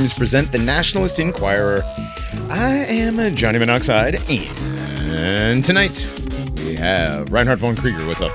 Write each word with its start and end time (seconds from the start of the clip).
welcome 0.00 0.08
to 0.08 0.14
the 0.14 0.14
Paranormies 0.14 0.16
present 0.16 0.52
the 0.52 0.58
Nationalist 0.58 1.18
Enquirer. 1.18 1.82
I 2.50 2.70
am 2.88 3.34
Johnny 3.34 3.58
Monoxide, 3.58 4.16
and 4.30 5.64
tonight 5.64 6.08
we 6.56 6.74
have 6.76 7.30
Reinhardt 7.30 7.58
von 7.58 7.76
Krieger. 7.76 8.06
What's 8.06 8.20
up? 8.20 8.32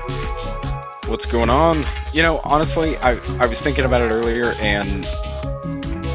What's 1.08 1.26
going 1.26 1.50
on? 1.50 1.82
You 2.12 2.22
know, 2.22 2.40
honestly, 2.44 2.96
I, 2.98 3.18
I 3.40 3.46
was 3.46 3.60
thinking 3.60 3.84
about 3.84 4.02
it 4.02 4.10
earlier, 4.12 4.52
and 4.60 5.04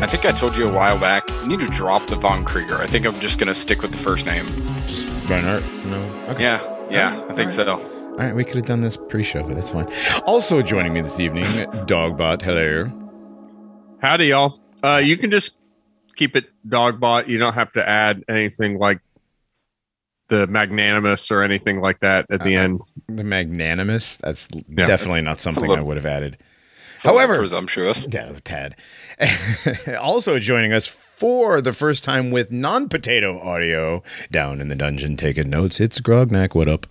I 0.01 0.07
think 0.07 0.25
I 0.25 0.31
told 0.31 0.55
you 0.55 0.65
a 0.67 0.71
while 0.71 0.99
back, 0.99 1.27
you 1.41 1.47
need 1.47 1.59
to 1.59 1.67
drop 1.67 2.05
the 2.07 2.15
von 2.15 2.45
Krieger. 2.45 2.77
I 2.77 2.87
think 2.87 3.05
I'm 3.05 3.19
just 3.19 3.39
going 3.39 3.47
to 3.47 3.55
stick 3.55 3.81
with 3.81 3.91
the 3.91 3.97
first 3.97 4.25
name. 4.25 4.45
Just 4.87 5.07
Reinhardt? 5.29 5.63
No? 5.85 6.01
Okay. 6.29 6.43
Yeah, 6.43 6.61
yeah, 6.89 7.25
I 7.29 7.33
think 7.33 7.47
right. 7.47 7.51
so. 7.51 7.73
All 7.73 8.17
right, 8.17 8.35
we 8.35 8.43
could 8.43 8.55
have 8.55 8.65
done 8.65 8.81
this 8.81 8.97
pre-show, 8.97 9.43
but 9.43 9.55
that's 9.55 9.71
fine. 9.71 9.91
Also 10.25 10.61
joining 10.61 10.93
me 10.93 11.01
this 11.01 11.19
evening, 11.19 11.45
Dogbot. 11.87 12.41
Hello. 12.41 12.91
Howdy, 14.01 14.27
y'all. 14.27 14.61
Uh, 14.83 15.01
you 15.03 15.17
can 15.17 15.31
just 15.31 15.57
keep 16.15 16.35
it 16.35 16.45
dog 16.67 16.99
Dogbot. 16.99 17.27
You 17.27 17.37
don't 17.37 17.53
have 17.53 17.73
to 17.73 17.87
add 17.87 18.23
anything 18.27 18.77
like 18.77 18.99
the 20.27 20.47
magnanimous 20.47 21.29
or 21.29 21.43
anything 21.43 21.81
like 21.81 21.99
that 21.99 22.25
at 22.29 22.43
the 22.43 22.57
uh, 22.57 22.61
end. 22.61 22.81
The 23.07 23.23
magnanimous? 23.23 24.17
That's 24.17 24.47
yeah, 24.69 24.85
definitely 24.85 25.21
not 25.21 25.39
something 25.39 25.61
little, 25.61 25.77
I 25.77 25.81
would 25.81 25.97
have 25.97 26.05
added. 26.05 26.37
However, 27.03 27.35
presumptuous. 27.35 28.07
Yeah, 28.11 28.31
Tad. 28.43 28.75
also 29.99 30.39
joining 30.39 30.73
us 30.73 30.87
for 30.87 31.61
the 31.61 31.73
first 31.73 32.03
time 32.03 32.31
with 32.31 32.53
non-potato 32.53 33.39
audio 33.39 34.03
down 34.31 34.61
in 34.61 34.69
the 34.69 34.75
dungeon 34.75 35.17
taking 35.17 35.49
notes. 35.49 35.79
It's 35.79 35.99
Grognak. 35.99 36.55
What 36.55 36.67
up? 36.67 36.87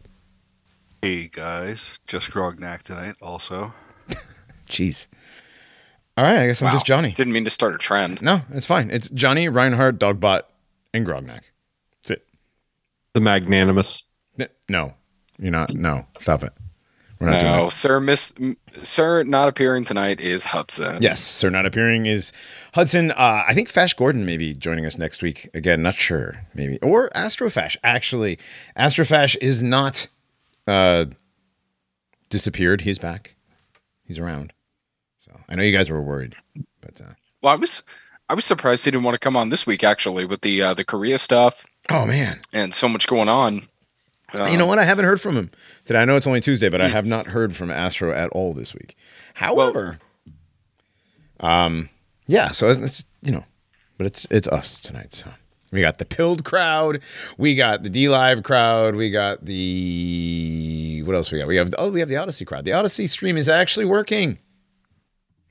Hey 1.03 1.29
guys, 1.29 1.99
just 2.07 2.31
Grognak 2.31 2.83
tonight 2.83 3.17
also. 3.23 3.73
Jeez. 4.69 5.07
All 6.17 6.25
right, 6.25 6.41
I 6.41 6.47
guess 6.49 6.61
I'm 6.61 6.67
wow. 6.67 6.73
just 6.73 6.87
Johnny. 6.87 7.13
Didn't 7.13 7.33
mean 7.33 7.45
to 7.45 7.51
start 7.51 7.75
a 7.75 7.79
trend. 7.79 8.21
No, 8.21 8.43
it's 8.51 8.67
fine. 8.67 8.91
It's 8.91 9.09
Johnny, 9.11 9.49
Reinhardt, 9.49 9.99
Dogbot, 9.99 10.43
and 10.93 11.07
Grognak. 11.07 11.43
That's 12.03 12.11
it. 12.11 12.27
The 13.15 13.21
magnanimous. 13.21 14.03
No, 14.69 14.95
you're 15.39 15.53
not. 15.53 15.75
No, 15.75 16.07
stop 16.19 16.43
it. 16.43 16.53
We're 17.21 17.29
not 17.31 17.41
doing 17.41 17.53
no, 17.53 17.69
sir. 17.69 18.01
Miss, 18.01 18.33
sir, 18.83 19.25
not 19.25 19.47
appearing 19.47 19.85
tonight 19.85 20.23
is 20.23 20.45
Hudson. 20.45 21.03
Yes, 21.03 21.21
sir. 21.21 21.51
Not 21.51 21.67
appearing 21.67 22.07
is 22.07 22.33
Hudson. 22.73 23.11
Uh, 23.11 23.45
I 23.47 23.53
think 23.53 23.69
Fash 23.69 23.93
Gordon 23.93 24.25
may 24.25 24.39
be 24.39 24.55
joining 24.55 24.87
us 24.87 24.97
next 24.97 25.23
week. 25.23 25.51
Again, 25.53 25.83
not 25.83 25.97
sure. 25.97 26.47
Maybe 26.55 26.79
or 26.81 27.11
Astrofash. 27.11 27.77
Actually, 27.85 28.39
Astrofash 28.75 29.37
is 29.43 29.63
not 29.63 30.09
uh, 30.67 31.07
disappeared. 32.31 32.83
He's 32.83 32.99
back. 32.99 33.37
He's 34.03 34.19
around. 34.19 34.55
I 35.51 35.57
know 35.57 35.63
you 35.63 35.77
guys 35.77 35.91
were 35.91 36.01
worried, 36.01 36.37
but 36.81 37.01
uh, 37.01 37.15
well, 37.43 37.53
I 37.53 37.57
was 37.57 37.83
I 38.29 38.35
was 38.35 38.45
surprised 38.45 38.85
he 38.85 38.91
didn't 38.93 39.05
want 39.05 39.17
to 39.17 39.19
come 39.19 39.37
on 39.37 39.49
this 39.49 39.67
week 39.67 39.83
actually 39.83 40.25
with 40.25 40.43
the 40.43 40.63
uh, 40.63 40.75
the 40.75 40.85
Korea 40.85 41.19
stuff. 41.19 41.67
Oh 41.89 42.07
man, 42.07 42.41
and 42.53 42.73
so 42.73 42.89
much 42.89 43.07
going 43.09 43.29
on. 43.29 43.67
you 44.35 44.57
know 44.57 44.67
what? 44.67 44.79
I 44.79 44.85
haven't 44.85 45.07
heard 45.07 45.21
from 45.21 45.37
him 45.37 45.51
today. 45.85 46.01
I 46.01 46.05
know 46.05 46.17
it's 46.17 46.27
only 46.29 46.41
Tuesday, 46.41 46.69
but 46.69 46.81
I 46.81 46.87
have 46.87 47.05
not 47.05 47.27
heard 47.27 47.57
from 47.57 47.71
Astro 47.71 48.13
at 48.13 48.31
all 48.31 48.55
this 48.55 48.73
week. 48.73 48.97
However, 49.35 49.99
well, 51.43 51.51
um, 51.51 51.89
yeah. 52.27 52.53
So 52.53 52.71
it's 52.71 53.05
you 53.23 53.33
know, 53.33 53.45
but 53.99 54.07
it's 54.07 54.29
it's 54.31 54.47
us 54.47 54.81
tonight. 54.81 55.13
So 55.13 55.29
we 55.73 55.81
got 55.81 55.99
the 55.99 56.05
pilled 56.05 56.45
crowd. 56.45 57.01
We 57.39 57.57
got 57.57 57.83
the 57.83 57.91
DLive 57.91 58.45
crowd. 58.45 58.95
We 58.95 59.11
got 59.11 59.45
the 59.45 61.03
what 61.05 61.17
else 61.17 61.33
we 61.33 61.39
got? 61.39 61.49
We 61.49 61.57
have 61.57 61.75
oh 61.79 61.91
we 61.91 61.99
have 61.99 62.09
the 62.09 62.17
Odysee 62.17 62.45
crowd. 62.45 62.65
The 62.65 62.73
Odysee 62.73 63.09
stream 63.09 63.37
is 63.37 63.49
actually 63.49 63.87
working. 63.87 64.39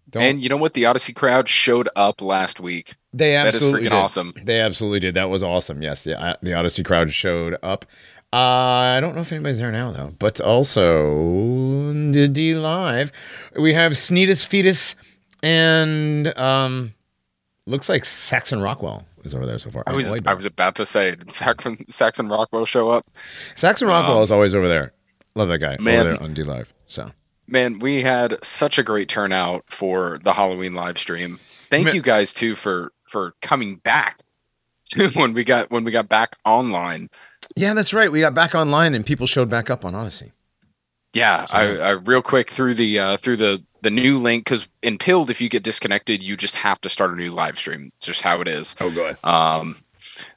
Don't, 0.09 0.23
and 0.23 0.41
you 0.41 0.49
know 0.49 0.57
what? 0.57 0.73
The 0.73 0.83
Odysee 0.83 1.13
crowd 1.13 1.47
showed 1.47 1.87
up 1.95 2.21
last 2.21 2.59
week. 2.59 2.95
They 3.13 3.35
absolutely 3.35 3.71
that 3.71 3.77
is 3.77 3.87
freaking 3.87 3.95
did. 3.95 4.03
awesome. 4.03 4.33
They 4.43 4.59
absolutely 4.59 4.99
did. 4.99 5.15
That 5.15 5.29
was 5.29 5.43
awesome. 5.43 5.81
Yes, 5.81 6.03
the 6.03 6.19
uh, 6.19 6.35
the 6.41 6.51
Odysee 6.51 6.83
crowd 6.83 7.11
showed 7.11 7.57
up. 7.61 7.85
Uh, 8.31 8.37
I 8.37 8.99
don't 8.99 9.15
know 9.15 9.21
if 9.21 9.31
anybody's 9.31 9.57
there 9.57 9.71
now 9.71 9.91
though. 9.91 10.13
But 10.19 10.39
also 10.39 11.91
the 11.93 12.27
DLive, 12.29 13.11
we 13.59 13.73
have 13.73 13.93
Sneetus 13.93 14.45
Fetus 14.45 14.95
and 15.41 16.27
um, 16.37 16.93
looks 17.65 17.89
like 17.89 18.05
Saxon 18.05 18.61
Rockwell 18.61 19.05
is 19.23 19.33
over 19.33 19.45
there 19.45 19.59
so 19.59 19.71
far. 19.71 19.83
I 19.87 19.93
was 19.93 20.13
I 20.25 20.33
was 20.33 20.45
about 20.45 20.75
to 20.75 20.85
say, 20.85 21.15
did 21.15 21.31
Saxon, 21.31 21.85
Saxon 21.89 22.29
Rockwell 22.29 22.65
show 22.65 22.89
up? 22.89 23.05
Saxon 23.55 23.87
Rockwell 23.87 24.17
um, 24.17 24.23
is 24.23 24.31
always 24.31 24.53
over 24.53 24.67
there. 24.67 24.93
Love 25.35 25.47
that 25.49 25.59
guy. 25.59 25.77
Man, 25.79 25.99
over 25.99 26.09
there 26.09 26.23
on 26.23 26.35
DLive. 26.35 26.67
So 26.87 27.11
man, 27.51 27.79
we 27.79 28.03
had 28.03 28.43
such 28.43 28.77
a 28.77 28.83
great 28.83 29.09
turnout 29.09 29.65
for 29.67 30.19
the 30.23 30.33
Halloween 30.33 30.73
live 30.73 30.97
stream. 30.97 31.39
Thank 31.69 31.87
man. 31.87 31.95
you 31.95 32.01
guys 32.01 32.33
too 32.33 32.55
for 32.55 32.91
for 33.07 33.33
coming 33.41 33.77
back 33.77 34.21
when 35.13 35.33
we 35.33 35.43
got 35.43 35.71
when 35.71 35.83
we 35.83 35.91
got 35.91 36.09
back 36.09 36.37
online. 36.45 37.09
Yeah, 37.55 37.73
that's 37.73 37.93
right. 37.93 38.11
We 38.11 38.21
got 38.21 38.33
back 38.33 38.55
online 38.55 38.95
and 38.95 39.05
people 39.05 39.27
showed 39.27 39.49
back 39.49 39.69
up 39.69 39.83
on 39.83 39.93
Odysee. 39.93 40.31
Yeah, 41.13 41.45
so, 41.45 41.57
I, 41.57 41.63
I 41.75 41.89
real 41.91 42.21
quick 42.21 42.51
through 42.51 42.75
the 42.75 42.99
uh, 42.99 43.17
through 43.17 43.37
the 43.37 43.63
the 43.81 43.89
new 43.89 44.17
link 44.17 44.45
because 44.45 44.67
in 44.83 44.97
Pilled, 44.97 45.29
if 45.29 45.41
you 45.41 45.49
get 45.49 45.63
disconnected, 45.63 46.21
you 46.21 46.37
just 46.37 46.55
have 46.55 46.79
to 46.81 46.89
start 46.89 47.11
a 47.11 47.15
new 47.15 47.31
live 47.31 47.57
stream. 47.57 47.91
It's 47.97 48.05
just 48.05 48.21
how 48.21 48.41
it 48.41 48.47
is. 48.47 48.75
Oh, 48.79 48.91
good. 48.91 49.17
Um, 49.23 49.77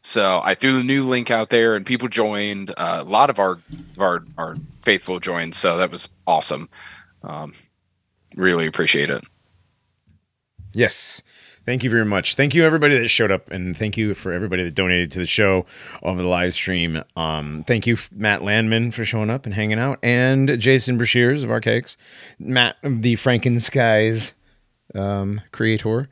so 0.00 0.40
I 0.42 0.54
threw 0.54 0.72
the 0.72 0.84
new 0.84 1.04
link 1.04 1.30
out 1.30 1.50
there, 1.50 1.74
and 1.74 1.84
people 1.84 2.08
joined. 2.08 2.72
Uh, 2.76 3.02
a 3.06 3.08
lot 3.08 3.30
of 3.30 3.38
our 3.38 3.60
our 3.98 4.24
our 4.38 4.56
faithful 4.80 5.20
joined, 5.20 5.54
so 5.54 5.76
that 5.76 5.90
was 5.90 6.08
awesome. 6.26 6.68
Um, 7.22 7.54
really 8.36 8.66
appreciate 8.66 9.10
it. 9.10 9.24
Yes. 10.72 11.22
Thank 11.64 11.84
you 11.84 11.90
very 11.90 12.04
much. 12.04 12.34
Thank 12.34 12.54
you 12.54 12.64
everybody 12.64 12.98
that 12.98 13.06
showed 13.06 13.30
up, 13.30 13.48
and 13.52 13.76
thank 13.76 13.96
you 13.96 14.14
for 14.14 14.32
everybody 14.32 14.64
that 14.64 14.74
donated 14.74 15.12
to 15.12 15.20
the 15.20 15.26
show 15.26 15.64
over 16.02 16.20
the 16.20 16.26
live 16.26 16.54
stream. 16.54 17.04
Um, 17.14 17.62
thank 17.68 17.86
you, 17.86 17.96
Matt 18.10 18.42
Landman, 18.42 18.90
for 18.90 19.04
showing 19.04 19.30
up 19.30 19.46
and 19.46 19.54
hanging 19.54 19.78
out, 19.78 20.00
and 20.02 20.58
Jason 20.58 20.98
Brashears 20.98 21.44
of 21.44 21.52
Archaics, 21.52 21.96
Matt 22.40 22.76
the 22.82 23.14
Frankenskies 23.14 24.32
um, 24.96 25.40
creator, 25.52 26.08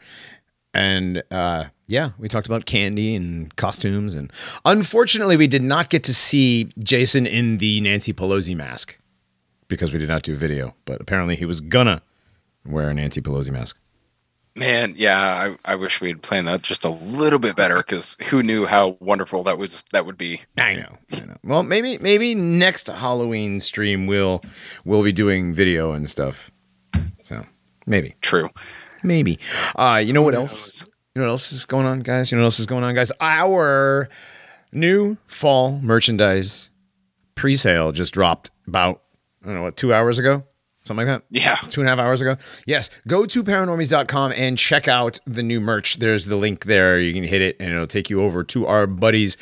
and 0.72 1.24
uh, 1.32 1.64
yeah, 1.88 2.10
we 2.16 2.28
talked 2.28 2.46
about 2.46 2.64
candy 2.64 3.16
and 3.16 3.54
costumes, 3.56 4.14
and 4.14 4.32
unfortunately, 4.64 5.36
we 5.36 5.48
did 5.48 5.64
not 5.64 5.90
get 5.90 6.04
to 6.04 6.14
see 6.14 6.70
Jason 6.78 7.26
in 7.26 7.58
the 7.58 7.80
Nancy 7.80 8.12
Pelosi 8.12 8.54
mask 8.54 8.99
because 9.70 9.92
we 9.94 9.98
did 9.98 10.08
not 10.08 10.22
do 10.22 10.34
a 10.34 10.36
video, 10.36 10.74
but 10.84 11.00
apparently 11.00 11.36
he 11.36 11.46
was 11.46 11.62
gonna 11.62 12.02
wear 12.66 12.90
an 12.90 12.96
Nancy 12.96 13.22
Pelosi 13.22 13.50
mask. 13.50 13.78
Man, 14.56 14.94
yeah, 14.96 15.56
I, 15.64 15.72
I 15.72 15.76
wish 15.76 16.00
we'd 16.00 16.22
planned 16.22 16.48
that 16.48 16.60
just 16.60 16.84
a 16.84 16.90
little 16.90 17.38
bit 17.38 17.54
better 17.54 17.76
because 17.76 18.16
who 18.26 18.42
knew 18.42 18.66
how 18.66 18.98
wonderful 19.00 19.44
that 19.44 19.56
was 19.56 19.84
that 19.92 20.04
would 20.04 20.18
be. 20.18 20.42
I 20.58 20.74
know, 20.74 20.98
I 21.14 21.20
know. 21.24 21.36
Well, 21.44 21.62
maybe 21.62 21.96
maybe 21.98 22.34
next 22.34 22.88
Halloween 22.88 23.60
stream 23.60 24.06
we'll 24.06 24.42
we'll 24.84 25.04
be 25.04 25.12
doing 25.12 25.54
video 25.54 25.92
and 25.92 26.10
stuff. 26.10 26.50
So 27.16 27.44
maybe 27.86 28.16
true, 28.20 28.50
maybe. 29.04 29.38
Uh, 29.76 30.02
you 30.04 30.12
know 30.12 30.22
what 30.22 30.34
else? 30.34 30.84
You 31.14 31.22
know 31.22 31.26
what 31.26 31.32
else 31.32 31.52
is 31.52 31.64
going 31.64 31.86
on, 31.86 32.00
guys? 32.00 32.30
You 32.30 32.36
know 32.36 32.42
what 32.42 32.46
else 32.46 32.60
is 32.60 32.66
going 32.66 32.84
on, 32.84 32.94
guys? 32.94 33.12
Our 33.20 34.08
new 34.72 35.16
fall 35.26 35.78
merchandise 35.80 36.70
pre-sale 37.36 37.92
just 37.92 38.12
dropped 38.12 38.50
about 38.66 39.02
I 39.42 39.46
don't 39.46 39.54
know 39.54 39.62
what 39.62 39.76
two 39.76 39.92
hours 39.94 40.18
ago 40.18 40.44
something 40.84 41.06
like 41.06 41.20
that. 41.20 41.26
Yeah. 41.30 41.56
Two 41.68 41.80
and 41.80 41.88
a 41.88 41.90
half 41.90 41.98
hours 41.98 42.20
ago. 42.20 42.36
Yes. 42.66 42.90
Go 43.06 43.26
to 43.26 43.44
paranormies.com 43.44 44.32
and 44.32 44.58
check 44.58 44.88
out 44.88 45.20
the 45.26 45.42
new 45.42 45.60
merch. 45.60 45.98
There's 45.98 46.26
the 46.26 46.36
link 46.36 46.64
there. 46.64 46.98
You 47.00 47.12
can 47.12 47.24
hit 47.24 47.42
it 47.42 47.56
and 47.60 47.72
it'll 47.72 47.86
take 47.86 48.10
you 48.10 48.22
over 48.22 48.42
to 48.44 48.66
our 48.66 48.86
buddies 48.86 49.36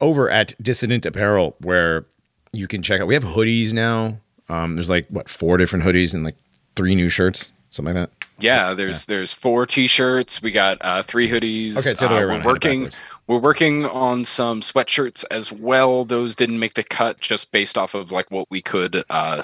over 0.00 0.28
at 0.28 0.54
Dissident 0.62 1.06
Apparel 1.06 1.56
where 1.60 2.06
you 2.52 2.66
can 2.66 2.82
check 2.82 3.00
out. 3.00 3.06
We 3.06 3.14
have 3.14 3.24
hoodies 3.24 3.72
now. 3.72 4.18
Um, 4.48 4.74
there's 4.74 4.90
like 4.90 5.06
what 5.08 5.28
four 5.28 5.56
different 5.56 5.84
hoodies 5.84 6.12
and 6.12 6.24
like 6.24 6.36
three 6.74 6.94
new 6.94 7.08
shirts, 7.08 7.52
something 7.70 7.94
like 7.94 8.10
that. 8.10 8.26
Yeah, 8.42 8.74
there's 8.74 9.08
yeah. 9.08 9.16
there's 9.16 9.32
four 9.32 9.66
t-shirts. 9.66 10.42
We 10.42 10.50
got 10.50 10.78
uh, 10.80 11.02
three 11.02 11.28
hoodies. 11.28 11.78
Okay, 11.78 11.90
it's 11.90 12.00
the 12.00 12.06
other 12.06 12.16
way 12.16 12.22
uh, 12.22 12.26
around. 12.26 12.44
We're 12.44 12.52
working 12.52 12.90
we're 13.26 13.38
working 13.38 13.86
on 13.86 14.24
some 14.24 14.60
sweatshirts 14.60 15.24
as 15.30 15.52
well. 15.52 16.04
Those 16.04 16.34
didn't 16.34 16.58
make 16.58 16.74
the 16.74 16.82
cut 16.82 17.20
just 17.20 17.52
based 17.52 17.78
off 17.78 17.94
of 17.94 18.10
like 18.10 18.30
what 18.30 18.48
we 18.50 18.60
could 18.60 19.04
uh, 19.08 19.42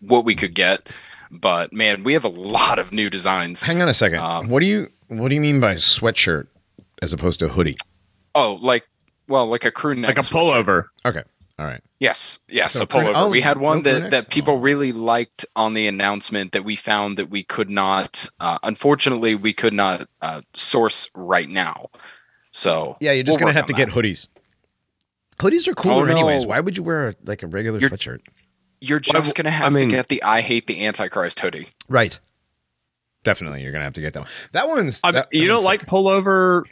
what 0.00 0.24
we 0.24 0.34
could 0.34 0.54
get. 0.54 0.88
But 1.30 1.72
man, 1.72 2.04
we 2.04 2.14
have 2.14 2.24
a 2.24 2.30
lot 2.30 2.78
of 2.78 2.90
new 2.90 3.10
designs. 3.10 3.62
Hang 3.62 3.82
on 3.82 3.88
a 3.88 3.94
second. 3.94 4.20
Um, 4.20 4.48
what 4.48 4.60
do 4.60 4.66
you 4.66 4.90
what 5.08 5.28
do 5.28 5.34
you 5.34 5.40
mean 5.40 5.60
by 5.60 5.74
sweatshirt 5.74 6.46
as 7.02 7.12
opposed 7.12 7.40
to 7.40 7.48
hoodie? 7.48 7.76
Oh, 8.34 8.58
like 8.62 8.88
well, 9.28 9.46
like 9.46 9.64
a 9.64 9.70
crew 9.70 9.94
neck, 9.94 10.16
like 10.16 10.18
a 10.18 10.22
pullover. 10.22 10.86
Okay. 11.04 11.22
All 11.58 11.66
right. 11.66 11.80
Yes, 11.98 12.38
yes, 12.48 12.74
so 12.74 12.84
a 12.84 12.86
pullover. 12.86 13.12
Oh, 13.16 13.28
we 13.28 13.40
had 13.40 13.58
one 13.58 13.82
that, 13.82 14.12
that 14.12 14.28
people 14.30 14.54
oh. 14.54 14.58
really 14.58 14.92
liked 14.92 15.44
on 15.56 15.74
the 15.74 15.88
announcement 15.88 16.52
that 16.52 16.64
we 16.64 16.76
found 16.76 17.16
that 17.16 17.30
we 17.30 17.42
could 17.42 17.68
not, 17.68 18.28
uh, 18.38 18.58
unfortunately, 18.62 19.34
we 19.34 19.52
could 19.52 19.72
not 19.72 20.08
uh, 20.22 20.42
source 20.54 21.10
right 21.16 21.48
now. 21.48 21.90
So 22.52 22.96
yeah, 23.00 23.10
you're 23.10 23.24
just 23.24 23.40
we'll 23.40 23.48
gonna 23.48 23.54
have 23.54 23.66
to 23.66 23.72
that. 23.72 23.76
get 23.76 23.88
hoodies. 23.88 24.28
Hoodies 25.40 25.66
are 25.66 25.74
cooler, 25.74 26.02
oh, 26.02 26.04
no. 26.04 26.12
anyways. 26.12 26.46
Why 26.46 26.60
would 26.60 26.76
you 26.76 26.84
wear 26.84 27.08
a, 27.08 27.14
like 27.24 27.42
a 27.42 27.48
regular 27.48 27.80
you're, 27.80 27.90
sweatshirt? 27.90 28.20
You're 28.80 29.00
just 29.00 29.14
well, 29.14 29.32
gonna 29.34 29.50
have 29.50 29.74
I 29.74 29.78
mean, 29.78 29.88
to 29.88 29.96
get 29.96 30.08
the 30.08 30.22
"I 30.22 30.40
hate 30.40 30.68
the 30.68 30.86
Antichrist" 30.86 31.40
hoodie. 31.40 31.68
Right. 31.88 32.18
definitely 33.24 33.62
you're 33.62 33.72
gonna 33.72 33.84
have 33.84 33.94
to 33.94 34.00
get 34.00 34.12
that 34.14 34.20
one. 34.20 34.28
That 34.52 34.68
one's 34.68 35.00
that- 35.00 35.28
you 35.32 35.40
that 35.40 35.46
don't 35.48 35.56
one's 35.56 35.64
like 35.66 35.80
sick. 35.80 35.88
pullover. 35.88 36.62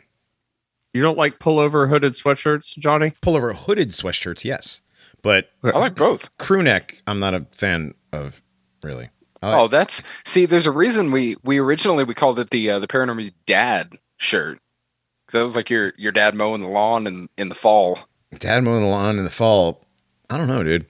You 0.96 1.02
don't 1.02 1.18
like 1.18 1.38
pullover 1.38 1.88
hooded 1.90 2.14
sweatshirts, 2.14 2.78
Johnny? 2.78 3.12
pullover 3.22 3.54
hooded 3.54 3.90
sweatshirts, 3.90 4.44
yes, 4.44 4.80
but 5.22 5.50
I 5.62 5.78
like 5.78 5.94
both. 5.94 6.34
crew 6.38 6.62
neck, 6.62 7.02
I'm 7.06 7.18
not 7.20 7.34
a 7.34 7.46
fan 7.52 7.94
of 8.12 8.40
really. 8.82 9.10
Like- 9.42 9.60
Oh, 9.60 9.68
that's 9.68 10.02
see. 10.24 10.46
There's 10.46 10.64
a 10.66 10.70
reason 10.72 11.10
we 11.12 11.36
we 11.44 11.58
originally 11.58 12.02
we 12.04 12.14
called 12.14 12.38
it 12.40 12.48
the 12.50 12.70
uh, 12.70 12.78
the 12.78 12.86
Paranormies 12.88 13.32
dad 13.44 13.98
shirt 14.16 14.58
because 15.26 15.38
that 15.38 15.42
was 15.42 15.54
like 15.54 15.68
your 15.68 15.92
your 15.98 16.10
dad 16.12 16.34
mowing 16.34 16.62
the 16.62 16.68
lawn 16.68 17.06
in 17.06 17.28
in 17.36 17.50
the 17.50 17.54
fall. 17.54 17.98
Dad 18.38 18.64
mowing 18.64 18.80
the 18.80 18.88
lawn 18.88 19.18
in 19.18 19.24
the 19.24 19.30
fall. 19.30 19.84
I 20.30 20.38
don't 20.38 20.48
know, 20.48 20.62
dude. 20.62 20.86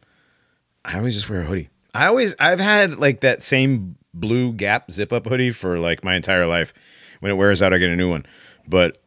I 0.85 0.97
always 0.99 1.15
just 1.15 1.29
wear 1.29 1.41
a 1.41 1.45
hoodie. 1.45 1.69
I 1.93 2.07
always 2.07 2.37
I've 2.39 2.61
had 2.61 2.99
like 3.01 3.21
that 3.21 3.43
same 3.43 3.97
blue 4.15 4.53
Gap 4.53 4.91
zip 4.93 5.13
up 5.13 5.27
hoodie 5.27 5.51
for 5.51 5.79
like 5.79 6.05
my 6.05 6.15
entire 6.15 6.47
life. 6.47 6.73
When 7.19 7.33
it 7.33 7.35
wears 7.35 7.61
out, 7.63 7.75
I 7.75 7.79
get 7.79 7.91
a 7.91 7.97
new 7.97 8.09
one. 8.09 8.25
But 8.69 9.03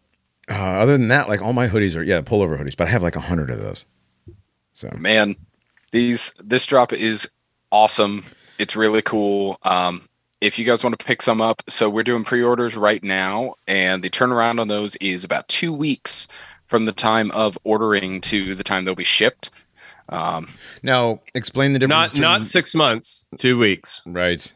uh, 0.49 0.53
other 0.53 0.93
than 0.97 1.09
that, 1.09 1.29
like 1.29 1.41
all 1.41 1.53
my 1.53 1.67
hoodies 1.67 1.95
are 1.95 2.03
yeah 2.03 2.21
pullover 2.21 2.59
hoodies. 2.59 2.75
But 2.75 2.87
I 2.87 2.91
have 2.91 3.03
like 3.03 3.15
a 3.15 3.21
hundred 3.21 3.49
of 3.49 3.59
those. 3.59 3.85
So 4.73 4.89
Man, 4.97 5.35
these 5.91 6.33
this 6.43 6.65
drop 6.65 6.93
is 6.93 7.29
awesome. 7.71 8.25
It's 8.57 8.75
really 8.75 9.01
cool. 9.01 9.57
Um, 9.63 10.07
if 10.41 10.57
you 10.57 10.65
guys 10.65 10.83
want 10.83 10.97
to 10.97 11.05
pick 11.05 11.21
some 11.21 11.41
up, 11.41 11.63
so 11.67 11.89
we're 11.89 12.03
doing 12.03 12.23
pre-orders 12.23 12.77
right 12.77 13.03
now, 13.03 13.55
and 13.67 14.03
the 14.03 14.09
turnaround 14.09 14.59
on 14.59 14.69
those 14.69 14.95
is 14.97 15.23
about 15.23 15.47
two 15.47 15.73
weeks 15.73 16.27
from 16.67 16.85
the 16.85 16.93
time 16.93 17.31
of 17.31 17.57
ordering 17.63 18.21
to 18.21 18.55
the 18.55 18.63
time 18.63 18.85
they'll 18.85 18.95
be 18.95 19.03
shipped. 19.03 19.49
Um, 20.07 20.49
now 20.81 21.21
explain 21.35 21.73
the 21.73 21.79
difference. 21.79 22.13
Not 22.13 22.19
not 22.19 22.47
six 22.47 22.73
months, 22.73 23.27
two 23.37 23.57
weeks. 23.57 24.01
right. 24.05 24.51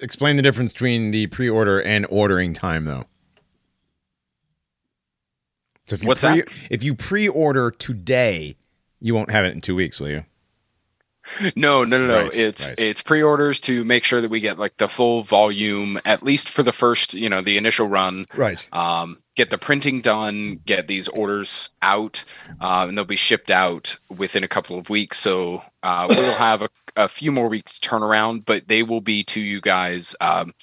Explain 0.00 0.36
the 0.36 0.42
difference 0.42 0.72
between 0.72 1.10
the 1.10 1.26
pre-order 1.26 1.80
and 1.80 2.06
ordering 2.08 2.54
time, 2.54 2.84
though. 2.84 3.06
So 5.88 5.94
if 5.94 6.02
you 6.02 6.08
What's 6.08 6.24
pre- 6.24 6.42
that? 6.42 6.48
If 6.70 6.82
you 6.84 6.94
pre-order 6.94 7.70
today, 7.70 8.56
you 9.00 9.14
won't 9.14 9.30
have 9.30 9.44
it 9.44 9.54
in 9.54 9.60
two 9.60 9.74
weeks, 9.74 9.98
will 9.98 10.10
you? 10.10 10.24
No, 11.54 11.84
no, 11.84 11.98
no, 11.98 12.06
no. 12.06 12.22
Right, 12.22 12.36
it's 12.36 12.68
right. 12.68 12.78
it's 12.78 13.02
pre-orders 13.02 13.60
to 13.60 13.84
make 13.84 14.02
sure 14.04 14.20
that 14.22 14.30
we 14.30 14.40
get 14.40 14.58
like 14.58 14.78
the 14.78 14.88
full 14.88 15.20
volume, 15.22 16.00
at 16.06 16.22
least 16.22 16.48
for 16.48 16.62
the 16.62 16.72
first, 16.72 17.12
you 17.12 17.28
know, 17.28 17.42
the 17.42 17.58
initial 17.58 17.86
run. 17.86 18.26
Right. 18.34 18.66
Um, 18.72 19.22
get 19.36 19.50
the 19.50 19.58
printing 19.58 20.00
done, 20.00 20.60
get 20.64 20.88
these 20.88 21.06
orders 21.08 21.68
out, 21.82 22.24
uh, 22.60 22.86
and 22.88 22.96
they'll 22.96 23.04
be 23.04 23.16
shipped 23.16 23.50
out 23.50 23.98
within 24.16 24.42
a 24.42 24.48
couple 24.48 24.78
of 24.78 24.88
weeks. 24.88 25.18
So 25.18 25.62
uh, 25.82 26.06
we'll 26.08 26.32
have 26.34 26.62
a, 26.62 26.70
a 26.96 27.08
few 27.08 27.30
more 27.30 27.48
weeks 27.48 27.78
turnaround, 27.78 28.46
but 28.46 28.68
they 28.68 28.82
will 28.82 29.02
be 29.02 29.22
to 29.24 29.40
you 29.40 29.60
guys, 29.60 30.16
um, 30.22 30.54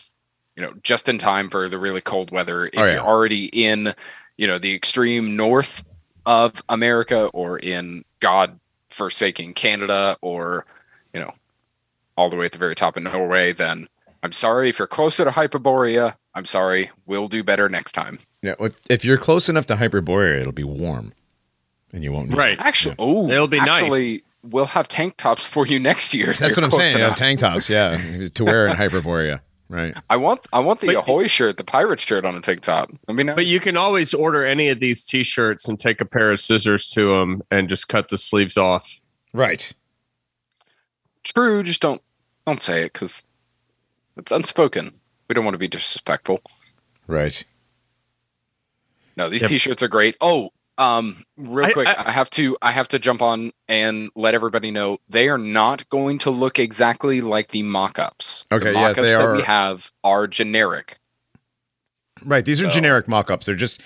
you 0.56 0.63
know, 0.63 0.74
just 0.81 1.07
in 1.07 1.19
time 1.19 1.50
for 1.51 1.69
the 1.69 1.77
really 1.77 2.01
cold 2.01 2.31
weather. 2.31 2.66
If 2.66 2.74
Oh, 2.77 2.86
yeah. 2.86 2.94
you're 2.94 3.01
already 3.01 3.45
in, 3.45 3.94
you 4.38 4.48
know, 4.48 4.58
the 4.58 4.74
extreme 4.74 5.36
north 5.36 5.84
of 6.26 6.64
America 6.70 7.26
or 7.34 7.60
in 7.60 8.04
God 8.20 8.60
forsaken 8.90 9.54
Canada 9.54 10.18
or, 10.22 10.66
you 11.14 11.20
know, 11.20 11.34
all 12.18 12.30
the 12.30 12.36
way 12.38 12.46
at 12.46 12.52
the 12.52 12.58
very 12.58 12.76
top 12.76 12.98
of 12.98 13.04
Norway, 13.04 13.52
then 13.52 13.88
I'm 14.24 14.32
sorry. 14.32 14.70
If 14.70 14.80
you're 14.80 14.88
closer 14.88 15.24
to 15.26 15.32
Hyperborea, 15.32 16.16
I'm 16.34 16.46
sorry. 16.46 16.90
We'll 17.06 17.28
do 17.28 17.44
better 17.44 17.70
next 17.70 17.92
time. 17.92 18.20
Yeah, 18.42 18.56
if- 18.60 18.74
if 18.90 19.06
you're 19.06 19.18
close 19.18 19.50
enough 19.50 19.66
to 19.68 19.76
Hyperborea, 19.76 20.40
it'll 20.42 20.52
be 20.54 20.64
warm, 20.64 21.14
and 21.94 22.04
you 22.04 22.12
won't. 22.12 22.30
Need 22.30 22.38
Right. 22.38 22.58
Actually, 22.60 22.96
oh, 23.00 23.30
It'll 23.30 23.48
be 23.48 23.60
nice. 23.60 24.20
We'll 24.44 24.66
have 24.68 24.88
tank 24.88 25.18
tops 25.18 25.48
for 25.48 25.66
you 25.66 25.80
next 25.80 26.14
year. 26.14 26.28
That's 26.34 26.56
what 26.56 26.64
I'm 26.66 26.72
saying. 26.72 26.98
Yeah, 26.98 27.06
enough. 27.08 27.18
tank 27.18 27.40
tops, 27.40 27.68
yeah, 27.70 28.28
to 28.36 28.44
wear 28.46 28.68
in 28.68 28.76
Hyperborea. 28.78 29.42
Right. 29.67 29.95
I 30.09 30.17
want 30.17 30.45
I 30.53 30.59
want 30.59 30.79
the 30.79 30.88
But- 30.88 30.95
Ahoy 30.97 31.27
shirt, 31.27 31.57
the 31.57 31.63
pirate 31.63 32.00
shirt 32.00 32.23
on 32.25 32.35
a 32.35 32.39
tank 32.41 32.62
top. 32.62 32.91
I 33.07 33.13
mean, 33.13 33.27
But 33.35 33.47
you 33.47 33.59
can 33.59 33.77
always 33.77 34.13
order 34.13 34.45
any 34.45 34.69
of 34.69 34.79
these 34.79 35.03
T-shirts 35.03 35.67
and 35.67 35.79
take 35.79 36.00
a 36.01 36.06
pair 36.06 36.31
of 36.31 36.39
scissors 36.39 36.88
to 36.89 37.13
them 37.15 37.41
and 37.50 37.67
just 37.67 37.88
cut 37.88 38.09
the 38.09 38.17
sleeves 38.17 38.57
off. 38.57 39.00
Right. 39.33 39.71
true. 41.23 41.63
Just 41.63 41.81
don't 41.81 42.01
don't 42.45 42.62
say 42.62 42.81
it 42.83 42.94
because 42.94 43.25
it's 44.17 44.31
unspoken. 44.31 44.94
We 45.27 45.33
don't 45.33 45.44
want 45.44 45.56
to 45.56 45.59
be 45.59 45.67
disrespectful. 45.67 46.41
Right. 47.07 47.44
No, 49.17 49.29
these 49.29 49.41
Yep. 49.44 49.50
t-shirts 49.50 49.81
are 49.83 49.88
great. 49.88 50.15
Oh, 50.21 50.51
um, 50.77 51.25
real 51.38 51.66
I- 51.68 51.72
quick, 51.74 51.88
I- 51.88 52.04
I, 52.07 52.12
have 52.12 52.30
to 52.31 52.57
I 52.62 52.72
have 52.72 52.88
to 52.89 53.00
jump 53.00 53.22
on 53.22 53.51
and 53.68 54.10
let 54.16 54.33
everybody 54.33 54.72
know 54.72 54.98
they 55.07 55.30
are 55.30 55.38
not 55.38 55.88
going 55.89 56.18
to 56.19 56.30
look 56.31 56.60
exactly 56.60 57.22
like 57.22 57.50
the 57.50 57.63
mock-ups. 57.63 58.45
Okay, 58.51 58.66
the 58.66 58.74
yeah, 58.74 58.81
mock-ups 58.81 59.01
they 59.01 59.12
that 59.12 59.31
we 59.31 59.42
have 59.44 59.92
are 60.04 60.27
generic. 60.27 60.98
Right. 62.24 62.44
These 62.45 62.63
are 62.63 62.69
generic 62.69 63.07
mock-ups. 63.07 63.45
They're 63.45 63.56
just 63.56 63.81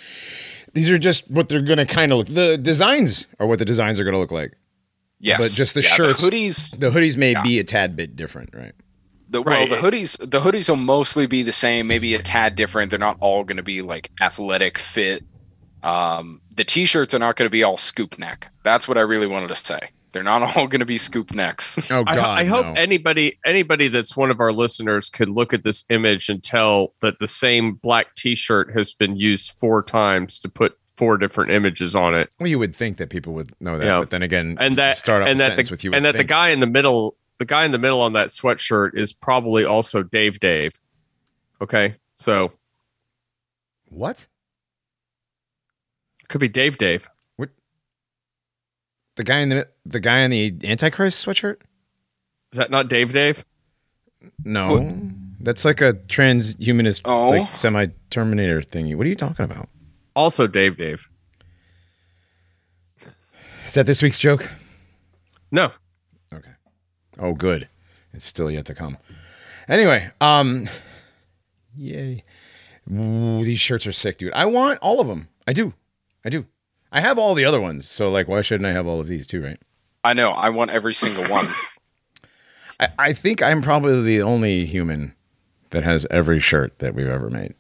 these 0.74 0.90
are 0.90 0.98
just 1.00 1.30
what 1.30 1.50
they're 1.50 1.62
gonna 1.62 1.86
kind 1.86 2.12
of 2.12 2.20
look. 2.20 2.28
The 2.28 2.58
designs 2.58 3.26
are 3.40 3.48
what 3.48 3.60
the 3.60 3.66
designs 3.66 4.00
are 4.00 4.04
gonna 4.04 4.20
look 4.20 4.32
like. 4.32 4.54
Yes, 5.20 5.40
But 5.42 5.52
just 5.52 5.74
the 5.74 5.82
Yeah, 5.82 5.90
shirts- 5.90 6.22
hoodies. 6.24 6.80
The 6.80 6.92
hoodies 6.92 7.18
may 7.18 7.32
Yeah. 7.34 7.42
be 7.44 7.60
a 7.60 7.64
tad 7.64 7.96
bit 7.96 8.16
different, 8.16 8.52
right? 8.54 8.72
The, 9.32 9.42
well, 9.42 9.54
Right. 9.60 9.70
the 9.70 9.76
hoodies, 9.76 10.18
the 10.18 10.40
hoodies 10.40 10.70
will 10.70 10.78
mostly 10.78 11.28
be 11.28 11.44
the 11.44 11.52
same, 11.52 11.88
maybe 11.88 12.14
a 12.16 12.22
tad 12.22 12.56
different. 12.56 12.90
They're 12.90 12.98
not 13.00 13.18
all 13.20 13.44
going 13.44 13.58
to 13.58 13.64
be 13.64 13.82
like 13.82 14.10
athletic 14.22 14.78
fit. 14.80 15.24
Um, 15.84 16.42
the 16.60 16.66
t-shirts 16.66 17.14
are 17.14 17.20
not 17.20 17.38
going 17.38 17.46
to 17.46 17.50
be 17.50 17.64
all 17.64 17.78
scoop 17.78 18.20
neck. 18.20 18.52
That's 18.64 18.86
what 18.86 18.98
I 18.98 19.02
really 19.02 19.28
wanted 19.28 19.48
to 19.48 19.56
say. 19.56 19.80
They're 20.12 20.24
not 20.24 20.58
all 20.58 20.68
going 20.68 20.82
to 20.82 20.86
be 20.86 20.98
scoop 20.98 21.34
necks. 21.34 21.80
Oh 21.90 22.04
I, 22.06 22.16
God. 22.16 22.40
I 22.40 22.44
hope 22.44 22.66
no. 22.66 22.74
anybody 22.74 23.40
anybody 23.46 23.88
that's 23.88 24.18
one 24.18 24.30
of 24.30 24.42
our 24.42 24.52
listeners 24.52 25.10
could 25.10 25.30
look 25.30 25.54
at 25.54 25.64
this 25.64 25.86
image 25.90 26.28
and 26.28 26.44
tell 26.44 26.94
that 27.00 27.20
the 27.20 27.28
same 27.28 27.76
black 27.76 28.14
T-shirt 28.16 28.74
has 28.74 28.92
been 28.92 29.16
used 29.16 29.52
four 29.54 29.82
times 29.82 30.38
to 30.40 30.50
put 30.50 30.78
four 30.98 31.18
different 31.18 31.52
images 31.52 31.96
on 31.96 32.14
it, 32.14 32.30
Well, 32.42 32.48
you 32.50 32.60
would 32.60 32.76
think 32.76 32.98
that 32.98 33.10
people 33.10 33.32
would 33.36 33.54
know 33.62 33.78
that, 33.78 33.86
Yeah. 33.86 34.00
but 34.00 34.10
then 34.10 34.22
again, 34.22 34.58
and 34.60 34.78
that 34.78 34.98
start 34.98 35.22
off 35.22 35.30
and 35.30 35.40
a 35.40 35.44
that 35.44 35.50
sentence 35.52 35.70
the 35.70 35.72
with 35.72 35.84
you 35.86 35.94
and 35.94 36.04
would 36.04 36.16
that 36.16 36.18
the 36.18 36.26
guy 36.26 36.50
in 36.50 36.60
the 36.60 36.68
middle 36.68 37.16
the 37.38 37.46
guy 37.46 37.64
in 37.64 37.72
the 37.72 37.80
middle 37.80 38.02
on 38.02 38.12
that 38.14 38.28
sweatshirt 38.30 38.96
is 38.96 39.14
probably 39.14 39.64
also 39.64 40.04
Dave 40.04 40.42
Dave. 40.42 40.74
Okay, 41.62 41.96
so 42.16 42.52
what 43.88 44.28
could 46.30 46.40
be 46.42 46.48
Dave 46.48 46.78
Dave. 46.78 47.10
What? 47.36 47.50
The 49.18 49.24
guy 49.26 49.40
in 49.40 49.50
the 49.50 49.68
the 49.86 50.00
guy 50.00 50.20
in 50.20 50.32
the 50.32 50.56
Antichrist 50.64 51.26
sweatshirt? 51.26 51.58
Is 52.54 52.58
that 52.58 52.72
not 52.72 52.88
Dave 52.90 53.12
Dave? 53.14 53.44
No, 54.44 54.98
that's 55.40 55.64
like 55.66 55.82
a 55.82 55.94
transhumanist, 55.94 57.02
Oh. 57.06 57.30
like 57.30 57.58
semi 57.58 57.88
Terminator 58.10 58.62
thingy. 58.62 58.96
What 58.96 59.06
are 59.06 59.10
you 59.10 59.16
talking 59.16 59.46
about? 59.46 59.70
Also 60.16 60.48
Dave 60.48 60.78
Dave. 60.78 61.10
Is 63.66 63.74
that 63.76 63.86
this 63.86 64.02
week's 64.02 64.20
joke? 64.20 64.50
No, 65.52 65.72
Okay. 66.34 66.52
Oh, 67.20 67.34
good. 67.34 67.68
It's 68.14 68.26
still 68.26 68.50
yet 68.52 68.66
to 68.66 68.76
come. 68.76 68.98
Anyway, 69.68 70.10
um, 70.22 70.68
yay! 71.76 72.24
Ooh, 72.92 73.44
these 73.44 73.60
shirts 73.60 73.86
are 73.86 73.92
sick, 73.92 74.18
dude. 74.18 74.34
I 74.34 74.46
want 74.46 74.80
all 74.82 75.00
of 75.00 75.08
them. 75.08 75.28
I 75.48 75.54
do. 75.54 75.74
I 76.26 76.30
do. 76.30 76.46
I 76.92 77.02
have 77.02 77.20
all 77.20 77.34
the 77.36 77.46
other 77.46 77.62
ones, 77.62 77.88
so 77.88 78.10
like, 78.10 78.28
why 78.28 78.42
shouldn't 78.42 78.66
I 78.68 78.72
have 78.72 78.88
all 78.88 79.00
of 79.00 79.08
these 79.08 79.28
too? 79.28 79.44
Right? 79.44 79.60
I 80.04 80.14
know. 80.14 80.32
I 80.32 80.50
want 80.50 80.72
every 80.72 80.94
single 80.94 81.26
one. 81.28 81.48
I, 82.80 82.90
I 82.98 83.14
think 83.14 83.42
I'm 83.44 83.62
probably 83.62 84.02
the 84.02 84.22
only 84.22 84.66
human 84.66 85.14
that 85.72 85.84
has 85.84 86.08
every 86.10 86.40
shirt 86.40 86.80
that 86.80 86.96
we've 86.96 87.08
ever 87.08 87.30
made. 87.30 87.54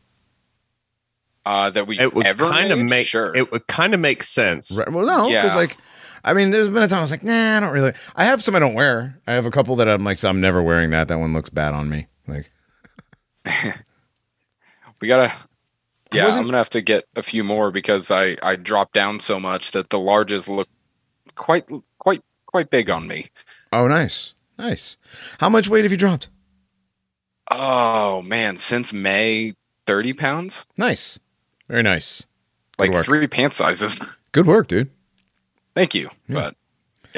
Uh, 1.45 1.69
that 1.69 1.87
we 1.87 1.99
it 1.99 2.13
would 2.13 2.25
ever 2.25 2.49
kind 2.49 2.71
of 2.71 2.79
made? 2.79 2.89
make 2.89 3.07
sure. 3.07 3.35
it 3.35 3.51
would 3.51 3.65
kind 3.67 3.93
of 3.93 3.99
make 3.99 4.23
sense. 4.23 4.77
Right. 4.77 4.91
Well, 4.91 5.05
no, 5.05 5.27
because 5.27 5.53
Yeah. 5.53 5.55
like, 5.55 5.77
I 6.23 6.33
mean, 6.33 6.49
there's 6.51 6.69
been 6.69 6.83
a 6.83 6.87
time 6.87 6.99
I 6.99 7.01
was 7.01 7.11
like, 7.11 7.23
nah, 7.23 7.57
I 7.57 7.59
don't 7.59 7.71
really. 7.73 7.93
I 8.15 8.25
have 8.25 8.43
some 8.43 8.55
I 8.55 8.59
don't 8.59 8.73
wear. 8.73 9.19
I 9.25 9.33
have 9.33 9.45
a 9.45 9.51
couple 9.51 9.75
that 9.77 9.87
I'm 9.87 10.03
like, 10.03 10.17
so 10.17 10.29
I'm 10.29 10.41
never 10.41 10.61
wearing 10.61 10.89
that. 10.91 11.07
That 11.07 11.19
one 11.19 11.33
looks 11.33 11.49
bad 11.49 11.73
on 11.73 11.89
me. 11.89 12.07
Like, 12.27 12.51
we 15.01 15.07
gotta. 15.07 15.33
Yeah, 16.11 16.27
I'm 16.27 16.45
gonna 16.45 16.57
have 16.57 16.69
to 16.71 16.81
get 16.81 17.05
a 17.15 17.21
few 17.23 17.43
more 17.43 17.69
because 17.71 18.09
I 18.11 18.37
I 18.41 18.55
dropped 18.55 18.93
down 18.93 19.19
so 19.19 19.39
much 19.39 19.71
that 19.71 19.89
the 19.89 19.97
larges 19.99 20.49
look 20.49 20.67
quite 21.35 21.65
quite 21.99 22.23
quite 22.47 22.69
big 22.69 22.89
on 22.89 23.07
me. 23.07 23.29
oh, 23.71 23.87
nice, 23.87 24.33
nice. 24.57 24.97
How 25.39 25.49
much 25.49 25.67
weight 25.67 25.83
have 25.85 25.91
you 25.91 25.97
dropped? 25.97 26.29
Oh 27.51 28.21
man, 28.21 28.57
since 28.57 28.93
May, 28.93 29.53
thirty 29.85 30.13
pounds, 30.13 30.65
Nice, 30.77 31.19
very 31.67 31.83
nice. 31.83 32.25
Good 32.77 32.83
like 32.87 32.91
work. 32.93 33.05
three 33.05 33.27
pant 33.27 33.53
sizes. 33.53 33.99
Good 34.31 34.45
work, 34.47 34.67
dude. 34.67 34.91
Thank 35.75 35.95
you, 35.95 36.09
Yeah. 36.27 36.35
but 36.35 36.55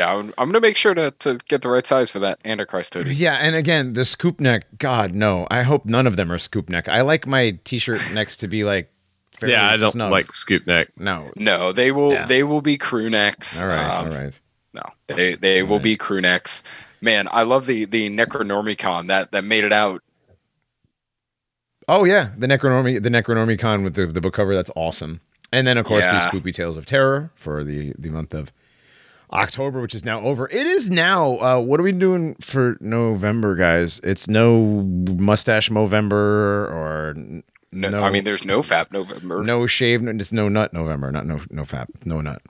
yeah, 0.02 0.14
I'm, 0.16 0.34
I'm 0.38 0.50
gonna 0.50 0.60
make 0.60 0.78
sure 0.78 0.94
to 0.94 1.12
to 1.20 1.38
get 1.48 1.62
the 1.62 1.70
right 1.70 1.86
size 1.86 2.10
for 2.12 2.20
that 2.20 2.40
Antichrist 2.46 2.94
hoodie. 2.94 3.16
Yeah, 3.16 3.36
and 3.36 3.56
again, 3.56 3.94
the 3.94 4.04
scoop 4.06 4.40
neck. 4.40 4.66
God, 4.78 5.14
no. 5.14 5.48
I 5.52 5.62
hope 5.64 5.86
none 5.86 6.08
of 6.08 6.16
them 6.16 6.32
are 6.32 6.38
scoop 6.38 6.70
neck. 6.70 6.88
I 6.90 7.02
like 7.02 7.28
my 7.28 7.58
t-shirt 7.64 8.02
necks 8.14 8.36
to 8.38 8.48
be 8.48 8.64
like. 8.64 8.92
fairly 9.38 9.54
Yeah, 9.54 9.70
I 9.70 9.78
don't 9.78 9.92
snug. 9.92 10.12
like 10.12 10.32
scoop 10.32 10.66
neck. 10.68 10.90
No. 10.98 11.32
No, 11.36 11.72
they 11.72 11.92
will 11.92 12.14
Yeah. 12.14 12.26
they 12.26 12.44
will 12.44 12.62
be 12.62 12.78
crew 12.78 13.10
necks. 13.10 13.62
All 13.62 13.68
right, 13.70 13.98
Um, 13.98 14.06
all 14.08 14.12
right. 14.14 14.40
No, 14.74 14.84
they 15.08 15.36
they 15.36 15.64
will 15.64 15.78
right. 15.78 15.84
be 15.84 15.98
crew 15.98 16.22
necks. 16.22 16.64
Man, 17.02 17.28
I 17.32 17.44
love 17.44 17.66
the 17.66 17.86
the 17.86 18.10
Necronormiecon 18.10 19.08
that 19.08 19.32
that 19.32 19.44
made 19.44 19.64
it 19.64 19.74
out 19.74 20.02
Oh 21.88 22.04
yeah, 22.06 22.32
the 22.38 22.48
Necronormi, 22.48 23.02
the 23.02 23.10
Necronormiecon 23.10 23.84
with 23.84 23.96
the, 23.96 24.06
the 24.08 24.22
book 24.22 24.34
cover. 24.36 24.56
That's 24.56 24.72
awesome. 24.76 25.20
And 25.52 25.68
then 25.68 25.78
of 25.78 25.86
course 25.86 26.06
Yeah. 26.06 26.30
the 26.30 26.40
Spoopy 26.40 26.54
Tales 26.54 26.78
of 26.78 26.86
Terror 26.86 27.32
for 27.36 27.64
the 27.64 27.94
the 27.98 28.10
month 28.10 28.34
of 28.34 28.52
October, 29.34 29.82
which 29.82 29.96
is 29.96 30.04
now 30.06 30.22
over. 30.22 30.48
It 30.50 30.68
is 30.68 30.90
now. 30.90 31.38
Uh, 31.40 31.60
what 31.60 31.80
are 31.80 31.84
we 31.84 31.92
doing 31.92 32.36
for 32.42 32.78
November, 32.82 33.56
guys? 33.56 34.00
It's 34.04 34.28
no 34.28 34.62
mustache 35.18 35.70
Movember 35.70 36.12
or 36.72 37.14
No, 37.72 37.90
no. 37.90 38.04
I 38.04 38.10
mean, 38.10 38.24
there's 38.24 38.46
no 38.46 38.62
Fap 38.62 38.92
November 38.92 39.44
no 39.44 39.66
shave. 39.68 40.02
no- 40.02 40.12
It's 40.12 40.32
no 40.34 40.50
nut 40.50 40.74
November. 40.74 41.12
Not 41.12 41.26
no 41.26 41.40
no 41.50 41.64
fap. 41.64 41.88
No 42.06 42.20
nut. 42.22 42.42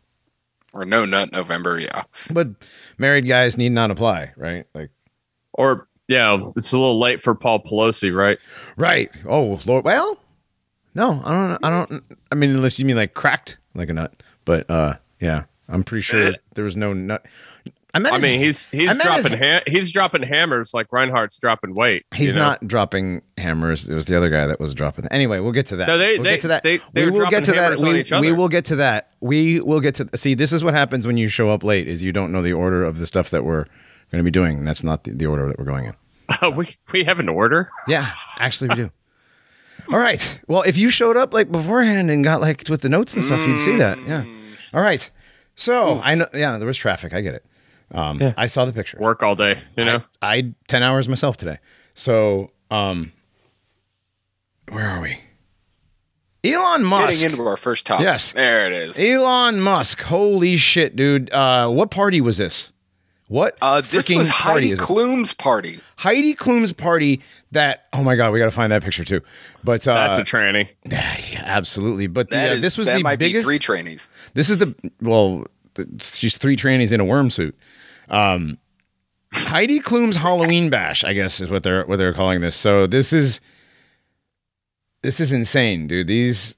or 0.74 0.86
no 0.86 1.06
Nut 1.06 1.32
November. 1.32 1.78
Yeah. 1.80 2.04
But 2.32 2.48
married 2.98 3.28
guys 3.28 3.58
need 3.58 3.72
not 3.72 3.92
apply, 3.92 4.32
right? 4.38 4.66
Like 4.74 4.90
Or 5.54 5.88
yeah, 6.08 6.40
it's 6.56 6.74
a 6.74 6.78
little 6.80 7.00
late 7.00 7.22
for 7.22 7.36
Paul 7.36 7.64
Pelosi, 7.64 8.14
right? 8.16 8.38
right. 8.78 9.12
Oh 9.28 9.60
Lord. 9.66 9.86
Well, 9.86 10.18
no, 10.96 11.22
I 11.24 11.32
don't. 11.32 11.66
I 11.66 11.70
don't. 11.70 12.04
I 12.32 12.36
mean, 12.36 12.50
unless 12.50 12.80
you 12.80 12.86
mean 12.86 12.96
like 12.98 13.14
cracked 13.14 13.60
like 13.76 13.90
a 13.90 13.94
nut. 13.94 14.12
But 14.44 14.70
uh, 14.70 14.96
yeah, 15.22 15.44
I'm 15.72 15.84
pretty 15.84 16.02
sure 16.04 16.20
eh. 16.22 16.34
there 16.56 16.64
was 16.64 16.78
no 16.78 16.94
nut. 16.94 17.24
I, 17.94 18.00
his- 18.00 18.22
mean, 18.22 18.40
he's 18.40 18.66
he's 18.66 18.98
dropping 18.98 19.38
ha- 19.38 19.62
he's 19.68 19.92
dropping 19.92 20.24
hammers 20.24 20.74
like 20.74 20.92
Reinhardt's 20.94 21.38
dropping 21.38 21.76
weight. 21.76 22.06
He's 22.14 22.30
you 22.30 22.36
know? 22.40 22.48
not 22.48 22.68
dropping 22.68 23.22
hammers. 23.38 23.90
It 23.90 23.96
was 23.96 24.06
the 24.06 24.16
other 24.16 24.30
guy 24.30 24.48
that 24.48 24.60
was 24.60 24.74
dropping. 24.74 25.08
Anyway, 25.08 25.40
we'll 25.40 25.52
get 25.52 25.66
to 25.68 25.76
that. 25.78 25.88
No, 25.88 25.98
they- 25.98 26.16
we'll 26.16 26.24
they- 26.24 26.32
get 26.36 26.42
to 26.42 26.48
that. 26.50 26.64
they- 26.64 26.80
they 26.94 27.06
we 27.06 27.12
will 27.12 27.30
get 27.30 27.44
to 27.46 27.52
that. 27.52 27.80
We, 27.80 28.22
we 28.22 28.32
will 28.32 28.48
get 28.48 28.66
to 28.66 28.78
that. 28.78 29.10
We 29.20 29.60
will 29.60 29.82
get 29.82 29.96
to. 29.96 30.10
See, 30.16 30.36
this 30.36 30.54
is 30.54 30.64
what 30.64 30.74
happens 30.74 31.06
when 31.06 31.18
you 31.18 31.28
show 31.28 31.50
up 31.50 31.64
late. 31.64 31.88
Is 31.88 32.02
you 32.02 32.14
don't 32.14 32.32
know 32.32 32.42
the 32.42 32.54
order 32.54 32.84
of 32.84 32.98
the 32.98 33.06
stuff 33.06 33.30
that 33.32 33.44
we're 33.44 33.66
going 34.12 34.20
to 34.20 34.24
be 34.24 34.32
doing. 34.32 34.60
And 34.60 34.68
that's 34.68 34.84
not 34.84 35.04
the, 35.04 35.12
the 35.12 35.26
order 35.26 35.48
that 35.48 35.60
we're 35.60 35.66
going 35.66 35.86
in. 35.86 36.56
we 36.56 36.78
we 36.94 37.04
have 37.04 37.20
an 37.20 37.28
order. 37.30 37.70
Yeah, 37.88 38.12
actually, 38.40 38.70
we 38.70 38.76
do. 38.76 38.92
All 39.92 40.00
right. 40.00 40.40
Well, 40.48 40.62
if 40.62 40.78
you 40.78 40.90
showed 40.90 41.18
up 41.18 41.34
like 41.34 41.52
beforehand 41.52 42.10
and 42.10 42.24
got 42.24 42.40
like 42.40 42.70
with 42.70 42.82
the 42.82 42.90
notes 42.90 43.16
and 43.16 43.24
stuff, 43.24 43.46
you'd 43.46 43.60
see 43.60 43.76
that. 43.78 44.00
Yeah. 44.08 44.24
Mm. 44.24 44.74
All 44.74 44.82
right. 44.82 45.10
So 45.56 46.00
I 46.04 46.16
know. 46.16 46.28
Yeah, 46.34 46.58
there 46.58 46.68
was 46.68 46.78
traffic. 46.78 47.14
I 47.14 47.22
get 47.22 47.36
it. 47.36 47.46
Um, 47.94 48.34
I 48.38 48.48
saw 48.48 48.66
the 48.66 48.72
picture. 48.74 48.98
Work 49.00 49.22
all 49.22 49.36
day, 49.36 49.60
you 49.76 49.84
know. 49.84 50.02
I, 50.22 50.36
I 50.36 50.54
10 50.68 50.82
hours 50.82 51.10
myself 51.10 51.36
today. 51.36 51.58
So, 51.94 52.52
um, 52.70 53.12
where 54.70 54.88
are 54.88 55.02
we? 55.02 55.20
Elon 56.44 56.84
Musk. 56.84 57.22
Getting 57.22 57.38
into 57.38 57.48
our 57.48 57.58
first 57.58 57.86
topic. 57.86 58.06
Yes. 58.06 58.32
There 58.32 58.66
it 58.66 58.74
is. 58.74 59.00
Elon 59.00 59.60
Musk. 59.60 60.02
Holy 60.04 60.58
shit, 60.58 60.96
dude. 60.96 61.32
Uh, 61.32 61.70
what 61.70 61.92
party 61.92 62.22
was 62.22 62.38
this? 62.38 62.72
What 63.32 63.58
Uh, 63.62 63.80
this 63.80 64.10
was 64.10 64.28
Heidi 64.28 64.72
is? 64.72 64.80
Klum's 64.82 65.34
party. 65.34 65.80
Heidi 65.96 66.36
Klum's 66.36 66.74
party 66.74 67.22
that, 67.54 67.86
oh 67.94 68.04
my 68.04 68.18
God, 68.18 68.34
we 68.34 68.40
got 68.40 68.46
to 68.46 68.52
find 68.52 68.74
that 68.74 68.84
picture 68.84 69.06
too. 69.06 69.22
But, 69.64 69.88
uh, 69.88 69.94
That's 69.94 70.20
a 70.20 70.24
tranny. 70.36 70.68
yeah, 70.86 71.42
absolutely. 71.46 72.08
But 72.08 72.30
the, 72.30 72.36
That 72.36 72.52
uh, 72.52 72.56
this 72.58 72.78
was 72.78 72.88
that 72.88 72.98
the 72.98 73.04
might 73.04 73.20
biggest. 73.20 73.46
be 73.46 73.48
three 73.48 73.60
trainees. 73.60 74.10
This 74.34 74.50
is 74.50 74.58
the 74.58 74.76
well, 75.02 75.46
she's 76.02 76.38
three 76.38 76.58
trannies 76.58 76.92
in 76.92 77.00
a 77.00 77.06
worm 77.06 77.30
suit. 77.30 77.58
Um, 78.10 78.58
Heidi 79.32 79.80
Klum's 79.80 80.18
Halloween 80.18 80.70
bash, 80.70 81.06
I 81.06 81.14
guess, 81.14 81.40
is 81.40 81.50
what 81.50 81.64
they're 81.64 81.86
what 81.86 81.96
they're 81.96 82.14
calling 82.14 82.42
this. 82.42 82.58
So 82.58 82.86
this 82.86 83.14
is 83.14 83.40
this 85.04 85.22
is 85.22 85.32
insane, 85.32 85.88
dude. 85.88 86.08
These 86.08 86.56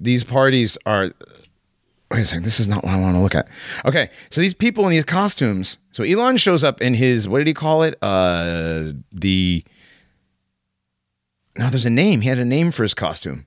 these 0.00 0.24
parties 0.24 0.76
are. 0.84 1.12
Wait 2.10 2.20
a 2.20 2.24
second. 2.24 2.44
This 2.44 2.60
is 2.60 2.68
not 2.68 2.84
what 2.84 2.92
I 2.94 3.00
want 3.00 3.16
to 3.16 3.20
look 3.20 3.34
at. 3.34 3.48
Okay, 3.84 4.10
so 4.30 4.40
these 4.40 4.54
people 4.54 4.84
in 4.84 4.90
these 4.92 5.04
costumes. 5.04 5.76
So 5.90 6.04
Elon 6.04 6.36
shows 6.36 6.62
up 6.62 6.80
in 6.80 6.94
his 6.94 7.28
what 7.28 7.38
did 7.38 7.46
he 7.48 7.54
call 7.54 7.82
it? 7.82 7.98
Uh, 8.00 8.92
the 9.12 9.64
no, 11.58 11.70
there's 11.70 11.86
a 11.86 11.90
name. 11.90 12.20
He 12.20 12.28
had 12.28 12.38
a 12.38 12.44
name 12.44 12.70
for 12.70 12.82
his 12.82 12.94
costume. 12.94 13.46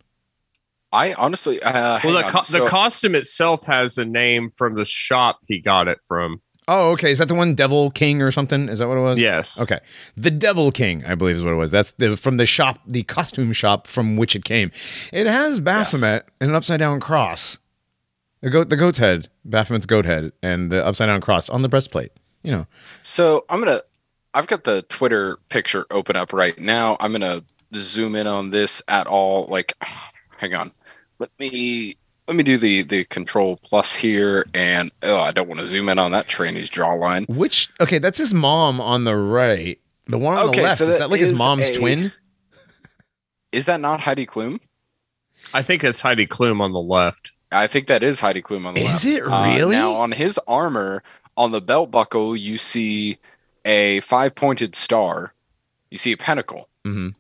I 0.92 1.14
honestly, 1.14 1.62
uh, 1.62 2.00
Well, 2.04 2.14
the, 2.16 2.24
co- 2.24 2.44
So- 2.44 2.64
the 2.64 2.68
costume 2.70 3.14
itself 3.16 3.66
has 3.66 3.98
a 3.98 4.06
name 4.06 4.50
from 4.56 4.76
the 4.76 4.86
shop 4.86 5.40
he 5.48 5.60
got 5.62 5.88
it 5.88 6.00
from. 6.08 6.42
Oh, 6.68 6.92
okay. 6.92 7.12
Is 7.12 7.18
that 7.20 7.28
the 7.28 7.36
one 7.36 7.56
Devil 7.56 7.90
King 7.92 8.22
or 8.22 8.32
something? 8.32 8.70
Is 8.70 8.78
that 8.80 8.88
what 8.88 8.98
it 8.98 9.02
was? 9.02 9.18
Yes. 9.20 9.60
Okay. 9.60 9.80
The 10.18 10.30
Devil 10.32 10.72
King, 10.72 11.04
I 11.06 11.16
believe 11.16 11.36
is 11.36 11.44
what 11.44 11.54
it 11.54 11.58
was. 11.58 11.72
That's 11.72 11.92
the 11.94 12.16
from 12.16 12.38
the 12.38 12.46
shop, 12.46 12.80
the 12.86 13.04
costume 13.04 13.54
shop 13.54 13.88
from 13.88 14.18
which 14.18 14.36
it 14.36 14.44
came. 14.46 14.72
It 15.14 15.26
has 15.28 15.60
Baphomet 15.60 16.28
and 16.40 16.50
an 16.52 16.56
upside 16.56 16.80
down 16.80 17.00
cross. 17.00 17.58
The 18.42 18.50
goat 18.50 18.70
the 18.70 18.78
goat's 18.78 18.98
head, 18.98 19.30
Baphomet's 19.48 19.86
goat 19.86 20.06
head, 20.06 20.32
and 20.42 20.72
the 20.72 20.86
upside 20.86 21.08
down 21.08 21.22
cross 21.22 21.50
on 21.50 21.62
the 21.62 21.70
breastplate. 21.70 22.12
You 22.44 22.52
know. 22.52 22.68
So 23.04 23.46
I'm 23.50 23.60
gonna. 23.60 23.82
I've 24.34 24.48
got 24.48 24.64
the 24.64 24.84
Twitter 24.84 25.38
picture 25.50 25.86
open 25.92 26.16
up 26.16 26.32
right 26.34 26.58
now. 26.58 26.96
I'm 27.00 27.12
gonna 27.12 27.44
zoom 27.76 28.16
in 28.16 28.28
on 28.28 28.52
this 28.52 28.82
at 28.88 29.08
all. 29.08 29.46
Like, 29.48 29.74
hang 30.40 30.54
on. 30.54 30.72
Let 31.20 31.32
me 31.40 31.96
let 32.28 32.38
me 32.38 32.44
do 32.44 32.58
the 32.58 32.84
the 32.84 33.04
control 33.06 33.58
plus 33.58 33.94
here, 33.96 34.46
and 34.54 34.92
oh, 35.04 35.20
I 35.20 35.32
don't 35.32 35.48
want 35.50 35.60
to 35.60 35.66
zoom 35.66 35.90
in 35.90 36.00
on 36.00 36.12
that 36.12 36.28
trainee's 36.30 36.70
jawline. 36.70 37.28
Which 37.28 37.70
okay, 37.82 37.98
that's 38.00 38.20
his 38.20 38.34
mom 38.34 38.80
on 38.80 39.04
the 39.04 39.16
right. 39.18 39.80
The 40.08 40.18
one 40.18 40.38
on 40.38 40.48
Okay, 40.50 40.60
the 40.62 40.64
left, 40.64 40.78
so 40.78 40.84
is 40.86 40.92
that 40.92 41.00
that 41.00 41.10
like 41.10 41.20
his 41.20 41.38
mom's 41.38 41.68
a- 41.68 41.78
twin? 41.78 42.14
Is 43.52 43.66
that 43.66 43.82
not 43.82 44.00
Heidi 44.02 44.26
Klum? 44.26 44.60
I 45.54 45.62
think 45.64 45.84
it's 45.84 46.02
Heidi 46.02 46.26
Klum 46.28 46.62
on 46.62 46.72
the 46.72 46.80
left. 46.80 47.32
I 47.52 47.68
think 47.68 47.88
that 47.88 48.04
is 48.04 48.20
Heidi 48.20 48.42
Klum 48.42 48.66
on 48.66 48.76
the 48.76 48.84
left. 48.84 49.04
Is 49.04 49.16
it 49.16 49.24
Uh, 49.24 49.44
really? 49.56 49.76
now 49.76 49.94
on 49.94 50.12
his 50.12 50.40
armor, 50.48 51.04
on 51.36 51.52
the 51.52 51.62
belt 51.62 51.90
buckle, 51.92 52.36
you 52.36 52.58
see 52.58 53.18
a 53.66 54.00
five 54.02 54.36
pointed 54.36 54.76
star. 54.76 55.34
You 55.90 55.98
see 55.98 56.12
a 56.12 56.18
pentacle. 56.18 56.70
Mhm. 56.86 57.16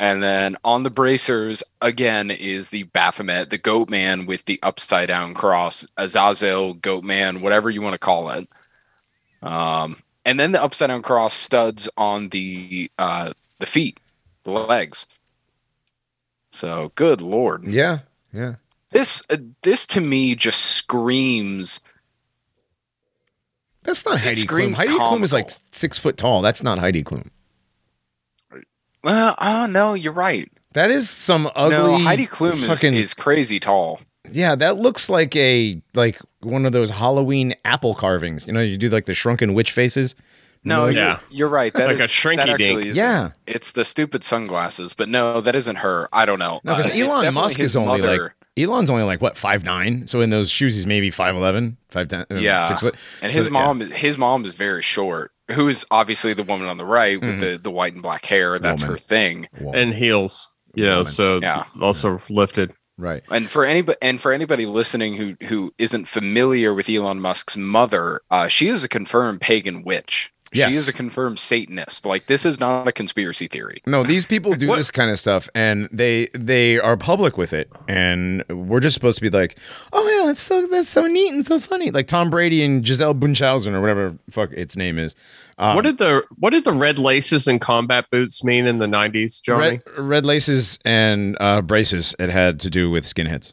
And 0.00 0.20
then 0.20 0.56
on 0.64 0.82
the 0.82 0.90
bracers, 0.90 1.62
again, 1.80 2.28
is 2.32 2.70
the 2.70 2.82
Baphomet, 2.84 3.50
the 3.50 3.58
goat 3.58 3.88
man 3.88 4.26
with 4.26 4.46
the 4.46 4.58
upside 4.60 5.06
down 5.08 5.32
cross, 5.32 5.86
Azazel, 5.96 6.74
goat 6.74 7.04
man, 7.04 7.40
whatever 7.40 7.70
you 7.70 7.80
want 7.82 7.94
to 7.94 7.98
call 7.98 8.30
it. 8.30 8.48
Um, 9.42 10.02
and 10.24 10.40
then 10.40 10.50
the 10.50 10.62
upside 10.62 10.88
down 10.88 11.02
cross 11.02 11.34
studs 11.34 11.88
on 11.96 12.30
the 12.30 12.90
uh, 12.98 13.32
the 13.60 13.66
feet, 13.66 14.00
the 14.42 14.50
legs. 14.50 15.06
So 16.50 16.90
good 16.96 17.20
lord. 17.20 17.66
Yeah. 17.68 18.00
Yeah. 18.32 18.56
This 18.92 19.22
uh, 19.30 19.36
this 19.62 19.86
to 19.88 20.00
me 20.00 20.34
just 20.34 20.60
screams. 20.60 21.80
That's 23.82 24.04
not 24.04 24.20
Heidi 24.20 24.40
Klum. 24.42 24.44
screams 24.44 24.78
Heidi 24.78 24.92
Klum 24.92 25.22
is 25.24 25.32
like 25.32 25.50
six 25.72 25.98
foot 25.98 26.16
tall. 26.16 26.40
That's 26.42 26.62
not 26.62 26.78
Heidi 26.78 27.02
Klum. 27.02 27.28
Well, 29.02 29.34
oh 29.40 29.66
no, 29.66 29.94
you're 29.94 30.12
right. 30.12 30.50
That 30.74 30.90
is 30.90 31.10
some 31.10 31.50
ugly. 31.54 31.76
no, 31.76 31.98
Heidi 31.98 32.26
Klum 32.26 32.54
is, 32.54 32.66
fucking, 32.66 32.94
is 32.94 33.14
crazy 33.14 33.58
tall. 33.58 34.00
Yeah, 34.30 34.54
that 34.54 34.76
looks 34.76 35.08
like 35.10 35.34
a 35.36 35.82
like 35.94 36.18
one 36.40 36.64
of 36.64 36.72
those 36.72 36.90
Halloween 36.90 37.54
apple 37.64 37.94
carvings. 37.94 38.46
You 38.46 38.52
know, 38.52 38.60
you 38.60 38.78
do 38.78 38.88
like 38.88 39.06
the 39.06 39.14
shrunken 39.14 39.54
witch 39.54 39.72
faces. 39.72 40.14
No, 40.64 40.86
You 40.86 40.94
know, 40.94 41.00
you're, 41.00 41.10
Yeah. 41.10 41.18
you're 41.30 41.48
right. 41.48 41.72
That 41.74 41.88
Like 41.88 41.98
a 41.98 42.04
is- 42.04 42.10
shrinky 42.10 42.46
that 42.46 42.58
dink. 42.58 42.84
is- 42.86 42.96
Yeah. 42.96 43.30
it's 43.48 43.72
the 43.72 43.84
stupid 43.84 44.22
sunglasses. 44.22 44.94
But 44.94 45.08
no, 45.08 45.40
that 45.40 45.56
isn't 45.56 45.76
her. 45.76 46.08
I 46.12 46.24
don't 46.24 46.38
know. 46.38 46.60
No, 46.62 46.76
because 46.76 46.88
Uh, 46.92 46.94
Elon 46.94 47.34
Musk 47.34 47.58
is 47.58 47.74
only 47.74 48.00
mother. 48.00 48.22
like 48.22 48.32
Elon's 48.56 48.90
only 48.90 49.04
like 49.04 49.20
what 49.22 49.36
five 49.36 49.64
nine. 49.64 50.06
So 50.06 50.20
in 50.20 50.30
those 50.30 50.50
shoes, 50.50 50.74
he's 50.74 50.86
maybe 50.86 51.10
5'11", 51.10 51.76
5'10", 51.90 52.26
uh, 52.30 52.34
Yeah. 52.36 52.66
six 52.66 52.80
foot. 52.80 52.94
and 53.22 53.32
So, 53.32 53.36
his 53.36 53.46
yeah. 53.46 53.50
mom, 53.52 53.80
his 53.80 54.18
mom 54.18 54.44
is 54.44 54.52
very 54.52 54.82
short. 54.82 55.30
Who 55.52 55.68
is 55.68 55.86
obviously 55.90 56.34
the 56.34 56.44
woman 56.44 56.68
on 56.68 56.76
the 56.78 56.84
right 56.84 57.20
with 57.20 57.40
the, 57.40 57.58
the 57.58 57.70
white 57.70 57.92
and 57.94 58.02
black 58.02 58.24
hair? 58.26 58.58
That's 58.58 58.82
Mm-hmm. 58.82 58.88
Woman. 58.90 58.94
her 58.94 58.98
thing. 58.98 59.48
Whoa, 59.58 59.72
And 59.72 59.94
heels, 59.94 60.50
you 60.74 60.84
know, 60.84 60.98
Woman. 60.98 61.12
so 61.12 61.40
Yeah. 61.42 61.64
also 61.80 62.18
lifted. 62.30 62.72
right. 62.98 63.22
And 63.30 63.48
for 63.50 63.64
anybody 63.64 63.98
and 64.02 64.20
for 64.20 64.32
anybody 64.32 64.66
listening 64.66 65.16
who 65.16 65.34
who 65.48 65.72
isn't 65.78 66.06
familiar 66.08 66.72
with 66.74 66.88
Elon 66.90 67.20
Musk's 67.20 67.56
mother, 67.56 68.20
uh, 68.30 68.48
she 68.48 68.68
is 68.68 68.84
a 68.84 68.88
confirmed 68.88 69.40
pagan 69.40 69.82
witch. 69.82 70.30
Yes. 70.52 70.70
She 70.70 70.76
is 70.76 70.88
a 70.88 70.92
confirmed 70.92 71.38
Satanist. 71.38 72.04
Like 72.06 72.26
this 72.26 72.44
is 72.44 72.60
not 72.60 72.86
a 72.86 72.92
conspiracy 72.92 73.46
theory. 73.46 73.82
No, 73.86 74.02
these 74.02 74.26
people 74.26 74.54
do 74.54 74.66
this 74.74 74.90
kind 74.90 75.10
of 75.10 75.18
stuff, 75.18 75.48
and 75.54 75.88
they 75.92 76.28
they 76.34 76.78
are 76.78 76.96
public 76.96 77.36
with 77.36 77.52
it, 77.52 77.70
and 77.88 78.44
we're 78.48 78.80
just 78.80 78.94
supposed 78.94 79.16
to 79.18 79.22
be 79.22 79.30
like, 79.30 79.58
oh 79.92 80.18
yeah, 80.18 80.26
that's 80.26 80.40
so 80.40 80.66
that's 80.66 80.88
so 80.88 81.06
neat 81.06 81.32
and 81.32 81.46
so 81.46 81.58
funny, 81.58 81.90
like 81.90 82.06
Tom 82.06 82.30
Brady 82.30 82.62
and 82.62 82.86
Giselle 82.86 83.14
Bunchausen 83.14 83.74
or 83.74 83.80
whatever 83.80 84.16
fuck 84.30 84.52
its 84.52 84.76
name 84.76 84.98
is. 84.98 85.14
Um, 85.58 85.76
what 85.76 85.84
did 85.84 85.98
the 85.98 86.24
what 86.38 86.50
did 86.50 86.64
the 86.64 86.72
red 86.72 86.98
laces 86.98 87.46
and 87.46 87.60
combat 87.60 88.06
boots 88.10 88.42
mean 88.44 88.66
in 88.66 88.78
the 88.78 88.88
nineties, 88.88 89.40
Johnny? 89.40 89.80
red, 89.86 89.98
red 89.98 90.26
laces 90.26 90.78
and 90.84 91.36
uh, 91.40 91.62
braces? 91.62 92.14
It 92.18 92.30
had 92.30 92.60
to 92.60 92.70
do 92.70 92.90
with 92.90 93.04
skinheads. 93.04 93.52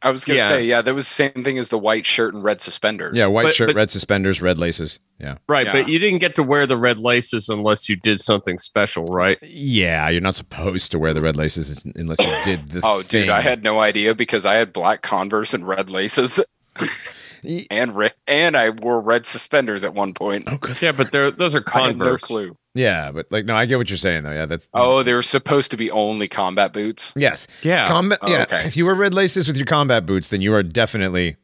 I 0.00 0.10
was 0.10 0.24
gonna 0.24 0.38
Yeah. 0.38 0.48
say, 0.48 0.64
yeah, 0.64 0.80
that 0.80 0.94
was 0.94 1.08
the 1.08 1.14
same 1.14 1.42
thing 1.44 1.58
as 1.58 1.70
the 1.70 1.78
white 1.78 2.06
shirt 2.06 2.32
and 2.32 2.44
red 2.44 2.60
suspenders. 2.60 3.16
Yeah, 3.18 3.26
white 3.26 3.44
But- 3.46 3.54
shirt, 3.56 3.66
but- 3.70 3.76
red 3.76 3.90
suspenders, 3.90 4.40
red 4.40 4.58
laces. 4.58 5.00
Yeah, 5.20 5.38
Right, 5.48 5.66
Yeah. 5.66 5.72
but 5.72 5.88
you 5.88 5.98
didn't 5.98 6.20
get 6.20 6.36
to 6.36 6.44
wear 6.44 6.66
the 6.66 6.76
red 6.76 6.98
laces 6.98 7.48
unless 7.48 7.88
you 7.88 7.96
did 7.96 8.20
something 8.20 8.58
special, 8.58 9.04
right? 9.06 9.38
yeah. 9.42 10.08
You're 10.08 10.20
not 10.20 10.36
supposed 10.36 10.92
to 10.92 10.98
wear 11.00 11.12
the 11.12 11.20
red 11.20 11.34
laces 11.36 11.84
unless 11.96 12.20
you 12.20 12.32
did 12.44 12.68
the. 12.68 12.80
Oh, 12.84 13.02
dude, 13.02 13.28
I 13.28 13.40
had 13.40 13.64
no 13.64 13.80
idea 13.80 14.14
because 14.14 14.46
I 14.46 14.54
had 14.54 14.72
black 14.72 15.02
Converse 15.02 15.52
and 15.54 15.66
red 15.66 15.90
laces. 15.90 16.38
Y- 17.42 17.66
and 17.70 17.96
re- 17.96 18.10
and 18.26 18.56
I 18.56 18.70
wore 18.70 19.00
red 19.00 19.26
suspenders 19.26 19.84
at 19.84 19.94
one 19.94 20.14
point. 20.14 20.44
Oh, 20.46 20.54
okay, 20.54 20.74
Yeah, 20.86 20.92
but 20.92 21.12
they're 21.12 21.30
those 21.30 21.54
are 21.54 21.62
I 21.72 21.92
no 21.92 22.16
clue. 22.16 22.56
Yeah, 22.74 23.10
but 23.12 23.26
like 23.30 23.44
no, 23.44 23.54
I 23.56 23.66
get 23.66 23.78
what 23.78 23.90
you're 23.90 23.96
saying 23.96 24.22
though. 24.22 24.32
Yeah, 24.32 24.46
that's 24.46 24.68
Oh, 24.74 25.02
they 25.02 25.14
were 25.14 25.22
supposed 25.22 25.70
to 25.72 25.76
be 25.76 25.90
only 25.90 26.28
combat 26.28 26.72
boots. 26.72 27.12
yes. 27.16 27.46
yeah. 27.62 27.86
Combat. 27.88 28.18
Oh, 28.22 28.30
yeah. 28.30 28.42
okay. 28.42 28.64
If 28.66 28.76
you 28.76 28.86
wear 28.86 28.94
red 28.94 29.14
laces 29.14 29.48
with 29.48 29.56
your 29.56 29.66
combat 29.66 30.06
boots, 30.06 30.28
then 30.28 30.40
you 30.40 30.52
are 30.54 30.62
definitely 30.62 31.36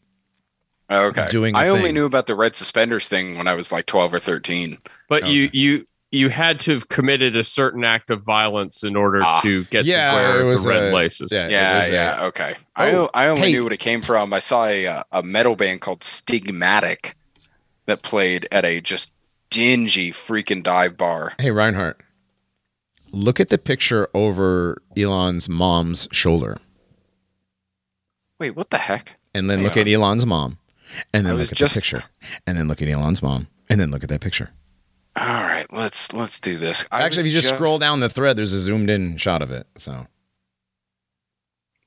Okay. 0.90 1.26
Doing 1.30 1.54
the 1.54 1.60
I 1.60 1.68
only 1.68 1.92
knew 1.92 2.04
about 2.04 2.26
the 2.26 2.34
red 2.34 2.54
suspenders 2.54 3.08
thing 3.08 3.38
when 3.38 3.48
I 3.48 3.54
was 3.54 3.72
like 3.72 3.86
12 3.86 4.14
or 4.14 4.18
13. 4.20 4.78
but 5.08 5.22
Okay. 5.22 5.32
you 5.32 5.50
you 5.52 5.86
had 6.30 6.60
to 6.60 6.72
have 6.72 6.88
committed 6.88 7.36
a 7.36 7.42
certain 7.44 7.84
act 7.84 8.10
of 8.10 8.22
violence 8.22 8.82
in 8.84 8.96
order 8.96 9.22
Ah. 9.22 9.40
to 9.42 9.64
get 9.64 9.84
Yeah, 9.84 10.12
to 10.12 10.18
it 10.18 10.22
wear 10.22 10.44
was 10.46 10.62
the 10.64 10.70
red 10.70 10.82
a- 10.92 10.94
laces. 10.94 11.32
yeah. 11.32 11.44
it 11.44 11.50
Yeah, 11.50 11.84
a- 11.84 11.92
yeah, 11.92 12.24
okay. 12.26 12.54
I 12.76 12.90
Oh, 12.92 13.04
o- 13.04 13.10
I 13.14 13.28
only 13.28 13.42
hey. 13.48 13.52
knew 13.52 13.64
what 13.64 13.72
it 13.72 13.78
came 13.80 14.02
from. 14.02 14.32
I 14.32 14.38
saw 14.38 14.64
a 14.66 14.86
uh, 14.86 15.02
a 15.12 15.22
metal 15.22 15.56
band 15.56 15.80
called 15.80 16.00
Stigmatic 16.00 17.12
that 17.86 18.02
played 18.02 18.46
at 18.52 18.64
a 18.64 18.80
just 18.80 19.12
dingy 19.50 20.10
freaking 20.10 20.62
dive 20.62 20.96
bar. 20.96 21.32
Hey 21.38 21.50
Reinhardt, 21.50 22.00
look 23.12 23.38
at 23.40 23.48
the 23.50 23.58
picture 23.58 24.08
over 24.14 24.82
Elon's 24.96 25.48
mom's 25.48 26.08
shoulder, 26.12 26.56
Wait, 28.40 28.56
what 28.56 28.70
the 28.70 28.78
heck? 28.78 29.14
and 29.34 29.48
then 29.48 29.58
Hang 29.58 29.68
look 29.68 29.76
at 29.76 29.86
Elon's 29.88 30.26
mom, 30.26 30.58
and 31.12 31.26
I 31.26 31.30
then 31.30 31.38
was 31.38 31.48
look 31.48 31.52
at 31.52 31.58
just- 31.58 31.74
the 31.76 31.80
picture, 31.80 32.04
and 32.46 32.58
then 32.58 32.68
look 32.68 32.82
at 32.82 32.88
Elon's 32.88 33.22
mom, 33.22 33.48
and 33.68 33.80
then 33.80 33.90
look 33.90 34.02
at 34.02 34.08
that 34.08 34.20
picture. 34.20 34.50
All 35.16 35.26
right, 35.26 35.66
let's 35.72 36.12
let's 36.12 36.40
do 36.40 36.56
this. 36.56 36.84
I 36.90 37.02
Actually, 37.02 37.20
if 37.20 37.26
you 37.26 37.32
just, 37.40 37.54
scroll 37.54 37.78
down 37.78 38.00
the 38.00 38.08
thread, 38.08 38.36
there's 38.36 38.52
a 38.52 38.58
zoomed 38.58 38.90
in 38.90 39.16
shot 39.16 39.42
of 39.42 39.50
it. 39.52 39.66
So 39.78 39.92
I'm 39.92 40.06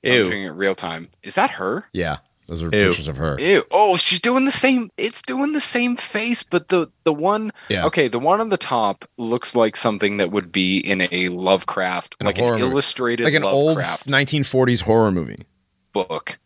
doing 0.03 0.43
it 0.43 0.51
real 0.51 0.75
time. 0.75 1.09
Is 1.23 1.35
that 1.35 1.51
her? 1.51 1.85
yeah, 1.91 2.17
those 2.47 2.63
are 2.63 2.67
Ew. 2.67 2.87
pictures 2.87 3.09
of 3.09 3.17
her. 3.17 3.37
Ew. 3.39 3.63
Oh, 3.69 3.97
she's 3.97 4.21
doing 4.21 4.45
the 4.45 4.51
same. 4.51 4.89
It's 4.97 5.21
doing 5.21 5.51
the 5.51 5.59
same 5.59 5.97
face, 5.97 6.41
but 6.43 6.69
the 6.69 6.87
the 7.03 7.11
one. 7.13 7.51
Yeah. 7.67 7.85
Okay, 7.87 8.07
the 8.07 8.19
one 8.19 8.39
on 8.39 8.47
the 8.49 8.57
top 8.57 9.03
looks 9.17 9.55
like 9.55 9.75
something 9.75 10.17
that 10.17 10.31
would 10.31 10.51
be 10.53 10.77
in 10.77 11.07
a 11.11 11.27
Lovecraft, 11.29 12.15
In 12.21 12.27
like 12.27 12.37
horror 12.37 12.53
an 12.55 12.61
movie. 12.61 12.71
illustrated 12.71 13.23
Like 13.25 13.33
an 13.33 13.43
old 13.43 13.77
1940s 13.79 14.83
horror 14.83 15.11
movie. 15.11 15.43
book. 15.91 16.39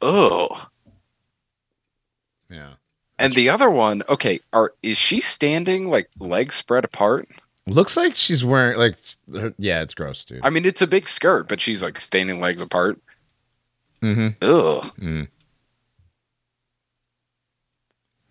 Oh. 0.00 0.68
And 3.20 3.34
the 3.34 3.48
other 3.50 3.68
one, 3.70 4.02
okay, 4.08 4.40
are 4.52 4.72
is 4.82 4.96
she 4.98 5.20
standing 5.20 5.90
like 5.90 6.08
legs 6.18 6.54
spread 6.54 6.84
apart? 6.84 7.28
Looks 7.66 7.96
like 7.96 8.16
she's 8.16 8.44
wearing 8.44 8.78
like 8.78 8.96
her- 9.32 9.54
yeah, 9.58 9.82
it's 9.82 9.94
gross, 9.94 10.24
dude. 10.24 10.40
I 10.42 10.50
mean, 10.50 10.64
it's 10.64 10.82
a 10.82 10.86
big 10.86 11.08
skirt, 11.08 11.46
but 11.48 11.60
she's 11.60 11.82
like 11.82 12.00
standing 12.00 12.40
legs 12.40 12.60
apart. 12.60 12.98
mm-hmm. 14.02 14.28
Ugh. 14.42 14.92
Mm. 14.98 15.28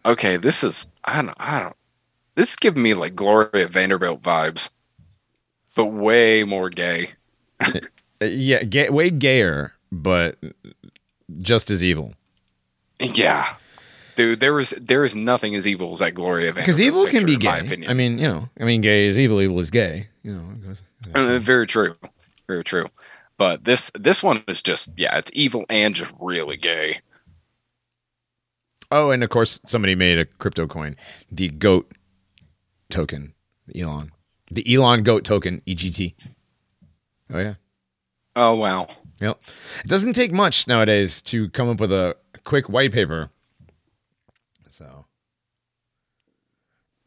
Okay, 0.06 0.38
this 0.38 0.64
is 0.64 0.92
I 1.04 1.22
don't 1.22 1.36
I 1.40 1.60
don't. 1.60 1.76
This 2.36 2.52
is 2.52 2.56
giving 2.56 2.82
me 2.84 2.94
like 2.94 3.16
Gloria 3.16 3.68
Vanderbilt 3.68 4.22
vibes, 4.22 4.72
but 5.76 5.86
way 5.88 6.44
more 6.44 6.70
gay. 6.70 7.12
Uh, 8.22 8.26
Yeah, 8.26 8.64
gay, 8.64 8.90
way 8.90 9.10
gayer, 9.10 9.72
but 9.94 10.38
just 11.40 11.72
as 11.72 11.82
evil. 11.82 12.14
Yeah, 13.00 13.56
dude, 14.20 14.42
there 14.42 14.60
is 14.60 14.72
there 14.72 15.06
is 15.06 15.16
nothing 15.16 15.56
as 15.56 15.66
evil 15.66 15.94
as 15.94 16.00
that 16.00 16.14
Gloria 16.14 16.48
Vanderbilt. 16.48 16.66
Because 16.66 16.82
evil 16.82 17.06
can 17.06 17.26
picture, 17.26 17.26
be 17.26 17.34
in 17.36 17.40
my 17.40 17.60
gay. 17.62 17.66
opinion. 17.66 17.90
I 17.90 17.94
mean, 17.94 18.20
you 18.20 18.28
know, 18.28 18.50
I 18.60 18.66
mean, 18.66 18.82
gay 18.82 19.06
is 19.06 19.18
evil. 19.18 19.42
Evil 19.42 19.60
is 19.60 19.72
gay. 19.72 20.10
You 20.24 20.36
know. 20.36 20.52
it 20.52 20.68
goes- 20.68 20.84
Uh, 21.16 21.40
very 21.40 21.66
true, 21.66 21.96
very 22.46 22.64
true. 22.66 22.88
But 23.38 23.64
this 23.64 23.92
this 23.96 24.22
one 24.22 24.44
is 24.50 24.62
just 24.62 24.94
yeah, 24.98 25.18
it's 25.18 25.32
evil 25.34 25.64
and 25.70 25.96
just 25.96 26.14
really 26.20 26.58
gay. 26.58 27.00
Oh, 28.92 29.12
and 29.12 29.24
of 29.24 29.30
course, 29.30 29.62
somebody 29.66 29.96
made 29.96 30.18
a 30.18 30.26
crypto 30.26 30.68
coin, 30.68 30.98
the 31.32 31.48
goat 31.48 31.90
token, 32.90 33.34
Elon, 33.74 34.12
the 34.52 34.66
Elon 34.74 35.04
goat 35.04 35.24
token, 35.24 35.62
EGT. 35.66 36.16
Oh 37.32 37.40
yeah. 37.40 37.54
Oh 38.36 38.56
wow, 38.56 38.88
Yep. 39.22 39.42
It 39.86 39.88
doesn't 39.88 40.14
take 40.14 40.34
much 40.34 40.68
nowadays 40.68 41.22
to 41.24 41.50
come 41.52 41.70
up 41.70 41.80
with 41.80 41.94
a 41.94 42.18
quick 42.44 42.68
white 42.68 42.92
paper. 42.92 43.30
So, 44.70 45.06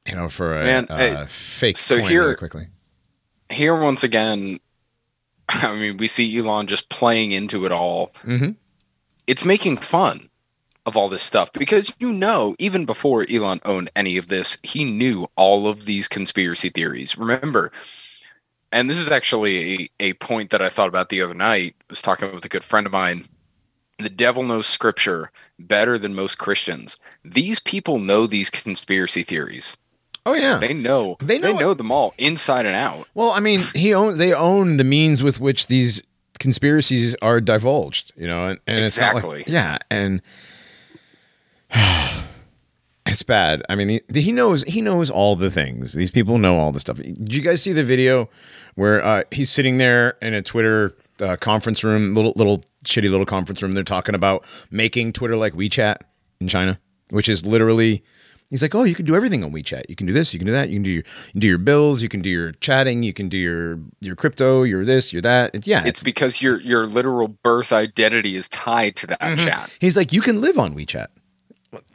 you 0.07 0.15
know, 0.15 0.29
for 0.29 0.61
a, 0.61 0.65
Man, 0.65 0.87
hey, 0.89 1.25
fake 1.29 1.77
so 1.77 1.99
here- 1.99 2.23
really 2.23 2.35
quickly. 2.37 2.69
here 3.51 3.77
once 3.79 4.03
again. 4.03 4.59
I 5.49 5.75
mean, 5.75 5.97
we 5.97 6.09
see 6.09 6.37
Elon 6.39 6.67
just 6.67 6.89
playing 6.89 7.33
into 7.33 7.65
it 7.67 7.73
all. 7.73 8.09
Mm-hmm. 8.23 8.53
it's 9.27 9.45
making 9.45 9.77
fun 9.79 10.29
of 10.85 10.97
all 10.97 11.09
this 11.09 11.23
stuff 11.23 11.53
because 11.53 11.93
you 12.01 12.13
know, 12.13 12.57
even 12.59 12.85
before 12.87 13.25
Elon 13.31 13.61
owned 13.65 13.91
any 13.95 14.17
of 14.17 14.29
this, 14.29 14.59
he 14.63 14.85
knew 14.85 15.29
all 15.37 15.69
of 15.69 15.85
these 15.85 16.09
conspiracy 16.09 16.71
theories. 16.71 17.17
Remember, 17.17 17.71
and 18.73 18.89
this 18.91 18.99
is 18.99 19.09
actually 19.11 19.85
a, 20.01 20.05
a 20.09 20.13
point 20.15 20.51
that 20.51 20.63
I 20.63 20.69
thought 20.71 20.89
about 20.89 21.09
the 21.11 21.21
other 21.23 21.35
night. 21.35 21.77
I 21.83 21.85
was 21.91 22.03
talking 22.03 22.35
with 22.35 22.45
a 22.45 22.49
good 22.49 22.65
friend 22.65 22.87
of 22.87 22.93
mine. 22.93 23.29
The 23.99 24.09
devil 24.09 24.45
knows 24.45 24.67
scripture 24.67 25.31
better 25.59 25.99
than 25.99 26.15
most 26.15 26.39
Christians. 26.39 26.99
These 27.25 27.61
people 27.61 27.99
know 28.01 28.27
these 28.27 28.51
conspiracy 28.51 29.23
theories. 29.23 29.77
Oh 30.25 30.35
yeah. 30.35 30.59
They 30.59 30.73
know 30.75 31.17
They 31.21 31.39
they 31.39 31.53
know 31.53 31.59
know, 31.59 31.71
it. 31.73 31.79
them 31.79 31.91
all 31.91 32.15
inside 32.19 32.65
and 32.67 32.77
out. 32.77 33.07
well, 33.15 33.31
I 33.31 33.41
mean, 33.41 33.61
he 33.75 33.93
own 33.93 34.19
they 34.19 34.33
own 34.33 34.77
the 34.77 34.85
means 34.85 35.23
with 35.23 35.41
which 35.41 35.67
these 35.67 36.03
conspiracies 36.39 37.15
are 37.23 37.41
divulged. 37.41 38.13
You 38.17 38.27
know, 38.29 38.49
and, 38.51 38.61
and 38.67 38.77
not 39.01 39.15
like- 39.15 39.25
Exactly. 39.25 39.45
yeah, 39.47 39.79
and 39.91 40.23
it's 43.07 43.23
bad. 43.23 43.63
I 43.69 43.75
mean, 43.75 43.89
he, 44.13 44.21
he 44.21 44.33
knows 44.33 44.63
he 44.65 44.81
knows 44.81 45.11
all 45.11 45.37
the 45.37 45.51
things. 45.51 45.93
These 45.93 46.11
people 46.11 46.39
know 46.39 46.59
all 46.59 46.73
the 46.73 46.81
stuff. 46.81 46.97
Did 46.99 47.35
you 47.35 47.43
guys 47.43 47.63
see 47.63 47.73
the 47.73 47.85
video 47.85 48.29
where 48.75 49.05
uh, 49.05 49.25
he's 49.33 49.51
sitting 49.51 49.79
there 49.79 50.17
in 50.23 50.35
a 50.35 50.43
Twitter 50.43 50.95
uh, 51.21 51.37
conference 51.37 51.83
room, 51.83 52.15
little 52.15 52.33
little 52.37 52.63
shitty 52.85 53.11
little 53.11 53.27
conference 53.27 53.63
room? 53.63 53.75
They're 53.75 53.83
talking 53.85 54.15
about 54.15 54.45
making 54.71 55.13
Twitter 55.15 55.37
like 55.37 55.55
WeChat 55.55 55.97
in 56.41 56.49
China, 56.49 56.79
which 57.11 57.29
is 57.29 57.45
literally. 57.45 58.05
He's 58.53 58.61
like, 58.61 58.75
oh, 58.75 58.83
you 58.83 58.95
can 58.95 59.07
do 59.07 59.17
everything 59.17 59.43
on 59.43 59.51
WeChat. 59.51 59.85
You 59.89 59.97
can 59.97 60.07
do 60.07 60.13
this, 60.13 60.35
you 60.35 60.39
can 60.39 60.45
do 60.47 60.53
that. 60.53 60.69
You 60.69 60.77
can 60.77 60.83
do 60.83 60.91
your, 60.91 61.03
you 61.05 61.31
can 61.33 61.41
do 61.41 61.47
your 61.47 61.57
bills, 61.59 62.03
you 62.03 62.09
can 62.11 62.21
do 62.21 62.29
your 62.29 62.53
chatting, 62.53 63.03
you 63.03 63.15
can 63.15 63.31
do 63.31 63.39
your 63.39 63.81
your 64.01 64.15
crypto, 64.15 64.63
your 64.63 64.85
this, 64.85 65.11
your 65.11 65.23
that. 65.23 65.55
It, 65.55 65.67
yeah, 65.67 65.83
It's 65.87 66.03
because 66.03 66.43
your 66.43 66.61
your 66.61 66.87
literal 66.87 67.29
birth 67.29 67.73
identity 67.73 68.37
is 68.37 68.51
tied 68.51 68.95
to 68.97 69.07
that 69.07 69.21
Mm-hmm. 69.21 69.45
chat. 69.47 69.71
He's 69.81 69.97
like, 69.97 70.13
you 70.13 70.21
can 70.21 70.43
live 70.43 70.59
on 70.59 70.75
WeChat. 70.75 71.07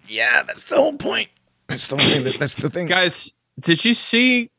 Yeah, 0.07 0.41
that's 0.43 0.63
the 0.63 0.77
whole 0.77 0.93
point. 0.93 1.29
That's 1.67 1.87
the 1.87 1.97
whole 1.97 2.05
thing. 2.07 2.23
That, 2.23 2.39
that's 2.39 2.55
the 2.55 2.69
thing. 2.71 2.87
Guys, 2.87 3.33
did 3.59 3.85
you 3.85 3.93
see? 3.93 4.49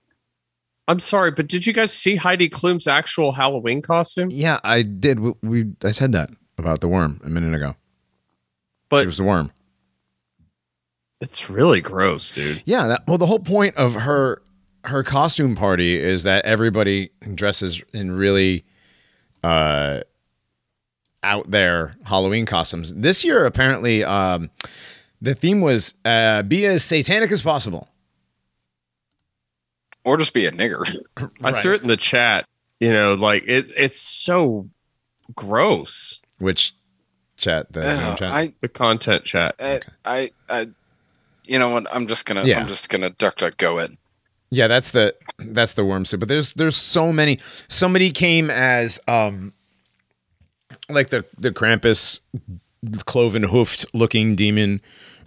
I'm 0.87 1.01
sorry, 1.01 1.33
but 1.33 1.49
did 1.49 1.67
you 1.67 1.73
guys 1.73 1.93
see 1.93 2.15
Heidi 2.17 2.49
Klum's 2.49 2.87
actual 2.87 3.33
Halloween 3.33 3.83
costume? 3.83 4.29
Yeah, 4.31 4.61
I 4.63 4.83
did. 4.83 5.19
We, 5.21 5.33
we 5.43 5.67
I 5.83 5.91
said 5.91 6.13
that 6.13 6.31
about 6.57 6.81
the 6.81 6.87
worm 6.89 7.21
a 7.25 7.29
minute 7.29 7.55
ago. 7.55 7.75
But- 8.89 9.03
it 9.03 9.07
was 9.07 9.17
the 9.19 9.25
worm. 9.25 9.51
It's 11.21 11.51
really 11.51 11.81
gross, 11.81 12.31
dude. 12.31 12.63
Yeah. 12.65 12.87
That, 12.89 13.07
well, 13.09 13.19
the 13.19 13.27
whole 13.27 13.41
point 13.41 13.77
of 13.77 13.95
her 13.95 14.43
her 14.85 15.03
costume 15.03 15.57
party 15.57 15.99
is 16.01 16.23
that 16.23 16.45
everybody 16.45 17.11
dresses 17.35 17.83
in 17.93 18.13
really 18.13 18.65
uh 19.43 20.01
out 21.23 21.51
there 21.51 21.97
Halloween 22.05 22.47
costumes. 22.47 22.95
This 22.95 23.25
year, 23.25 23.45
apparently, 23.45 24.05
um, 24.05 24.51
the 25.21 25.35
theme 25.35 25.61
was 25.61 25.95
uh, 26.05 26.43
be 26.43 26.65
as 26.67 26.85
satanic 26.85 27.33
as 27.33 27.43
possible. 27.43 27.89
Or 30.05 30.17
just 30.17 30.33
be 30.33 30.47
a 30.47 30.53
nigger. 30.53 30.85
I 31.43 31.61
threw 31.61 31.75
it 31.75 31.83
in 31.83 31.89
the 31.89 31.97
chat. 31.97 32.47
You 32.81 32.93
know, 32.93 33.15
like 33.15 33.43
it. 33.47 33.67
It's 33.77 34.01
so 34.01 34.69
gross. 35.35 36.21
Which 36.39 36.75
chat? 37.37 37.73
The 37.73 37.83
Zoom 37.83 38.07
Uh, 38.13 38.17
chat? 38.17 38.33
I, 38.33 38.55
The 38.61 38.69
content 38.69 39.25
chat. 39.25 39.57
I, 39.59 39.81
I, 40.05 40.31
I, 40.49 40.69
you 41.49 41.59
know 41.59 41.71
what? 41.71 41.87
I'm 41.95 42.07
just 42.07 42.27
gonna, 42.27 42.45
Yeah. 42.45 42.61
I'm 42.61 42.69
just 42.69 42.89
gonna 42.91 43.11
duck, 43.11 43.37
duck, 43.37 43.57
go 43.57 43.79
it. 43.79 43.93
Yeah, 44.51 44.67
that's 44.67 44.93
the 44.93 45.15
that's 45.39 45.75
the 45.75 45.85
worm 45.85 46.05
suit. 46.05 46.21
But 46.21 46.29
there's 46.29 46.53
there's 46.55 46.77
so 46.77 47.13
many. 47.13 47.39
Somebody 47.69 48.11
came 48.11 48.51
as 48.51 48.99
um 49.09 49.53
like 50.89 51.11
the 51.11 51.25
the 51.39 51.51
Krampus 51.51 52.21
cloven 53.05 53.43
hoofed 53.43 53.87
looking 53.95 54.37
demon. 54.37 54.81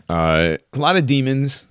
Uh 0.09 0.57
a 0.73 0.77
lot 0.79 0.95
of 0.95 1.05
demons. 1.05 1.65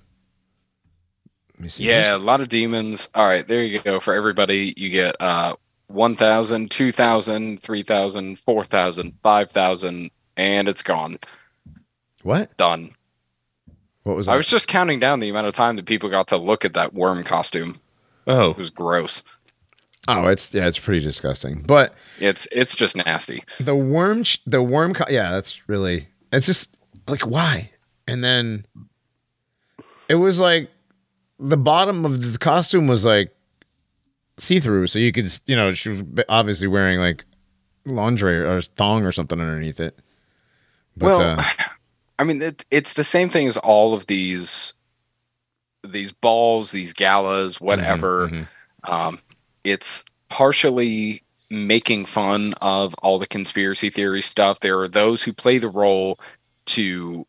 Let 1.55 1.59
me 1.61 1.69
see. 1.69 1.83
Yeah, 1.83 2.15
a 2.15 2.17
lot 2.17 2.41
of 2.41 2.49
demons. 2.49 3.09
All 3.15 3.25
right, 3.25 3.47
there 3.47 3.63
you 3.63 3.79
go. 3.79 3.99
For 3.99 4.13
everybody, 4.13 4.73
you 4.77 4.89
get 4.89 5.15
uh 5.21 5.55
1,000, 5.87 6.71
2,000, 6.71 7.59
3,000, 7.61 8.39
4,000, 8.39 9.13
5,000, 9.21 10.11
and 10.37 10.69
it's 10.69 10.81
gone. 10.81 11.17
What? 12.23 12.55
Done. 12.55 12.95
What 14.03 14.15
was 14.15 14.25
that? 14.25 14.33
I 14.33 14.37
was 14.37 14.47
just 14.49 14.67
counting 14.67 14.99
down 14.99 15.19
the 15.19 15.29
amount 15.29 15.47
of 15.47 15.53
time 15.53 15.75
that 15.75 15.85
people 15.85 16.09
got 16.09 16.27
to 16.29 16.37
look 16.37 16.65
at 16.65 16.73
that 16.73 16.93
worm 16.93 17.23
costume. 17.23 17.77
Oh, 18.27 18.51
It 18.51 18.57
was 18.57 18.69
gross. 18.69 19.23
oh, 20.07 20.27
it's 20.27 20.53
yeah, 20.53 20.67
it's 20.67 20.79
pretty 20.79 21.01
disgusting. 21.01 21.61
But 21.61 21.93
It's 22.19 22.47
it's 22.51 22.75
just 22.75 22.95
nasty. 22.95 23.43
the 23.59 23.75
worm 23.75 24.23
the 24.45 24.61
worm 24.63 24.93
co- 24.93 25.05
yeah, 25.09 25.31
that's 25.31 25.61
really 25.67 26.07
it's 26.31 26.45
just 26.45 26.69
like 27.07 27.21
why? 27.21 27.71
and 28.07 28.23
then 28.23 28.65
it 30.09 30.15
was 30.15 30.39
like 30.39 30.69
the 31.39 31.57
bottom 31.57 32.03
of 32.05 32.31
the 32.33 32.37
costume 32.39 32.87
was 32.87 33.05
like 33.05 33.33
see 34.37 34.59
through, 34.59 34.87
so 34.87 34.97
you 34.99 35.11
could 35.11 35.27
you 35.45 35.55
know 35.55 35.71
she 35.71 35.89
was 35.89 36.03
obviously 36.29 36.67
wearing 36.67 36.99
like 36.99 37.23
lingerie 37.85 38.37
or 38.39 38.57
a 38.57 38.61
thong 38.61 39.05
or 39.05 39.11
something 39.11 39.39
underneath 39.39 39.79
it. 39.79 39.97
But, 40.97 41.05
well, 41.05 41.39
uh, 41.39 41.43
I 42.19 42.23
mean, 42.23 42.41
it, 42.41 42.65
it's 42.71 42.93
the 42.93 43.03
same 43.03 43.29
thing 43.29 43.47
as 43.47 43.57
all 43.57 43.93
of 43.93 44.07
these 44.07 44.73
these 45.83 46.11
balls, 46.11 46.71
these 46.71 46.93
galas, 46.93 47.59
whatever. 47.59 48.29
mhm. 48.29 48.47
Um, 48.83 49.19
it's 49.63 50.03
partially 50.29 51.23
making 51.49 52.05
fun 52.05 52.53
of 52.61 52.93
all 53.01 53.19
the 53.19 53.27
conspiracy 53.27 53.89
theory 53.89 54.21
stuff. 54.21 54.59
There 54.59 54.79
are 54.79 54.87
those 54.87 55.23
who 55.23 55.33
play 55.33 55.57
the 55.57 55.69
role 55.69 56.19
to 56.67 57.25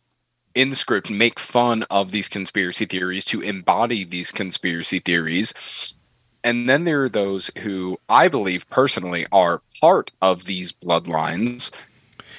in 0.55 0.71
the 0.71 0.77
script 0.77 1.11
make 1.11 1.39
fun 1.39 1.85
of 1.91 2.13
these 2.13 2.29
conspiracy 2.29 2.85
theories 2.85 3.25
to 3.25 3.41
embody 3.41 4.05
these 4.05 4.31
conspiracy 4.31 4.99
theories 4.99 5.97
and 6.45 6.69
then 6.69 6.85
there 6.85 7.03
are 7.03 7.09
those 7.09 7.51
who 7.59 7.97
i 8.09 8.29
believe 8.29 8.69
personally 8.69 9.27
are 9.33 9.63
part 9.81 10.11
of 10.21 10.45
these 10.45 10.73
bloodlines 10.73 11.73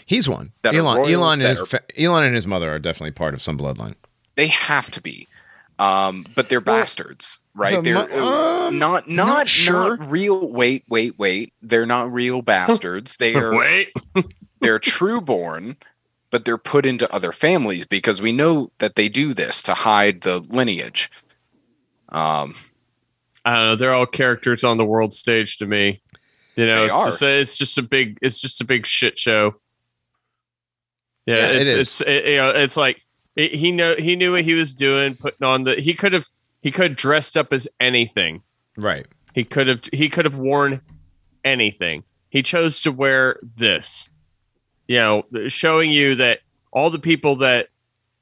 he's 0.06 0.28
one. 0.30 0.52
that 0.62 0.76
Elon, 0.76 0.98
royals, 0.98 1.12
Elon, 1.12 1.40
that 1.40 1.50
and 1.50 1.58
his 1.60 1.74
are- 1.74 1.80
Elon 1.98 2.24
and 2.24 2.36
his 2.36 2.48
mother 2.48 2.72
are 2.74 2.80
definitely 2.80 3.12
part 3.12 3.34
of 3.34 3.42
some 3.42 3.58
bloodline. 3.58 3.96
they 4.36 4.48
have 4.48 4.90
to 4.92 5.02
be 5.02 5.28
um 5.80 6.26
but 6.36 6.50
they're 6.50 6.60
Well, 6.60 6.78
bastards 6.80 7.40
right 7.56 7.76
the 7.76 7.82
they're 7.82 7.96
mo- 7.96 8.08
uh, 8.12 8.68
um, 8.68 8.78
not 8.78 9.10
not 9.10 9.48
not 9.68 10.00
not 10.00 10.12
real 10.12 10.48
wait 10.52 10.84
wait 10.88 11.18
wait 11.18 11.52
they're 11.62 11.86
not 11.88 12.12
real 12.14 12.42
bastards 12.54 13.18
they 13.18 13.34
are 13.34 13.56
Wait. 13.56 13.92
they're 14.62 14.78
true 14.80 15.20
born 15.20 15.78
but 16.30 16.46
they're 16.46 16.58
put 16.60 16.86
into 16.86 17.12
other 17.14 17.32
families 17.32 17.86
because 17.86 18.22
we 18.22 18.32
know 18.32 18.72
that 18.80 18.96
they 18.96 19.10
do 19.10 19.34
this 19.34 19.62
to 19.64 19.74
hide 19.74 20.22
the 20.22 20.40
lineage 20.50 21.10
um 22.10 22.54
I 23.46 23.56
don't 23.58 23.66
know. 23.68 23.76
They're 23.76 23.94
all 23.94 24.06
characters 24.06 24.64
on 24.64 24.78
the 24.78 24.86
world 24.86 25.12
stage 25.12 25.58
to 25.58 25.66
me. 25.66 26.02
You 26.56 26.66
know, 26.66 26.86
They 26.86 26.92
it's 26.92 26.98
are. 26.98 27.06
just 27.08 27.22
a, 27.24 27.40
it's 27.42 27.58
just 27.58 27.78
a 27.78 27.82
big 27.82 28.18
it's 28.22 28.40
just 28.40 28.62
a 28.62 28.64
big 28.66 28.86
shit 28.86 29.20
show. 29.20 29.56
Yeah, 31.26 31.36
Yeah, 31.36 31.48
it 31.48 31.56
it's 31.58 31.68
is. 31.68 31.78
it's 31.80 32.02
it, 32.02 32.26
you 32.26 32.38
know, 32.38 32.50
it's 32.50 32.78
like 32.78 33.02
it, 33.36 33.54
he 33.54 33.72
know 33.72 33.96
he 33.96 34.16
knew 34.16 34.34
what 34.34 34.44
he 34.44 34.54
was 34.54 34.74
doing, 34.74 35.16
putting 35.16 35.46
on 35.46 35.64
the 35.64 35.76
he 35.76 35.94
could 35.94 36.14
have 36.14 36.28
he 36.62 36.72
could 36.72 36.92
have 36.92 36.98
dressed 36.98 37.36
up 37.38 37.54
as 37.54 37.68
anything. 37.80 38.42
Right. 38.78 39.06
He 39.34 39.44
could 39.44 39.68
have 39.68 39.82
he 39.92 40.10
could 40.10 40.26
have 40.26 40.36
worn 40.36 40.82
anything. 41.44 42.04
He 42.30 42.42
chose 42.42 42.82
to 42.82 42.92
wear 42.92 43.40
this. 43.56 44.10
You 44.88 44.98
know, 44.98 45.24
showing 45.48 45.92
you 45.92 46.16
that 46.16 46.40
all 46.72 46.90
the 46.90 47.00
people 47.00 47.38
that 47.38 47.70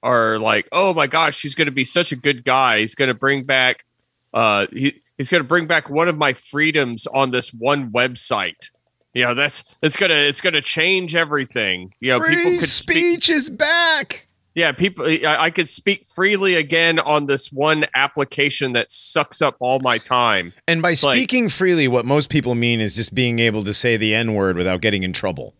are 0.04 0.38
like, 0.40 0.68
"Oh 0.72 0.94
my 0.94 1.08
gosh, 1.08 1.42
he's 1.42 1.56
going 1.56 1.66
to 1.68 1.72
be 1.72 1.84
such 1.84 2.12
a 2.12 2.16
good 2.16 2.44
guy. 2.44 2.80
He's 2.80 2.96
going 2.96 3.08
to 3.10 3.14
bring 3.14 3.44
back 3.44 3.86
uh 4.34 4.68
he, 4.72 5.02
he's 5.18 5.30
going 5.30 5.44
to 5.44 5.48
bring 5.48 5.68
back 5.68 5.90
one 5.90 6.08
of 6.08 6.18
my 6.18 6.34
freedoms 6.34 7.08
on 7.08 7.32
this 7.32 7.52
one 7.54 7.92
website." 7.92 8.70
You 9.14 9.26
know, 9.26 9.34
that's 9.34 9.64
it's 9.82 9.98
going 9.98 10.10
to 10.10 10.16
it's 10.16 10.42
going 10.42 10.54
to 10.54 10.62
change 10.62 11.16
everything. 11.16 11.94
You 12.00 12.12
know, 12.12 12.20
Free 12.20 12.36
people 12.36 12.52
could 12.60 12.70
speak 12.70 12.98
speech 12.98 13.30
is 13.30 13.50
back. 13.50 14.28
yeah, 14.56 14.72
people. 14.72 15.06
I, 15.06 15.36
I 15.40 15.50
could 15.52 15.68
speak 15.68 16.06
freely 16.06 16.56
again 16.56 16.98
on 17.00 17.26
this 17.26 17.52
one 17.52 17.86
application 17.94 18.72
that 18.74 18.90
sucks 18.90 19.42
up 19.42 19.58
all 19.60 19.80
my 19.82 19.98
time. 19.98 20.54
And 20.68 20.82
by 20.82 20.90
like- 20.90 20.98
speaking 20.98 21.50
freely, 21.50 21.88
what 21.90 22.06
most 22.06 22.30
people 22.30 22.56
mean 22.56 22.80
is 22.80 22.96
just 22.96 23.14
being 23.14 23.40
able 23.40 23.64
to 23.66 23.74
say 23.74 23.98
the 23.98 24.16
N 24.16 24.34
word 24.34 24.56
without 24.56 24.80
getting 24.82 25.04
in 25.04 25.12
trouble. 25.12 25.56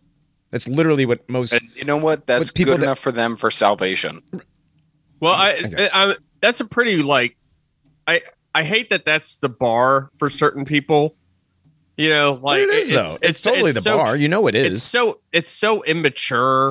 That's 0.50 0.66
literally 0.68 1.04
what 1.06 1.28
most. 1.30 1.52
and 1.52 1.68
you 1.74 1.84
know 1.84 1.96
what 1.98 2.26
that's 2.26 2.50
But 2.50 2.56
people 2.56 2.74
good 2.74 2.80
that- 2.80 2.86
enough 2.86 2.98
for 2.98 3.12
them 3.12 3.36
for 3.36 3.50
salvation 3.50 4.20
Well, 5.20 5.32
I, 5.34 5.50
I. 5.78 5.88
I, 6.10 6.16
that's 6.40 6.60
a 6.60 6.64
pretty 6.64 7.02
like, 7.02 7.36
I 8.08 8.22
I 8.54 8.64
hate 8.64 8.88
that 8.88 9.04
that's 9.04 9.36
the 9.36 9.48
bar 9.48 10.10
for 10.18 10.28
certain 10.28 10.64
people. 10.64 11.16
You 12.02 12.10
know, 12.10 12.38
like 12.42 12.62
it 12.62 12.70
is 12.70 12.90
it's, 12.90 13.12
though. 13.14 13.18
It's, 13.28 13.42
totally 13.42 13.70
it's 13.70 13.74
the 13.78 13.82
so- 13.82 13.96
bar. 13.98 14.16
You 14.16 14.28
know 14.28 14.46
it 14.46 14.54
It's 14.54 14.74
is. 14.76 14.82
so 14.82 15.20
it's 15.32 15.50
so 15.50 15.82
immature. 15.84 16.68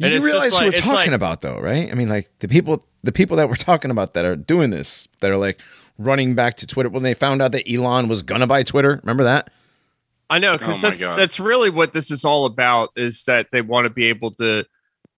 and 0.00 0.10
you 0.10 0.16
it's 0.16 0.24
just 0.24 0.24
realize 0.26 0.52
like- 0.52 0.60
who 0.62 0.66
we're 0.68 0.72
talking 0.80 0.94
like- 0.94 1.10
about, 1.12 1.40
though, 1.40 1.58
right? 1.58 1.90
I 1.90 1.94
mean, 1.94 2.08
like 2.08 2.28
the 2.40 2.48
people, 2.48 2.84
the 3.02 3.12
people 3.12 3.36
that 3.38 3.48
we're 3.48 3.54
talking 3.56 3.90
about 3.90 4.14
that 4.14 4.24
are 4.24 4.36
doing 4.36 4.70
this, 4.70 5.08
that 5.20 5.30
are 5.30 5.36
like 5.36 5.60
running 5.98 6.34
back 6.34 6.56
to 6.58 6.66
Twitter 6.66 6.88
when 6.88 7.02
they 7.02 7.14
found 7.14 7.42
out 7.42 7.52
that 7.52 7.68
Elon 7.70 8.08
was 8.08 8.22
gonna 8.22 8.46
buy 8.46 8.62
Twitter. 8.62 9.00
Remember 9.02 9.24
that? 9.24 9.50
I 10.30 10.38
know 10.38 10.58
because 10.58 10.84
Oh 10.84 10.88
that's 10.90 11.00
God. 11.02 11.18
that's 11.18 11.40
really 11.40 11.70
what 11.70 11.92
this 11.94 12.10
is 12.10 12.24
all 12.24 12.44
about. 12.44 12.90
Is 12.96 13.24
that 13.24 13.46
they 13.52 13.62
want 13.62 13.86
to 13.86 13.90
be 13.92 14.04
able 14.06 14.30
to 14.32 14.64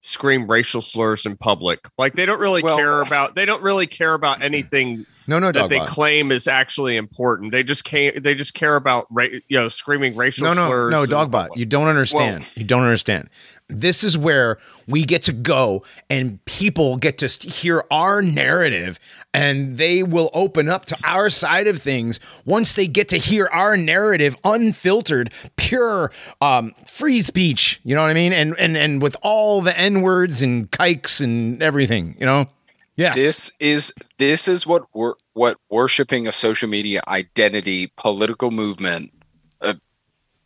scream 0.02 0.46
racial 0.50 0.80
slurs 0.80 1.26
in 1.26 1.36
public. 1.36 1.80
Like 1.98 2.14
they 2.14 2.24
don't 2.24 2.40
really 2.40 2.62
Well- 2.62 2.76
care 2.76 3.02
uh, 3.02 3.06
about. 3.06 3.34
They 3.34 3.44
don't 3.44 3.62
really 3.62 3.86
care 3.86 4.14
about 4.14 4.40
anything 4.42 5.04
No, 5.26 5.38
no, 5.38 5.52
that 5.52 5.68
they 5.68 5.78
bot. 5.78 5.88
claim 5.88 6.32
is 6.32 6.48
actually 6.48 6.96
important. 6.96 7.52
They 7.52 7.62
just 7.62 7.84
can't. 7.84 8.22
They 8.22 8.34
just 8.34 8.54
care 8.54 8.76
about 8.76 9.06
ra- 9.10 9.24
you 9.24 9.58
know 9.58 9.68
screaming 9.68 10.16
racial 10.16 10.46
no, 10.46 10.54
no, 10.54 10.66
slurs. 10.66 10.92
no, 10.92 11.02
in 11.02 11.08
Dogbot. 11.08 11.56
You 11.56 11.66
don't 11.66 11.88
understand. 11.88 12.46
you 12.54 12.64
don't 12.64 12.82
understand. 12.82 13.30
This 13.68 14.02
is 14.02 14.18
where 14.18 14.58
we 14.88 15.04
get 15.04 15.22
to 15.24 15.32
go, 15.32 15.84
and 16.08 16.44
people 16.44 16.96
get 16.96 17.18
to 17.18 17.28
hear 17.28 17.84
our 17.90 18.20
narrative, 18.20 18.98
and 19.32 19.78
they 19.78 20.02
will 20.02 20.30
open 20.34 20.68
up 20.68 20.86
to 20.86 20.98
our 21.04 21.30
side 21.30 21.68
of 21.68 21.80
things 21.80 22.18
once 22.44 22.72
they 22.72 22.88
get 22.88 23.08
to 23.10 23.16
hear 23.16 23.48
our 23.52 23.76
narrative, 23.76 24.36
unfiltered, 24.42 25.32
pure, 25.56 26.10
um, 26.40 26.74
free 26.86 27.22
speech. 27.22 27.80
You 27.84 27.94
know 27.94 28.02
what 28.02 28.10
I 28.10 28.14
mean? 28.14 28.32
And 28.32 28.58
and 28.58 28.76
and 28.76 29.00
with 29.00 29.16
all 29.22 29.60
the 29.60 29.76
n 29.78 30.02
words 30.02 30.42
and 30.42 30.70
kikes 30.70 31.20
and 31.20 31.62
everything. 31.62 32.16
You 32.18 32.26
know? 32.26 32.48
Yes. 33.00 33.14
this 33.16 33.38
is 33.60 33.92
this 34.18 34.46
is 34.46 34.66
what 34.66 34.82
wor- 34.94 35.16
what 35.32 35.56
worshiping 35.70 36.28
a 36.28 36.32
social 36.32 36.68
media 36.68 37.00
identity 37.08 37.92
political 37.96 38.50
movement 38.50 39.10
uh, 39.62 39.74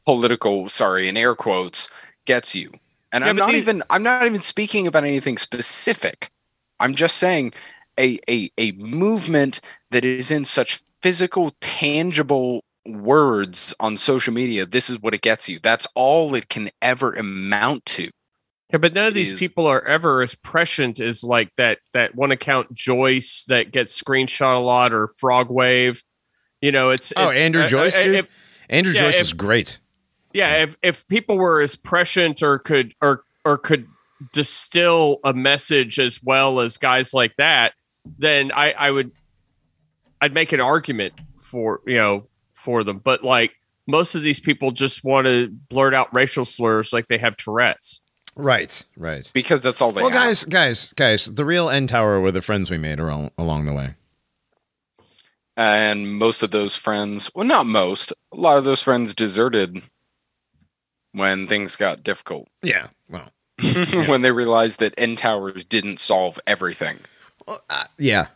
political 0.05 0.69
sorry 0.69 1.09
in 1.09 1.17
air 1.17 1.35
quotes 1.35 1.91
gets 2.27 2.55
you. 2.55 2.71
And 3.13 3.25
Yeah, 3.25 3.31
i'm 3.31 3.37
not 3.37 3.51
the- 3.51 3.57
even 3.57 3.83
i'm 3.91 4.03
not 4.03 4.25
even 4.27 4.41
speaking 4.43 4.87
about 4.87 5.05
anything 5.05 5.37
specific. 5.39 6.31
I'm 6.81 6.95
just 6.95 7.17
saying 7.17 7.53
a 7.99 8.19
a 8.29 8.51
a 8.59 8.73
movement 8.73 9.61
that 9.91 10.05
is 10.05 10.31
in 10.31 10.45
such 10.45 10.81
physical 11.03 11.55
tangible 11.61 12.63
words 12.87 13.75
on 13.81 13.97
social 13.97 14.33
media 14.35 14.67
this 14.67 14.91
is 14.91 14.99
what 15.01 15.15
it 15.15 15.23
gets 15.23 15.49
you. 15.49 15.59
That's 15.63 15.87
all 15.95 16.35
it 16.35 16.49
can 16.49 16.71
ever 16.83 17.13
amount 17.15 17.85
to 17.97 18.11
Yeah, 18.75 18.79
but 18.79 18.93
none 18.93 19.07
of 19.07 19.15
these 19.15 19.31
is- 19.33 19.39
people 19.39 19.69
are 19.69 19.85
ever 19.87 20.21
as 20.21 20.35
prescient 20.35 20.99
as 20.99 21.23
like 21.23 21.55
that 21.57 21.79
that 21.93 22.17
one 22.17 22.33
account 22.33 22.75
Joyce 22.75 23.45
that 23.47 23.71
gets 23.71 23.97
screenshot 23.97 24.57
a 24.57 24.59
lot 24.59 24.93
or 24.93 25.07
Frogwave. 25.07 26.03
You 26.61 26.73
know, 26.73 26.91
it's 26.91 27.13
Oh, 27.17 27.29
it's- 27.29 27.41
Andrew 27.41 27.63
uh, 27.63 27.69
Joyce, 27.69 27.95
uh, 27.97 28.01
if- 28.01 28.27
Andrew 28.69 28.93
yeah, 28.93 29.03
Joyce 29.03 29.15
if- 29.15 29.21
is 29.21 29.33
great. 29.33 29.79
yeah, 30.33 30.65
if 30.65 30.77
if 30.83 31.07
people 31.07 31.39
were 31.39 31.61
as 31.61 31.77
prescient 31.77 32.43
or 32.43 32.59
could 32.59 32.95
or 33.01 33.23
or 33.45 33.59
could 33.59 33.87
distill 34.33 35.19
a 35.23 35.33
message 35.33 36.01
as 36.01 36.21
well 36.25 36.59
as 36.59 36.77
guys 36.77 37.15
like 37.15 37.37
that, 37.37 37.75
then 38.19 38.51
I 38.57 38.73
I 38.73 38.91
would 38.91 39.13
I'd 40.21 40.35
make 40.35 40.53
an 40.53 40.61
argument 40.61 41.13
for 41.41 41.81
you 41.87 41.95
know 41.95 42.27
for 42.55 42.83
them. 42.83 42.99
But 42.99 43.23
like 43.23 43.53
most 43.87 44.17
of 44.17 44.23
these 44.23 44.41
people 44.41 44.73
just 44.73 45.05
want 45.05 45.29
to 45.29 45.49
blurt 45.69 45.95
out 45.95 46.13
racial 46.13 46.45
slurs 46.45 46.93
like 46.93 47.07
they 47.07 47.19
have 47.19 47.37
Tourette's. 47.37 48.01
Right. 48.37 48.83
Right. 48.97 49.31
because 49.33 49.63
that's 49.63 49.81
all 49.81 49.93
they 49.93 50.03
well, 50.03 50.11
have. 50.11 50.19
guys, 50.21 50.45
guys, 50.45 50.93
guys, 50.95 51.25
the 51.27 51.45
real 51.45 51.71
end 51.71 51.89
Tower 51.89 52.21
were 52.21 52.33
the 52.33 52.43
friends 52.43 52.71
we 52.71 52.79
made 52.79 52.99
along, 52.99 53.31
along 53.39 53.67
the 53.67 53.73
way. 53.73 53.95
and 55.57 56.19
most 56.19 56.43
of 56.43 56.51
those 56.51 56.77
friends 56.77 57.31
well 57.35 57.47
not 57.47 57.65
most 57.65 58.13
a 58.33 58.37
lot 58.37 58.59
of 58.59 58.65
those 58.65 58.83
friends 58.83 59.15
deserted 59.15 59.83
when 61.13 61.47
things 61.47 61.77
got 61.77 62.03
difficult 62.03 62.49
Yeah. 62.61 62.89
Well, 63.09 63.31
when 64.09 64.23
they 64.23 64.33
realized 64.33 64.81
that 64.81 64.95
end 64.99 65.19
towers 65.19 65.65
didn't 65.65 65.99
solve 65.99 66.41
everything 66.47 66.99
yeah. 67.99 68.27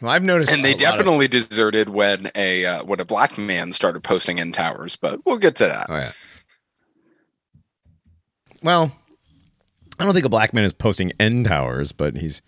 Well, 0.00 0.10
I've 0.10 0.24
noticed, 0.24 0.50
and 0.50 0.64
they 0.64 0.70
lot 0.72 0.74
of- 0.74 0.80
definitely 0.80 1.28
deserted 1.28 1.90
when 1.90 2.28
a 2.34 2.66
uh, 2.66 2.82
when 2.84 2.98
a 2.98 3.04
black 3.04 3.38
man 3.38 3.72
started 3.72 4.02
posting 4.02 4.40
end 4.40 4.54
towers 4.54 4.96
but 4.96 5.20
we'll 5.24 5.38
get 5.38 5.54
to 5.56 5.66
that 5.66 5.86
oh 5.90 5.94
yeah. 5.96 6.12
Well, 8.64 8.92
I 10.02 10.04
don't 10.04 10.14
think 10.14 10.26
a 10.26 10.30
black 10.30 10.52
man 10.52 10.64
is 10.64 10.72
posting 10.72 11.12
end 11.20 11.44
towers, 11.44 11.92
but 11.92 12.16
he's 12.16 12.42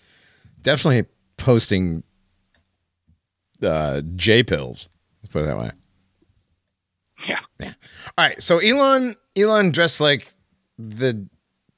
definitely 0.63 1.07
posting 1.37 2.03
uh, 3.63 4.01
J 4.17 4.43
pills. 4.43 4.89
Let's 5.23 5.33
put 5.33 5.43
it 5.43 5.47
that 5.47 5.59
way. 5.59 5.71
yeah 7.29 7.39
All 8.19 8.25
right. 8.25 8.43
So 8.43 8.59
Elon, 8.59 9.15
Elon 9.37 9.71
dressed 9.71 10.01
like 10.01 10.35
the 10.79 11.27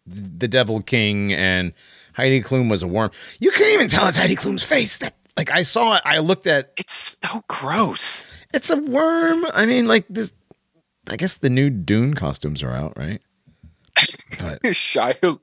the 0.07 0.49
Devil 0.49 0.81
King, 0.83 1.33
and 1.33 1.73
Heidi 2.15 2.41
Klum 2.41 2.71
was 2.71 2.83
a 2.83 2.87
worm. 2.87 3.11
You 3.39 3.51
can't 3.51 3.73
even 3.73 3.89
tell 3.89 4.07
it's 4.09 4.17
Heidi 4.17 4.37
Klum's 4.37 4.63
face. 4.63 4.99
That 4.99 5.15
like 5.37 5.51
I 5.51 5.63
saw 5.63 5.97
it. 5.97 6.03
I 6.05 6.21
looked 6.21 6.47
at 6.47 6.73
it's 6.79 7.19
so 7.23 7.45
gross 7.49 8.25
it's 8.55 8.71
a 8.71 8.77
worm. 8.79 9.47
I 9.53 9.67
mean, 9.67 9.87
like 9.87 10.07
this. 10.09 10.33
I 11.09 11.17
guess 11.17 11.35
the 11.35 11.51
new 11.51 11.71
Dune 11.71 12.15
costumes 12.15 12.63
are 12.63 12.73
out, 12.73 12.97
right? 12.97 13.21
But 14.47 14.63
Shia 14.63 15.39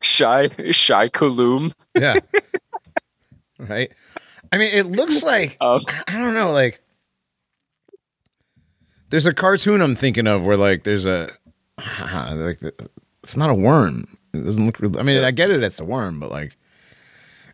Shy 0.00 0.48
Shy 0.72 1.08
Kulum. 1.08 1.72
Yeah. 1.94 2.20
right. 3.58 3.92
I 4.52 4.58
mean, 4.58 4.72
it 4.72 4.86
looks 4.86 5.22
like 5.22 5.56
Um, 5.60 5.80
I 6.08 6.18
don't 6.18 6.34
know, 6.34 6.52
like 6.52 6.80
there's 9.10 9.26
a 9.26 9.34
cartoon 9.34 9.80
I'm 9.80 9.94
thinking 9.96 10.26
of 10.26 10.44
where 10.44 10.56
like 10.56 10.84
there's 10.84 11.06
a 11.06 11.30
like 11.78 12.60
it's 13.22 13.36
not 13.36 13.50
a 13.50 13.54
worm. 13.54 14.16
It 14.32 14.44
doesn't 14.44 14.66
look. 14.66 14.80
Real, 14.80 14.98
I 14.98 15.02
mean, 15.02 15.22
I 15.22 15.30
get 15.30 15.50
it. 15.50 15.62
It's 15.62 15.80
a 15.80 15.84
worm, 15.84 16.18
but 16.20 16.30
like 16.30 16.56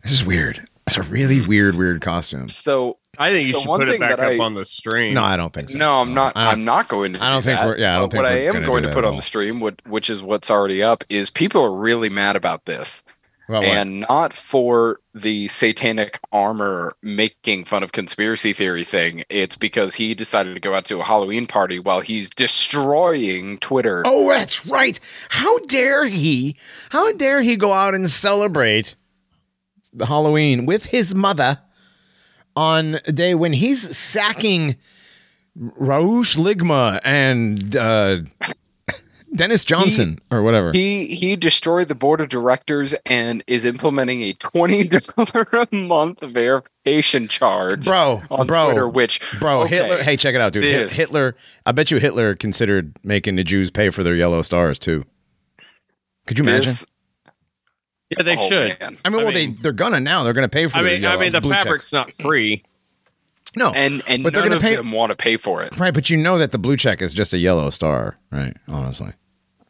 this 0.03 0.11
is 0.11 0.25
weird. 0.25 0.65
It's 0.87 0.97
a 0.97 1.03
really 1.03 1.45
weird, 1.45 1.75
weird 1.75 2.01
costume. 2.01 2.49
so 2.49 2.97
I 3.21 3.31
think 3.31 3.45
you 3.45 3.51
So 3.51 3.59
should 3.59 3.69
one 3.69 3.79
put 3.79 3.89
it 3.89 3.99
back 3.99 4.17
that 4.17 4.19
up 4.19 4.31
I- 4.39 4.43
on 4.43 4.53
the 4.55 4.65
stream. 4.65 5.13
No, 5.13 5.23
I 5.23 5.37
don't 5.37 5.53
think 5.53 5.69
so. 5.69 5.77
no, 5.77 6.01
I'm 6.01 6.13
not. 6.13 6.33
I 6.35 6.43
don't- 6.45 6.53
I'm 6.53 6.65
not 6.65 6.87
going 6.87 7.13
to. 7.13 7.23
I 7.23 7.29
don't 7.29 7.41
do 7.41 7.45
think 7.45 7.59
that. 7.59 7.67
we're- 7.67 7.79
yeah, 7.81 7.93
I 7.95 7.99
don't 7.99 8.05
But 8.09 8.11
think 8.11 8.23
what 8.23 8.31
I 8.31 8.35
we're 8.35 8.47
am 8.47 8.53
gonna 8.55 8.65
going 8.65 8.83
to 8.83 8.89
put 8.89 9.05
on 9.05 9.15
the 9.15 9.21
stream, 9.21 9.59
what, 9.59 9.75
which 9.87 10.09
is 10.09 10.21
what's 10.23 10.49
already 10.51 10.81
up, 10.83 11.03
is 11.09 11.29
people 11.29 11.63
are 11.63 11.73
really 11.73 12.09
mad 12.09 12.35
about 12.35 12.65
this, 12.65 13.03
Well, 13.47 13.61
what? 13.61 13.69
and 13.69 14.05
not 14.09 14.33
for 14.33 14.99
the 15.13 15.47
satanic 15.49 16.19
armor 16.31 16.95
making 17.03 17.65
fun 17.65 17.83
of 17.83 17.91
conspiracy 17.91 18.53
theory 18.53 18.83
thing. 18.85 19.23
It's 19.29 19.57
because 19.57 19.95
he 19.95 20.13
decided 20.15 20.53
to 20.55 20.61
go 20.61 20.73
out 20.73 20.85
to 20.85 20.99
a 20.99 21.03
Halloween 21.03 21.45
party 21.47 21.77
while 21.79 21.99
he's 22.01 22.29
destroying 22.29 23.57
Twitter. 23.59 24.03
Oh, 24.05 24.29
that's 24.29 24.65
right. 24.65 24.99
How 25.29 25.59
dare 25.65 26.05
he? 26.07 26.55
How 26.91 27.11
dare 27.11 27.41
he 27.41 27.55
go 27.55 27.73
out 27.73 27.93
and 27.93 28.09
celebrate 28.09 28.95
the 29.93 30.05
Halloween 30.05 30.65
with 30.65 30.85
his 30.85 31.13
mother 31.13 31.59
on 32.55 32.99
a 33.05 33.11
day 33.11 33.35
when 33.35 33.53
he's 33.53 33.95
sacking 33.95 34.75
Rahul 35.57 36.23
Ligma 36.37 36.99
and 37.03 37.75
uh, 37.75 38.19
Dennis 39.33 39.63
Johnson 39.63 40.19
or 40.29 40.41
whatever. 40.41 40.71
He 40.73 41.07
he 41.15 41.35
destroyed 41.35 41.87
the 41.87 41.95
board 41.95 42.19
of 42.19 42.29
directors 42.29 42.93
and 43.05 43.43
is 43.47 43.63
implementing 43.63 44.21
a 44.21 44.33
twenty 44.33 44.87
dollar 44.87 45.47
a 45.53 45.75
month 45.75 46.19
verification 46.21 47.27
charge 47.27 47.85
bro, 47.85 48.21
on 48.29 48.47
bro, 48.47 48.65
Twitter. 48.65 48.87
Which 48.89 49.21
bro, 49.39 49.61
okay, 49.63 49.75
Hitler. 49.77 50.03
Hey, 50.03 50.17
check 50.17 50.35
it 50.35 50.41
out, 50.41 50.51
dude. 50.53 50.63
This- 50.63 50.93
Hitler. 50.93 51.35
I 51.65 51.71
bet 51.71 51.91
you 51.91 51.97
Hitler 51.97 52.35
considered 52.35 52.97
making 53.03 53.37
the 53.37 53.43
Jews 53.43 53.71
pay 53.71 53.89
for 53.89 54.03
their 54.03 54.15
yellow 54.15 54.41
stars 54.41 54.77
too. 54.77 55.05
Could 56.27 56.37
you 56.37 56.43
imagine? 56.43 56.65
this- 56.67 56.90
Yeah, 58.17 58.23
they 58.23 58.35
oh, 58.37 58.47
should. 58.49 58.79
man. 58.79 58.97
I 59.05 59.09
mean, 59.09 59.19
I 59.21 59.23
well, 59.23 59.33
mean- 59.33 59.55
they 59.55 59.61
they're 59.61 59.71
gonna 59.71 59.99
now. 59.99 60.23
They're 60.23 60.33
gonna 60.33 60.49
pay 60.49 60.67
for. 60.67 60.77
It. 60.77 60.79
I 60.79 60.83
their 60.83 60.99
mean, 60.99 61.05
I 61.05 61.17
mean, 61.17 61.31
the 61.31 61.41
fabric's 61.41 61.89
checks. 61.89 61.93
not 61.93 62.13
free. 62.13 62.63
No, 63.55 63.71
and 63.71 64.01
and 64.07 64.23
But 64.23 64.33
they're 64.33 64.41
none 64.43 64.49
gonna 64.49 64.55
of 64.57 64.61
pay- 64.61 64.75
them 64.75 64.91
want 64.91 65.09
to 65.11 65.15
pay 65.15 65.37
for 65.37 65.61
it. 65.61 65.77
Right, 65.79 65.93
but 65.93 66.09
you 66.09 66.17
know 66.17 66.37
that 66.37 66.51
the 66.51 66.57
blue 66.57 66.77
check 66.77 67.01
is 67.01 67.13
just 67.13 67.33
a 67.33 67.37
yellow 67.37 67.69
star, 67.69 68.17
right? 68.31 68.55
Honestly. 68.67 69.13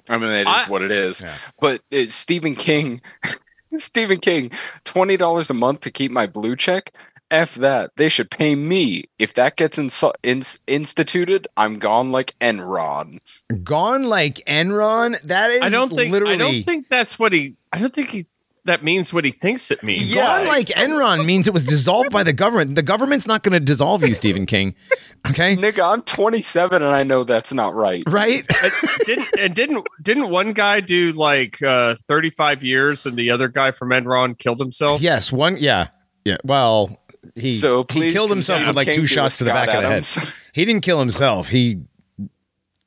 I 0.10 0.18
mean, 0.18 0.30
it 0.30 0.42
is 0.42 0.48
I- 0.48 0.66
what 0.68 0.82
it 0.82 0.92
is. 0.92 1.22
Yeah. 1.22 1.34
But 1.60 1.82
uh, 1.94 2.06
Stephen 2.08 2.56
King, 2.56 3.02
Stephen 3.78 4.20
King, 4.20 4.52
twenty 4.84 5.18
dollars 5.18 5.50
a 5.50 5.54
month 5.54 5.82
to 5.82 5.92
keep 5.92 6.12
my 6.12 6.28
blue 6.28 6.56
check. 6.56 6.92
F 7.32 7.56
that. 7.56 7.92
They 7.96 8.10
should 8.10 8.30
pay 8.30 8.56
me. 8.56 9.06
If 9.18 9.36
that 9.36 9.56
gets 9.56 9.78
insu- 9.78 10.12
ins- 10.22 10.60
instituted, 10.68 11.48
I'm 11.56 11.80
gone 11.80 12.12
like 12.12 12.36
Enron. 12.42 13.20
Gone 13.64 14.04
like 14.04 14.36
Enron. 14.46 15.20
That 15.22 15.50
is 15.52 15.62
I 15.62 15.70
don't 15.70 15.90
think. 15.94 16.12
literally 16.12 16.34
I 16.36 16.38
don't 16.38 16.64
think 16.64 16.90
that's 16.90 17.18
what 17.18 17.32
he. 17.32 17.56
I 17.72 17.80
don't 17.80 17.94
think 17.94 18.10
he. 18.10 18.26
That 18.66 18.84
means 18.84 19.12
what 19.12 19.26
he 19.26 19.32
thinks 19.32 19.72
it 19.72 19.82
means. 19.82 20.14
Yeah. 20.14 20.38
Gone 20.40 20.48
like 20.48 20.68
Enron 20.68 21.26
means 21.26 21.48
it 21.48 21.54
was 21.54 21.66
dissolved 21.66 22.12
by 22.12 22.22
the 22.22 22.34
government. 22.34 22.76
The 22.76 22.84
government's 22.84 23.26
not 23.26 23.42
going 23.42 23.54
to 23.54 23.60
dissolve 23.60 24.04
you, 24.04 24.14
Stephen 24.14 24.46
King. 24.46 24.76
Okay? 25.30 25.56
Nigga, 25.56 25.94
I'm 25.94 26.02
27 26.02 26.82
and 26.82 26.96
I 26.96 27.04
know 27.04 27.24
that's 27.24 27.54
not 27.54 27.76
right. 27.76 28.02
Right? 28.08 28.44
And 28.64 28.74
didn't 29.06 29.28
and 29.40 29.54
didn't 29.56 29.88
didn't 30.02 30.30
one 30.32 30.54
guy 30.54 30.80
do 30.80 31.12
like 31.12 31.62
uh 31.62 31.94
35 32.08 32.64
years 32.64 33.06
and 33.06 33.16
the 33.16 33.30
other 33.30 33.48
guy 33.48 33.70
from 33.70 33.92
Enron 33.92 34.36
killed 34.36 34.58
himself? 34.58 35.00
yes, 35.00 35.32
one 35.32 35.58
yeah. 35.58 35.90
Yeah. 36.26 36.38
Well, 36.44 37.00
he 37.36 37.52
so 37.52 37.86
he 37.88 38.12
killed 38.12 38.32
himself 38.32 38.66
with 38.66 38.76
like 38.76 38.92
two 38.92 39.06
shots 39.06 39.38
to 39.38 39.44
the 39.44 39.52
Scott 39.52 39.68
back 39.68 39.76
of 39.76 39.84
the 39.84 39.90
head. 39.90 40.34
He 40.54 40.66
didn't 40.66 40.82
kill 40.82 40.98
himself. 41.00 41.50
He 41.50 41.84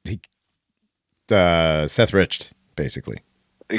he 0.02 0.20
uh 1.30 1.87
Seth 1.87 2.12
Riched 2.12 2.52
basically. 2.74 3.18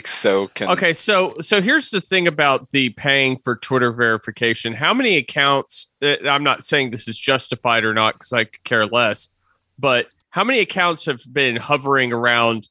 So 0.03 0.47
can 0.47 0.69
Okay, 0.69 0.93
so 0.93 1.35
so 1.39 1.61
here's 1.61 1.89
the 1.91 2.01
thing 2.01 2.27
about 2.27 2.71
the 2.71 2.89
paying 2.89 3.37
for 3.37 3.55
Twitter 3.55 3.91
verification. 3.91 4.73
How 4.73 4.93
many 4.93 5.17
accounts? 5.17 5.87
uh, 6.01 6.15
I'm 6.27 6.43
not 6.43 6.63
saying 6.63 6.91
this 6.91 7.07
is 7.07 7.17
justified 7.17 7.83
or 7.83 7.93
not 7.93 8.15
because 8.15 8.33
I 8.33 8.45
care 8.63 8.85
less, 8.85 9.29
but 9.77 10.07
how 10.29 10.43
many 10.43 10.59
accounts 10.59 11.05
have 11.05 11.21
been 11.31 11.55
hovering 11.55 12.11
around 12.11 12.67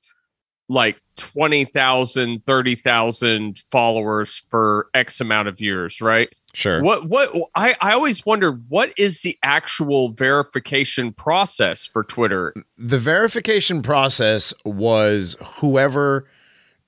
like 0.69 1.01
20,000, 1.17 2.45
30,000 2.45 3.59
followers 3.71 4.43
for 4.51 4.89
X 4.95 5.21
amount 5.21 5.49
of 5.49 5.61
years, 5.61 6.01
right? 6.01 6.29
Sure. 6.55 6.83
What 6.83 7.09
what 7.09 7.33
I 7.57 7.75
I 7.81 7.93
always 7.93 8.25
wonder 8.25 8.53
what 8.69 8.93
is 8.97 9.23
the 9.23 9.37
actual 9.43 10.11
verification 10.11 11.13
process 11.13 11.85
for 11.87 12.05
Twitter? 12.05 12.55
the 12.79 12.99
verification 12.99 13.83
process 13.83 14.55
was 14.65 15.37
whoever 15.45 16.29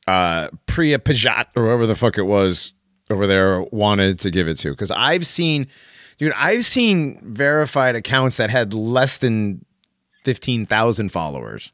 uh 0.07 0.49
Priya 0.67 0.99
Pajat 0.99 1.47
or 1.57 1.65
whoever 1.67 1.87
the 1.87 1.95
fuck 1.97 2.17
it 2.19 2.23
was 2.23 2.73
over 3.11 3.27
there 3.27 3.63
wanted 3.73 4.19
to 4.21 4.31
give 4.31 4.49
it 4.49 4.57
to 4.59 4.71
because 4.71 4.91
I've 4.91 5.27
seen 5.27 5.67
dude 6.19 6.33
I've 6.37 6.65
seen 6.65 7.21
verified 7.23 7.97
accounts 7.97 8.37
that 8.39 8.51
had 8.51 8.73
less 8.75 9.17
than 9.19 9.65
15,000 10.25 11.11
followers 11.11 11.73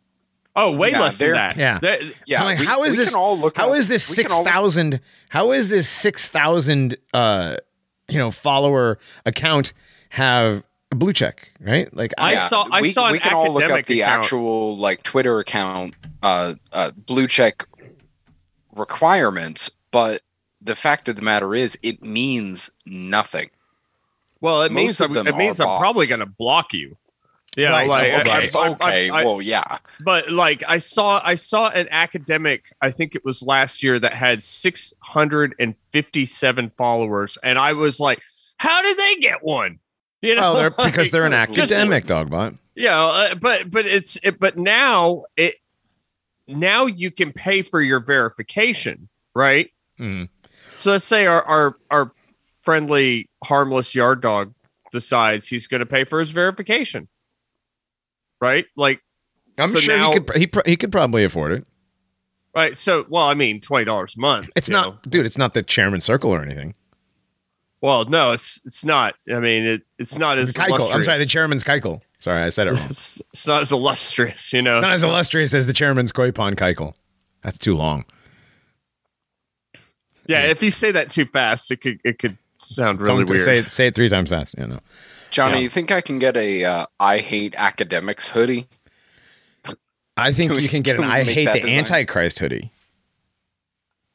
Oh, 0.54 0.70
way 0.76 0.90
Yeah, 0.90 1.00
less 1.00 1.18
than 1.18 1.32
that. 1.32 1.56
Yeah. 1.56 1.78
That- 1.78 2.02
yeah, 2.26 2.40
I'm 2.40 2.44
like, 2.44 2.58
we- 2.58 2.66
how 2.66 2.82
is 2.84 2.98
this 2.98 3.12
can 3.14 3.18
all 3.18 3.38
look 3.38 3.56
how 3.56 3.70
up- 3.70 3.76
is 3.78 3.88
this 3.88 4.10
we 4.14 4.22
can 4.22 4.30
all- 4.32 4.44
6,000 4.44 5.00
how 5.30 5.52
is 5.52 5.70
this 5.70 5.88
6,000 5.88 6.96
uh 7.14 7.56
you 8.08 8.18
know 8.18 8.30
follower 8.30 8.98
account 9.24 9.72
have 10.10 10.62
a 10.90 10.94
blue 10.94 11.14
check 11.14 11.50
right 11.60 11.94
like 11.96 12.12
I 12.18 12.34
saw- 12.34 12.68
I 12.70 12.82
we, 12.82 12.90
saw 12.90 13.10
we 13.10 13.18
can 13.18 13.32
all 13.32 13.50
look 13.54 13.62
up 13.64 13.86
the 13.86 14.02
account. 14.02 14.24
actual 14.24 14.76
like 14.76 15.02
Twitter 15.02 15.38
account 15.38 15.94
uh, 16.22 16.54
uh 16.70 16.90
blue 16.90 17.26
check 17.26 17.66
requirements, 18.74 19.70
but 19.90 20.22
the 20.60 20.74
fact 20.74 21.08
of 21.08 21.16
the 21.16 21.22
matter 21.22 21.54
is 21.54 21.78
it 21.82 22.02
means 22.02 22.70
nothing. 22.86 23.48
Well, 24.40 24.62
it 24.62 24.72
Most 24.72 24.80
means 24.80 25.00
of 25.00 25.16
I'm, 25.16 25.26
it 25.26 25.36
means 25.36 25.60
are 25.60 25.66
I'm 25.68 25.78
probably 25.80 26.06
going 26.06 26.20
to 26.20 26.26
block 26.26 26.72
you. 26.74 26.96
Yeah, 27.56 27.70
Right, 27.72 27.88
like 27.88 28.12
okay. 28.12 28.30
I- 28.30 28.46
Okay, 28.46 28.58
I- 28.58 28.62
I- 28.64 28.68
okay, 28.70 29.10
I- 29.10 29.24
well, 29.24 29.42
yeah. 29.42 29.78
but 30.00 30.30
like 30.30 30.62
I 30.66 30.78
saw 30.78 31.20
I 31.22 31.34
saw 31.34 31.68
an 31.68 31.86
academic, 31.90 32.72
I 32.80 32.90
think 32.90 33.14
it 33.14 33.24
was 33.26 33.42
last 33.42 33.82
year 33.82 33.98
that 33.98 34.14
had 34.14 34.42
657 34.42 36.70
followers 36.76 37.36
and 37.42 37.58
I 37.58 37.74
was 37.74 38.00
like, 38.00 38.22
how 38.56 38.80
did 38.82 38.96
they 38.96 39.16
get 39.16 39.42
one? 39.42 39.78
You 40.24 40.36
know, 40.36 40.52
oh 40.52 40.56
they're 40.56 40.70
because 40.70 41.10
they're 41.10 41.26
an 41.26 41.32
just- 41.32 41.58
academic 41.72 42.04
dogbot 42.06 42.56
Yeah, 42.76 42.96
uh, 42.96 43.34
but 43.34 43.72
but 43.72 43.86
it's 43.86 44.16
it, 44.22 44.38
but 44.38 44.56
now 44.56 45.24
it 45.36 45.56
now 46.48 46.86
you 46.86 47.10
can 47.10 47.32
pay 47.32 47.62
for 47.62 47.80
your 47.80 48.00
verification, 48.00 49.08
right? 49.34 49.70
Mhm. 49.98 50.28
So 50.78 50.90
let's 50.90 51.04
say 51.04 51.26
our 51.26 51.42
our 51.44 51.76
our 51.90 52.12
friendly 52.60 53.28
harmless 53.44 53.94
yard 53.94 54.20
dog 54.20 54.54
decides 54.92 55.48
he's 55.48 55.66
going 55.66 55.80
to 55.80 55.86
pay 55.86 56.04
for 56.04 56.18
his 56.18 56.30
verification, 56.32 57.08
right? 58.40 58.66
Like 58.76 59.00
I'm 59.58 59.68
So 59.68 59.78
sure 59.78 59.96
now- 59.96 60.12
he 60.12 60.20
could 60.20 60.36
he, 60.36 60.46
pr- 60.46 60.60
he 60.66 60.76
could 60.76 60.92
probably 60.92 61.24
afford 61.24 61.52
it 61.52 61.66
right. 62.54 62.76
So 62.76 63.06
well, 63.08 63.26
I 63.26 63.34
mean, 63.34 63.60
twenty 63.60 63.84
dollars 63.84 64.14
a 64.16 64.20
month. 64.20 64.50
It's 64.56 64.68
not, 64.68 64.86
know. 64.86 64.98
dude. 65.10 65.26
It's 65.26 65.38
not 65.38 65.54
the 65.54 65.62
chairman's 65.62 66.04
circle 66.04 66.30
or 66.30 66.42
anything. 66.42 66.74
Well, 67.80 68.04
no, 68.04 68.30
it's 68.32 68.60
it's 68.64 68.84
not. 68.84 69.14
I 69.32 69.40
mean, 69.40 69.64
it 69.64 69.82
it's 69.98 70.16
not 70.18 70.38
as 70.38 70.52
Keikel. 70.54 70.94
I'm 70.94 71.02
sorry, 71.04 71.18
the 71.18 71.26
chairman's 71.26 71.64
Keikel. 71.64 72.00
Sorry, 72.22 72.40
I 72.40 72.50
said 72.50 72.68
it 72.68 72.74
wrong. 72.74 72.86
it's, 72.88 73.20
it's 73.32 73.48
not 73.48 73.62
as 73.62 73.72
illustrious, 73.72 74.52
you 74.52 74.62
know. 74.62 74.76
It's 74.76 74.82
not 74.82 74.92
as 74.92 75.02
illustrious 75.02 75.52
as 75.54 75.66
the 75.66 75.72
chairman's 75.72 76.12
koi 76.12 76.30
pond 76.30 76.56
Keikel. 76.56 76.94
That's 77.42 77.58
too 77.58 77.74
long. 77.74 78.04
yeah, 80.26 80.44
if 80.44 80.62
you 80.62 80.70
say 80.70 80.92
that 80.92 81.10
too 81.10 81.26
fast, 81.26 81.70
it 81.72 81.80
could 81.80 81.98
it 82.04 82.20
could 82.20 82.38
sound 82.58 83.00
really 83.00 83.24
Don't- 83.24 83.30
weird. 83.30 83.44
Say 83.44 83.58
it, 83.58 83.70
say 83.70 83.86
it 83.88 83.96
three 83.96 84.08
times 84.08 84.30
fast. 84.30 84.54
You 84.56 84.68
know. 84.68 84.78
Johnny, 85.32 85.56
Yeah. 85.56 85.62
you 85.62 85.68
think 85.68 85.90
I 85.90 86.00
can 86.00 86.20
get 86.20 86.36
a 86.36 86.64
uh, 86.64 86.86
I 87.00 87.18
hate 87.18 87.54
academics 87.56 88.30
hoodie? 88.30 88.68
I 90.16 90.32
think 90.32 90.50
Can 90.50 90.58
we- 90.58 90.62
you 90.62 90.68
can 90.68 90.82
get 90.82 90.94
an 90.96 91.02
can 91.02 91.10
we 91.10 91.16
I 91.16 91.24
hate 91.24 91.46
the 91.52 91.60
design? 91.60 91.70
Antichrist 91.78 92.38
hoodie. 92.38 92.70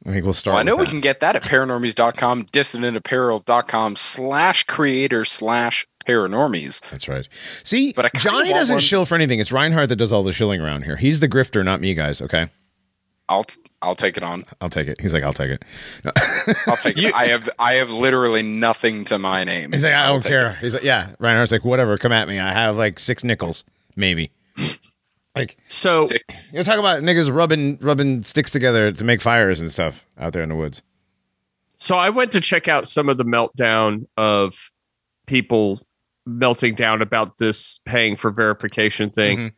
I 0.05 0.11
think 0.11 0.23
we'll 0.23 0.33
start. 0.33 0.53
Well, 0.53 0.59
I 0.61 0.63
know 0.63 0.75
with 0.77 0.81
we 0.81 0.85
that. 0.85 0.91
can 0.91 1.01
get 1.01 1.19
that 1.19 1.35
at 1.35 1.43
paranormies.com, 1.43 2.45
dissidentapparel.com 2.45 3.95
slash 3.97 4.63
creator 4.63 5.25
slash 5.25 5.85
paranormies. 6.07 6.87
That's 6.89 7.07
right. 7.07 7.27
See, 7.63 7.93
But 7.93 8.13
Johnny 8.15 8.53
doesn't 8.53 8.75
one- 8.75 8.81
shill 8.81 9.05
for 9.05 9.15
anything. 9.15 9.39
It's 9.39 9.51
Reinhardt 9.51 9.89
that 9.89 9.95
does 9.97 10.11
all 10.11 10.23
the 10.23 10.33
shilling 10.33 10.61
around 10.61 10.83
here. 10.83 10.95
He's 10.97 11.19
the 11.19 11.27
grifter, 11.27 11.63
not 11.65 11.81
me, 11.81 11.93
guys. 11.93 12.21
Okay, 12.21 12.49
I'll 13.29 13.45
I'll 13.81 13.95
take 13.95 14.15
it 14.17 14.23
on. 14.23 14.45
I'll 14.61 14.69
take 14.69 14.87
it. 14.87 15.01
He's 15.01 15.13
like, 15.13 15.23
I'll 15.23 15.33
take 15.33 15.51
it. 15.51 15.63
I'll 16.67 16.77
take 16.77 16.97
You- 17.01 17.09
it. 17.09 17.15
I 17.15 17.27
have 17.27 17.49
I 17.59 17.73
have 17.73 17.89
literally 17.91 18.41
nothing 18.43 19.03
to 19.05 19.17
my 19.19 19.43
name. 19.43 19.71
He's 19.73 19.83
like, 19.83 19.93
I 19.93 20.07
don't 20.07 20.23
care. 20.23 20.51
it. 20.51 20.57
He's 20.59 20.73
like, 20.73 20.83
yeah. 20.83 21.09
Reinhardt's 21.19 21.51
like, 21.51 21.65
whatever. 21.65 21.97
Come 21.97 22.11
at 22.11 22.27
me. 22.27 22.39
I 22.39 22.53
have 22.53 22.77
like 22.77 22.99
six 22.99 23.23
nickels, 23.23 23.63
maybe. 23.95 24.31
Like 25.35 25.57
So 25.67 26.07
Sick. 26.07 26.23
you 26.51 26.57
know, 26.57 26.63
talk 26.63 26.79
about 26.79 27.03
niggas 27.03 27.31
rubbing 27.33 27.77
rubbing 27.81 28.23
sticks 28.23 28.49
together 28.49 28.91
to 28.91 29.03
make 29.03 29.21
fires 29.21 29.59
and 29.59 29.69
stuff 29.71 30.07
out 30.17 30.33
there 30.33 30.41
in 30.41 30.49
the 30.49 30.55
woods. 30.55 30.81
So 31.77 31.95
I 31.95 32.09
went 32.09 32.31
to 32.31 32.41
check 32.41 32.67
out 32.67 32.87
some 32.87 33.07
of 33.07 33.17
the 33.17 33.23
meltdown 33.25 34.07
of 34.17 34.71
people 35.27 35.79
melting 36.27 36.75
down 36.75 37.01
about 37.01 37.37
this 37.37 37.79
paying 37.85 38.15
for 38.17 38.29
verification 38.31 39.09
thing. 39.09 39.37
Mhm. 39.37 39.51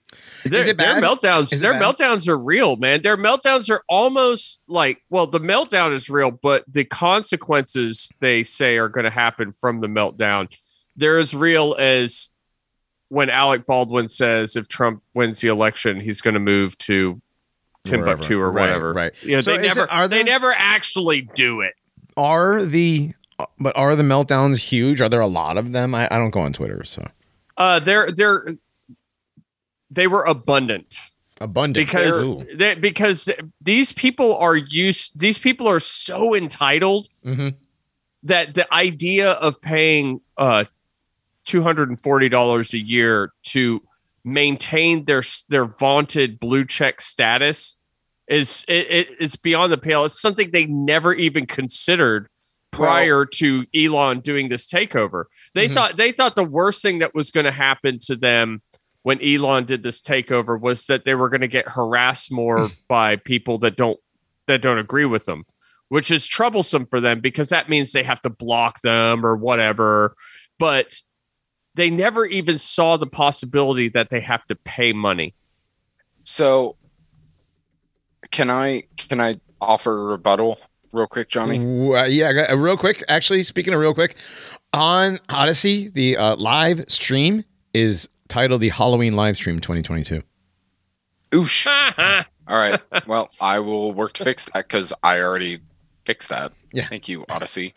Their, 0.51 0.59
Is 0.61 0.67
it 0.67 0.77
their 0.77 1.01
meltdowns, 1.01 1.51
Is 1.51 1.53
it 1.53 1.59
their 1.61 1.73
bad? 1.73 1.81
meltdowns 1.81 2.27
are 2.27 2.37
real, 2.37 2.75
man. 2.77 3.01
Their 3.01 3.17
meltdowns 3.17 3.69
are 3.69 3.83
almost 3.89 4.59
like, 4.67 5.01
well, 5.09 5.25
the 5.27 5.39
meltdown 5.39 5.91
is 5.93 6.09
real, 6.09 6.31
but 6.31 6.63
the 6.67 6.85
consequences 6.85 8.09
they 8.21 8.43
say 8.43 8.77
are 8.77 8.89
going 8.89 9.03
to 9.05 9.09
happen 9.09 9.51
from 9.51 9.81
the 9.81 9.87
meltdown, 9.87 10.47
they're 10.95 11.17
as 11.17 11.33
real 11.33 11.75
as 11.79 12.29
when 13.09 13.29
Alec 13.29 13.65
Baldwin 13.65 14.07
says 14.07 14.55
if 14.55 14.67
Trump 14.67 15.01
wins 15.15 15.41
the 15.41 15.47
election, 15.47 15.99
he's 15.99 16.21
going 16.21 16.35
to 16.35 16.39
move 16.39 16.77
to 16.79 17.19
Timbuktu 17.85 18.39
or 18.39 18.51
whatever. 18.51 18.93
right. 18.93 19.11
Yeah, 19.23 19.41
So 19.41 19.57
they 19.57 19.65
is 19.65 19.71
it- 19.71 19.75
never, 19.77 19.91
are 19.91 20.07
they 20.07 20.17
there- 20.17 20.25
never 20.25 20.53
actually 20.55 21.21
do 21.21 21.61
it. 21.61 21.73
Are 22.17 22.63
the 22.63 23.13
but 23.59 23.75
are 23.77 23.95
the 23.95 24.03
meltdowns 24.03 24.57
huge? 24.57 25.01
Are 25.01 25.09
there 25.09 25.21
a 25.21 25.27
lot 25.27 25.57
of 25.57 25.71
them? 25.71 25.93
I, 25.95 26.07
I 26.11 26.17
don't 26.17 26.31
go 26.31 26.39
on 26.41 26.53
Twitter, 26.53 26.83
so 26.85 27.05
Uh, 27.57 27.79
they're 27.79 28.11
they're 28.11 28.45
they 29.91 30.07
were 30.07 30.23
abundant 30.23 30.95
abundant 31.41 31.85
because 31.85 32.23
they, 32.53 32.75
because 32.75 33.29
these 33.61 33.91
people 33.93 34.35
are 34.37 34.55
used. 34.55 35.19
These 35.19 35.39
people 35.39 35.67
are 35.67 35.79
so 35.79 36.35
entitled 36.35 37.09
Mhm. 37.25 37.55
that 38.23 38.53
the 38.53 38.71
idea 38.73 39.31
of 39.31 39.59
paying 39.61 40.21
uh 40.37 40.65
two 41.45 41.61
hundred 41.63 41.89
and 41.89 41.99
forty 41.99 42.29
dollars 42.29 42.73
a 42.73 42.79
year 42.79 43.31
to 43.43 43.81
maintain 44.25 45.05
their 45.05 45.23
their 45.47 45.65
vaunted 45.65 46.39
blue 46.39 46.65
check 46.65 47.01
status 47.01 47.77
is 48.27 48.63
it, 48.67 48.85
it, 48.91 49.07
it's 49.19 49.35
beyond 49.35 49.71
the 49.71 49.77
pale. 49.77 50.05
It's 50.05 50.21
something 50.21 50.51
they 50.51 50.65
never 50.65 51.13
even 51.15 51.45
considered 51.47 52.27
prior 52.71 53.25
to 53.25 53.65
Elon 53.75 54.19
doing 54.19 54.49
this 54.49 54.67
takeover. 54.67 55.25
They 55.53 55.67
Mhm. 55.67 55.73
thought 55.73 55.97
they 55.97 56.11
thought 56.11 56.35
the 56.35 56.43
worst 56.43 56.81
thing 56.81 56.99
that 56.99 57.15
was 57.15 57.31
going 57.31 57.45
to 57.45 57.51
happen 57.51 57.99
to 58.03 58.15
them 58.15 58.61
when 59.03 59.21
Elon 59.23 59.65
did 59.65 59.81
this 59.83 60.01
takeover 60.01 60.59
was 60.59 60.85
that 60.85 61.03
they 61.05 61.15
were 61.15 61.29
going 61.29 61.41
to 61.41 61.47
get 61.47 61.67
harassed 61.67 62.31
more 62.31 62.69
by 62.87 63.15
people 63.15 63.57
that 63.59 63.75
don't 63.77 63.99
that 64.47 64.61
don't 64.61 64.79
agree 64.79 65.05
with 65.05 65.25
them, 65.25 65.43
which 65.89 66.09
is 66.11 66.27
troublesome 66.27 66.85
for 66.85 66.99
them 66.99 67.19
because 67.19 67.49
that 67.49 67.69
means 67.69 67.91
they 67.91 68.03
have 68.03 68.21
to 68.21 68.29
block 68.29 68.81
them 68.81 69.25
or 69.25 69.35
whatever. 69.35 70.15
But 70.57 70.95
they 71.75 71.89
never 71.89 72.25
even 72.25 72.57
saw 72.57 72.97
the 72.97 73.07
possibility 73.07 73.89
that 73.89 74.09
they 74.09 74.19
have 74.21 74.43
to 74.47 74.55
pay 74.55 74.91
money. 74.91 75.35
So, 76.23 76.77
can 78.31 78.49
I 78.49 78.83
can 78.97 79.21
I 79.21 79.35
offer 79.61 79.91
a 79.91 80.03
rebuttal 80.11 80.59
real 80.91 81.07
quick, 81.07 81.29
Johnny? 81.29 81.59
Uh, 81.59 82.05
yeah, 82.05 82.29
I 82.29 82.33
got- 82.33 82.49
uh, 82.51 82.57
real 82.57 82.77
quick. 82.77 83.03
Actually, 83.07 83.43
speaking 83.43 83.73
of 83.73 83.79
real 83.79 83.93
quick, 83.93 84.15
on 84.73 85.19
Odysee, 85.29 85.89
the 85.89 86.17
uh, 86.17 86.35
live 86.35 86.85
stream 86.87 87.43
is 87.73 88.07
titled 88.27 88.61
the 88.61 88.69
Halloween 88.69 89.15
live 89.15 89.35
stream 89.35 89.59
2022. 89.59 90.21
Oosh. 91.31 92.25
All 92.47 92.57
right. 92.57 92.81
Well, 93.07 93.29
I 93.39 93.59
will 93.59 93.91
work 93.93 94.13
to 94.13 94.23
fix 94.23 94.45
that 94.45 94.67
because 94.67 94.91
I 95.03 95.19
already 95.21 95.59
fixed 96.05 96.29
that. 96.29 96.51
Yeah. 96.73 96.87
Thank 96.87 97.07
you, 97.07 97.25
Odysee. 97.29 97.73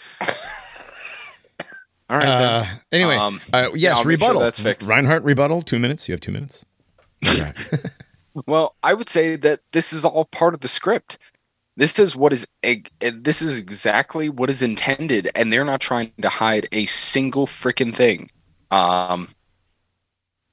All 2.11 2.19
right. 2.19 2.27
then. 2.27 2.43
Uh, 2.43 2.67
anyway, 2.91 3.17
Um, 3.17 3.41
uh, 3.53 3.71
yes, 3.75 3.93
I'll 3.97 3.99
make 3.99 4.03
sure 4.03 4.09
rebuttal. 4.29 4.41
that's 4.41 4.61
fixed. 4.61 4.89
Reinhardt 4.89 5.23
rebuttal. 5.25 5.63
Two 5.63 5.79
minutes. 5.79 6.09
You 6.09 6.13
have 6.15 6.21
two 6.21 6.33
minutes. 6.33 6.65
Well, 8.47 8.77
I 8.83 8.95
would 8.95 9.11
say 9.11 9.37
that 9.37 9.61
this 9.73 9.93
is 9.93 10.07
all 10.07 10.25
part 10.25 10.55
of 10.55 10.61
the 10.61 10.69
script. 10.69 11.19
This 11.77 11.99
is 11.99 12.15
what 12.15 12.33
is 12.33 12.47
this 13.01 13.41
is 13.43 13.57
exactly 13.59 14.29
what 14.29 14.51
is 14.51 14.61
intended, 14.63 15.31
and 15.35 15.53
they're 15.53 15.65
not 15.65 15.81
trying 15.81 16.13
to 16.21 16.29
hide 16.29 16.69
a 16.73 16.87
single 16.87 17.47
freaking 17.47 17.95
thing. 17.95 18.31
Um, 18.71 19.31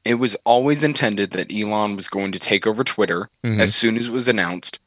it 0.05 0.15
was 0.15 0.35
always 0.45 0.83
intended 0.83 1.31
that 1.31 1.53
Elon 1.53 1.95
was 1.95 2.07
going 2.07 2.31
to 2.31 2.39
take 2.39 2.65
over 2.65 2.83
Twitter 2.83 3.29
Mhm. 3.45 3.59
as 3.59 3.75
soon 3.75 3.97
as 3.97 4.07
it 4.07 4.11
was 4.11 4.27
announced. 4.27 4.79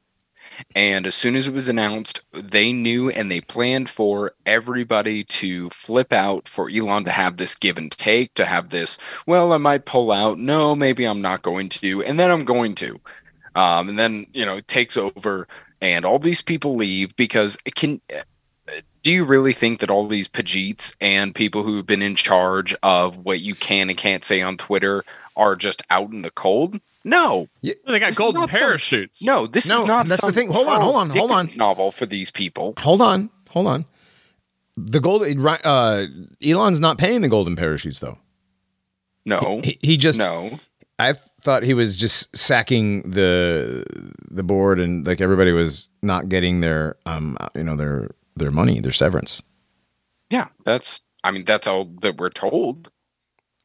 And 0.77 1.07
as 1.07 1.15
soon 1.15 1.35
as 1.35 1.47
it 1.49 1.55
was 1.55 1.69
announced, 1.69 2.21
they 2.33 2.73
knew 2.73 3.09
and 3.11 3.31
they 3.31 3.41
planned 3.41 3.89
for 3.89 4.33
everybody 4.45 5.25
to 5.25 5.71
flip 5.71 6.13
out, 6.13 6.47
for 6.49 6.69
Elon 6.71 7.05
to 7.05 7.11
have 7.11 7.37
this 7.39 7.55
give 7.55 7.79
and 7.79 7.91
take, 7.91 8.35
to 8.35 8.45
have 8.45 8.69
this, 8.69 8.99
well, 9.27 9.53
I 9.53 9.57
might 9.59 9.87
pull 9.87 10.13
out. 10.13 10.39
No, 10.39 10.75
maybe 10.77 11.05
I'm 11.05 11.23
not 11.23 11.43
going 11.43 11.69
to. 11.71 12.03
And 12.03 12.19
then 12.21 12.31
I'm 12.31 12.45
going 12.45 12.75
to. 12.77 13.01
Um, 13.55 13.89
and 13.89 13.99
then, 13.99 14.27
you 14.35 14.45
know, 14.45 14.57
it 14.59 14.69
takes 14.69 14.97
over 14.97 15.49
and 15.83 16.07
all 16.07 16.19
these 16.19 16.41
people 16.41 16.75
leave 16.75 17.15
because 17.17 17.59
it 17.67 17.75
can. 17.75 18.01
Do 19.03 19.11
you 19.11 19.25
really 19.25 19.53
think 19.53 19.81
that 19.81 19.91
all 19.91 20.07
these 20.07 20.29
Pajits 20.29 20.95
and 21.01 21.35
people 21.35 21.65
who've 21.65 21.85
been 21.87 22.03
in 22.03 22.15
charge 22.15 22.73
of 22.85 23.17
what 23.19 23.41
you 23.41 23.57
can 23.57 23.91
and 23.91 23.99
can't 23.99 24.25
say 24.25 24.41
on 24.41 24.57
Twitter 24.57 25.05
are 25.37 25.57
just 25.57 25.83
out 25.91 26.13
in 26.13 26.23
the 26.23 26.31
cold? 26.31 26.81
No, 27.05 27.49
They 27.63 27.75
got 27.99 28.11
This 28.11 28.17
golden 28.19 28.43
not 28.43 28.51
some- 28.51 28.61
parachutes. 28.61 29.25
no, 29.25 29.49
this 29.49 29.69
No, 29.69 29.81
is 29.83 29.89
not. 29.89 30.07
that's 30.07 30.21
the 30.23 30.31
thing. 30.33 30.53
Hold 30.53 30.69
on, 30.69 30.81
hold 30.81 30.95
Charles 30.95 31.11
on, 31.11 31.17
hold 31.17 31.31
on. 31.33 31.49
Novel 31.57 31.91
for 31.91 32.07
these 32.07 32.31
people. 32.31 32.75
Hold 32.79 33.03
on, 33.03 33.29
hold 33.51 33.67
on. 33.67 33.87
The 34.77 35.01
gold. 35.01 35.23
Uh, 35.65 36.07
Elon's 36.47 36.79
not 36.79 36.97
paying 36.99 37.23
the 37.23 37.29
golden 37.29 37.57
parachutes 37.57 37.99
though. 37.99 38.19
No, 39.27 39.61
He, 39.65 39.79
he 39.83 39.97
just. 39.97 40.17
no. 40.17 40.61
I 40.99 41.15
thought 41.41 41.63
he 41.65 41.75
was 41.75 41.97
just 41.97 42.37
sacking 42.37 43.03
the 43.11 43.85
the 44.31 44.43
board 44.43 44.79
and 44.81 45.07
like 45.07 45.21
everybody 45.21 45.53
was 45.53 45.89
not 46.03 46.29
getting 46.29 46.61
their 46.61 46.97
um 47.07 47.37
you 47.57 47.65
know 47.65 47.77
their 47.77 48.11
their 48.37 48.51
money 48.51 48.81
their 48.81 48.93
severance. 48.93 49.43
Yeah, 50.31 50.49
that's. 50.65 51.05
I 51.25 51.31
mean, 51.31 51.45
that's 51.45 51.67
all 51.67 51.85
that 52.01 52.17
we're 52.17 52.31
told. 52.31 52.91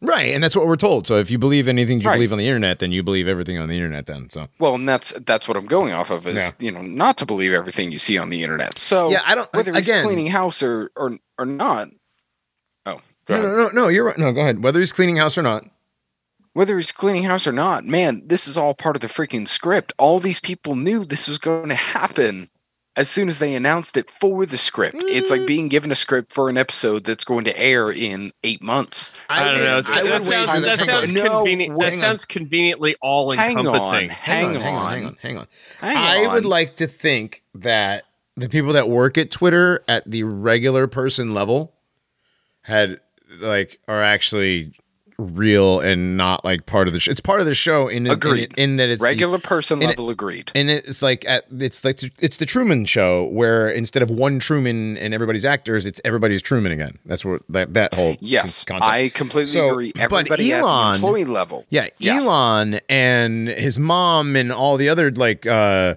Right, 0.01 0.33
and 0.35 0.43
that's 0.43 0.55
what 0.55 0.67
we're 0.67 0.75
told. 0.75 1.07
So 1.07 1.17
if 1.17 1.31
you 1.31 1.39
believe 1.39 1.67
anything 1.67 2.01
you 2.01 2.07
Right. 2.07 2.15
believe 2.17 2.31
on 2.31 2.37
the 2.37 2.45
internet, 2.45 2.77
then 2.79 2.91
you 2.91 3.01
believe 3.01 3.27
everything 3.27 3.57
on 3.57 3.67
the 3.67 3.73
internet. 3.75 4.05
Then 4.05 4.29
so 4.29 4.47
Well, 4.59 4.75
and 4.75 4.87
that's 4.87 5.11
that's 5.25 5.47
what 5.47 5.57
I'm 5.57 5.65
going 5.65 5.93
off 5.93 6.11
of 6.11 6.27
is 6.27 6.55
you 6.59 6.71
know 6.71 6.81
not 6.81 7.17
to 7.17 7.25
believe 7.25 7.51
everything 7.53 7.91
you 7.91 7.97
see 7.99 8.17
on 8.17 8.29
the 8.29 8.43
internet. 8.43 8.77
So 8.77 9.09
yeah, 9.09 9.21
I 9.25 9.33
don't. 9.33 9.51
whether 9.53 9.73
he's 9.73 9.89
cleaning 9.89 10.27
house 10.27 10.61
or 10.61 10.91
or 10.95 11.17
or 11.39 11.45
not. 11.45 11.87
Oh, 12.85 13.01
go 13.25 13.35
no, 13.35 13.43
ahead. 13.47 13.57
no, 13.57 13.63
no, 13.69 13.69
no. 13.69 13.87
You're 13.87 14.03
right. 14.05 14.17
No, 14.17 14.31
go 14.33 14.41
ahead. 14.41 14.61
Whether 14.61 14.79
he's 14.79 14.91
cleaning 14.91 15.17
house 15.17 15.37
or 15.37 15.41
not. 15.41 15.65
Whether 16.57 16.77
he's 16.77 16.91
cleaning 16.91 17.25
house 17.25 17.45
or 17.45 17.51
not, 17.51 17.85
man, 17.85 18.23
this 18.25 18.47
is 18.47 18.57
all 18.57 18.73
part 18.73 18.95
of 18.95 19.01
the 19.03 19.07
freaking 19.07 19.47
script. 19.47 19.93
All 19.99 20.17
these 20.17 20.39
people 20.39 20.75
knew 20.75 21.05
this 21.05 21.27
was 21.27 21.37
going 21.37 21.69
to 21.69 21.75
happen 21.75 22.49
as 22.95 23.07
soon 23.07 23.29
as 23.29 23.37
they 23.37 23.53
announced 23.53 23.95
it 23.95 24.09
for 24.09 24.43
the 24.43 24.57
script. 24.57 25.03
It's 25.05 25.29
like 25.29 25.41
mm. 25.41 25.45
being 25.45 25.67
given 25.67 25.91
a 25.91 25.95
script 25.95 26.33
for 26.33 26.49
an 26.49 26.57
episode 26.57 27.03
that's 27.03 27.23
going 27.23 27.43
to 27.43 27.55
air 27.59 27.91
in 27.91 28.31
eight 28.43 28.63
months. 28.63 29.13
I 29.29 29.43
don't 29.43 29.59
know. 29.59 29.77
I 29.77 29.81
That, 29.81 30.23
sounds 30.23 30.61
that 30.63 30.79
sounds. 30.79 31.11
No, 31.11 31.43
convenient. 31.43 31.79
that 31.79 31.93
sounds 31.93 32.25
conveniently 32.25 32.95
all 33.03 33.29
Hang 33.33 33.59
on, 33.59 33.67
encompassing. 33.67 34.09
hang 34.09 34.55
on, 34.55 34.55
hang 34.55 34.75
on, 34.75 34.91
hang 34.91 35.05
on, 35.05 35.17
hang 35.21 35.37
on. 35.37 35.47
Hang 35.79 35.95
I 35.95 36.33
would 36.33 36.45
like 36.45 36.77
to 36.77 36.87
think 36.87 37.43
that 37.53 38.05
the 38.35 38.49
people 38.49 38.73
that 38.73 38.89
work 38.89 39.19
at 39.19 39.29
Twitter 39.29 39.83
at 39.87 40.09
the 40.09 40.23
regular 40.23 40.87
person 40.87 41.35
level 41.35 41.75
had 42.61 42.99
like 43.39 43.79
are 43.87 44.01
actually 44.01 44.73
real 45.19 45.79
and 45.79 46.15
not 46.15 46.45
like 46.45 46.65
part 46.67 46.87
of 46.87 46.93
the 46.93 46.99
show. 46.99 47.09
It's 47.11 47.19
part 47.19 47.39
of 47.39 47.47
the 47.47 47.55
show 47.55 47.87
in 47.87 48.05
in, 48.05 48.11
Agreed. 48.13 48.53
in, 48.55 48.77
that 48.77 48.89
it's 48.89 49.01
the- 49.01 49.05
Regular 49.07 49.39
person 49.39 49.81
in 49.81 49.85
it- 49.89 49.97
level 49.97 50.09
agreed. 50.11 50.51
and 50.53 50.69
it's 50.69 51.01
like 51.01 51.25
at 51.27 51.45
it's 51.59 51.83
like 51.83 51.99
it's 52.19 52.37
the 52.37 52.45
Truman 52.45 52.85
Show 52.85 53.25
where 53.25 53.67
instead 53.67 54.03
of 54.03 54.11
one 54.11 54.37
Truman 54.37 54.95
and 54.97 55.13
everybody's 55.15 55.43
actors, 55.45 55.85
it's 55.87 55.99
everybody's 56.05 56.41
Truman 56.43 56.71
again. 56.71 56.99
That's 57.05 57.25
what 57.25 57.41
that 57.49 57.73
that 57.73 57.95
whole 57.95 58.15
Yes, 58.19 58.63
concept. 58.63 58.87
I 58.87 59.09
completely 59.09 59.51
So, 59.53 59.71
agree. 59.71 59.91
but 59.95 60.01
Everybody 60.03 60.53
at 60.53 60.59
Elon- 60.61 60.91
the 61.01 61.07
employee 61.07 61.25
level. 61.25 61.65
Yeah, 61.71 61.87
Yes. 61.97 62.23
Elon 62.23 62.79
and 62.87 63.47
his 63.47 63.79
mom 63.79 64.35
and 64.35 64.51
all 64.51 64.77
the 64.77 64.89
other 64.89 65.09
like 65.09 65.47
uh 65.47 65.95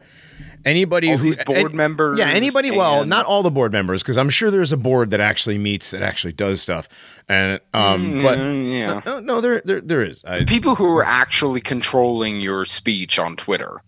anybody 0.65 1.11
All 1.11 1.17
who 1.19 1.25
these 1.25 1.37
board 1.45 1.59
any- 1.59 1.75
members 1.75 2.19
Yeah, 2.19 2.29
anybody. 2.29 2.71
Well, 2.71 3.05
not 3.07 3.27
all 3.27 3.43
the 3.43 3.51
board 3.51 3.73
members 3.73 4.03
because 4.03 4.19
I'm 4.19 4.31
sure 4.31 4.51
there's 4.51 4.73
a 4.73 4.77
board 4.77 5.11
that 5.11 5.21
actually 5.21 5.59
meets 5.59 5.91
that 5.93 6.03
actually 6.03 6.33
does 6.33 6.61
stuff. 6.63 6.89
And 7.29 7.61
um, 7.75 8.23
but 8.23 8.39
Mm, 8.39 8.73
yeah. 8.73 9.01
no, 9.07 9.21
no, 9.21 9.41
there 9.41 9.63
there 9.65 9.81
there 9.81 10.03
is. 10.05 10.25
I, 10.25 10.45
people 10.45 10.75
who 10.75 10.87
are 10.97 11.05
actually 11.05 11.61
controlling 11.61 12.41
your 12.41 12.65
speech 12.65 13.19
on 13.19 13.37
Twitter, 13.37 13.81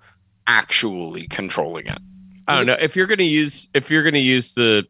actually 0.46 1.26
controlling 1.28 1.86
it. 1.86 1.98
I 2.48 2.56
don't 2.56 2.66
know 2.66 2.76
if 2.80 2.96
you're 2.96 3.06
going 3.06 3.18
to 3.18 3.24
use 3.24 3.68
if 3.74 3.90
you're 3.90 4.02
going 4.02 4.14
to 4.14 4.20
use 4.20 4.54
the 4.54 4.86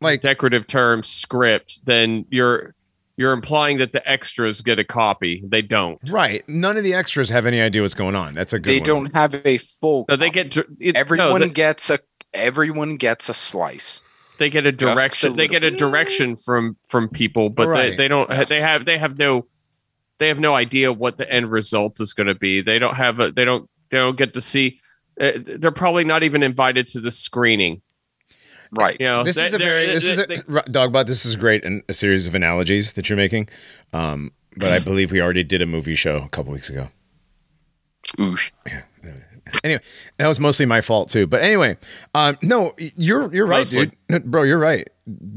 like 0.00 0.20
decorative 0.22 0.66
term 0.66 1.02
script, 1.02 1.80
then 1.84 2.24
you're 2.30 2.74
you're 3.18 3.32
implying 3.32 3.76
that 3.78 3.92
the 3.92 4.08
extras 4.10 4.62
get 4.62 4.78
a 4.78 4.84
copy. 4.84 5.42
They 5.46 5.60
don't. 5.60 5.98
right. 6.08 6.48
None 6.48 6.76
of 6.78 6.84
the 6.84 6.94
extras 6.94 7.28
have 7.30 7.44
any 7.44 7.60
idea 7.60 7.82
what's 7.82 7.92
going 7.92 8.14
on. 8.16 8.32
That's 8.32 8.52
a 8.54 8.58
good. 8.58 8.70
They 8.70 8.78
one. 8.78 9.04
don't 9.04 9.14
have 9.14 9.42
a 9.44 9.58
full. 9.58 10.06
No, 10.08 10.16
they 10.16 10.30
get 10.30 10.50
dr- 10.52 10.68
it- 10.80 10.94
no, 10.94 11.00
everyone 11.00 11.40
they- 11.42 11.48
gets 11.50 11.90
a 11.90 11.98
everyone 12.32 12.96
gets 12.96 13.28
a 13.28 13.34
slice. 13.34 14.02
they 14.38 14.48
get 14.48 14.66
a 14.66 14.72
Just 14.72 14.82
a 14.92 14.94
direction. 14.94 15.32
They 15.34 15.48
get 15.48 15.64
a 15.64 15.70
direction 15.70 16.36
from 16.36 16.76
from 16.88 17.08
people, 17.08 17.50
but 17.50 17.68
Right. 17.68 17.90
they, 17.90 17.96
they 17.96 18.08
don't. 18.08 18.30
Yes. 18.30 18.48
They 18.48 18.60
have 18.60 18.84
they 18.84 18.96
have 18.98 19.18
no 19.18 19.46
they 20.18 20.28
have 20.28 20.38
no 20.40 20.54
idea 20.54 20.92
what 20.92 21.16
the 21.16 21.30
end 21.30 21.50
result 21.50 22.00
is 22.00 22.12
going 22.14 22.26
to 22.28 22.34
be. 22.36 22.60
They 22.60 22.78
don't 22.78 22.96
have 22.96 23.18
a 23.20 23.32
they 23.32 23.44
don't 23.44 23.68
they 23.90 23.98
don't 23.98 24.16
get 24.16 24.34
to 24.34 24.40
see. 24.40 24.80
Uh, 25.20 25.32
they're 25.34 25.72
probably 25.72 26.04
not 26.04 26.22
even 26.22 26.44
invited 26.44 26.86
to 26.88 27.00
the 27.00 27.10
screening. 27.10 27.82
Right. 28.70 28.96
You 29.00 29.06
know, 29.06 29.24
this 29.24 29.36
they- 29.36 29.44
is 29.46 29.52
a 29.54 29.58
they're- 29.58 29.66
very 29.68 29.86
this 29.86 30.04
they- 30.04 30.10
is 30.12 30.18
a 30.18 30.26
they- 30.26 30.36
R- 30.54 30.64
dogbot 30.68 31.06
this 31.06 31.24
is 31.24 31.36
great 31.36 31.64
and 31.64 31.82
a 31.88 31.94
series 31.94 32.26
of 32.26 32.34
analogies 32.34 32.92
that 32.94 33.08
you're 33.08 33.16
making 33.16 33.48
um 33.92 34.32
but 34.56 34.68
i 34.72 34.78
believe 34.78 35.10
we 35.12 35.20
already 35.22 35.44
did 35.44 35.62
a 35.62 35.66
movie 35.66 35.94
show 35.94 36.16
a 36.18 36.28
couple 36.28 36.52
weeks 36.52 36.68
ago 36.68 36.88
Oosh. 38.18 38.50
Anyway 39.64 39.80
that 40.16 40.26
was 40.26 40.40
mostly 40.40 40.66
my 40.66 40.80
fault 40.80 41.10
too. 41.10 41.26
But 41.26 41.42
anyway 41.42 41.76
um 42.14 42.38
no 42.42 42.74
you're 42.78 43.32
you're 43.34 43.46
right 43.46 43.60
Mostly. 43.60 43.92
dude. 44.08 44.24
bro 44.24 44.42
you're 44.42 44.58
right. 44.58 44.88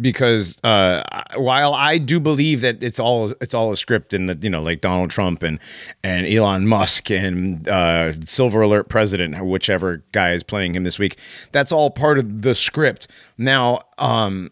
Because 0.01 0.59
uh 0.65 1.01
while 1.37 1.73
i 1.73 1.97
do 1.97 2.19
believe 2.19 2.59
that 2.59 2.83
it's 2.83 2.99
all 2.99 3.31
it's 3.39 3.53
all 3.53 3.71
a 3.71 3.77
script 3.77 4.13
and 4.13 4.27
that 4.27 4.43
you 4.43 4.49
know 4.49 4.61
like 4.61 4.81
donald 4.81 5.09
trump 5.11 5.43
and 5.43 5.59
and 6.03 6.27
elon 6.27 6.67
musk 6.67 7.09
and 7.09 7.69
uh 7.69 8.11
silver 8.25 8.61
alert 8.61 8.89
president 8.89 9.45
whichever 9.45 10.03
guy 10.11 10.33
is 10.33 10.43
playing 10.43 10.75
him 10.75 10.83
this 10.83 10.99
week 10.99 11.17
that's 11.53 11.71
all 11.71 11.89
part 11.89 12.17
of 12.17 12.41
the 12.41 12.53
script. 12.53 13.07
Now 13.37 13.81
um 13.97 14.51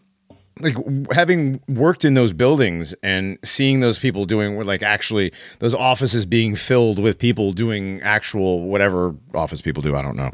like 0.60 0.76
having 1.12 1.60
worked 1.68 2.04
in 2.04 2.14
those 2.14 2.32
buildings 2.32 2.94
and 3.02 3.38
seeing 3.44 3.80
those 3.80 3.98
people 3.98 4.24
doing 4.24 4.58
like 4.64 4.82
actually 4.82 5.32
those 5.58 5.74
offices 5.74 6.26
being 6.26 6.54
filled 6.54 6.98
with 6.98 7.18
people 7.18 7.52
doing 7.52 8.00
actual 8.02 8.62
whatever 8.62 9.14
office 9.34 9.60
people 9.60 9.82
do 9.82 9.96
i 9.96 10.02
don't 10.02 10.16
know. 10.16 10.30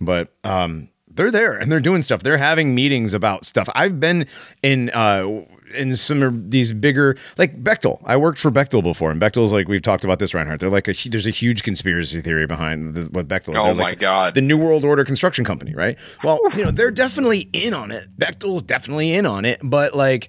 But 0.00 0.32
um 0.44 0.88
they're 1.14 1.30
there 1.30 1.56
and 1.56 1.70
they're 1.70 1.80
doing 1.80 2.02
stuff 2.02 2.22
they're 2.22 2.38
having 2.38 2.74
meetings 2.74 3.14
about 3.14 3.44
stuff 3.44 3.68
i've 3.74 4.00
been 4.00 4.26
in 4.62 4.90
uh 4.90 5.42
in 5.74 5.94
some 5.96 6.22
of 6.22 6.50
these 6.50 6.72
bigger 6.72 7.16
like 7.36 7.62
Bechtel. 7.62 8.00
I 8.04 8.16
worked 8.16 8.38
for 8.38 8.50
Bechtel 8.50 8.82
before, 8.82 9.10
and 9.10 9.20
Bechtel's 9.20 9.52
like 9.52 9.68
we've 9.68 9.82
talked 9.82 10.04
about 10.04 10.18
this, 10.18 10.34
Reinhardt. 10.34 10.60
They're 10.60 10.70
like 10.70 10.88
a 10.88 10.94
there's 11.08 11.26
a 11.26 11.30
huge 11.30 11.62
conspiracy 11.62 12.20
theory 12.20 12.46
behind 12.46 12.94
the, 12.94 13.02
what 13.06 13.28
Bechtel. 13.28 13.50
is. 13.50 13.56
Oh 13.56 13.64
They're 13.64 13.74
my 13.74 13.82
like 13.82 13.98
God. 13.98 14.34
the 14.34 14.40
New 14.40 14.56
World 14.56 14.84
Order 14.84 15.04
construction 15.04 15.44
company, 15.44 15.74
right? 15.74 15.98
Well, 16.22 16.38
you 16.56 16.64
know 16.64 16.70
they're 16.70 16.90
definitely 16.90 17.48
in 17.52 17.74
on 17.74 17.90
it. 17.90 18.16
Bechtel's 18.18 18.62
definitely 18.62 19.12
in 19.12 19.26
on 19.26 19.44
it, 19.44 19.60
but 19.62 19.94
like 19.94 20.28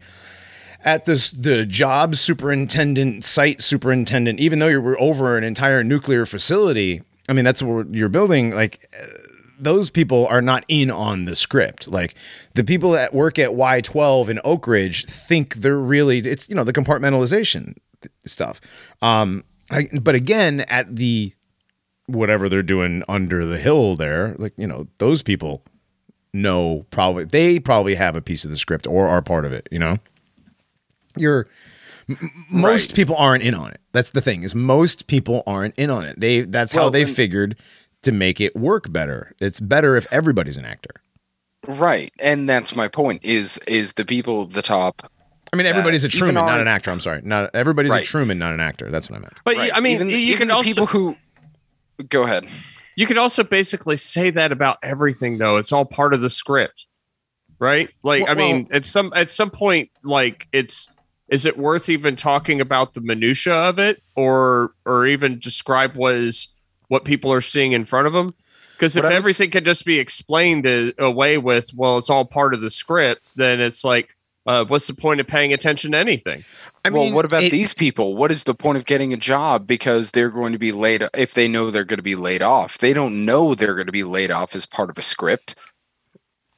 at 0.84 1.06
this 1.06 1.32
the 1.32 1.66
job 1.66 2.16
superintendent, 2.16 3.24
site 3.26 3.62
superintendent, 3.62 4.40
even 4.40 4.60
though 4.60 4.68
you're 4.68 5.00
over 5.02 5.38
an 5.38 5.44
entire 5.44 5.84
nuclear 5.84 6.26
facility, 6.26 7.02
I 7.30 7.34
mean 7.34 7.46
that's 7.46 7.62
what 7.62 7.94
you're 7.94 8.10
building. 8.10 8.54
Like 8.54 8.90
uh, 9.00 9.06
those 9.60 9.90
people 9.90 10.28
are 10.28 10.42
not 10.42 10.66
in 10.68 10.90
on 10.92 11.26
the 11.26 11.36
script. 11.36 11.88
Like 11.88 12.16
the 12.54 12.64
people 12.64 12.92
that 12.92 13.14
work 13.14 13.38
at 13.40 13.52
Y12 13.52 14.30
in 14.30 14.40
Oak 14.44 14.68
Ridge 14.68 15.06
think 15.06 15.56
they're 15.56 15.78
really 15.80 16.20
it's 16.20 16.48
you 16.50 16.56
know 16.56 16.64
the 16.64 16.74
compartmentalization 16.74 17.76
th- 18.02 18.12
stuff. 18.26 18.60
Um, 19.02 19.44
I, 19.72 19.90
but 20.02 20.16
again, 20.16 20.62
at 20.62 20.96
the 20.96 21.34
whatever 22.08 22.48
they're 22.50 22.62
doing 22.64 23.02
under 23.10 23.46
the 23.46 23.58
hill 23.58 23.96
there, 23.96 24.36
like 24.38 24.54
you 24.58 24.68
know 24.68 24.88
those 25.00 25.24
people 25.24 25.64
know 26.34 26.86
probably 26.92 27.24
they 27.24 27.60
probably 27.60 27.96
have 27.96 28.16
a 28.16 28.22
piece 28.22 28.44
of 28.46 28.52
the 28.52 28.58
script 28.58 28.86
or 28.86 29.08
are 29.08 29.22
part 29.22 29.46
of 29.46 29.54
it. 29.54 29.68
You 29.72 29.80
know, 29.80 29.98
you're 31.18 31.48
most 32.52 32.90
Right. 32.90 32.96
people 32.96 33.16
aren't 33.16 33.42
in 33.42 33.56
on 33.56 33.72
it. 33.72 33.80
That's 33.92 34.12
the 34.12 34.22
thing 34.22 34.44
is 34.44 34.54
most 34.54 35.08
people 35.08 35.42
aren't 35.48 35.74
in 35.76 35.90
on 35.90 36.06
it. 36.06 36.20
They 36.20 36.42
that's 36.42 36.72
how 36.74 36.90
they 36.90 37.06
figured 37.06 37.58
to 38.06 38.12
make 38.12 38.40
it 38.40 38.56
work 38.56 38.92
better. 38.92 39.36
It's 39.40 39.60
better 39.60 39.96
if 39.96 40.08
everybody's 40.12 40.58
an 40.58 40.66
actor. 40.66 40.92
Right. 41.68 42.12
And 42.20 42.50
that's 42.50 42.76
my 42.76 42.88
point 42.88 43.24
is 43.26 43.58
is 43.68 43.94
the 43.94 44.06
people 44.06 44.44
at 44.44 44.52
the 44.52 44.62
top 44.62 45.12
I 45.54 45.58
mean, 45.58 45.68
everybody's 45.68 46.04
a 46.04 46.08
uh, 46.08 46.10
even 46.10 46.20
Truman, 46.20 46.46
not 46.46 46.60
an 46.60 46.68
actor. 46.68 46.92
I'm 46.92 47.00
sorry, 47.00 47.22
not 47.24 47.52
everybody's 47.54 47.92
a 47.92 47.96
Right. 47.96 48.06
Truman, 48.06 48.38
not 48.38 48.54
an 48.54 48.60
actor. 48.60 48.90
That's 48.92 49.10
what 49.10 49.18
I 49.18 49.20
meant. 49.20 49.34
But 49.46 49.56
right, 49.56 49.72
I 49.74 49.80
mean, 49.80 49.96
even, 49.96 50.10
you 50.10 50.18
even 50.18 50.38
can 50.40 50.48
the 50.50 50.54
also 50.56 50.70
people 50.70 50.86
who 50.88 51.16
go 52.10 52.24
ahead. 52.24 52.46
you 52.96 53.08
could 53.08 53.18
also 53.18 53.44
basically 53.44 53.98
say 53.98 54.30
that 54.32 54.52
about 54.52 54.78
everything 54.84 55.38
though 55.38 55.58
it's 55.58 55.72
all 55.72 55.86
part 55.86 56.14
of 56.14 56.22
the 56.22 56.30
script 56.30 56.88
right 57.58 57.90
like 58.04 58.24
i 58.24 58.34
Well- 58.34 58.36
mean 58.36 58.68
at 58.72 58.86
some 58.86 59.14
at 59.16 59.32
some 59.32 59.50
point 59.50 59.90
like 60.04 60.48
it's 60.52 60.90
is 61.30 61.46
it 61.46 61.58
worth 61.58 61.88
even 61.90 62.16
talking 62.16 62.60
about 62.60 62.94
the 62.94 63.02
minutia 63.02 63.54
of 63.54 63.80
it 63.80 64.04
or 64.16 64.74
or 64.86 65.08
even 65.08 65.40
describe 65.40 65.96
what 65.96 66.16
is 66.16 66.50
what 66.88 67.06
people 67.06 67.32
are 67.32 67.42
seeing 67.42 67.72
in 67.72 67.86
front 67.86 68.08
of 68.08 68.14
them 68.14 68.34
because 68.74 68.96
if 68.96 69.04
What 69.04 69.12
s- 69.14 69.18
everything 69.18 69.52
can 69.52 69.64
just 69.66 69.86
be 69.86 70.00
explained 70.00 70.66
a- 70.66 70.94
away 71.04 71.38
with 71.38 71.70
well 71.76 71.98
it's 71.98 72.10
all 72.10 72.26
part 72.26 72.54
of 72.54 72.62
the 72.62 72.70
script 72.70 73.36
then 73.36 73.60
it's 73.62 73.84
like 73.84 74.10
uh, 74.48 74.64
what's 74.66 74.86
the 74.86 74.94
point 74.94 75.20
of 75.20 75.26
paying 75.26 75.54
attention 75.54 75.94
to 75.94 75.98
anything 75.98 76.44
I 76.84 76.92
well, 76.92 77.06
mean, 77.06 77.14
what 77.16 77.26
about 77.26 77.42
it- 77.44 77.52
these 77.52 77.74
people? 77.74 78.16
What 78.16 78.30
is 78.32 78.44
the 78.44 78.54
point 78.54 78.78
of 78.78 78.86
getting 78.86 79.12
a 79.12 79.18
job 79.18 79.66
because 79.66 80.12
they're 80.12 80.30
going 80.30 80.54
to 80.54 80.60
be 80.60 80.72
laid 80.72 81.04
if 81.16 81.34
they 81.34 81.48
know 81.48 81.72
they're 81.72 81.84
going 81.84 81.98
to 81.98 82.04
be 82.04 82.16
laid 82.16 82.44
off? 82.44 82.78
They 82.78 82.94
don't 82.94 83.26
know 83.26 83.56
they're 83.56 83.74
going 83.74 83.88
to 83.88 83.92
be 83.92 84.04
laid 84.04 84.30
off 84.30 84.56
as 84.56 84.68
part 84.68 84.92
of 84.92 84.98
a 85.00 85.02
script. 85.02 85.56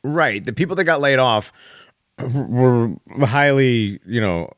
Right. 0.04 0.44
The 0.44 0.52
people 0.52 0.76
that 0.76 0.84
got 0.84 1.00
laid 1.00 1.18
off 1.20 1.54
were 2.20 2.94
highly, 3.22 4.02
you 4.06 4.20
know, 4.20 4.52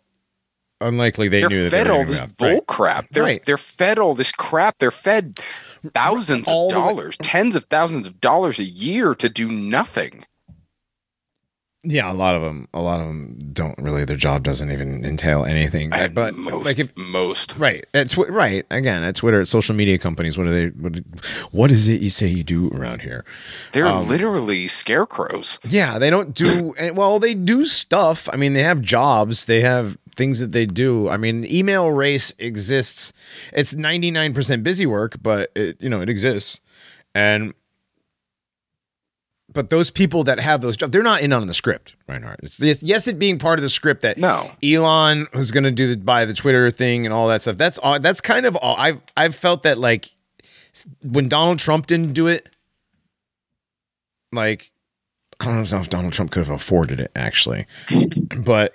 unlikely 0.82 1.27
they 1.27 1.41
They're 1.41 1.49
knew 1.49 1.63
that 1.63 1.71
fed 1.71 1.88
they 1.88 1.91
were 1.91 1.97
all 1.97 2.03
this 2.05 2.19
be 2.19 2.27
bull 2.38 2.49
Right. 2.49 2.67
crap. 2.67 3.09
They're 3.11 3.23
Right. 3.23 3.43
they're 3.45 3.57
fed 3.57 3.99
all 3.99 4.13
this 4.13 4.32
crap. 4.32 4.77
They're 4.80 4.91
fed 4.91 5.39
thousands 5.93 6.47
All 6.47 6.67
of 6.67 6.73
the 6.73 6.80
way- 6.80 6.86
dollars, 6.88 7.17
tens 7.21 7.55
of 7.55 7.65
thousands 7.65 8.07
of 8.07 8.19
dollars 8.21 8.59
a 8.59 8.63
year 8.63 9.15
to 9.15 9.30
do 9.30 9.49
nothing. 9.51 10.25
Yeah, 11.82 12.11
a 12.11 12.13
lot 12.13 12.36
of 12.36 12.41
them. 12.41 12.67
A 12.73 12.82
lot 12.82 12.99
of 12.99 13.07
them 13.07 13.51
don't 13.53 13.77
really. 13.77 14.03
Their 14.03 14.17
job 14.17 14.43
doesn't 14.43 14.69
even 14.69 15.05
entail 15.05 15.45
anything. 15.45 15.93
At 15.93 16.13
but 16.13 16.36
most, 16.36 16.65
like 16.65 16.77
if 16.77 16.89
most. 16.97 17.55
right 17.55 17.86
at 17.93 18.09
tw- 18.09 18.27
right 18.27 18.65
again 18.69 19.01
at 19.01 19.15
Twitter, 19.15 19.39
at 19.39 19.47
social 19.47 19.73
media 19.73 19.97
companies, 19.97 20.38
what 20.38 20.45
are 20.47 20.51
they? 20.51 20.67
What, 20.67 20.99
what 21.51 21.71
is 21.71 21.88
it 21.88 22.01
you 22.01 22.09
say 22.09 22.27
you 22.27 22.43
do 22.43 22.69
around 22.71 23.03
here? 23.03 23.23
They're 23.71 23.88
Um, 23.88 24.09
literally 24.09 24.67
scarecrows. 24.67 25.57
Yeah, 25.69 25.97
they 25.99 26.09
don't 26.09 26.34
do 26.36 26.75
well. 26.93 27.17
They 27.17 27.34
do 27.34 27.65
stuff. 27.65 28.27
I 28.34 28.36
mean, 28.36 28.51
they 28.55 28.63
have 28.63 28.82
jobs. 28.82 29.45
They 29.45 29.61
have 29.61 29.97
things 30.20 30.39
that 30.41 30.51
they 30.51 30.67
do. 30.67 31.09
I 31.09 31.17
mean, 31.17 31.45
email 31.45 31.89
race 31.89 32.34
exists. 32.38 33.11
It's 33.53 33.74
ninety 33.74 34.11
nine 34.11 34.34
percent 34.36 34.61
busy 34.61 34.86
work, 34.86 35.15
but 35.24 35.51
it 35.55 35.78
you 35.80 35.89
know 35.89 36.01
it 36.01 36.09
exists, 36.09 36.61
and 37.15 37.53
but 39.51 39.72
those 39.72 39.89
people 39.89 40.24
that 40.26 40.39
have 40.39 40.61
those 40.61 40.78
jobs, 40.78 40.91
they're 40.91 41.01
not 41.01 41.22
in 41.22 41.34
on 41.34 41.47
the 41.47 41.53
script, 41.53 41.95
Reinhardt. 42.07 42.41
It's 42.43 42.59
yes, 42.59 42.84
yes, 42.84 43.07
it 43.07 43.17
being 43.17 43.39
part 43.39 43.57
of 43.57 43.63
the 43.63 43.70
script 43.70 44.01
that 44.03 44.17
No. 44.20 44.51
Elon 44.61 45.28
who's 45.34 45.51
going 45.51 45.63
to 45.63 45.72
do 45.72 45.88
the 45.88 45.97
buy 45.97 46.26
the 46.26 46.36
Twitter 46.36 46.70
thing 46.70 47.05
and 47.05 47.13
all 47.13 47.28
that 47.30 47.41
stuff. 47.41 47.57
That's 47.57 47.80
all. 47.80 47.99
That's 47.99 48.22
kind 48.22 48.45
of 48.45 48.55
all. 48.57 48.76
I've 48.78 49.01
I've 49.17 49.36
felt 49.36 49.63
that 49.63 49.80
like 49.80 50.11
when 51.01 51.30
Donald 51.30 51.59
Trump 51.59 51.88
didn't 51.88 52.13
do 52.13 52.28
it, 52.28 52.49
like 54.32 54.72
I 55.39 55.45
don't 55.45 55.72
know 55.72 55.80
if 55.80 55.89
Donald 55.89 56.13
Trump 56.13 56.32
could 56.32 56.45
have 56.45 56.53
afforded 56.53 56.99
it 56.99 57.11
actually, 57.15 57.65
but 58.43 58.74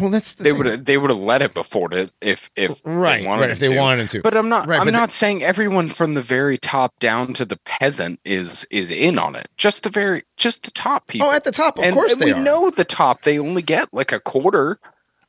well, 0.00 0.10
that's 0.10 0.34
the 0.34 0.44
They 0.44 0.52
would 0.52 0.66
have 0.66 0.84
they 0.84 0.98
would 0.98 1.10
have 1.10 1.18
let 1.18 1.42
it 1.42 1.54
before 1.54 1.92
it 1.92 2.12
if 2.20 2.50
if 2.56 2.80
right, 2.84 3.20
they 3.20 3.26
wanted 3.26 3.40
right 3.42 3.50
if 3.50 3.58
they 3.58 3.68
to. 3.68 3.76
wanted 3.76 4.10
to. 4.10 4.22
But 4.22 4.36
I'm 4.36 4.48
not. 4.48 4.66
Right, 4.66 4.80
I'm 4.80 4.92
not 4.92 5.12
saying 5.12 5.42
everyone 5.42 5.88
from 5.88 6.14
the 6.14 6.22
very 6.22 6.58
top 6.58 6.98
down 6.98 7.32
to 7.34 7.44
the 7.44 7.56
peasant 7.64 8.20
is 8.24 8.64
is 8.70 8.90
in 8.90 9.18
on 9.18 9.36
it. 9.36 9.48
Just 9.56 9.84
the 9.84 9.90
very, 9.90 10.24
just 10.36 10.64
the 10.64 10.70
top 10.70 11.04
oh, 11.04 11.08
people. 11.08 11.28
oh, 11.28 11.32
at 11.32 11.44
the 11.44 11.52
top, 11.52 11.78
of 11.78 11.84
and, 11.84 11.94
course 11.94 12.12
and 12.12 12.20
they 12.20 12.26
we 12.26 12.32
are. 12.32 12.40
know 12.40 12.70
the 12.70 12.84
top. 12.84 13.22
They 13.22 13.38
only 13.38 13.62
get 13.62 13.92
like 13.92 14.12
a 14.12 14.20
quarter 14.20 14.78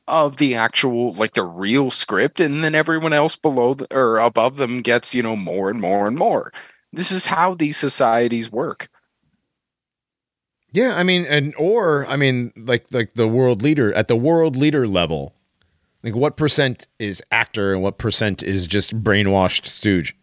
of 0.08 0.36
the 0.36 0.54
actual, 0.54 1.12
like 1.14 1.34
the 1.34 1.44
real 1.44 1.90
script, 1.90 2.40
and 2.40 2.62
then 2.62 2.74
everyone 2.74 3.12
else 3.12 3.36
below 3.36 3.74
the, 3.74 3.86
or 3.94 4.18
above 4.18 4.56
them 4.56 4.82
gets 4.82 5.14
you 5.14 5.22
know 5.22 5.36
more 5.36 5.70
and 5.70 5.80
more 5.80 6.06
and 6.06 6.16
more. 6.16 6.52
This 6.92 7.10
is 7.10 7.26
how 7.26 7.54
these 7.54 7.76
societies 7.76 8.50
work. 8.50 8.88
Yeah, 10.76 10.94
I 10.94 11.04
mean, 11.04 11.24
and 11.24 11.54
or 11.56 12.04
I 12.04 12.16
mean, 12.16 12.52
like 12.54 12.84
like 12.92 13.14
the 13.14 13.26
world 13.26 13.62
leader 13.62 13.94
at 13.94 14.08
the 14.08 14.14
world 14.14 14.56
leader 14.56 14.86
level, 14.86 15.34
like 16.02 16.14
what 16.14 16.36
percent 16.36 16.86
is 16.98 17.22
actor 17.30 17.72
and 17.72 17.82
what 17.82 17.96
percent 17.96 18.42
is 18.42 18.66
just 18.66 19.02
brainwashed 19.02 19.64
stooge? 19.64 20.14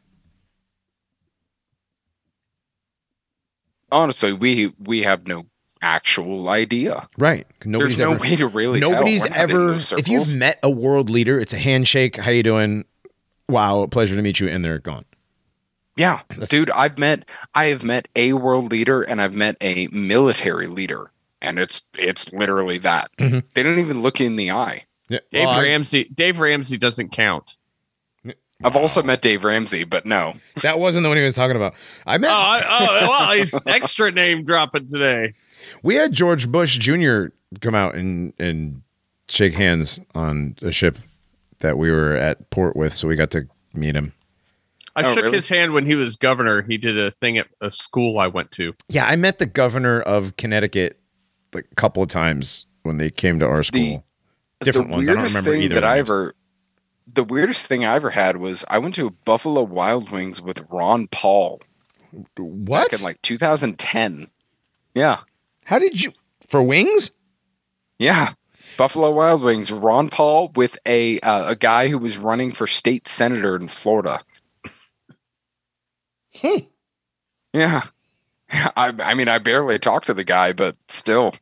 Honestly, 3.91 4.31
we 4.31 4.75
we 4.77 5.01
have 5.01 5.25
no 5.25 5.47
actual 5.81 6.47
idea. 6.49 7.09
Right? 7.17 7.47
Nobody's 7.65 7.97
There's 7.97 8.07
no 8.07 8.13
ever, 8.13 8.21
way 8.29 8.35
to 8.35 8.45
really. 8.45 8.79
nobody's 8.79 9.23
We're 9.23 9.29
not 9.29 9.49
in 9.49 9.55
ever. 9.55 9.75
If 9.97 10.07
you've 10.07 10.35
met 10.35 10.59
a 10.61 10.69
world 10.69 11.09
leader, 11.09 11.39
it's 11.39 11.53
a 11.53 11.57
handshake. 11.57 12.17
How 12.17 12.29
you 12.29 12.43
doing? 12.43 12.85
Wow, 13.49 13.87
pleasure 13.87 14.15
to 14.15 14.21
meet 14.21 14.39
you, 14.39 14.49
and 14.49 14.63
they're 14.63 14.77
gone. 14.77 15.05
Yeah, 15.95 16.21
That's- 16.29 16.49
dude, 16.49 16.69
I've 16.71 16.97
met 16.97 17.25
I 17.53 17.65
have 17.65 17.83
met 17.83 18.07
a 18.15 18.33
world 18.33 18.71
leader 18.71 19.01
and 19.03 19.21
I've 19.21 19.33
met 19.33 19.57
a 19.61 19.87
military 19.91 20.67
leader, 20.67 21.11
and 21.41 21.59
it's 21.59 21.89
it's 21.97 22.31
literally 22.33 22.77
that. 22.79 23.11
Mhm. 23.19 23.43
They 23.53 23.63
didn't 23.63 23.79
even 23.79 24.01
look 24.01 24.19
you 24.19 24.25
in 24.25 24.35
the 24.35 24.51
eye. 24.51 24.85
Yeah, 25.09 25.19
dave 25.31 25.45
well, 25.45 25.59
I- 25.59 25.63
ramsey 25.63 26.05
dave 26.13 26.39
ramsey 26.39 26.77
doesn't 26.77 27.09
count 27.11 27.57
I've 28.65 28.77
also 28.77 29.03
met 29.03 29.21
Dave 29.21 29.43
Ramsey, 29.43 29.83
but 29.83 30.05
no. 30.05 30.35
that 30.61 30.79
wasn't 30.79 31.03
the 31.03 31.09
one 31.09 31.17
he 31.17 31.23
was 31.23 31.35
talking 31.35 31.57
about. 31.57 31.73
I 32.07 32.17
met. 32.17 32.31
oh, 32.31 32.33
I, 32.33 32.63
oh 32.79 33.09
well 33.09 33.31
he's 33.33 33.59
extra 33.67 34.09
name 34.09 34.45
dropping 34.45 34.87
today 34.87 35.33
we 35.81 35.95
had 35.95 36.13
George 36.13 36.47
Bush 36.49 36.77
Jr. 36.77 37.25
come 37.61 37.75
out 37.75 37.95
and 37.95 38.31
and 38.39 38.81
shake 39.27 39.53
hands 39.53 39.99
on 40.15 40.55
a 40.61 40.71
ship 40.71 40.97
that 41.59 41.77
we 41.77 41.91
were 41.91 42.13
at 42.13 42.49
port 42.51 42.75
with, 42.77 42.95
so 42.95 43.07
we 43.07 43.15
got 43.17 43.31
to 43.31 43.47
meet 43.73 43.95
him. 43.95 44.13
I 44.95 45.01
Oh, 45.03 45.13
shook 45.13 45.23
really? 45.23 45.37
his 45.37 45.49
hand 45.49 45.73
when 45.73 45.85
he 45.85 45.95
was 45.95 46.15
governor. 46.15 46.61
He 46.61 46.77
did 46.77 46.97
a 46.99 47.09
thing 47.11 47.37
at 47.37 47.47
a 47.61 47.71
school 47.71 48.19
I 48.19 48.27
went 48.27 48.51
to. 48.51 48.73
Yeah, 48.89 49.05
I 49.05 49.15
met 49.15 49.39
the 49.39 49.45
governor 49.47 50.01
of 50.01 50.35
Connecticut 50.37 50.99
like 51.53 51.65
a 51.71 51.75
couple 51.75 52.03
of 52.03 52.09
times 52.09 52.65
when 52.83 52.97
they 52.97 53.09
came 53.09 53.39
to 53.39 53.47
our 53.47 53.63
school. 53.63 54.05
Different 54.61 54.89
the 54.89 54.93
ones. 54.95 55.09
I 55.09 55.13
don't 55.13 55.23
remember 55.23 55.51
thing 55.51 55.61
either 55.63 55.75
that 55.75 55.83
I 55.83 55.97
ever, 55.99 56.35
the 57.11 57.23
weirdest 57.23 57.65
thing 57.65 57.83
I 57.83 57.95
ever 57.95 58.11
had 58.11 58.37
was 58.37 58.63
I 58.69 58.77
went 58.77 58.95
to 58.95 59.09
Buffalo 59.25 59.63
Wild 59.63 60.09
Wings 60.11 60.41
with 60.41 60.63
Ron 60.69 61.07
Paul 61.07 61.59
what? 62.37 62.91
back 62.91 62.99
in 62.99 63.03
like 63.03 63.21
2010. 63.23 64.27
Yeah, 64.95 65.21
How 65.65 65.79
did 65.79 66.03
you 66.03 66.13
for 66.47 66.61
wings? 66.61 67.09
yeah. 67.97 68.33
Buffalo 68.77 69.11
Wild 69.11 69.41
Wings, 69.43 69.71
Ron 69.71 70.09
Paul 70.09 70.51
with 70.55 70.77
a 70.87 71.19
uh, 71.19 71.49
a 71.49 71.55
guy 71.55 71.89
who 71.89 71.97
was 71.99 72.17
running 72.17 72.51
for 72.53 72.65
state 72.65 73.07
senator 73.07 73.55
in 73.55 73.67
Florida. 73.67 74.21
Hmm. 76.43 76.59
Yeah. 77.53 77.83
I, 78.51 78.93
I 78.99 79.13
mean, 79.13 79.27
I 79.27 79.37
barely 79.39 79.79
talked 79.79 80.07
to 80.07 80.13
the 80.13 80.23
guy, 80.23 80.53
but 80.53 80.75
still, 80.87 81.35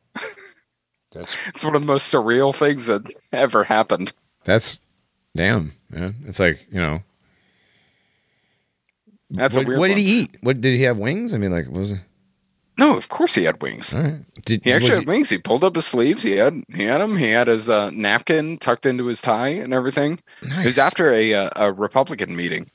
That's 1.12 1.36
it's 1.48 1.64
one 1.64 1.74
of 1.74 1.82
the 1.82 1.86
most 1.86 2.12
surreal 2.12 2.54
things 2.54 2.86
that 2.86 3.02
ever 3.32 3.64
happened. 3.64 4.12
that's 4.44 4.80
damn. 5.36 5.72
Yeah, 5.92 6.12
it's 6.26 6.38
like 6.40 6.66
you 6.70 6.80
know. 6.80 7.02
That's 9.30 9.56
a 9.56 9.60
what, 9.60 9.66
weird 9.66 9.80
what 9.80 9.88
did 9.88 9.98
he 9.98 10.20
eat? 10.20 10.36
What 10.42 10.60
did 10.60 10.76
he 10.76 10.82
have 10.82 10.98
wings? 10.98 11.32
I 11.32 11.38
mean, 11.38 11.52
like, 11.52 11.68
was 11.68 11.92
it? 11.92 12.00
No, 12.78 12.96
of 12.96 13.08
course 13.08 13.34
he 13.34 13.44
had 13.44 13.62
wings. 13.62 13.94
Right. 13.94 14.20
Did 14.44 14.64
He 14.64 14.72
actually 14.72 14.94
had 14.94 15.06
wings. 15.06 15.28
He 15.30 15.38
pulled 15.38 15.64
up 15.64 15.74
his 15.74 15.86
sleeves. 15.86 16.22
He 16.22 16.32
had 16.32 16.62
he 16.74 16.84
had 16.84 17.00
them. 17.00 17.16
He 17.16 17.30
had 17.30 17.48
his 17.48 17.68
uh, 17.68 17.90
napkin 17.90 18.58
tucked 18.58 18.86
into 18.86 19.06
his 19.06 19.20
tie 19.20 19.48
and 19.48 19.74
everything. 19.74 20.20
It 20.42 20.64
was 20.64 20.78
after 20.78 21.12
a 21.12 21.34
uh, 21.34 21.50
a 21.56 21.72
Republican 21.72 22.34
meeting. 22.34 22.70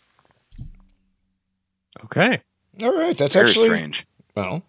Okay. 2.05 2.41
All 2.81 2.95
right, 2.95 3.17
that's 3.17 3.33
Very 3.33 3.49
actually 3.49 3.65
strange. 3.69 4.05
well, 4.35 4.63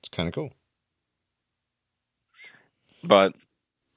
it's 0.00 0.08
kind 0.10 0.28
of 0.28 0.34
cool. 0.34 0.52
But 3.04 3.34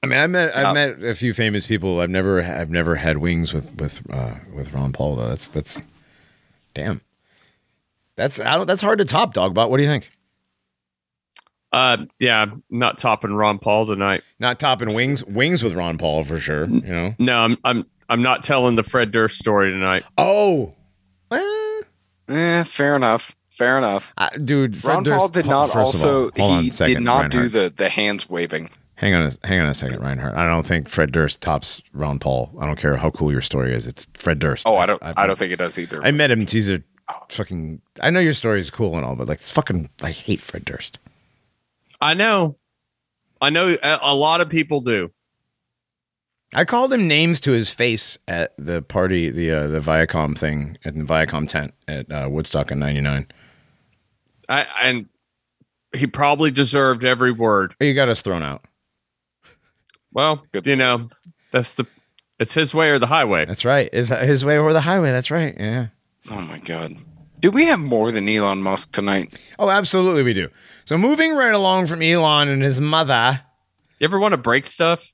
I 0.02 0.06
mean, 0.06 0.18
I 0.18 0.26
met 0.26 0.56
I've 0.56 0.62
Yeah. 0.62 0.72
met 0.72 1.02
a 1.04 1.14
few 1.14 1.32
famous 1.34 1.66
people. 1.66 2.00
I've 2.00 2.10
never 2.10 2.40
I've 2.42 2.70
never 2.70 2.96
had 2.96 3.18
wings 3.18 3.52
with 3.52 3.74
with 3.80 4.00
uh, 4.10 4.34
with 4.54 4.72
Ron 4.72 4.92
Paul 4.92 5.16
though. 5.16 5.28
That's 5.28 5.48
that's 5.48 5.82
damn. 6.74 7.00
That's 8.16 8.38
I 8.40 8.56
don't, 8.56 8.66
that's 8.66 8.82
hard 8.82 8.98
to 8.98 9.04
top, 9.04 9.34
dog. 9.34 9.54
But 9.54 9.70
what 9.70 9.78
do 9.78 9.82
you 9.82 9.88
think? 9.88 10.10
Uh, 11.72 12.04
yeah, 12.18 12.42
I'm 12.42 12.62
not 12.68 12.98
topping 12.98 13.32
Ron 13.32 13.58
Paul 13.58 13.86
tonight. 13.86 14.22
Not 14.38 14.60
topping 14.60 14.94
wings 14.94 15.24
wings 15.24 15.62
with 15.64 15.72
Ron 15.72 15.96
Paul 15.98 16.22
for 16.24 16.38
sure. 16.38 16.66
You 16.66 16.80
know. 16.82 17.14
No, 17.18 17.38
I'm 17.38 17.56
I'm 17.64 17.86
I'm 18.08 18.22
not 18.22 18.42
telling 18.42 18.76
the 18.76 18.82
Fred 18.82 19.10
Durst 19.10 19.38
story 19.38 19.70
tonight. 19.70 20.04
Oh, 20.18 20.54
well, 20.58 20.76
eh, 22.36 22.64
fair 22.64 22.96
enough. 22.96 23.36
Fair 23.50 23.76
enough. 23.78 24.12
uh, 24.16 24.30
dude. 24.30 24.78
Fred 24.78 24.94
Ron 24.94 25.04
Paul 25.04 25.28
did 25.28 25.46
not 25.46 25.70
first 25.70 26.02
of 26.02 26.04
all, 26.08 26.24
also 26.24 26.30
he 26.62 26.70
second, 26.70 26.94
did 26.94 27.02
not 27.02 27.30
do 27.30 27.48
the 27.48 27.72
the 27.74 27.88
hands 27.90 28.28
waving. 28.28 28.70
Hang 28.94 29.14
on, 29.14 29.26
a, 29.26 29.46
hang 29.46 29.60
on 29.60 29.66
a 29.66 29.74
second, 29.74 30.00
Reinhardt. 30.00 30.36
I 30.36 30.46
don't 30.46 30.64
think 30.66 30.88
Fred 30.88 31.10
Durst 31.12 31.40
tops 31.40 31.82
Ron 31.92 32.18
Paul. 32.20 32.50
I 32.60 32.66
don't 32.66 32.76
care 32.76 32.96
how 32.96 33.10
cool 33.10 33.32
your 33.32 33.40
story 33.40 33.74
is. 33.74 33.86
It's 33.86 34.06
Fred 34.14 34.38
Durst. 34.38 34.66
Oh, 34.66 34.76
I 34.76 34.86
don't 34.86 35.02
I've- 35.02 35.14
I 35.20 35.26
don't 35.26 35.36
think 35.38 35.52
it 35.52 35.56
does 35.56 35.78
either. 35.78 36.02
I 36.04 36.12
met 36.12 36.30
him. 36.30 36.46
He's 36.46 36.70
a 36.70 36.82
fucking. 37.28 37.82
I 38.00 38.10
know 38.10 38.20
your 38.20 38.32
story 38.32 38.60
is 38.60 38.70
cool 38.70 38.96
and 38.96 39.04
all, 39.04 39.16
but 39.16 39.28
like, 39.28 39.38
it's 39.40 39.50
fucking. 39.50 39.90
I 40.02 40.12
hate 40.12 40.40
Fred 40.40 40.64
Durst. 40.64 40.98
I 42.00 42.14
know, 42.14 42.56
I 43.40 43.50
know. 43.50 43.76
A, 43.82 43.98
a 44.02 44.14
lot 44.14 44.40
of 44.40 44.48
people 44.48 44.80
do. 44.80 45.10
I 46.54 46.64
called 46.64 46.92
him 46.92 47.08
names 47.08 47.40
to 47.40 47.52
his 47.52 47.72
face 47.72 48.18
at 48.28 48.52
the 48.58 48.82
party, 48.82 49.30
the 49.30 49.50
uh, 49.50 49.66
the 49.68 49.80
Viacom 49.80 50.36
thing 50.36 50.76
at 50.84 50.94
the 50.94 51.02
Viacom 51.04 51.48
tent 51.48 51.72
at 51.88 52.10
uh, 52.12 52.28
Woodstock 52.30 52.70
in 52.70 52.78
'99. 52.78 53.26
I 54.48 54.66
and 54.82 55.08
he 55.94 56.06
probably 56.06 56.50
deserved 56.50 57.04
every 57.04 57.32
word. 57.32 57.74
He 57.78 57.94
got 57.94 58.08
us 58.08 58.22
thrown 58.22 58.42
out. 58.42 58.64
Well, 60.12 60.44
Good. 60.52 60.66
you 60.66 60.76
know, 60.76 61.08
that's 61.50 61.74
the 61.74 61.86
it's 62.38 62.54
his 62.54 62.74
way 62.74 62.90
or 62.90 62.98
the 62.98 63.06
highway. 63.06 63.44
That's 63.44 63.64
right. 63.64 63.88
Is 63.92 64.08
that 64.10 64.24
his 64.24 64.44
way 64.44 64.58
or 64.58 64.72
the 64.72 64.80
highway? 64.82 65.10
That's 65.10 65.30
right. 65.30 65.54
Yeah. 65.58 65.86
oh 66.30 66.40
my 66.40 66.58
god. 66.58 66.96
Do 67.40 67.50
we 67.50 67.64
have 67.64 67.80
more 67.80 68.12
than 68.12 68.28
Elon 68.28 68.62
Musk 68.62 68.92
tonight? 68.92 69.34
Oh, 69.58 69.68
absolutely, 69.68 70.22
we 70.22 70.32
do. 70.32 70.48
So 70.84 70.96
moving 70.96 71.34
right 71.34 71.54
along 71.54 71.88
from 71.88 72.00
Elon 72.00 72.48
and 72.48 72.62
his 72.62 72.80
mother. 72.80 73.40
You 73.98 74.04
ever 74.04 74.18
want 74.18 74.32
to 74.32 74.38
break 74.38 74.66
stuff? 74.66 75.11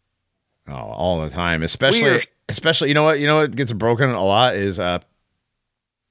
Oh, 0.68 0.72
all 0.74 1.20
the 1.22 1.30
time, 1.30 1.62
especially 1.62 2.02
Weird. 2.02 2.26
especially 2.48 2.88
you 2.88 2.94
know 2.94 3.04
what 3.04 3.20
you 3.20 3.26
know 3.26 3.38
what 3.38 3.56
gets 3.56 3.72
broken 3.72 4.10
a 4.10 4.24
lot 4.24 4.54
is 4.54 4.78
uh 4.78 4.98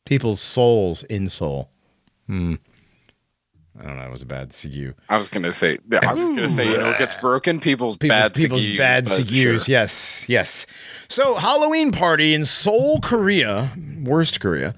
people's 0.06 0.42
souls 0.42 1.04
in 1.04 1.30
soul. 1.30 1.70
Hmm. 2.28 2.56
I 3.80 3.84
don't 3.86 3.98
know. 3.98 4.06
It 4.08 4.12
was 4.12 4.24
a 4.24 4.26
bad 4.26 4.56
CU. 4.60 4.94
I 5.08 5.16
was 5.16 5.30
gonna 5.30 5.54
say 5.54 5.78
I 6.02 6.12
was 6.14 6.30
gonna 6.30 6.50
say 6.50 6.66
you 6.72 6.78
know 6.78 6.90
it 6.90 6.98
gets 6.98 7.14
broken. 7.16 7.60
People's, 7.60 7.98
People's, 7.98 8.18
bad 8.20 8.34
people's 8.34 8.62
segues, 8.64 8.78
bad 8.78 9.06
segues. 9.06 9.42
sure. 9.44 9.72
Yes, 9.72 10.26
yes. 10.28 10.66
So 11.08 11.36
Halloween 11.36 11.92
party 11.92 12.34
in 12.34 12.44
Seoul, 12.44 13.00
Korea, 13.02 13.72
worst 14.04 14.40
Korea. 14.40 14.74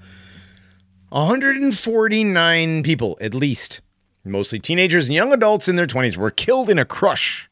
149 1.08 2.82
people 2.84 3.18
at 3.20 3.34
least, 3.34 3.80
mostly 4.24 4.60
teenagers 4.60 5.06
and 5.08 5.14
young 5.14 5.32
adults 5.32 5.68
in 5.68 5.74
their 5.76 5.86
20s, 5.86 6.16
were 6.16 6.30
killed 6.30 6.70
in 6.70 6.78
a 6.78 6.84
crush. 6.84 7.49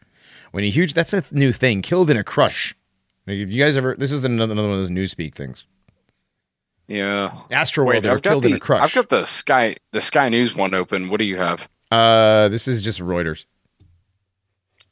When 0.53 0.65
a 0.65 0.71
huge, 0.71 0.95
that's 0.95 1.13
a 1.13 1.23
new 1.31 1.53
thing, 1.53 1.83
killed 1.83 2.11
in 2.11 2.17
a 2.17 2.25
crush. 2.25 2.75
Like, 3.27 3.39
have 3.39 3.51
you 3.51 3.63
guys 3.63 3.77
ever? 3.77 3.95
This 3.99 4.13
is 4.13 4.25
another, 4.25 4.53
another 4.53 4.69
one 4.69 4.79
of 4.79 4.83
those 4.83 4.91
newspeak 4.91 5.35
things. 5.35 5.65
Yeah. 6.87 7.37
Astro 7.51 7.85
World, 7.85 7.97
Wait, 7.97 8.03
they 8.03 8.09
were 8.09 8.17
I've 8.17 8.23
killed 8.23 8.47
in 8.47 8.55
a 8.55 8.59
crush. 8.59 8.83
I've 8.83 8.95
got 8.95 9.11
the 9.11 9.27
Sky 9.27 9.77
the 9.93 10.01
Sky 10.01 10.29
News 10.31 10.57
one 10.57 10.75
open. 10.75 11.11
What 11.11 11.19
do 11.19 11.27
you 11.27 11.37
have? 11.37 11.69
uh, 11.93 12.49
this 12.49 12.67
is 12.67 12.81
just 12.81 13.01
Reuters. 13.01 13.45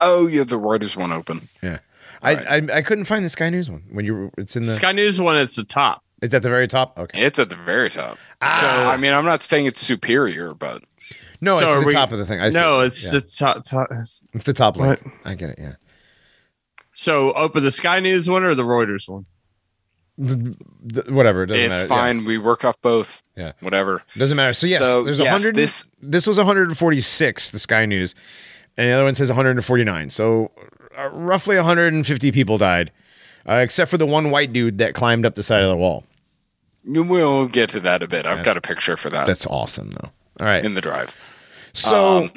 Oh, 0.01 0.27
you 0.27 0.39
have 0.41 0.49
the 0.49 0.59
Reuters 0.59 0.95
one 0.97 1.11
open. 1.13 1.49
Yeah, 1.63 1.79
I, 2.21 2.35
Alright. 2.37 2.71
I 2.71 2.77
I 2.77 2.83
couldn't 2.83 3.07
find 3.07 3.25
the 3.25 3.31
Sky 3.31 3.49
News 3.49 3.71
one 3.71 3.83
when 3.91 4.05
you. 4.05 4.15
were 4.15 4.31
It's 4.37 4.57
in 4.57 4.65
the. 4.65 4.75
Sky 4.75 4.93
News 4.93 5.19
one 5.21 5.37
It's 5.39 5.57
the 5.57 5.65
top. 5.65 6.03
It's 6.21 6.35
at 6.35 6.43
the 6.43 6.51
very 6.51 6.67
top. 6.67 6.99
Okay. 6.99 7.23
It's 7.23 7.39
at 7.39 7.49
the 7.49 7.57
very 7.57 7.89
top. 7.91 8.19
Ah. 8.43 8.59
So 8.61 8.91
I 8.91 8.97
mean, 8.99 9.15
I'm 9.15 9.25
not 9.25 9.43
saying 9.43 9.65
it's 9.67 9.81
superior, 9.81 10.53
but 10.53 10.83
No, 11.41 11.59
So 11.59 11.67
it's 11.67 11.81
the 11.81 11.87
we- 11.87 11.93
top 11.93 12.13
of 12.13 12.19
the 12.19 12.27
thing. 12.27 12.41
I 12.41 12.51
see 12.51 12.59
no, 12.59 12.81
it. 12.81 12.87
it's 12.87 13.05
Yeah. 13.05 13.11
the 13.13 13.21
top. 13.23 13.65
top. 13.65 13.89
It's 13.91 14.45
the 14.45 14.53
top 14.53 14.77
link. 14.77 15.01
I 15.25 15.35
get 15.35 15.51
it. 15.51 15.59
Yeah. 15.61 15.75
So 16.93 17.33
open 17.33 17.63
the 17.63 17.71
Sky 17.71 18.01
News 18.01 18.29
one 18.29 18.43
or 18.43 18.55
the 18.55 18.63
Reuters 18.63 19.09
one. 19.09 19.27
The- 20.19 20.57
the- 20.83 21.13
whatever. 21.13 21.43
It 21.43 21.49
doesn't 21.49 21.63
it's 21.65 21.75
matter. 21.75 21.89
fine. 21.89 22.25
We 22.25 22.39
work 22.39 22.65
off 22.65 22.81
both. 22.81 23.23
Yeah. 23.37 23.53
Whatever. 23.61 24.03
Doesn't 24.17 24.37
matter. 24.37 24.55
So 24.55 24.67
yes, 24.67 24.81
So, 24.81 25.05
there's 25.05 25.19
yes, 25.19 25.27
100. 25.27 25.55
This 25.55 25.83
this- 25.83 25.93
this 26.01 26.27
was 26.27 26.39
146. 26.39 27.51
The 27.51 27.59
Sky 27.59 27.85
News, 27.85 28.15
and 28.79 28.89
the 28.89 28.93
other 28.93 29.05
one 29.05 29.15
says 29.15 29.29
149. 29.29 30.09
So 30.11 30.53
uh, 30.99 31.09
roughly 31.11 31.57
150 31.57 32.33
people 32.33 32.57
died, 32.57 32.91
uh, 33.47 33.55
except 33.57 33.91
for 33.91 33.99
the 33.99 34.07
one 34.07 34.31
white 34.31 34.55
dude 34.55 34.79
that 34.79 34.95
climbed 34.95 35.27
up 35.27 35.35
the 35.35 35.43
side 35.43 35.63
of 35.63 35.69
the 35.69 35.77
wall. 35.77 36.05
We'll 36.89 37.47
get 37.49 37.69
to 37.71 37.81
that 37.81 38.03
a 38.03 38.09
bit. 38.09 38.25
I've 38.27 38.45
got 38.45 38.57
a 38.57 38.61
picture 38.61 38.97
for 38.97 39.11
that 39.11 39.27
That's 39.27 39.45
awesome, 39.47 39.91
though. 39.91 40.11
All 40.41 40.47
right. 40.47 40.65
in 40.65 40.75
the 40.75 40.81
drive. 40.81 41.15
So, 41.73 42.31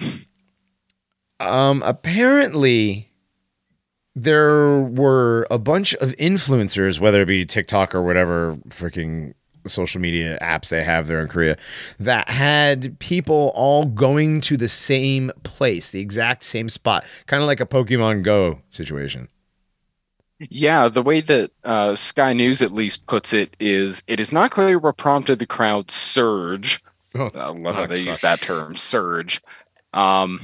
Um, 1.40 1.48
um, 1.48 1.84
apparently, 1.86 3.10
there 4.16 4.80
were 4.80 5.48
a 5.50 5.58
bunch 5.58 5.94
of 5.96 6.12
influencers, 6.18 7.00
whether 7.00 7.22
it 7.22 7.28
be 7.28 7.46
TikTok 7.46 7.96
or 7.96 8.02
whatever 8.02 8.58
freaking 8.70 9.34
social 9.68 10.02
media 10.02 10.38
apps 10.42 10.70
they 10.70 10.84
have 10.84 11.08
there 11.08 11.22
in 11.22 11.28
Korea, 11.28 11.58
that 12.00 12.30
had 12.30 12.98
people 13.00 13.52
all 13.56 13.84
going 13.86 14.42
to 14.42 14.58
the 14.58 14.70
same 14.70 15.32
place, 15.44 15.92
the 15.92 16.02
exact 16.02 16.44
same 16.44 16.70
spot, 16.70 17.06
kind 17.28 17.42
of 17.44 17.48
like 17.48 17.60
a 17.60 17.66
Pokemon 17.66 18.24
Go 18.24 18.62
situation. 18.70 19.28
Yeah, 20.40 20.88
the 20.88 21.04
way 21.04 21.20
that 21.22 21.52
uh, 21.66 21.96
Sky 21.96 22.32
News 22.32 22.62
at 22.62 22.72
least 22.72 23.06
puts 23.06 23.34
it 23.34 23.56
is 23.60 24.04
it 24.08 24.20
is 24.22 24.32
not 24.32 24.52
clear 24.52 24.80
what 24.80 24.96
prompted 24.98 25.40
the 25.40 25.46
crowd 25.46 25.92
surge. 25.92 26.82
Oh, 27.20 27.30
I 27.36 27.50
love 27.50 27.76
how 27.76 27.86
they 27.86 28.00
use 28.00 28.22
that 28.22 28.42
term, 28.42 28.76
surge. 28.76 29.42
Um, 29.94 30.42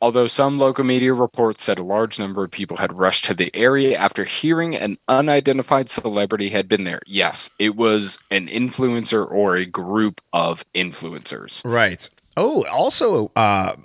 although 0.00 0.26
some 0.26 0.58
local 0.58 0.84
media 0.84 1.14
reports 1.14 1.64
said 1.64 1.78
a 1.78 1.82
large 1.82 2.18
number 2.18 2.44
of 2.44 2.50
people 2.50 2.76
had 2.76 2.92
rushed 2.92 3.24
to 3.26 3.34
the 3.34 3.50
area 3.54 3.96
after 3.96 4.24
hearing 4.24 4.74
an 4.76 4.96
unidentified 5.08 5.88
celebrity 5.88 6.50
had 6.50 6.68
been 6.68 6.84
there. 6.84 7.00
Yes, 7.06 7.50
it 7.58 7.76
was 7.76 8.18
an 8.30 8.48
influencer 8.48 9.28
or 9.30 9.56
a 9.56 9.64
group 9.64 10.20
of 10.32 10.64
influencers. 10.74 11.62
Right. 11.64 12.08
Oh, 12.36 12.64
also, 12.66 13.30
uh, 13.36 13.76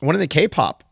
one 0.00 0.14
of 0.14 0.20
the 0.20 0.26
K-pop 0.28 0.84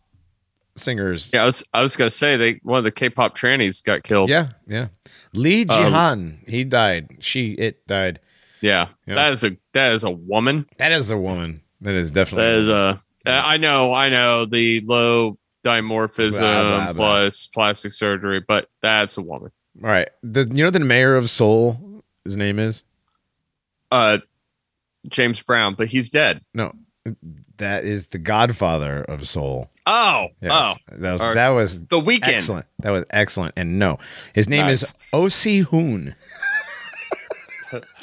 singers. 0.77 1.31
Yeah, 1.33 1.43
I 1.43 1.47
was 1.47 1.65
I 1.75 1.83
was 1.83 1.97
gonna 1.97 2.11
say 2.11 2.37
they 2.37 2.61
one 2.63 2.79
of 2.79 2.85
the 2.85 2.91
K-pop 2.93 3.37
trannies 3.37 3.83
got 3.83 4.03
killed. 4.05 4.29
Yeah, 4.31 4.51
yeah. 4.67 4.89
Lee 5.35 5.63
Um, 5.63 5.69
Jihan, 5.69 6.49
he 6.49 6.65
died. 6.65 7.17
She, 7.21 7.53
it 7.53 7.87
died. 7.87 8.21
Yeah. 8.61 8.89
Yeah. 9.07 9.15
That 9.15 9.33
is 9.33 9.45
a 9.45 9.57
that 9.75 9.93
is 9.93 10.05
a 10.05 10.11
woman. 10.11 10.67
That 10.79 10.93
is 10.93 11.11
a 11.11 11.19
woman. 11.19 11.63
That 11.81 11.95
is 11.95 12.11
definitely. 12.11 12.45
That 12.45 12.59
is 12.59 12.69
a. 12.69 13.03
I 13.27 13.57
know, 13.59 13.93
I 13.93 14.09
know 14.09 14.47
the 14.47 14.81
low 14.81 15.39
dimorphism 15.65 16.39
Blah, 16.39 16.63
blah, 16.63 16.93
blah. 16.93 16.93
plus 16.93 17.47
plastic 17.47 17.93
surgery, 17.93 18.43
but 18.47 18.71
that's 18.81 19.19
a 19.19 19.23
woman. 19.23 19.51
All 19.83 19.91
right. 19.91 20.09
The 20.23 20.49
you 20.53 20.65
know 20.65 20.71
the 20.71 20.81
mayor 20.81 21.15
of 21.17 21.29
Seoul, 21.31 22.03
his 22.25 22.37
name 22.37 22.59
is? 22.59 22.85
Uh, 23.91 24.19
James 25.09 25.41
Brown, 25.43 25.75
but 25.75 25.89
he's 25.89 26.11
dead. 26.11 26.43
No. 26.55 26.75
That 27.57 27.85
is 27.85 28.09
the 28.09 28.19
godfather 28.19 29.03
of 29.03 29.27
Seoul. 29.29 29.71
Oh, 29.87 30.29
Yes. 30.43 30.79
That 30.93 31.13
was 31.13 31.23
right. 31.23 31.35
that 31.35 31.49
was 31.49 31.81
oh, 31.81 31.87
the 31.89 32.01
weekend. 32.01 32.35
excellent. 32.37 32.67
That 32.81 32.91
was 32.91 33.05
excellent. 33.11 33.55
And 33.57 33.79
no, 33.79 33.99
his 34.35 34.49
name 34.49 34.67
is 34.67 34.83
Nice. 34.83 34.95
O.C. 35.13 35.61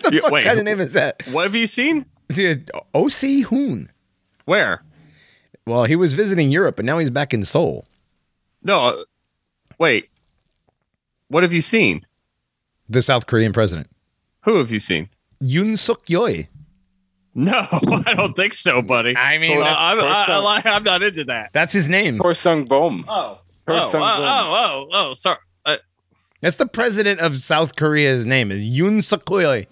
Hoon. 0.05 0.13
You- 0.13 0.21
What 0.23 0.31
wait, 0.31 0.45
kind 0.45 0.59
of 0.59 0.65
name 0.65 0.79
is 0.79 0.93
that? 0.93 1.23
what 1.31 1.43
have 1.43 1.55
you 1.55 1.67
seen? 1.67 2.05
Dude, 2.29 2.71
O.C. 2.93 3.41
Hoon. 3.41 3.91
Where? 4.45 4.83
Well, 5.67 5.85
he 5.85 5.95
was 5.95 6.13
visiting 6.13 6.51
Europe, 6.51 6.75
but 6.75 6.85
now 6.85 6.97
he's 6.99 7.09
back 7.09 7.33
in 7.33 7.43
Seoul. 7.43 7.85
No, 8.63 8.79
uh, 8.87 9.03
wait. 9.79 10.09
What 11.27 11.43
have 11.43 11.53
you 11.53 11.61
seen? 11.61 12.05
The 12.89 13.01
South 13.01 13.25
Korean 13.27 13.51
president. 13.53 13.89
Who 14.41 14.57
have 14.57 14.71
you 14.71 14.79
seen? 14.79 15.09
Yoon 15.43 15.77
Suk 15.77 16.05
Yeol. 16.05 16.47
No, 17.37 17.51
I 17.51 18.13
don't 18.15 18.33
think 18.33 18.53
so, 18.53 18.81
buddy. 18.81 19.13
I 19.17 19.37
mean, 19.39 19.59
that's- 19.59 19.75
I'm, 19.77 19.97
that's 19.97 20.29
I, 20.29 20.39
I, 20.39 20.61
I'm 20.67 20.83
not 20.85 21.03
into 21.03 21.25
that. 21.25 21.49
that's 21.51 21.73
his 21.73 21.89
name. 21.89 22.17
Poor 22.17 22.33
Sung 22.33 22.63
Bom. 22.63 23.03
Oh, 23.09 23.39
Heard 23.67 23.81
oh, 23.81 23.85
some 23.87 24.01
oh, 24.01 24.15
good. 24.15 24.23
oh, 24.25 24.87
oh, 24.93 25.09
oh, 25.09 25.13
sorry. 25.15 25.39
Uh, 25.65 25.75
That's 26.39 26.55
the 26.55 26.65
president 26.65 27.19
of 27.19 27.35
South 27.35 27.75
Korea's 27.75 28.25
name 28.25 28.53
is 28.53 28.61
Yoon 28.63 29.03
Suk 29.03 29.25
Yeol. 29.25 29.67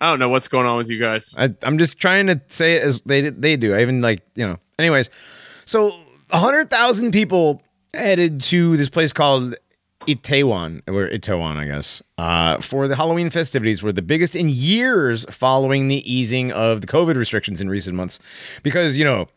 I 0.00 0.10
don't 0.10 0.18
know 0.18 0.28
what's 0.28 0.48
going 0.48 0.66
on 0.66 0.76
with 0.76 0.88
you 0.88 0.98
guys. 1.00 1.34
I, 1.36 1.54
I'm 1.62 1.78
just 1.78 1.98
trying 1.98 2.26
to 2.28 2.40
say 2.48 2.74
it 2.76 2.82
as 2.82 3.00
they 3.02 3.20
they 3.30 3.56
do. 3.56 3.74
I 3.74 3.82
even 3.82 4.00
like 4.00 4.22
you 4.34 4.46
know. 4.46 4.58
Anyways, 4.78 5.10
so 5.64 5.92
hundred 6.30 6.70
thousand 6.70 7.12
people 7.12 7.62
headed 7.94 8.40
to 8.42 8.76
this 8.76 8.88
place 8.88 9.12
called 9.12 9.56
Itaewon 10.06 10.82
or 10.86 11.08
Itaewon, 11.08 11.56
I 11.56 11.66
guess, 11.66 12.02
uh, 12.16 12.58
for 12.60 12.86
the 12.88 12.96
Halloween 12.96 13.28
festivities. 13.30 13.82
Were 13.82 13.92
the 13.92 14.02
biggest 14.02 14.36
in 14.36 14.48
years 14.48 15.24
following 15.30 15.88
the 15.88 16.10
easing 16.10 16.52
of 16.52 16.80
the 16.80 16.86
COVID 16.86 17.16
restrictions 17.16 17.60
in 17.60 17.68
recent 17.68 17.96
months, 17.96 18.18
because 18.62 18.98
you 18.98 19.04
know 19.04 19.28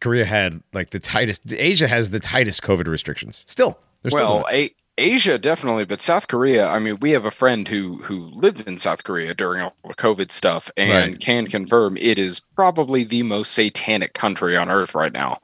Korea 0.00 0.24
had 0.24 0.62
like 0.72 0.90
the 0.90 1.00
tightest. 1.00 1.52
Asia 1.52 1.86
has 1.88 2.10
the 2.10 2.20
tightest 2.20 2.62
COVID 2.62 2.88
restrictions. 2.88 3.44
Still, 3.46 3.78
they're 4.02 4.10
Well, 4.12 4.42
doing 4.42 4.54
a- 4.54 4.70
Asia 4.98 5.38
definitely, 5.38 5.84
but 5.84 6.02
South 6.02 6.28
Korea. 6.28 6.68
I 6.68 6.78
mean, 6.78 6.98
we 7.00 7.12
have 7.12 7.24
a 7.24 7.30
friend 7.30 7.66
who 7.66 7.96
who 8.02 8.30
lived 8.34 8.66
in 8.68 8.76
South 8.78 9.04
Korea 9.04 9.34
during 9.34 9.62
all 9.62 9.74
the 9.84 9.94
COVID 9.94 10.30
stuff, 10.30 10.70
and 10.76 10.90
Right. 11.12 11.20
can 11.20 11.46
confirm 11.46 11.96
it 11.96 12.18
is 12.18 12.40
probably 12.40 13.02
the 13.04 13.22
most 13.22 13.52
satanic 13.52 14.12
country 14.12 14.56
on 14.56 14.70
earth 14.70 14.94
right 14.94 15.12
now. 15.12 15.38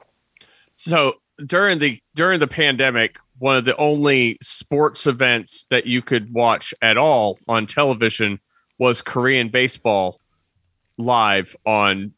So 0.75 1.15
during 1.45 1.79
the 1.79 1.99
during 2.15 2.39
the 2.39 2.47
pandemic, 2.47 3.17
one 3.39 3.55
of 3.55 3.65
the 3.65 3.75
only 3.77 4.37
sports 4.41 5.07
events 5.07 5.65
that 5.71 5.87
you 5.87 6.01
could 6.01 6.31
watch 6.33 6.73
at 6.81 6.97
all 6.97 7.39
on 7.47 7.65
television 7.65 8.39
was 8.77 9.01
Korean 9.01 9.49
baseball 9.49 10.17
live 10.97 11.55
on 11.65 12.13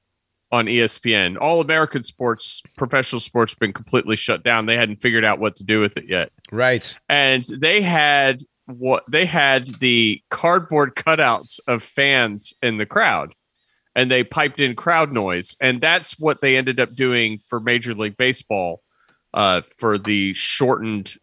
on 0.51 0.65
ESPN. 0.65 1.37
All 1.39 1.61
American 1.61 2.03
sports, 2.03 2.61
professional 2.77 3.19
sports, 3.19 3.55
been 3.55 3.71
completely 3.73 4.15
shut 4.15 4.43
down. 4.43 4.65
They 4.65 4.75
hadn't 4.77 5.01
figured 5.01 5.23
out 5.25 5.39
what 5.39 5.55
to 5.57 5.63
do 5.63 5.79
with 5.79 5.95
it 5.97 6.05
yet. 6.09 6.31
right. 6.51 6.97
and 7.09 7.43
they 7.45 7.81
had 7.81 8.41
what 8.67 9.03
they 9.09 9.25
had 9.25 9.67
the 9.79 10.21
cardboard 10.29 10.95
cutouts 10.95 11.59
of 11.67 11.83
fans 11.83 12.53
in 12.61 12.77
the 12.77 12.85
crowd 12.85 13.33
and 13.95 14.09
they 14.09 14.23
piped 14.23 14.61
in 14.61 14.75
crowd 14.75 15.11
noise 15.11 15.57
and 15.59 15.81
that's 15.81 16.17
what 16.17 16.39
they 16.41 16.55
ended 16.55 16.79
up 16.79 16.93
doing 16.95 17.37
for 17.39 17.59
major 17.59 17.93
league 17.93 18.15
baseball 18.15 18.81
uh, 19.33 19.59
for 19.77 19.97
the 19.97 20.33
shortened 20.35 21.15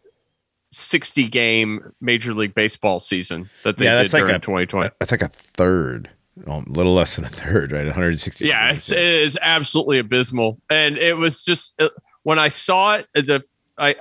60 0.71 1.27
game 1.29 1.91
major 1.99 2.33
league 2.35 2.53
baseball 2.53 2.99
season 2.99 3.49
that 3.63 3.77
they 3.77 3.85
Yeah, 3.85 3.95
did 3.97 4.03
that's 4.03 4.13
like 4.13 4.21
during 4.21 4.35
a- 4.35 4.39
2020 4.39 4.89
That's 4.99 5.11
like 5.11 5.21
a 5.23 5.29
third, 5.29 6.09
a 6.47 6.63
little 6.67 6.93
less 6.93 7.15
than 7.15 7.25
a 7.25 7.29
third, 7.29 7.71
right? 7.71 7.85
160. 7.85 8.45
yeah 8.45 8.71
it's, 8.71 8.91
it 8.91 8.97
is 8.97 9.37
absolutely 9.41 9.99
abysmal 9.99 10.59
and 10.69 10.97
it 10.97 11.17
was 11.17 11.43
just 11.43 11.79
when 12.23 12.39
i 12.39 12.47
saw 12.47 12.95
it 12.95 13.07
the 13.13 13.43
i 13.77 13.95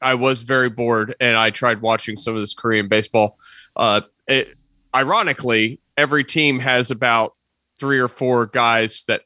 i 0.00 0.14
was 0.14 0.42
very 0.42 0.68
bored 0.68 1.14
and 1.20 1.36
i 1.36 1.50
tried 1.50 1.80
watching 1.80 2.16
some 2.16 2.34
of 2.34 2.40
this 2.40 2.54
korean 2.54 2.88
baseball 2.88 3.38
uh 3.76 4.00
it 4.26 4.54
ironically 4.94 5.80
every 5.96 6.24
team 6.24 6.60
has 6.60 6.90
about 6.90 7.32
three 7.78 7.98
or 7.98 8.08
four 8.08 8.46
guys 8.46 9.04
that 9.08 9.22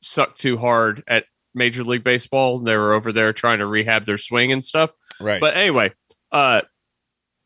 suck 0.00 0.36
too 0.36 0.56
hard 0.56 1.02
at 1.06 1.24
major 1.54 1.84
league 1.84 2.04
baseball 2.04 2.58
they 2.58 2.76
were 2.76 2.92
over 2.92 3.12
there 3.12 3.32
trying 3.32 3.58
to 3.58 3.66
rehab 3.66 4.04
their 4.04 4.18
swing 4.18 4.52
and 4.52 4.64
stuff 4.64 4.92
right. 5.20 5.40
but 5.40 5.56
anyway, 5.56 5.92
uh, 6.32 6.62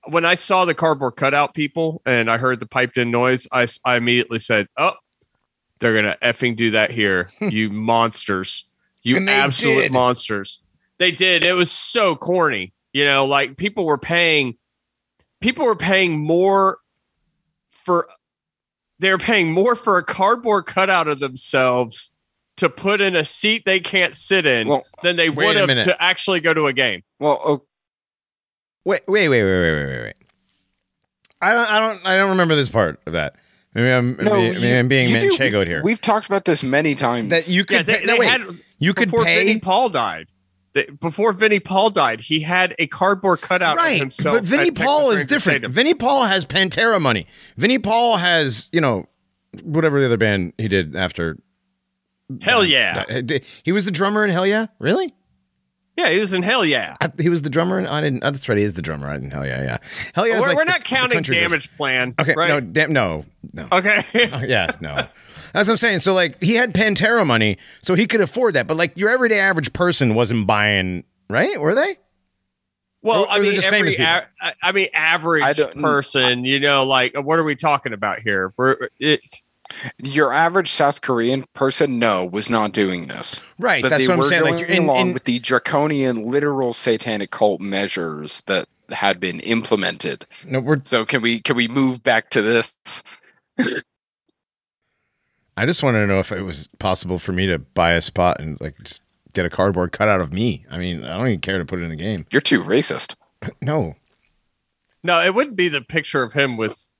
when 0.08 0.24
I 0.24 0.34
saw 0.34 0.64
the 0.64 0.74
cardboard 0.74 1.16
cutout 1.16 1.54
people 1.54 2.02
and 2.06 2.30
I 2.30 2.38
heard 2.38 2.60
the 2.60 2.66
piped 2.66 2.96
in 2.96 3.10
noise, 3.10 3.46
I, 3.52 3.66
I 3.84 3.96
immediately 3.96 4.38
said, 4.38 4.68
"Oh, 4.76 4.92
they're 5.78 5.94
gonna 5.94 6.16
effing 6.22 6.56
do 6.56 6.70
that 6.72 6.90
here, 6.90 7.30
you 7.40 7.70
monsters, 7.70 8.68
you 9.02 9.26
absolute 9.28 9.82
did. 9.82 9.92
monsters." 9.92 10.60
They 10.98 11.10
did. 11.12 11.44
It 11.44 11.52
was 11.54 11.70
so 11.70 12.16
corny. 12.16 12.72
You 12.92 13.04
know, 13.04 13.26
like 13.26 13.56
people 13.58 13.84
were 13.84 13.98
paying, 13.98 14.56
people 15.40 15.66
were 15.66 15.76
paying 15.76 16.18
more 16.18 16.78
for. 17.70 18.08
They 18.98 19.10
were 19.10 19.18
paying 19.18 19.52
more 19.52 19.74
for 19.76 19.98
a 19.98 20.02
cardboard 20.02 20.64
cutout 20.64 21.06
of 21.06 21.18
themselves 21.18 22.12
to 22.56 22.70
put 22.70 23.02
in 23.02 23.14
a 23.14 23.26
seat 23.26 23.64
they 23.66 23.78
can't 23.78 24.16
sit 24.16 24.46
in 24.46 24.68
Well, 24.68 24.84
than 25.02 25.16
they 25.16 25.28
would 25.28 25.56
have 25.58 25.68
to 25.68 26.02
actually 26.02 26.40
go 26.40 26.54
to 26.54 26.66
a 26.66 26.72
game. 26.72 27.02
well, 27.20 27.66
Wait, 28.86 29.02
wait, 29.08 29.28
wait, 29.28 29.42
wait, 29.42 29.60
wait, 29.60 29.72
wait, 29.74 29.86
wait, 29.86 30.02
wait. 30.04 30.14
I 31.42 31.52
don't, 31.52 31.70
I 31.70 31.80
don't, 31.80 32.06
I 32.06 32.16
don't 32.16 32.30
remember 32.30 32.54
this 32.54 32.68
part 32.68 33.00
of 33.04 33.14
that. 33.14 33.34
Maybe 33.74 33.90
I'm, 33.90 34.16
no, 34.16 34.30
maybe, 34.40 34.54
maybe 34.54 34.72
I'm 34.78 34.88
being 34.88 35.10
you 35.10 35.20
do. 35.20 35.32
manchegoed 35.32 35.66
here. 35.66 35.82
We've 35.82 36.00
talked 36.00 36.26
about 36.26 36.44
this 36.44 36.62
many 36.62 36.94
times. 36.94 37.30
that 37.30 37.48
you 37.48 37.64
Yeah, 37.68 37.78
could, 37.78 37.86
they, 37.86 37.98
pay, 37.98 38.04
no, 38.06 38.16
wait, 38.16 38.28
had 38.28 38.42
you 38.78 38.94
could 38.94 39.08
before 39.08 39.24
pay, 39.24 39.44
Vinny 39.44 39.58
Paul 39.58 39.88
died. 39.88 40.28
They, 40.72 40.84
before 40.84 41.32
Vinny 41.32 41.58
Paul 41.58 41.90
died, 41.90 42.20
he 42.20 42.40
had 42.40 42.76
a 42.78 42.86
cardboard 42.86 43.40
cutout 43.40 43.76
of 43.76 43.84
himself. 43.98 44.36
But 44.36 44.44
Vinny 44.44 44.68
at 44.68 44.74
Texas 44.76 44.84
Paul 44.86 45.10
is 45.10 45.14
Ranger 45.16 45.26
different. 45.26 45.56
Stadium. 45.56 45.72
Vinny 45.72 45.94
Paul 45.94 46.24
has 46.24 46.46
Pantera 46.46 47.00
money. 47.00 47.26
Vinny 47.56 47.80
Paul 47.80 48.18
has, 48.18 48.70
you 48.72 48.80
know, 48.80 49.06
whatever 49.64 49.98
the 49.98 50.06
other 50.06 50.16
band 50.16 50.52
he 50.58 50.68
did 50.68 50.94
after. 50.94 51.36
Hell 52.40 52.64
yeah, 52.64 53.04
He 53.64 53.72
was 53.72 53.84
the 53.84 53.90
drummer 53.90 54.24
in 54.24 54.30
Hell 54.30 54.46
Yeah. 54.46 54.66
Really? 54.78 55.12
Yeah, 55.96 56.10
he 56.10 56.18
was 56.20 56.32
in 56.34 56.42
Hell 56.42 56.64
yeah. 56.64 56.96
I, 57.00 57.10
he 57.18 57.28
was 57.30 57.42
the 57.42 57.48
drummer. 57.50 57.78
In, 57.78 57.86
I 57.86 58.00
didn't. 58.02 58.22
Oh, 58.22 58.30
that's 58.30 58.48
right. 58.48 58.58
He 58.58 58.64
is 58.64 58.74
the 58.74 58.82
drummer 58.82 59.12
in 59.14 59.30
Hell 59.30 59.46
Yeah. 59.46 59.62
Yeah. 59.62 59.78
Hell 60.14 60.26
Yeah. 60.28 60.40
we're 60.40 60.48
like 60.48 60.56
we're 60.56 60.64
the- 60.64 60.70
not 60.72 60.78
the 60.80 60.84
counting 60.84 61.16
country 61.16 61.36
version. 61.46 61.70
Damageplan. 61.78 62.20
Okay. 62.20 62.34
right? 62.36 62.48
No. 62.48 62.60
Damn. 62.60 62.92
No. 62.92 63.24
No. 63.52 63.68
Okay. 63.72 64.04
Oh, 64.32 64.42
yeah, 64.44 64.72
no. 64.80 64.94
That's 65.52 65.68
what 65.68 65.70
I'm 65.70 65.76
saying. 65.78 66.00
So 66.00 66.12
like 66.12 66.42
he 66.42 66.54
had 66.54 66.74
Pantera 66.74 67.26
money, 67.26 67.56
so 67.82 67.94
he 67.94 68.06
could 68.06 68.20
afford 68.20 68.54
that. 68.54 68.66
But 68.66 68.76
like 68.76 68.96
your 68.98 69.08
everyday 69.08 69.38
average 69.40 69.72
person 69.72 70.14
wasn't 70.14 70.46
buying, 70.46 71.04
right? 71.30 71.58
Were 71.60 71.74
they? 71.74 71.96
well, 73.02 73.22
Or- 73.22 73.30
I 73.30 73.36
or 73.38 73.40
is 73.40 73.46
mean, 73.46 73.54
just 73.56 73.66
every, 73.68 73.78
famous 73.78 73.94
people? 73.94 74.12
a- 74.12 74.26
I- 74.40 74.54
I 74.62 74.72
mean, 74.72 74.88
average 74.92 75.44
I 75.44 75.52
don't- 75.54 75.76
mm, 75.76 75.82
person. 75.82 76.44
You 76.44 76.60
know, 76.60 76.84
like 76.84 77.16
what 77.16 77.38
are 77.38 77.44
we 77.44 77.54
talking 77.54 77.92
about 77.92 78.20
here? 78.20 78.52
We're 78.58 78.88
it's 78.98 79.42
your 80.04 80.32
average 80.32 80.70
South 80.70 81.00
Korean 81.00 81.44
person, 81.54 81.98
no, 81.98 82.24
was 82.24 82.48
not 82.50 82.72
doing 82.72 83.08
this. 83.08 83.42
Right. 83.58 83.82
But 83.82 83.88
that's 83.90 84.04
they 84.04 84.08
what 84.08 84.14
I'm 84.14 84.18
were 84.18 84.24
saying. 84.24 84.42
going 84.42 84.54
Like 84.54 84.60
you're 84.68 84.76
in, 84.76 84.84
along 84.84 85.08
in 85.08 85.14
with 85.14 85.24
the 85.24 85.38
draconian, 85.38 86.24
literal 86.26 86.72
satanic 86.72 87.30
cult 87.30 87.60
measures 87.60 88.42
that 88.42 88.68
had 88.90 89.18
been 89.18 89.40
implemented. 89.40 90.26
no, 90.46 90.60
we're. 90.60 90.80
So 90.84 91.04
can 91.04 91.22
we 91.22 91.40
can 91.40 91.56
we 91.56 91.68
move 91.68 92.02
back 92.02 92.30
to 92.30 92.42
this? 92.42 92.76
I 95.56 95.64
just 95.64 95.82
wanted 95.82 96.00
to 96.00 96.06
know 96.06 96.18
if 96.18 96.32
it 96.32 96.42
was 96.42 96.68
possible 96.78 97.18
for 97.18 97.32
me 97.32 97.46
to 97.46 97.58
buy 97.58 97.92
a 97.92 98.02
spot 98.02 98.40
and 98.40 98.60
like 98.60 98.76
just 98.82 99.00
get 99.32 99.46
a 99.46 99.50
cardboard 99.50 99.92
cutout 99.92 100.20
of 100.20 100.32
me. 100.32 100.66
I 100.70 100.76
mean, 100.78 101.02
I 101.02 101.16
don't 101.16 101.28
even 101.28 101.40
care 101.40 101.58
to 101.58 101.64
put 101.64 101.78
it 101.78 101.82
in 101.82 101.90
the 101.90 101.96
game. 101.96 102.26
You're 102.30 102.40
too 102.42 102.62
racist. 102.62 103.14
No, 103.60 103.94
no, 105.04 105.22
it 105.22 105.34
wouldn't 105.34 105.56
be 105.56 105.68
the 105.68 105.82
picture 105.82 106.22
of 106.22 106.32
him 106.32 106.56
with 106.56 106.90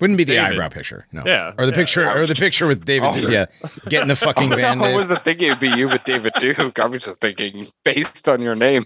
wouldn't 0.00 0.16
be 0.18 0.24
the 0.24 0.34
David. 0.34 0.52
eyebrow 0.54 0.68
picture. 0.68 1.06
No. 1.12 1.22
Yeah, 1.24 1.52
Or 1.58 1.64
the 1.66 1.72
yeah. 1.72 1.76
picture, 1.76 2.10
or 2.10 2.26
the 2.26 2.34
picture 2.34 2.66
with 2.66 2.84
David. 2.84 3.08
Oh. 3.12 3.16
Yeah, 3.28 3.46
getting 3.88 4.08
the 4.08 4.16
fucking 4.16 4.50
band. 4.56 4.82
I 4.82 4.92
wasn't 4.92 5.24
thinking 5.24 5.48
it'd 5.48 5.60
be 5.60 5.68
you 5.70 5.88
with 5.88 6.04
David 6.04 6.32
Duke. 6.38 6.78
I 6.78 6.86
was 6.86 7.04
just 7.04 7.20
thinking 7.20 7.66
based 7.84 8.28
on 8.28 8.40
your 8.42 8.54
name. 8.54 8.84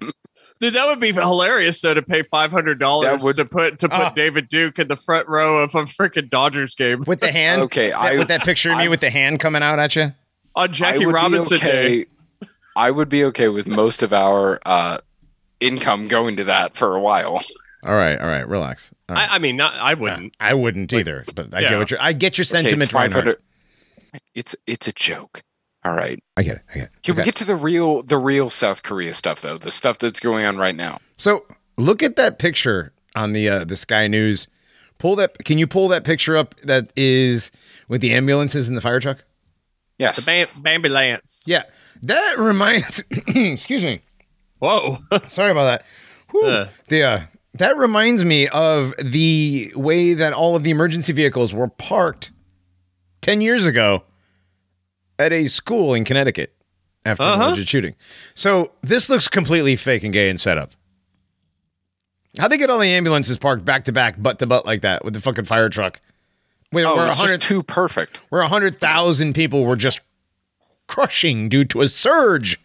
Dude, 0.61 0.75
that 0.75 0.87
would 0.87 1.01
be 1.01 1.13
hilarious 1.13 1.81
though 1.81 1.95
to 1.95 2.03
pay 2.03 2.23
five 2.23 2.53
hundred 2.53 2.79
dollars 2.79 3.23
to 3.37 3.45
put 3.47 3.79
to 3.79 3.89
put 3.89 3.99
Ah. 3.99 4.11
David 4.11 4.49
Duke 4.51 4.79
in 4.79 4.89
the 4.89 4.97
front 4.97 5.27
row 5.27 5.59
of 5.59 5.75
a 5.75 5.85
freaking 5.85 6.29
Dodgers 6.29 6.75
game 6.75 7.03
with 7.07 7.21
the 7.21 7.33
hand. 7.33 7.63
Okay, 7.63 7.91
that- 7.91 7.99
I 7.99 8.17
with 8.19 8.29
that 8.29 8.45
picture 8.45 8.71
of 8.73 8.79
me 8.79 8.89
with 8.89 9.01
the 9.01 9.09
hand 9.11 9.41
coming 9.41 9.63
out 9.63 9.79
at 9.79 9.97
you. 9.97 10.13
on 10.55 10.71
Jackie 10.73 10.97
I 10.97 10.99
would 10.99 11.07
be 11.07 11.13
Robinson 11.15 11.59
Day. 11.61 11.87
okay- 12.03 12.07
I 12.77 12.91
would 12.91 13.09
be 13.09 13.25
okay 13.25 13.49
with 13.49 13.67
most 13.67 14.03
of 14.03 14.13
our 14.13 14.61
uh, 14.65 14.99
income 15.59 16.07
going 16.09 16.37
to 16.37 16.45
that 16.45 16.77
for 16.77 16.95
a 16.95 17.01
while. 17.01 17.43
All 17.83 17.95
right, 17.95 18.21
all 18.21 18.29
right, 18.29 18.47
relax. 18.47 18.93
All 19.09 19.17
right. 19.17 19.31
I, 19.31 19.37
I 19.37 19.39
mean, 19.39 19.57
not 19.57 19.75
I 19.75 19.95
wouldn't. 19.95 20.35
I 20.39 20.55
wouldn't 20.55 20.93
either, 20.93 21.25
but 21.35 21.55
I 21.55 21.61
yeah. 21.61 21.71
get 21.71 21.79
what 21.79 21.91
you're. 21.91 22.03
I 22.03 22.13
get 22.13 22.37
your 22.37 22.43
Okay, 22.43 22.49
sentiment. 22.69 22.83
it's 22.83 22.93
five 22.93 23.37
It's 24.35 24.55
it's 24.67 24.87
a 24.89 24.93
joke. 24.93 25.43
All 25.85 25.95
right. 25.95 26.23
I 26.37 26.43
get 26.43 26.57
it. 26.57 26.63
I 26.71 26.75
get 26.75 26.85
it. 26.85 26.91
Can 27.03 27.17
we 27.17 27.23
get 27.23 27.37
to 27.37 27.45
the 27.47 27.57
real 27.57 28.03
the 28.03 28.19
real 28.19 28.51
South 28.51 28.83
Korea 28.83 29.15
stuff 29.15 29.41
though? 29.41 29.57
The 29.57 29.71
stuff 29.71 29.99
that's 29.99 30.21
going 30.21 30.45
on 30.45 30.59
right 30.59 30.75
now. 30.75 30.99
So 31.17 31.47
look 31.79 32.03
at 32.03 32.17
that 32.17 32.39
picture 32.39 32.93
on 33.17 33.33
the 33.33 33.49
uh, 33.49 33.65
the 33.65 33.77
Sky 33.77 34.07
News. 34.07 34.47
Pull 34.99 35.17
that. 35.17 35.43
Can 35.45 35.57
you 35.57 35.67
pull 35.67 35.89
that 35.89 36.05
picture 36.05 36.37
up? 36.37 36.55
That 36.61 36.93
is 36.97 37.51
with 37.89 38.03
the 38.03 38.13
ambulances 38.13 38.69
and 38.69 38.77
the 38.77 38.83
fire 38.83 39.01
truck. 39.01 39.25
Yes. 39.99 40.17
The 40.17 40.27
Bam- 40.27 40.63
Bambi 40.63 40.89
Lance. 40.91 41.45
Yeah, 41.47 41.63
that 42.03 42.39
reminds. 42.39 43.03
excuse 43.11 43.85
me. 43.85 44.03
Whoa. 44.59 44.99
Sorry 45.29 45.51
about 45.51 45.65
that. 45.65 45.85
Whew. 46.31 46.45
Uh. 46.45 46.69
The 46.89 47.03
uh, 47.03 47.21
that 47.55 47.77
reminds 47.77 48.25
me 48.25 48.49
of 48.49 48.95
the 49.03 49.73
way 49.75 50.15
that 50.15 50.33
all 50.33 50.57
of 50.57 50.63
the 50.63 50.71
emergency 50.71 51.13
vehicles 51.13 51.53
were 51.53 51.69
parked 51.69 52.31
ten 53.21 53.41
years 53.41 53.67
ago 53.67 54.05
at 55.19 55.33
a 55.33 55.47
school 55.47 55.95
in 55.95 56.05
Connecticut 56.05 56.55
after 57.05 57.23
Uh-huh. 57.23 57.49
alleged 57.49 57.69
shooting. 57.69 57.95
So 58.35 58.73
this 58.83 59.09
looks 59.11 59.29
completely 59.29 59.77
fake 59.77 60.03
and 60.05 60.13
gay 60.13 60.31
and 60.31 60.41
set 60.41 60.59
up. 60.59 60.73
How'd 62.39 62.53
they 62.53 62.59
get 62.59 62.71
all 62.71 62.79
the 62.79 62.87
ambulances 62.89 63.37
parked 63.39 63.65
back 63.65 63.85
to 63.85 63.93
back, 63.93 64.23
butt 64.23 64.39
to 64.39 64.47
butt 64.47 64.65
like 64.65 64.83
that 64.83 65.05
with 65.05 65.15
the 65.15 65.21
fucking 65.21 65.47
fire 65.47 65.69
truck? 65.69 66.01
Where, 66.71 66.87
Oh, 66.87 66.97
where 66.97 67.09
it's 67.09 67.21
just 67.21 67.41
too 67.43 67.63
perfect. 67.65 68.19
where 68.31 68.43
a 68.43 68.49
hundred 68.49 68.79
thousand 68.81 69.35
people 69.35 69.65
were 69.65 69.75
just 69.77 70.01
crushing 70.87 71.49
due 71.49 71.65
to 71.67 71.81
a 71.81 71.89
surge. 71.89 72.61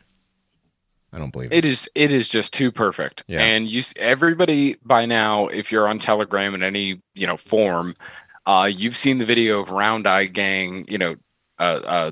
I 1.16 1.18
don't 1.18 1.32
believe 1.32 1.52
it. 1.54 1.56
It 1.60 1.66
is 1.66 1.90
it 1.96 2.12
is 2.12 2.28
just 2.28 2.54
too 2.54 2.72
perfect. 2.72 3.24
Yeah. 3.28 3.42
And 3.42 3.70
you 3.70 3.80
s- 3.80 3.94
everybody 3.98 4.76
by 4.84 5.06
now, 5.06 5.48
if 5.48 5.72
you're 5.72 5.88
on 5.88 5.98
Telegram 5.98 6.54
in 6.54 6.62
any 6.62 7.02
you 7.14 7.26
know 7.26 7.38
form, 7.38 7.96
uh, 8.46 8.70
you've 8.72 8.98
seen 8.98 9.18
the 9.18 9.26
video 9.26 9.62
of 9.62 9.72
Round 9.72 10.06
Eye 10.08 10.26
Gang, 10.26 10.86
you 10.90 10.98
know, 10.98 11.16
uh, 11.58 11.64
uh, 11.86 12.12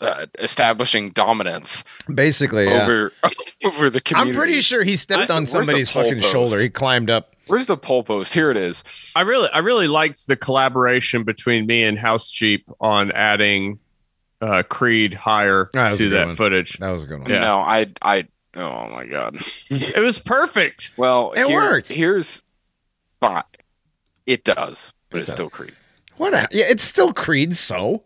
uh, 0.00 0.24
establishing 0.38 1.10
dominance 1.10 1.84
Basically, 2.14 2.64
yeah. 2.64 2.82
over 2.84 3.12
over 3.64 3.90
the 3.90 4.00
community. 4.00 4.30
I'm 4.30 4.36
pretty 4.36 4.60
sure 4.62 4.82
he 4.82 4.96
stepped 4.96 5.18
Where's 5.18 5.30
on 5.30 5.44
the- 5.44 5.50
where's 5.52 5.66
the 5.66 5.72
somebody's 5.72 5.90
fucking 5.90 6.20
post? 6.20 6.32
shoulder. 6.32 6.58
He 6.60 6.70
climbed 6.70 7.10
up. 7.10 7.34
Where's 7.48 7.66
the 7.66 7.76
pole 7.76 8.02
post? 8.04 8.32
Here 8.32 8.50
it 8.50 8.56
is. 8.56 8.84
I 9.16 9.22
really, 9.22 9.48
I 9.52 9.58
really 9.58 9.88
liked 9.88 10.26
the 10.28 10.36
collaboration 10.36 11.24
between 11.24 11.66
me 11.66 11.82
and 11.82 11.98
House 11.98 12.30
Cheap 12.30 12.70
on 12.80 13.10
adding 13.12 13.80
uh, 14.40 14.62
Creed 14.68 15.14
higher 15.14 15.70
that 15.74 15.94
to 15.98 16.08
that 16.10 16.26
one. 16.28 16.36
footage. 16.36 16.78
That 16.78 16.90
was 16.90 17.02
a 17.02 17.06
good 17.06 17.20
one. 17.20 17.30
Yeah. 17.30 17.40
No, 17.40 17.58
I 17.60 17.86
I 18.02 18.26
oh 18.56 18.88
my 18.90 19.06
god. 19.06 19.38
It 19.70 19.98
was 20.02 20.18
perfect. 20.18 20.90
Well, 20.96 21.32
It 21.32 21.46
here- 21.46 21.56
worked. 21.60 21.88
Here's 21.88 22.42
fine. 23.20 23.42
It 24.26 24.44
does, 24.44 24.92
but 25.10 25.18
It 25.18 25.20
it's 25.22 25.30
does. 25.30 25.34
still 25.36 25.50
Creed. 25.50 25.74
What? 26.16 26.34
A, 26.34 26.48
yeah, 26.52 26.64
it's 26.68 26.82
still 26.82 27.12
Creed. 27.12 27.54
So 27.56 28.04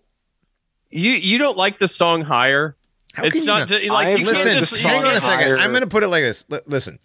You 0.90 1.12
you 1.12 1.38
don't 1.38 1.56
like 1.56 1.78
the 1.78 1.88
song 1.88 2.22
higher? 2.22 2.76
How 3.12 3.24
it's 3.24 3.32
can 3.34 3.42
you 3.42 3.46
not, 3.46 3.70
not- 3.70 3.84
like 3.84 3.84
you 3.84 3.92
have 3.92 4.16
can't 4.16 4.24
listen. 4.26 4.54
the 4.54 4.60
just- 4.60 4.82
hang 4.82 5.04
on 5.04 5.14
a 5.14 5.20
second. 5.20 5.38
higher- 5.44 5.58
I'm 5.58 5.70
going 5.70 5.82
to 5.82 5.86
put 5.88 6.02
it 6.02 6.08
like 6.08 6.22
this. 6.24 6.44
Li- 6.48 6.60
listen, 6.66 6.98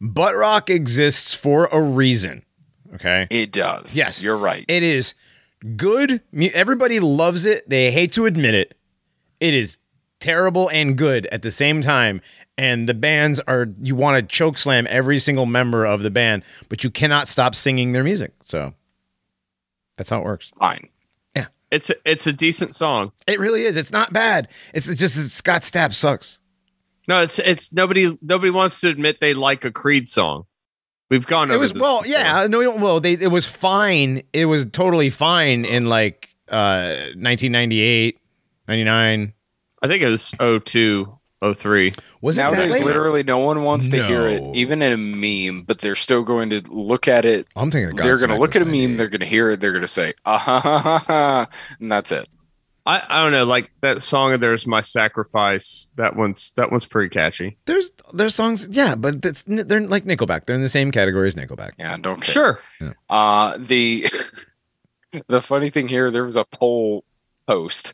butt 0.00 0.36
rock 0.36 0.70
exists 0.70 1.34
for 1.34 1.66
a 1.72 1.80
reason. 1.80 2.44
Okay. 2.94 3.26
It 3.30 3.50
does. 3.50 3.96
Yes. 3.96 4.22
you're 4.22 4.36
right. 4.36 4.64
It 4.68 4.82
is 4.84 5.14
good. 5.76 6.20
Everybody 6.54 7.00
loves 7.00 7.44
it. 7.44 7.68
They 7.68 7.90
hate 7.90 8.12
to 8.12 8.26
admit 8.26 8.54
it. 8.54 8.75
It 9.40 9.54
is 9.54 9.78
terrible 10.20 10.68
and 10.70 10.96
good 10.96 11.26
at 11.26 11.42
the 11.42 11.50
same 11.50 11.80
time. 11.80 12.20
And 12.58 12.88
the 12.88 12.94
bands 12.94 13.38
are, 13.40 13.66
you 13.82 13.94
want 13.94 14.16
to 14.16 14.22
choke 14.34 14.56
slam 14.56 14.86
every 14.88 15.18
single 15.18 15.44
member 15.46 15.84
of 15.84 16.00
the 16.02 16.10
band, 16.10 16.42
but 16.70 16.82
you 16.82 16.90
cannot 16.90 17.28
stop 17.28 17.54
singing 17.54 17.92
their 17.92 18.02
music. 18.04 18.32
So 18.44 18.72
that's 19.98 20.08
how 20.10 20.18
it 20.20 20.24
works. 20.24 20.52
Fine. 20.58 20.88
Yeah. 21.34 21.46
It's 21.70 21.90
a, 21.90 21.94
it's 22.06 22.26
a 22.26 22.32
decent 22.32 22.74
song. 22.74 23.12
It 23.26 23.38
really 23.38 23.64
is. 23.64 23.76
It's 23.76 23.92
not 23.92 24.12
bad. 24.12 24.48
It's 24.72 24.86
just 24.86 25.16
that 25.16 25.28
Scott 25.30 25.62
Stapp 25.62 25.92
sucks. 25.92 26.38
No, 27.08 27.20
it's 27.20 27.38
it's 27.38 27.72
nobody 27.72 28.18
nobody 28.20 28.50
wants 28.50 28.80
to 28.80 28.88
admit 28.88 29.20
they 29.20 29.32
like 29.32 29.64
a 29.64 29.70
Creed 29.70 30.08
song. 30.08 30.46
We've 31.08 31.26
gone 31.26 31.50
It 31.50 31.54
over 31.54 31.60
was 31.60 31.72
this 31.72 31.80
well, 31.80 32.02
before. 32.02 32.12
yeah. 32.18 32.46
No, 32.48 32.68
well, 32.70 32.98
they 33.00 33.12
it 33.12 33.28
was 33.30 33.46
fine. 33.46 34.22
It 34.32 34.46
was 34.46 34.66
totally 34.72 35.10
fine 35.10 35.64
in 35.64 35.86
like 35.86 36.30
uh 36.48 37.12
1998, 37.14 38.18
99. 38.68 39.32
I 39.82 39.88
think 39.88 40.02
it 40.02 40.08
was 40.08 40.32
02, 40.64 41.18
03. 41.54 41.94
Was 42.22 42.38
it 42.38 42.40
that 42.42 42.52
Nowadays, 42.52 42.82
literally, 42.84 43.22
no 43.22 43.38
one 43.38 43.62
wants 43.62 43.88
to 43.88 44.02
hear 44.02 44.28
No. 44.28 44.50
it, 44.52 44.56
even 44.56 44.82
in 44.82 44.92
a 44.92 44.96
meme. 44.96 45.62
But 45.64 45.78
they're 45.80 45.94
still 45.94 46.22
going 46.22 46.50
to 46.50 46.60
look 46.70 47.08
at 47.08 47.24
it. 47.24 47.46
I'm 47.54 47.70
thinking 47.70 47.90
of 47.98 48.02
they're 48.02 48.16
going 48.16 48.28
to 48.30 48.34
Godsmack 48.36 48.38
look 48.40 48.56
at 48.56 48.62
a 48.62 48.64
was 48.64 48.72
meme. 48.72 48.96
98. 48.96 48.96
They're 48.96 49.08
going 49.08 49.20
to 49.20 49.26
hear 49.26 49.50
it. 49.50 49.60
They're 49.60 49.72
going 49.72 49.82
to 49.82 49.88
say, 49.88 50.14
"Ah 50.24 50.38
ha 50.38 50.60
ha 50.60 50.78
ha 50.78 50.98
ha," 50.98 51.46
and 51.78 51.92
that's 51.92 52.10
it. 52.12 52.28
I, 52.88 53.02
I 53.08 53.20
don't 53.20 53.32
know, 53.32 53.44
like 53.44 53.70
that 53.80 54.00
song 54.00 54.32
of 54.32 54.40
"There's 54.40 54.66
My 54.66 54.80
Sacrifice." 54.80 55.88
That 55.96 56.16
one's 56.16 56.52
that 56.52 56.70
one's 56.70 56.86
pretty 56.86 57.10
catchy. 57.10 57.58
There's 57.66 57.90
there's 58.14 58.34
songs, 58.34 58.66
yeah, 58.70 58.94
but 58.94 59.20
that's, 59.22 59.42
they're 59.46 59.80
like 59.80 60.04
Nickelback. 60.04 60.46
They're 60.46 60.54
in 60.56 60.62
the 60.62 60.68
same 60.68 60.90
category 60.92 61.28
as 61.28 61.34
Nickelback. 61.34 61.72
Yeah, 61.78 61.96
don't 61.96 62.22
care. 62.22 62.32
Sure. 62.32 62.60
Uh, 63.10 63.56
the 63.58 64.06
the 65.28 65.42
funny 65.42 65.68
thing 65.68 65.88
here, 65.88 66.10
there 66.10 66.24
was 66.24 66.36
a 66.36 66.44
poll 66.44 67.04
post 67.48 67.92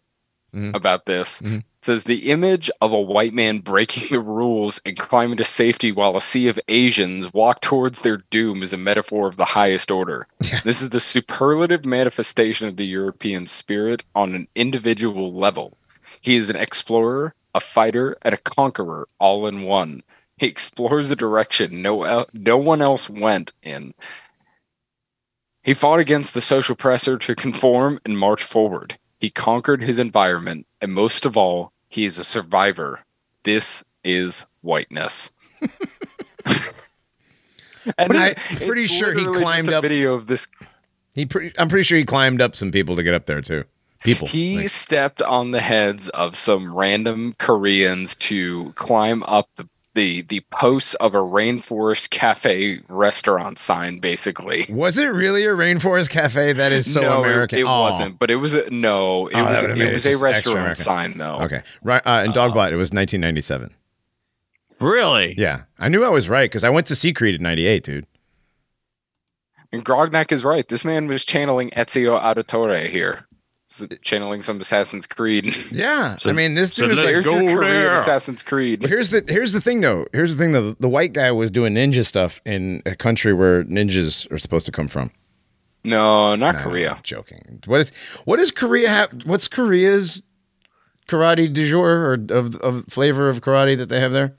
Mhm. 0.54 0.74
about 0.74 1.06
this. 1.06 1.40
Mhm. 1.40 1.58
It 1.60 1.64
says 1.84 2.04
the 2.04 2.30
image 2.30 2.70
of 2.80 2.92
a 2.92 3.00
white 3.00 3.32
man 3.34 3.58
breaking 3.60 4.08
the 4.10 4.20
rules 4.20 4.80
and 4.84 4.96
climbing 4.98 5.38
to 5.38 5.44
safety 5.44 5.90
while 5.92 6.16
a 6.16 6.20
sea 6.20 6.48
of 6.48 6.60
Asians 6.68 7.32
walk 7.32 7.60
towards 7.60 8.02
their 8.02 8.18
doom 8.30 8.62
is 8.62 8.72
a 8.72 8.76
metaphor 8.76 9.28
of 9.28 9.36
the 9.36 9.46
highest 9.56 9.90
order. 9.90 10.26
Yeah. 10.44 10.60
This 10.64 10.82
is 10.82 10.90
the 10.90 11.00
superlative 11.00 11.84
manifestation 11.86 12.68
of 12.68 12.76
the 12.76 12.86
European 12.86 13.46
spirit 13.46 14.04
on 14.14 14.34
an 14.34 14.48
individual 14.54 15.32
level. 15.32 15.78
He 16.20 16.36
is 16.36 16.50
an 16.50 16.56
explorer, 16.56 17.34
a 17.54 17.60
fighter, 17.60 18.16
and 18.22 18.34
a 18.34 18.38
conqueror 18.38 19.08
all 19.18 19.46
in 19.46 19.62
one. 19.62 20.02
He 20.36 20.46
explores 20.46 21.10
a 21.10 21.16
direction 21.16 21.80
no 21.82 22.02
el- 22.02 22.28
no 22.34 22.56
one 22.58 22.82
else 22.82 23.08
went 23.08 23.52
in. 23.62 23.94
He 25.62 25.74
fought 25.74 26.00
against 26.00 26.34
the 26.34 26.40
social 26.40 26.74
pressure 26.74 27.16
to 27.18 27.34
conform 27.34 28.00
and 28.04 28.18
march 28.18 28.42
forward. 28.42 28.98
He 29.22 29.30
conquered 29.30 29.84
his 29.84 30.00
environment, 30.00 30.66
and 30.80 30.92
most 30.92 31.24
of 31.24 31.36
all, 31.36 31.70
he 31.88 32.04
is 32.04 32.18
a 32.18 32.24
survivor. 32.24 33.04
This 33.44 33.84
is 34.02 34.46
whiteness. 34.62 35.30
and 37.96 38.12
I'm 38.12 38.34
pretty 38.56 38.88
sure 38.88 39.14
he 39.14 39.24
climbed 39.24 39.68
a 39.68 39.76
up- 39.76 39.82
video 39.82 40.14
of 40.14 40.26
this. 40.26 40.48
He 41.14 41.24
pretty, 41.24 41.56
I'm 41.56 41.68
pretty 41.68 41.84
sure 41.84 41.98
he 41.98 42.04
climbed 42.04 42.42
up 42.42 42.56
some 42.56 42.72
people 42.72 42.96
to 42.96 43.04
get 43.04 43.14
up 43.14 43.26
there 43.26 43.40
too. 43.40 43.62
People. 44.02 44.26
He 44.26 44.56
Like, 44.56 44.70
stepped 44.70 45.22
on 45.22 45.52
the 45.52 45.60
heads 45.60 46.08
of 46.08 46.34
some 46.34 46.74
random 46.74 47.34
Koreans 47.38 48.16
to 48.16 48.72
climb 48.72 49.22
up 49.28 49.50
the 49.54 49.68
the, 49.94 50.22
the 50.22 50.40
posts 50.50 50.94
of 50.94 51.14
a 51.14 51.18
rainforest 51.18 52.10
cafe 52.10 52.80
restaurant 52.88 53.58
sign, 53.58 53.98
basically. 53.98 54.64
was 54.70 54.96
it 54.98 55.06
really 55.08 55.44
a 55.44 55.50
rainforest 55.50 56.08
cafe? 56.10 56.52
That 56.52 56.72
is 56.72 56.92
so 56.92 57.00
no, 57.02 57.22
it- 57.24 57.26
American. 57.28 57.58
It, 57.58 57.64
Aw. 57.64 57.80
wasn't, 57.82 58.18
but 58.18 58.30
it 58.30 58.36
was 58.36 58.54
a 58.54 58.68
no. 58.70 59.26
It 59.28 59.36
Oh, 59.36 59.44
was 59.44 59.62
it 59.62 59.78
it 59.78 59.92
was 59.92 60.06
a 60.06 60.18
restaurant 60.18 60.76
sign 60.78 61.18
though. 61.18 61.40
Okay, 61.42 61.62
right. 61.82 62.02
Uh, 62.06 62.22
and 62.24 62.32
Dogbot, 62.32 62.72
it 62.72 62.76
was 62.76 62.92
1997. 62.92 63.74
Really? 64.80 65.34
Yeah, 65.38 65.64
I 65.78 65.88
knew 65.88 66.04
I 66.04 66.08
was 66.08 66.28
right 66.28 66.50
because 66.50 66.64
I 66.64 66.70
went 66.70 66.86
to 66.88 66.96
see 66.96 67.12
Creed 67.12 67.34
in 67.36 67.42
'98, 67.42 67.84
dude. 67.84 68.06
And 69.70 69.84
Grognak 69.84 70.32
is 70.32 70.44
right. 70.44 70.66
This 70.68 70.84
man 70.84 71.06
was 71.06 71.24
channeling 71.24 71.70
Ezio 71.70 72.20
Auditore 72.20 72.86
here. 72.88 73.26
S- 73.72 73.86
Channeling 74.02 74.42
some 74.42 74.60
Assassin's 74.60 75.06
Creed. 75.06 75.54
Yeah, 75.72 76.16
So- 76.16 76.28
I 76.30 76.32
mean 76.34 76.54
this 76.54 76.72
so 76.74 76.82
dude 76.82 76.90
was 76.90 76.98
let's 76.98 77.06
like, 77.06 77.24
Here's 77.24 77.26
your 77.34 77.42
go 77.54 77.60
Korean 77.60 77.74
there. 77.74 77.94
Assassin's 77.94 78.42
Creed. 78.42 78.80
But 78.80 78.90
here's 78.90 79.10
the 79.10 79.24
here's 79.26 79.52
the 79.52 79.60
thing 79.60 79.80
though. 79.80 80.06
Here's 80.12 80.36
the 80.36 80.42
thing 80.42 80.52
though. 80.52 80.72
The 80.78 80.88
white 80.88 81.12
guy 81.14 81.30
was 81.32 81.50
doing 81.50 81.74
ninja 81.74 82.04
stuff 82.04 82.40
in 82.44 82.82
a 82.86 82.94
country 82.94 83.32
where 83.32 83.64
ninjas 83.64 84.30
are 84.30 84.38
supposed 84.38 84.66
to 84.66 84.72
come 84.72 84.88
from. 84.88 85.10
No, 85.84 86.36
not 86.36 86.56
Nah, 86.56 86.62
Korea. 86.62 86.92
I'm 86.92 87.02
joking. 87.02 87.60
What 87.66 87.80
is 87.80 87.90
what 88.24 88.36
does 88.38 88.50
Korea 88.50 88.88
have? 88.88 89.22
What's 89.24 89.48
Korea's 89.48 90.22
karate 91.08 91.52
du 91.52 91.68
jour 91.68 91.88
or 91.90 92.14
of 92.30 92.56
of 92.56 92.84
flavor 92.88 93.28
of 93.28 93.40
karate 93.40 93.76
that 93.78 93.88
they 93.88 93.98
have 94.00 94.12
there? 94.12 94.34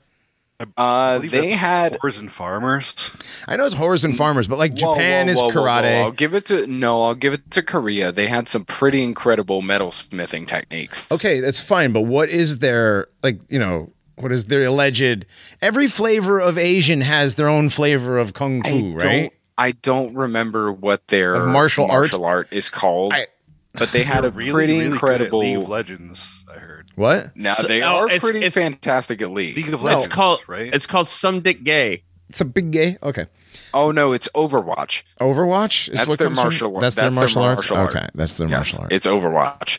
Uh, 0.76 1.18
they 1.18 1.50
had 1.50 1.94
Whores 1.94 2.20
and 2.20 2.30
farmers. 2.32 3.10
I 3.48 3.56
know 3.56 3.66
it's 3.66 3.74
whores 3.74 4.04
and 4.04 4.16
farmers, 4.16 4.46
but 4.46 4.58
like 4.58 4.72
Whoa, 4.78 4.94
Japan 4.94 5.26
whoa, 5.26 5.32
is 5.32 5.36
whoa, 5.38 5.48
whoa, 5.48 5.54
whoa. 5.54 5.66
karate. 5.66 6.00
I'll 6.02 6.12
give 6.12 6.32
it 6.34 6.46
to 6.46 6.66
no. 6.66 7.02
I'll 7.02 7.14
give 7.16 7.32
it 7.34 7.50
to 7.52 7.62
Korea. 7.62 8.12
They 8.12 8.28
had 8.28 8.48
some 8.48 8.64
pretty 8.64 9.02
incredible 9.02 9.62
metal 9.62 9.90
smithing 9.90 10.46
techniques. 10.46 11.10
Okay, 11.10 11.40
that's 11.40 11.60
fine, 11.60 11.92
but 11.92 12.02
what 12.02 12.28
is 12.28 12.60
their 12.60 13.08
like? 13.22 13.40
You 13.50 13.58
know, 13.58 13.92
what 14.16 14.30
is 14.30 14.44
their 14.44 14.62
alleged? 14.62 15.26
Every 15.60 15.88
flavor 15.88 16.40
of 16.40 16.56
Asian 16.56 17.00
has 17.00 17.34
their 17.34 17.48
own 17.48 17.68
flavor 17.68 18.16
of 18.16 18.32
kung 18.32 18.64
I 18.64 18.70
fu, 18.70 18.92
right? 18.92 19.00
don't. 19.00 19.32
I 19.58 19.70
don't 19.72 20.14
remember 20.14 20.72
what 20.72 21.08
their 21.08 21.34
Of 21.34 21.48
martial 21.48 21.84
art? 21.84 21.92
martial 22.12 22.24
art 22.24 22.48
is 22.52 22.70
called, 22.70 23.12
I- 23.12 23.26
but 23.72 23.90
they 23.92 24.04
had 24.04 24.24
a 24.24 24.30
really, 24.30 24.50
pretty 24.52 24.72
really 24.74 24.84
good 24.84 24.86
at 24.88 24.92
incredible. 24.94 25.38
League 25.40 25.56
of 25.58 25.68
Legends. 25.68 26.44
I 26.52 26.58
heard. 26.58 26.83
What? 26.96 27.32
now 27.36 27.54
So- 27.54 27.66
they 27.68 27.82
are 27.82 28.06
it's- 28.06 28.20
pretty 28.22 28.38
it's- 28.38 28.54
fantastic 28.54 29.20
at 29.22 29.30
League. 29.32 29.56
League 29.56 29.72
of 29.72 29.82
Legends, 29.82 30.06
It's 30.06 30.14
called 30.14 30.40
right? 30.46 30.72
it's 30.74 30.86
called 30.86 31.08
Some 31.08 31.40
Dick 31.40 31.64
Gay. 31.64 32.02
It's 32.28 32.40
a 32.40 32.44
big 32.44 32.70
gay. 32.70 32.96
Okay. 33.02 33.26
Oh 33.72 33.90
no, 33.92 34.12
it's 34.12 34.28
Overwatch. 34.34 35.02
Overwatch. 35.20 35.88
Is 35.90 35.96
That's 35.96 36.08
what 36.08 36.18
their 36.18 36.28
comes 36.28 36.38
from- 36.38 36.44
martial 36.44 36.74
art. 36.74 36.80
That's, 36.80 36.94
their 36.96 37.04
That's 37.10 37.16
their 37.16 37.42
martial 37.42 37.42
arts. 37.42 37.70
art. 37.70 37.90
Okay, 37.96 38.08
that's 38.14 38.34
their 38.34 38.48
Yes, 38.48 38.72
martial 38.72 38.80
art. 38.82 38.92
it's 38.92 39.06
Overwatch. 39.06 39.78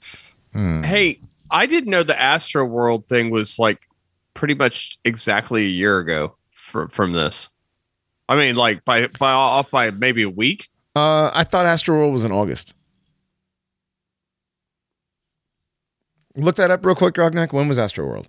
Hmm. 0.53 0.83
Hey, 0.83 1.19
I 1.51 1.65
didn't 1.65 1.89
know 1.89 2.03
the 2.03 2.19
Astro 2.19 2.65
World 2.65 3.07
thing 3.07 3.29
was 3.29 3.59
like 3.59 3.81
pretty 4.33 4.53
much 4.53 4.97
exactly 5.03 5.65
a 5.65 5.69
year 5.69 5.97
ago 5.99 6.35
from 6.49 6.87
from 6.89 7.13
this. 7.13 7.49
I 8.29 8.35
mean, 8.35 8.55
like 8.55 8.85
by 8.85 9.07
by 9.07 9.31
off 9.31 9.69
by 9.71 9.91
maybe 9.91 10.23
a 10.23 10.29
week. 10.29 10.69
Uh, 10.95 11.29
I 11.33 11.43
thought 11.43 11.65
Astro 11.65 11.97
World 11.97 12.13
was 12.13 12.23
in 12.23 12.31
August. 12.31 12.73
Look 16.35 16.55
that 16.57 16.71
up 16.71 16.85
real 16.85 16.95
quick, 16.95 17.13
Grognak. 17.15 17.53
When 17.53 17.67
was 17.67 17.77
Astroworld? 17.77 18.25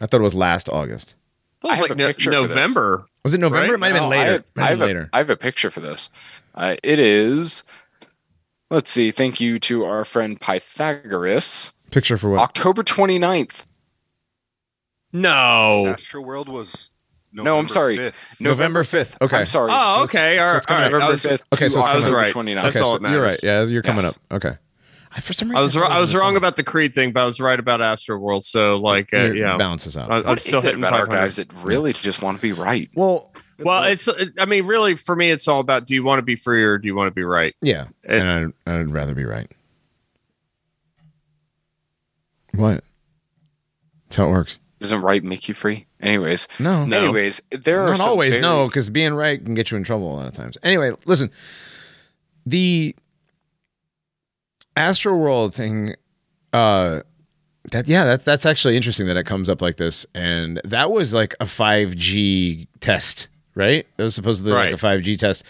I 0.00 0.06
thought 0.06 0.20
it 0.20 0.24
was 0.24 0.34
last 0.34 0.68
August. 0.68 1.14
It 1.62 1.64
was 1.66 1.72
I 1.72 1.74
have 1.76 1.82
like 1.82 1.90
a 1.90 1.94
no- 1.94 2.06
picture 2.08 2.32
for 2.32 2.40
this. 2.46 2.48
November. 2.56 3.06
Was 3.24 3.34
it 3.34 3.38
November? 3.38 3.72
Right? 3.72 3.74
It 3.74 3.78
might 3.80 3.92
have 3.92 4.00
been 4.00 4.08
later. 4.08 4.30
I 4.30 4.32
have, 4.32 4.44
I 4.56 4.60
have 4.60 4.68
have 4.70 4.80
a- 4.80 4.84
later. 4.86 5.10
I 5.12 5.18
have 5.18 5.30
a 5.30 5.36
picture 5.36 5.70
for 5.70 5.80
this. 5.80 6.10
Uh, 6.54 6.76
it 6.82 6.98
is. 6.98 7.62
Let's 8.70 8.90
see. 8.90 9.10
Thank 9.10 9.40
you 9.40 9.58
to 9.60 9.84
our 9.84 10.04
friend 10.04 10.40
Pythagoras. 10.40 11.72
Picture 11.90 12.16
for 12.16 12.30
what? 12.30 12.40
October 12.40 12.82
29th. 12.82 13.66
No. 15.12 15.86
Astro 15.88 16.20
World 16.20 16.48
was. 16.48 16.90
November 17.32 17.50
no, 17.50 17.58
I'm 17.58 17.68
sorry. 17.68 17.96
5th. 17.98 18.14
November 18.40 18.82
fifth. 18.82 19.18
Okay. 19.20 19.36
I'm 19.38 19.46
sorry. 19.46 19.70
Oh, 19.72 19.74
So 19.76 20.04
it's- 20.04 20.14
okay. 20.16 20.38
All 20.38 20.50
so 20.52 20.56
it's 20.56 20.66
coming 20.66 20.82
all 20.82 20.86
up. 20.88 20.92
right. 20.94 21.02
I 21.02 21.06
November 21.10 21.28
5th 21.36 21.42
Okay, 21.54 21.68
so 21.68 21.80
it's 21.80 21.88
I 21.88 21.94
was 21.94 22.10
right. 22.10 22.32
29th. 22.34 22.62
That's 22.62 22.76
okay, 22.76 22.84
all 22.84 22.92
so 22.94 22.98
that 22.98 23.10
you're 23.12 23.22
right. 23.22 23.40
Yeah, 23.42 23.64
you're 23.64 23.82
coming 23.82 24.04
Yes. 24.04 24.18
up. 24.30 24.36
Okay. 24.44 24.54
I, 25.16 25.20
for 25.20 25.32
some 25.32 25.48
reason, 25.48 25.58
I 25.60 25.62
was 25.62 25.72
thought 25.74 25.80
wrong. 25.84 25.92
I 25.92 26.00
was 26.00 26.14
wrong 26.14 26.22
summer. 26.28 26.36
about 26.38 26.56
the 26.56 26.62
Creed 26.62 26.94
thing, 26.94 27.12
but 27.12 27.22
I 27.22 27.26
was 27.26 27.40
right 27.40 27.58
about 27.58 27.80
Astro 27.80 28.18
World. 28.18 28.44
So 28.44 28.76
like, 28.76 29.12
uh, 29.14 29.18
It 29.18 29.36
yeah, 29.36 29.56
balances 29.56 29.96
out. 29.96 30.10
I, 30.10 30.18
I'm 30.18 30.24
What 30.26 30.40
still 30.42 30.58
is 30.58 30.64
it 30.64 30.68
hitting 30.68 30.84
about 30.84 30.92
our 31.00 31.06
guys 31.06 31.36
that 31.36 31.50
really 31.62 31.92
just 31.94 32.22
want 32.22 32.36
to 32.38 32.42
be 32.42 32.52
right? 32.52 32.90
well, 32.94 33.32
Well, 33.58 33.84
it's. 33.84 34.08
I 34.38 34.44
mean, 34.44 34.66
really, 34.66 34.94
for 34.96 35.16
me, 35.16 35.30
it's 35.30 35.48
all 35.48 35.60
about: 35.60 35.86
do 35.86 35.94
you 35.94 36.04
want 36.04 36.18
to 36.18 36.22
be 36.22 36.36
free 36.36 36.62
or 36.62 36.76
do 36.78 36.86
you 36.86 36.94
want 36.94 37.08
to 37.08 37.14
be 37.14 37.24
right? 37.24 37.54
yeah, 37.62 37.86
It- 38.02 38.20
and 38.20 38.54
I'd, 38.66 38.70
I'd 38.80 38.90
rather 38.90 39.14
be 39.14 39.24
right. 39.24 39.50
What? 42.52 42.84
That's 44.08 44.16
how 44.16 44.26
it 44.26 44.30
works. 44.30 44.58
Doesn't 44.80 45.00
right 45.02 45.22
make 45.24 45.48
you 45.48 45.54
free? 45.54 45.86
Anyways, 46.00 46.48
No, 46.58 46.84
No. 46.84 46.98
anyways, 46.98 47.40
there 47.50 47.82
are 47.84 47.90
not 47.96 48.00
always. 48.00 48.32
very- 48.32 48.42
No, 48.42 48.66
because 48.66 48.90
being 48.90 49.14
right 49.14 49.42
can 49.42 49.54
get 49.54 49.70
you 49.70 49.76
in 49.78 49.84
trouble 49.84 50.12
a 50.12 50.16
lot 50.16 50.26
of 50.26 50.32
times. 50.34 50.58
Anyway, 50.62 50.92
listen, 51.06 51.30
the 52.44 52.94
Astro 54.76 55.16
World 55.16 55.54
thing. 55.54 55.94
Uh, 56.52 57.02
that 57.72 57.88
yeah, 57.88 58.04
that's 58.04 58.24
that's 58.24 58.46
actually 58.46 58.76
interesting 58.76 59.06
that 59.08 59.16
it 59.16 59.24
comes 59.26 59.48
up 59.48 59.60
like 59.60 59.76
this, 59.76 60.06
and 60.14 60.60
that 60.64 60.90
was 60.90 61.12
like 61.14 61.34
a 61.40 61.46
five 61.46 61.96
G 61.96 62.68
test, 62.80 63.28
right? 63.54 63.86
That 63.96 64.04
was 64.04 64.14
supposed 64.14 64.38
supposedly 64.44 64.52
like 64.52 64.66
Right. 64.66 64.74
a 64.74 64.78
five 64.78 65.02
G 65.02 65.16
test, 65.16 65.44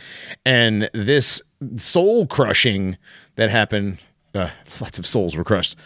and 0.45 0.89
this 0.95 1.43
soul 1.77 2.27
crushing 2.27 2.97
that 3.37 3.51
happened. 3.51 3.99
Uh, 4.35 4.51
lots 4.81 4.99
of 4.99 5.07
souls 5.07 5.35
were 5.37 5.45
crushed. 5.45 5.77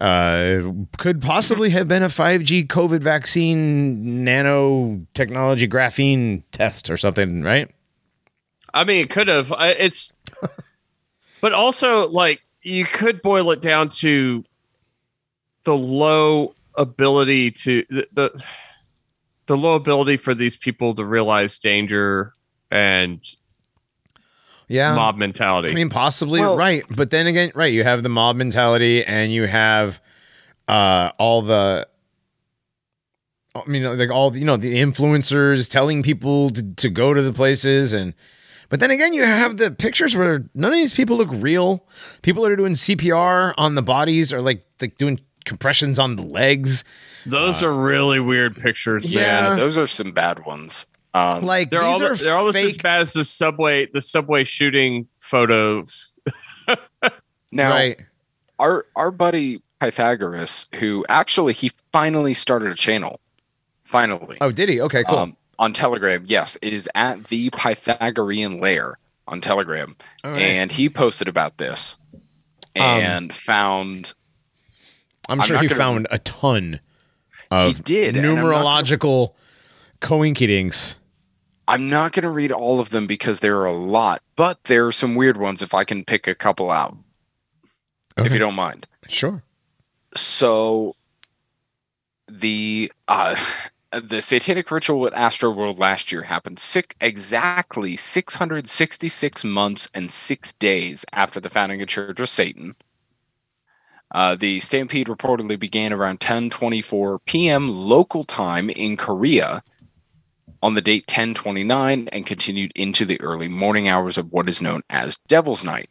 Uh, 0.00 0.62
could 0.96 1.20
possibly 1.20 1.68
have 1.70 1.86
been 1.86 2.02
a 2.02 2.08
5G 2.08 2.66
COVID 2.68 3.00
vaccine 3.02 4.24
nanotechnology 4.24 5.68
graphene 5.68 6.42
test 6.52 6.88
or 6.88 6.96
something, 6.96 7.42
right? 7.42 7.70
I 8.72 8.84
mean, 8.84 9.02
it 9.04 9.10
could 9.10 9.28
have. 9.28 9.52
It's, 9.58 10.14
but 11.42 11.52
also 11.52 12.08
like 12.08 12.40
you 12.62 12.84
could 12.84 13.22
boil 13.22 13.50
it 13.50 13.60
down 13.60 13.88
to 13.88 14.44
the 15.64 15.76
low 15.76 16.54
ability 16.74 17.50
to 17.50 17.84
the 17.90 18.06
the, 18.12 18.44
the 19.46 19.56
low 19.56 19.74
ability 19.74 20.16
for 20.16 20.34
these 20.34 20.56
people 20.56 20.94
to 20.94 21.04
realize 21.04 21.58
danger 21.58 22.34
and 22.70 23.20
Yeah. 24.68 24.94
mob 24.94 25.16
mentality. 25.16 25.70
I 25.70 25.74
mean, 25.74 25.90
possibly 25.90 26.40
Well- 26.40 26.56
right, 26.56 26.84
but 26.94 27.10
then 27.10 27.26
again, 27.26 27.50
right? 27.54 27.72
You 27.72 27.82
have 27.84 28.02
the 28.02 28.08
mob 28.08 28.36
mentality, 28.36 29.04
and 29.04 29.32
you 29.32 29.46
have 29.46 30.00
uh, 30.68 31.10
all 31.18 31.42
the. 31.42 31.88
I 33.56 33.62
mean, 33.66 33.82
like 33.98 34.10
all 34.12 34.30
the- 34.30 34.38
you 34.38 34.44
know, 34.44 34.56
the 34.56 34.76
influencers 34.76 35.68
telling 35.68 36.04
people 36.04 36.50
to, 36.50 36.62
to 36.76 36.88
go 36.88 37.12
to 37.12 37.20
the 37.20 37.32
places, 37.32 37.92
and 37.92 38.14
but 38.70 38.80
then 38.80 38.90
again, 38.90 39.12
you 39.12 39.22
have 39.24 39.58
the 39.58 39.70
pictures 39.70 40.16
where 40.16 40.46
none 40.54 40.72
of 40.72 40.76
these 40.78 40.94
people 40.94 41.18
look 41.18 41.28
real. 41.30 41.86
People 42.22 42.42
that 42.44 42.52
are 42.52 42.56
doing 42.56 42.72
CPR 42.72 43.52
on 43.58 43.74
the 43.74 43.82
bodies 43.82 44.32
are 44.32 44.40
like 44.40 44.64
like 44.80 44.96
doing 44.96 45.20
compressions 45.44 45.98
on 45.98 46.16
the 46.16 46.22
legs. 46.22 46.84
Those 47.26 47.62
are 47.62 47.72
really 47.72 48.20
weird 48.20 48.56
pictures, 48.56 49.10
Yeah. 49.10 49.20
man. 49.50 49.58
those 49.58 49.76
are 49.76 49.86
some 49.86 50.12
bad 50.12 50.46
ones. 50.46 50.86
Um, 51.12 51.42
Like 51.42 51.70
They're 51.70 51.80
these 51.82 52.00
all 52.00 52.04
are 52.04 52.14
they're 52.16 52.34
almost 52.34 52.58
as 52.58 52.78
bad 52.78 53.00
as 53.02 53.12
the 53.12 53.24
subway 53.24 53.86
the 53.86 54.00
subway 54.00 54.44
shooting 54.44 55.08
photos. 55.18 56.14
now, 57.52 57.70
right. 57.70 57.98
our 58.58 58.86
our 58.96 59.10
buddy 59.10 59.60
Pythagoras, 59.80 60.66
who 60.76 61.04
actually 61.08 61.52
he 61.54 61.72
finally 61.92 62.34
started 62.34 62.70
a 62.70 62.74
channel, 62.76 63.18
finally 63.84 64.36
Oh, 64.40 64.52
did 64.52 64.68
he? 64.68 64.80
Okay, 64.82 65.02
cool. 65.04 65.18
um, 65.18 65.36
on 65.60 65.72
Telegram. 65.72 66.24
Yes, 66.26 66.56
it 66.62 66.72
is 66.72 66.88
at 66.96 67.26
the 67.26 67.50
Pythagorean 67.50 68.58
Lair 68.60 68.98
on 69.28 69.40
Telegram, 69.40 69.94
right. 70.24 70.36
and 70.40 70.72
he 70.72 70.88
posted 70.88 71.28
about 71.28 71.58
this 71.58 71.98
Um, 72.74 72.82
and 72.82 73.34
found 73.34 74.14
I'm 75.28 75.40
I'm 75.40 75.46
sure 75.46 75.58
he 75.58 75.68
gonna- 75.68 75.78
found 75.78 76.08
a 76.10 76.18
ton 76.18 76.80
of 77.52 77.76
he 77.76 77.82
did 77.82 78.16
and 78.16 78.26
I'm 78.26 78.34
not 78.34 78.42
gonna- 78.42 78.54
numerological 78.56 79.34
coinkydinks. 80.00 80.96
I'm 81.68 81.88
not 81.88 82.10
going 82.12 82.24
to 82.24 82.30
read 82.30 82.50
all 82.50 82.80
of 82.80 82.90
them 82.90 83.06
because 83.06 83.38
there 83.38 83.58
are 83.58 83.66
a 83.66 83.72
lot, 83.72 84.22
but 84.34 84.64
there 84.64 84.88
are 84.88 84.92
some 84.92 85.14
weird 85.14 85.36
ones 85.36 85.62
if 85.62 85.72
I 85.72 85.84
can 85.84 86.04
pick 86.04 86.26
a 86.26 86.34
couple 86.34 86.68
out, 86.68 86.96
if 88.16 88.32
you 88.32 88.40
don't 88.40 88.56
mind. 88.56 88.88
Sure. 89.08 89.44
So 90.16 90.96
the 92.28 92.90
uh 93.06 93.36
the 93.92 94.22
satanic 94.22 94.70
ritual 94.70 95.06
at 95.06 95.14
Astro 95.14 95.50
World 95.50 95.78
last 95.78 96.12
year 96.12 96.22
happened 96.22 96.58
six, 96.58 96.94
exactly 97.00 97.96
666 97.96 99.44
months 99.44 99.88
and 99.94 100.10
6 100.10 100.52
days 100.54 101.04
after 101.12 101.40
the 101.40 101.50
founding 101.50 101.82
of 101.82 101.88
Church 101.88 102.20
of 102.20 102.28
Satan. 102.28 102.76
Uh, 104.12 104.34
the 104.34 104.60
stampede 104.60 105.06
reportedly 105.06 105.58
began 105.58 105.92
around 105.92 106.20
10:24 106.20 107.18
p.m. 107.24 107.68
local 107.68 108.24
time 108.24 108.68
in 108.70 108.96
Korea 108.96 109.62
on 110.62 110.74
the 110.74 110.82
date 110.82 111.04
1029 111.06 112.08
and 112.12 112.26
continued 112.26 112.72
into 112.74 113.04
the 113.04 113.20
early 113.20 113.48
morning 113.48 113.88
hours 113.88 114.18
of 114.18 114.32
what 114.32 114.48
is 114.48 114.60
known 114.60 114.82
as 114.90 115.18
Devil's 115.28 115.64
Night. 115.64 115.90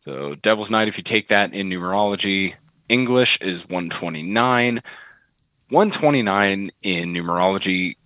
So 0.00 0.34
Devil's 0.36 0.70
Night 0.70 0.88
if 0.88 0.96
you 0.96 1.04
take 1.04 1.28
that 1.28 1.52
in 1.52 1.68
numerology, 1.68 2.54
English 2.88 3.38
is 3.40 3.68
129. 3.68 4.82
129 5.72 6.70
in 6.82 7.14
numerology 7.14 7.96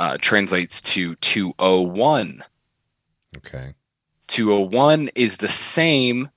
uh, 0.00 0.16
translates 0.20 0.80
to 0.80 1.14
201. 1.14 2.42
Okay. 3.36 3.74
201 4.26 5.08
is 5.14 5.36
the 5.36 5.46
same 5.46 6.30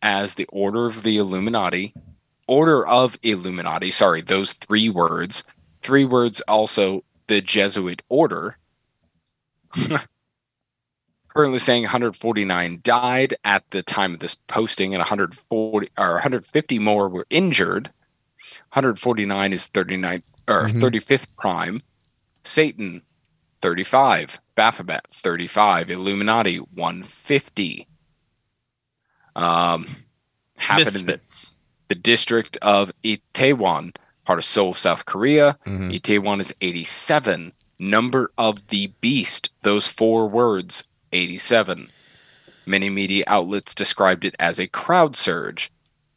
as 0.00 0.36
the 0.36 0.46
Order 0.46 0.86
of 0.86 1.02
the 1.02 1.18
Illuminati. 1.18 1.92
Order 2.48 2.86
of 2.86 3.18
Illuminati, 3.22 3.90
sorry, 3.90 4.22
those 4.22 4.54
three 4.54 4.88
words. 4.88 5.44
Three 5.82 6.06
words 6.06 6.40
also 6.48 7.04
the 7.26 7.42
Jesuit 7.42 8.02
Order. 8.08 8.56
Currently 11.28 11.58
saying 11.58 11.82
149 11.82 12.80
died 12.82 13.34
at 13.44 13.70
the 13.72 13.82
time 13.82 14.14
of 14.14 14.20
this 14.20 14.36
posting, 14.36 14.94
and 14.94 15.00
140 15.00 15.90
or 15.98 16.12
150 16.12 16.78
more 16.78 17.10
were 17.10 17.26
injured. 17.28 17.90
149 18.80 19.52
is 19.54 19.66
39 19.68 20.22
or 20.46 20.66
Mhm. 20.68 20.80
35th 20.80 21.34
prime. 21.36 21.82
Satan 22.44 23.02
35, 23.62 24.38
Baphomet 24.54 25.06
35, 25.10 25.90
Illuminati 25.90 26.58
150. 26.58 27.88
Um, 29.34 30.04
happened 30.58 30.88
in 30.88 30.92
the, 31.06 31.12
Misfits. 31.12 31.56
the 31.88 31.94
district 31.94 32.58
of 32.58 32.92
Itaewon, 33.02 33.96
part 34.26 34.38
of 34.38 34.44
Seoul, 34.44 34.74
South 34.74 35.06
Korea. 35.06 35.58
Mhm. 35.66 35.98
Itaewon 35.98 36.40
is 36.40 36.54
87. 36.60 37.52
Number 37.78 38.30
of 38.38 38.68
the 38.68 38.88
beast, 39.00 39.50
those 39.62 39.88
four 39.88 40.28
words, 40.28 40.84
87. 41.12 41.90
Many 42.66 42.90
media 42.90 43.24
outlets 43.26 43.74
described 43.74 44.24
it 44.24 44.34
as 44.38 44.58
a 44.58 44.66
crowd 44.66 45.16
surge. 45.16 45.66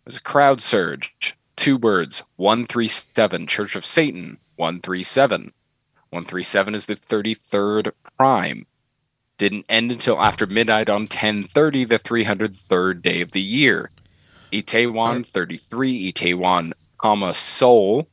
It 0.01 0.05
was 0.05 0.17
a 0.17 0.21
crowd 0.21 0.61
surge. 0.61 1.35
Two 1.59 1.75
words, 1.75 2.23
137, 2.37 3.45
Church 3.45 3.75
of 3.75 3.85
Satan, 3.85 4.37
137. 4.55 5.51
137 6.09 6.73
is 6.73 6.85
the 6.85 6.93
33rd 6.95 7.91
prime. 8.17 8.65
Didn't 9.37 9.65
end 9.67 9.91
until 9.91 10.21
after 10.21 10.47
midnight 10.47 10.87
on 10.87 11.01
1030, 11.01 11.83
the 11.83 11.99
303rd 11.99 13.01
day 13.01 13.19
of 13.19 13.31
the 13.31 13.41
year. 13.41 13.91
Itaewon 14.53 15.25
33, 15.25 16.13
Itaewon, 16.13 16.71
comma, 16.97 17.33
Seoul 17.33 18.07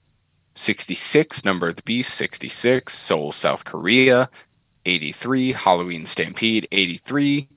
66, 0.56 1.44
number 1.44 1.68
of 1.68 1.76
the 1.76 1.82
beast 1.84 2.16
66, 2.16 2.92
Seoul, 2.92 3.30
South 3.30 3.64
Korea 3.64 4.28
83, 4.86 5.52
Halloween 5.52 6.04
Stampede 6.04 6.66
83, 6.72 7.48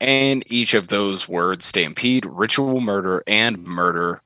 and 0.00 0.42
each 0.52 0.74
of 0.74 0.88
those 0.88 1.28
words, 1.28 1.66
Stampede, 1.66 2.26
Ritual 2.26 2.80
Murder, 2.80 3.22
and 3.28 3.64
Murder, 3.64 4.22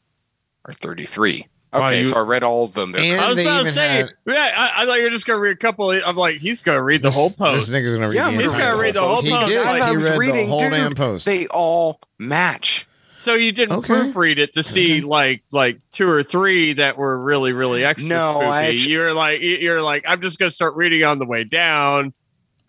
are 0.64 0.72
33. 0.72 1.46
Wow, 1.72 1.86
Okay, 1.88 1.98
you- 2.00 2.04
so 2.04 2.16
I 2.16 2.20
read 2.20 2.44
all 2.44 2.62
of 2.64 2.74
them. 2.74 2.92
They're 2.92 3.20
I 3.20 3.28
was 3.28 3.40
about 3.40 3.64
to 3.64 3.70
say, 3.70 3.88
had- 3.88 4.10
yeah, 4.26 4.52
I, 4.56 4.82
I 4.82 4.86
thought 4.86 4.98
you 4.98 5.04
were 5.04 5.10
just 5.10 5.26
gonna 5.26 5.40
read 5.40 5.52
a 5.52 5.56
couple. 5.56 5.90
Of, 5.90 6.02
I'm 6.06 6.14
like, 6.16 6.36
he's 6.36 6.62
gonna 6.62 6.82
read 6.82 7.02
the 7.02 7.10
whole 7.10 7.30
post. 7.30 7.68
This 7.70 7.84
gonna 7.88 8.08
read 8.08 8.14
Yeah, 8.14 8.30
the 8.30 8.40
He's 8.42 8.52
gonna 8.54 8.80
read 8.80 8.94
the 8.94 9.02
whole 9.02 9.22
He 9.22 9.30
post. 9.30 9.48
did. 9.48 9.64
Like, 9.64 9.74
As 9.76 9.80
I 9.82 9.90
was 9.90 10.04
read 10.10 10.18
reading, 10.18 10.36
the 10.36 10.46
whole 10.46 10.58
dude, 10.60 10.70
damn 10.70 10.94
post. 10.94 11.24
They 11.26 11.46
all 11.48 11.98
match. 12.18 12.86
So 13.16 13.34
you 13.34 13.50
didn't 13.52 13.76
Okay. 13.78 13.92
proofread 13.94 14.38
it 14.38 14.52
to 14.54 14.62
see 14.62 15.00
like 15.00 15.42
like 15.52 15.78
two 15.92 16.08
or 16.08 16.22
three 16.22 16.74
that 16.74 16.96
were 16.96 17.20
really 17.22 17.52
really 17.52 17.84
extra 17.84 18.08
No, 18.08 18.30
spooky. 18.30 18.46
I 18.46 18.62
actu- 18.66 18.90
you're 18.90 19.12
like 19.14 19.40
you're 19.42 19.82
like 19.82 20.04
I'm 20.06 20.20
just 20.20 20.38
gonna 20.38 20.50
start 20.52 20.74
reading 20.76 21.02
on 21.04 21.18
the 21.18 21.26
way 21.26 21.42
down. 21.44 22.12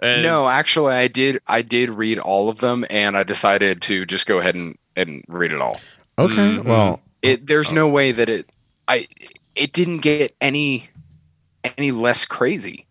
And 0.01 0.23
no, 0.23 0.47
actually, 0.47 0.93
I 0.93 1.07
did. 1.07 1.39
I 1.47 1.61
did 1.61 1.89
read 1.89 2.19
all 2.19 2.49
of 2.49 2.59
them, 2.59 2.85
and 2.89 3.15
I 3.17 3.23
decided 3.23 3.81
to 3.83 4.05
just 4.05 4.27
go 4.27 4.39
ahead 4.39 4.53
and, 4.55 4.77
and 4.95 5.23
read 5.27 5.51
it 5.53 5.61
all. 5.61 5.79
Okay. 6.19 6.33
Mhm. 6.35 6.65
Well, 6.65 7.01
It 7.26 7.47
there's 7.47 7.71
no 7.71 7.88
way 7.88 8.11
that 8.11 8.30
it. 8.30 8.49
I 8.88 9.07
it 9.55 9.73
didn't 9.73 9.99
get 9.99 10.36
any 10.41 10.89
any 11.78 11.91
less 11.91 12.26
crazy. 12.26 12.86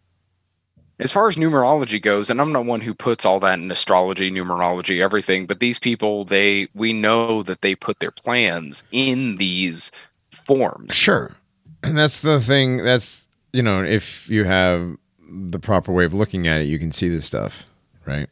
As 0.99 1.11
far 1.11 1.27
as 1.27 1.37
numerology 1.37 2.01
goes, 2.01 2.31
and 2.31 2.41
I'm 2.41 2.53
not 2.53 2.67
one 2.67 2.81
who 2.81 2.95
puts 2.95 3.25
all 3.25 3.41
that 3.41 3.59
in 3.59 3.71
astrology, 3.71 4.31
numerology, 4.31 5.03
everything, 5.03 5.45
but 5.47 5.59
these 5.59 5.79
people, 5.79 6.25
they 6.25 6.69
we 6.75 6.93
know 6.93 7.43
that 7.43 7.63
they 7.63 7.75
put 7.75 7.99
their 7.99 8.13
plans 8.13 8.87
in 8.93 9.37
these 9.37 9.91
forms. 10.31 10.95
sure. 10.95 11.33
And 11.83 11.99
that's 11.99 12.23
the 12.23 12.41
thing. 12.41 12.79
That's 12.79 13.27
you 13.53 13.63
know, 13.63 13.83
if 13.83 14.29
you 14.29 14.45
have 14.45 14.97
the 15.29 15.59
proper 15.59 15.93
way 15.93 16.05
of 16.05 16.15
looking 16.15 16.47
at 16.47 16.61
it, 16.61 16.65
you 16.65 16.79
can 16.79 16.93
see 16.93 17.09
this 17.09 17.25
stuff, 17.25 17.67
right? 18.05 18.29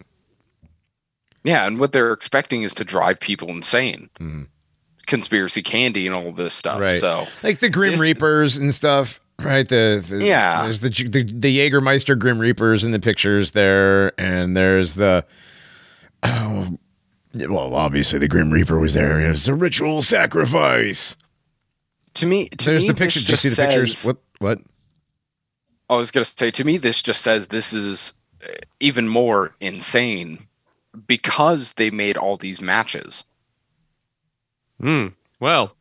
Yeah, 1.44 1.66
and 1.66 1.80
what 1.80 1.92
they're 1.92 2.12
expecting 2.12 2.62
is 2.62 2.72
to 2.74 2.84
drive 2.84 3.18
people 3.18 3.48
insane. 3.48 4.08
Mhm. 4.20 4.46
Conspiracy 5.06 5.62
candy 5.62 6.06
and 6.06 6.14
all 6.14 6.32
this 6.32 6.54
stuff. 6.54 6.80
Right. 6.80 6.98
So 6.98 7.26
Like 7.42 7.58
the 7.60 7.68
Grim 7.68 7.98
Reapers 7.98 8.56
and 8.56 8.72
stuff, 8.74 9.20
right? 9.40 9.68
The, 9.68 10.04
the 10.06 10.24
Yeah. 10.24 10.62
There's 10.62 10.80
the, 10.80 10.90
the 10.90 11.22
the 11.24 11.58
Jägermeister 11.58 12.18
Grim 12.18 12.38
Reapers 12.38 12.84
in 12.84 12.92
the 12.92 13.00
pictures 13.00 13.52
there, 13.52 14.18
and 14.20 14.56
there's 14.56 14.94
the. 14.94 15.24
Oh, 16.22 16.78
well, 17.34 17.74
obviously 17.74 18.18
the 18.18 18.28
Grim 18.28 18.50
Reaper 18.50 18.78
was 18.78 18.94
there. 18.94 19.20
It's 19.20 19.48
a 19.48 19.54
ritual 19.54 20.02
sacrifice. 20.02 21.16
to 22.14 22.26
me, 22.26 22.48
to 22.48 22.66
there's 22.66 22.82
me, 22.82 22.88
the 22.88 22.94
this 22.94 22.98
picture. 22.98 23.20
Did 23.20 23.28
you 23.28 23.32
just 23.32 23.42
see 23.42 23.48
the 23.48 23.66
pictures? 23.68 24.04
What? 24.04 24.18
What? 24.38 24.58
I 25.88 25.96
was 25.96 26.10
gonna 26.10 26.24
say 26.24 26.50
to 26.50 26.64
me, 26.64 26.76
this 26.78 27.02
just 27.02 27.22
says 27.22 27.48
this 27.48 27.72
is 27.72 28.14
uh, 28.44 28.52
even 28.80 29.08
more 29.08 29.54
insane 29.60 30.46
because 31.06 31.74
they 31.74 31.90
made 31.90 32.16
all 32.16 32.36
these 32.36 32.60
matches. 32.60 33.24
Hmm. 34.82 35.06
well, 35.40 35.76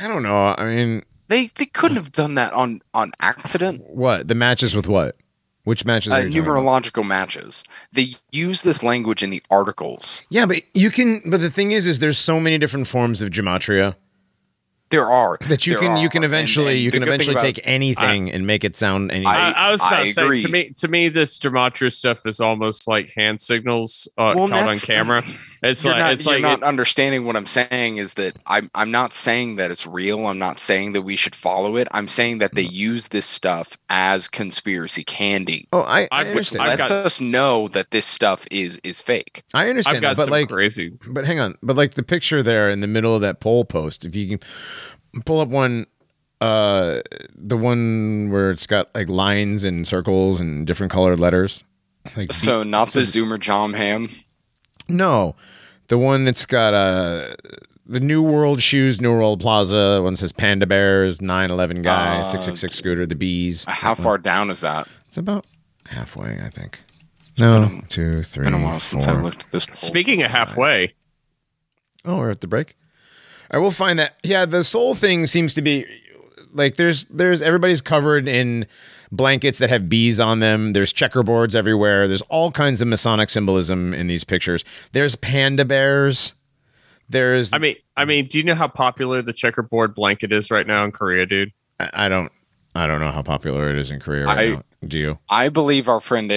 I 0.00 0.06
don't 0.08 0.22
know. 0.22 0.54
I 0.58 0.64
mean, 0.66 1.02
They 1.28 1.46
they 1.54 1.66
couldn't 1.66 1.96
have 1.96 2.12
done 2.12 2.34
that 2.36 2.52
on 2.52 2.80
on 2.94 3.12
accident. 3.20 3.82
what? 3.88 4.28
The 4.28 4.34
matches 4.34 4.74
with 4.76 4.86
what? 4.86 5.16
Which 5.64 5.84
matches? 5.84 6.12
Uh, 6.12 6.16
are 6.16 6.18
you 6.20 6.24
talking 6.26 6.40
about? 6.42 6.62
numerological 6.62 7.04
matches. 7.04 7.64
They 7.92 8.10
use 8.30 8.62
this 8.62 8.82
language 8.84 9.22
in 9.24 9.30
the 9.30 9.42
articles. 9.50 10.24
Yeah, 10.30 10.46
but 10.46 10.62
you 10.74 10.90
can. 10.92 11.22
But 11.28 11.40
the 11.40 11.50
thing 11.50 11.72
is, 11.72 11.86
is 11.88 11.98
there's 11.98 12.18
so 12.18 12.38
many 12.38 12.56
different 12.58 12.86
forms 12.86 13.20
of 13.22 13.30
gematria 13.30 13.96
There 14.90 15.06
are 15.10 15.38
that 15.48 15.66
you 15.66 15.72
there 15.72 15.80
can 15.82 15.96
you 15.96 16.08
can 16.08 16.22
eventually 16.22 16.74
and 16.74 16.80
you 16.82 16.90
can 16.92 17.00
good 17.00 17.06
thing 17.06 17.14
eventually 17.14 17.34
about- 17.34 17.42
take 17.42 17.60
anything 17.64 18.30
and 18.30 18.46
make 18.46 18.62
it 18.62 18.76
sound 18.76 19.10
anything. 19.10 19.26
I, 19.26 19.50
I 19.50 19.70
was 19.72 19.80
about 19.80 20.02
I 20.02 20.04
to 20.04 20.12
say 20.12 20.22
agree. 20.22 20.42
to 20.42 20.48
me 20.48 20.70
to 20.76 20.86
me 20.88 21.08
this 21.08 21.36
gematria 21.36 21.90
stuff 21.90 22.24
is 22.26 22.38
almost 22.38 22.86
like 22.86 23.12
hand 23.16 23.40
signals 23.40 24.06
uh, 24.16 24.34
Well, 24.36 24.46
caught 24.48 24.58
on 24.58 24.64
that's- 24.66 24.84
camera. 24.84 25.24
It's 25.62 25.82
you're 25.84 25.92
like 25.94 26.00
not, 26.00 26.12
it's 26.12 26.24
you're 26.26 26.34
like 26.34 26.42
not 26.42 26.62
understanding 26.62 27.24
what 27.24 27.36
I'm 27.36 27.46
saying 27.46 27.96
is 27.96 28.14
that 28.14 28.36
I'm 28.46 28.70
I'm 28.74 28.90
not 28.90 29.12
saying 29.12 29.56
that 29.56 29.70
it's 29.70 29.86
real. 29.86 30.26
I'm 30.26 30.38
not 30.38 30.60
saying 30.60 30.92
that 30.92 31.02
we 31.02 31.16
should 31.16 31.34
follow 31.34 31.76
it. 31.76 31.88
I'm 31.90 32.08
saying 32.08 32.38
that 32.38 32.54
they 32.54 32.64
Mm-hmm. 32.64 32.74
use 32.74 33.08
this 33.08 33.26
stuff 33.26 33.78
as 33.88 34.28
conspiracy 34.28 35.02
candy, 35.04 35.66
oh, 35.72 35.80
I, 35.80 36.02
I 36.02 36.08
I- 36.10 36.22
which 36.24 36.28
understand. 36.52 36.62
I've 36.62 36.78
lets 36.78 36.88
got- 36.90 37.06
us 37.06 37.20
know 37.20 37.68
that 37.68 37.90
this 37.90 38.06
stuff 38.06 38.46
is 38.50 38.78
is 38.84 39.00
fake. 39.00 39.42
I 39.54 39.68
understand, 39.70 39.96
I've 39.96 40.02
got 40.02 40.08
that, 40.10 40.16
but 40.16 40.24
some 40.24 40.32
like, 40.32 40.48
crazy. 40.48 40.92
but 41.08 41.24
hang 41.24 41.40
on, 41.40 41.56
but 41.62 41.76
like 41.76 41.94
the 41.94 42.02
picture 42.02 42.42
there 42.42 42.68
in 42.70 42.80
the 42.80 42.86
middle 42.86 43.14
of 43.14 43.20
that 43.22 43.40
poll 43.40 43.64
post, 43.64 44.04
if 44.04 44.14
you 44.14 44.28
can 44.38 45.22
pull 45.24 45.40
up 45.40 45.48
one, 45.48 45.86
uh, 46.40 47.00
the 47.34 47.56
one 47.56 48.28
where 48.30 48.50
it's 48.50 48.66
got 48.66 48.94
like 48.94 49.08
lines 49.08 49.64
and 49.64 49.86
circles 49.86 50.38
and 50.40 50.66
different 50.66 50.92
colored 50.92 51.18
letters. 51.18 51.64
Like 52.16 52.32
So 52.32 52.62
not 52.62 52.88
the 52.88 53.00
Zoomer 53.00 53.38
Jom 53.38 53.74
Ham. 53.74 54.10
No, 54.88 55.34
the 55.88 55.98
one 55.98 56.24
that's 56.24 56.46
got 56.46 56.74
uh 56.74 57.34
the 57.88 58.00
New 58.00 58.20
World 58.22 58.60
Shoes, 58.62 59.00
New 59.00 59.12
World 59.12 59.40
Plaza. 59.40 60.00
One 60.02 60.16
says 60.16 60.32
Panda 60.32 60.66
Bears, 60.66 61.20
911 61.20 61.82
guy, 61.82 62.20
Uh, 62.20 62.24
six 62.24 62.44
six 62.44 62.60
six 62.60 62.76
scooter, 62.76 63.06
the 63.06 63.14
bees. 63.14 63.64
How 63.68 63.94
far 63.94 64.18
down 64.18 64.50
is 64.50 64.60
that? 64.60 64.88
It's 65.06 65.16
about 65.16 65.44
halfway, 65.86 66.40
I 66.44 66.50
think. 66.50 66.80
No, 67.38 67.82
two, 67.88 68.22
three, 68.22 68.44
Been 68.44 68.54
a 68.54 68.62
while 68.62 68.80
since 68.80 69.06
I 69.06 69.12
four. 69.12 69.22
looked 69.22 69.44
at 69.44 69.50
this. 69.52 69.66
poll. 69.66 69.74
Speaking 69.76 70.22
of 70.22 70.30
halfway, 70.30 70.94
Oh, 72.04 72.18
we're 72.18 72.30
at 72.30 72.40
the 72.40 72.46
break. 72.46 72.76
I 73.50 73.58
will 73.58 73.70
find 73.70 73.98
that. 73.98 74.16
Yeah, 74.22 74.44
the 74.46 74.64
soul 74.64 74.94
thing 74.94 75.26
seems 75.26 75.52
to 75.54 75.62
be 75.62 75.84
like 76.52 76.76
there's 76.76 77.04
there's 77.06 77.42
everybody's 77.42 77.80
covered 77.80 78.26
in 78.26 78.66
blankets 79.12 79.58
that 79.58 79.70
have 79.70 79.88
bees 79.88 80.20
on 80.20 80.40
them. 80.40 80.72
There's 80.72 80.92
checkerboards 80.92 81.54
everywhere. 81.54 82.06
There's 82.08 82.22
all 82.22 82.50
kinds 82.50 82.80
of 82.80 82.88
Masonic 82.88 83.30
symbolism 83.30 83.94
in 83.94 84.06
these 84.06 84.24
pictures. 84.24 84.64
There's 84.92 85.16
panda 85.16 85.64
bears. 85.64 86.32
There's 87.08 87.52
I 87.52 87.58
mean, 87.58 87.76
I 87.96 88.04
mean, 88.04 88.24
do 88.26 88.38
you 88.38 88.44
know 88.44 88.54
how 88.56 88.68
popular 88.68 89.22
the 89.22 89.32
checkerboard 89.32 89.94
blanket 89.94 90.32
is 90.32 90.50
right 90.50 90.66
now 90.66 90.84
in 90.84 90.90
Korea, 90.92 91.24
dude? 91.26 91.52
I, 91.78 91.90
I 91.92 92.08
don't 92.08 92.32
I 92.74 92.86
don't 92.86 93.00
know 93.00 93.10
how 93.12 93.22
popular 93.22 93.70
it 93.70 93.78
is 93.78 93.90
in 93.90 94.00
Korea 94.00 94.26
right 94.26 94.38
I- 94.38 94.48
now. 94.54 94.62
Do 94.86 94.98
you? 94.98 95.18
I 95.30 95.48
believe 95.48 95.88
our 95.88 96.00
friend 96.00 96.30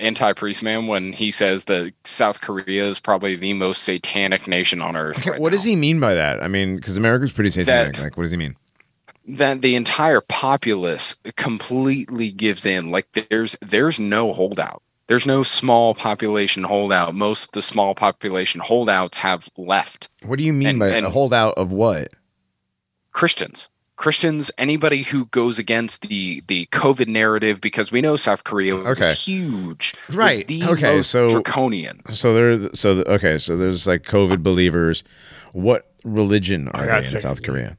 Anti 0.00 0.32
Priest 0.34 0.62
Man 0.62 0.86
when 0.86 1.12
he 1.12 1.30
says 1.30 1.64
that 1.66 1.92
South 2.04 2.40
Korea 2.42 2.84
is 2.84 2.98
probably 3.00 3.36
the 3.36 3.52
most 3.54 3.84
satanic 3.84 4.46
nation 4.46 4.82
on 4.82 4.96
earth. 4.96 5.18
Okay, 5.20 5.30
right 5.30 5.40
what 5.40 5.50
now. 5.50 5.56
does 5.56 5.64
he 5.64 5.76
mean 5.76 5.98
by 6.00 6.12
that? 6.12 6.42
I 6.42 6.48
mean, 6.48 6.76
because 6.76 6.96
America's 6.98 7.32
pretty 7.32 7.48
satanic. 7.50 7.94
That- 7.96 8.02
like, 8.02 8.16
what 8.16 8.24
does 8.24 8.32
he 8.32 8.36
mean? 8.36 8.56
That 9.28 9.60
the 9.62 9.74
entire 9.74 10.20
populace 10.20 11.14
completely 11.36 12.30
gives 12.30 12.64
in. 12.66 12.90
Like 12.90 13.06
there's 13.12 13.56
there's 13.60 13.98
no 14.00 14.32
holdout. 14.32 14.82
There's 15.08 15.26
no 15.26 15.42
small 15.44 15.94
population 15.94 16.64
holdout. 16.64 17.14
Most 17.14 17.50
of 17.50 17.52
the 17.52 17.62
small 17.62 17.94
population 17.94 18.60
holdouts 18.60 19.18
have 19.18 19.48
left. 19.56 20.08
What 20.24 20.38
do 20.38 20.44
you 20.44 20.52
mean 20.52 20.68
And- 20.68 20.78
by 20.80 20.88
and- 20.88 21.06
a 21.06 21.10
holdout 21.10 21.54
of 21.56 21.70
what? 21.72 22.08
Christians. 23.12 23.70
Christians, 23.96 24.50
anybody 24.58 25.04
who 25.04 25.24
goes 25.26 25.58
against 25.58 26.08
the 26.08 26.42
the 26.48 26.66
COVID 26.70 27.08
narrative, 27.08 27.62
because 27.62 27.90
we 27.90 28.02
know 28.02 28.16
South 28.16 28.44
Korea 28.44 28.76
was 28.76 28.98
Okay. 28.98 29.14
huge, 29.14 29.94
was 30.08 30.16
Right. 30.16 30.46
the 30.46 30.64
Okay, 30.64 30.96
most 30.96 31.10
so- 31.10 31.28
draconian. 31.28 32.02
So 32.12 32.34
there, 32.34 32.68
so 32.74 32.96
the, 32.96 33.10
okay, 33.12 33.38
so 33.38 33.56
there's 33.56 33.86
like 33.86 34.02
COVID 34.02 34.42
believers. 34.42 35.02
What 35.52 35.90
religion 36.04 36.68
are 36.68 36.84
they 36.86 36.98
in 37.10 37.20
South 37.20 37.38
it. 37.38 37.44
Korea? 37.44 37.78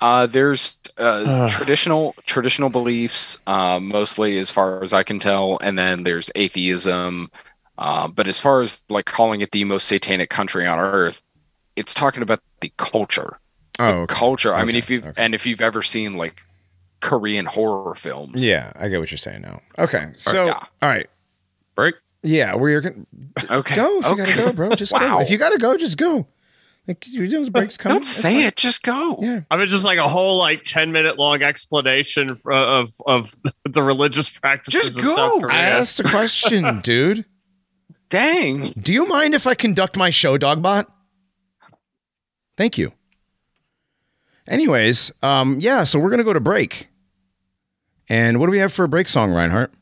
Uh, 0.00 0.26
there's 0.26 0.78
uh, 0.98 1.48
traditional 1.48 2.14
traditional 2.24 2.70
beliefs, 2.70 3.38
uh, 3.46 3.78
mostly 3.80 4.38
as 4.38 4.50
far 4.50 4.82
as 4.82 4.92
I 4.92 5.02
can 5.02 5.18
tell, 5.18 5.58
and 5.62 5.78
then 5.78 6.04
there's 6.04 6.30
atheism. 6.34 7.30
Uh, 7.76 8.08
but 8.08 8.28
as 8.28 8.38
far 8.40 8.60
as 8.62 8.82
like 8.88 9.06
calling 9.06 9.40
it 9.40 9.50
the 9.50 9.64
most 9.64 9.86
satanic 9.88 10.30
country 10.30 10.66
on 10.66 10.78
earth, 10.78 11.22
it's 11.76 11.94
talking 11.94 12.22
about 12.22 12.40
the 12.60 12.72
culture. 12.76 13.38
Oh, 13.78 14.02
okay. 14.02 14.14
Culture. 14.14 14.54
I 14.54 14.64
mean, 14.64 14.76
if 14.76 14.90
you've 14.90 15.06
okay. 15.06 15.22
and 15.22 15.34
if 15.34 15.46
you've 15.46 15.62
ever 15.62 15.82
seen 15.82 16.14
like 16.16 16.42
Korean 17.00 17.46
horror 17.46 17.94
films, 17.94 18.46
yeah, 18.46 18.72
I 18.76 18.88
get 18.88 19.00
what 19.00 19.10
you're 19.10 19.18
saying 19.18 19.42
now. 19.42 19.60
Okay, 19.78 20.08
so 20.16 20.46
yeah. 20.46 20.64
all 20.82 20.88
right, 20.88 21.08
Break. 21.74 21.94
yeah, 22.22 22.54
we're 22.54 22.82
gonna 22.82 23.06
Okay, 23.50 23.76
go 23.76 24.00
if 24.00 24.06
you 24.06 24.16
gotta 24.16 24.36
go, 24.36 24.52
bro. 24.52 24.74
Just 24.74 24.92
go. 24.98 25.20
If 25.20 25.30
you 25.30 25.38
gotta 25.38 25.58
go, 25.58 25.76
just 25.78 25.96
go. 25.96 26.26
Like 26.88 27.06
you 27.06 27.26
know, 27.26 27.38
those 27.38 27.50
breaks 27.50 27.76
coming. 27.76 27.96
Don't 27.96 28.04
say 28.04 28.46
it. 28.46 28.56
Just 28.56 28.82
go. 28.82 29.18
Yeah, 29.20 29.40
I 29.50 29.56
mean, 29.56 29.68
just 29.68 29.84
like 29.84 29.98
a 29.98 30.08
whole 30.08 30.38
like 30.38 30.62
ten 30.64 30.92
minute 30.92 31.18
long 31.18 31.42
explanation 31.42 32.36
for, 32.36 32.52
of 32.52 32.90
of 33.06 33.32
the 33.64 33.82
religious 33.82 34.30
practices 34.30 34.96
Just 34.96 34.98
of 34.98 35.04
South 35.04 35.32
go. 35.32 35.40
Korea. 35.40 35.54
I 35.54 35.60
asked 35.62 36.00
a 36.00 36.04
question, 36.04 36.80
dude. 36.82 37.24
Dang. 38.08 38.72
Do 38.72 38.92
you 38.92 39.06
mind 39.06 39.34
if 39.34 39.46
I 39.46 39.54
conduct 39.54 39.96
my 39.96 40.10
show, 40.10 40.36
Dogbot? 40.36 40.86
Thank 42.56 42.76
you. 42.76 42.92
Anyways, 44.48 45.12
um, 45.22 45.58
yeah, 45.60 45.84
so 45.84 46.00
we're 46.00 46.10
gonna 46.10 46.24
go 46.24 46.32
to 46.32 46.40
break. 46.40 46.88
And 48.08 48.40
what 48.40 48.46
do 48.46 48.50
we 48.52 48.58
have 48.58 48.72
for 48.72 48.84
a 48.84 48.88
break 48.88 49.06
song, 49.08 49.30
Reinhardt? 49.32 49.72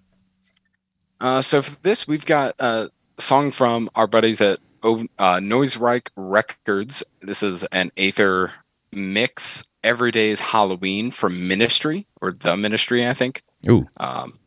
Uh, 1.20 1.40
so 1.40 1.62
for 1.62 1.80
this, 1.80 2.06
we've 2.06 2.26
got 2.26 2.54
a 2.58 2.90
song 3.18 3.50
from 3.50 3.88
our 3.94 4.06
buddies 4.06 4.42
at 4.42 4.60
Uh, 4.82 5.38
Noisereich 5.40 6.08
Records. 6.16 7.02
This 7.20 7.42
is 7.42 7.64
an 7.64 7.90
Aether 7.96 8.52
mix. 8.92 9.64
Every 9.84 10.10
day 10.10 10.30
is 10.30 10.40
Halloween 10.40 11.10
from 11.10 11.46
Ministry 11.48 12.06
or 12.20 12.32
the 12.32 12.56
Ministry, 12.56 13.06
I 13.06 13.14
think. 13.14 13.42
Ooh, 13.68 13.88
Um, 13.96 14.38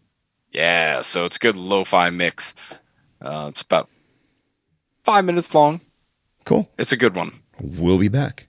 yeah, 0.51 1.01
so 1.01 1.25
it's 1.25 1.37
a 1.37 1.39
good 1.39 1.55
lo-fi 1.55 2.09
mix. 2.09 2.55
Uh, 3.21 3.47
it's 3.49 3.61
about 3.61 3.89
five 5.03 5.23
minutes 5.25 5.53
long. 5.55 5.81
cool. 6.45 6.69
It's 6.77 6.91
a 6.91 6.97
good 6.97 7.15
one. 7.15 7.39
We'll 7.61 7.97
be 7.99 8.07
back. 8.09 8.47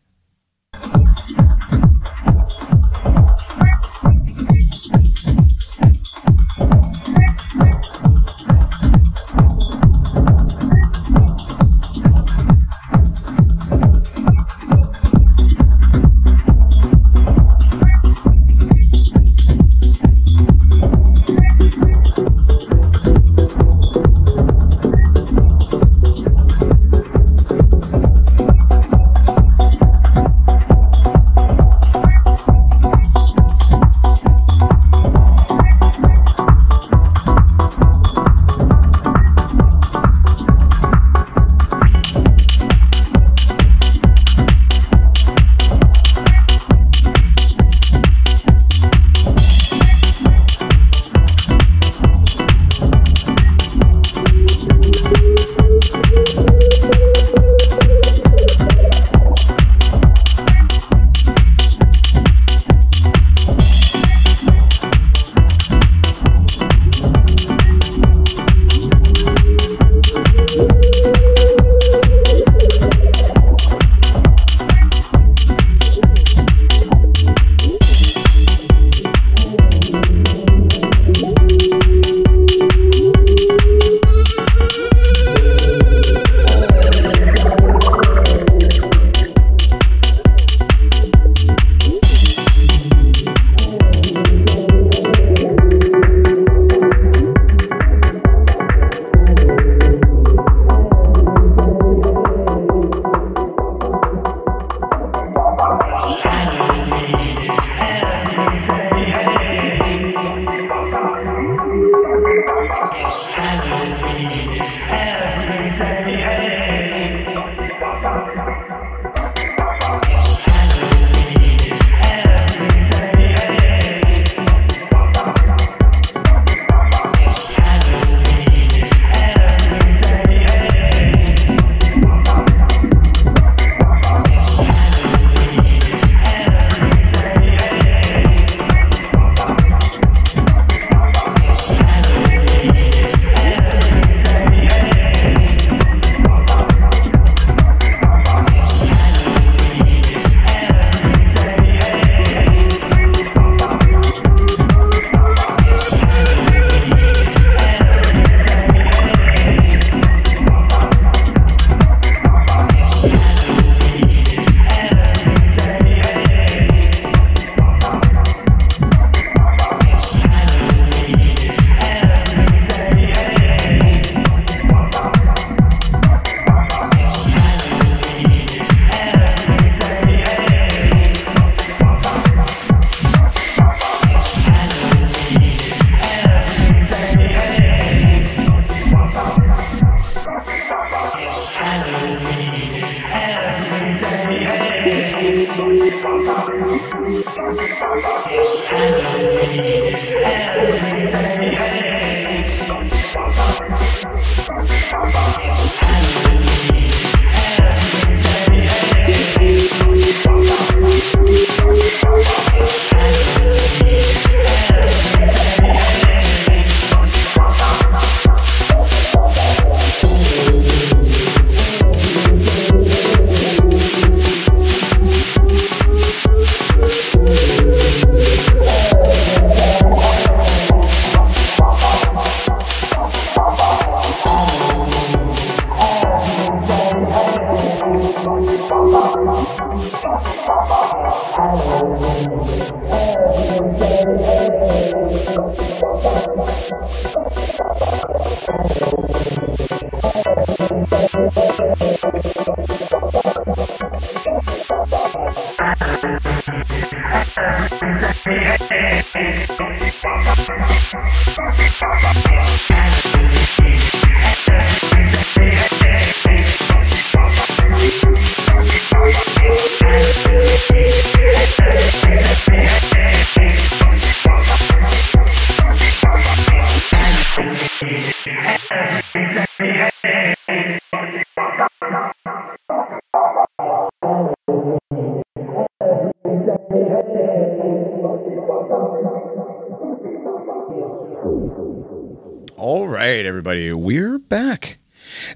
Everybody, 293.53 293.73
we're 293.75 294.19
back. 294.19 294.79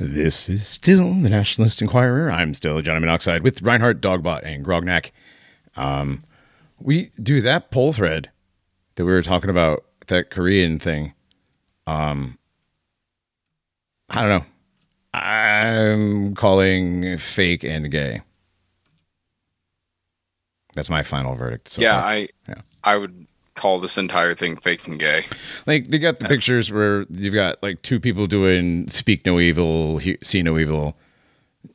This 0.01 0.49
is 0.49 0.67
still 0.67 1.13
the 1.13 1.29
Nationalist 1.29 1.83
Enquirer. 1.83 2.31
I'm 2.31 2.55
still 2.55 2.81
Johnny 2.81 3.01
Monoxide 3.01 3.43
with 3.43 3.61
Reinhardt, 3.61 4.01
Dogbot, 4.01 4.43
and 4.43 4.65
Grognak. 4.65 5.11
Um, 5.77 6.25
we 6.81 7.11
do 7.23 7.43
that 7.43 7.71
poll 7.71 7.93
thread 7.93 8.31
that 8.95 9.05
we 9.05 9.13
were 9.13 9.21
talking 9.21 9.51
about, 9.51 9.85
that 10.07 10.31
Korean 10.31 10.79
thing. 10.79 11.13
Um, 11.87 12.39
I 14.09 14.23
don't 14.23 14.31
know. 14.31 14.47
I'm 15.13 16.35
calling 16.35 17.19
fake 17.19 17.65
and 17.65 17.91
gay. 17.91 18.23
That's 20.75 20.89
my 20.89 21.03
final 21.03 21.35
verdict. 21.35 21.69
So 21.69 21.83
yeah, 21.83 22.01
far. 22.01 22.09
I 22.09 22.29
Yeah. 22.49 22.63
I 22.83 22.97
would 22.97 23.27
call 23.57 23.81
this 23.81 23.99
entire 23.99 24.35
thing 24.35 24.57
fake 24.57 24.87
and 24.87 24.99
gay. 25.01 25.25
Like 25.67 25.89
they 25.89 25.99
got 25.99 26.19
the 26.21 26.25
That's- 26.25 26.41
pictures 26.41 26.71
where 26.71 27.05
you've 27.11 27.35
got 27.35 27.63
like 27.63 27.83
two 27.83 27.99
people 27.99 28.27
doing 28.27 28.89
"Speak 28.91 29.27
No 29.27 29.41
Evil, 29.41 29.99
he, 29.99 30.17
See 30.23 30.43
No 30.43 30.59
Evil." 30.59 30.97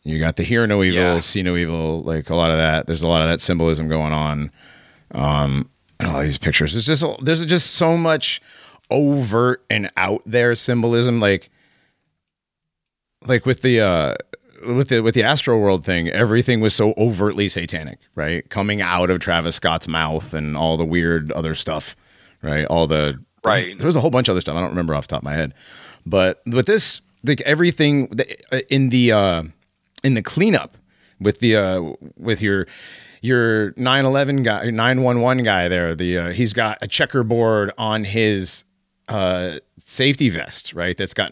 You 0.04 0.20
got 0.20 0.38
the 0.38 0.44
"Hear 0.44 0.66
No 0.68 0.82
Evil, 0.84 1.00
Yeah. 1.02 1.20
See 1.20 1.44
No 1.44 1.58
Evil." 1.58 2.02
Like 2.04 2.30
a 2.30 2.36
lot 2.36 2.52
of 2.52 2.58
that. 2.58 2.88
There's 2.88 3.02
a 3.02 3.08
lot 3.08 3.22
of 3.22 3.28
that 3.28 3.42
symbolism 3.42 3.90
going 3.90 4.14
on. 4.14 4.52
Um, 5.14 5.70
and 6.00 6.10
all 6.10 6.22
these 6.22 6.38
pictures. 6.38 6.72
There's 6.74 6.86
just 6.86 7.04
there's 7.24 7.46
just 7.46 7.72
so 7.72 7.98
much 7.98 8.42
overt 8.90 9.64
and 9.70 9.90
out 9.98 10.22
there 10.26 10.56
symbolism. 10.56 11.20
Like 11.20 11.50
like 13.28 13.46
with 13.46 13.62
the 13.62 13.82
uh 13.82 14.16
with 14.66 14.90
the 14.90 15.02
with 15.02 15.16
the 15.16 15.22
Astroworld 15.22 15.84
thing, 15.84 16.10
everything 16.10 16.60
was 16.62 16.74
so 16.74 16.94
overtly 16.98 17.48
satanic, 17.50 18.00
right? 18.16 18.48
Coming 18.50 18.82
out 18.82 19.10
of 19.10 19.20
Travis 19.20 19.56
Scott's 19.56 19.88
mouth 19.88 20.34
and 20.34 20.56
all 20.58 20.78
the 20.78 20.86
weird 20.86 21.32
other 21.32 21.56
stuff, 21.56 21.96
right? 22.42 22.66
All 22.66 22.88
the 22.88 23.20
Right. 23.44 23.76
There 23.76 23.88
was 23.88 23.96
a 23.96 24.02
whole 24.02 24.12
bunch 24.12 24.28
of 24.30 24.34
other 24.34 24.42
stuff 24.42 24.56
I 24.56 24.60
don't 24.60 24.70
remember 24.70 24.94
off 24.94 25.08
the 25.08 25.16
top 25.16 25.22
of 25.22 25.24
my 25.24 25.34
head, 25.34 25.54
but 26.06 26.42
with 26.46 26.68
this, 26.68 27.02
like 27.24 27.42
everything 27.42 28.20
uh, 28.52 28.60
in 28.70 28.90
the 28.90 29.12
uh 29.12 29.44
in 30.04 30.14
the 30.14 30.22
cleanup 30.22 30.78
with 31.20 31.40
the 31.40 31.56
uh 31.56 31.94
with 32.18 32.42
your 32.42 32.68
your 33.22 33.74
911 33.78 34.44
guy 34.44 34.70
911 34.70 35.44
guy 35.44 35.68
there 35.68 35.94
the 35.94 36.18
uh, 36.18 36.30
he's 36.32 36.54
got 36.54 36.80
a 36.82 36.88
checkerboard 36.88 37.72
on 37.78 38.04
his 38.04 38.64
uh 39.08 39.60
safety 39.84 40.30
vest 40.30 40.74
right 40.74 40.98
that's 40.98 41.14
got 41.14 41.32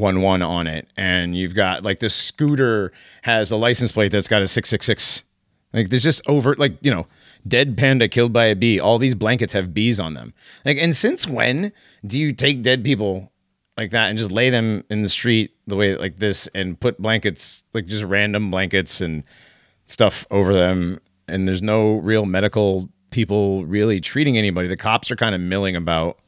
911 0.00 0.42
on 0.42 0.66
it 0.66 0.88
and 0.96 1.36
you've 1.36 1.54
got 1.54 1.84
like 1.84 1.98
the 2.00 2.08
scooter 2.08 2.92
has 3.22 3.50
a 3.50 3.56
license 3.56 3.92
plate 3.92 4.12
that's 4.12 4.28
got 4.28 4.42
a 4.42 4.48
666 4.48 5.24
like 5.72 5.90
there's 5.90 6.02
just 6.02 6.22
over 6.26 6.54
like 6.56 6.76
you 6.80 6.90
know 6.90 7.06
dead 7.46 7.76
panda 7.76 8.08
killed 8.08 8.32
by 8.32 8.46
a 8.46 8.56
bee. 8.56 8.80
All 8.80 8.98
these 8.98 9.14
blankets 9.14 9.52
have 9.52 9.74
bees 9.74 10.00
on 10.00 10.14
them. 10.14 10.34
Like 10.64 10.78
and 10.78 10.94
since 10.94 11.26
when 11.26 11.72
do 12.06 12.18
you 12.18 12.32
take 12.32 12.62
dead 12.62 12.84
people 12.84 13.32
like 13.76 13.90
that 13.92 14.08
and 14.08 14.18
just 14.18 14.32
lay 14.32 14.50
them 14.50 14.84
in 14.90 15.02
the 15.02 15.08
street 15.08 15.54
the 15.66 15.76
way 15.76 15.96
like 15.96 16.16
this 16.16 16.48
and 16.54 16.78
put 16.78 16.98
blankets 16.98 17.62
like 17.74 17.86
just 17.86 18.04
random 18.04 18.50
blankets 18.50 19.00
and 19.00 19.24
stuff 19.86 20.26
over 20.30 20.52
them 20.52 21.00
and 21.28 21.46
there's 21.46 21.62
no 21.62 21.96
real 21.96 22.26
medical 22.26 22.88
people 23.10 23.64
really 23.66 24.00
treating 24.00 24.36
anybody? 24.38 24.68
The 24.68 24.76
cops 24.76 25.10
are 25.10 25.16
kind 25.16 25.34
of 25.34 25.40
milling 25.40 25.76
about 25.76 26.18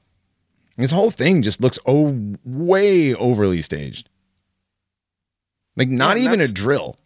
this 0.80 0.90
whole 0.90 1.10
thing 1.10 1.42
just 1.42 1.60
looks 1.60 1.78
oh 1.86 2.36
way 2.44 3.14
overly 3.14 3.62
staged 3.62 4.08
like 5.76 5.88
not 5.88 6.16
and 6.16 6.24
even 6.24 6.40
a 6.40 6.48
drill 6.48 6.96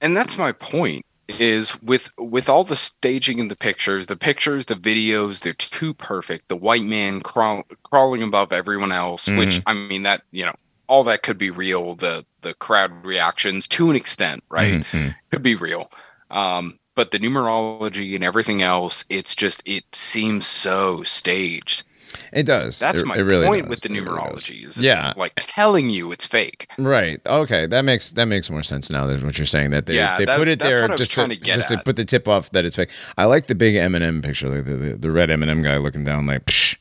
And 0.00 0.16
that's 0.16 0.36
my 0.38 0.52
point 0.52 1.04
is 1.28 1.80
with 1.82 2.10
with 2.18 2.48
all 2.48 2.64
the 2.64 2.76
staging 2.76 3.38
in 3.38 3.48
the 3.48 3.56
pictures, 3.56 4.06
the 4.06 4.16
pictures, 4.16 4.66
the 4.66 4.74
videos, 4.74 5.40
they're 5.40 5.52
too 5.54 5.94
perfect. 5.94 6.48
The 6.48 6.56
white 6.56 6.82
man 6.84 7.20
crawl, 7.20 7.62
crawling 7.84 8.22
above 8.22 8.52
everyone 8.52 8.92
else, 8.92 9.28
which 9.28 9.60
I 9.66 9.72
mean 9.72 10.02
that 10.02 10.22
you 10.30 10.44
know 10.44 10.54
all 10.88 11.04
that 11.04 11.22
could 11.22 11.38
be 11.38 11.50
real. 11.50 11.94
The 11.94 12.26
the 12.42 12.54
crowd 12.54 13.04
reactions 13.04 13.66
to 13.68 13.88
an 13.90 13.96
extent, 13.96 14.42
right, 14.50 14.80
Mhm. 14.80 15.14
could 15.30 15.42
be 15.42 15.54
real. 15.54 15.90
Um, 16.30 16.78
but 16.96 17.12
the 17.12 17.18
numerology 17.18 18.14
and 18.14 18.24
everything 18.24 18.60
else, 18.60 19.04
it's 19.08 19.34
just 19.34 19.62
it 19.64 19.84
seems 19.94 20.46
so 20.46 21.02
staged. 21.04 21.84
It 22.32 22.44
does. 22.44 22.78
That's 22.78 23.00
It- 23.00 23.06
my 23.06 23.16
it 23.16 23.20
really 23.22 23.46
point 23.46 23.64
does. 23.66 23.70
with 23.70 23.80
the 23.82 23.88
numerology. 23.88 24.60
is 24.62 24.76
it's 24.76 24.80
Yeah. 24.80 25.12
like 25.16 25.32
telling 25.36 25.90
you 25.90 26.12
it's 26.12 26.26
fake. 26.26 26.66
Right. 26.78 27.20
Okay. 27.26 27.66
That 27.66 27.82
makes 27.84 28.10
that 28.12 28.26
makes 28.26 28.50
more 28.50 28.62
sense 28.62 28.90
now 28.90 29.06
than 29.06 29.24
what 29.24 29.38
you're 29.38 29.46
saying. 29.46 29.70
That 29.70 29.86
they, 29.86 29.94
Yeah, 29.96 30.18
they 30.18 30.24
that- 30.24 30.38
put 30.38 30.48
it 30.48 30.58
there 30.58 30.82
what 30.82 30.90
I 30.90 30.94
was 30.94 31.00
just 31.00 31.12
to, 31.12 31.28
to 31.28 31.36
get 31.36 31.56
just 31.56 31.68
to 31.68 31.78
put 31.78 31.96
the 31.96 32.04
tip 32.04 32.26
off 32.28 32.50
that 32.50 32.64
it's 32.64 32.76
fake. 32.76 32.90
I 33.16 33.24
like 33.24 33.46
the 33.46 33.54
big 33.54 33.74
M&M 33.76 34.22
picture, 34.22 34.48
like 34.48 34.64
the, 34.64 34.74
the, 34.76 34.96
the 34.96 35.10
red 35.10 35.30
M&M 35.30 35.62
guy 35.62 35.76
looking 35.78 36.04
down 36.04 36.26
like 36.26 36.44
Psh. 36.46 36.76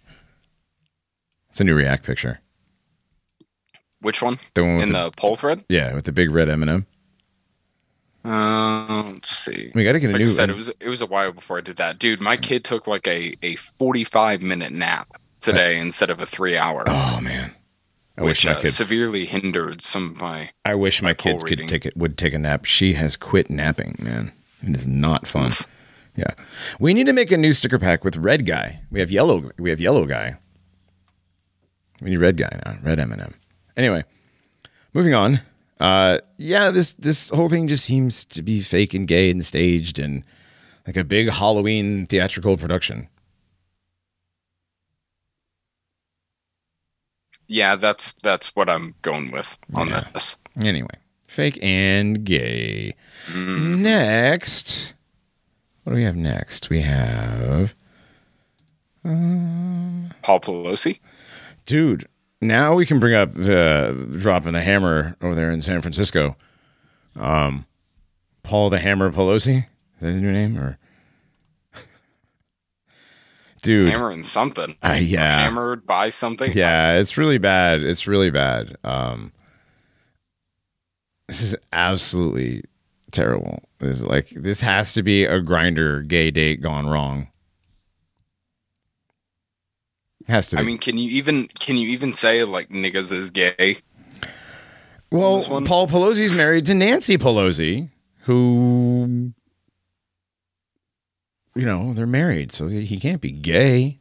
It's 1.49 1.59
a 1.59 1.63
new 1.63 1.75
react 1.75 2.05
picture. 2.05 2.39
Which 3.99 4.21
one 4.21 4.39
The 4.55 4.63
one 4.63 4.81
in 4.81 4.91
the, 4.93 5.05
the 5.05 5.11
poll 5.11 5.35
thread? 5.35 5.63
yeah, 5.69 5.93
with 5.93 6.05
the 6.05 6.11
big 6.11 6.31
red 6.31 6.49
M&M. 6.49 6.87
Uh, 8.23 9.03
let's 9.11 9.29
see. 9.29 9.71
We 9.73 9.83
got 9.83 9.93
to 9.93 9.99
get 9.99 10.09
a 10.11 10.13
Like 10.13 10.21
new 10.21 10.27
I 10.27 10.29
said, 10.29 10.49
it 10.51 10.55
was 10.55 10.69
it 10.79 10.87
was 10.89 11.01
a 11.01 11.07
while 11.07 11.31
before 11.31 11.57
I 11.57 11.61
did 11.61 11.77
that, 11.77 11.97
dude. 11.97 12.21
My 12.21 12.37
kid 12.37 12.63
took 12.63 12.85
like 12.85 13.07
a 13.07 13.35
a 13.41 13.55
forty 13.55 14.03
five 14.03 14.41
minute 14.43 14.71
nap 14.71 15.07
today 15.41 15.77
instead 15.77 16.09
of 16.09 16.21
a 16.21 16.25
three 16.25 16.57
hour, 16.57 16.83
Oh 16.87 17.19
man. 17.21 17.53
I 18.17 18.23
which 18.23 18.29
wish 18.29 18.45
my 18.45 18.51
uh, 18.53 18.61
kid 18.61 18.69
severely 18.71 19.25
hindered 19.25 19.81
some 19.81 20.11
of 20.11 20.21
my. 20.21 20.51
I 20.63 20.75
wish 20.75 21.01
my 21.01 21.13
kids 21.13 21.43
could 21.43 21.67
take 21.67 21.85
it 21.85 21.97
would 21.97 22.17
take 22.17 22.33
a 22.33 22.39
nap. 22.39 22.65
She 22.65 22.93
has 22.93 23.17
quit 23.17 23.49
napping, 23.49 23.97
man. 23.99 24.31
It 24.61 24.75
is 24.75 24.87
not 24.87 25.27
fun. 25.27 25.51
Yeah. 26.15 26.33
We 26.79 26.93
need 26.93 27.05
to 27.05 27.13
make 27.13 27.31
a 27.31 27.37
new 27.37 27.53
sticker 27.53 27.79
pack 27.79 28.03
with 28.03 28.17
red 28.17 28.45
guy. 28.45 28.81
We 28.91 28.99
have 28.99 29.11
yellow 29.11 29.51
we 29.57 29.69
have 29.69 29.79
yellow 29.79 30.05
guy. 30.05 30.37
We 32.01 32.11
need 32.11 32.17
red 32.17 32.37
guy 32.37 32.59
now. 32.65 32.77
Red 32.83 32.99
M 32.99 33.11
and 33.11 33.21
M. 33.21 33.33
Anyway, 33.77 34.03
moving 34.93 35.13
on. 35.13 35.41
Uh 35.79 36.19
yeah, 36.37 36.69
this 36.69 36.93
this 36.93 37.29
whole 37.29 37.49
thing 37.49 37.67
just 37.67 37.85
seems 37.85 38.25
to 38.25 38.41
be 38.41 38.61
fake 38.61 38.93
and 38.93 39.07
gay 39.07 39.31
and 39.31 39.43
staged 39.45 39.99
and 39.99 40.23
like 40.85 40.97
a 40.97 41.03
big 41.03 41.29
Halloween 41.29 42.05
theatrical 42.05 42.57
production. 42.57 43.07
Yeah, 47.53 47.75
that's 47.75 48.13
that's 48.13 48.55
what 48.55 48.69
I'm 48.69 48.95
going 49.01 49.29
with 49.29 49.57
on 49.75 49.89
Yeah. 49.89 50.05
this. 50.13 50.39
Anyway, 50.61 50.87
fake 51.27 51.59
and 51.61 52.23
gay. 52.23 52.95
Mm. 53.27 53.79
Next, 53.79 54.93
what 55.83 55.89
do 55.91 55.97
we 55.97 56.05
have 56.05 56.15
next? 56.15 56.69
We 56.69 56.79
have, 56.81 57.75
Paul 59.03 60.39
Pelosi. 60.39 60.99
dude. 61.65 62.07
Now 62.43 62.73
we 62.73 62.85
can 62.87 62.99
bring 62.99 63.13
up 63.13 63.37
uh, 63.37 63.91
dropping 64.17 64.53
the 64.53 64.61
hammer 64.61 65.15
over 65.21 65.35
there 65.35 65.51
in 65.51 65.61
San 65.61 65.81
Francisco. 65.81 66.35
Um, 67.19 67.65
Paul 68.43 68.69
the 68.71 68.79
Hammer 68.79 69.11
Pelosi. 69.11 69.57
Is 69.57 69.99
that 69.99 70.07
his 70.13 70.21
new 70.21 70.31
name 70.31 70.57
or? 70.57 70.77
Dude, 73.61 73.89
hammering 73.89 74.23
something. 74.23 74.75
uh, 74.83 74.97
yeah, 74.99 75.41
Hammered 75.41 75.85
by 75.85 76.09
something. 76.09 76.51
yeah, 76.53 76.93
it's 76.93 77.17
really 77.17 77.37
bad. 77.37 77.83
It's 77.83 78.07
really 78.07 78.31
bad. 78.31 78.75
Um, 78.83 79.31
this 81.27 81.41
is 81.41 81.55
absolutely 81.71 82.63
terrible. 83.11 83.63
This 83.79 83.97
is 83.99 84.05
like 84.05 84.29
this 84.29 84.61
has 84.61 84.93
to 84.93 85.03
be 85.03 85.25
a 85.25 85.41
Grindr 85.41 86.07
gay 86.07 86.31
date 86.31 86.61
gone 86.61 86.87
wrong. 86.87 87.29
Has 90.27 90.47
to 90.49 90.55
be. 90.55 90.61
I 90.61 90.65
mean, 90.65 90.77
can 90.77 90.97
you 90.97 91.09
even 91.11 91.47
can 91.59 91.77
you 91.77 91.87
even 91.89 92.13
say 92.13 92.43
like 92.43 92.69
niggas 92.69 93.11
is 93.11 93.29
gay? 93.31 93.77
well, 95.11 95.41
Paul 95.65 95.87
Pelosi's 95.87 96.33
married 96.33 96.65
to 96.67 96.73
Nancy 96.73 97.17
Pelosi, 97.17 97.89
who, 98.21 99.33
you 101.55 101.65
know, 101.65 101.93
they're 101.93 102.07
married, 102.07 102.51
so 102.51 102.67
he 102.67 102.99
can't 102.99 103.21
be 103.21 103.31
gay. 103.31 103.99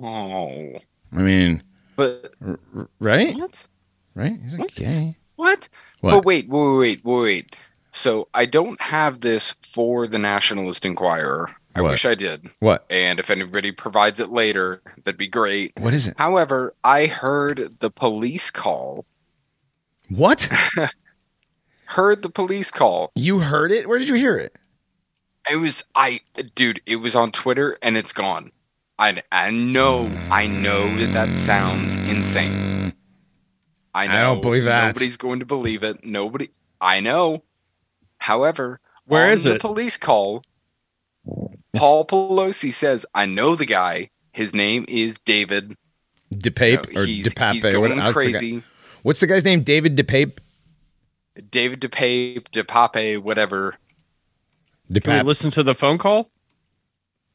Oh, 0.00 0.72
I 1.12 1.22
mean, 1.22 1.62
but 1.96 2.34
r- 2.44 2.58
r- 2.76 2.88
right? 2.98 3.34
what? 3.34 3.66
Right? 4.14 4.38
He's 4.42 4.58
What? 4.58 4.74
gay. 4.74 5.16
What? 5.36 5.68
What? 6.00 6.10
But 6.12 6.24
wait, 6.24 6.48
wait, 6.48 6.76
wait, 6.76 7.04
wait, 7.04 7.04
wait. 7.04 7.56
So 7.92 8.28
I 8.34 8.44
don't 8.46 8.80
have 8.80 9.20
this 9.20 9.54
for 9.62 10.06
the 10.06 10.18
Nationalist 10.18 10.84
Enquirer. 10.84 11.50
I 11.74 11.80
What? 11.82 11.92
wish 11.92 12.04
I 12.06 12.14
did. 12.14 12.50
What? 12.60 12.86
And 12.90 13.18
if 13.18 13.30
anybody 13.30 13.72
provides 13.72 14.20
it 14.20 14.30
later, 14.30 14.82
that'd 15.04 15.16
be 15.18 15.28
great. 15.28 15.72
What 15.78 15.94
is 15.94 16.06
it? 16.06 16.16
However, 16.18 16.74
I 16.84 17.06
heard 17.06 17.78
the 17.80 17.90
police 17.90 18.50
call. 18.50 19.04
What? 20.08 20.48
Heard 21.90 22.22
the 22.22 22.28
police 22.30 22.70
call. 22.72 23.12
You 23.14 23.38
heard 23.38 23.70
it? 23.70 23.88
Where 23.88 23.98
did 23.98 24.08
you 24.08 24.14
hear 24.16 24.36
it? 24.36 24.56
It 25.50 25.56
was 25.56 25.84
I 25.94 26.20
dude, 26.54 26.80
it 26.86 26.96
was 26.96 27.14
on 27.14 27.30
Twitter 27.32 27.78
and 27.82 27.96
it's 27.96 28.12
gone. 28.12 28.52
I 28.98 29.22
I 29.30 29.50
know, 29.50 30.10
I 30.30 30.46
know 30.46 30.96
that 30.98 31.12
that 31.12 31.36
sounds 31.36 31.96
insane. 31.96 32.92
I 33.94 34.06
know. 34.08 34.12
I 34.14 34.20
don't 34.22 34.42
believe 34.42 34.64
that. 34.64 34.88
Nobody's 34.88 35.16
going 35.16 35.38
to 35.40 35.46
believe 35.46 35.82
it. 35.82 36.04
Nobody. 36.04 36.50
I 36.80 37.00
know. 37.00 37.42
However, 38.18 38.80
Where 39.06 39.30
is 39.32 39.44
the 39.44 39.54
it? 39.54 39.60
police 39.60 39.96
call, 39.96 40.42
Paul 41.74 42.06
Pelosi 42.06 42.72
says, 42.72 43.06
"I 43.14 43.26
know 43.26 43.54
the 43.54 43.66
guy. 43.66 44.10
His 44.32 44.54
name 44.54 44.84
is 44.88 45.18
David. 45.18 45.76
DePape 46.34 46.92
No, 46.92 47.00
or 47.00 47.06
he's, 47.06 47.32
DePape? 47.32 47.52
he's 47.52 47.66
going 47.66 47.96
what- 47.98 48.12
crazy. 48.12 48.62
What's 49.02 49.20
the 49.20 49.26
guy's 49.26 49.44
name? 49.44 49.62
David 49.62 49.96
DePape? 49.96 50.38
David 51.50 51.80
DePape, 51.80 52.48
DePape, 52.50 53.18
whatever. 53.22 53.76
Can 55.02 55.18
we 55.18 55.22
listen 55.22 55.50
to 55.52 55.62
the 55.62 55.74
phone 55.74 55.98
call? 55.98 56.30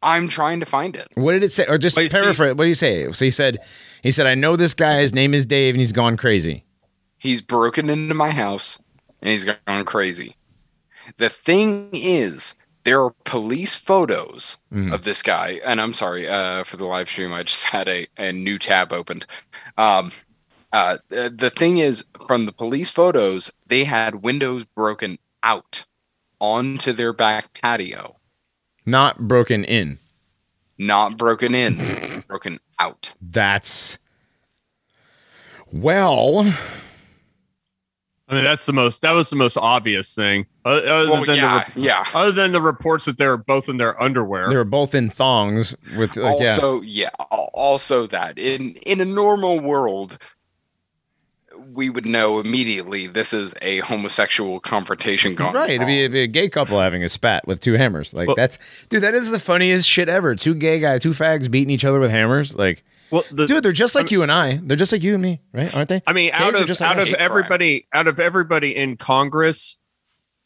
I'm 0.04 0.28
trying 0.28 0.60
to 0.62 0.66
find 0.66 0.96
it. 0.96 1.08
What 1.14 1.34
did 1.34 1.44
it 1.44 1.52
say? 1.52 1.66
Or 1.68 1.78
just 1.78 1.96
Wait, 1.96 2.10
see- 2.10 2.18
paraphrase. 2.18 2.56
What 2.56 2.64
did 2.64 2.70
he 2.70 2.74
say? 2.74 3.12
So 3.12 3.24
he 3.26 3.30
said, 3.32 3.60
he 4.02 4.10
said, 4.12 4.26
I 4.26 4.34
know 4.36 4.56
this 4.56 4.74
guy. 4.74 5.02
His 5.02 5.14
name 5.14 5.34
is 5.34 5.46
Dave, 5.46 5.76
and 5.76 5.80
he's 5.80 5.92
gone 5.92 6.18
crazy. 6.18 6.64
He's 7.20 7.42
broken 7.42 7.88
into 7.90 8.16
my 8.16 8.32
house 8.32 8.82
and 9.22 9.30
he's 9.30 9.44
gone 9.44 9.86
crazy. 9.86 10.36
The 11.18 11.30
thing 11.30 11.90
is, 11.94 12.56
there 12.84 13.00
are 13.04 13.14
police 13.26 13.76
photos 13.76 14.58
Mhm. 14.74 14.92
of 14.92 15.04
this 15.04 15.22
guy, 15.22 15.60
and 15.64 15.80
I'm 15.80 15.94
sorry 15.94 16.28
uh, 16.28 16.64
for 16.64 16.78
the 16.78 16.88
live 16.88 17.08
stream. 17.08 17.32
I 17.32 17.44
just 17.44 17.64
had 17.76 17.88
a, 17.88 18.08
a 18.18 18.32
new 18.32 18.58
tab 18.58 18.92
opened. 18.92 19.28
Um, 19.78 20.12
uh, 20.74 20.98
the 21.10 21.30
the 21.30 21.52
thing 21.52 21.78
is, 21.78 22.04
from 22.26 22.48
the 22.48 22.52
police 22.54 22.90
photos, 22.90 23.52
they 23.68 23.84
had 23.84 24.24
windows 24.24 24.64
broken 24.64 25.20
out 25.44 25.86
onto 26.42 26.92
their 26.92 27.14
back 27.14 27.54
patio, 27.62 28.18
Not 28.86 29.28
broken 29.30 29.64
in. 29.64 30.00
not 30.78 31.16
broken 31.18 31.56
in, 31.56 32.24
broken 32.28 32.60
out. 32.80 33.14
That's 33.22 33.98
well. 35.72 36.54
I 38.28 38.36
mean, 38.36 38.44
that's 38.46 38.66
the 38.66 38.72
most. 38.74 39.02
That 39.02 39.12
was 39.12 39.30
the 39.30 39.36
most 39.36 39.58
obvious 39.58 40.16
thing. 40.16 40.46
Uh, 40.64 40.70
Other 40.70 41.12
Well, 41.12 41.26
than 41.26 41.36
yeah, 41.36 41.66
the, 41.74 41.82
yeah. 41.82 42.06
other 42.14 42.32
than 42.32 42.54
the 42.54 42.62
reports 42.62 43.04
that 43.06 43.18
they 43.18 43.28
were 43.28 43.36
both 43.38 43.68
in 43.68 43.76
their 43.76 44.02
underwear. 44.02 44.48
They 44.50 44.56
were 44.56 44.64
both 44.64 44.96
in 44.96 45.10
thongs 45.10 45.76
with 45.98 46.16
like 46.16 46.40
yeah. 46.40 46.52
also 46.52 46.82
yeah. 46.82 47.10
al- 47.20 47.50
also 47.54 48.08
that 48.08 48.38
in 48.40 48.76
in 48.86 49.02
a 49.02 49.06
normal 49.06 49.60
world 49.60 50.18
we 51.74 51.90
would 51.90 52.06
know 52.06 52.40
immediately 52.40 53.08
this 53.08 53.34
is 53.34 53.54
a 53.62 53.80
homosexual 53.80 54.60
confrontation 54.60 55.36
gone 55.36 55.54
Right, 55.54 55.72
it'd 55.72 55.88
be, 55.88 56.00
it'd 56.00 56.12
be 56.12 56.22
a 56.24 56.28
gay 56.28 56.50
couple 56.50 56.80
having 56.80 57.04
a 57.04 57.10
spat 57.10 57.48
with 57.48 57.60
two 57.62 57.74
hammers. 57.74 58.14
Like 58.14 58.28
Well- 58.28 58.36
that's, 58.36 58.58
dude, 58.90 59.04
that 59.04 59.14
is 59.14 59.32
the 59.32 59.40
funniest 59.40 59.88
shit 59.88 60.10
ever. 60.10 60.36
Two 60.36 60.54
gay 60.56 60.80
guys, 60.80 61.02
two 61.02 61.12
fags 61.12 61.50
beating 61.50 61.70
each 61.70 61.86
other 61.86 62.00
with 62.00 62.12
hammers. 62.12 62.54
Like, 62.54 62.84
well, 63.12 63.24
the, 63.32 63.46
dude, 63.48 63.64
they're 63.64 63.72
just 63.74 63.94
like 63.96 64.10
you 64.12 64.24
and 64.24 64.32
I. 64.32 64.60
They're 64.64 64.78
just 64.78 64.92
like 64.92 65.04
you 65.04 65.14
and 65.14 65.22
me, 65.24 65.42
right? 65.54 65.76
Aren't 65.76 65.90
they? 65.90 66.02
I 66.08 66.14
mean, 66.14 66.32
Gays 66.32 66.42
out 66.42 66.56
of 66.62 66.68
just 66.68 66.82
out 66.82 66.96
us. 66.98 67.02
of 67.04 67.08
Hate 67.10 67.16
crime. 67.18 67.26
everybody, 67.26 67.88
out 67.94 68.08
of 68.08 68.20
everybody 68.20 68.76
in 68.76 68.96
Congress, 68.98 69.76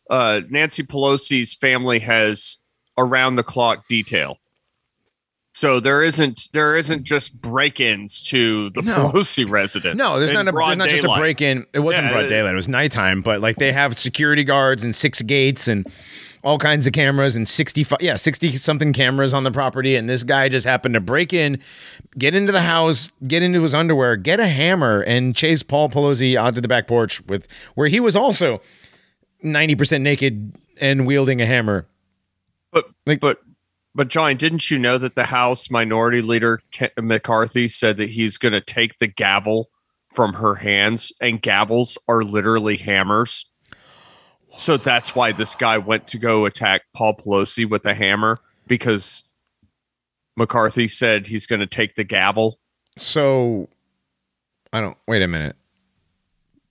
uh, 0.09 0.41
Nancy 0.49 0.81
Pelosi's 0.83 1.53
family 1.53 1.99
has 1.99 2.57
around 2.97 3.35
the 3.35 3.43
clock 3.43 3.87
detail. 3.87 4.37
So 5.55 5.79
there 5.79 6.03
isn't 6.03 6.49
there 6.51 6.75
isn't 6.75 7.03
just 7.03 7.39
break-ins 7.41 8.21
to 8.23 8.71
the 8.71 8.81
No. 8.81 8.93
Pelosi 8.93 9.49
residence. 9.49 9.97
No, 9.97 10.19
there's 10.19 10.33
not 10.33 10.49
a 10.49 10.51
there's 10.51 10.75
not 10.77 10.89
just 10.89 11.05
a 11.05 11.15
break 11.15 11.39
in. 11.41 11.65
It 11.73 11.79
wasn't 11.79 12.07
Yeah, 12.07 12.11
broad 12.11 12.27
daylight. 12.29 12.51
It 12.51 12.55
was 12.57 12.67
nighttime, 12.67 13.21
but 13.21 13.39
like 13.39 13.55
they 13.55 13.71
have 13.71 13.97
security 13.97 14.43
guards 14.43 14.83
and 14.83 14.93
six 14.93 15.21
gates 15.21 15.69
and 15.69 15.87
all 16.43 16.57
kinds 16.59 16.85
of 16.85 16.91
cameras 16.93 17.35
and 17.37 17.47
65 17.47 17.99
yeah 18.01 18.17
60 18.17 18.57
something 18.57 18.91
cameras 18.93 19.33
on 19.33 19.43
the 19.43 19.49
property 19.51 19.95
and 19.95 20.07
this 20.07 20.21
guy 20.23 20.47
just 20.47 20.63
happened 20.63 20.93
to 20.93 20.99
break 20.99 21.33
in 21.33 21.59
get 22.19 22.35
into 22.35 22.51
the 22.51 22.61
house 22.61 23.11
get 23.27 23.41
into 23.41 23.63
his 23.63 23.73
underwear 23.73 24.15
get 24.15 24.39
a 24.39 24.45
hammer 24.45 25.01
and 25.07 25.35
chase 25.35 25.63
paul 25.63 25.89
pelosi 25.89 26.39
onto 26.39 26.61
the 26.61 26.67
back 26.67 26.85
porch 26.85 27.19
with 27.25 27.47
where 27.73 27.87
he 27.87 27.99
was 27.99 28.15
also 28.15 28.61
ninety 29.41 29.73
percent 29.73 30.03
naked 30.03 30.53
and 30.79 31.07
wielding 31.07 31.41
a 31.41 31.47
hammer. 31.47 31.87
But 32.71 32.89
Like- 33.07 33.19
but 33.21 33.39
but 33.95 34.09
John, 34.09 34.35
didn't 34.35 34.69
you 34.69 34.77
know 34.77 34.97
that 34.97 35.15
the 35.15 35.23
House 35.25 35.71
Minority 35.71 36.21
Leader 36.21 36.61
Ke- 36.71 36.91
McCarthy 37.01 37.67
said 37.67 37.97
that 37.97 38.09
he's 38.09 38.37
going 38.37 38.51
to 38.51 38.61
take 38.61 38.97
the 38.99 39.07
gavel 39.07 39.69
from 40.13 40.33
her 40.35 40.55
hands, 40.55 41.11
and 41.21 41.41
gavels 41.41 41.97
are 42.07 42.21
literally 42.21 42.75
hammers. 42.77 43.49
So 44.57 44.77
that's 44.77 45.15
why 45.15 45.31
this 45.33 45.55
guy 45.55 45.77
went 45.77 46.07
to 46.07 46.17
go 46.17 46.45
attack 46.45 46.83
Paul 46.95 47.15
Pelosi 47.15 47.69
with 47.69 47.85
a 47.85 47.93
hammer 47.93 48.39
because 48.67 49.23
McCarthy 50.37 50.87
said 50.87 51.27
he's 51.27 51.45
going 51.45 51.59
to 51.59 51.67
take 51.67 51.95
the 51.95 52.03
gavel. 52.03 52.59
So 52.97 53.67
I 54.71 54.79
don't. 54.81 54.97
Wait 55.07 55.21
a 55.21 55.27
minute. 55.27 55.55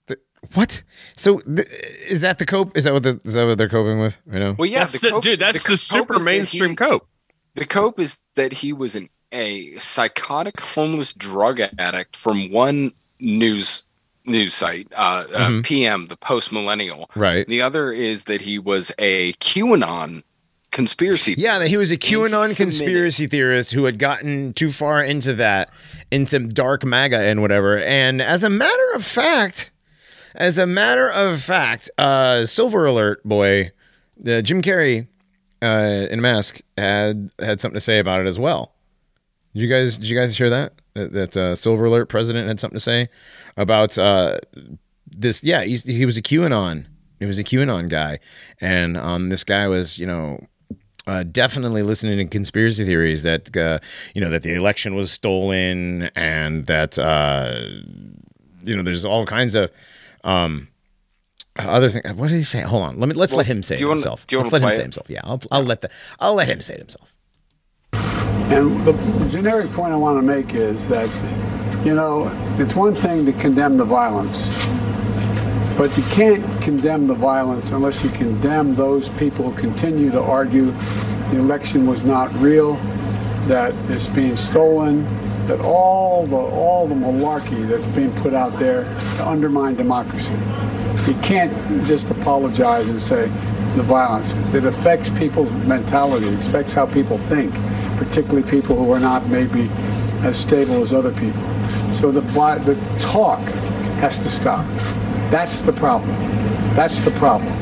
The- 0.07 0.17
what? 0.53 0.81
So 1.15 1.39
th- 1.41 1.67
is 2.07 2.21
that 2.21 2.39
the 2.39 2.45
cope? 2.47 2.75
Is 2.75 2.85
that 2.85 2.93
what 2.93 3.03
the, 3.03 3.19
is 3.23 3.33
that 3.35 3.45
what 3.45 3.57
they're 3.59 3.69
coping 3.69 3.99
with? 3.99 4.19
You 4.31 4.39
know. 4.39 4.55
Well, 4.57 4.65
yeah, 4.67 4.79
That's 4.79 4.93
the 4.93 4.99
the- 5.07 5.09
cope- 5.13 5.23
dude, 5.23 5.39
that's 5.39 5.61
the, 5.63 5.69
cope 5.69 5.77
super 5.79 6.13
is 6.17 6.19
that 6.19 6.31
mainstream 6.31 6.71
he- 6.71 6.75
cope. 6.75 7.07
The 7.55 7.65
cope 7.65 7.99
is 7.99 8.19
that 8.35 8.53
he 8.53 8.73
was 8.73 8.95
an 8.95 9.09
a 9.31 9.75
psychotic 9.77 10.59
homeless 10.61 11.11
drug 11.13 11.59
addict 11.77 12.15
from 12.15 12.51
one 12.51 12.91
news 13.19 13.85
news 14.27 14.53
site, 14.55 14.87
uh, 14.95 15.25
uh, 15.35 15.49
Mhm. 15.49 15.63
PM, 15.63 16.07
the 16.07 16.15
Post 16.17 16.51
Millennial. 16.51 17.09
Right. 17.15 17.45
The 17.47 17.61
other 17.61 17.91
is 17.91 18.23
that 18.23 18.41
he 18.41 18.57
was 18.57 18.91
a 18.97 19.33
QAnon 19.33 20.23
conspiracy. 20.71 21.35
Yeah, 21.37 21.59
that 21.59 21.67
he 21.67 21.77
was 21.77 21.91
a 21.91 21.97
QAnon 21.97 22.55
conspiracy 22.57 23.27
theorist 23.27 23.71
who 23.73 23.85
had 23.85 23.99
gotten 23.99 24.53
too 24.53 24.71
far 24.71 25.03
into 25.03 25.33
that, 25.35 25.69
into 26.11 26.39
dark 26.39 26.83
MAGA 26.83 27.17
and 27.19 27.41
whatever. 27.41 27.79
And 27.79 28.19
as 28.21 28.43
a 28.43 28.49
matter 28.49 28.91
of 28.95 29.05
fact, 29.05 29.71
as 30.33 30.57
a 30.57 30.65
matter 30.65 31.07
of 31.09 31.41
fact, 31.43 31.89
uh, 31.97 32.45
Silver 32.47 32.85
Alert 32.87 33.23
boy, 33.23 33.71
uh, 34.27 34.41
Jim 34.41 34.61
Carrey 34.63 35.07
uh, 35.61 36.07
in 36.09 36.19
a 36.19 36.21
mask 36.21 36.61
had 36.77 37.31
had 37.39 37.61
something 37.61 37.77
to 37.77 37.81
say 37.81 37.99
about 37.99 38.19
it 38.21 38.27
as 38.27 38.39
well. 38.39 38.73
Did 39.53 39.61
you 39.61 39.69
guys 39.69 39.97
did 39.97 40.07
you 40.07 40.17
guys 40.17 40.37
hear 40.37 40.49
that 40.49 40.73
that, 40.93 41.35
uh, 41.35 41.55
Silver 41.55 41.85
Alert 41.85 42.07
president 42.07 42.47
had 42.47 42.59
something 42.59 42.75
to 42.75 42.83
say 42.83 43.09
about 43.57 43.97
uh, 43.97 44.39
this? 45.05 45.43
Yeah, 45.43 45.63
he's, 45.63 45.83
he 45.83 46.05
was 46.05 46.17
a 46.17 46.21
QAnon. 46.21 46.85
He 47.19 47.25
was 47.25 47.39
a 47.39 47.43
QAnon 47.43 47.89
guy, 47.89 48.19
and 48.59 48.97
um, 48.97 49.29
this 49.29 49.43
guy 49.43 49.67
was 49.67 49.97
you 49.97 50.05
know 50.05 50.45
uh, 51.07 51.23
definitely 51.23 51.83
listening 51.83 52.17
to 52.17 52.25
conspiracy 52.25 52.85
theories 52.85 53.23
that 53.23 53.55
uh, 53.55 53.79
you 54.13 54.21
know 54.21 54.29
that 54.29 54.43
the 54.43 54.53
election 54.53 54.95
was 54.95 55.11
stolen 55.11 56.09
and 56.15 56.65
that 56.65 56.97
uh, 56.99 57.59
you 58.63 58.75
know 58.75 58.83
there's 58.83 59.05
all 59.05 59.25
kinds 59.25 59.55
of 59.55 59.71
um, 60.23 60.67
other 61.57 61.89
thing. 61.89 62.01
What 62.17 62.29
did 62.29 62.37
he 62.37 62.43
say? 62.43 62.61
Hold 62.61 62.83
on, 62.83 62.99
let 62.99 63.07
me 63.09 63.15
let's 63.15 63.31
Well, 63.33 63.37
let 63.39 63.47
him 63.47 63.63
say 63.63 63.75
do 63.75 63.79
it 63.79 63.81
you 63.81 63.87
wanna- 63.87 63.99
himself. 63.99 64.27
do 64.27 64.35
you 64.35 64.41
let's 64.41 64.51
wanna 64.51 64.65
let 64.65 64.67
him 64.67 64.67
play 64.69 64.75
say 64.75 64.81
it? 64.81 64.83
himself. 64.83 65.09
Yeah, 65.09 65.21
I'll, 65.23 65.41
I'll 65.51 65.63
let 65.63 65.81
the 65.81 65.89
I'll 66.19 66.33
let 66.35 66.47
him 66.47 66.61
say 66.61 66.73
it 66.75 66.79
himself. 66.79 67.11
And 68.51 68.85
the 68.85 68.93
generic 69.29 69.71
point 69.71 69.91
I 69.91 69.95
want 69.95 70.17
to 70.19 70.21
make 70.21 70.53
is 70.53 70.87
that, 70.89 71.09
you 71.85 71.95
know, 71.95 72.29
it's 72.59 72.75
one 72.75 72.93
thing 72.93 73.25
to 73.25 73.33
condemn 73.33 73.77
the 73.77 73.83
violence, 73.85 74.47
but 75.77 75.95
you 75.97 76.03
can't 76.11 76.43
condemn 76.61 77.07
the 77.07 77.15
violence 77.15 77.71
unless 77.71 78.03
you 78.03 78.09
condemn 78.11 78.75
those 78.75 79.09
people 79.09 79.49
who 79.51 79.59
continue 79.59 80.11
to 80.11 80.21
argue 80.21 80.71
the 81.31 81.37
election 81.39 81.87
was 81.87 82.03
not 82.03 82.31
real, 82.35 82.75
that 83.47 83.73
it's 83.89 84.05
being 84.07 84.37
stolen, 84.37 85.03
that 85.47 85.59
all 85.61 86.25
the 86.25 86.35
all 86.35 86.87
the 86.87 86.95
malarkey 86.95 87.67
that's 87.67 87.87
being 87.87 88.13
put 88.15 88.33
out 88.33 88.57
there 88.57 88.83
to 89.17 89.27
undermine 89.27 89.75
democracy. 89.75 90.33
You 91.07 91.13
can't 91.21 91.53
just 91.85 92.09
apologize 92.09 92.87
and 92.89 93.01
say 93.01 93.27
the 93.75 93.83
violence. 93.83 94.33
It 94.53 94.65
affects 94.65 95.09
people's 95.09 95.51
mentality. 95.51 96.27
It 96.27 96.39
affects 96.39 96.73
how 96.73 96.85
people 96.85 97.17
think, 97.29 97.53
particularly 97.97 98.49
people 98.49 98.75
who 98.75 98.91
are 98.91 98.99
not 98.99 99.27
maybe 99.27 99.69
as 100.23 100.37
stable 100.37 100.81
as 100.81 100.93
other 100.93 101.11
people. 101.11 101.41
So 101.93 102.11
the 102.11 102.21
the 102.21 102.75
talk 102.99 103.39
has 103.99 104.17
to 104.19 104.29
stop. 104.29 104.65
That's 105.29 105.61
the 105.61 105.73
problem. 105.73 106.09
That's 106.75 106.99
the 107.01 107.11
problem. 107.11 107.53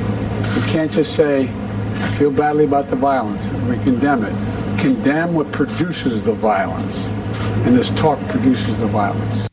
You 0.55 0.61
can't 0.63 0.91
just 0.91 1.15
say, 1.15 1.43
I 1.43 2.07
feel 2.09 2.31
badly 2.31 2.65
about 2.65 2.87
the 2.87 2.95
violence, 2.95 3.49
and 3.51 3.69
we 3.69 3.77
condemn 3.83 4.23
it. 4.23 4.79
Condemn 4.79 5.33
what 5.33 5.51
produces 5.51 6.21
the 6.23 6.33
violence. 6.33 7.09
And 7.65 7.75
this 7.75 7.89
talk 7.91 8.19
produces 8.29 8.79
the 8.79 8.87
violence. 8.87 9.47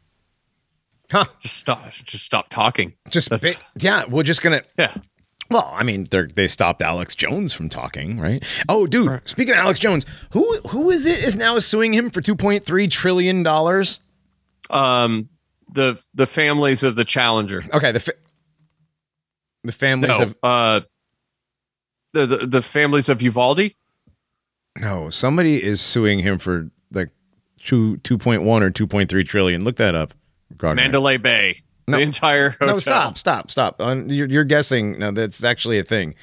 Huh? 1.11 1.25
Just 1.41 1.57
stop. 1.57 1.91
Just 1.91 2.25
stop 2.25 2.49
talking. 2.49 2.95
Just 3.09 3.31
ba- 3.31 3.55
yeah, 3.79 4.05
we're 4.09 4.23
just 4.23 4.43
gonna. 4.43 4.63
Yeah. 4.79 4.95
Well, 5.51 5.69
I 5.75 5.83
mean, 5.83 6.07
they 6.11 6.23
they 6.27 6.47
stopped 6.47 6.81
Alex 6.83 7.15
Jones 7.17 7.53
from 7.53 7.69
talking, 7.69 8.21
right? 8.21 8.45
Oh, 8.69 8.87
dude, 8.87 9.21
speaking 9.25 9.53
of 9.55 9.59
Alex 9.59 9.81
Jones, 9.81 10.07
who 10.31 10.61
who 10.69 10.91
is 10.91 11.07
it 11.07 11.19
is 11.19 11.35
now 11.35 11.59
suing 11.59 11.93
him 11.93 12.11
for 12.11 12.21
two 12.21 12.37
point 12.37 12.65
three 12.65 12.87
trillion 12.87 13.43
dollars? 13.43 13.99
Um, 14.71 15.29
the 15.73 16.01
the 16.15 16.27
families 16.27 16.85
of 16.85 16.95
the 16.95 17.05
challenger. 17.05 17.65
Okay, 17.75 17.91
the 17.91 17.99
fa- 18.01 18.13
the 19.65 19.73
families 19.73 20.17
No, 20.19 20.25
of 20.25 20.37
uh, 20.45 20.81
the, 22.13 22.27
the 22.27 22.37
the 22.47 22.63
families 22.63 23.09
of 23.09 23.21
Uvalde. 23.21 23.73
no, 24.79 25.11
somebody 25.11 25.61
is 25.61 25.81
suing 25.81 26.21
him 26.21 26.39
for 26.39 26.71
like 26.93 27.11
two 27.63 27.99
two 27.99 28.19
point 28.19 28.43
one 28.43 28.63
or 28.63 28.71
two 28.71 28.87
point 28.87 29.11
three 29.11 29.25
trillion. 29.25 29.65
Look 29.65 29.77
that 29.77 29.95
up. 29.95 30.15
Grognak. 30.57 30.77
Mandalay 30.77 31.17
Bay. 31.17 31.63
No. 31.87 31.97
The 31.97 32.03
entire 32.03 32.51
hotel. 32.51 32.69
No, 32.69 32.79
stop, 32.79 33.19
stop, 33.19 33.51
stop. 33.51 33.81
You're, 33.81 34.29
you're 34.29 34.45
guessing. 34.45 34.99
No, 34.99 35.11
that's 35.11 35.43
actually 35.43 35.79
a 35.79 35.83
thing. 35.83 36.15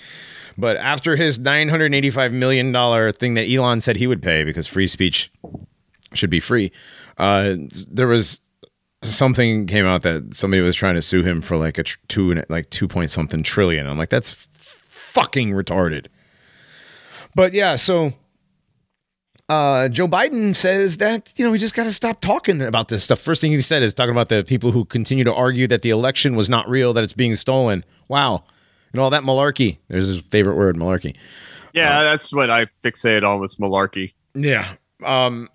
But 0.58 0.78
after 0.78 1.16
his 1.16 1.40
nine 1.40 1.70
hundred 1.70 1.94
eighty-five 1.94 2.32
million 2.32 2.72
dollar 2.72 3.12
thing 3.12 3.34
that 3.34 3.50
Elon 3.50 3.82
said 3.82 3.98
he 3.98 4.08
would 4.08 4.22
pay 4.22 4.44
because 4.44 4.66
free 4.66 4.88
speech 4.88 5.32
should 6.14 6.30
be 6.30 6.40
free, 6.40 6.72
uh, 7.18 7.56
there 7.90 8.08
was 8.08 8.42
something 9.04 9.68
came 9.68 9.86
out 9.86 10.04
that 10.04 10.36
somebody 10.36 10.62
was 10.62 10.76
trying 10.76 10.96
to 10.96 11.02
sue 11.02 11.22
him 11.22 11.42
for 11.42 11.58
like 11.58 11.78
a 11.78 11.84
tr- 11.84 11.98
two 12.08 12.32
and 12.32 12.46
like 12.50 12.70
two 12.70 12.88
point 12.88 13.12
something 13.12 13.44
trillion. 13.44 13.88
I'm 13.88 13.98
like, 13.98 14.10
that's 14.10 14.34
f- 14.34 14.78
fucking 14.88 15.52
retarded. 15.52 16.08
But 17.36 17.54
yeah, 17.54 17.76
so 17.76 18.14
uh, 19.50 19.88
Joe 19.90 20.08
Biden 20.08 20.54
says 20.56 20.98
that 20.98 21.34
you 21.38 21.46
know 21.46 21.52
we 21.52 21.58
just 21.58 21.74
got 21.74 21.84
to 21.86 21.94
stop 21.94 22.22
talking 22.22 22.62
about 22.62 22.90
this 22.90 23.04
stuff. 23.04 23.20
First 23.20 23.42
thing 23.42 23.52
he 23.52 23.62
said 23.62 23.82
is 23.84 23.94
talking 23.94 24.12
about 24.12 24.30
the 24.30 24.44
people 24.44 24.72
who 24.72 24.86
continue 24.86 25.24
to 25.24 25.34
argue 25.34 25.68
that 25.68 25.82
the 25.82 25.90
election 25.90 26.36
was 26.36 26.50
not 26.50 26.68
real, 26.70 26.94
that 26.94 27.04
it's 27.04 27.14
being 27.14 27.36
stolen. 27.36 27.84
Wow, 28.08 28.44
and 28.92 29.02
all 29.02 29.10
that 29.10 29.24
malarkey. 29.24 29.78
There's 29.88 30.08
his 30.08 30.22
favorite 30.32 30.56
word, 30.56 30.76
malarkey. 30.76 31.16
Yeah, 31.74 32.04
that's 32.04 32.34
what 32.34 32.50
I 32.50 32.66
fixate 32.66 33.24
on 33.24 33.40
with 33.40 33.56
malarkey. 33.58 34.14
Yeah. 34.34 34.74
Um. 35.04 35.50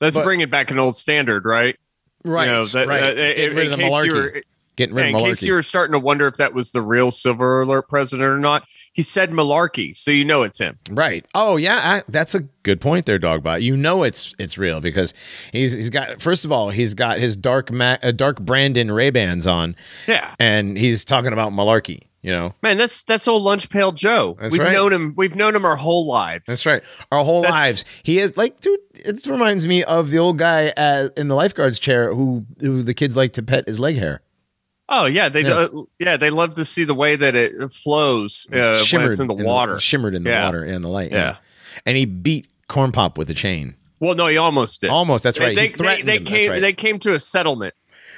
Let's 0.00 0.16
But- 0.16 0.24
bring 0.24 0.40
it 0.40 0.50
back 0.50 0.70
an 0.70 0.78
old 0.78 0.96
standard, 0.96 1.44
right? 1.44 1.76
Right. 2.24 2.46
You 2.46 2.52
know, 2.52 2.64
that- 2.64 2.88
right. 2.88 3.02
uh, 3.02 3.06
in, 3.20 3.58
in 3.58 3.78
case 3.78 4.04
you 4.04 4.12
were, 4.14 4.42
Getting 4.76 4.94
rid 4.96 5.12
yeah, 5.12 5.18
in 5.18 5.24
case 5.24 5.42
you 5.42 5.52
were 5.52 5.62
starting 5.62 5.92
to 5.92 6.00
wonder 6.00 6.26
if 6.26 6.34
that 6.34 6.52
was 6.52 6.72
the 6.72 6.82
real 6.82 7.12
Silver 7.12 7.62
Alert 7.62 7.88
president 7.88 8.28
or 8.28 8.38
not, 8.38 8.66
he 8.92 9.02
said 9.02 9.30
malarkey, 9.30 9.96
so 9.96 10.10
you 10.10 10.24
know 10.24 10.42
it's 10.42 10.58
him. 10.58 10.78
Right. 10.90 11.24
Oh 11.32 11.56
yeah, 11.56 11.80
I, 11.82 12.02
that's 12.08 12.34
a 12.34 12.40
good 12.64 12.80
point 12.80 13.06
there, 13.06 13.20
Dogbot. 13.20 13.62
You 13.62 13.76
know 13.76 14.02
it's 14.02 14.34
it's 14.38 14.58
real 14.58 14.80
because 14.80 15.14
he's 15.52 15.72
he's 15.72 15.90
got 15.90 16.20
first 16.20 16.44
of 16.44 16.50
all 16.50 16.70
he's 16.70 16.94
got 16.94 17.18
his 17.18 17.36
dark 17.36 17.70
Ma- 17.70 17.98
uh, 18.02 18.10
dark 18.10 18.40
Brandon 18.40 18.90
Ray 18.90 19.10
Bans 19.10 19.46
on, 19.46 19.76
Yeah, 20.08 20.34
and 20.40 20.76
he's 20.76 21.04
talking 21.04 21.32
about 21.32 21.52
malarkey. 21.52 22.02
You 22.22 22.30
know, 22.32 22.54
man, 22.62 22.78
that's 22.78 23.02
that's 23.02 23.28
old 23.28 23.42
lunch 23.42 23.68
pail 23.68 23.92
Joe. 23.92 24.36
That's 24.40 24.50
we've 24.50 24.62
right. 24.62 24.72
known 24.72 24.94
him. 24.94 25.12
We've 25.14 25.36
known 25.36 25.54
him 25.54 25.66
our 25.66 25.76
whole 25.76 26.06
lives. 26.06 26.46
That's 26.46 26.64
right. 26.64 26.82
Our 27.12 27.22
whole 27.22 27.42
That's- 27.42 27.62
lives. 27.62 27.84
He 28.02 28.18
is 28.18 28.36
like, 28.38 28.60
dude. 28.60 28.80
It 28.94 29.26
reminds 29.26 29.66
me 29.66 29.84
of 29.84 30.10
the 30.10 30.18
old 30.18 30.38
guy 30.38 30.70
uh, 30.70 31.10
in 31.18 31.28
the 31.28 31.34
lifeguard's 31.34 31.78
chair 31.78 32.14
who 32.14 32.46
who 32.60 32.82
the 32.82 32.94
kids 32.94 33.14
like 33.14 33.34
to 33.34 33.42
pet 33.42 33.68
his 33.68 33.78
leg 33.78 33.96
hair. 33.98 34.22
Oh 34.88 35.06
yeah, 35.06 35.28
they 35.28 35.42
Yeah. 35.42 35.48
yeah. 35.48 35.54
Uh, 35.56 35.82
yeah 35.98 36.16
they 36.16 36.30
love 36.30 36.54
to 36.54 36.64
see 36.64 36.84
the 36.84 36.94
way 36.94 37.16
that 37.16 37.34
it 37.34 37.70
flows 37.72 38.46
uh, 38.52 38.84
when 38.92 39.02
it's 39.02 39.18
in 39.18 39.26
the 39.28 39.34
water. 39.34 39.80
shimmered 39.80 40.14
in 40.14 40.24
the 40.24 40.30
Yeah. 40.30 40.44
water 40.44 40.62
and 40.62 40.84
the 40.84 40.88
light. 40.88 41.12
Yeah. 41.12 41.36
and 41.86 41.96
he 41.96 42.04
beat 42.04 42.46
Corn 42.68 42.92
Pop 42.92 43.16
with 43.18 43.28
a 43.30 43.34
chain. 43.34 43.74
well, 44.00 44.14
no, 44.14 44.26
he 44.26 44.36
almost 44.36 44.80
did. 44.82 44.90
Almost. 44.90 45.24
That's 45.24 45.38
right. 45.38 45.54
They, 45.56 45.68
He 45.68 45.74
they, 45.74 46.02
they. 46.02 46.18
Came. 46.18 46.50
right. 46.50 46.60
They 46.60 46.72
came 46.72 46.98
to 47.00 47.14
a 47.14 47.18
settlement. 47.20 47.74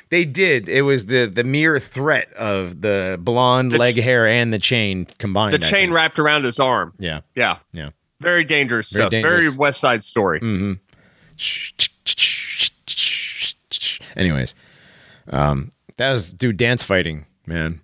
They 0.08 0.24
did. 0.24 0.68
It 0.68 0.82
was 0.82 1.06
the 1.06 1.26
the 1.26 1.42
mere 1.44 1.78
threat 1.80 2.32
of 2.34 2.80
the 2.80 3.16
blonde 3.20 3.72
The 3.72 3.78
leg 3.78 3.94
ch- 3.96 3.98
hair 3.98 4.26
and 4.26 4.52
the 4.52 4.58
chain 4.58 5.06
combined. 5.18 5.54
The 5.54 5.64
I 5.66 5.68
chain 5.68 5.86
think. 5.88 5.94
wrapped 5.94 6.18
around 6.18 6.44
his 6.44 6.60
arm. 6.60 6.92
Yeah. 6.98 7.20
Yeah, 7.34 7.56
Yeah. 7.72 7.90
very 8.20 8.44
dangerous 8.44 8.90
Very 8.92 9.08
stuff. 9.08 9.22
Very. 9.22 9.48
West 9.50 9.80
Side 9.80 10.04
Story. 10.04 10.40
Mm-hmm. 10.40 10.74
Anyways, 14.16 14.54
um, 15.28 15.72
that 15.98 16.12
was 16.12 16.32
dude 16.32 16.56
dance 16.56 16.82
fighting, 16.82 17.26
man. 17.46 17.80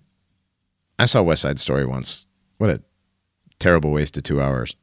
I 0.99 1.05
saw 1.05 1.21
West 1.21 1.41
Side 1.41 1.59
Story 1.59 1.85
once. 1.85 2.27
What 2.57 2.69
a 2.69 2.81
terrible 3.59 3.91
waste 3.91 4.15
of 4.17 4.23
two 4.23 4.41
hours. 4.41 4.75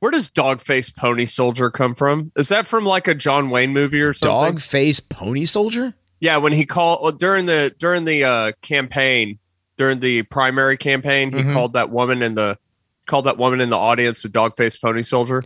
Where 0.00 0.12
does 0.12 0.30
Dogface 0.30 0.94
Pony 0.94 1.26
Soldier 1.26 1.70
come 1.70 1.94
from? 1.94 2.30
Is 2.36 2.48
that 2.50 2.66
from 2.66 2.84
like 2.84 3.08
a 3.08 3.14
John 3.14 3.50
Wayne 3.50 3.72
movie 3.72 4.00
or 4.00 4.12
something? 4.12 4.54
Dog 4.54 4.60
face 4.60 5.00
pony 5.00 5.44
soldier? 5.44 5.94
Yeah, 6.20 6.36
when 6.36 6.52
he 6.52 6.64
called 6.64 7.00
well, 7.02 7.12
during 7.12 7.46
the 7.46 7.74
during 7.78 8.04
the 8.04 8.22
uh, 8.24 8.52
campaign 8.62 9.38
during 9.76 10.00
the 10.00 10.22
primary 10.24 10.76
campaign. 10.76 11.32
He 11.32 11.42
Mhm. 11.42 11.52
called 11.52 11.72
that 11.72 11.90
woman 11.90 12.22
in 12.22 12.34
the 12.34 12.58
called 13.06 13.24
that 13.26 13.38
woman 13.38 13.60
in 13.60 13.70
the 13.70 13.76
audience 13.78 14.24
a 14.24 14.28
dog 14.28 14.56
faced 14.56 14.80
pony 14.82 15.02
soldier. 15.02 15.42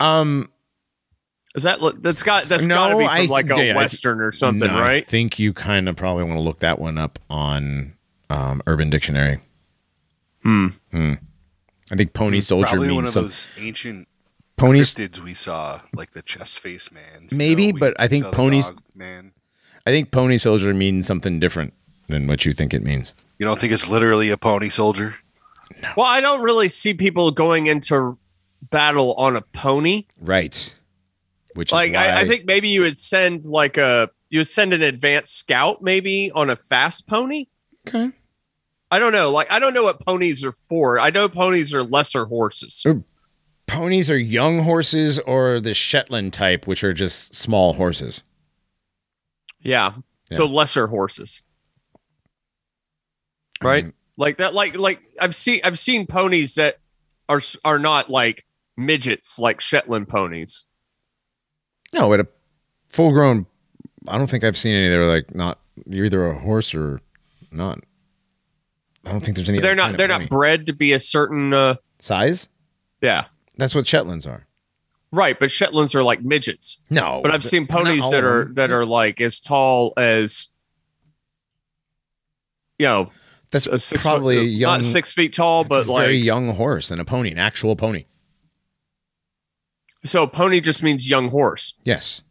Um, 0.00 0.50
Is 1.54 1.62
that 1.62 1.78
that's 2.02 2.22
got 2.24 2.48
that's 2.48 2.66
No, 2.66 2.74
got 2.74 2.88
to 2.88 2.96
be 2.98 3.04
from 3.04 3.12
I- 3.12 3.24
like 3.26 3.50
a 3.50 3.64
yeah, 3.66 3.76
western 3.76 4.20
or 4.20 4.32
something, 4.32 4.68
no, 4.68 4.76
I 4.76 4.80
right? 4.80 5.08
think 5.08 5.38
you 5.38 5.52
kind 5.52 5.88
of 5.88 5.96
probably 5.96 6.24
want 6.24 6.36
to 6.36 6.40
look 6.42 6.58
that 6.60 6.78
one 6.78 6.98
up 6.98 7.18
on 7.30 7.94
um, 8.30 8.60
Urban 8.66 8.90
Dictionary. 8.90 9.38
Hmm. 10.42 10.68
I 10.92 11.96
think 11.96 12.12
pony 12.12 12.40
soldier 12.40 12.68
Probably 12.68 12.88
one 12.88 12.96
means 13.04 13.08
of 13.08 13.12
some 13.12 13.22
those 13.24 13.46
ancient 13.58 14.08
ponies. 14.56 14.94
cryptids 14.94 15.20
we 15.20 15.34
saw, 15.34 15.80
like 15.94 16.12
the 16.12 16.22
chest 16.22 16.58
face 16.58 16.90
man. 16.90 17.28
Maybe, 17.30 17.70
So 17.70 17.78
but 17.78 17.94
I 18.00 18.08
think 18.08 18.30
ponies- 18.32 18.72
Man, 18.94 19.32
I 19.86 19.90
think 19.90 20.10
pony 20.10 20.38
soldier 20.38 20.72
means 20.74 21.06
something 21.06 21.38
different 21.40 21.72
than 22.08 22.26
what 22.26 22.44
you 22.44 22.52
think 22.52 22.74
it 22.74 22.82
means. 22.82 23.12
you 23.38 23.46
don't 23.46 23.58
think 23.60 23.72
it's 23.72 23.88
literally 23.88 24.30
a 24.30 24.36
pony 24.36 24.68
soldier? 24.70 25.14
Well, 25.96 26.06
I 26.06 26.20
don't 26.20 26.42
really 26.42 26.68
see 26.68 26.94
people 26.94 27.30
going 27.30 27.66
into 27.66 28.18
battle 28.70 29.14
on 29.14 29.36
a 29.36 29.40
pony. 29.40 30.04
Right. 30.20 30.74
Which 31.54 31.72
Like 31.72 31.90
is 31.90 31.96
why 31.96 32.08
I, 32.08 32.20
I 32.20 32.26
think 32.26 32.44
maybe 32.46 32.68
you 32.68 32.82
would 32.82 32.98
send 32.98 33.44
like 33.44 33.76
a 33.76 34.10
you 34.30 34.40
would 34.40 34.48
send 34.48 34.72
an 34.72 34.82
advanced 34.82 35.36
scout 35.38 35.82
maybe 35.82 36.30
on 36.32 36.50
a 36.50 36.56
fast 36.56 37.06
pony. 37.08 37.46
Okay. 37.86 38.10
I 38.90 38.98
don't 38.98 39.12
know. 39.12 39.30
Like 39.30 39.50
I 39.50 39.58
don't 39.58 39.74
know 39.74 39.84
what 39.84 40.00
ponies 40.00 40.44
are 40.44 40.52
for. 40.52 40.98
I 41.00 41.10
know 41.10 41.28
ponies 41.28 41.72
are 41.72 41.82
lesser 41.82 42.24
horses. 42.26 42.84
ponies 43.66 44.10
are 44.10 44.18
young 44.18 44.60
horses 44.60 45.18
or 45.20 45.60
the 45.60 45.74
Shetland 45.74 46.32
type, 46.32 46.66
which 46.66 46.82
are 46.84 46.92
just 46.92 47.34
small 47.34 47.74
horses. 47.74 48.22
Yeah. 49.60 49.94
So 50.32 50.46
lesser 50.46 50.86
horses. 50.88 51.42
I 53.60 53.64
Right? 53.64 53.84
mean, 53.84 53.92
Like 54.16 54.36
that 54.38 54.54
like 54.54 54.76
like 54.76 55.00
I've 55.20 55.34
seen 55.34 55.60
I've 55.64 55.78
seen 55.78 56.06
ponies 56.06 56.56
that 56.56 56.78
are 57.28 57.40
are 57.64 57.78
not 57.78 58.10
like 58.10 58.44
midgets 58.76 59.38
like 59.38 59.60
Shetland 59.60 60.08
ponies. 60.08 60.64
No, 61.94 62.12
at 62.12 62.20
a 62.20 62.26
full 62.88 63.10
grown. 63.12 63.46
I 64.06 64.18
don't 64.18 64.28
think 64.28 64.44
I've 64.44 64.56
seen 64.58 64.74
any 64.74 64.88
that 64.88 64.98
are 64.98 65.06
like 65.06 65.34
not. 65.34 65.58
You're 65.86 66.04
either 66.04 66.26
a 66.26 66.38
horse 66.38 66.74
or 66.74 67.00
not. 67.50 67.80
I 69.06 69.10
don't 69.12 69.20
think 69.24 69.36
there's 69.36 69.48
any. 69.48 69.60
they're 69.60 69.74
not 69.74 69.96
they're 69.96 70.08
not 70.08 70.28
bred 70.28 70.66
to 70.66 70.72
be 70.72 70.92
a 70.92 71.00
certain 71.00 71.52
uh 71.54 71.76
size. 71.98 72.48
yeah. 73.00 73.26
That's 73.56 73.74
what 73.74 73.86
Shetlands 73.86 74.26
are. 74.26 74.46
Right, 75.12 75.38
but 75.38 75.48
Shetlands 75.48 75.94
are 75.94 76.02
like 76.02 76.22
midgets. 76.22 76.78
No, 76.90 77.20
But 77.22 77.32
I've 77.32 77.44
seen 77.44 77.68
ponies 77.68 78.10
that 78.10 78.24
are 78.24 78.46
that 78.54 78.72
are 78.72 78.84
like 78.84 79.20
as 79.20 79.38
tall 79.38 79.92
as 79.96 80.48
you 82.78 82.86
know 82.86 83.10
That's 83.50 83.66
a 83.92 83.98
probably 83.98 84.38
foot, 84.38 84.42
young, 84.46 84.72
not 84.72 84.84
six 84.84 85.12
feet 85.12 85.32
tall, 85.32 85.60
a 85.60 85.64
but 85.64 85.84
very 85.86 86.16
like 86.16 86.24
young 86.24 86.48
horse 86.48 86.90
and 86.90 87.00
a 87.00 87.04
pony, 87.04 87.30
an 87.30 87.38
actual 87.38 87.76
pony. 87.76 88.06
So 90.04 90.26
pony 90.26 90.60
just 90.60 90.82
means 90.82 91.08
young 91.08 91.28
horse. 91.28 91.74
Yes. 91.84 92.22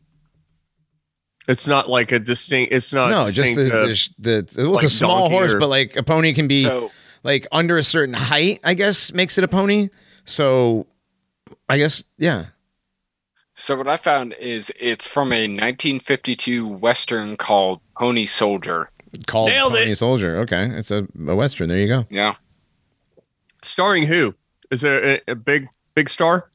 It's 1.48 1.68
not 1.68 1.90
like 1.90 2.12
a 2.12 2.20
distinct. 2.20 2.74
It's 2.74 2.94
not 2.94 3.10
no, 3.10 3.30
just 3.30 3.56
the 3.56 3.64
distinct, 3.64 3.74
uh, 3.74 3.88
the, 4.20 4.41
the 4.50 4.64
well, 4.64 4.72
like 4.76 4.84
it's 4.86 4.94
a 4.94 4.98
small 4.98 5.30
horse, 5.30 5.54
or- 5.54 5.60
but 5.60 5.68
like 5.68 5.95
a 5.98 6.04
pony 6.04 6.34
can 6.34 6.48
be 6.48 6.64
So 6.64 6.91
like 7.24 7.48
under 7.52 7.78
a 7.78 7.84
certain 7.84 8.14
height. 8.14 8.62
I 8.64 8.74
guess 8.74 9.14
makes 9.14 9.38
it 9.38 9.44
a 9.44 9.48
pony. 9.48 9.90
So, 10.26 10.88
I 11.68 11.78
guess 11.78 12.04
yeah. 12.18 12.48
So 13.56 13.76
what 13.78 13.88
I 13.88 13.98
found 13.98 14.34
is 14.40 14.72
it's 14.80 15.06
from 15.06 15.32
a 15.32 15.44
1952 15.48 16.68
western 16.68 17.38
called 17.38 17.82
Pony 17.98 18.26
Soldier. 18.26 18.90
Called 19.28 19.50
Nailed 19.50 19.74
Pony 19.74 19.91
it. 19.91 19.95
Soldier. 19.98 20.38
Okay, 20.40 20.70
it's 20.72 20.91
a, 20.91 21.08
a 21.28 21.36
western. 21.36 21.70
There 21.70 21.78
you 21.78 21.88
go. 21.88 22.08
Yeah. 22.10 22.36
starring 23.62 24.08
who? 24.08 24.34
Is 24.72 24.82
there 24.82 25.22
a, 25.28 25.32
a 25.32 25.36
big 25.36 25.68
big 25.94 26.10
star? 26.10 26.50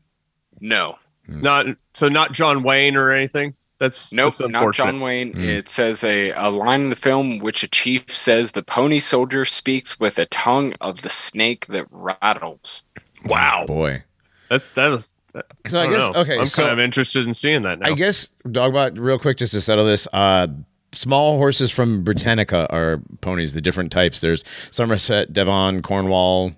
No. 0.61 0.99
Hmm. 1.28 1.40
Not 1.40 1.66
so 1.94 2.09
not 2.09 2.32
John 2.32 2.62
Wayne 2.62 2.96
or 2.96 3.12
anything. 3.12 3.55
That's 3.78 4.12
Nope, 4.12 4.34
that's 4.36 4.50
not. 4.50 4.74
John 4.74 5.00
Wayne. 5.00 5.32
Hmm. 5.34 5.44
It 5.44 5.68
says 5.68 6.02
a, 6.02 6.32
a 6.32 6.50
line 6.50 6.82
in 6.82 6.90
the 6.90 6.96
film 6.96 7.38
which 7.38 7.62
a 7.62 7.68
chief 7.68 8.12
says 8.12 8.52
the 8.52 8.62
pony 8.62 8.98
soldier 8.98 9.44
speaks 9.44 10.00
with 10.00 10.18
a 10.18 10.26
tongue 10.26 10.74
of 10.80 11.02
the 11.02 11.10
snake 11.10 11.66
that 11.66 11.86
rattles. 11.90 12.82
Wow, 13.24 13.64
boy. 13.66 14.02
that's 14.48 14.70
that 14.72 14.92
is. 14.92 15.10
So 15.66 15.80
I, 15.80 15.84
don't 15.84 15.92
guess 15.92 16.14
know. 16.14 16.20
okay. 16.20 16.38
I'm 16.38 16.46
so 16.46 16.62
kind 16.62 16.72
of 16.72 16.80
interested 16.80 17.26
in 17.26 17.34
seeing 17.34 17.62
that 17.62 17.78
now. 17.78 17.88
I 17.88 17.92
guess 17.92 18.28
Dogbot, 18.46 18.98
real 18.98 19.18
quick, 19.18 19.36
just 19.36 19.52
to 19.52 19.60
settle 19.60 19.84
this. 19.84 20.09
Uh, 20.12 20.48
small 20.92 21.36
horses 21.36 21.70
from 21.70 22.02
Britannica 22.02 22.66
are 22.72 23.00
ponies. 23.20 23.52
The 23.52 23.60
different 23.60 23.92
types. 23.92 24.20
There's 24.20 24.42
Somerset, 24.70 25.32
Devon, 25.32 25.82
Cornwall. 25.82 26.52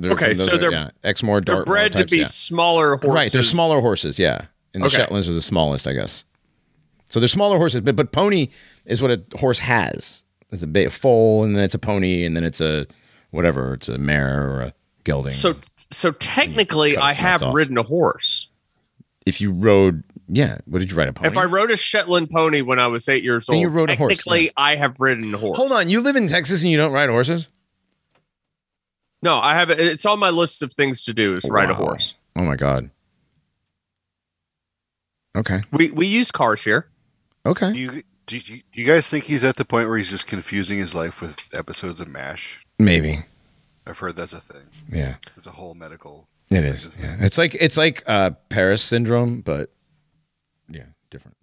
They're 0.00 0.12
Okay, 0.12 0.34
so 0.34 0.56
they're- 0.56 0.70
yeah, 0.70 0.90
Exmoor, 1.02 1.40
They're 1.40 1.56
Dartmoor 1.56 1.74
bred 1.74 1.92
to 1.94 2.06
be 2.06 2.18
yeah. 2.18 2.24
smaller 2.24 2.96
horses. 2.96 3.14
Right, 3.14 3.32
they're 3.32 3.42
smaller 3.42 3.80
horses, 3.80 4.18
yeah. 4.18 4.42
And 4.74 4.82
the 4.82 4.86
Okay. 4.86 4.98
Shetlands 4.98 5.28
are 5.28 5.32
the 5.32 5.40
smallest, 5.42 5.88
I 5.88 5.92
guess. 5.92 6.24
So 7.10 7.18
they're 7.20 7.28
smaller 7.28 7.56
horses, 7.56 7.80
but 7.80 7.96
but 7.96 8.12
pony 8.12 8.48
is 8.84 9.02
what 9.02 9.10
a 9.10 9.20
horse 9.38 9.58
has. 9.58 10.24
It's 10.52 10.62
a, 10.62 10.86
a 10.86 10.90
foal, 10.90 11.42
and 11.42 11.56
then 11.56 11.64
it's 11.64 11.74
a 11.74 11.78
pony, 11.78 12.24
and 12.24 12.36
then 12.36 12.44
it's 12.44 12.60
a 12.60 12.86
whatever. 13.30 13.74
It's 13.74 13.88
a 13.88 13.98
mare 13.98 14.48
or 14.50 14.60
a 14.60 14.74
gelding. 15.04 15.32
So 15.32 15.56
so 15.90 16.12
technically, 16.12 16.96
I 16.96 17.12
have 17.14 17.42
off. 17.42 17.54
ridden 17.54 17.76
a 17.78 17.82
horse. 17.82 18.48
if 19.26 19.40
you 19.40 19.50
rode, 19.50 20.04
yeah, 20.28 20.58
what 20.66 20.78
did 20.80 20.90
you 20.90 20.96
ride 20.96 21.08
a 21.08 21.12
pony? 21.12 21.28
If 21.28 21.36
I 21.38 21.44
rode 21.44 21.70
a 21.70 21.76
Shetland 21.76 22.30
pony 22.30 22.60
when 22.62 22.78
I 22.78 22.86
was 22.86 23.08
eight 23.08 23.24
years 23.24 23.46
Then 23.46 23.56
old, 23.56 23.62
you 23.62 23.68
rode 23.68 23.90
a 23.90 23.96
horse, 23.96 24.12
technically 24.16 24.44
yeah. 24.44 24.50
I 24.56 24.76
have 24.76 25.00
ridden 25.00 25.34
a 25.34 25.38
horse. 25.38 25.56
Hold 25.56 25.72
on, 25.72 25.88
you 25.88 26.00
live 26.02 26.14
in 26.16 26.26
Texas 26.28 26.62
and 26.62 26.70
you 26.70 26.76
don't 26.76 26.92
ride 26.92 27.08
horses? 27.08 27.48
No, 29.22 29.38
I 29.38 29.54
have. 29.54 29.70
It's 29.70 30.06
on 30.06 30.18
my 30.18 30.30
list 30.30 30.62
of 30.62 30.72
things 30.72 31.02
to 31.02 31.14
do 31.14 31.34
is 31.36 31.44
ride 31.50 31.70
a 31.70 31.74
horse. 31.74 32.14
Oh 32.36 32.42
my 32.42 32.56
god. 32.56 32.90
Okay. 35.36 35.62
We 35.72 35.90
we 35.90 36.06
use 36.06 36.30
cars 36.30 36.62
here. 36.64 36.88
Okay. 37.44 37.72
Do 37.72 37.78
you, 37.78 38.02
do 38.26 38.36
you 38.36 38.42
do 38.42 38.80
you 38.80 38.84
guys 38.84 39.06
think 39.06 39.24
he's 39.24 39.44
at 39.44 39.56
the 39.56 39.64
point 39.64 39.88
where 39.88 39.98
he's 39.98 40.10
just 40.10 40.26
confusing 40.26 40.78
his 40.78 40.94
life 40.94 41.20
with 41.20 41.36
episodes 41.52 42.00
of 42.00 42.08
MASH? 42.08 42.60
Maybe. 42.78 43.24
I've 43.86 43.98
heard 43.98 44.16
that's 44.16 44.34
a 44.34 44.40
thing. 44.40 44.62
Yeah. 44.90 45.16
It's 45.36 45.46
a 45.46 45.50
whole 45.52 45.74
medical. 45.74 46.28
It 46.50 46.64
is. 46.64 46.90
Yeah. 47.00 47.16
It's 47.20 47.38
like 47.38 47.54
it's 47.54 47.76
like 47.76 48.02
uh 48.06 48.30
Paris 48.48 48.82
syndrome, 48.82 49.40
but 49.40 49.70
yeah, 50.68 50.84
different. 51.10 51.36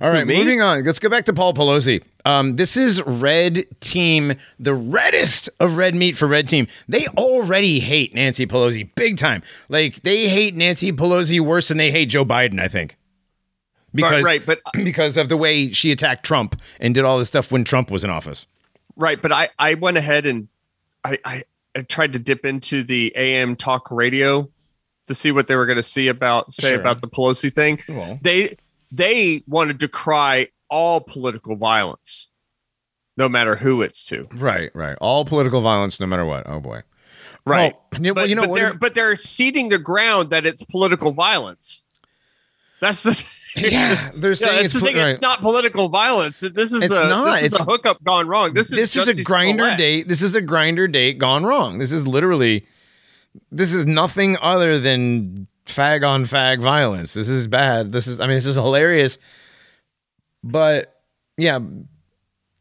All 0.00 0.10
right, 0.10 0.26
me? 0.26 0.36
moving 0.36 0.60
on. 0.60 0.84
Let's 0.84 0.98
go 0.98 1.08
back 1.08 1.24
to 1.26 1.32
Paul 1.32 1.54
Pelosi. 1.54 2.02
Um, 2.24 2.56
this 2.56 2.76
is 2.76 3.02
Red 3.02 3.66
Team, 3.80 4.34
the 4.58 4.74
reddest 4.74 5.50
of 5.60 5.76
red 5.76 5.94
meat 5.94 6.16
for 6.16 6.26
Red 6.28 6.48
Team. 6.48 6.66
They 6.88 7.06
already 7.08 7.80
hate 7.80 8.14
Nancy 8.14 8.46
Pelosi 8.46 8.88
big 8.94 9.16
time. 9.18 9.42
Like 9.68 10.02
they 10.02 10.28
hate 10.28 10.54
Nancy 10.54 10.92
Pelosi 10.92 11.40
worse 11.40 11.68
than 11.68 11.78
they 11.78 11.90
hate 11.90 12.06
Joe 12.10 12.24
Biden, 12.24 12.60
I 12.60 12.68
think. 12.68 12.96
Because 13.94 14.22
right, 14.24 14.44
but 14.44 14.60
because 14.84 15.16
of 15.16 15.28
the 15.28 15.36
way 15.36 15.70
she 15.72 15.92
attacked 15.92 16.24
Trump 16.24 16.60
and 16.80 16.94
did 16.94 17.04
all 17.04 17.18
this 17.18 17.28
stuff 17.28 17.52
when 17.52 17.64
Trump 17.64 17.90
was 17.90 18.04
in 18.04 18.10
office. 18.10 18.46
right, 18.96 19.20
but 19.20 19.32
I 19.32 19.50
I 19.58 19.74
went 19.74 19.98
ahead 19.98 20.24
and 20.26 20.48
I 21.04 21.18
I, 21.24 21.42
I 21.76 21.82
tried 21.82 22.12
to 22.14 22.18
dip 22.18 22.44
into 22.46 22.82
the 22.84 23.12
AM 23.16 23.56
talk 23.56 23.90
radio 23.90 24.48
to 25.06 25.14
see 25.14 25.32
what 25.32 25.48
they 25.48 25.56
were 25.56 25.66
going 25.66 25.76
to 25.76 25.82
see 25.82 26.06
about 26.08 26.52
say 26.52 26.70
Sure. 26.70 26.80
about 26.80 27.00
the 27.02 27.08
Pelosi 27.08 27.52
thing. 27.52 27.80
Well. 27.88 28.18
They 28.22 28.56
they 28.92 29.42
wanted 29.46 29.80
to 29.80 29.88
cry 29.88 30.48
all 30.68 31.00
political 31.00 31.56
violence, 31.56 32.28
no 33.16 33.28
matter 33.28 33.56
who 33.56 33.82
it's 33.82 34.04
to. 34.06 34.28
Right, 34.34 34.70
right. 34.74 34.96
All 35.00 35.24
political 35.24 35.60
violence, 35.62 35.98
no 35.98 36.06
matter 36.06 36.24
what. 36.26 36.46
Oh 36.46 36.60
boy. 36.60 36.82
Right. 37.44 37.74
Well, 37.92 38.00
yeah, 38.02 38.12
but, 38.12 38.28
you 38.28 38.34
know 38.36 38.46
but 38.46 38.54
they're 38.54 38.74
but 38.74 38.94
they're 38.94 39.16
ceding 39.16 39.68
the 39.70 39.78
ground 39.78 40.30
that 40.30 40.46
it's 40.46 40.62
political 40.62 41.10
violence. 41.12 41.86
That's 42.80 43.02
the 43.02 43.24
yeah, 43.56 44.10
they're 44.14 44.34
saying 44.36 44.62
that's 44.62 44.64
it's 44.66 44.74
the 44.74 44.80
thing. 44.80 44.96
right. 44.96 45.08
It's 45.08 45.20
not 45.20 45.40
political 45.40 45.88
violence. 45.88 46.40
This 46.40 46.72
is 46.72 46.84
It's 46.84 46.92
a 46.92 47.08
not. 47.08 47.32
this 47.32 47.42
is 47.42 47.52
It's- 47.54 47.60
a 47.66 47.70
hookup 47.70 48.02
gone 48.04 48.28
wrong. 48.28 48.54
This 48.54 48.70
is 48.72 48.94
this 48.94 49.08
is 49.08 49.18
a 49.18 49.22
Grindr 49.24 49.76
date. 49.76 50.08
This 50.08 50.22
is 50.22 50.34
a 50.36 50.42
Grindr 50.42 50.90
date 50.90 51.18
gone 51.18 51.44
wrong. 51.44 51.78
This 51.78 51.92
is 51.92 52.06
literally 52.06 52.66
this 53.50 53.72
is 53.72 53.86
nothing 53.86 54.36
other 54.40 54.78
than 54.78 55.46
fag 55.66 56.06
on 56.06 56.24
fag 56.24 56.60
violence. 56.60 57.14
This 57.14 57.28
is 57.28 57.46
bad. 57.46 57.92
This 57.92 58.06
is 58.06 58.20
I 58.20 58.26
mean 58.26 58.36
this 58.36 58.46
is 58.46 58.56
hilarious. 58.56 59.18
But 60.44 61.00
yeah, 61.36 61.60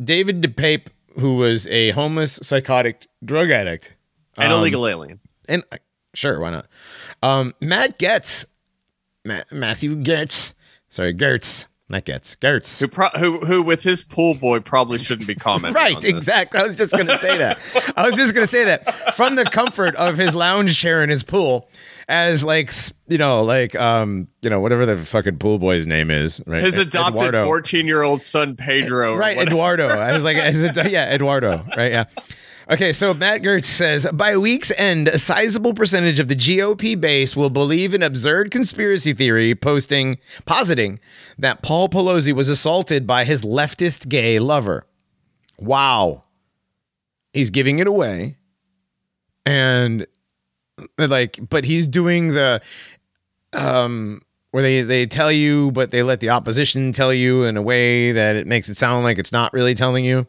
David 0.03 0.41
DePape, 0.41 0.87
who 1.19 1.35
was 1.35 1.67
a 1.67 1.91
homeless 1.91 2.39
psychotic 2.41 3.07
drug 3.23 3.49
addict 3.51 3.93
and 4.37 4.51
um, 4.53 4.59
illegal 4.59 4.87
alien. 4.87 5.19
and 5.49 5.63
uh, 5.71 5.77
sure, 6.13 6.39
why 6.39 6.51
not? 6.51 6.67
Um, 7.23 7.53
Matt 7.59 7.97
Gaetz, 7.99 8.45
Ma- 9.25 9.43
Matthew 9.51 9.95
Gertz, 9.95 10.53
sorry, 10.89 11.13
Gertz. 11.13 11.65
That 11.89 12.05
gets 12.05 12.35
Gertz. 12.37 12.79
Who, 12.79 12.87
pro- 12.87 13.09
who 13.09 13.39
who 13.39 13.61
with 13.61 13.83
his 13.83 14.01
pool 14.01 14.33
boy 14.33 14.61
probably 14.61 14.97
shouldn't 14.97 15.27
be 15.27 15.35
commenting. 15.35 15.75
Right, 15.75 16.01
exactly. 16.05 16.57
I 16.61 16.63
was 16.63 16.77
just 16.77 16.93
going 16.93 17.07
to 17.07 17.17
say 17.17 17.37
that. 17.37 17.59
I 17.97 18.05
was 18.05 18.15
just 18.15 18.33
going 18.33 18.47
to 18.47 18.49
say 18.49 18.63
that 18.63 19.13
from 19.13 19.35
the 19.35 19.43
comfort 19.43 19.93
of 19.97 20.17
his 20.17 20.33
lounge 20.33 20.77
chair 20.79 21.03
in 21.03 21.09
his 21.09 21.21
pool, 21.21 21.67
as 22.07 22.43
like 22.43 22.73
you 23.07 23.17
know, 23.17 23.43
like 23.43 23.75
um, 23.75 24.27
you 24.41 24.49
know, 24.49 24.59
whatever 24.59 24.85
the 24.85 24.97
fucking 24.97 25.37
pool 25.37 25.59
boy's 25.59 25.87
name 25.87 26.11
is, 26.11 26.41
right? 26.45 26.61
His 26.61 26.77
adopted 26.77 27.33
fourteen-year-old 27.33 28.21
son 28.21 28.55
Pedro. 28.55 29.15
right, 29.15 29.37
whatever. 29.37 29.55
Eduardo. 29.55 29.87
I 29.87 30.13
was 30.13 30.23
like, 30.23 30.37
yeah, 30.91 31.13
Eduardo. 31.13 31.65
Right, 31.75 31.91
yeah. 31.91 32.05
Okay, 32.69 32.93
so 32.93 33.13
Matt 33.13 33.41
Gertz 33.41 33.65
says 33.65 34.07
by 34.13 34.37
week's 34.37 34.71
end, 34.77 35.09
a 35.09 35.17
sizable 35.17 35.73
percentage 35.73 36.19
of 36.19 36.29
the 36.29 36.35
GOP 36.35 36.99
base 36.99 37.35
will 37.35 37.49
believe 37.49 37.93
an 37.93 38.01
absurd 38.01 38.49
conspiracy 38.49 39.11
theory, 39.11 39.53
posting 39.55 40.19
positing 40.45 40.99
that 41.37 41.61
Paul 41.61 41.89
Pelosi 41.89 42.33
was 42.33 42.47
assaulted 42.47 43.05
by 43.05 43.25
his 43.25 43.41
leftist 43.41 44.07
gay 44.07 44.39
lover. 44.39 44.85
Wow, 45.59 46.21
he's 47.33 47.49
giving 47.49 47.79
it 47.79 47.87
away, 47.87 48.37
and 49.45 50.07
like, 50.97 51.39
but 51.49 51.65
he's 51.65 51.87
doing 51.87 52.29
the 52.29 52.61
um 53.53 54.21
where 54.51 54.63
they 54.63 54.81
they 54.81 55.05
tell 55.05 55.31
you, 55.31 55.71
but 55.71 55.91
they 55.91 56.03
let 56.03 56.19
the 56.19 56.29
opposition 56.29 56.91
tell 56.91 57.13
you 57.13 57.43
in 57.43 57.57
a 57.57 57.61
way 57.61 58.11
that 58.11 58.35
it 58.35 58.47
makes 58.47 58.69
it 58.69 58.77
sound 58.77 59.03
like 59.03 59.17
it's 59.17 59.31
not 59.31 59.53
really 59.53 59.75
telling 59.75 60.05
you. 60.05 60.27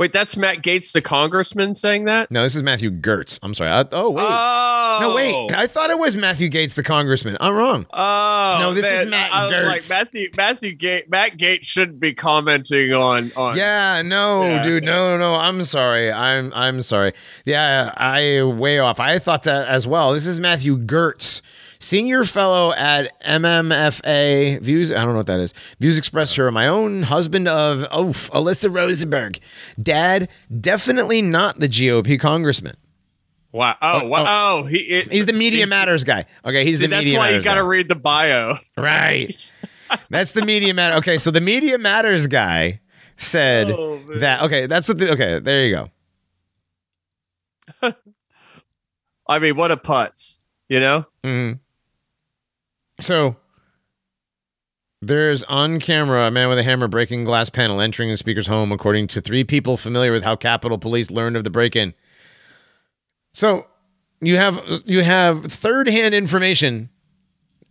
Wait, 0.00 0.14
that's 0.14 0.34
Matt 0.34 0.62
Gaetz, 0.62 0.92
the 0.92 1.02
congressman, 1.02 1.74
saying 1.74 2.06
that. 2.06 2.30
No, 2.30 2.42
this 2.42 2.56
is 2.56 2.62
Matthew 2.62 2.90
Gertz. 2.90 3.38
I'm 3.42 3.52
sorry. 3.52 3.70
I, 3.70 3.84
oh 3.92 4.08
wait, 4.08 4.24
Oh 4.26 4.98
no 5.02 5.14
wait. 5.14 5.54
I 5.54 5.66
thought 5.66 5.90
it 5.90 5.98
was 5.98 6.16
Matthew 6.16 6.48
Gaetz, 6.48 6.72
the 6.72 6.82
congressman. 6.82 7.36
I'm 7.38 7.54
wrong. 7.54 7.84
Oh 7.92 8.56
No, 8.60 8.72
this 8.72 8.86
is 8.90 9.06
Matt 9.10 9.30
I 9.30 9.44
was 9.44 9.52
Gertz. 9.54 9.66
like 9.66 9.82
Matthew 9.90 10.30
Matthew 10.38 10.72
Gate 10.74 11.10
Matt 11.10 11.36
Gaetz 11.36 11.64
shouldn't 11.64 12.00
be 12.00 12.14
commenting 12.14 12.94
on 12.94 13.30
on. 13.36 13.58
Yeah, 13.58 14.00
no, 14.00 14.44
Yeah. 14.44 14.62
dude, 14.62 14.84
no, 14.84 15.18
no. 15.18 15.34
I'm 15.34 15.62
sorry. 15.64 16.10
I'm 16.10 16.50
I'm 16.54 16.80
sorry. 16.80 17.12
Yeah, 17.44 17.92
I 17.94 18.42
way 18.42 18.78
off. 18.78 19.00
I 19.00 19.18
thought 19.18 19.42
that 19.42 19.68
as 19.68 19.86
well. 19.86 20.14
This 20.14 20.26
is 20.26 20.40
Matthew 20.40 20.78
Gertz, 20.78 21.42
senior 21.80 22.24
fellow 22.24 22.72
at 22.74 23.20
MMFA 23.22 24.60
Views. 24.60 24.92
I 24.92 25.02
don't 25.02 25.10
know 25.10 25.16
what 25.16 25.26
that 25.26 25.40
is. 25.40 25.52
Views 25.80 25.98
expressed 25.98 26.36
here. 26.36 26.48
My 26.52 26.68
own 26.68 27.02
husband 27.02 27.48
of 27.48 27.80
oof, 27.92 28.30
Alyssa 28.30 28.72
Rosenberg, 28.72 29.40
dad, 29.82 30.28
definitely 30.60 31.22
not 31.22 31.58
the 31.58 31.68
GOP 31.68 32.20
congressman. 32.20 32.76
Wow. 33.52 33.76
Oh, 33.82 34.06
wow. 34.06 34.24
Oh, 34.28 34.64
he 34.64 34.78
it, 34.78 35.10
He's 35.12 35.26
the 35.26 35.32
Media 35.32 35.64
see, 35.64 35.70
Matters 35.70 36.04
guy. 36.04 36.26
Okay, 36.44 36.64
he's 36.64 36.78
see, 36.78 36.86
the 36.86 36.90
that's 36.90 37.12
why 37.12 37.30
you 37.30 37.42
got 37.42 37.56
to 37.56 37.64
read 37.64 37.88
the 37.88 37.96
bio. 37.96 38.54
Right. 38.76 39.50
That's 40.08 40.30
the 40.30 40.44
Media 40.44 40.72
Matter. 40.72 40.98
Okay, 40.98 41.18
so 41.18 41.32
the 41.32 41.40
Media 41.40 41.76
Matters 41.76 42.28
guy 42.28 42.78
said 43.16 43.72
Oh, 43.72 44.00
that. 44.20 44.42
Okay, 44.42 44.66
that's 44.66 44.88
what. 44.88 44.98
The, 44.98 45.10
okay, 45.10 45.40
there 45.40 45.64
you 45.64 45.90
go. 47.82 47.92
I 49.28 49.38
mean, 49.40 49.56
what 49.56 49.72
a 49.72 49.76
putz, 49.76 50.38
you 50.68 50.78
know? 50.78 51.06
Mhm. 51.24 51.58
So 53.00 53.36
there's 55.02 55.42
on 55.44 55.80
camera 55.80 56.26
a 56.26 56.30
man 56.30 56.48
with 56.48 56.58
a 56.58 56.62
hammer 56.62 56.88
breaking 56.88 57.24
glass 57.24 57.48
panel 57.48 57.80
entering 57.80 58.10
the 58.10 58.16
speaker's 58.16 58.46
home, 58.46 58.70
according 58.70 59.08
to 59.08 59.20
three 59.20 59.44
people 59.44 59.76
familiar 59.76 60.12
with 60.12 60.22
how 60.22 60.36
Capitol 60.36 60.78
Police 60.78 61.10
learned 61.10 61.36
of 61.36 61.44
the 61.44 61.50
break-in. 61.50 61.94
So 63.32 63.66
you 64.20 64.36
have 64.36 64.62
you 64.84 65.02
have 65.02 65.46
third-hand 65.46 66.14
information, 66.14 66.90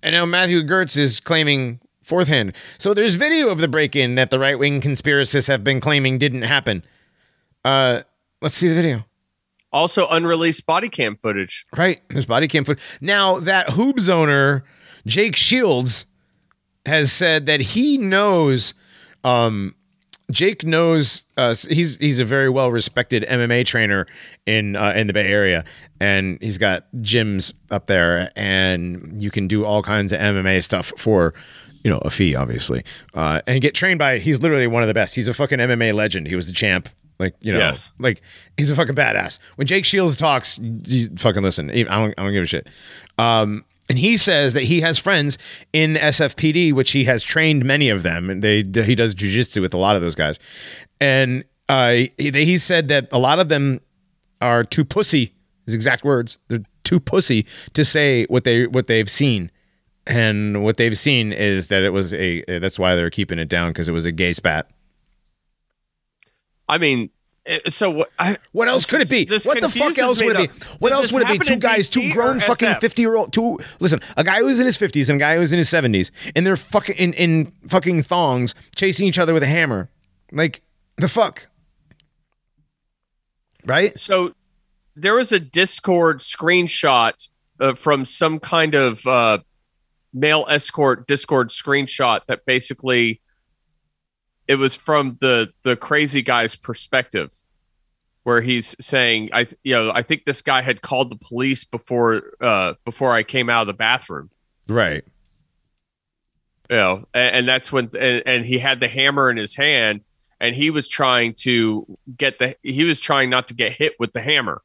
and 0.01 0.13
now 0.13 0.25
Matthew 0.25 0.63
Gertz 0.63 0.97
is 0.97 1.19
claiming 1.19 1.79
fourth-hand. 2.01 2.53
So 2.79 2.95
there's 2.95 3.15
video 3.15 3.49
of 3.49 3.59
the 3.59 3.67
break-in 3.67 4.15
that 4.15 4.31
the 4.31 4.39
right-wing 4.39 4.81
conspiracists 4.81 5.47
have 5.47 5.63
been 5.63 5.79
claiming 5.79 6.17
didn't 6.17 6.41
happen. 6.41 6.83
Uh, 7.63 8.01
let's 8.41 8.55
see 8.55 8.67
the 8.67 8.73
video. 8.73 9.05
Also, 9.71 10.07
unreleased 10.07 10.65
body 10.65 10.89
cam 10.89 11.15
footage. 11.15 11.67
Right. 11.77 12.01
There's 12.09 12.25
body 12.25 12.47
cam 12.47 12.65
footage. 12.65 12.83
Now, 12.99 13.39
that 13.41 13.69
Hoops 13.71 14.09
owner, 14.09 14.63
Jake 15.09 15.35
Shields, 15.35 16.05
has 16.85 17.11
said 17.11 17.45
that 17.47 17.59
he 17.59 17.97
knows 17.97 18.73
um 19.25 19.75
Jake 20.31 20.63
knows 20.63 21.23
uh 21.37 21.53
he's 21.69 21.97
he's 21.97 22.19
a 22.19 22.25
very 22.25 22.49
well 22.49 22.71
respected 22.71 23.25
MMA 23.29 23.65
trainer 23.65 24.07
in 24.45 24.75
uh, 24.77 24.93
in 24.95 25.07
the 25.07 25.13
Bay 25.13 25.27
Area 25.27 25.65
and 25.99 26.37
he's 26.41 26.57
got 26.57 26.85
gyms 26.97 27.51
up 27.69 27.87
there 27.87 28.31
and 28.35 29.21
you 29.21 29.29
can 29.29 29.47
do 29.47 29.65
all 29.65 29.83
kinds 29.83 30.13
of 30.13 30.19
MMA 30.21 30.63
stuff 30.63 30.93
for 30.97 31.33
you 31.83 31.91
know 31.91 31.97
a 31.99 32.09
fee 32.09 32.33
obviously 32.35 32.83
uh 33.13 33.41
and 33.45 33.61
get 33.61 33.75
trained 33.75 33.99
by 33.99 34.17
he's 34.19 34.41
literally 34.41 34.67
one 34.67 34.81
of 34.81 34.87
the 34.87 34.93
best. 34.93 35.15
He's 35.15 35.27
a 35.27 35.33
fucking 35.33 35.59
MMA 35.59 35.93
legend. 35.93 36.27
He 36.27 36.35
was 36.35 36.47
the 36.47 36.53
champ 36.53 36.87
like 37.19 37.35
you 37.41 37.51
know 37.51 37.59
Yes. 37.59 37.91
like 37.99 38.21
he's 38.55 38.71
a 38.71 38.75
fucking 38.75 38.95
badass. 38.95 39.37
When 39.57 39.67
Jake 39.67 39.83
Shields 39.85 40.15
talks 40.15 40.59
you 40.59 41.09
fucking 41.17 41.43
listen. 41.43 41.69
I 41.69 41.83
don't 41.83 42.13
I 42.17 42.23
don't 42.23 42.31
give 42.31 42.43
a 42.43 42.47
shit. 42.47 42.67
Um 43.17 43.65
and 43.89 43.97
he 43.97 44.17
says 44.17 44.53
that 44.53 44.63
he 44.63 44.81
has 44.81 44.99
friends 44.99 45.37
in 45.73 45.95
SFPD, 45.95 46.73
which 46.73 46.91
he 46.91 47.05
has 47.05 47.23
trained 47.23 47.65
many 47.65 47.89
of 47.89 48.03
them, 48.03 48.29
and 48.29 48.43
they 48.43 48.57
he 48.57 48.95
does 48.95 49.15
jujitsu 49.15 49.61
with 49.61 49.73
a 49.73 49.77
lot 49.77 49.95
of 49.95 50.01
those 50.01 50.15
guys. 50.15 50.37
And 51.01 51.43
uh, 51.67 51.91
he, 52.17 52.31
he 52.31 52.57
said 52.59 52.87
that 52.89 53.09
a 53.11 53.17
lot 53.17 53.39
of 53.39 53.49
them 53.49 53.81
are 54.41 54.63
too 54.63 54.85
pussy. 54.85 55.33
His 55.65 55.73
exact 55.73 56.03
words: 56.03 56.37
they're 56.49 56.63
too 56.83 56.99
pussy 56.99 57.47
to 57.73 57.83
say 57.83 58.25
what 58.25 58.43
they 58.43 58.67
what 58.67 58.87
they've 58.87 59.09
seen. 59.09 59.49
And 60.05 60.63
what 60.63 60.77
they've 60.77 60.97
seen 60.97 61.31
is 61.31 61.67
that 61.67 61.83
it 61.83 61.89
was 61.91 62.13
a. 62.13 62.43
That's 62.59 62.79
why 62.79 62.95
they're 62.95 63.09
keeping 63.09 63.39
it 63.39 63.49
down 63.49 63.71
because 63.71 63.87
it 63.87 63.91
was 63.91 64.05
a 64.05 64.11
gay 64.11 64.33
spat. 64.33 64.69
I 66.67 66.77
mean, 66.77 67.09
so 67.67 67.89
what? 67.89 68.09
I, 68.19 68.37
What 68.51 68.67
else 68.67 68.87
this 68.87 68.91
could 68.91 69.01
it 69.01 69.09
be? 69.27 69.33
What 69.45 69.61
the 69.61 69.69
fuck 69.69 69.97
else 69.97 70.21
would 70.21 70.35
it 70.37 70.51
be? 70.51 70.65
What 70.79 70.91
else 70.91 71.11
would 71.11 71.23
it 71.23 71.27
be? 71.27 71.39
Two 71.39 71.55
guys, 71.57 71.89
two 71.89 72.11
grown 72.13 72.39
fucking 72.39 72.75
fifty 72.75 73.01
year 73.01 73.15
old. 73.15 73.33
Two 73.33 73.59
listen, 73.79 73.99
a 74.17 74.23
guy 74.23 74.39
who's 74.39 74.59
in 74.59 74.65
his 74.65 74.77
fifties 74.77 75.09
and 75.09 75.19
a 75.19 75.19
guy 75.19 75.35
who's 75.35 75.51
in 75.51 75.57
his 75.57 75.69
seventies, 75.69 76.11
and 76.35 76.45
they're 76.45 76.55
fucking 76.55 76.95
in, 76.95 77.13
in 77.13 77.51
fucking 77.67 78.03
thongs 78.03 78.55
chasing 78.75 79.07
each 79.07 79.19
other 79.19 79.33
with 79.33 79.43
a 79.43 79.47
hammer. 79.47 79.89
Like 80.31 80.61
the 80.97 81.07
fuck, 81.07 81.47
right? 83.65 83.97
So 83.97 84.33
there 84.95 85.15
was 85.15 85.31
a 85.31 85.39
Discord 85.39 86.19
screenshot 86.19 87.29
uh, 87.59 87.73
from 87.73 88.05
some 88.05 88.39
kind 88.39 88.75
of 88.75 89.05
uh, 89.07 89.39
male 90.13 90.45
escort 90.49 91.07
Discord 91.07 91.49
screenshot 91.49 92.21
that 92.27 92.45
basically 92.45 93.21
it 94.49 94.55
was 94.55 94.75
from 94.75 95.17
the 95.21 95.53
the 95.63 95.77
crazy 95.77 96.21
guy's 96.21 96.55
perspective, 96.57 97.31
where 98.23 98.41
he's 98.41 98.75
saying, 98.81 99.29
"I 99.31 99.47
you 99.63 99.73
know 99.75 99.91
I 99.93 100.01
think 100.01 100.25
this 100.25 100.41
guy 100.41 100.61
had 100.61 100.81
called 100.81 101.09
the 101.11 101.15
police 101.17 101.63
before 101.63 102.23
uh, 102.41 102.73
before 102.83 103.13
I 103.13 103.23
came 103.23 103.49
out 103.49 103.61
of 103.61 103.67
the 103.67 103.73
bathroom." 103.73 104.29
Right. 104.67 105.03
you 106.69 106.75
know 106.75 107.05
and, 107.13 107.35
and 107.37 107.47
that's 107.47 107.71
when 107.71 107.89
and, 107.97 108.21
and 108.25 108.45
he 108.45 108.59
had 108.59 108.79
the 108.79 108.87
hammer 108.87 109.29
in 109.31 109.37
his 109.37 109.55
hand 109.55 110.01
and 110.39 110.55
he 110.55 110.69
was 110.69 110.87
trying 110.87 111.33
to 111.45 111.97
get 112.15 112.37
the 112.37 112.55
he 112.61 112.83
was 112.83 112.99
trying 112.99 113.29
not 113.31 113.47
to 113.47 113.53
get 113.55 113.71
hit 113.71 113.93
with 113.99 114.13
the 114.13 114.21
hammer 114.21 114.61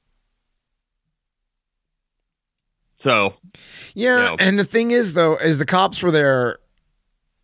so 2.99 3.35
Yeah, 3.95 4.31
Yeah. 4.31 4.37
and 4.39 4.59
the 4.59 4.65
thing 4.65 4.91
is 4.91 5.15
though, 5.15 5.37
is 5.37 5.59
the 5.59 5.67
cops 5.67 6.03
were 6.03 6.11
there 6.11 6.59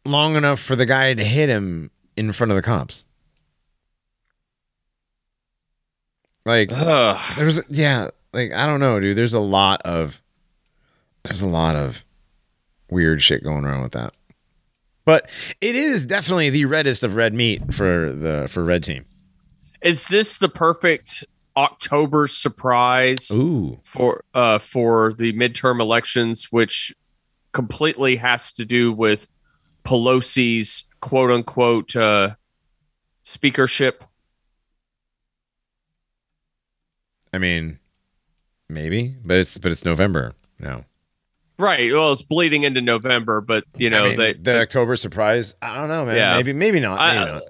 long 0.05 0.37
enough 0.37 0.61
for 0.61 0.77
the 0.77 0.87
guy 0.87 1.15
to 1.15 1.25
hit 1.25 1.49
him 1.49 1.91
in 2.21 2.33
front 2.33 2.53
of 2.53 2.57
the 2.57 2.63
cops. 2.63 3.05
Like 6.45 6.71
there's 6.71 7.61
yeah, 7.71 8.11
like 8.33 8.53
I 8.53 8.67
don't 8.67 8.81
know, 8.81 9.01
dude. 9.01 9.17
There's 9.17 9.35
a 9.35 9.41
lot 9.41 9.83
of 9.85 10.23
there's 11.23 11.43
a 11.43 11.49
lot 11.49 11.77
of 11.77 12.05
weird 12.91 13.23
shit 13.23 13.43
going 13.43 13.65
around 13.65 13.83
with 13.83 13.93
that. 13.93 14.15
But 15.05 15.29
it 15.61 15.75
is 15.75 16.07
definitely 16.07 16.51
the 16.51 16.67
reddest 16.67 17.03
of 17.05 17.17
red 17.17 17.35
meat 17.35 17.75
for 17.75 18.13
the 18.13 18.47
for 18.49 18.65
red 18.65 18.85
team. 18.85 19.05
is 19.83 20.09
this 20.09 20.39
the 20.39 20.49
perfect 20.49 21.25
october 21.57 22.29
surprise 22.29 23.31
Ooh. 23.35 23.81
for 23.83 24.25
uh 24.35 24.59
for 24.59 25.13
the 25.15 25.33
midterm 25.33 25.81
elections 25.81 26.53
which 26.53 26.95
completely 27.53 28.15
has 28.15 28.53
to 28.53 28.65
do 28.65 28.93
with 28.93 29.29
pelosi's 29.85 30.85
quote 31.01 31.31
unquote 31.31 31.95
uh 31.97 32.35
speakership 33.23 34.05
I 37.33 37.39
mean, 37.39 37.79
maybe, 38.69 39.15
but 39.25 39.37
it's 39.37 39.57
but 39.59 39.71
it's 39.71 39.85
November 39.85 40.33
now. 40.59 40.85
right 41.59 41.93
well 41.93 42.13
it's 42.13 42.23
bleeding 42.23 42.63
into 42.63 42.81
november 42.81 43.41
but 43.43 43.65
you 43.77 43.91
know 43.91 44.05
I 44.05 44.09
mean, 44.09 44.19
they 44.19 44.33
the 44.33 44.61
October 44.61 44.97
surprise. 44.97 45.55
I 45.63 45.75
don't 45.77 45.89
know, 45.89 46.07
man. 46.07 46.17
Yeah. 46.17 46.37
Maybe 46.37 46.53
maybe 46.53 46.81
not. 46.81 46.99
Maybe 46.99 47.19
I- 47.19 47.31
not. 47.33 47.43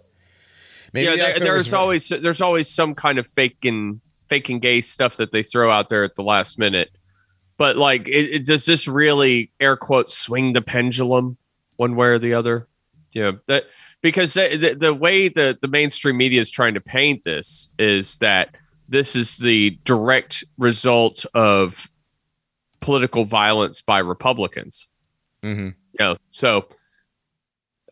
Maybe 0.92 1.06
yeah, 1.06 1.32
the 1.34 1.38
there, 1.38 1.52
there's 1.52 1.72
always 1.72 2.08
there's 2.08 2.40
always 2.40 2.68
some 2.68 2.94
kind 2.94 3.18
of 3.18 3.26
faking 3.26 4.00
faking 4.28 4.58
gay 4.60 4.80
stuff 4.80 5.16
that 5.16 5.32
they 5.32 5.42
throw 5.42 5.70
out 5.70 5.88
there 5.88 6.04
at 6.04 6.16
the 6.16 6.22
last 6.22 6.58
minute. 6.58 6.90
But 7.58 7.76
like, 7.76 8.08
it, 8.08 8.30
it, 8.30 8.46
does 8.46 8.64
this 8.64 8.88
really 8.88 9.52
air 9.60 9.76
quotes 9.76 10.16
swing 10.16 10.54
the 10.54 10.62
pendulum 10.62 11.36
one 11.76 11.94
way 11.94 12.08
or 12.08 12.18
the 12.18 12.32
other? 12.34 12.66
Yeah, 13.12 13.32
that 13.46 13.64
because 14.02 14.34
the, 14.34 14.76
the, 14.78 14.94
way 14.94 15.28
the, 15.28 15.58
the 15.60 15.68
mainstream 15.68 16.16
media 16.16 16.40
is 16.40 16.50
trying 16.50 16.74
to 16.74 16.80
paint 16.80 17.24
this 17.24 17.70
is 17.78 18.18
that 18.18 18.54
this 18.88 19.16
is 19.16 19.36
the 19.38 19.78
direct 19.84 20.44
result 20.58 21.26
of 21.34 21.88
political 22.80 23.24
violence 23.24 23.80
by 23.82 23.98
Republicans. 23.98 24.88
Mm-hmm. 25.42 25.66
You 25.66 25.74
know, 25.98 26.16
so 26.28 26.66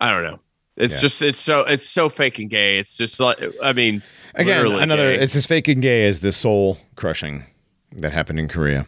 I 0.00 0.10
don't 0.10 0.22
know. 0.22 0.38
It's 0.76 0.94
Yeah. 0.94 1.00
just 1.00 1.22
it's 1.22 1.38
so 1.38 1.60
it's 1.62 1.88
so 1.88 2.08
fake 2.08 2.38
and 2.38 2.48
gay. 2.48 2.78
It's 2.78 2.96
just 2.96 3.18
like 3.18 3.38
I 3.62 3.72
mean, 3.72 4.02
Again, 4.36 4.66
another. 4.66 5.16
gay. 5.16 5.22
It's 5.22 5.34
as 5.34 5.46
fake 5.46 5.66
and 5.66 5.82
gay 5.82 6.06
as 6.06 6.20
the 6.20 6.30
soul 6.30 6.78
crushing 6.94 7.44
that 7.96 8.12
happened 8.12 8.38
in 8.38 8.46
Korea. 8.48 8.86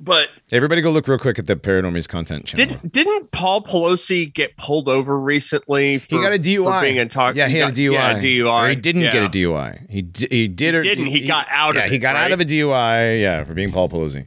But 0.00 0.28
Everybody, 0.50 0.80
go 0.80 0.90
look 0.90 1.06
real 1.06 1.18
quick 1.18 1.38
at 1.38 1.44
the 1.46 1.56
Paranormies 1.56 2.08
content 2.08 2.46
channel. 2.46 2.78
did 2.82 2.90
didn't 2.90 3.30
Paul 3.32 3.62
Pelosi 3.62 4.32
get 4.32 4.56
pulled 4.56 4.88
over 4.88 5.20
recently? 5.20 5.98
For, 5.98 6.16
he 6.16 6.22
got 6.22 6.32
a 6.32 6.38
DUI. 6.38 6.64
for 6.64 6.80
being 6.80 6.96
intoxicated. 6.96 7.36
Yeah, 7.36 7.48
he, 7.48 7.58
had 7.58 7.68
a 7.68 7.72
DUI. 7.72 7.92
Yeah, 7.92 8.18
DUI. 8.18 8.62
Or 8.64 8.68
he 8.70 8.74
didn't 8.76 9.02
yeah. 9.02 9.12
get 9.12 9.22
a 9.24 9.28
DUI. 9.28 9.90
He 9.90 10.02
d- 10.02 10.28
he 10.30 10.48
did. 10.48 10.74
Or, 10.74 10.80
didn't. 10.80 11.06
He 11.06 11.26
got 11.26 11.46
out 11.50 11.76
of 11.76 11.82
yeah, 11.82 11.88
he 11.88 11.98
got 11.98 12.16
out 12.16 12.32
of 12.32 12.40
a 12.40 12.44
DUI. 12.46 13.20
Yeah, 13.20 13.44
for 13.44 13.52
being 13.52 13.70
Paul 13.70 13.90
Pelosi. 13.90 14.26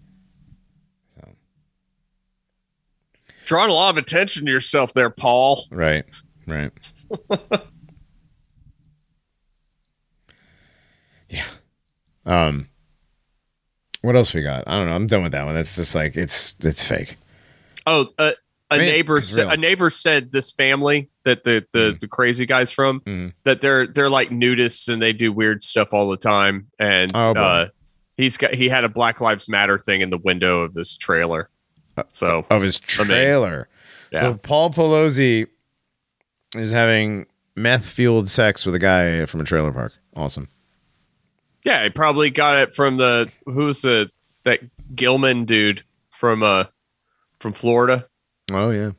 Drawing 3.46 3.70
a 3.70 3.74
lot 3.74 3.90
of 3.90 3.98
attention 3.98 4.46
to 4.46 4.52
yourself 4.52 4.94
there, 4.94 5.10
Paul. 5.10 5.66
Right. 5.70 6.06
Right. 6.48 6.72
yeah. 11.30 11.46
Um. 12.26 12.70
What 14.04 14.16
else 14.16 14.34
we 14.34 14.44
got? 14.44 14.66
I 14.68 14.76
don't 14.76 14.86
know. 14.88 14.94
I'm 14.96 15.08
done 15.08 15.24
with 15.24 15.32
that 15.32 15.46
one. 15.46 15.56
That's 15.56 15.76
just 15.76 15.96
like 15.96 16.16
it's 16.16 16.54
it's 16.60 16.84
fake. 16.86 17.18
Oh, 17.88 18.08
uh, 18.20 18.34
a 18.70 18.76
I 18.76 18.78
mean, 18.78 18.88
neighbor 18.88 19.22
real. 19.36 19.50
a 19.50 19.58
neighbor 19.58 19.90
said 19.90 20.32
this 20.32 20.52
family 20.52 21.10
that 21.24 21.44
the 21.44 21.66
the, 21.72 21.94
Mhm. 21.94 22.00
the 22.00 22.08
crazy 22.08 22.46
guys 22.46 22.70
from 22.72 23.00
Mhm. 23.02 23.34
that 23.46 23.62
they're 23.62 23.88
they're 23.88 24.10
like 24.10 24.30
nudists 24.30 24.88
and 24.92 25.02
they 25.02 25.14
do 25.14 25.32
weird 25.32 25.64
stuff 25.64 25.94
all 25.94 26.10
the 26.10 26.18
time. 26.18 26.68
And 26.80 27.12
Oh, 27.16 27.32
uh, 27.34 27.68
he's 28.18 28.36
got 28.38 28.54
he 28.54 28.70
had 28.70 28.84
a 28.84 28.90
Black 28.90 29.22
Lives 29.22 29.48
Matter 29.50 29.80
thing 29.80 30.02
in 30.02 30.10
the 30.10 30.18
window 30.18 30.62
of 30.62 30.74
this 30.74 30.96
trailer. 30.98 31.50
So 32.12 32.46
Of 32.50 32.62
his 32.62 32.82
I 32.98 33.04
mean, 33.04 33.08
trailer. 33.08 33.68
yeah. 34.12 34.20
So 34.22 34.34
Paul 34.36 34.70
Pelosi 34.72 35.48
is 36.56 36.72
having 36.72 37.28
meth 37.56 37.86
fueled 37.86 38.30
sex 38.30 38.66
with 38.66 38.76
a 38.76 38.80
guy 38.80 39.26
from 39.26 39.40
a 39.42 39.44
trailer 39.46 39.72
park. 39.72 39.94
Awesome. 40.16 40.48
Yeah, 41.66 41.84
he 41.84 41.90
probably 41.90 42.30
got 42.30 42.58
it 42.58 42.74
from 42.74 42.98
the 42.98 43.32
who's 43.46 43.82
the 43.82 44.10
that 44.44 44.60
Gillum 44.96 45.46
dude 45.46 45.84
from 46.10 46.44
uh 46.44 46.66
from 47.40 47.54
Florida. 47.54 48.08
Oh 48.52 48.70
yeah. 48.72 48.92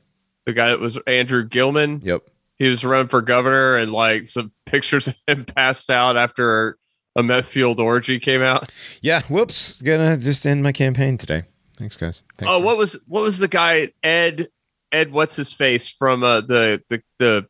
The 0.47 0.53
guy 0.53 0.69
that 0.69 0.81
was 0.81 0.99
Andrew 1.07 1.45
Gillum. 1.45 2.01
Yep. 2.03 2.23
he 2.57 2.69
was 2.69 2.85
running 2.85 3.09
for 3.09 3.21
governor 3.23 3.77
and 3.77 3.93
like 3.93 4.27
some 4.27 4.53
pictures 4.67 5.09
of 5.09 5.17
him 5.27 5.45
passed 5.45 5.91
out 5.91 6.17
after 6.17 6.77
a 7.17 7.23
meth 7.23 7.49
fueled 7.49 7.81
orgy 7.81 8.19
came 8.19 8.43
out. 8.43 8.73
Yeah. 9.01 9.23
Whoops. 9.23 9.81
Gonna 9.83 10.17
just 10.17 10.47
end 10.47 10.63
my 10.63 10.73
campaign 10.73 11.17
today. 11.19 11.45
Thanks, 11.79 11.97
guys. 11.97 12.23
Thanks 12.39 12.51
Oh, 12.53 12.61
what 12.61 12.77
was 12.77 12.99
what 13.07 13.23
was 13.23 13.39
the 13.39 13.49
guy 13.49 13.93
Ed 14.03 14.49
Ed 14.93 15.13
what's 15.13 15.37
his 15.37 15.53
face 15.53 15.89
from 15.91 16.23
uh, 16.23 16.41
the 16.41 16.83
the 16.89 17.03
the 17.19 17.47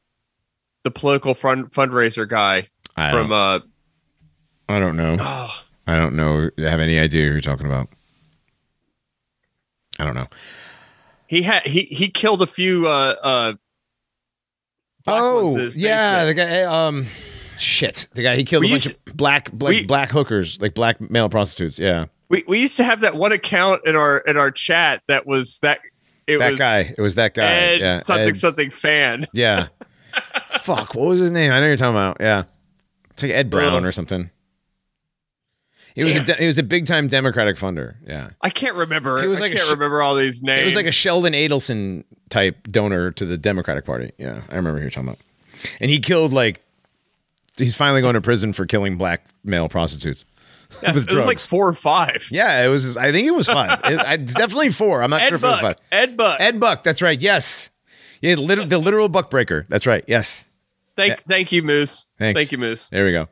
the 0.83 0.91
political 0.91 1.35
fund 1.35 1.71
fundraiser 1.71 2.29
guy 2.29 2.69
I 2.97 3.11
from 3.11 3.33
uh 3.33 3.61
I 4.69 4.79
don't 4.79 4.97
know. 4.97 5.17
oh, 5.21 5.63
I 5.87 5.97
don't 5.97 6.15
know. 6.15 6.51
Have 6.59 6.81
any 6.81 6.99
idea 6.99 7.27
who 7.27 7.33
you're 7.33 7.41
talking 7.41 7.67
about? 7.67 7.89
I 9.99 10.05
don't 10.05 10.15
know. 10.15 10.27
he 11.27 11.43
had 11.43 11.67
he 11.67 11.83
he 11.83 12.09
killed 12.09 12.43
a 12.43 12.47
few 12.47 12.89
uh 12.89 13.15
uh 13.23 13.53
black 15.05 15.23
Oh, 15.23 15.57
yeah, 15.77 16.25
the 16.25 16.35
guy. 16.35 16.63
Um, 16.63 17.07
shit, 17.59 18.09
the 18.15 18.23
guy 18.23 18.37
he 18.37 18.45
killed 18.45 18.63
We 18.63 18.69
a 18.69 18.73
bunch 18.73 18.87
used- 18.87 19.09
of 19.09 19.17
black, 19.17 19.53
black, 19.53 19.71
we- 19.71 19.85
black 19.85 20.11
hookers, 20.11 20.61
like 20.61 20.75
black 20.75 21.01
male 21.11 21.29
prostitutes. 21.29 21.79
Yeah, 21.79 22.07
we 22.29 22.43
we 22.49 22.61
used 22.61 22.77
to 22.79 22.85
have 22.85 23.01
that 23.01 23.15
one 23.15 23.33
account 23.33 23.83
in 23.87 23.95
our 23.97 24.19
in 24.19 24.37
our 24.37 24.51
chat 24.51 25.03
that 25.09 25.27
was 25.27 25.59
that 25.61 25.81
it 26.27 26.39
that 26.39 26.51
was 26.51 26.59
guy. 26.59 26.95
It 26.97 27.01
was 27.01 27.15
that 27.17 27.35
guy. 27.35 27.45
Ed 27.45 27.81
yeah, 27.81 27.97
something 27.97 28.29
Ed- 28.31 28.37
something 28.37 28.71
fan. 28.71 29.27
Yeah. 29.33 29.69
Fuck. 30.63 30.95
What 30.95 31.07
was 31.09 31.21
his 31.21 31.31
name? 31.31 31.53
I 31.53 31.61
know 31.61 31.67
you're 31.67 31.77
talking 31.77 31.95
about. 31.97 32.17
Yeah, 32.21 32.45
it's 33.11 33.23
like 33.23 33.33
Ed 33.33 33.51
Brown 33.51 33.75
Ugh. 33.75 33.85
or 33.85 33.93
something. 33.93 34.31
He 35.95 36.05
was 36.05 36.15
a 36.17 36.19
Damn. 36.19 36.37
de- 36.37 36.43
he 36.43 36.47
was 36.49 36.59
a 36.59 36.63
big 36.65 36.87
time 36.87 37.07
Democratic 37.09 37.57
funder. 37.57 37.95
Yeah, 38.07 38.31
I 38.41 38.51
can't 38.51 38.75
remember. 38.75 39.23
He 39.23 39.29
was 39.29 39.41
I 39.41 39.45
like 39.45 39.53
a 39.53 39.57
can't 39.57 39.69
sh- 39.69 39.73
remember 39.73 40.03
all 40.03 40.15
these 40.17 40.43
names. 40.43 40.63
it 40.63 40.65
was 40.65 40.75
like 40.75 40.87
a 40.87 40.93
Sheldon 40.93 41.33
Adelson 41.35 42.03
type 42.31 42.67
donor 42.69 43.13
to 43.13 43.25
the 43.25 43.39
Democratic 43.39 43.85
Party. 43.85 44.11
Yeah, 44.19 44.43
I 44.51 44.57
remember 44.57 44.79
who 44.79 44.83
you're 44.83 44.91
talking 44.91 45.09
about. 45.11 45.21
And 45.81 45.91
he 45.91 45.99
killed 46.01 46.33
like. 46.33 46.61
He's 47.57 47.77
finally 47.77 48.01
going 48.01 48.15
to 48.15 48.21
prison 48.21 48.53
for 48.53 48.67
killing 48.67 48.99
black 48.99 49.25
male 49.45 49.69
prostitutes. 49.69 50.25
Yeah, 50.83 50.91
it 50.97 51.13
was 51.13 51.25
like 51.27 51.39
four 51.39 51.69
or 51.69 51.73
five. 51.73 52.27
Yeah, 52.33 52.65
it 52.65 52.69
was. 52.69 52.97
I 52.97 53.13
think 53.13 53.29
it 53.29 53.35
was 53.35 53.47
five. 53.47 53.79
It- 53.85 54.21
it's 54.21 54.35
definitely 54.35 54.71
four. 54.71 55.01
I'm 55.05 55.11
not 55.11 55.21
sure 55.21 55.29
Ed 55.29 55.35
if 55.35 55.45
it 55.45 55.47
was 55.47 55.61
five. 55.61 55.77
Ed 55.93 56.17
Buck. 56.17 56.41
Ed 56.41 56.59
Buck. 56.59 56.83
That's 56.83 57.01
right. 57.01 57.21
Yes. 57.21 57.71
Yeah, 58.21 58.35
the 58.35 58.79
literal 58.79 59.09
buck 59.09 59.31
breaker. 59.31 59.67
That's 59.69 59.87
right. 59.87 60.03
Yes. 60.09 60.47
thank, 60.97 61.21
thank 61.23 61.53
you, 61.53 61.63
Moose. 61.63 62.11
Thanks. 62.19 62.41
Thank 62.41 62.51
you, 62.53 62.59
Moose. 62.59 62.89
There 62.89 63.05
we 63.05 63.13
go. 63.13 63.29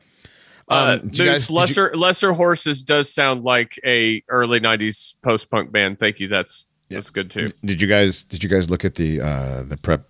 Uh, 0.69 0.99
Um, 1.03 1.09
did 1.09 1.19
Moose, 1.19 1.19
guys- 1.19 1.41
did 1.47 1.51
you- 1.51 1.57
lesser 1.57 1.91
lesser 1.95 2.33
horses 2.33 2.83
does 2.83 3.13
sound 3.13 3.45
like 3.45 3.79
a 3.85 4.23
early 4.29 4.61
'90s 4.61 5.17
post 5.23 5.51
punk 5.51 5.73
band. 5.73 5.99
Thank 5.99 6.21
you. 6.21 6.29
That's 6.29 6.69
that's 6.89 7.11
good 7.11 7.31
too. 7.31 7.53
Did 7.65 7.81
you 7.81 7.89
guys? 7.89 8.23
Did 8.23 8.43
you 8.43 8.49
guys 8.49 8.71
look 8.71 8.85
at 8.85 8.95
the 8.95 9.21
uh, 9.21 9.63
the 9.65 9.77
prep 9.77 10.09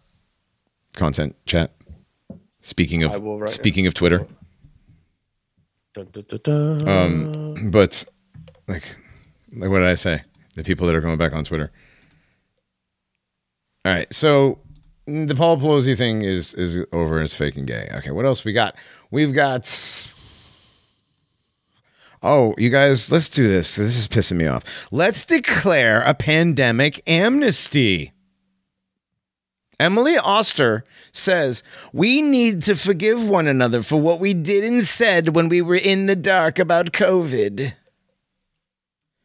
content 0.95 1.35
chat? 1.47 1.73
Speaking 2.61 3.03
of 3.03 3.21
will 3.23 3.41
right 3.41 3.51
speaking 3.51 3.87
of 3.87 3.95
Twitter, 3.95 4.27
Dun, 5.95 6.07
dun, 6.13 6.25
dun, 6.29 6.41
dun. 6.45 6.89
um, 6.89 7.71
but 7.71 8.05
like, 8.69 8.97
like 9.53 9.69
what 9.71 9.81
did 9.81 9.89
I 9.89 9.95
say? 9.95 10.23
The 10.55 10.63
people 10.63 10.87
that 10.87 10.95
are 10.95 11.01
going 11.01 11.19
back 11.19 11.33
on 11.33 11.45
Twitter. 11.45 11.73
All 13.85 13.93
right, 13.93 14.13
so 14.15 14.59
the 15.07 15.35
Paul 15.35 15.57
Pelosi 15.59 15.97
thing 15.99 16.23
is 16.23 16.55
is 16.55 16.85
over. 16.93 17.17
And 17.17 17.25
it's 17.25 17.35
fake 17.35 17.57
and 17.57 17.67
gay. 17.67 17.91
Okay, 17.95 18.11
what 18.13 18.25
else 18.25 18.45
we 18.45 18.53
got? 18.53 18.77
We've 19.11 19.33
got. 19.33 19.67
Oh, 22.23 22.55
you 22.57 22.71
guys, 22.71 23.11
let's 23.11 23.29
do 23.29 23.49
this. 23.49 23.75
This 23.77 23.97
is 23.97 24.07
pissing 24.07 24.37
me 24.37 24.47
off. 24.47 24.63
Let's 24.93 25.25
declare 25.25 26.03
a 26.03 26.15
pandemic 26.15 27.03
amnesty. 27.09 28.13
Emily 29.81 30.17
Oster 30.17 30.85
says, 31.11 31.65
We 31.93 32.23
need 32.23 32.63
to 32.65 32.77
forgive 32.77 33.27
one 33.29 33.49
another 33.49 33.83
for 33.83 34.01
what 34.01 34.21
we 34.21 34.35
did 34.35 34.63
and 34.63 34.87
said 34.87 35.35
when 35.35 35.49
we 35.49 35.61
were 35.61 35.75
in 35.75 36.07
the 36.07 36.15
dark 36.15 36.61
about 36.61 36.93
COVID. 36.93 37.75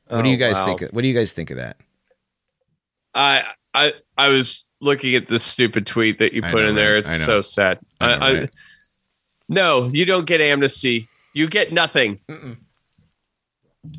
What 0.07 0.21
do 0.23 0.29
you 0.29 0.35
Oh, 0.35 0.39
guys 0.39 0.55
wow. 0.55 0.65
think? 0.65 0.81
Of, 0.81 0.91
what 0.93 1.01
do 1.03 1.07
you 1.07 1.13
guys 1.13 1.31
think 1.31 1.51
of 1.51 1.57
that? 1.57 1.77
I 3.13 3.43
I 3.73 3.93
I 4.17 4.29
was 4.29 4.65
looking 4.81 5.13
at 5.15 5.27
this 5.27 5.43
stupid 5.43 5.85
tweet 5.85 6.17
that 6.19 6.33
you 6.33 6.41
put 6.41 6.63
know, 6.63 6.69
in 6.69 6.75
there. 6.75 6.97
It's 6.97 7.23
so 7.25 7.41
sad. 7.41 7.77
I 7.99 8.07
know, 8.07 8.25
I, 8.25 8.33
right? 8.39 8.49
no, 9.49 9.85
you 9.87 10.05
don't 10.05 10.25
get 10.25 10.39
amnesty. 10.41 11.07
You 11.33 11.47
get 11.47 11.71
nothing. 11.73 12.19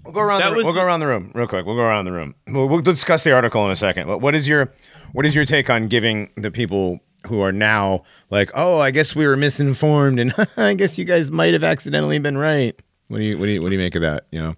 We'll 0.05 0.13
go 0.15 0.21
around. 0.21 0.41
That 0.41 0.51
the, 0.51 0.57
was- 0.57 0.65
we'll 0.65 0.75
go 0.75 0.83
around 0.83 1.01
the 1.01 1.07
room 1.07 1.31
real 1.35 1.47
quick. 1.47 1.67
We'll 1.67 1.77
go 1.77 1.83
around 1.83 2.05
the 2.07 2.13
room. 2.13 2.35
We'll, 2.47 2.69
we'll 2.69 2.81
discuss 2.83 3.25
the 3.25 3.33
article 3.33 3.65
in 3.65 3.71
a 3.71 3.77
second. 3.77 4.09
What, 4.09 4.21
what 4.21 4.35
is 4.35 4.49
your 4.49 4.73
What 5.13 5.25
is 5.27 5.35
your 5.35 5.45
take 5.45 5.69
on 5.71 5.89
giving 5.89 6.31
the 6.37 6.51
people 6.51 7.01
who 7.27 7.41
are 7.41 7.53
now 7.53 8.05
like, 8.31 8.51
oh, 8.55 8.79
I 8.79 8.91
guess 8.91 9.15
we 9.17 9.27
were 9.27 9.37
misinformed, 9.37 10.19
and 10.21 10.33
I 10.57 10.75
guess 10.75 10.99
you 10.99 11.05
guys 11.05 11.31
might 11.33 11.53
have 11.53 11.65
accidentally 11.65 12.19
been 12.19 12.39
right. 12.39 12.75
What 13.09 13.19
do 13.19 13.25
you 13.25 13.39
What 13.39 13.47
do 13.47 13.53
you 13.53 13.63
What 13.63 13.69
do 13.71 13.75
you 13.75 13.81
make 13.81 13.95
of 13.95 14.03
that? 14.03 14.27
You 14.31 14.41
know. 14.41 14.55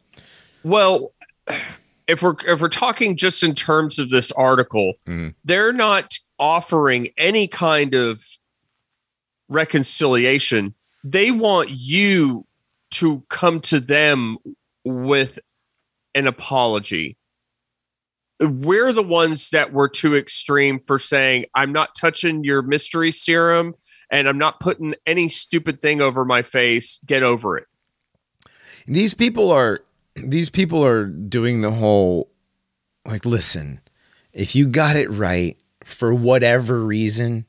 Well, 0.63 1.13
if 2.07 2.23
we're 2.23 2.35
if 2.47 2.61
we're 2.61 2.69
talking 2.69 3.17
just 3.17 3.43
in 3.43 3.55
terms 3.55 3.99
of 3.99 4.11
this 4.11 4.31
article, 4.33 4.95
Mhm. 5.09 5.35
they're 5.45 5.73
not 5.73 6.19
offering 6.39 7.09
any 7.17 7.47
kind 7.47 7.95
of 7.95 8.23
reconciliation. 9.49 10.75
They 11.05 11.31
want 11.31 11.71
you 11.71 12.47
to 12.93 13.23
come 13.29 13.61
to 13.61 13.81
them 13.81 14.37
with 14.85 15.39
an 16.15 16.27
apology. 16.27 17.17
We're 18.41 18.93
the 18.93 19.03
ones 19.03 19.51
that 19.51 19.73
were 19.73 19.89
too 19.89 20.17
extreme 20.17 20.81
for 20.87 20.99
saying, 20.99 21.45
I'm 21.55 21.73
not 21.73 21.95
touching 21.95 22.43
your 22.45 22.63
mystery 22.63 23.13
serum 23.13 23.75
and 24.11 24.27
I'm 24.27 24.39
not 24.39 24.61
putting 24.61 24.95
any 25.07 25.29
stupid 25.29 25.83
thing 25.83 26.01
over 26.01 26.25
my 26.25 26.43
face. 26.43 27.01
Get 27.05 27.23
over 27.23 27.59
it. 27.59 27.67
these 28.87 29.15
people 29.15 29.51
are 29.51 29.85
these 30.17 30.51
people 30.51 30.85
are 30.85 31.07
doing 31.07 31.61
the 31.61 31.71
whole 31.71 32.31
like 33.07 33.25
listen 33.25 33.81
if 34.33 34.55
you 34.55 34.67
got 34.67 34.97
it 34.97 35.11
right 35.11 35.57
for 35.85 36.13
whatever 36.13 36.81
reason 36.81 37.47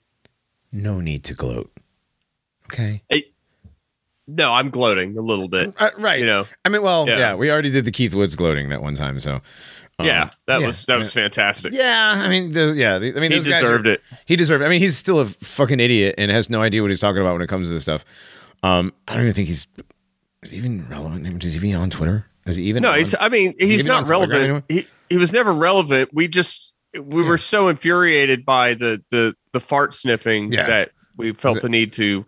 no 0.71 1.01
need 1.01 1.23
to 1.23 1.33
gloat 1.33 1.71
okay 2.65 3.01
No, 4.35 4.53
I'm 4.53 4.69
gloating 4.69 5.17
a 5.17 5.21
little 5.21 5.47
bit. 5.47 5.73
Uh, 5.77 5.91
right. 5.97 6.19
You 6.19 6.25
know. 6.25 6.47
I 6.63 6.69
mean, 6.69 6.81
well, 6.81 7.07
yeah. 7.07 7.17
Yeah. 7.17 7.35
we 7.35 7.51
already 7.51 7.69
did 7.69 7.85
the 7.85 7.91
Keith 7.91 8.13
Woods 8.13 8.35
gloating 8.35 8.69
that 8.69 8.81
one 8.81 8.95
time, 8.95 9.19
so 9.19 9.41
um, 9.99 10.05
yeah, 10.07 10.29
that 10.47 10.61
yeah, 10.61 10.67
was 10.67 10.85
that 10.85 10.97
was 10.97 11.13
fantastic. 11.13 11.73
Yeah, 11.73 12.13
I 12.15 12.27
mean, 12.27 12.51
the, 12.51 12.73
yeah, 12.75 12.97
the, 12.99 13.15
I 13.15 13.19
mean, 13.19 13.31
he 13.31 13.39
deserved 13.39 13.87
are- 13.87 13.93
it. 13.93 14.01
He 14.25 14.35
deserved. 14.35 14.63
It. 14.63 14.65
I 14.65 14.69
mean, 14.69 14.79
he's 14.79 14.97
still 14.97 15.19
a 15.19 15.25
fucking 15.25 15.79
idiot 15.79 16.15
and 16.17 16.31
has 16.31 16.49
no 16.49 16.61
idea 16.61 16.81
what 16.81 16.89
he's 16.91 16.99
talking 16.99 17.21
about 17.21 17.33
when 17.33 17.41
it 17.41 17.47
comes 17.47 17.67
to 17.67 17.73
this 17.73 17.83
stuff. 17.83 18.05
Um, 18.63 18.93
I 19.07 19.13
don't 19.13 19.23
even 19.23 19.33
think 19.33 19.47
he's 19.47 19.67
is 20.43 20.51
he 20.51 20.57
even 20.57 20.87
relevant. 20.87 21.43
Is 21.43 21.53
he 21.53 21.67
even 21.67 21.79
on 21.81 21.89
Twitter? 21.89 22.25
Is 22.45 22.55
he 22.55 22.63
even? 22.63 22.81
No, 22.83 22.91
on? 22.91 22.97
he's. 22.97 23.15
I 23.19 23.29
mean, 23.29 23.53
he's 23.59 23.85
not 23.85 24.07
relevant. 24.09 24.65
He 24.67 24.87
he 25.09 25.17
was 25.17 25.33
never 25.33 25.53
relevant. 25.53 26.09
We 26.13 26.27
just 26.27 26.73
we 26.99 27.21
were 27.23 27.37
so 27.37 27.67
infuriated 27.67 28.45
by 28.45 28.73
the 28.73 29.03
the 29.11 29.35
the 29.51 29.59
fart 29.59 29.93
sniffing 29.93 30.51
Yeah. 30.51 30.67
that 30.67 30.91
we 31.15 31.33
felt 31.33 31.61
the 31.61 31.69
need 31.69 31.93
to 31.93 32.25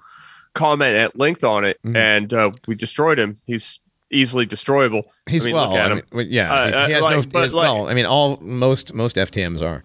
comment 0.54 0.96
at 0.96 1.18
length 1.18 1.44
on 1.44 1.64
it, 1.66 1.80
Mhm. 1.86 1.96
and 1.98 2.34
uh, 2.34 2.52
we 2.68 2.76
destroyed 2.76 3.20
him. 3.20 3.38
He's 3.46 3.80
easily 4.12 4.46
destroyable. 4.46 5.12
He's 5.28 5.44
I 5.44 5.48
mean, 5.48 5.56
well. 5.56 5.76
I 5.78 5.94
mean, 5.96 6.04
yeah, 6.30 6.54
Uh, 6.54 6.68
he 6.68 6.74
uh, 6.74 6.88
has 6.90 7.02
no. 7.02 7.08
like, 7.08 7.20
he 7.22 7.26
but 7.32 7.42
has- 7.44 7.54
like- 7.54 7.64
well, 7.64 7.88
I 7.90 7.94
mean, 7.94 8.06
all 8.06 8.38
most 8.42 8.94
most 8.94 9.16
FTMs 9.18 9.62
are. 9.62 9.84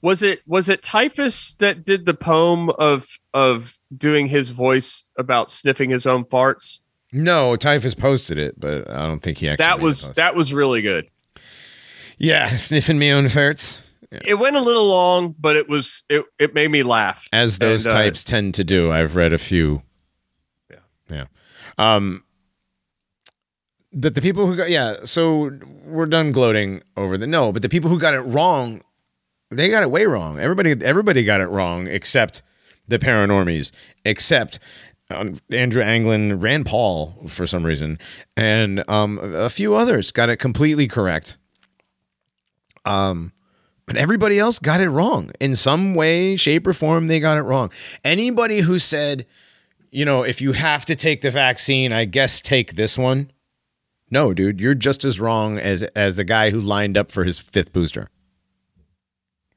Was 0.00 0.20
it 0.22 0.40
was 0.48 0.68
it 0.68 0.82
Typhus 0.82 1.54
that 1.56 1.84
did 1.84 2.06
the 2.06 2.14
poem 2.14 2.70
of 2.70 3.06
of 3.32 3.74
doing 3.96 4.26
his 4.26 4.50
voice 4.50 5.04
about 5.16 5.50
sniffing 5.50 5.90
his 5.90 6.06
own 6.06 6.24
farts? 6.24 6.80
No, 7.12 7.54
Typhus 7.56 7.94
posted 7.94 8.36
it, 8.38 8.58
but 8.58 8.90
I 8.90 9.06
don't 9.06 9.20
think 9.22 9.38
he 9.38 9.48
actually. 9.48 9.62
That 9.64 9.80
was 9.80 10.10
that 10.12 10.34
was 10.34 10.52
really 10.52 10.82
good. 10.82 11.06
Yeah, 12.18 12.46
sniffing 12.56 12.98
me 12.98 13.12
own 13.12 13.26
farts, 13.26 13.78
It 14.26 14.38
went 14.40 14.56
a 14.56 14.60
little 14.60 14.86
long, 14.88 15.34
but 15.38 15.54
it 15.56 15.68
was 15.68 16.02
it 16.08 16.24
it 16.38 16.52
made 16.52 16.72
me 16.72 16.82
laugh. 16.82 17.28
as 17.32 17.58
those 17.58 17.86
And, 17.86 17.94
uh, 17.94 17.98
types 17.98 18.24
tend 18.24 18.54
to 18.54 18.64
do. 18.64 18.90
I've 18.90 19.14
read 19.14 19.32
a 19.32 19.38
few. 19.38 19.82
Yeah. 21.12 21.26
Um, 21.78 22.24
that 23.92 24.14
the 24.14 24.22
people 24.22 24.46
who 24.46 24.56
got 24.56 24.70
yeah, 24.70 24.96
so 25.04 25.50
we're 25.84 26.06
done 26.06 26.32
gloating 26.32 26.82
over 26.96 27.18
the 27.18 27.26
no, 27.26 27.52
but 27.52 27.62
the 27.62 27.68
people 27.68 27.90
who 27.90 27.98
got 27.98 28.14
it 28.14 28.20
wrong, 28.20 28.82
they 29.50 29.68
got 29.68 29.82
it 29.82 29.90
way 29.90 30.06
wrong. 30.06 30.38
Everybody, 30.38 30.74
everybody 30.84 31.24
got 31.24 31.40
it 31.40 31.46
wrong 31.46 31.86
except 31.86 32.42
the 32.88 32.98
paranormies, 32.98 33.70
except 34.04 34.58
um, 35.10 35.40
Andrew 35.50 35.82
Anglin, 35.82 36.40
Rand 36.40 36.66
Paul 36.66 37.26
for 37.28 37.46
some 37.46 37.64
reason, 37.64 37.98
and 38.36 38.82
um, 38.88 39.18
a 39.22 39.50
few 39.50 39.74
others 39.74 40.10
got 40.10 40.30
it 40.30 40.38
completely 40.38 40.88
correct. 40.88 41.36
Um, 42.84 43.32
but 43.86 43.96
everybody 43.96 44.38
else 44.38 44.58
got 44.58 44.80
it 44.80 44.88
wrong 44.88 45.32
in 45.40 45.54
some 45.54 45.94
way, 45.94 46.36
shape, 46.36 46.66
or 46.66 46.72
form. 46.72 47.08
They 47.08 47.20
got 47.20 47.36
it 47.36 47.42
wrong. 47.42 47.70
Anybody 48.04 48.60
who 48.60 48.78
said, 48.78 49.26
you 49.92 50.04
know, 50.04 50.22
if 50.24 50.40
you 50.40 50.52
have 50.52 50.84
to 50.86 50.96
take 50.96 51.20
the 51.20 51.30
vaccine, 51.30 51.92
I 51.92 52.06
guess 52.06 52.40
take 52.40 52.74
this 52.74 52.98
one. 52.98 53.30
No, 54.10 54.34
dude, 54.34 54.58
you're 54.60 54.74
just 54.74 55.04
as 55.04 55.20
wrong 55.20 55.58
as 55.58 55.82
as 55.94 56.16
the 56.16 56.24
guy 56.24 56.50
who 56.50 56.60
lined 56.60 56.96
up 56.98 57.12
for 57.12 57.22
his 57.24 57.38
fifth 57.38 57.72
booster. 57.72 58.08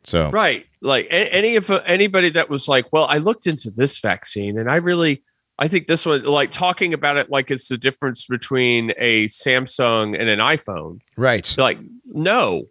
So 0.04 0.30
Right. 0.30 0.66
Like 0.82 1.08
any 1.10 1.56
of 1.56 1.70
anybody 1.86 2.30
that 2.30 2.50
was 2.50 2.68
like, 2.68 2.86
well, 2.94 3.08
I 3.10 3.18
looked 3.18 3.48
into 3.48 3.72
this 3.72 4.00
vaccine 4.00 4.60
and 4.60 4.70
I 4.70 4.76
really 4.76 5.24
I 5.58 5.68
think 5.68 5.88
this 5.88 6.06
one 6.06 6.24
like 6.26 6.52
talking 6.52 6.94
about 6.94 7.18
it 7.18 7.30
like 7.32 7.50
it's 7.50 7.70
the 7.70 7.78
difference 7.78 8.26
between 8.28 8.92
a 8.98 9.26
Samsung 9.28 10.20
and 10.20 10.30
an 10.30 10.40
iPhone. 10.40 11.00
right, 11.18 11.56
Like, 11.58 11.80
no, 12.06 12.66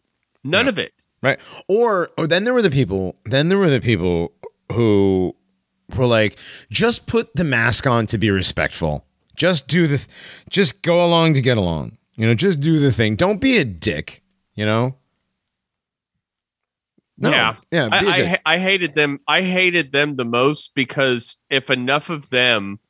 none 0.44 0.66
Yeah. 0.66 0.70
of 0.70 0.78
it. 0.78 0.92
right. 1.22 1.40
Or 1.66 2.10
or 2.16 2.26
then 2.26 2.44
there 2.44 2.54
were 2.54 2.62
the 2.62 2.70
people. 2.70 3.16
Then 3.24 3.48
there 3.48 3.58
were 3.58 3.70
the 3.70 3.80
people 3.80 4.32
who 4.72 5.34
were 5.96 6.06
like, 6.06 6.36
just 6.70 7.06
put 7.06 7.34
the 7.34 7.44
mask 7.44 7.86
on 7.86 8.06
to 8.08 8.18
be 8.18 8.30
respectful. 8.30 9.04
Just 9.36 9.66
do 9.66 9.86
the, 9.86 9.98
th- 9.98 10.08
just 10.48 10.82
go 10.82 11.04
along 11.04 11.34
to 11.34 11.42
get 11.42 11.56
along. 11.56 11.98
You 12.14 12.26
know, 12.26 12.34
just 12.34 12.60
do 12.60 12.78
the 12.78 12.92
thing. 12.92 13.16
Don't 13.16 13.40
be 13.40 13.56
a 13.58 13.64
dick. 13.64 14.22
You 14.54 14.66
know. 14.66 14.96
No. 17.16 17.30
Yeah. 17.30 17.54
yeah. 17.70 17.88
I, 17.92 17.98
I, 17.98 18.54
I 18.54 18.58
hated 18.58 18.94
them. 18.94 19.20
I 19.26 19.42
hated 19.42 19.92
them 19.92 20.16
the 20.16 20.24
most 20.24 20.74
because 20.74 21.36
if 21.50 21.70
enough 21.70 22.10
of 22.10 22.30
them 22.30 22.80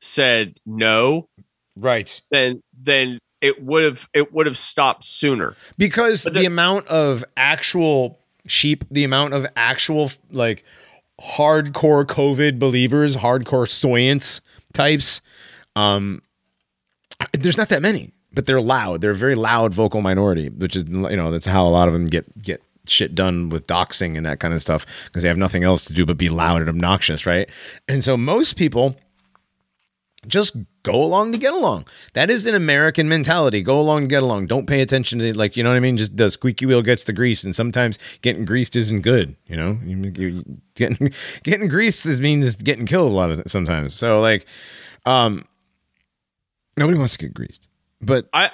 said 0.00 0.58
no, 0.64 1.28
right. 1.76 2.20
then 2.30 2.62
then 2.78 3.18
it 3.40 3.62
would 3.62 3.84
have 3.84 4.08
it 4.14 4.32
would 4.32 4.46
have 4.46 4.58
stopped 4.58 5.04
sooner. 5.04 5.54
because 5.76 6.22
the, 6.22 6.30
the- 6.30 6.44
amount 6.46 6.86
of 6.88 7.24
actual 7.36 8.18
sheep 8.46 8.84
the 8.90 9.04
amount 9.04 9.34
of 9.34 9.46
actual 9.56 10.10
like 10.30 10.64
hardcore 11.20 12.04
covid 12.04 12.58
believers 12.58 13.16
hardcore 13.16 13.66
soyance 13.66 14.40
types 14.74 15.20
um 15.74 16.22
there's 17.32 17.56
not 17.56 17.70
that 17.70 17.80
many 17.80 18.12
but 18.36 18.46
they're 18.46 18.60
loud. 18.60 19.00
They're 19.00 19.10
a 19.10 19.16
very 19.16 19.34
loud 19.34 19.74
vocal 19.74 20.02
minority 20.02 20.48
which 20.50 20.76
is 20.76 20.84
you 20.88 21.16
know 21.16 21.32
that's 21.32 21.46
how 21.46 21.66
a 21.66 21.70
lot 21.70 21.88
of 21.88 21.94
them 21.94 22.06
get 22.06 22.40
get 22.40 22.62
shit 22.86 23.16
done 23.16 23.48
with 23.48 23.66
doxing 23.66 24.16
and 24.16 24.24
that 24.24 24.38
kind 24.38 24.54
of 24.54 24.60
stuff 24.60 24.86
because 25.06 25.24
they 25.24 25.28
have 25.28 25.36
nothing 25.36 25.64
else 25.64 25.84
to 25.86 25.92
do 25.92 26.06
but 26.06 26.16
be 26.16 26.28
loud 26.28 26.60
and 26.60 26.68
obnoxious 26.68 27.26
right? 27.26 27.50
And 27.88 28.04
so 28.04 28.16
most 28.16 28.56
people 28.56 28.94
just 30.26 30.56
go 30.82 31.02
along 31.02 31.32
to 31.32 31.38
get 31.38 31.52
along. 31.52 31.86
That 32.14 32.30
is 32.30 32.46
an 32.46 32.54
American 32.54 33.08
mentality. 33.08 33.62
Go 33.62 33.80
along 33.80 34.02
to 34.02 34.06
get 34.08 34.22
along. 34.22 34.46
Don't 34.46 34.66
pay 34.66 34.80
attention 34.80 35.18
to 35.18 35.36
like 35.36 35.56
you 35.56 35.62
know 35.62 35.70
what 35.70 35.76
I 35.76 35.80
mean. 35.80 35.96
Just 35.96 36.16
the 36.16 36.30
squeaky 36.30 36.66
wheel 36.66 36.82
gets 36.82 37.04
the 37.04 37.12
grease, 37.12 37.44
and 37.44 37.54
sometimes 37.54 37.98
getting 38.22 38.44
greased 38.44 38.76
isn't 38.76 39.02
good. 39.02 39.36
You 39.46 39.56
know, 39.56 39.78
you, 39.84 40.12
you, 40.16 40.44
getting 40.74 41.12
getting 41.42 41.68
greased 41.68 42.06
is 42.06 42.20
means 42.20 42.56
getting 42.56 42.86
killed 42.86 43.10
a 43.10 43.14
lot 43.14 43.30
of 43.30 43.42
sometimes. 43.46 43.94
So 43.94 44.20
like, 44.20 44.46
um, 45.04 45.44
nobody 46.76 46.98
wants 46.98 47.14
to 47.14 47.18
get 47.18 47.34
greased, 47.34 47.66
but 48.00 48.28
I 48.32 48.50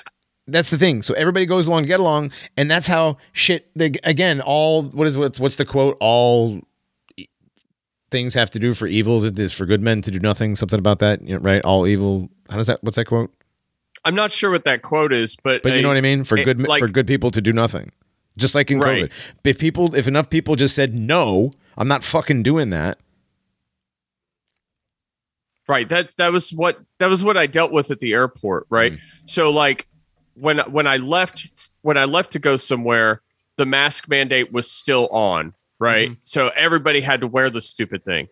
that's 0.46 0.70
the 0.70 0.78
thing. 0.78 1.02
So 1.02 1.14
everybody 1.14 1.46
goes 1.46 1.66
along 1.66 1.82
to 1.82 1.88
get 1.88 2.00
along, 2.00 2.32
and 2.56 2.70
that's 2.70 2.86
how 2.86 3.18
shit. 3.32 3.70
They, 3.76 3.92
again, 4.04 4.40
all 4.40 4.84
what 4.84 5.06
is 5.06 5.16
what, 5.16 5.38
what's 5.38 5.56
the 5.56 5.64
quote? 5.64 5.96
All 6.00 6.60
things 8.12 8.34
have 8.34 8.50
to 8.50 8.58
do 8.60 8.74
for 8.74 8.86
evil 8.86 9.24
it 9.24 9.36
is 9.38 9.52
for 9.52 9.66
good 9.66 9.82
men 9.82 10.02
to 10.02 10.10
do 10.12 10.20
nothing. 10.20 10.54
Something 10.54 10.78
about 10.78 11.00
that, 11.00 11.20
you 11.26 11.34
know, 11.34 11.40
right? 11.40 11.60
All 11.64 11.86
evil. 11.86 12.28
How 12.48 12.56
does 12.58 12.68
that? 12.68 12.84
What's 12.84 12.96
that 12.96 13.06
quote? 13.06 13.34
I'm 14.04 14.14
not 14.14 14.30
sure 14.30 14.50
what 14.50 14.64
that 14.64 14.82
quote 14.82 15.12
is, 15.12 15.36
but 15.36 15.62
But 15.62 15.74
you 15.74 15.82
know 15.82 15.88
what 15.88 15.96
I 15.96 16.00
mean? 16.02 16.22
For 16.24 16.36
it- 16.38 16.44
good 16.44 16.60
like- 16.60 16.80
for 16.80 16.88
good 16.88 17.06
people 17.08 17.30
to 17.32 17.40
do 17.40 17.52
nothing. 17.52 17.90
Just 18.38 18.54
like 18.54 18.70
in 18.70 18.78
Right. 18.80 19.04
COVID. 19.04 19.10
If 19.44 19.58
people 19.58 19.94
if 19.94 20.06
enough 20.06 20.30
people 20.30 20.54
just 20.56 20.74
said 20.74 20.94
no, 20.94 21.52
I'm 21.76 21.88
not 21.88 22.04
fucking 22.04 22.42
doing 22.44 22.70
that. 22.70 22.98
right 25.68 25.88
that 25.88 26.14
that 26.16 26.32
was 26.32 26.50
what 26.50 26.78
that 26.98 27.06
was 27.08 27.22
what 27.22 27.36
I 27.36 27.46
dealt 27.46 27.72
with 27.72 27.90
at 27.90 28.00
the 28.00 28.12
airport, 28.12 28.66
right? 28.68 28.92
Mm. 28.94 29.00
So 29.26 29.50
like 29.50 29.86
when 30.34 30.58
when 30.58 30.86
I 30.86 30.96
left 30.96 31.70
when 31.82 31.96
I 31.96 32.04
left 32.04 32.32
to 32.32 32.38
go 32.38 32.56
somewhere, 32.56 33.22
the 33.56 33.66
mask 33.66 34.08
mandate 34.08 34.52
was 34.52 34.70
still 34.70 35.08
on, 35.08 35.54
right? 35.82 36.10
Mm-hmm. 36.10 36.20
So 36.22 36.50
everybody 36.54 37.00
had 37.00 37.20
to 37.22 37.26
wear 37.26 37.50
the 37.50 37.60
stupid 37.60 38.04
thing. 38.04 38.28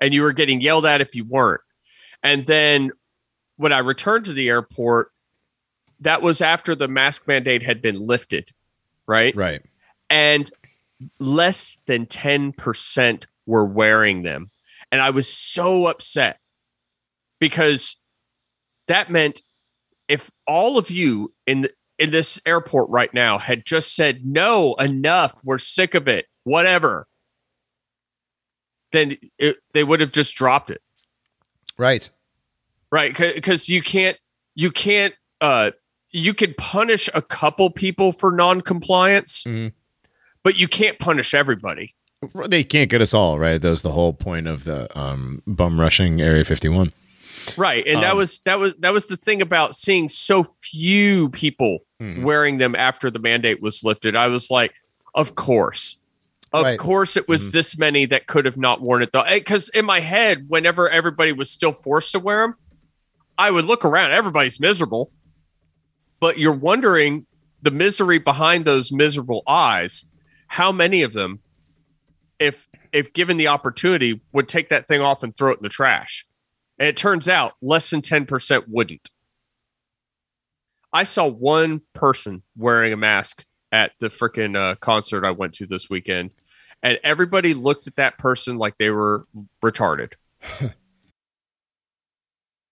And 0.00 0.14
you 0.14 0.22
were 0.22 0.32
getting 0.32 0.60
yelled 0.60 0.86
at 0.86 1.00
if 1.00 1.14
you 1.16 1.24
weren't. 1.24 1.62
And 2.22 2.46
then 2.46 2.92
when 3.56 3.72
I 3.72 3.78
returned 3.78 4.24
to 4.26 4.32
the 4.32 4.48
airport, 4.48 5.10
that 6.00 6.22
was 6.22 6.40
after 6.40 6.74
the 6.74 6.86
mask 6.86 7.26
mandate 7.26 7.62
had 7.62 7.82
been 7.82 7.98
lifted, 7.98 8.50
right? 9.06 9.34
Right. 9.34 9.62
and 10.10 10.50
less 11.18 11.76
than 11.86 12.06
10% 12.06 13.26
were 13.44 13.66
wearing 13.66 14.22
them. 14.22 14.50
And 14.90 15.02
I 15.02 15.10
was 15.10 15.28
so 15.28 15.86
upset 15.88 16.38
because 17.38 18.02
that 18.88 19.10
meant 19.10 19.42
if 20.08 20.30
all 20.46 20.78
of 20.78 20.90
you 20.90 21.28
in 21.46 21.62
the, 21.62 21.70
in 21.98 22.12
this 22.12 22.40
airport 22.46 22.88
right 22.88 23.12
now 23.12 23.38
had 23.38 23.66
just 23.66 23.94
said 23.94 24.24
no 24.24 24.74
enough 24.74 25.40
we're 25.44 25.58
sick 25.58 25.94
of 25.94 26.08
it 26.08 26.26
whatever 26.46 27.08
then 28.92 29.16
it, 29.38 29.56
they 29.74 29.82
would 29.84 30.00
have 30.00 30.12
just 30.12 30.34
dropped 30.36 30.70
it 30.70 30.80
Right. 31.76 32.08
right 32.90 33.16
because 33.16 33.68
you 33.68 33.82
can't 33.82 34.16
you 34.54 34.70
can't 34.70 35.14
uh 35.40 35.72
you 36.12 36.32
can 36.32 36.54
punish 36.56 37.10
a 37.12 37.20
couple 37.20 37.68
people 37.70 38.12
for 38.12 38.30
non-compliance 38.30 39.42
Mhm. 39.44 39.72
but 40.44 40.56
you 40.56 40.68
can't 40.68 40.98
punish 40.98 41.34
everybody 41.34 41.94
They 42.48 42.64
can't 42.64 42.90
get 42.90 43.02
us 43.02 43.12
all, 43.12 43.38
right? 43.38 43.60
That 43.60 43.68
was 43.70 43.82
the 43.82 43.92
whole 43.92 44.14
point 44.14 44.48
of 44.48 44.64
the 44.64 44.88
um, 44.98 45.42
bum 45.46 45.78
rushing 45.78 46.20
Area 46.20 46.44
51. 46.44 46.92
right 47.56 47.86
and 47.86 48.02
that 48.02 48.12
Um, 48.12 48.16
was 48.18 48.38
that 48.40 48.58
was 48.58 48.72
that 48.78 48.92
was 48.92 49.06
the 49.08 49.16
thing 49.16 49.42
about 49.42 49.74
seeing 49.74 50.08
so 50.08 50.44
few 50.62 51.28
people 51.30 51.80
Mhm. 52.00 52.22
wearing 52.22 52.58
them 52.58 52.74
after 52.76 53.10
the 53.10 53.18
mandate 53.18 53.60
was 53.60 53.82
lifted 53.84 54.14
i 54.16 54.26
was 54.28 54.50
like 54.50 54.72
of 55.14 55.34
course 55.34 55.96
of 56.58 56.64
Right. 56.64 56.78
course 56.78 57.16
it 57.16 57.28
was 57.28 57.48
Mhm. 57.48 57.52
this 57.52 57.78
many 57.78 58.06
that 58.06 58.26
could 58.26 58.44
have 58.44 58.56
not 58.56 58.80
worn 58.80 59.02
it 59.02 59.12
though 59.12 59.24
because 59.28 59.68
in 59.70 59.84
my 59.84 60.00
head 60.00 60.44
whenever 60.48 60.88
everybody 60.88 61.32
was 61.32 61.50
still 61.50 61.72
forced 61.72 62.12
to 62.12 62.18
wear 62.18 62.42
them 62.46 62.54
i 63.38 63.50
would 63.50 63.64
look 63.64 63.84
around 63.84 64.10
everybody's 64.12 64.58
miserable 64.60 65.12
but 66.20 66.38
you're 66.38 66.52
wondering 66.52 67.26
the 67.62 67.70
misery 67.70 68.18
behind 68.18 68.64
those 68.64 68.90
miserable 68.92 69.42
eyes 69.46 70.04
how 70.48 70.70
many 70.72 71.02
of 71.02 71.12
them 71.12 71.40
if 72.38 72.68
if 72.92 73.12
given 73.12 73.36
the 73.36 73.48
opportunity 73.48 74.20
would 74.32 74.48
take 74.48 74.68
that 74.68 74.86
thing 74.88 75.00
off 75.00 75.22
and 75.22 75.36
throw 75.36 75.50
it 75.50 75.58
in 75.58 75.62
the 75.62 75.68
trash 75.68 76.26
And 76.78 76.86
it 76.88 76.96
turns 76.96 77.26
out 77.28 77.54
less 77.62 77.88
than 77.90 78.02
10% 78.02 78.64
wouldn't. 78.68 79.08
I 80.92 81.04
saw 81.04 81.26
one 81.26 81.80
person 81.94 82.42
wearing 82.56 82.92
a 82.92 82.96
mask 82.96 83.44
at 83.72 83.92
the 83.98 84.08
freaking 84.08 84.56
uh, 84.56 84.74
concert 84.76 85.24
I 85.24 85.30
went 85.30 85.54
to 85.54 85.66
this 85.66 85.88
weekend, 85.90 86.30
and 86.90 86.98
everybody 87.02 87.54
looked 87.54 87.86
at 87.86 87.96
that 87.96 88.18
person 88.18 88.56
like 88.58 88.76
they 88.78 88.90
were 88.90 89.24
retarded. 89.64 90.12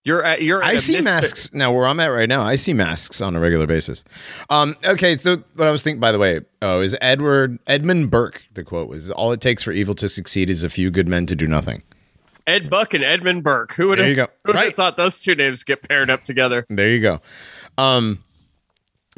you're 0.04 0.22
at 0.22 0.42
you're. 0.42 0.62
At 0.62 0.68
I 0.68 0.72
a 0.72 0.78
see 0.78 0.92
misfit- 0.94 1.04
masks 1.12 1.54
now 1.54 1.72
where 1.72 1.86
I'm 1.86 1.98
at 2.00 2.08
right 2.08 2.28
now. 2.28 2.42
I 2.42 2.56
see 2.56 2.74
masks 2.74 3.20
on 3.20 3.34
a 3.34 3.40
regular 3.40 3.66
basis. 3.66 4.04
Um, 4.50 4.76
okay, 4.84 5.16
so 5.16 5.36
what 5.54 5.66
I 5.66 5.70
was 5.70 5.82
thinking, 5.82 6.00
by 6.00 6.12
the 6.12 6.18
way, 6.18 6.40
oh, 6.62 6.80
is 6.80 6.96
Edward 7.00 7.58
Edmund 7.66 8.10
Burke? 8.10 8.42
The 8.52 8.64
quote 8.64 8.88
was, 8.88 9.10
"All 9.10 9.32
it 9.32 9.40
takes 9.40 9.62
for 9.62 9.72
evil 9.72 9.94
to 9.96 10.08
succeed 10.08 10.50
is 10.50 10.62
a 10.62 10.70
few 10.70 10.90
good 10.90 11.08
men 11.08 11.26
to 11.26 11.36
do 11.36 11.46
nothing." 11.46 11.82
Ed 12.46 12.68
Buck 12.68 12.92
and 12.92 13.02
Edmund 13.02 13.42
Burke. 13.42 13.72
Who 13.72 13.88
would 13.88 13.98
There 13.98 14.04
have 14.04 14.10
you 14.10 14.16
go. 14.16 14.26
who 14.44 14.48
would 14.50 14.56
have 14.56 14.64
Right. 14.66 14.76
thought 14.76 14.98
those 14.98 15.22
two 15.22 15.34
names 15.34 15.62
get 15.62 15.88
paired 15.88 16.10
up 16.10 16.24
together? 16.24 16.66
There 16.68 16.90
you 16.90 17.00
go. 17.00 17.22
Um, 17.78 18.22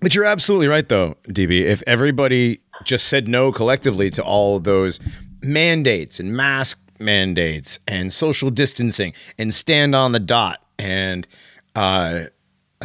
but 0.01 0.15
you're 0.15 0.25
absolutely 0.25 0.69
right, 0.69 0.89
though, 0.89 1.17
DB. 1.29 1.63
If 1.63 1.83
everybody 1.87 2.61
just 2.85 3.07
said 3.09 3.29
no 3.29 3.53
collectively 3.53 4.11
to 4.11 4.23
all 4.23 4.61
those 4.61 5.01
mandates 5.43 6.21
and 6.21 6.37
mask 6.37 6.81
mandates 6.99 7.79
and 7.87 8.13
social 8.13 8.51
distancing 8.51 9.13
and 9.39 9.55
stand 9.55 9.95
on 9.95 10.13
the 10.13 10.21
dot 10.21 10.63
and 10.79 11.27
uh, 11.75 12.25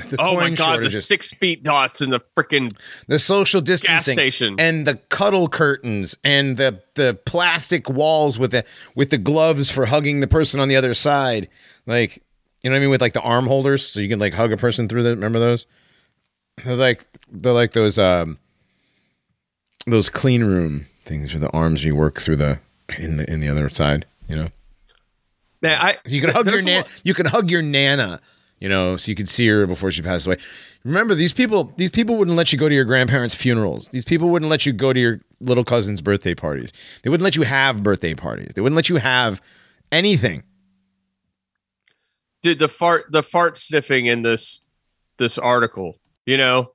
the 0.10 0.18
Oh 0.20 0.36
my 0.36 0.50
god, 0.52 0.84
the 0.84 0.92
six 0.92 1.34
feet 1.34 1.64
dots 1.64 2.02
and 2.02 2.12
the 2.14 2.22
freaking 2.36 2.74
the 3.08 3.20
social 3.20 3.62
distancing 3.62 4.14
station. 4.14 4.56
and 4.58 4.88
the 4.88 4.96
cuddle 4.96 5.50
curtains 5.50 6.18
and 6.24 6.58
the 6.58 6.82
the 6.96 7.20
plastic 7.26 7.90
walls 7.90 8.40
with 8.40 8.52
the 8.52 8.64
with 8.96 9.10
the 9.10 9.18
gloves 9.18 9.70
for 9.70 9.86
hugging 9.86 10.20
the 10.22 10.28
person 10.28 10.60
on 10.60 10.68
the 10.70 10.76
other 10.76 10.94
side, 10.94 11.50
like 11.86 12.24
you 12.64 12.70
know 12.70 12.76
what 12.76 12.78
I 12.78 12.80
mean, 12.82 12.90
with 12.90 13.02
like 13.02 13.14
the 13.14 13.22
arm 13.22 13.48
holders, 13.48 13.86
so 13.86 14.00
you 14.00 14.08
can 14.08 14.20
like 14.20 14.34
hug 14.34 14.52
a 14.52 14.58
person 14.58 14.88
through 14.88 15.04
the. 15.04 15.10
Remember 15.12 15.40
those? 15.40 15.66
They're 16.64 16.76
like 16.76 17.06
they're 17.32 17.54
like 17.54 17.72
those 17.72 17.98
um 17.98 18.38
those 19.88 20.10
clean 20.10 20.44
room 20.44 20.88
things 21.06 21.34
with 21.34 21.42
the 21.42 21.50
arms 21.50 21.84
you 21.84 21.96
work 21.96 22.20
through 22.20 22.38
the 22.38 22.60
in 22.98 23.18
the 23.18 23.30
in 23.32 23.40
the 23.40 23.50
other 23.50 23.70
side. 23.70 24.06
You 24.28 24.36
know, 24.36 24.48
man. 25.62 25.80
I 25.82 25.98
you 26.06 26.22
can 26.22 26.32
hug 26.32 26.48
your 26.48 26.62
nan- 26.62 26.86
you 27.04 27.14
can 27.14 27.26
hug 27.26 27.50
your 27.50 27.62
nana. 27.62 28.22
You 28.60 28.70
know, 28.70 28.96
so 28.96 29.10
you 29.10 29.16
could 29.16 29.28
see 29.28 29.48
her 29.48 29.66
before 29.66 29.90
she 29.92 30.04
passed 30.04 30.28
away. 30.28 30.38
Remember, 30.84 31.16
these 31.16 31.34
people 31.34 31.74
these 31.78 31.90
people 31.90 32.16
wouldn't 32.18 32.38
let 32.38 32.54
you 32.54 32.60
go 32.60 32.70
to 32.70 32.76
your 32.76 32.86
grandparents' 32.86 33.34
funerals. 33.34 33.88
These 33.88 34.06
people 34.06 34.30
wouldn't 34.30 34.52
let 34.52 34.68
you 34.68 34.72
go 34.72 34.94
to 34.94 35.00
your 35.00 35.20
little 35.40 35.64
cousin's 35.64 36.00
birthday 36.00 36.36
parties. 36.36 36.72
They 37.02 37.10
wouldn't 37.10 37.24
let 37.24 37.36
you 37.36 37.42
have 37.42 37.82
birthday 37.82 38.14
parties. 38.14 38.54
They 38.54 38.62
wouldn't 38.62 38.76
let 38.76 38.88
you 38.88 38.98
have 38.98 39.42
anything. 39.92 40.44
dude 42.44 42.60
the 42.60 42.68
fart 42.68 43.06
the 43.12 43.24
fart 43.24 43.58
sniffing 43.58 44.06
in 44.06 44.22
this 44.22 44.62
this 45.18 45.40
article 45.40 45.98
you 46.32 46.38
know 46.38 46.72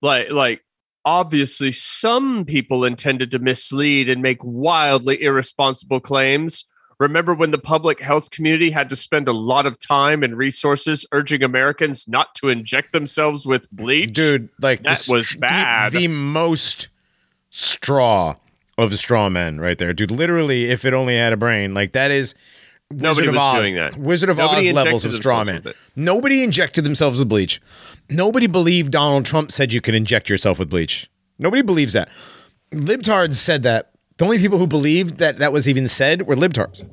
like 0.00 0.30
like 0.30 0.60
obviously 1.04 1.72
some 1.72 2.44
people 2.44 2.84
intended 2.84 3.30
to 3.32 3.38
mislead 3.40 4.08
and 4.08 4.22
make 4.22 4.38
wildly 4.42 5.20
irresponsible 5.22 5.98
claims. 6.00 6.64
Remember 7.00 7.34
when 7.34 7.50
the 7.50 7.58
public 7.58 8.00
health 8.00 8.30
community 8.30 8.70
had 8.70 8.88
to 8.90 8.94
spend 8.96 9.26
a 9.26 9.32
lot 9.32 9.66
of 9.66 9.76
time 9.80 10.22
and 10.22 10.36
resources 10.38 11.04
urging 11.10 11.42
americans 11.42 12.06
not 12.06 12.32
to 12.36 12.48
inject 12.48 12.92
themselves 12.92 13.44
with 13.44 13.68
bleach? 13.72 14.12
Dude 14.12 14.48
like 14.60 14.84
That 14.84 15.00
the 15.00 15.12
was 15.12 15.26
str- 15.28 15.36
the- 15.36 15.40
bad. 15.40 15.92
the, 15.92 16.06
most 16.08 16.88
straw 17.50 18.34
of 18.78 18.90
the 18.90 18.96
straw 18.96 19.28
men 19.28 19.60
right 19.60 19.78
there. 19.78 19.92
Dude 19.92 20.10
literally 20.12 20.64
if 20.70 20.84
it 20.84 20.94
only 20.94 21.16
had 21.16 21.32
a 21.32 21.36
brain 21.36 21.74
like 21.74 21.92
that 21.92 22.10
is 22.12 22.34
Nobody 22.92 23.28
Wizard 23.28 23.28
of 23.28 23.34
was 23.34 23.42
Oz, 23.42 23.60
doing 23.62 23.74
that. 23.76 23.96
Wizard 23.96 24.28
of 24.28 24.36
Nobody 24.36 24.68
Oz 24.68 24.74
levels 24.74 25.04
of 25.04 25.14
straw 25.14 25.44
man. 25.44 25.64
Nobody 25.96 26.42
injected 26.42 26.84
themselves 26.84 27.18
with 27.18 27.28
bleach. 27.28 27.60
Nobody 28.08 28.46
believed 28.46 28.92
Donald 28.92 29.24
Trump 29.24 29.52
said 29.52 29.72
you 29.72 29.80
could 29.80 29.94
inject 29.94 30.28
yourself 30.28 30.58
with 30.58 30.70
bleach. 30.70 31.08
Nobody 31.38 31.62
believes 31.62 31.92
that. 31.94 32.08
Libtards 32.72 33.34
said 33.34 33.62
that. 33.64 33.90
The 34.18 34.24
only 34.24 34.38
people 34.38 34.58
who 34.58 34.66
believed 34.66 35.18
that 35.18 35.38
that 35.38 35.52
was 35.52 35.66
even 35.68 35.88
said 35.88 36.26
were 36.26 36.36
libtards. 36.36 36.88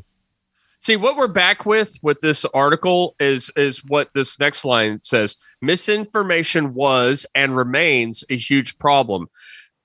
See 0.82 0.96
what 0.96 1.18
we're 1.18 1.28
back 1.28 1.66
with 1.66 2.00
with 2.02 2.22
this 2.22 2.46
article 2.54 3.16
is 3.20 3.52
is 3.58 3.84
what 3.86 4.10
this 4.14 4.40
next 4.40 4.64
line 4.64 5.02
says. 5.04 5.36
Misinformation 5.62 6.74
was 6.74 7.26
and 7.36 7.56
remains 7.56 8.24
a 8.30 8.38
huge 8.38 8.78
problem. 8.78 9.28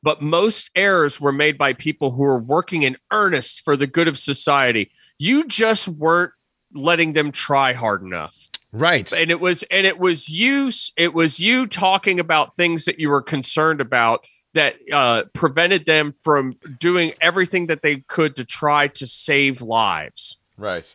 But 0.05 0.23
most 0.23 0.71
errors 0.77 1.21
were 1.21 1.33
made 1.33 1.59
by 1.59 1.73
people 1.73 2.13
who 2.13 2.23
were 2.23 2.39
working 2.39 2.83
in 2.83 2.97
earnest 3.11 3.63
for 3.65 3.77
the 3.77 3.87
good 3.87 4.07
of 4.07 4.19
society. 4.19 4.91
You 5.19 5.47
just 5.47 5.89
weren't 5.89 6.33
letting 6.73 7.13
them 7.13 7.33
try 7.33 7.73
hard 7.73 8.03
enough. 8.03 8.49
Right. 8.73 9.11
And 9.13 9.31
it 9.31 9.41
was 9.41 9.63
and 9.65 9.87
it 9.87 9.99
was 9.99 10.29
you 10.29 10.71
it 10.97 11.15
was 11.15 11.39
you 11.39 11.67
talking 11.67 12.19
about 12.19 12.57
things 12.57 12.87
that 12.87 12.99
you 12.99 13.09
were 13.09 13.23
concerned 13.23 13.81
about 13.81 14.25
that 14.55 14.77
uh, 14.93 15.25
prevented 15.33 15.87
them 15.87 16.13
from 16.13 16.55
doing 16.79 17.13
everything 17.21 17.67
that 17.67 17.83
they 17.83 17.99
could 17.99 18.37
to 18.37 18.45
try 18.45 18.89
to 18.89 19.07
save 19.07 19.61
lives. 19.61 20.39
Right. 20.57 20.95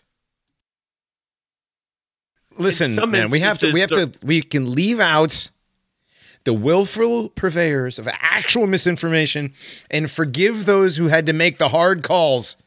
Listen, 2.57 3.09
man, 3.09 3.31
we 3.31 3.39
have 3.39 3.57
to 3.59 3.71
we 3.71 3.79
have 3.79 3.89
to 3.91 4.11
we 4.21 4.41
can 4.41 4.73
leave 4.73 4.99
out 4.99 5.49
the 6.43 6.53
willful 6.53 7.29
purveyors 7.29 7.99
of 7.99 8.07
actual 8.11 8.67
misinformation 8.67 9.53
and 9.89 10.11
forgive 10.11 10.65
those 10.65 10.97
who 10.97 11.07
had 11.07 11.25
to 11.25 11.33
make 11.33 11.57
the 11.57 11.69
hard 11.69 12.03
calls. 12.03 12.57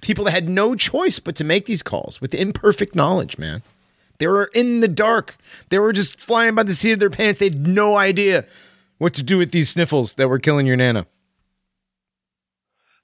People 0.00 0.24
that 0.26 0.30
had 0.30 0.48
no 0.48 0.74
choice 0.74 1.18
but 1.18 1.34
to 1.36 1.44
make 1.44 1.66
these 1.66 1.82
calls 1.82 2.20
with 2.20 2.34
imperfect 2.34 2.94
knowledge, 2.94 3.36
man. 3.38 3.62
They 4.18 4.28
were 4.28 4.50
in 4.54 4.80
the 4.80 4.86
dark. 4.88 5.36
They 5.70 5.78
were 5.80 5.92
just 5.92 6.20
flying 6.20 6.54
by 6.54 6.62
the 6.62 6.74
seat 6.74 6.92
of 6.92 7.00
their 7.00 7.10
pants. 7.10 7.40
They 7.40 7.46
had 7.46 7.66
no 7.66 7.96
idea 7.96 8.44
what 8.98 9.14
to 9.14 9.22
do 9.24 9.38
with 9.38 9.50
these 9.50 9.70
sniffles 9.70 10.14
that 10.14 10.28
were 10.28 10.38
killing 10.38 10.66
your 10.66 10.76
nana. 10.76 11.06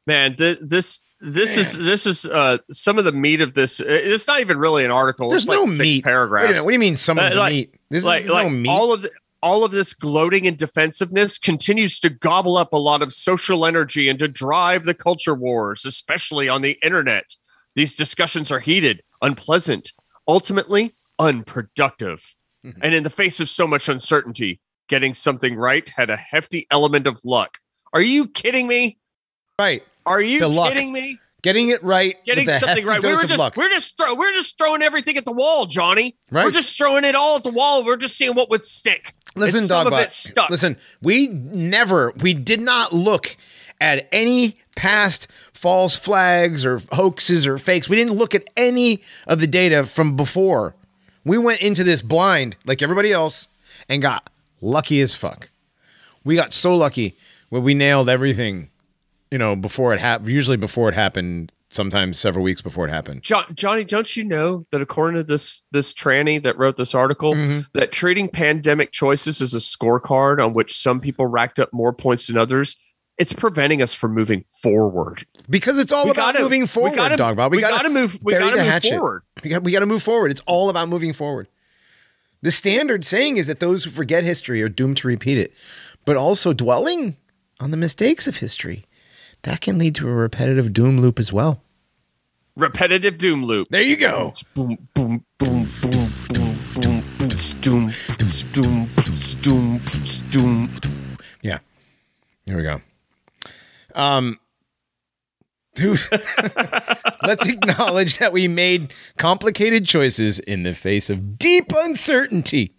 man 0.07 0.37
th- 0.37 0.59
this 0.61 1.03
this 1.21 1.57
is 1.57 1.77
this 1.77 2.07
is 2.07 2.25
uh 2.25 2.59
some 2.71 2.99
of 2.99 3.05
the 3.05 3.11
meat 3.13 3.41
of 3.41 3.55
this 3.55 3.81
it's 3.81 4.29
not 4.29 4.41
even 4.41 4.57
really 4.59 4.85
an 4.85 4.91
article 4.93 5.31
There's 5.31 5.43
it's 5.43 5.49
like 5.49 5.59
no 5.59 5.67
six 5.67 5.79
meat. 5.81 6.05
Paragraphs 6.05 6.49
minute, 6.49 6.65
what 6.65 6.71
do 6.71 6.75
you 6.75 6.79
mean 6.79 6.97
some 6.97 7.19
of 7.19 7.25
Uh, 7.25 7.31
the 7.31 7.37
like- 7.37 7.53
meat? 7.53 7.75
This 7.91 8.05
like, 8.05 8.25
is 8.25 8.31
like 8.31 8.45
no 8.47 8.51
meat. 8.51 8.69
all 8.69 8.93
of 8.93 9.03
the 9.03 9.11
all 9.43 9.65
of 9.65 9.71
this 9.71 9.95
gloating 9.95 10.47
and 10.47 10.57
defensiveness 10.59 11.39
continues 11.39 12.01
to 12.01 12.11
gobble 12.11 12.57
up 12.57 12.73
a 12.73 12.77
lot 12.79 13.03
of 13.03 13.13
social 13.13 13.65
energy 13.65 14.09
and 14.09 14.19
to 14.19 14.29
drive 14.29 14.85
the 14.85 14.95
culture 14.95 15.35
wars 15.35 15.85
especially 15.85 16.49
on 16.49 16.63
the 16.63 16.79
internet 16.83 17.37
these 17.75 17.95
discussions 17.95 18.51
are 18.51 18.61
heated 18.61 19.03
unpleasant 19.23 19.93
ultimately 20.27 20.95
unproductive 21.19 22.35
Mm-hmm. 22.67 22.81
and 22.83 22.93
in 22.93 23.05
the 23.05 23.11
face 23.11 23.39
of 23.39 23.49
so 23.49 23.69
much 23.69 23.89
uncertainty 23.89 24.61
getting 24.89 25.15
something 25.15 25.55
right 25.55 25.89
had 25.91 26.11
a 26.11 26.17
hefty 26.17 26.67
element 26.73 27.07
of 27.07 27.21
luck 27.25 27.59
are 27.93 28.01
you 28.01 28.27
kidding 28.27 28.67
me 28.67 28.99
right. 29.61 29.85
are 30.05 30.21
you 30.21 30.41
The 30.41 30.49
luck. 30.49 30.73
kidding 30.73 30.93
me 30.93 31.21
Getting 31.41 31.69
it 31.69 31.81
right. 31.85 32.17
getting 32.25 32.49
something 32.49 32.85
right. 32.85 33.01
We 33.01 33.15
were 33.15 33.23
just 33.23 33.39
luck. 33.39 33.57
we're 33.57 33.69
just 33.69 33.97
throw, 33.97 34.13
we're 34.17 34.33
just 34.33 34.59
throwing 34.59 34.83
everything 34.83 35.17
at 35.17 35.25
the 35.25 35.31
wall, 35.31 35.67
Johnny. 35.67 36.17
Right. 36.33 36.45
We're 36.45 36.51
just 36.51 36.77
throwing 36.77 37.05
it 37.05 37.15
all 37.15 37.37
at 37.37 37.45
the 37.45 37.53
wall. 37.53 37.85
We're 37.85 37.97
just 37.97 38.17
seeing 38.19 38.35
what 38.35 38.51
would 38.51 38.65
stick. 38.65 39.15
Listen, 39.37 39.65
of 39.65 39.71
Dogbot. 39.71 40.51
Listen, 40.51 40.77
we 41.03 41.29
never, 41.29 42.13
we 42.17 42.35
did 42.35 42.61
not 42.61 42.93
look 42.93 43.37
at 43.81 44.09
any 44.13 44.59
past 44.77 45.29
false 45.53 45.97
flags 45.97 46.65
or 46.65 46.81
hoaxes 46.93 47.47
or 47.47 47.59
fakes. 47.59 47.89
We 47.89 47.97
didn't 47.97 48.17
look 48.17 48.35
at 48.35 48.45
any 48.57 49.03
of 49.27 49.41
the 49.41 49.47
data 49.47 49.85
from 49.85 50.17
before. 50.17 50.75
We 51.25 51.39
went 51.39 51.61
into 51.61 51.85
this 51.85 52.03
blind 52.03 52.57
like 52.65 52.83
everybody 52.83 53.13
else 53.13 53.49
and 53.89 54.01
got 54.03 54.31
lucky 54.61 55.01
as 55.01 55.15
fuck. 55.15 55.51
We 56.25 56.37
got 56.37 56.53
so 56.53 56.77
lucky 56.77 57.17
when 57.49 57.63
we 57.63 57.75
nailed 57.75 58.09
everything, 58.09 58.71
you 59.31 59.39
know, 59.39 59.57
before 59.57 59.95
it 59.95 60.01
happened, 60.01 60.31
usually 60.31 60.57
before 60.57 60.89
it 60.89 60.95
happened, 60.95 61.53
sometimes 61.71 62.19
several 62.19 62.43
weeks 62.45 62.61
before 62.63 62.87
it 62.87 62.91
happened. 62.91 63.23
Jo- 63.23 63.45
Johnny, 63.55 63.85
don't 63.85 64.17
you 64.17 64.25
know 64.25 64.67
that 64.71 64.81
according 64.81 65.17
to 65.17 65.23
this 65.25 65.63
this 65.71 65.93
tranny 65.93 66.43
that 66.43 66.57
wrote 66.59 66.77
this 66.77 66.95
article, 66.95 67.35
Mm-hmm. 67.35 67.61
that 67.75 67.93
treating 67.93 68.29
pandemic 68.29 68.93
choices 68.93 69.41
as 69.43 69.55
a 69.55 69.59
scorecard 69.59 70.43
on 70.45 70.53
which 70.55 70.77
some 70.77 71.01
people 71.01 71.27
racked 71.27 71.59
up 71.59 71.73
more 71.73 71.93
points 71.93 72.27
than 72.27 72.37
others, 72.37 72.77
it's 73.19 73.33
preventing 73.33 73.83
us 73.83 73.95
from 73.95 74.15
moving 74.15 74.45
forward. 74.63 75.25
Because 75.51 75.79
it's 75.79 75.93
all 75.93 76.05
We 76.05 76.11
about 76.13 76.35
gotta- 76.35 76.43
moving 76.45 76.63
we 76.63 76.67
forward, 76.67 76.95
gotta- 76.97 77.17
Dogbot. 77.17 77.51
we 77.51 77.61
gotta 77.61 77.91
move- 77.91 78.19
we 78.23 78.33
gotta 78.33 78.57
move 78.57 78.67
hatchet. 78.67 78.91
forward. 78.91 79.23
We 79.45 79.51
got 79.51 79.63
we 79.63 79.73
got 79.73 79.81
to 79.81 79.87
move 79.87 80.03
forward. 80.03 80.31
It's 80.31 80.43
all 80.47 80.71
about 80.71 80.89
moving 80.89 81.13
forward. 81.13 81.49
The 82.43 82.51
standard 82.53 83.05
saying 83.05 83.37
is 83.37 83.47
that 83.49 83.59
those 83.61 83.83
who 83.85 83.91
forget 83.91 84.23
history 84.25 84.63
are 84.63 84.69
doomed 84.69 84.97
to 84.99 85.09
repeat 85.09 85.39
it, 85.39 85.53
but 86.05 86.17
also 86.17 86.53
dwelling 86.53 87.17
on 87.61 87.73
the 87.73 87.77
mistakes 87.77 88.29
of 88.29 88.37
history 88.37 88.85
that 89.43 89.61
can 89.61 89.79
lead 89.79 89.95
to 89.97 90.09
a 90.09 90.13
repetitive 90.13 90.73
doom 90.73 91.01
loop 91.01 91.19
as 91.19 91.33
well. 91.33 91.63
Repetitive 92.57 93.19
doom 93.19 93.45
loop. 93.45 93.69
There 93.71 93.83
you 93.83 93.97
go. 93.97 94.29
It's 94.29 94.43
boom, 94.43 94.89
boom, 94.95 95.25
boom, 95.39 95.69
boom, 95.81 96.11
boom, 96.29 96.59
boom, 96.75 97.03
boom, 97.15 97.31
doom, 98.53 98.89
doom, 99.43 99.81
doom, 100.31 100.67
doom. 100.81 101.17
Yeah. 101.43 101.59
Here 102.47 102.57
we 102.57 102.63
go. 102.63 102.81
Um 103.95 104.39
Dude, 105.79 106.01
let's 107.23 107.47
acknowledge 107.47 108.19
that 108.19 108.33
we 108.33 108.49
made 108.49 108.93
complicated 109.17 109.87
choices 109.87 110.41
in 110.41 110.65
the 110.65 110.75
face 110.75 111.09
of 111.09 111.39
deep 111.39 111.73
uncertainty. 111.73 112.75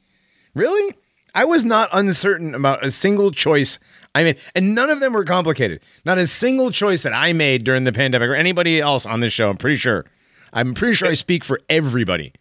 Really? 0.54 0.98
I 1.34 1.46
was 1.46 1.64
not 1.64 1.88
uncertain 1.94 2.54
about 2.54 2.84
a 2.84 2.92
single 2.92 3.32
choice 3.32 3.80
I 4.16 4.24
mean, 4.24 4.36
and 4.56 4.74
none 4.74 4.90
of 4.90 5.00
them 5.00 5.14
were 5.14 5.24
complicated. 5.24 5.82
Not 6.06 6.18
a 6.18 6.28
single 6.28 6.72
choice 6.72 7.04
that 7.04 7.14
I 7.14 7.32
made 7.34 7.64
during 7.64 7.84
the 7.84 7.94
pandemic 7.94 8.30
or 8.30 8.36
anybody 8.36 8.82
else 8.82 9.06
on 9.06 9.20
this 9.20 9.32
show. 9.32 9.50
I'm 9.50 9.58
pretty 9.58 9.76
sure. 9.78 10.06
I'm 10.52 10.74
pretty 10.74 10.96
sure 10.96 11.08
I 11.08 11.14
speak 11.14 11.44
for 11.44 11.60
everybody. 11.70 12.34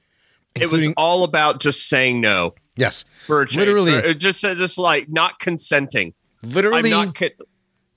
It 0.54 0.70
was 0.70 0.88
all 0.96 1.24
about 1.24 1.60
just 1.60 1.88
saying 1.88 2.20
no 2.20 2.54
Yes, 2.78 3.04
for. 3.26 3.44
Literally. 3.46 4.00
For- 4.00 4.14
just 4.14 4.40
just 4.40 4.78
like 4.78 5.08
not 5.08 5.40
consenting. 5.40 6.14
literally. 6.42 6.94
I'm 6.94 7.06
not. 7.06 7.14
Con- 7.16 7.30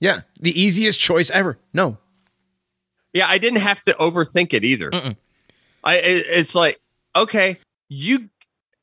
yeah, 0.00 0.22
the 0.40 0.60
easiest 0.60 0.98
choice 0.98 1.30
ever. 1.30 1.56
No, 1.72 1.98
yeah, 3.12 3.28
I 3.28 3.38
didn't 3.38 3.60
have 3.60 3.80
to 3.82 3.92
overthink 3.94 4.52
it 4.52 4.64
either. 4.64 4.90
Mm-mm. 4.90 5.16
I 5.84 5.96
it, 5.96 6.26
it's 6.28 6.54
like 6.56 6.80
okay, 7.14 7.58
you. 7.88 8.28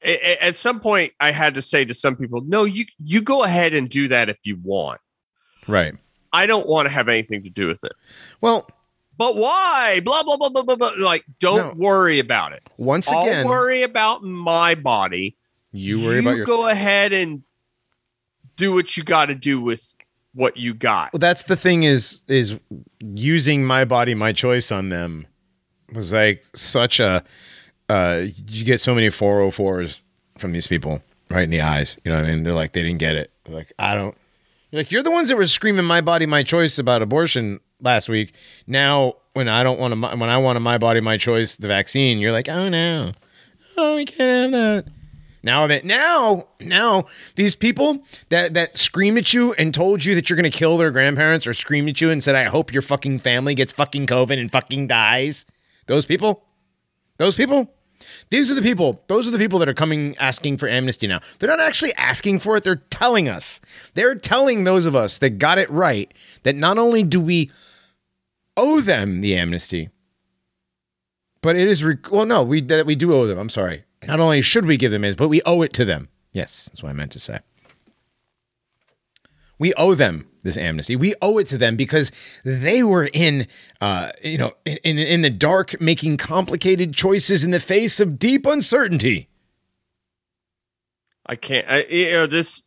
At 0.03 0.55
some 0.57 0.80
point, 0.80 1.11
I 1.19 1.31
had 1.31 1.55
to 1.55 1.61
say 1.61 1.84
to 1.85 1.93
some 1.93 2.15
people, 2.15 2.41
"No, 2.45 2.63
you 2.63 2.85
you 3.03 3.21
go 3.21 3.43
ahead 3.43 3.73
and 3.73 3.89
do 3.89 4.07
that 4.07 4.30
if 4.30 4.38
you 4.45 4.57
want. 4.63 5.01
right. 5.67 5.93
I 6.31 6.45
don't 6.45 6.67
want 6.67 6.85
to 6.88 6.93
have 6.93 7.09
anything 7.09 7.43
to 7.43 7.49
do 7.49 7.67
with 7.67 7.84
it." 7.84 7.91
Well, 8.41 8.69
But 9.17 9.35
why? 9.35 9.99
Blah 10.05 10.23
blah 10.23 10.38
blah 10.38 10.49
blah 10.49 10.63
blah. 10.63 10.76
blah. 10.77 10.91
Like, 10.97 11.26
don't 11.39 11.77
No. 11.77 11.84
worry 11.85 12.19
about 12.19 12.53
it. 12.53 12.63
once 12.77 13.09
I'll 13.09 13.23
again, 13.23 13.45
worry 13.47 13.84
about 13.84 14.23
my 14.23 14.76
body. 14.76 15.35
you 15.73 16.01
worry 16.01 16.19
about 16.19 16.38
your. 16.38 16.45
go 16.45 16.67
ahead 16.69 17.11
and 17.11 17.43
do 18.55 18.73
what 18.73 18.95
you 18.95 19.03
got 19.03 19.26
to 19.26 19.35
do 19.35 19.59
with 19.61 19.93
what 20.34 20.55
you 20.57 20.73
got. 20.73 21.11
Well, 21.11 21.19
that's 21.19 21.43
the 21.43 21.55
thing 21.57 21.84
is 21.84 22.21
is 22.30 22.57
using 23.01 23.65
my 23.65 23.84
body, 23.84 24.15
my 24.15 24.31
choice 24.31 24.71
on 24.71 24.88
them 24.89 25.27
was 25.93 26.13
like 26.13 26.45
such 26.55 26.99
a. 27.01 27.23
Uh, 27.89 28.27
you 28.47 28.63
get 28.63 28.79
so 28.79 28.93
many 28.93 29.07
404s 29.07 29.99
from 30.37 30.51
these 30.51 30.67
people 30.67 31.01
right 31.29 31.43
in 31.43 31.49
the 31.49 31.61
eyes. 31.61 31.97
You 32.03 32.11
know 32.11 32.17
what 32.17 32.25
I 32.25 32.31
mean? 32.31 32.43
They're 32.43 32.53
like 32.53 32.73
they 32.73 32.83
didn't 32.83 32.99
get 32.99 33.15
it. 33.15 33.31
They're 33.43 33.55
like 33.55 33.73
I 33.79 33.95
don't. 33.95 34.15
You're 34.71 34.81
like 34.81 34.91
you're 34.91 35.03
the 35.03 35.11
ones 35.11 35.29
that 35.29 35.35
were 35.35 35.47
screaming 35.47 35.85
my 35.85 36.01
body, 36.01 36.25
my 36.25 36.43
choice 36.43 36.79
about 36.79 37.01
abortion 37.01 37.59
last 37.81 38.09
week. 38.09 38.33
Now 38.67 39.15
when 39.33 39.47
I 39.47 39.63
don't 39.63 39.79
want 39.79 39.93
to, 39.93 39.99
when 40.17 40.29
I 40.29 40.37
want 40.37 40.59
my 40.61 40.77
body, 40.77 41.01
my 41.01 41.17
choice, 41.17 41.55
the 41.55 41.67
vaccine, 41.67 42.19
you're 42.19 42.31
like 42.31 42.49
oh 42.49 42.69
no, 42.69 43.13
oh 43.77 43.95
we 43.95 44.05
can't 44.05 44.53
have 44.53 44.85
that. 44.85 44.93
Now 45.41 45.67
that 45.67 45.85
now 45.85 46.47
now 46.59 47.05
these 47.35 47.55
people 47.55 48.03
that 48.29 48.53
that 48.53 48.75
screamed 48.75 49.17
at 49.17 49.33
you 49.33 49.53
and 49.53 49.73
told 49.73 50.03
you 50.03 50.15
that 50.15 50.29
you're 50.29 50.37
gonna 50.37 50.49
kill 50.49 50.77
their 50.77 50.91
grandparents 50.91 51.47
or 51.47 51.53
screamed 51.53 51.89
at 51.89 52.01
you 52.01 52.09
and 52.09 52.23
said 52.23 52.35
I 52.35 52.43
hope 52.43 52.73
your 52.73 52.81
fucking 52.81 53.19
family 53.19 53.55
gets 53.55 53.71
fucking 53.71 54.07
COVID 54.07 54.37
and 54.37 54.51
fucking 54.51 54.87
dies. 54.87 55.45
Those 55.87 56.05
people, 56.05 56.43
those 57.17 57.35
people, 57.35 57.73
these 58.30 58.52
are 58.52 58.56
the 58.56 58.61
people. 58.61 59.03
Those 59.07 59.27
are 59.27 59.31
the 59.31 59.38
people 59.38 59.60
that 59.60 59.69
are 59.69 59.73
coming 59.73 60.15
asking 60.18 60.57
for 60.57 60.68
amnesty 60.68 61.07
now. 61.07 61.19
They're 61.40 61.49
not 61.49 61.60
actually 61.60 61.94
asking 61.95 62.40
for 62.40 62.57
it. 62.57 62.64
They're 62.64 62.77
telling 62.90 63.27
us. 63.30 63.60
They're 63.94 64.15
telling 64.15 64.64
those 64.64 64.86
of 64.86 64.95
us 64.95 65.18
that 65.19 65.31
got 65.31 65.57
it 65.57 65.69
right 65.69 66.14
that 66.44 66.56
not 66.56 66.77
only 66.77 67.03
do 67.03 67.19
we 67.19 67.52
owe 68.57 68.81
them 68.81 69.22
the 69.22 69.36
amnesty, 69.36 69.90
but 71.41 71.56
it 71.56 71.68
is 71.68 71.84
re- 71.84 71.98
well, 72.11 72.26
no, 72.26 72.44
we 72.44 72.61
that 72.61 72.86
we 72.86 72.95
do 72.95 73.14
owe 73.14 73.26
them. 73.26 73.38
I'm 73.38 73.49
sorry. 73.49 73.84
Not 74.07 74.19
only 74.19 74.41
should 74.41 74.65
we 74.65 74.77
give 74.77 74.91
them 74.91 75.03
amnesty, 75.03 75.18
but 75.18 75.30
we 75.30 75.41
owe 75.45 75.61
it 75.61 75.73
to 75.73 75.86
them. 75.86 76.10
Yes, 76.31 76.69
that's 76.72 76.84
what 76.84 76.90
I 76.90 76.94
meant 76.94 77.11
to 77.14 77.19
say. 77.19 77.40
We 79.60 79.73
owe 79.76 79.94
them 79.94 80.26
this 80.44 80.57
amnesty. 80.57 80.95
We 80.95 81.14
owe 81.22 81.38
it 81.38 81.48
to 81.48 81.57
them 81.57 81.76
because 81.76 82.11
they 82.45 82.81
were 82.81 83.10
in, 83.14 83.45
uh, 83.81 84.11
you 84.23 84.38
know, 84.38 84.53
in 84.65 84.98
in 84.98 85.22
the 85.22 85.30
dark, 85.30 85.80
making 85.81 86.18
complicated 86.18 86.94
choices 86.94 87.44
in 87.44 87.52
the 87.52 87.60
face 87.60 87.99
of 87.99 88.18
deep 88.18 88.45
uncertainty. 88.45 89.27
I 91.26 91.36
can't. 91.36 91.65
I, 91.69 91.84
you 91.84 92.11
know 92.11 92.26
this. 92.27 92.64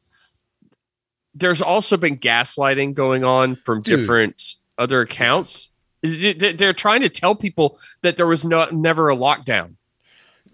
There's 1.34 1.62
also 1.62 1.96
been 1.96 2.18
gaslighting 2.18 2.92
going 2.94 3.24
on 3.24 3.56
from 3.56 3.80
Dude. 3.80 3.98
different 3.98 4.42
other 4.76 5.00
accounts. 5.00 5.70
They- 6.02 6.34
they- 6.34 6.52
They're 6.52 6.72
trying 6.74 7.00
to 7.02 7.08
tell 7.08 7.34
people 7.34 7.78
that 8.02 8.16
there 8.18 8.26
was 8.26 8.44
not 8.44 8.74
never 8.74 9.08
a 9.08 9.16
lockdown. 9.16 9.76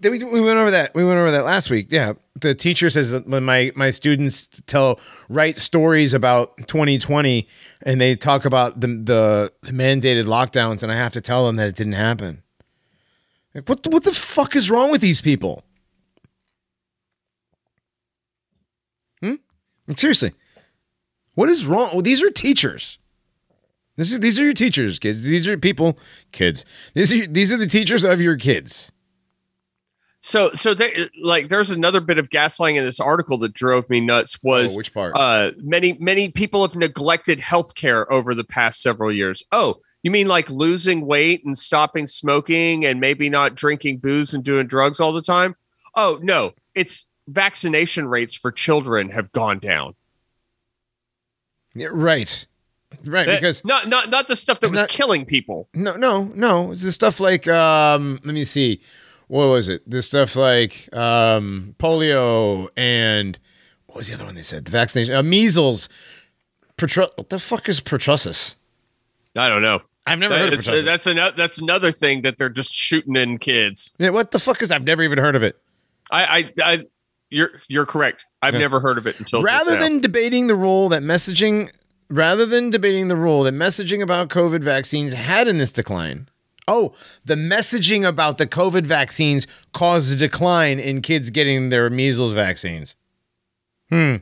We, 0.01 0.23
we 0.23 0.39
went 0.39 0.57
over 0.57 0.71
that. 0.71 0.95
We 0.95 1.03
went 1.03 1.19
over 1.19 1.31
that 1.31 1.43
last 1.43 1.69
week. 1.69 1.87
Yeah, 1.89 2.13
the 2.35 2.55
teacher 2.55 2.89
says 2.89 3.13
when 3.25 3.43
my 3.43 3.71
my 3.75 3.91
students 3.91 4.47
tell 4.65 4.99
write 5.27 5.57
stories 5.57 6.13
about 6.13 6.57
2020 6.67 7.47
and 7.83 7.99
they 7.99 8.15
talk 8.15 8.45
about 8.45 8.79
the 8.79 8.87
the, 8.87 9.53
the 9.61 9.71
mandated 9.71 10.25
lockdowns, 10.25 10.83
and 10.83 10.91
I 10.91 10.95
have 10.95 11.13
to 11.13 11.21
tell 11.21 11.45
them 11.45 11.57
that 11.57 11.67
it 11.67 11.75
didn't 11.75 11.93
happen. 11.93 12.43
Like, 13.53 13.67
what 13.67 13.85
what 13.87 14.03
the 14.03 14.11
fuck 14.11 14.55
is 14.55 14.71
wrong 14.71 14.91
with 14.91 15.01
these 15.01 15.21
people? 15.21 15.63
Hmm. 19.21 19.35
Seriously, 19.95 20.33
what 21.35 21.49
is 21.49 21.65
wrong? 21.65 21.89
Well, 21.91 22.01
these 22.01 22.23
are 22.23 22.29
teachers. 22.29 22.99
This 23.97 24.13
is, 24.13 24.21
these 24.21 24.39
are 24.39 24.45
your 24.45 24.53
teachers, 24.53 24.97
kids. 24.97 25.23
These 25.23 25.45
are 25.49 25.57
people, 25.57 25.99
kids. 26.31 26.63
These 26.93 27.11
are 27.11 27.27
these 27.27 27.51
are 27.51 27.57
the 27.57 27.67
teachers 27.67 28.05
of 28.05 28.21
your 28.21 28.37
kids. 28.37 28.93
So, 30.21 30.51
so 30.53 30.73
they 30.73 31.07
like. 31.21 31.47
There's 31.47 31.71
another 31.71 32.01
bit 32.01 32.17
of 32.17 32.29
gaslighting 32.29 32.75
in 32.75 32.83
this 32.83 32.99
article 32.99 33.37
that 33.37 33.53
drove 33.53 33.89
me 33.89 34.01
nuts. 34.01 34.37
Was 34.43 34.75
Oh, 34.75 34.77
which 34.77 34.93
part? 34.93 35.15
uh, 35.15 35.51
many 35.63 35.93
many 35.93 36.27
people 36.29 36.61
have 36.61 36.75
neglected 36.75 37.39
healthcare 37.39 38.05
over 38.09 38.35
the 38.35 38.43
past 38.43 38.81
several 38.81 39.13
years. 39.13 39.45
Oh, 39.53 39.75
you 40.03 40.11
mean 40.11 40.27
like 40.27 40.49
losing 40.49 41.05
weight 41.05 41.45
and 41.45 41.57
stopping 41.57 42.05
smoking 42.05 42.85
and 42.85 42.99
maybe 42.99 43.29
not 43.29 43.55
drinking 43.55 43.99
booze 43.99 44.33
and 44.33 44.43
doing 44.43 44.67
drugs 44.67 44.99
all 44.99 45.13
the 45.13 45.21
time? 45.21 45.55
Oh 45.95 46.19
no, 46.21 46.51
it's 46.75 47.05
vaccination 47.29 48.05
rates 48.07 48.35
for 48.35 48.51
children 48.51 49.11
have 49.11 49.31
gone 49.31 49.59
down. 49.59 49.95
Yeah, 51.73 51.87
right. 51.91 52.45
Right. 53.05 53.27
That- 53.27 53.39
Because 53.39 53.63
not 53.63 53.87
not 53.87 54.09
not 54.09 54.27
the 54.27 54.35
stuff 54.35 54.59
that 54.59 54.69
was 54.71 54.81
Not- 54.81 54.89
killing 54.89 55.23
people. 55.25 55.69
no, 55.73 55.95
no, 55.95 56.23
no. 56.35 56.71
It's 56.73 56.83
the 56.83 56.91
stuff 56.91 57.19
like 57.21 57.47
um 57.47 58.19
let 58.25 58.33
me 58.33 58.43
see. 58.43 58.81
What 59.29 59.45
was 59.45 59.69
it? 59.69 59.89
This 59.89 60.05
stuff 60.07 60.35
like 60.35 60.89
um 60.93 61.75
polio 61.79 62.67
and 62.75 63.39
what 63.85 63.97
was 63.97 64.07
the 64.07 64.13
other 64.15 64.25
one 64.25 64.35
they 64.35 64.41
said? 64.41 64.65
The 64.65 64.71
vaccination 64.71 65.15
uh, 65.15 65.23
measles. 65.23 65.87
Pertru- 66.77 67.09
what 67.15 67.29
the 67.29 67.39
fuck 67.39 67.67
is 67.69 67.79
pertussis? 67.81 68.55
I 69.35 69.47
don't 69.49 69.61
know. 69.61 69.81
I've 70.05 70.19
never 70.19 70.37
heard 70.37 70.53
of 70.53 70.59
pertussis. 70.59 70.83
that's 70.83 71.05
another 71.07 71.35
that's 71.35 71.57
another 71.59 71.91
thing 71.91 72.23
that 72.23 72.37
they're 72.37 72.49
just 72.49 72.73
shooting 72.73 73.15
in 73.15 73.37
kids. 73.37 73.93
yeah, 73.99 74.09
what 74.09 74.31
the 74.31 74.39
fuck 74.39 74.61
is 74.61 74.71
I've 74.71 74.83
never 74.83 75.03
even 75.03 75.17
heard 75.19 75.35
of 75.35 75.43
it. 75.43 75.55
I 76.11 76.51
I, 76.57 76.71
I 76.73 76.83
you're 77.29 77.61
you're 77.67 77.85
correct. 77.85 78.25
I've 78.41 78.53
Yeah. 78.55 78.61
never 78.61 78.79
heard 78.79 78.97
of 78.97 79.05
it 79.05 79.19
until 79.19 79.43
rather 79.43 79.77
than 79.77 79.99
debating 79.99 80.47
the 80.47 80.55
role 80.55 80.89
that 80.89 81.03
messaging 81.03 81.69
rather 82.09 82.45
than 82.47 82.71
debating 82.71 83.07
the 83.09 83.15
role 83.15 83.43
that 83.43 83.53
messaging 83.53 84.01
about 84.01 84.29
covid 84.29 84.63
vaccines 84.63 85.13
had 85.13 85.47
in 85.47 85.59
this 85.59 85.71
decline 85.71 86.27
oh 86.69 86.93
the 87.25 87.35
messaging 87.35 88.07
about 88.07 88.37
the 88.37 88.47
covid 88.47 88.85
vaccines 88.85 89.45
caused 89.73 90.13
a 90.13 90.15
decline 90.15 90.79
in 90.79 91.01
kids 91.01 91.29
getting 91.29 91.69
their 91.69 91.89
measles 91.89 92.33
vaccines 92.33 92.95
hmm 93.89 94.15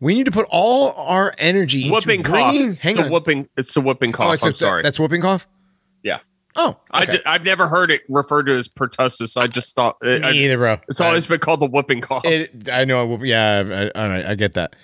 we 0.00 0.14
need 0.14 0.24
to 0.24 0.30
put 0.30 0.46
all 0.48 0.92
our 0.96 1.34
energy 1.36 1.82
into 1.82 1.92
whooping 1.92 2.22
cough. 2.22 2.32
bringing, 2.54 2.76
hang 2.76 2.92
it's 2.92 2.98
on 3.00 3.08
a 3.08 3.10
whooping. 3.10 3.48
It's 3.58 3.76
a 3.76 3.80
whooping 3.82 4.12
cough. 4.12 4.28
oh, 4.30 4.32
it's 4.32 4.44
I'm 4.44 4.54
sorry. 4.54 4.82
that's 4.82 4.98
whooping 4.98 5.20
cough 5.20 5.46
Yeah. 6.02 6.20
oh 6.56 6.78
I 6.90 7.02
okay. 7.02 7.12
d- 7.18 7.22
I've 7.26 7.44
never 7.44 7.68
heard 7.68 7.90
it 7.90 8.02
referred 8.08 8.46
to 8.46 8.52
as 8.56 8.66
pertussis. 8.68 9.36
I 9.36 9.46
just 9.46 9.74
thought 9.74 9.96
it, 10.02 10.24
I- 10.24 10.30
Me 10.32 10.44
either 10.46 10.56
bro 10.56 10.78
it's 10.88 11.00
always 11.00 11.26
been 11.26 11.38
called 11.40 11.60
the 11.60 11.66
whooping 11.66 12.00
cough. 12.00 12.24
It, 12.24 12.68
I 12.70 12.84
know. 12.86 13.22
Yeah, 13.22 13.90
I, 13.94 14.00
I, 14.00 14.30
I 14.30 14.34
get 14.36 14.54
that. 14.54 14.74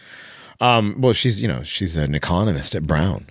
Um, 0.60 0.96
well, 0.98 1.12
she's 1.14 1.40
you 1.40 1.48
know 1.48 1.62
she's 1.62 1.96
an 1.96 2.14
economist 2.14 2.74
at 2.74 2.86
Brown. 2.86 3.26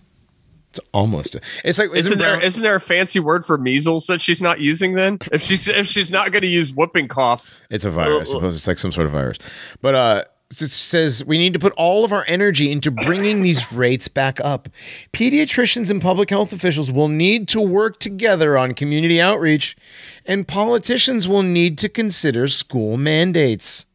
It's 0.78 0.88
almost. 0.94 1.38
It's 1.64 1.80
like 1.80 1.90
isn't 1.96 2.20
there 2.20 2.34
Brown- 2.34 2.44
isn't 2.44 2.64
there 2.64 2.76
a 2.76 2.82
fancy 2.82 3.20
word 3.20 3.46
for 3.46 3.58
measles 3.58 4.08
that 4.08 4.22
she's 4.22 4.42
not 4.42 4.60
using 4.60 4.96
then? 4.96 5.20
If 5.32 5.42
she's 5.42 5.68
if 5.70 5.88
she's 5.88 6.12
not 6.12 6.32
going 6.32 6.42
to 6.42 6.50
use 6.50 6.74
whooping 6.74 7.08
cough, 7.08 7.48
It's 7.70 7.86
a 7.86 7.90
virus. 7.90 8.30
I 8.30 8.34
suppose 8.34 8.56
it's 8.58 8.68
like 8.68 8.78
some 8.78 8.92
sort 8.92 9.06
of 9.06 9.14
virus. 9.14 9.38
But 9.82 9.96
uh, 9.96 10.24
it 10.52 10.56
says 10.58 11.24
we 11.24 11.38
need 11.38 11.54
to 11.54 11.60
put 11.60 11.72
all 11.78 12.04
of 12.04 12.12
our 12.12 12.26
energy 12.28 12.72
into 12.72 12.92
bringing 12.92 13.42
these 13.42 13.72
rates 13.74 14.10
back 14.10 14.40
up. 14.42 14.68
Pediatricians 15.14 15.90
and 15.90 16.02
public 16.02 16.30
health 16.30 16.52
officials 16.52 16.92
will 16.92 17.08
need 17.08 17.48
to 17.50 17.62
work 17.62 18.00
together 18.00 18.58
on 18.58 18.74
community 18.74 19.22
outreach, 19.22 19.78
and 20.26 20.46
politicians 20.48 21.26
will 21.26 21.44
need 21.44 21.78
to 21.78 21.88
consider 21.90 22.48
school 22.48 22.98
mandates. 22.98 23.86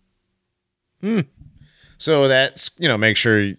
Hmm. 1.02 1.20
So 1.98 2.26
that's 2.26 2.70
you 2.78 2.88
know 2.88 2.96
make 2.96 3.18
sure 3.18 3.42
you 3.42 3.56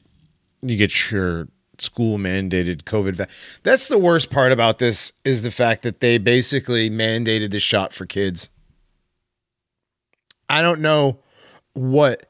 get 0.77 1.11
your 1.11 1.47
school 1.81 2.17
mandated 2.17 2.83
COVID. 2.83 3.15
Va- 3.15 3.27
that's 3.63 3.87
the 3.87 3.97
worst 3.97 4.29
part 4.29 4.51
about 4.51 4.77
this 4.79 5.11
is 5.25 5.41
the 5.41 5.51
fact 5.51 5.83
that 5.83 5.99
they 5.99 6.17
basically 6.17 6.89
mandated 6.89 7.51
the 7.51 7.59
shot 7.59 7.93
for 7.93 8.05
kids. 8.05 8.49
I 10.49 10.61
don't 10.61 10.81
know 10.81 11.19
what 11.73 12.29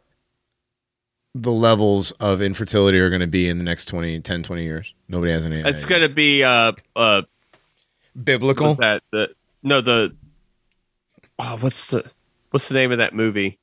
the 1.33 1.51
levels 1.51 2.11
of 2.13 2.41
infertility 2.41 2.99
are 2.99 3.09
going 3.09 3.21
to 3.21 3.27
be 3.27 3.47
in 3.47 3.57
the 3.57 3.63
next 3.63 3.85
20, 3.85 4.19
10, 4.19 4.43
20 4.43 4.63
years? 4.63 4.93
Nobody 5.07 5.31
has 5.31 5.45
any. 5.45 5.57
It's 5.61 5.85
going 5.85 6.01
to 6.01 6.09
be 6.09 6.43
uh 6.43 6.73
uh 6.95 7.23
biblical. 8.21 8.73
that 8.75 9.03
the 9.11 9.33
no 9.63 9.81
the 9.81 10.15
oh, 11.39 11.57
what's 11.61 11.89
the 11.91 12.09
what's 12.51 12.67
the 12.69 12.75
name 12.75 12.91
of 12.91 12.97
that 12.97 13.13
movie 13.15 13.59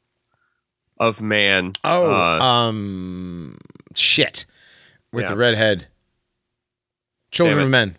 of 0.99 1.21
man? 1.23 1.73
Oh, 1.85 2.11
Uh, 2.13 2.43
um, 2.43 3.59
shit, 3.95 4.47
with 5.13 5.25
Yeah. 5.25 5.31
the 5.31 5.37
redhead. 5.37 5.87
Children 7.31 7.61
of 7.61 7.69
Men. 7.71 7.97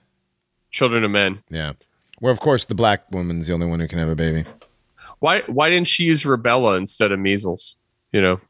Children 0.71 1.03
of 1.03 1.11
Men. 1.11 1.39
Yeah. 1.49 1.73
Where 2.19 2.31
of 2.31 2.39
course 2.39 2.65
the 2.65 2.75
black 2.75 3.03
woman's 3.11 3.47
the 3.47 3.53
only 3.53 3.67
one 3.67 3.79
who 3.79 3.87
can 3.87 3.99
have 3.99 4.09
a 4.09 4.15
baby. 4.15 4.45
Why 5.19 5.41
why 5.47 5.69
didn't 5.69 5.87
she 5.87 6.05
use 6.05 6.23
rubella 6.23 6.77
instead 6.77 7.11
of 7.11 7.19
measles? 7.19 7.75
You 8.11 8.21
know, 8.21 8.41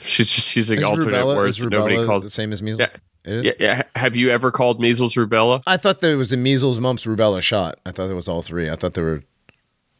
she's 0.00 0.30
just 0.30 0.54
using 0.56 0.78
Is 0.78 0.84
alternate 0.84 1.16
rubella- 1.18 1.36
words 1.36 1.58
that 1.58 1.70
nobody 1.70 2.04
calls. 2.06 2.22
the 2.24 2.30
same 2.30 2.52
as 2.52 2.62
measles. 2.62 2.80
Yeah. 2.80 2.96
Yeah, 3.24 3.52
yeah. 3.60 3.82
Have 3.94 4.16
you 4.16 4.30
ever 4.30 4.50
called 4.50 4.80
measles 4.80 5.14
rubella? 5.14 5.62
I 5.64 5.76
thought 5.76 6.00
there 6.00 6.16
was 6.16 6.32
a 6.32 6.36
measles, 6.36 6.80
mumps, 6.80 7.04
rubella 7.04 7.40
shot. 7.40 7.78
I 7.86 7.92
thought 7.92 8.10
it 8.10 8.14
was 8.14 8.26
all 8.26 8.42
three. 8.42 8.68
I 8.68 8.74
thought 8.74 8.94
there 8.94 9.04
were. 9.04 9.22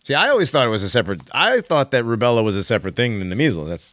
See, 0.03 0.15
I 0.15 0.29
always 0.31 0.51
thought 0.51 0.67
it 0.67 0.71
was 0.71 0.83
a 0.83 0.89
separate. 0.89 1.21
I 1.31 1.61
thought 1.61 1.93
that 1.93 2.05
rubella 2.05 2.43
was 2.43 2.57
a 2.57 2.65
separate 2.65 2.97
thing 2.97 3.21
than 3.21 3.29
the 3.29 3.37
measles. 3.37 3.69
That's. 3.69 3.93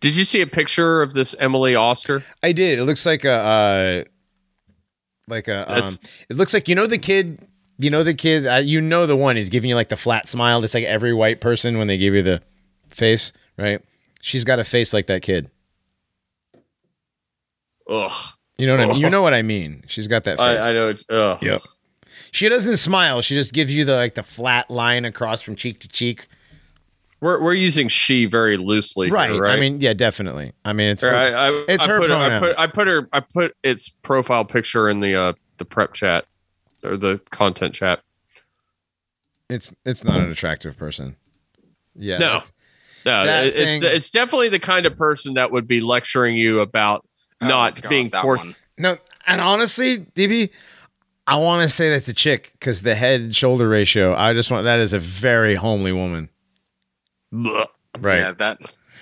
Did 0.00 0.16
you 0.16 0.24
see 0.24 0.40
a 0.40 0.46
picture 0.46 1.02
of 1.02 1.12
this 1.12 1.34
Emily 1.38 1.74
Oster? 1.74 2.24
I 2.42 2.52
did. 2.52 2.78
It 2.78 2.84
looks 2.84 3.04
like 3.04 3.24
a. 3.24 3.32
Uh, 3.32 4.04
like 5.28 5.48
a. 5.48 5.70
Um, 5.70 5.84
it 6.28 6.36
looks 6.36 6.54
like 6.54 6.68
you 6.68 6.74
know 6.74 6.86
the 6.86 6.98
kid. 6.98 7.46
You 7.78 7.90
know 7.90 8.02
the 8.02 8.14
kid. 8.14 8.46
Uh, 8.46 8.56
you 8.56 8.80
know 8.80 9.06
the 9.06 9.16
one. 9.16 9.36
He's 9.36 9.50
giving 9.50 9.68
you 9.68 9.76
like 9.76 9.88
the 9.90 9.96
flat 9.96 10.28
smile. 10.28 10.60
That's 10.60 10.74
like 10.74 10.84
every 10.84 11.12
white 11.12 11.40
person 11.40 11.78
when 11.78 11.86
they 11.86 11.98
give 11.98 12.14
you 12.14 12.22
the 12.22 12.42
face, 12.88 13.32
right? 13.58 13.82
She's 14.22 14.44
got 14.44 14.58
a 14.58 14.64
face 14.64 14.92
like 14.92 15.06
that 15.06 15.22
kid. 15.22 15.50
Ugh. 17.88 18.12
You 18.56 18.66
know 18.66 18.74
what 18.74 18.80
I 18.80 18.86
mean? 18.86 18.96
You 19.00 19.10
know 19.10 19.22
what 19.22 19.34
I 19.34 19.42
mean. 19.42 19.84
She's 19.86 20.06
got 20.06 20.24
that 20.24 20.38
face. 20.38 20.62
I, 20.62 20.68
I 20.68 20.72
know. 20.72 20.88
It's, 20.88 21.04
ugh. 21.08 21.42
Yep. 21.42 21.62
She 22.32 22.48
doesn't 22.48 22.76
smile. 22.76 23.22
She 23.22 23.34
just 23.34 23.52
gives 23.52 23.72
you 23.72 23.84
the 23.84 23.94
like 23.94 24.14
the 24.14 24.22
flat 24.22 24.70
line 24.70 25.04
across 25.04 25.42
from 25.42 25.56
cheek 25.56 25.80
to 25.80 25.88
cheek. 25.88 26.28
We're 27.20 27.40
we're 27.42 27.54
using 27.54 27.88
she 27.88 28.24
very 28.26 28.56
loosely, 28.56 29.08
here, 29.08 29.14
Right. 29.14 29.38
right? 29.38 29.56
I 29.56 29.60
mean, 29.60 29.80
yeah, 29.80 29.92
definitely. 29.92 30.52
I 30.64 30.72
mean, 30.72 30.90
it's 30.90 31.02
Or 31.02 31.14
I, 31.14 31.26
I, 31.48 31.64
It's 31.68 31.84
I 31.84 31.88
her 31.88 31.98
put, 32.00 32.10
I 32.10 32.38
put 32.40 32.58
I 32.58 32.66
put 32.66 32.86
her 32.88 33.08
I 33.12 33.20
put 33.20 33.54
its 33.62 33.88
profile 33.90 34.44
picture 34.44 34.88
in 34.88 35.00
the 35.00 35.14
uh 35.14 35.32
the 35.58 35.64
prep 35.66 35.92
chat 35.92 36.24
or 36.82 36.96
the 36.96 37.20
content 37.30 37.74
chat. 37.74 38.00
it's 39.48 39.72
it's 39.84 40.04
not 40.04 40.20
an 40.20 40.30
attractive 40.30 40.76
person. 40.76 41.16
Yeah. 41.94 42.18
No. 42.18 42.26
that's- 42.26 42.50
No, 43.04 43.24
That 43.26 43.46
it's 43.46 43.80
thing- 43.80 43.90
it's 43.94 44.10
definitely 44.10 44.48
the 44.50 44.58
kind 44.58 44.86
of 44.86 44.96
person 44.96 45.34
that 45.34 45.50
would 45.50 45.66
be 45.66 45.80
lecturing 45.80 46.36
you 46.36 46.60
about 46.60 47.06
Oh, 47.42 47.48
not 47.48 47.80
God, 47.80 47.88
being 47.88 48.10
forced. 48.10 48.44
one. 48.44 48.56
No, 48.76 48.98
and 49.26 49.40
honestly, 49.40 49.98
DB, 50.00 50.50
I 51.26 51.36
want 51.36 51.62
to 51.62 51.68
say 51.74 51.88
that's 51.90 52.08
a 52.08 52.12
chick 52.14 52.52
because 52.58 52.82
the 52.82 52.94
head 52.94 53.34
shoulder 53.34 53.68
ratio. 53.68 54.14
I 54.14 54.32
just 54.34 54.50
want 54.50 54.64
that 54.64 54.78
is 54.80 54.92
a 54.92 54.98
very 54.98 55.54
homely 55.54 55.92
woman. 55.92 56.28
Blech. 57.32 57.66
Right. 57.98 58.18
Yeah, 58.18 58.32
that. 58.32 58.58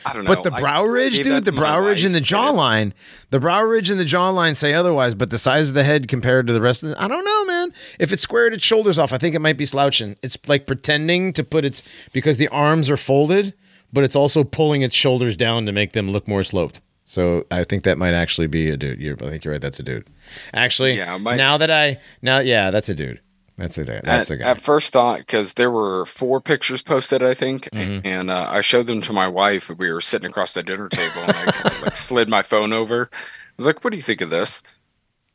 I 0.07 0.13
don't 0.13 0.25
know. 0.25 0.35
But 0.35 0.45
the 0.45 0.53
brow 0.53 0.85
ridge, 0.85 1.19
dude, 1.23 1.45
the 1.45 1.53
brow 1.53 1.79
ridge 1.81 2.05
and 2.05 2.15
the 2.15 2.21
jawline, 2.21 2.93
the 3.31 3.41
brow 3.41 3.61
ridge 3.63 3.91
and 3.91 3.99
the 3.99 4.05
jawline 4.05 4.55
say 4.57 4.73
otherwise, 4.73 5.15
but 5.15 5.31
the 5.31 5.39
size 5.39 5.69
of 5.69 5.75
the 5.75 5.83
head 5.85 6.07
compared 6.09 6.47
to 6.47 6.53
the 6.53 6.61
rest 6.61 6.83
of 6.83 6.91
it, 6.91 6.97
I 6.99 7.09
don't 7.09 7.25
know, 7.25 7.45
man. 7.45 7.73
If 7.99 8.13
it 8.13 8.21
squared 8.21 8.55
its 8.55 8.65
shoulders 8.65 8.97
off, 8.97 9.13
I 9.13 9.19
think 9.19 9.35
it 9.35 9.41
might 9.41 9.57
be 9.59 9.65
slouching. 9.67 10.17
It's 10.23 10.39
like 10.47 10.67
pretending 10.67 11.33
to 11.33 11.43
put 11.45 11.65
its, 11.65 11.83
because 12.13 12.39
the 12.39 12.49
arms 12.49 12.89
are 12.89 12.97
folded, 12.97 13.55
but 13.93 14.05
it's 14.05 14.17
also 14.17 14.45
pulling 14.45 14.83
its 14.83 14.95
shoulders 14.95 15.37
down 15.37 15.67
to 15.67 15.73
make 15.73 15.93
them 15.93 16.11
look 16.11 16.29
more 16.29 16.45
sloped. 16.45 16.81
So 17.05 17.45
I 17.51 17.65
think 17.65 17.85
that 17.85 17.99
might 17.99 18.15
actually 18.15 18.47
be 18.47 18.71
a 18.71 18.77
dude. 18.77 19.01
You're, 19.01 19.17
I 19.17 19.29
think 19.31 19.45
you're 19.45 19.53
right. 19.53 19.61
That's 19.61 19.81
a 19.81 19.83
dude. 19.83 20.07
Actually, 20.55 20.97
Yeah, 20.97 21.17
now 21.17 21.57
that 21.57 21.71
I, 21.71 22.01
now, 22.23 22.39
yeah, 22.39 22.71
that's 22.71 22.89
a 22.89 22.95
dude. 22.95 23.21
That's 23.59 23.77
a 23.77 23.85
dude. 23.85 24.01
That's 24.05 24.31
at, 24.31 24.35
a 24.35 24.37
guy. 24.39 24.49
at 24.51 24.61
first 24.61 24.93
thought 24.93 25.19
because 25.19 25.55
there 25.55 25.71
were 25.71 26.07
four 26.07 26.41
pictures 26.41 26.83
posted 26.83 27.23
i 27.23 27.35
think 27.35 27.69
Mm-hmm. 27.73 28.07
and 28.07 28.31
uh, 28.31 28.47
i 28.51 28.61
showed 28.63 28.87
them 28.87 29.01
to 29.03 29.13
my 29.13 29.29
wife 29.29 29.69
we 29.69 29.93
were 29.93 30.01
sitting 30.01 30.31
across 30.31 30.55
the 30.55 30.63
dinner 30.63 30.89
table 30.89 31.21
and 31.23 31.33
i 31.37 31.79
like 31.83 31.97
slid 31.97 32.29
my 32.29 32.41
phone 32.43 32.73
over 32.73 33.11
i 33.13 33.17
was 33.57 33.67
like 33.67 33.83
what 33.85 33.91
do 33.91 33.97
you 33.97 34.03
think 34.03 34.21
of 34.21 34.31
this 34.31 34.63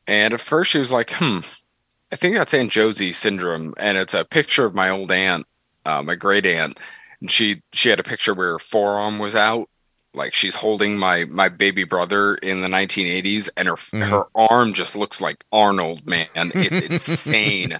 and 0.08 0.34
at 0.34 0.40
first 0.40 0.72
she 0.72 0.80
was 0.80 0.92
like 0.92 1.12
hmm 1.12 1.40
i 2.12 2.16
think 2.16 2.36
that's 2.36 2.54
aunt 2.54 2.72
josie 2.72 3.12
syndrome 3.12 3.74
and 3.78 3.98
it's 3.98 4.14
a 4.14 4.24
picture 4.26 4.66
of 4.66 4.74
my 4.74 4.90
old 4.90 5.12
aunt 5.12 5.46
uh, 5.86 6.02
my 6.02 6.16
great 6.16 6.46
aunt 6.46 6.80
and 7.20 7.30
she 7.30 7.62
she 7.74 7.90
had 7.90 8.00
a 8.00 8.04
picture 8.04 8.34
where 8.34 8.54
her 8.54 8.60
forearm 8.60 9.20
was 9.20 9.36
out 9.36 9.70
like 10.16 10.34
she's 10.34 10.56
holding 10.56 10.98
my 10.98 11.26
my 11.26 11.50
baby 11.50 11.84
brother 11.84 12.36
in 12.36 12.62
the 12.62 12.68
1980s 12.68 13.50
and 13.58 13.68
her 13.68 13.76
Mhm. 13.76 14.10
her 14.10 14.24
arm 14.36 14.74
just 14.74 14.96
looks 14.96 15.20
like 15.22 15.44
arnold 15.52 16.06
man 16.08 16.28
it's 16.36 16.82
insane 16.90 17.78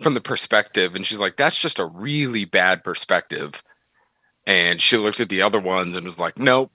from 0.00 0.14
the 0.14 0.20
perspective 0.20 0.94
and 0.94 1.04
she's 1.06 1.18
like 1.20 1.36
that's 1.36 1.60
just 1.60 1.78
a 1.80 1.84
really 1.86 2.44
bad 2.44 2.84
perspective 2.84 3.62
and 4.46 4.80
she 4.80 4.96
looked 4.96 5.20
at 5.20 5.28
the 5.28 5.42
other 5.42 5.60
ones 5.60 5.96
and 5.96 6.04
was 6.04 6.18
like 6.20 6.38
nope 6.38 6.70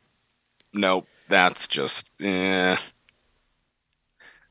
nope 0.74 1.08
that's 1.30 1.68
just 1.68 2.12
eh. 2.22 2.76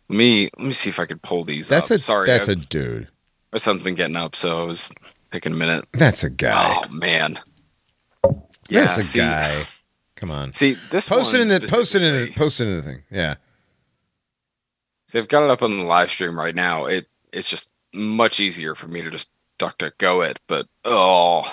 let 0.08 0.16
me 0.16 0.48
let 0.58 0.66
me 0.66 0.72
see 0.72 0.88
if 0.90 0.98
i 1.00 1.06
could 1.06 1.22
pull 1.22 1.44
these 1.44 1.68
that's 1.68 1.90
up. 1.90 1.96
a, 1.96 1.98
sorry 1.98 2.26
that's 2.26 2.48
I, 2.48 2.52
a 2.52 2.56
dude. 2.56 3.08
my 3.52 3.58
son's 3.58 3.82
been 3.82 3.94
getting 3.94 4.16
up 4.16 4.34
so 4.36 4.62
i 4.62 4.64
was 4.64 4.92
taking 5.32 5.52
a 5.52 5.56
minute 5.56 5.84
That's 5.92 6.24
a 6.24 6.30
guy. 6.30 6.80
oh 6.84 6.88
man 6.90 7.38
that's 8.70 8.96
a 8.96 9.02
see, 9.02 9.18
guy. 9.20 9.64
Come 10.16 10.30
on. 10.30 10.52
see 10.54 10.76
this 10.90 11.08
Post 11.08 11.34
it 11.34 11.42
in 11.42 11.48
the 11.48 11.60
post 11.68 11.94
it 11.94 12.02
in 12.02 12.14
the 12.14 12.32
post 12.32 12.60
it 12.60 12.66
in 12.66 12.76
the 12.76 12.82
thing. 12.82 13.02
Yeah. 13.10 13.36
So 15.06 15.18
I've 15.18 15.28
got 15.28 15.44
it 15.44 15.50
up 15.50 15.62
on 15.62 15.78
the 15.78 15.84
live 15.84 16.10
stream 16.10 16.38
right 16.38 16.54
now. 16.54 16.86
It 16.86 17.06
it's 17.32 17.48
just 17.48 17.70
much 17.92 18.40
easier 18.40 18.74
for 18.74 18.88
me 18.88 19.02
to 19.02 19.10
just 19.10 19.30
duck 19.58 19.78
duck 19.78 19.98
go 19.98 20.22
it, 20.22 20.40
but 20.46 20.66
oh 20.84 21.44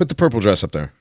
Put 0.00 0.08
the 0.08 0.14
purple 0.14 0.40
dress 0.40 0.64
up 0.64 0.72
there. 0.72 0.94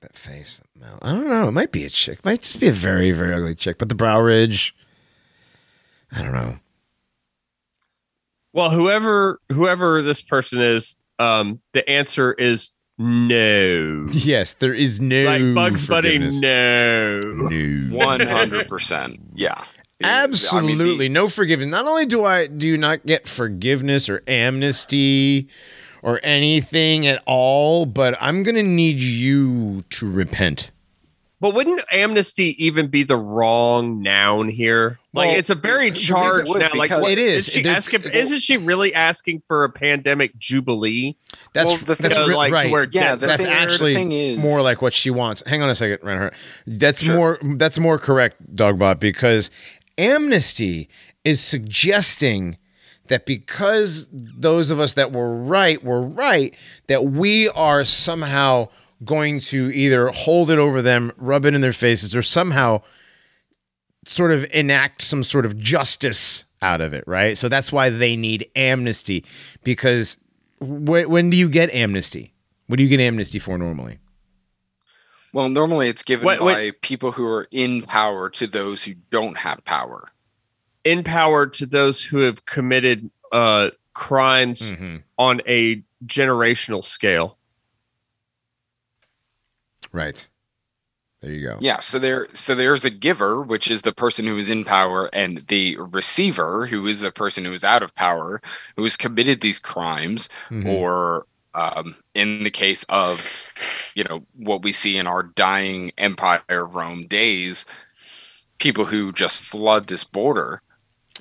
That 0.00 0.16
face, 0.16 0.62
that 0.62 0.80
mouth. 0.80 0.98
I 1.02 1.12
don't 1.12 1.28
know. 1.28 1.48
It 1.48 1.52
might 1.52 1.72
be 1.72 1.84
a 1.84 1.90
chick. 1.90 2.20
It 2.20 2.24
might 2.24 2.40
just 2.40 2.58
be 2.58 2.68
a 2.68 2.72
very, 2.72 3.12
very 3.12 3.34
ugly 3.34 3.54
chick. 3.54 3.76
But 3.76 3.90
the 3.90 3.94
brow 3.94 4.18
ridge, 4.18 4.74
I 6.10 6.22
don't 6.22 6.32
know. 6.32 6.58
Well, 8.56 8.70
whoever 8.70 9.38
whoever 9.52 10.00
this 10.00 10.22
person 10.22 10.60
is, 10.62 10.96
um, 11.18 11.60
the 11.74 11.86
answer 11.88 12.32
is 12.32 12.70
no. 12.96 14.08
Yes, 14.12 14.54
there 14.54 14.72
is 14.72 14.98
no 14.98 15.24
like 15.24 15.54
Bugs 15.54 15.84
Bunny, 15.84 16.08
forgiveness. 16.16 16.40
no. 16.40 17.20
No. 17.50 17.96
one 17.96 18.20
hundred 18.20 18.66
percent. 18.66 19.20
Yeah. 19.34 19.52
I 19.52 19.60
mean, 19.60 19.66
the- 20.00 20.06
Absolutely 20.06 21.08
no 21.10 21.28
forgiveness. 21.28 21.68
Not 21.70 21.86
only 21.86 22.06
do 22.06 22.24
I 22.24 22.46
do 22.46 22.66
you 22.66 22.78
not 22.78 23.04
get 23.04 23.28
forgiveness 23.28 24.08
or 24.08 24.22
amnesty 24.26 25.48
or 26.02 26.18
anything 26.22 27.06
at 27.06 27.22
all, 27.26 27.84
but 27.84 28.16
I'm 28.20 28.42
gonna 28.42 28.62
need 28.62 29.02
you 29.02 29.82
to 29.90 30.10
repent. 30.10 30.70
But 31.38 31.52
wouldn't 31.54 31.82
amnesty 31.92 32.56
even 32.64 32.86
be 32.86 33.02
the 33.02 33.16
wrong 33.18 34.00
noun 34.02 34.48
here? 34.48 34.98
Like 35.12 35.28
Well, 35.28 35.38
it's 35.38 35.50
a 35.50 35.54
very 35.54 35.90
charged 35.90 36.48
reason 36.48 36.62
it 36.62 36.64
noun. 36.70 36.78
Like 36.78 36.88
because- 36.90 37.02
what- 37.02 37.12
It 37.12 37.18
is. 37.18 37.46
Is 37.46 37.52
she 37.52 37.62
There's- 37.62 37.76
asking? 37.76 38.10
Isn't 38.12 38.40
she 38.40 38.56
really 38.56 38.94
asking 38.94 39.42
for 39.46 39.64
a 39.64 39.68
pandemic 39.70 40.38
jubilee? 40.38 41.16
That's 41.52 41.68
Well, 41.68 41.76
the 41.78 41.94
thing- 41.96 42.10
You 42.12 42.28
know, 42.30 42.36
like 42.38 42.52
right. 42.52 42.64
to 42.64 42.68
where 42.70 42.88
Yeah, 42.90 43.16
the 43.16 43.26
that's 43.26 43.42
thing- 43.42 43.50
the 43.52 43.56
actually 43.58 43.94
thing 43.94 44.12
is- 44.12 44.38
more 44.38 44.62
like 44.62 44.80
what 44.80 44.94
she 44.94 45.10
wants. 45.10 45.42
Hang 45.46 45.60
on 45.62 45.68
a 45.68 45.74
second, 45.74 45.98
Reinhardt. 46.02 46.32
That's 46.66 47.02
Sure. 47.02 47.14
more 47.14 47.38
that's 47.56 47.78
more 47.78 47.98
correct, 47.98 48.36
Dogbot, 48.56 48.98
because 48.98 49.50
amnesty 49.98 50.88
is 51.24 51.40
suggesting 51.40 52.56
that 53.08 53.26
because 53.26 54.08
those 54.12 54.70
of 54.70 54.80
us 54.80 54.94
that 54.94 55.12
were 55.12 55.34
right 55.36 55.82
were 55.84 56.02
right, 56.02 56.54
that 56.88 57.04
we 57.04 57.48
are 57.50 57.84
somehow 57.84 58.68
going 59.04 59.40
to 59.40 59.70
either 59.74 60.08
hold 60.08 60.50
it 60.50 60.58
over 60.58 60.80
them, 60.82 61.12
rub 61.16 61.44
it 61.44 61.54
in 61.54 61.60
their 61.60 61.72
faces, 61.72 62.14
or 62.16 62.22
somehow 62.22 62.82
sort 64.06 64.30
of 64.32 64.44
enact 64.52 65.02
some 65.02 65.22
sort 65.22 65.44
of 65.44 65.58
justice 65.58 66.44
out 66.62 66.80
of 66.80 66.94
it, 66.94 67.04
right? 67.06 67.36
So 67.36 67.48
that's 67.48 67.70
why 67.72 67.90
they 67.90 68.16
need 68.16 68.48
amnesty 68.56 69.24
because 69.64 70.16
wh- 70.60 71.04
when 71.08 71.28
do 71.30 71.36
you 71.36 71.48
get 71.48 71.70
amnesty? 71.74 72.32
What 72.68 72.76
do 72.76 72.82
you 72.82 72.88
get 72.88 73.00
amnesty 73.00 73.38
for 73.38 73.58
normally? 73.58 73.98
Well, 75.32 75.48
normally 75.50 75.88
it's 75.88 76.02
given 76.02 76.26
Wait, 76.26 76.38
by 76.38 76.44
wait. 76.46 76.80
people 76.80 77.12
who 77.12 77.26
are 77.28 77.46
in 77.50 77.82
power 77.82 78.30
to 78.30 78.46
those 78.46 78.82
who 78.84 78.94
don't 79.10 79.36
have 79.38 79.64
power. 79.64 80.08
in 80.84 81.02
power 81.04 81.46
to 81.48 81.66
those 81.66 82.02
who 82.02 82.18
have 82.18 82.46
committed 82.46 83.10
uh, 83.32 83.70
crimes 83.92 84.72
Mm-hmm. 84.72 84.96
on 85.18 85.40
a 85.46 85.82
generational 86.06 86.84
scale. 86.84 87.36
Right. 89.96 90.26
There 91.22 91.32
you 91.32 91.46
go. 91.46 91.56
Yeah, 91.60 91.80
so 91.80 91.98
there 91.98 92.28
so 92.34 92.54
there's 92.54 92.84
a 92.84 92.90
giver, 92.90 93.40
which 93.40 93.70
is 93.70 93.80
the 93.82 93.92
person 93.94 94.26
who 94.26 94.36
is 94.36 94.50
in 94.50 94.64
power, 94.64 95.08
and 95.14 95.38
the 95.48 95.76
receiver, 95.78 96.66
who 96.66 96.86
is 96.86 97.00
the 97.00 97.10
person 97.10 97.46
who 97.46 97.54
is 97.54 97.64
out 97.64 97.82
of 97.82 97.94
power, 97.94 98.42
who 98.76 98.82
has 98.84 98.98
committed 98.98 99.40
these 99.40 99.58
crimes 99.58 100.28
Mhm. 100.50 100.66
or 100.66 101.26
Um, 101.58 101.96
in 102.14 102.44
the 102.44 102.50
case 102.50 102.84
of, 102.90 103.50
you 103.94 104.04
know, 104.04 104.26
what 104.34 104.60
we 104.60 104.72
see 104.72 104.98
in 104.98 105.06
our 105.06 105.22
dying 105.22 105.90
Empire 105.96 106.42
of 106.50 106.74
Rome 106.74 107.06
days, 107.06 107.64
people 108.58 108.84
who 108.84 109.10
just 109.10 109.40
flood 109.40 109.86
this 109.86 110.04
border. 110.04 110.60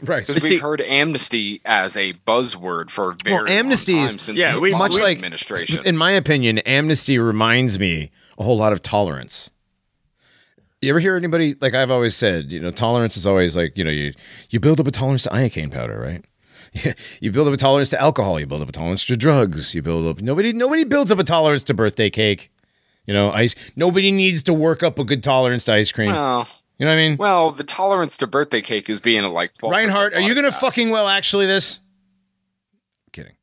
Right. 0.02 0.27
Because 0.27 0.43
we've 0.43 0.60
heard 0.60 0.81
amnesty 0.81 1.61
as 1.64 1.95
a 1.95 2.15
buzzword 2.27 2.89
for 2.89 3.11
a 3.11 3.15
very 3.23 3.43
Well, 3.43 3.47
amnesty 3.47 3.93
long 3.95 4.06
is- 4.07 4.22
since 4.23 4.38
yeah, 4.38 4.57
we- 4.57 4.73
Obama 4.73 4.77
much 4.80 4.93
like- 4.95 5.15
administration. 5.15 5.81
In 5.85 5.95
my 5.95 6.11
opinion, 6.11 6.57
amnesty 6.60 7.18
reminds 7.18 7.80
me 7.80 8.11
a 8.38 8.44
whole 8.44 8.57
lot 8.57 8.74
of 8.74 8.82
tolerance. 8.82 9.52
You 10.82 10.90
ever 10.91 10.99
hear 10.99 11.16
anybody 11.16 11.56
like 11.62 11.74
I've 11.74 11.90
always 11.90 12.16
said, 12.16 12.52
you 12.52 12.60
know, 12.60 12.70
tolerance 12.72 13.18
is 13.18 13.26
always 13.26 13.56
like, 13.56 13.78
you 13.78 13.84
know, 13.84 13.90
you 13.91 14.14
you 14.49 14.60
build 14.60 14.80
up 14.80 14.88
a 14.88 14.91
tolerance 14.91 15.24
to 15.24 15.30
iocane 15.30 15.72
powder, 15.72 15.99
right? 15.99 16.24
You 17.22 17.32
build 17.32 17.48
up 17.48 17.53
a 17.53 17.57
tolerance 17.57 17.90
to 17.91 18.02
alcohol, 18.02 18.38
you 18.40 18.45
build 18.45 18.62
up 18.62 18.68
a 18.68 18.72
tolerance 18.74 19.06
to 19.06 19.16
drugs, 19.16 19.74
you 19.74 19.82
build 19.82 20.06
up 20.07 20.22
nobody 20.22 20.52
nobody 20.52 20.84
builds 20.84 21.12
up 21.12 21.20
a 21.20 21.24
tolerance 21.24 21.64
to 21.66 21.74
birthday 21.74 22.10
cake. 22.10 22.52
You 23.07 23.14
know, 23.14 23.32
ice 23.32 23.56
nobody 23.76 24.12
needs 24.12 24.44
to 24.44 24.53
work 24.53 24.84
up 24.84 24.99
a 24.99 25.03
good 25.06 25.24
tolerance 25.24 25.64
to 25.66 25.74
ice 25.74 25.91
cream. 25.91 26.12
well, 26.12 26.48
you 26.78 26.86
know 26.86 26.91
what 26.91 26.98
I 26.99 27.07
mean? 27.07 27.18
well, 27.18 27.49
the 27.49 27.64
tolerance 27.64 28.18
to 28.18 28.28
birthday 28.28 28.62
cake 28.62 28.90
is 28.90 28.99
being 28.99 29.24
a 29.24 29.30
like 29.32 29.53
12% 29.53 29.72
Reinhardt, 29.72 30.14
are 30.14 30.20
you 30.20 30.36
gonna 30.36 30.52
fat. 30.52 30.60
fucking 30.60 30.90
well 30.90 31.07
actually 31.07 31.45
this? 31.45 31.80
Kidding. 33.14 33.36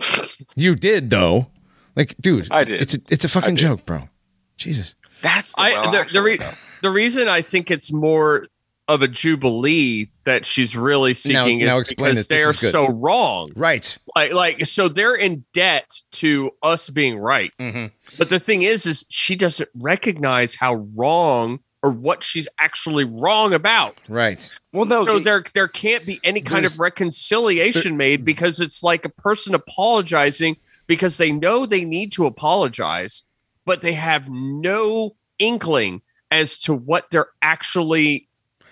You 0.56 0.74
did 0.74 1.10
though. 1.10 1.46
Like, 1.94 2.14
dude, 2.20 2.48
I 2.50 2.64
did. 2.64 2.80
It's 2.82 2.94
a 2.94 2.98
it's 3.08 3.24
a 3.24 3.28
fucking 3.28 3.56
joke, 3.56 3.86
bro. 3.86 4.08
Jesus. 4.56 4.94
That's 5.22 5.54
the, 5.54 5.62
I 5.62 5.70
well, 5.72 5.90
the, 5.92 6.10
the, 6.12 6.22
re- 6.22 6.38
the 6.82 6.90
reason 6.90 7.28
I 7.28 7.42
think 7.42 7.70
it's 7.70 7.92
more 7.92 8.46
of 8.88 9.02
a 9.02 9.08
jubilee 9.08 10.08
that 10.24 10.46
she's 10.46 10.76
really 10.76 11.12
seeking 11.14 11.58
now 11.58 11.74
is 11.74 11.90
explain 11.90 12.10
because 12.12 12.26
they 12.28 12.42
are 12.44 12.52
so 12.52 12.88
wrong. 12.92 13.50
Right. 13.56 13.98
Like 14.14 14.32
like 14.32 14.64
so 14.66 14.88
they're 14.88 15.14
in 15.16 15.44
debt 15.52 16.00
to 16.12 16.52
us 16.62 16.88
being 16.90 17.18
right. 17.18 17.52
Mhm. 17.58 17.90
But 18.16 18.28
the 18.28 18.38
thing 18.38 18.62
is 18.62 18.86
is 18.86 19.04
she 19.08 19.34
doesn't 19.34 19.68
recognize 19.74 20.54
how 20.54 20.74
wrong 20.94 21.58
or 21.82 21.90
what 21.90 22.22
she's 22.22 22.46
actually 22.58 23.04
wrong 23.04 23.52
about. 23.52 23.96
Right. 24.08 24.48
well, 24.72 24.84
no, 24.86 25.04
so 25.04 25.18
the- 25.18 25.24
there 25.24 25.44
there 25.52 25.68
can't 25.68 26.06
be 26.06 26.20
any 26.22 26.40
kind 26.40 26.64
of 26.64 26.72
There's- 26.72 26.78
reconciliation 26.78 27.96
made 27.96 28.24
because 28.24 28.60
it's 28.60 28.84
like 28.84 29.04
a 29.04 29.08
person 29.10 29.52
apologizing 29.54 30.56
because 30.86 31.16
they 31.16 31.32
know 31.32 31.66
they 31.66 31.84
need 31.84 32.12
to 32.12 32.26
apologize 32.26 33.24
but 33.66 33.82
they 33.82 33.92
have 33.92 34.30
no 34.30 35.14
inkling 35.38 36.00
as 36.30 36.58
to 36.60 36.72
what 36.74 37.10
they're 37.10 37.28
actually 37.42 38.28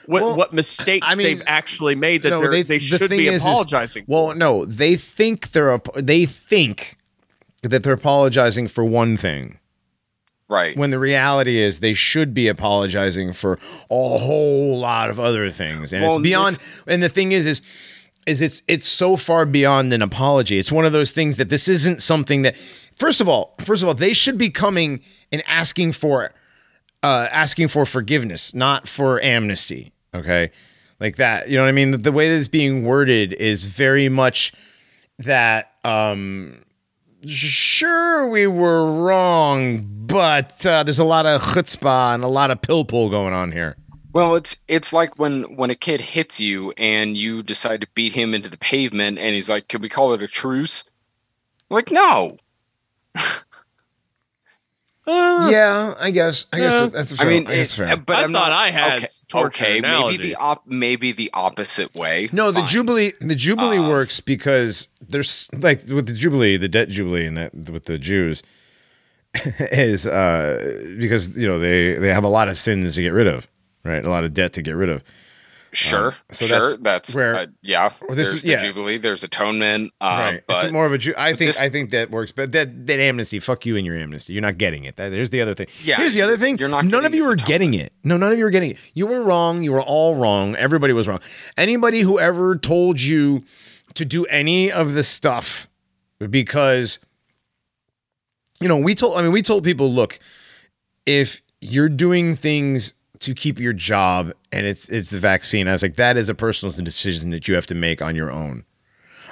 what 0.06 0.22
Well, 0.22 0.36
what 0.36 0.52
mistakes 0.52 1.06
I 1.10 1.14
mean, 1.14 1.26
they've 1.26 1.42
actually 1.46 1.94
made 1.94 2.22
that 2.24 2.30
no, 2.30 2.40
they're, 2.40 2.50
they- 2.50 2.62
they, 2.62 2.78
the 2.78 2.84
should 2.98 3.10
be 3.10 3.26
is- 3.28 3.36
is- 3.36 3.42
apologizing 3.42 4.04
Well, 4.06 4.34
no, 4.34 4.64
they 4.64 4.96
think 4.96 5.52
they're 5.52 5.80
they 5.96 6.24
think 6.26 6.96
that 7.62 7.82
they're 7.82 7.92
apologizing 7.94 8.68
for 8.68 8.84
one 8.84 9.16
thing. 9.16 9.58
Right. 10.46 10.76
when 10.76 10.90
the 10.90 10.98
reality 10.98 11.56
is 11.56 11.80
they 11.80 11.94
should 11.94 12.34
be 12.34 12.48
apologizing 12.48 13.32
for 13.32 13.54
a 13.90 14.18
whole 14.18 14.78
lot 14.78 15.08
of 15.08 15.18
other 15.18 15.48
things. 15.48 15.92
And 15.92 16.02
Well, 16.04 16.14
it's 16.16 16.22
beyond 16.22 16.54
this- 16.56 16.62
and 16.86 17.02
the 17.02 17.08
thing 17.08 17.32
is 17.32 17.46
is 17.46 17.62
is 18.26 18.42
it's 18.42 18.62
it's 18.68 18.86
so 18.86 19.16
far 19.16 19.46
beyond 19.46 19.92
an 19.94 20.02
apology. 20.02 20.58
It's 20.58 20.70
one 20.70 20.84
of 20.84 20.92
those 20.92 21.12
things 21.12 21.38
that 21.38 21.48
this 21.48 21.66
isn't 21.66 22.02
something 22.02 22.42
that 22.42 22.56
first 22.96 23.20
of 23.20 23.28
all 23.28 23.54
first 23.60 23.82
of 23.82 23.88
all 23.88 23.94
they 23.94 24.12
should 24.12 24.38
be 24.38 24.50
coming 24.50 25.00
and 25.32 25.42
asking 25.46 25.92
for 25.92 26.32
uh 27.02 27.28
asking 27.30 27.68
for 27.68 27.86
forgiveness 27.86 28.54
not 28.54 28.88
for 28.88 29.20
amnesty 29.22 29.92
okay 30.14 30.50
like 31.00 31.16
that 31.16 31.48
you 31.48 31.56
know 31.56 31.62
what 31.62 31.68
i 31.68 31.72
mean 31.72 31.90
the, 31.90 32.12
way 32.12 32.28
that 32.28 32.36
it's 32.36 32.48
being 32.48 32.84
worded 32.84 33.32
is 33.34 33.64
very 33.66 34.08
much 34.08 34.52
that 35.18 35.72
um 35.84 36.64
sure 37.26 38.28
we 38.28 38.46
were 38.46 38.90
wrong, 38.90 39.84
but 40.06 40.64
uh, 40.66 40.82
there's 40.82 40.98
a 40.98 41.04
lot 41.04 41.26
of 41.26 41.42
chutzpah 41.42 42.14
and 42.14 42.24
a 42.24 42.28
lot 42.28 42.50
of 42.50 42.60
pill 42.62 42.84
pull 42.84 43.10
going 43.10 43.34
on 43.34 43.52
here. 43.52 43.76
Well, 44.12 44.36
it's 44.36 44.64
it's 44.68 44.92
like 44.92 45.18
when 45.18 45.56
when 45.56 45.70
a 45.70 45.74
kid 45.74 46.00
hits 46.00 46.38
you 46.38 46.72
and 46.76 47.16
you 47.16 47.42
decide 47.42 47.80
to 47.80 47.88
beat 47.94 48.12
him 48.12 48.32
into 48.32 48.48
the 48.48 48.58
pavement, 48.58 49.18
and 49.18 49.34
he's 49.34 49.50
like, 49.50 49.68
"Can 49.68 49.82
we 49.82 49.88
call 49.88 50.12
it 50.12 50.22
a 50.22 50.28
truce?" 50.28 50.88
Like, 51.68 51.90
no. 51.90 52.36
Uh, 55.06 55.48
Yeah, 55.52 55.94
I 56.00 56.10
guess. 56.10 56.46
I 56.50 56.58
guess 56.60 56.80
Yeah. 56.80 56.86
that's 56.86 57.12
a 57.12 57.14
I 57.16 57.18
fair. 57.18 57.26
mean, 57.28 57.44
that's 57.44 57.74
it- 57.74 57.76
fair. 57.86 57.96
but 57.98 58.16
I 58.16 58.22
I'm 58.24 58.32
thought 58.32 58.48
not, 58.48 58.52
I 58.52 58.70
had 58.70 58.94
okay, 59.00 59.06
torture 59.28 59.64
okay 59.66 59.80
maybe 59.82 60.16
the 60.16 60.34
op- 60.36 60.66
maybe 60.66 61.12
the 61.12 61.30
opposite 61.34 61.94
way. 61.94 62.30
No, 62.32 62.50
the 62.50 62.62
jubilee. 62.64 63.12
The 63.20 63.34
jubilee 63.34 63.76
Uh, 63.76 63.88
works 63.90 64.20
because 64.20 64.88
there's 65.06 65.50
like 65.52 65.82
with 65.88 66.06
the 66.06 66.14
jubilee, 66.14 66.56
the 66.56 66.68
debt 66.68 66.88
jubilee, 66.88 67.26
and 67.26 67.36
that 67.36 67.54
with 67.54 67.84
the 67.84 67.98
Jews 67.98 68.42
is 69.58 70.06
uh 70.06 70.94
because 70.98 71.36
you 71.36 71.46
know 71.46 71.58
they 71.58 71.94
they 71.94 72.08
have 72.08 72.24
a 72.24 72.28
lot 72.28 72.48
of 72.48 72.56
sins 72.56 72.94
to 72.94 73.02
get 73.02 73.12
rid 73.12 73.26
of, 73.26 73.46
right? 73.84 74.02
A 74.02 74.08
lot 74.08 74.24
of 74.24 74.32
debt 74.32 74.54
to 74.54 74.62
get 74.62 74.74
rid 74.74 74.88
of. 74.88 75.04
Sure, 75.76 76.14
so 76.30 76.46
sure. 76.46 76.70
that's 76.76 76.78
That's, 76.82 77.16
where- 77.16 77.34
uh, 77.36 77.46
yeah. 77.62 77.90
Well, 78.00 78.16
this 78.16 78.28
there's 78.28 78.34
is- 78.36 78.42
the 78.42 78.50
yeah. 78.52 78.62
jubilee. 78.64 78.96
There's 78.96 79.22
atonement. 79.24 79.92
Uh, 80.00 80.06
right. 80.06 80.42
But 80.46 80.64
it's 80.66 80.72
more 80.72 80.86
of 80.86 80.92
a 80.92 80.98
Jew. 80.98 81.14
I 81.16 81.30
think 81.34 81.48
this- 81.48 81.58
I 81.58 81.68
think 81.68 81.90
that 81.90 82.10
works, 82.10 82.32
but 82.32 82.52
that 82.52 82.86
that 82.86 82.98
amnesty, 83.00 83.40
fuck 83.40 83.66
you 83.66 83.76
and 83.76 83.84
your 83.84 83.96
amnesty. 83.96 84.32
You're 84.32 84.42
not 84.42 84.56
getting 84.58 84.84
it. 84.84 84.96
That, 84.96 85.10
there's 85.10 85.30
the 85.30 85.40
other 85.40 85.54
thing. 85.54 85.66
Yeah, 85.82 85.96
Here's 85.96 86.14
the 86.14 86.22
other 86.22 86.36
thing. 86.36 86.58
you're 86.58 86.68
not 86.68 86.84
None 86.84 87.04
of 87.04 87.14
you 87.14 87.26
were 87.28 87.36
getting 87.36 87.74
it. 87.74 87.92
No, 88.04 88.16
none 88.16 88.32
of 88.32 88.38
you 88.38 88.44
were 88.44 88.50
getting 88.50 88.70
it. 88.70 88.78
You 88.94 89.06
were 89.06 89.22
wrong. 89.22 89.62
You 89.62 89.72
were 89.72 89.82
all 89.82 90.14
wrong. 90.14 90.54
Everybody 90.56 90.92
was 90.92 91.08
wrong. 91.08 91.20
Anybody 91.56 92.00
who 92.00 92.18
ever 92.18 92.56
told 92.56 93.00
you 93.00 93.42
to 93.94 94.04
do 94.04 94.24
any 94.26 94.70
of 94.72 94.94
the 94.94 95.02
stuff 95.04 95.68
because 96.30 96.98
you 98.60 98.68
know 98.68 98.76
we 98.76 98.94
told. 98.94 99.18
I 99.18 99.22
mean, 99.22 99.32
we 99.32 99.42
told 99.42 99.64
people, 99.64 99.92
look, 99.92 100.18
if 101.06 101.42
you're 101.60 101.88
doing 101.88 102.36
things 102.36 102.94
to 103.20 103.34
keep 103.34 103.58
your 103.58 103.72
job 103.72 104.32
and 104.52 104.66
it's 104.66 104.88
it's 104.88 105.10
the 105.10 105.18
vaccine, 105.18 105.68
I 105.68 105.72
was 105.72 105.82
like, 105.82 105.96
that 105.96 106.16
is 106.16 106.28
a 106.28 106.34
personal 106.34 106.74
decision 106.74 107.30
that 107.30 107.48
you 107.48 107.54
have 107.54 107.66
to 107.68 107.74
make 107.74 108.02
on 108.02 108.16
your 108.16 108.30
own. 108.30 108.64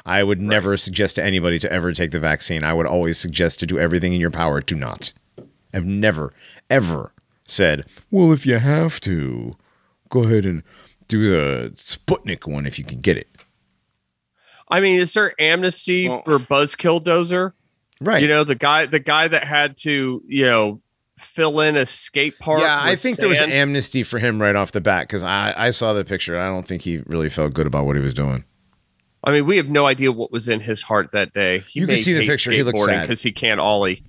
I 0.05 0.23
would 0.25 0.41
never 0.41 0.77
suggest 0.77 1.17
to 1.17 1.25
anybody 1.25 1.59
to 1.61 1.73
ever 1.73 1.93
take 1.93 2.11
the 2.11 2.19
vaccine. 2.19 2.65
I 2.65 2.73
would 2.73 2.87
always 2.87 3.19
suggest 3.19 3.61
to 3.61 3.67
do 3.67 3.79
everything 3.79 4.13
in 4.13 4.21
your 4.21 4.31
power 4.31 4.61
to 4.61 4.75
not. 4.75 5.13
I've 5.73 5.85
never, 5.87 6.33
ever 6.69 7.13
said, 7.47 7.87
well, 8.11 8.33
if 8.33 8.45
you 8.45 8.59
have 8.59 9.01
to, 9.03 9.57
go 10.11 10.25
ahead 10.25 10.45
and 10.45 10.63
do 11.09 11.31
the 11.31 11.71
Sputnik 11.77 12.47
one 12.47 12.67
if 12.67 12.79
you 12.79 12.85
can 12.85 13.01
get 13.01 13.17
it. 13.17 13.29
I 14.69 14.81
mean, 14.81 14.97
is 14.97 15.15
there 15.15 15.35
amnesty 15.41 16.09
Well- 16.09 16.23
for 16.23 16.39
Buzzkill 16.39 17.03
Dozer? 17.03 17.53
Right. 18.01 18.23
You 18.23 18.29
know, 18.29 18.43
the 18.43 18.57
guy 18.57 18.87
the 18.87 18.99
guy 18.99 19.29
that 19.29 19.45
had 19.45 19.77
to, 19.79 20.23
you 20.27 20.45
know, 20.45 20.82
fill 21.19 21.61
in 21.61 21.77
a 21.77 21.87
skate 21.87 22.39
park. 22.39 22.61
yeah, 22.61 22.81
I 22.83 22.95
think 22.95 23.17
there 23.19 23.29
was 23.29 23.39
sand. 23.39 23.53
amnesty 23.53 24.03
for 24.03 24.19
him 24.19 24.41
right 24.41 24.57
off 24.57 24.73
the 24.73 24.81
bat 24.81 25.09
because 25.09 25.23
I, 25.23 25.55
I 25.57 25.71
saw 25.71 25.93
the 25.93 26.05
picture. 26.05 26.39
I 26.39 26.47
don't 26.47 26.67
think 26.67 26.83
he 26.83 26.99
really 27.07 27.29
felt 27.29 27.53
good 27.55 27.67
about 27.67 27.87
what 27.87 27.97
he 27.97 28.03
was 28.03 28.15
doing. 28.15 28.45
I 29.25 29.31
mean, 29.31 29.47
we 29.47 29.57
have 29.57 29.71
no 29.71 29.87
idea 29.87 30.11
what 30.11 30.33
was 30.33 30.49
in 30.49 30.61
his 30.61 30.83
heart 30.83 31.13
that 31.13 31.33
day. 31.33 31.61
He 31.61 31.81
You 31.81 31.87
can 31.87 31.97
see 31.99 32.15
the 32.15 32.27
picture. 32.27 32.51
He 32.51 32.63
looks 32.63 32.85
sad. 32.85 33.03
because 33.03 33.23
he 33.23 33.31
can't 33.31 33.61
ollie. 33.61 34.03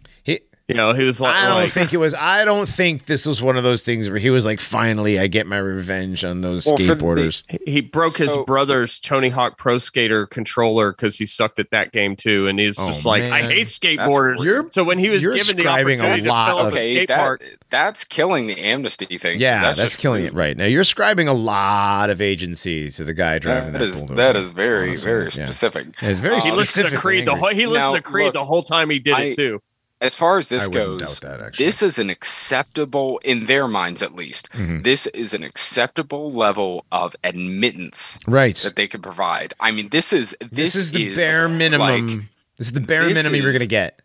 He, 0.67 0.73
You 0.73 0.77
know, 0.77 0.93
he 0.93 1.03
was 1.03 1.19
like, 1.19 1.35
I 1.35 1.47
don't 1.47 1.55
like- 1.55 1.71
think 1.71 1.93
it 1.93 1.97
was. 1.97 2.13
I 2.13 2.45
don't 2.45 2.69
think 2.69 3.05
this 3.05 3.25
was 3.25 3.41
one 3.41 3.57
of 3.57 3.63
those 3.63 3.83
things 3.83 4.07
where 4.09 4.17
he 4.17 4.29
was 4.29 4.45
like, 4.45 4.61
"Finally, 4.61 5.19
I 5.19 5.27
get 5.27 5.45
my 5.45 5.57
revenge 5.57 6.23
on 6.23 6.39
those 6.39 6.65
Well, 6.65 6.77
for 6.77 6.83
the- 6.83 6.95
skateboarders." 6.95 7.43
he 7.67 7.81
broke 7.81 8.15
his 8.17 8.37
brother's 8.47 8.97
Tony 8.97 9.27
Hawk 9.27 9.57
Pro 9.57 9.77
Skater 9.77 10.25
controller 10.25 10.93
because 10.93 11.17
he 11.17 11.25
sucked 11.25 11.59
at 11.59 11.69
that 11.71 11.91
game 11.91 12.15
too, 12.15 12.47
and 12.47 12.57
he's 12.61 12.79
Oh, 12.79 12.87
just 12.87 13.03
like, 13.05 13.23
I 13.23 13.41
hate 13.43 13.67
skateboarders. 13.67 14.71
So 14.73 14.85
when 14.85 14.99
he 14.99 15.09
was 15.09 15.21
given 15.21 15.57
the 15.57 15.63
ascribing 15.63 15.99
a 15.99 16.03
opportunity 16.03 16.21
to 16.21 16.29
lot 16.29 16.47
fill 16.47 16.57
up 16.59 16.67
of- 16.67 16.73
a 16.73 16.77
okay, 16.77 16.95
skate 16.95 17.07
that, 17.09 17.19
park, 17.19 17.43
that's 17.69 18.05
killing 18.05 18.47
the 18.47 18.57
amnesty 18.61 19.17
thing. 19.17 19.41
Yeah, 19.41 19.61
that's, 19.63 19.81
just 19.81 19.99
killing 19.99 20.21
rude. 20.23 20.31
it 20.31 20.33
right 20.33 20.55
now. 20.55 20.65
You're 20.65 20.81
ascribing 20.81 21.27
a 21.27 21.33
lot 21.33 22.09
of 22.09 22.21
agency 22.21 22.89
to 22.91 23.03
the 23.03 23.13
guy 23.13 23.37
driving 23.37 23.73
that. 23.73 23.79
That 23.79 23.85
is, 23.85 24.05
that 24.05 24.35
is 24.37 24.51
very 24.51 24.89
Honestly, 24.91 25.11
very 25.11 25.23
yeah. 25.25 25.29
specific. 25.45 25.87
It's 26.01 26.19
very. 26.19 26.35
Uh, 26.35 26.41
he 26.41 26.51
listened 26.51 26.57
to 26.57 26.65
specific 26.91 26.99
Creed 26.99 27.25
the 27.25 27.35
whole. 27.35 27.49
He 27.49 27.65
listened 27.67 27.91
Now, 27.91 27.95
to 27.97 28.01
Creed 28.01 28.25
look, 28.27 28.33
the 28.35 28.45
whole 28.45 28.63
time 28.63 28.89
he 28.89 28.99
did 28.99 29.13
I- 29.15 29.21
it 29.23 29.35
too. 29.35 29.59
As 30.03 30.15
far 30.15 30.37
as 30.37 30.49
this 30.49 30.67
goes, 30.67 31.19
that, 31.21 31.55
this 31.57 31.81
is 31.81 31.97
an 31.97 32.09
acceptable 32.09 33.19
in 33.23 33.45
their 33.45 33.67
minds 33.69 34.01
at 34.03 34.15
least. 34.15 34.51
Mhm. 34.51 34.83
This 34.83 35.07
is 35.07 35.33
an 35.33 35.43
acceptable 35.43 36.29
level 36.29 36.85
of 36.91 37.15
admittance 37.23 38.19
Right. 38.27 38.55
that 38.57 38.75
they 38.75 38.87
can 38.87 39.01
provide. 39.01 39.53
I 39.61 39.71
mean, 39.71 39.87
this 39.89 40.11
is 40.11 40.35
this, 40.41 40.73
This, 40.73 40.75
is 40.75 40.91
the 40.91 41.15
bare 41.15 41.47
minimum. 41.47 41.87
like, 42.07 42.17
this 42.57 42.67
is 42.67 42.73
the 42.73 42.81
bare 42.81 43.05
minimum 43.07 43.35
you're 43.35 43.53
gonna 43.53 43.65
get. 43.65 43.99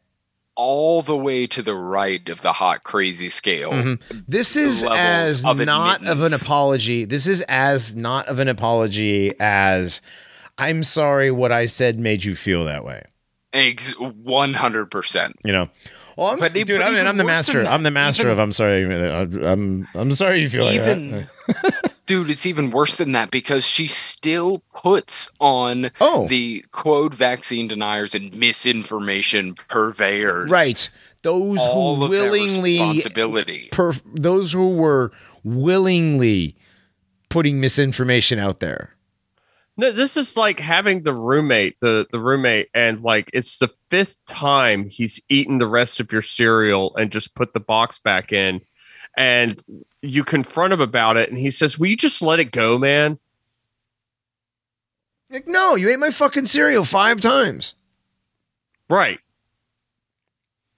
all 0.61 1.03
the 1.03 1.17
way 1.17 1.47
to 1.47 1.63
the 1.63 1.75
right 1.75 2.29
of 2.29 2.43
the 2.43 2.53
hot 2.55 2.83
crazy 2.85 3.29
scale. 3.29 3.71
Mhm. 3.73 4.01
This 4.27 4.57
is 4.57 4.83
as 4.85 5.45
of 5.45 5.59
not 5.59 6.05
of 6.07 6.23
an 6.23 6.33
apology. 6.35 7.05
This 7.05 7.27
is 7.29 7.41
as 7.43 7.95
not 7.95 8.27
of 8.29 8.39
an 8.41 8.49
apology 8.49 9.33
as 9.41 10.01
I'm 10.59 10.83
sorry 10.83 11.31
what 11.31 11.53
I 11.53 11.67
said 11.67 11.99
made 12.01 12.25
you 12.25 12.35
feel 12.35 12.65
that 12.65 12.85
way. 12.85 13.03
Ex- 13.53 13.95
100%. 13.95 15.33
You 15.45 15.53
know. 15.53 15.69
Well, 16.17 16.27
I'm, 16.29 16.39
But 16.41 16.53
dude, 16.53 16.67
but 16.69 16.83
I 16.83 16.91
mean, 16.91 17.07
I'm 17.07 17.17
the 17.17 17.25
master. 17.25 17.65
I'm 17.65 17.83
the 17.85 17.91
master 17.93 18.23
even- 18.25 18.33
of. 18.33 18.39
I'm 18.41 18.53
sorry. 18.53 18.85
I'm 19.47 19.87
I'm 19.95 20.11
sorry 20.11 20.41
you 20.41 20.49
feel 20.49 20.65
like 20.65 20.75
Even 20.75 21.11
that. 21.47 21.93
Dude, 22.07 22.29
it's 22.31 22.45
even 22.47 22.71
worse 22.71 22.97
than 22.97 23.13
that 23.13 23.31
because 23.31 23.67
she 23.67 23.87
still 23.87 24.63
puts 24.75 25.31
on 25.41 25.91
Oh. 26.01 26.27
the 26.27 26.65
quote 26.73 27.15
vaccine 27.15 27.69
deniers 27.69 28.15
and 28.15 28.35
misinformation 28.35 29.55
purveyors. 29.55 30.51
Right. 30.51 30.89
Those 31.23 31.59
All 31.59 31.97
who 31.97 32.05
of 32.07 32.11
their 32.11 32.23
willingly 32.31 32.73
responsibility. 32.81 33.69
per, 33.71 33.93
those 34.15 34.53
who 34.53 34.69
were 34.71 35.13
willingly 35.45 36.57
putting 37.29 37.61
misinformation 37.61 38.39
out 38.39 38.61
there. 38.61 38.95
No, 39.81 39.93
this 39.93 40.17
is 40.17 40.37
like 40.37 40.59
having 40.59 41.03
the 41.03 41.13
roommate, 41.13 41.79
the 41.81 42.05
the 42.11 42.19
roommate, 42.19 42.69
and 42.75 43.01
like 43.01 43.31
it's 43.33 43.59
the 43.59 43.69
fifth 43.91 44.19
time 44.27 44.89
he's 44.91 45.21
eaten 45.29 45.59
the 45.59 45.69
rest 45.69 46.01
of 46.01 46.11
your 46.13 46.21
cereal 46.21 46.95
and 46.97 47.13
just 47.13 47.37
put 47.37 47.55
the 47.55 47.61
box 47.61 48.01
back 48.01 48.33
in, 48.33 48.61
and 49.17 49.61
you 50.03 50.25
confront 50.25 50.73
him 50.73 50.81
about 50.81 51.17
it, 51.17 51.31
and 51.31 51.39
he 51.39 51.51
says, 51.53 51.79
"Will 51.79 51.87
you 51.87 51.97
just 51.97 52.21
let 52.21 52.41
it 52.41 52.51
go, 52.51 52.77
man?" 52.77 53.21
Like, 55.31 55.47
no, 55.47 55.77
you 55.77 55.89
ate 55.91 55.99
my 56.01 56.11
fucking 56.11 56.47
cereal 56.47 56.85
five 56.85 57.21
times. 57.21 57.75
Right. 58.91 59.21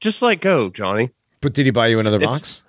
Just 0.01 0.21
let 0.23 0.41
go, 0.41 0.69
Johnny. 0.71 1.11
But 1.41 1.55
did 1.55 1.65
he 1.67 1.71
buy 1.71 1.87
you 1.87 2.01
another 2.01 2.17
It's- 2.17 2.39
box? 2.39 2.63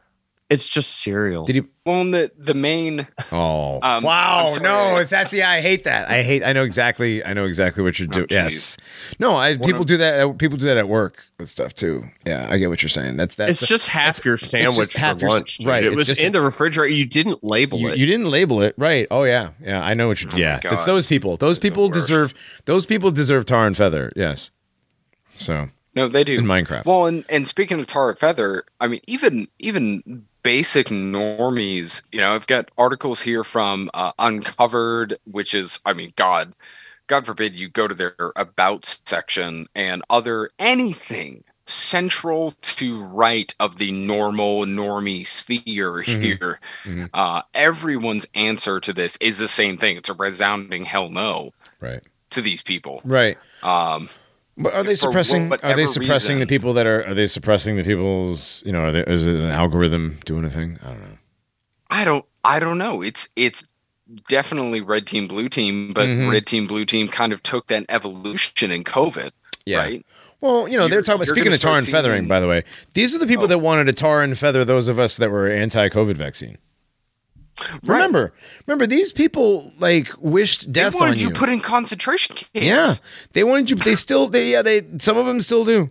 It's 0.51 0.67
just 0.67 0.99
cereal. 0.99 1.45
Did 1.45 1.55
you? 1.55 1.69
Well, 1.85 2.03
the 2.11 2.29
the 2.37 2.53
main 2.53 3.07
Oh, 3.31 3.79
Um, 3.81 4.03
wow! 4.03 4.47
No, 4.61 4.97
it's 4.97 5.09
that's 5.09 5.31
yeah. 5.31 5.49
I 5.49 5.61
hate 5.61 5.85
that. 5.85 6.09
I 6.11 6.21
hate. 6.23 6.43
I 6.43 6.51
know 6.51 6.63
exactly. 6.65 7.23
I 7.23 7.31
know 7.33 7.45
exactly 7.45 7.81
what 7.83 7.97
you're 7.97 8.09
Oh, 8.11 8.13
doing. 8.13 8.27
jeez. 8.27 8.51
yes. 8.51 8.77
No, 9.17 9.37
I 9.37 9.55
people 9.55 9.81
of- 9.81 9.87
do 9.87 9.95
that. 9.97 10.19
at- 10.19 10.37
People 10.37 10.57
do 10.57 10.65
that 10.65 10.75
at 10.75 10.89
work 10.89 11.23
with 11.39 11.49
stuff 11.49 11.73
too. 11.73 12.03
Yeah, 12.25 12.47
I 12.49 12.57
get 12.57 12.67
what 12.69 12.83
you're 12.83 12.89
saying. 12.89 13.15
That's 13.15 13.35
that's 13.35 13.61
it's 13.61 13.65
just 13.67 13.87
half 13.87 14.25
your 14.25 14.35
sandwich 14.35 14.93
half 14.93 15.19
for 15.19 15.21
your- 15.21 15.29
lunch. 15.29 15.59
dude. 15.59 15.67
right, 15.67 15.83
It 15.85 15.95
was 15.95 16.07
just 16.09 16.19
in 16.19 16.27
a- 16.27 16.31
the 16.31 16.41
refrigerator. 16.41 16.93
You 16.93 17.05
didn't 17.05 17.43
label 17.43 17.79
you, 17.79 17.87
it. 17.87 17.97
you 17.97 18.05
didn't 18.05 18.29
label 18.29 18.61
it 18.61 18.75
right. 18.77 19.07
Oh 19.09 19.23
yeah, 19.23 19.51
yeah. 19.63 19.81
I 19.81 19.93
know 19.93 20.09
what 20.09 20.21
you. 20.21 20.29
Oh 20.33 20.37
yeah, 20.37 20.59
God. 20.59 20.73
it's 20.73 20.83
those 20.85 21.07
people. 21.07 21.37
Those 21.37 21.57
It's 21.57 21.63
people 21.63 21.87
deserve. 21.89 22.33
Those 22.65 22.85
people 22.85 23.09
deserve 23.11 23.45
tar 23.45 23.65
and 23.65 23.75
feather. 23.77 24.11
Yes. 24.17 24.51
So 25.33 25.69
no, 25.95 26.07
they 26.09 26.23
do 26.25 26.37
in 26.39 26.45
Minecraft. 26.45 26.85
Well, 26.85 27.05
and, 27.05 27.25
and 27.29 27.47
speaking 27.47 27.79
of 27.79 27.87
tar 27.87 28.09
and 28.09 28.17
feather, 28.19 28.65
I 28.81 28.87
mean, 28.87 28.99
even 29.07 29.47
even 29.59 30.25
basic 30.43 30.87
normies, 30.87 32.03
you 32.11 32.19
know, 32.19 32.33
I've 32.33 32.47
got 32.47 32.69
articles 32.77 33.21
here 33.21 33.43
from 33.43 33.89
uh, 33.93 34.11
Uncovered, 34.19 35.17
which 35.25 35.53
is, 35.53 35.79
I 35.85 35.93
mean, 35.93 36.13
God, 36.15 36.53
God 37.07 37.25
forbid 37.25 37.55
you 37.55 37.69
go 37.69 37.87
to 37.87 37.93
their 37.95 38.15
about 38.35 38.85
section 39.05 39.67
and 39.75 40.01
other 40.09 40.49
anything 40.59 41.43
central 41.67 42.51
to 42.61 43.03
right 43.03 43.53
of 43.59 43.77
the 43.77 43.91
normal 43.91 44.65
normie 44.65 45.25
sphere 45.25 46.03
Mhm. 46.03 46.21
here. 46.21 46.59
Mhm. 46.83 47.09
Uh, 47.13 47.43
everyone's 47.53 48.27
answer 48.35 48.79
to 48.79 48.91
this 48.91 49.15
is 49.17 49.37
the 49.37 49.47
same 49.47 49.77
thing. 49.77 49.95
It's 49.95 50.09
a 50.09 50.13
resounding 50.13 50.85
hell 50.85 51.09
no 51.09 51.53
right. 51.79 52.01
to 52.31 52.41
these 52.41 52.61
people. 52.61 53.01
Right. 53.05 53.37
Um, 53.63 54.09
But 54.57 54.73
are 54.73 54.83
they 54.83 54.95
suppressing? 54.95 55.51
Are 55.63 55.75
they 55.75 55.85
suppressing 55.85 56.39
the 56.39 56.45
people 56.45 56.73
that 56.73 56.85
are? 56.85 57.05
Are 57.07 57.13
they 57.13 57.27
suppressing 57.27 57.77
the 57.77 57.83
people's? 57.83 58.61
You 58.65 58.71
know, 58.73 58.81
are 58.85 58.91
they, 58.91 59.01
is 59.03 59.25
it 59.25 59.35
an 59.35 59.49
algorithm 59.49 60.19
doing 60.25 60.45
a 60.45 60.49
thing? 60.49 60.77
I 60.83 60.87
don't 60.87 60.99
know. 60.99 61.17
I 61.89 62.05
don't 62.05 62.25
I 62.43 62.59
don't 62.59 62.77
know. 62.77 63.01
It's 63.01 63.29
it's 63.35 63.67
definitely 64.29 64.81
red 64.81 65.07
team 65.07 65.27
blue 65.27 65.47
team, 65.49 65.93
but 65.93 66.07
Mhm. 66.07 66.29
red 66.31 66.45
team 66.45 66.67
blue 66.67 66.85
team 66.85 67.07
kind 67.07 67.31
of 67.33 67.41
took 67.43 67.67
that 67.67 67.85
evolution 67.89 68.71
in 68.71 68.83
COVID, 68.83 69.31
right? 69.67 70.05
Well, 70.41 70.67
you 70.67 70.77
know, 70.77 70.87
they're 70.87 71.01
talking 71.01 71.17
about 71.21 71.27
speaking 71.27 71.53
of 71.53 71.59
tar 71.59 71.77
and 71.77 71.85
feathering. 71.85 72.27
By 72.27 72.39
the 72.39 72.47
way, 72.47 72.63
these 72.93 73.15
are 73.15 73.19
the 73.19 73.27
people 73.27 73.43
Oh. 73.45 73.47
that 73.47 73.59
wanted 73.59 73.85
to 73.85 73.93
tar 73.93 74.21
and 74.23 74.37
feather 74.37 74.65
those 74.65 74.87
of 74.87 74.99
us 74.99 75.17
that 75.17 75.29
were 75.31 75.47
anti-COVID 75.49 76.15
vaccine. 76.17 76.57
Right. 77.83 77.95
Remember, 77.95 78.33
remember 78.67 78.85
these 78.87 79.11
people 79.11 79.71
like 79.79 80.09
wished 80.19 80.67
They 80.67 80.81
death 80.81 80.93
wanted 80.93 81.11
on 81.11 81.17
you 81.19 81.27
you. 81.27 81.33
put 81.33 81.49
in 81.49 81.59
concentration 81.61 82.35
camps. 82.35 82.49
yeah, 82.53 82.93
they 83.33 83.43
wanted 83.43 83.69
you. 83.69 83.75
They 83.77 83.95
still. 83.95 84.27
They 84.27 84.51
yeah. 84.51 84.61
They 84.61 84.81
some 84.99 85.17
of 85.17 85.25
them 85.25 85.39
still 85.41 85.65
do. 85.65 85.89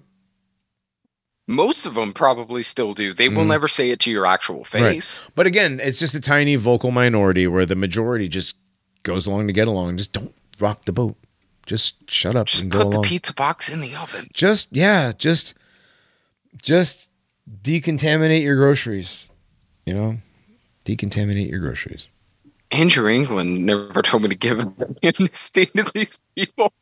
Most 1.47 1.85
of 1.85 1.95
them 1.95 2.13
probably 2.13 2.63
still 2.63 2.93
do. 2.93 3.13
They 3.13 3.29
will 3.29 3.43
Mhm. 3.45 3.49
never 3.49 3.67
say 3.69 3.91
it 3.91 3.99
to 4.01 4.11
your 4.11 4.25
actual 4.25 4.63
face. 4.63 5.21
But 5.35 5.47
again, 5.49 5.81
it's 5.83 5.99
just 5.99 6.15
a 6.15 6.21
tiny 6.21 6.55
vocal 6.55 6.93
minority 6.93 7.47
where 7.49 7.67
the 7.67 7.75
majority 7.75 8.29
just 8.29 8.55
goes 9.03 9.27
along 9.27 9.49
to 9.49 9.53
get 9.53 9.67
along. 9.67 9.97
Just 9.97 10.13
don't 10.13 10.33
rock 10.61 10.85
the 10.85 10.93
boat. 10.93 11.17
Just 11.67 12.09
shut 12.11 12.37
up 12.37 12.47
Just 12.47 12.63
and 12.63 12.71
go 12.71 12.85
put 12.85 12.91
the 12.93 13.01
pizza 13.01 13.33
box 13.35 13.69
in 13.69 13.81
the 13.81 13.95
oven. 13.97 14.29
just 14.33 14.69
yeah, 14.71 15.13
just 15.17 15.55
just 16.63 17.09
decontaminate 17.63 18.43
your 18.43 18.57
groceries. 18.57 19.25
You 19.87 19.95
know, 19.95 20.19
decontaminate 20.85 21.51
your 21.51 21.61
groceries. 21.61 22.09
Andrew 22.73 23.09
Anglin 23.09 23.66
never 23.66 24.01
told 24.02 24.23
me 24.23 24.28
to 24.28 24.35
give 24.36 24.61
amnesty 25.02 25.66
to 25.66 25.90
these 25.94 26.19
people. 26.36 26.73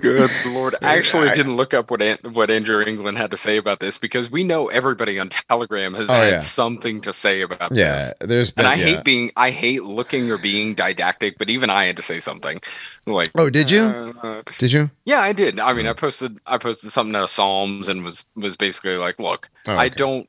Good 0.00 0.28
lord! 0.46 0.74
I 0.82 0.96
actually 0.98 1.28
I- 1.28 1.34
didn't 1.34 1.54
look 1.56 1.72
up 1.72 1.88
what 1.88 2.02
An- 2.02 2.18
what 2.32 2.50
Andrew 2.50 2.82
Anglin 2.84 3.14
had 3.14 3.30
to 3.30 3.36
say 3.36 3.56
about 3.56 3.78
this 3.78 3.96
because 3.96 4.28
we 4.28 4.42
know 4.42 4.66
everybody 4.66 5.20
on 5.20 5.28
Telegram 5.28 5.94
has 5.94 6.10
Oh, 6.10 6.14
had 6.14 6.32
yeah. 6.32 6.38
something 6.40 7.00
to 7.02 7.12
say 7.12 7.42
about 7.42 7.74
Yeah, 7.74 7.94
this. 7.98 8.14
there's 8.20 8.48
And 8.50 8.56
been, 8.56 8.66
I 8.66 8.74
yeah. 8.74 8.84
hate 8.86 9.04
being 9.04 9.30
I 9.36 9.50
hate 9.50 9.84
looking 9.84 10.32
or 10.32 10.36
being 10.38 10.74
didactic, 10.74 11.38
but 11.38 11.48
even 11.48 11.70
I 11.70 11.84
had 11.84 11.96
to 11.96 12.02
say 12.02 12.18
something. 12.18 12.60
Like, 13.06 13.30
Oh, 13.36 13.48
did 13.50 13.70
you? 13.70 13.84
uh, 14.22 14.42
Did 14.58 14.72
you? 14.72 14.90
yeah, 15.04 15.20
I 15.20 15.32
did. 15.32 15.60
I 15.60 15.72
mean, 15.72 15.86
I 15.86 15.92
posted 15.92 16.38
I 16.44 16.58
posted 16.58 16.90
something 16.90 17.14
out 17.14 17.22
of 17.24 17.30
Psalms 17.30 17.86
and 17.86 18.02
was 18.04 18.28
was 18.34 18.56
basically 18.56 18.96
like, 18.96 19.20
look, 19.20 19.48
Oh, 19.68 19.76
I 19.76 19.90
don't 19.90 20.28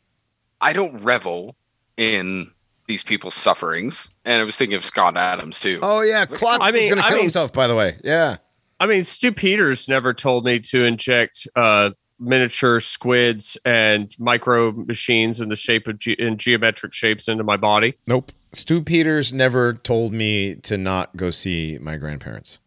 I 0.61 0.73
don't 0.73 1.01
revel 1.03 1.55
in 1.97 2.51
these 2.87 3.03
people's 3.03 3.35
sufferings. 3.35 4.11
And 4.25 4.41
I 4.41 4.45
was 4.45 4.57
thinking 4.57 4.75
of 4.75 4.85
Scott 4.85 5.17
Adams 5.17 5.59
too. 5.59 5.79
Oh 5.81 6.01
yeah, 6.01 6.25
Clock 6.25 6.59
I 6.61 6.71
mean- 6.71 6.89
going 6.89 7.01
to 7.01 7.05
I 7.05 7.09
kill 7.09 7.17
mean, 7.17 7.25
himself. 7.25 7.53
By 7.53 7.67
the 7.67 7.75
way, 7.75 7.97
yeah. 8.03 8.37
I 8.79 8.87
mean, 8.87 9.03
Stu 9.05 9.31
Peters 9.31 9.87
never 9.87 10.13
told 10.13 10.43
me 10.45 10.59
to 10.59 10.83
inject 10.83 11.47
uh, 11.55 11.91
miniature 12.19 12.81
squids 12.81 13.57
and 13.63 14.13
micro 14.19 14.73
machines 14.73 15.39
in 15.39 15.47
the 15.49 15.55
shape 15.55 15.87
of 15.87 15.97
ge- 15.97 16.09
in 16.19 16.37
geometric 16.37 16.91
shapes 16.93 17.27
into 17.29 17.43
my 17.43 17.55
body. 17.57 17.97
Nope. 18.05 18.31
Stu 18.51 18.81
Peters 18.81 19.33
never 19.33 19.73
told 19.73 20.11
me 20.13 20.55
to 20.55 20.77
not 20.77 21.15
go 21.15 21.29
see 21.29 21.77
my 21.81 21.95
grandparents. 21.97 22.57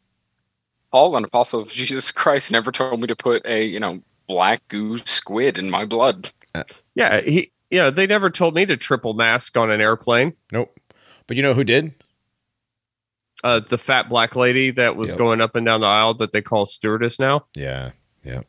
Paul, 0.93 1.15
an 1.17 1.25
apostle 1.25 1.61
of 1.61 1.71
Jesus 1.71 2.11
Christ, 2.11 2.51
never 2.51 2.73
told 2.73 3.01
me 3.01 3.07
to 3.07 3.17
put 3.17 3.45
a, 3.47 3.65
you 3.67 3.79
know, 3.79 4.01
black 4.27 4.67
goo 4.69 4.97
squid 4.99 5.59
in 5.59 5.69
my 5.71 5.85
blood. 5.85 6.31
Yeah, 6.95 7.21
he. 7.21 7.53
Yeah, 7.71 7.91
they 7.91 8.07
never 8.07 8.31
told 8.31 8.55
me 8.55 8.65
to 8.67 8.77
triple 8.77 9.15
mask 9.15 9.57
on 9.57 9.71
an 9.71 9.81
airplane. 9.81 10.33
Nope. 10.53 10.75
But 11.27 11.37
you 11.37 11.43
know 11.43 11.55
who 11.55 11.65
did? 11.65 11.95
Uh, 13.45 13.61
the 13.61 13.79
fat 13.79 14.09
black 14.09 14.35
lady 14.35 14.71
that 14.73 14.97
was 14.97 15.11
Yep. 15.11 15.19
going 15.19 15.41
up 15.41 15.55
and 15.55 15.65
down 15.67 15.81
the 15.83 15.87
aisle 15.87 16.15
that 16.15 16.33
they 16.33 16.43
call 16.43 16.67
stewardess 16.67 17.19
now. 17.21 17.47
Yeah. 17.55 17.91
Yeah. 18.25 18.41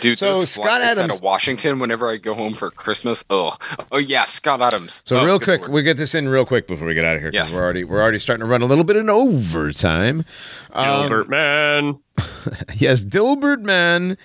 Dude, 0.00 0.18
So, 0.18 0.34
Scott 0.44 0.64
flights 0.80 0.84
Adams- 0.84 0.98
out 1.12 1.16
of 1.18 1.22
Washington 1.22 1.78
whenever 1.78 2.10
I 2.10 2.16
go 2.16 2.34
home 2.34 2.54
for 2.54 2.72
Christmas. 2.72 3.24
Ugh. 3.30 3.54
Oh 3.92 3.98
yeah, 3.98 4.24
Scott 4.24 4.60
Adams. 4.60 5.04
So 5.06 5.18
Oh, 5.18 5.24
real 5.24 5.38
quick, 5.38 5.60
lord. 5.60 5.72
we 5.72 5.82
get 5.82 5.96
this 5.96 6.12
in 6.14 6.28
real 6.28 6.44
quick 6.44 6.66
before 6.66 6.88
we 6.88 6.94
get 6.94 7.04
out 7.04 7.14
of 7.14 7.22
here. 7.22 7.30
Yes. 7.32 7.54
We're 7.54 7.62
already 7.62 7.84
we're 7.84 8.02
already 8.02 8.18
starting 8.18 8.44
to 8.44 8.50
run 8.50 8.62
a 8.62 8.66
little 8.66 8.82
bit 8.82 8.96
in 8.96 9.08
overtime. 9.08 10.24
Um, 10.72 11.28
man. 11.28 12.00
yes, 12.74 13.02
Dilbert 13.04 13.62
man 13.62 14.18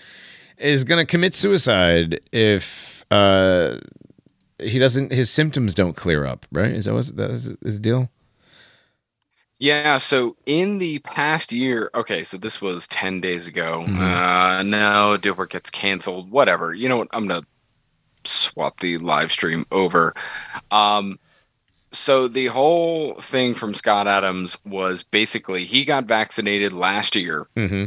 is 0.57 0.83
going 0.83 0.97
to 0.97 1.09
commit 1.09 1.35
suicide 1.35 2.19
if 2.31 3.00
uh 3.11 3.77
he 4.59 4.79
doesn't 4.79 5.11
his 5.11 5.29
symptoms 5.29 5.73
don't 5.73 5.95
clear 5.95 6.25
up, 6.25 6.45
right? 6.51 6.71
Is 6.71 6.85
that 6.85 6.93
what's 6.93 7.11
that 7.11 7.31
is 7.31 7.51
his 7.63 7.79
deal? 7.79 8.09
Yeah, 9.59 9.99
so 9.99 10.35
in 10.47 10.79
the 10.79 10.99
past 10.99 11.51
year, 11.51 11.91
okay, 11.93 12.23
so 12.23 12.35
this 12.37 12.63
was 12.63 12.87
10 12.87 13.21
days 13.21 13.47
ago. 13.47 13.83
Mhm. 13.87 13.99
Uh 13.99 14.63
no, 14.63 15.17
Dilbert 15.19 15.49
gets 15.49 15.69
canceled, 15.69 16.31
whatever. 16.31 16.73
You 16.73 16.89
know 16.89 16.97
what? 16.97 17.09
I'm 17.11 17.27
to 17.27 17.43
swap 18.23 18.79
the 18.79 18.97
live 18.99 19.31
stream 19.31 19.65
over. 19.71 20.13
Um 20.71 21.19
so 21.93 22.27
the 22.27 22.45
whole 22.47 23.15
thing 23.15 23.53
from 23.53 23.73
Scott 23.73 24.07
Adams 24.07 24.57
was 24.65 25.03
basically 25.03 25.65
he 25.65 25.83
got 25.83 26.05
vaccinated 26.05 26.71
last 26.71 27.15
year. 27.15 27.47
Mm-hmm. 27.57 27.85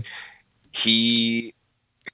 He 0.72 1.54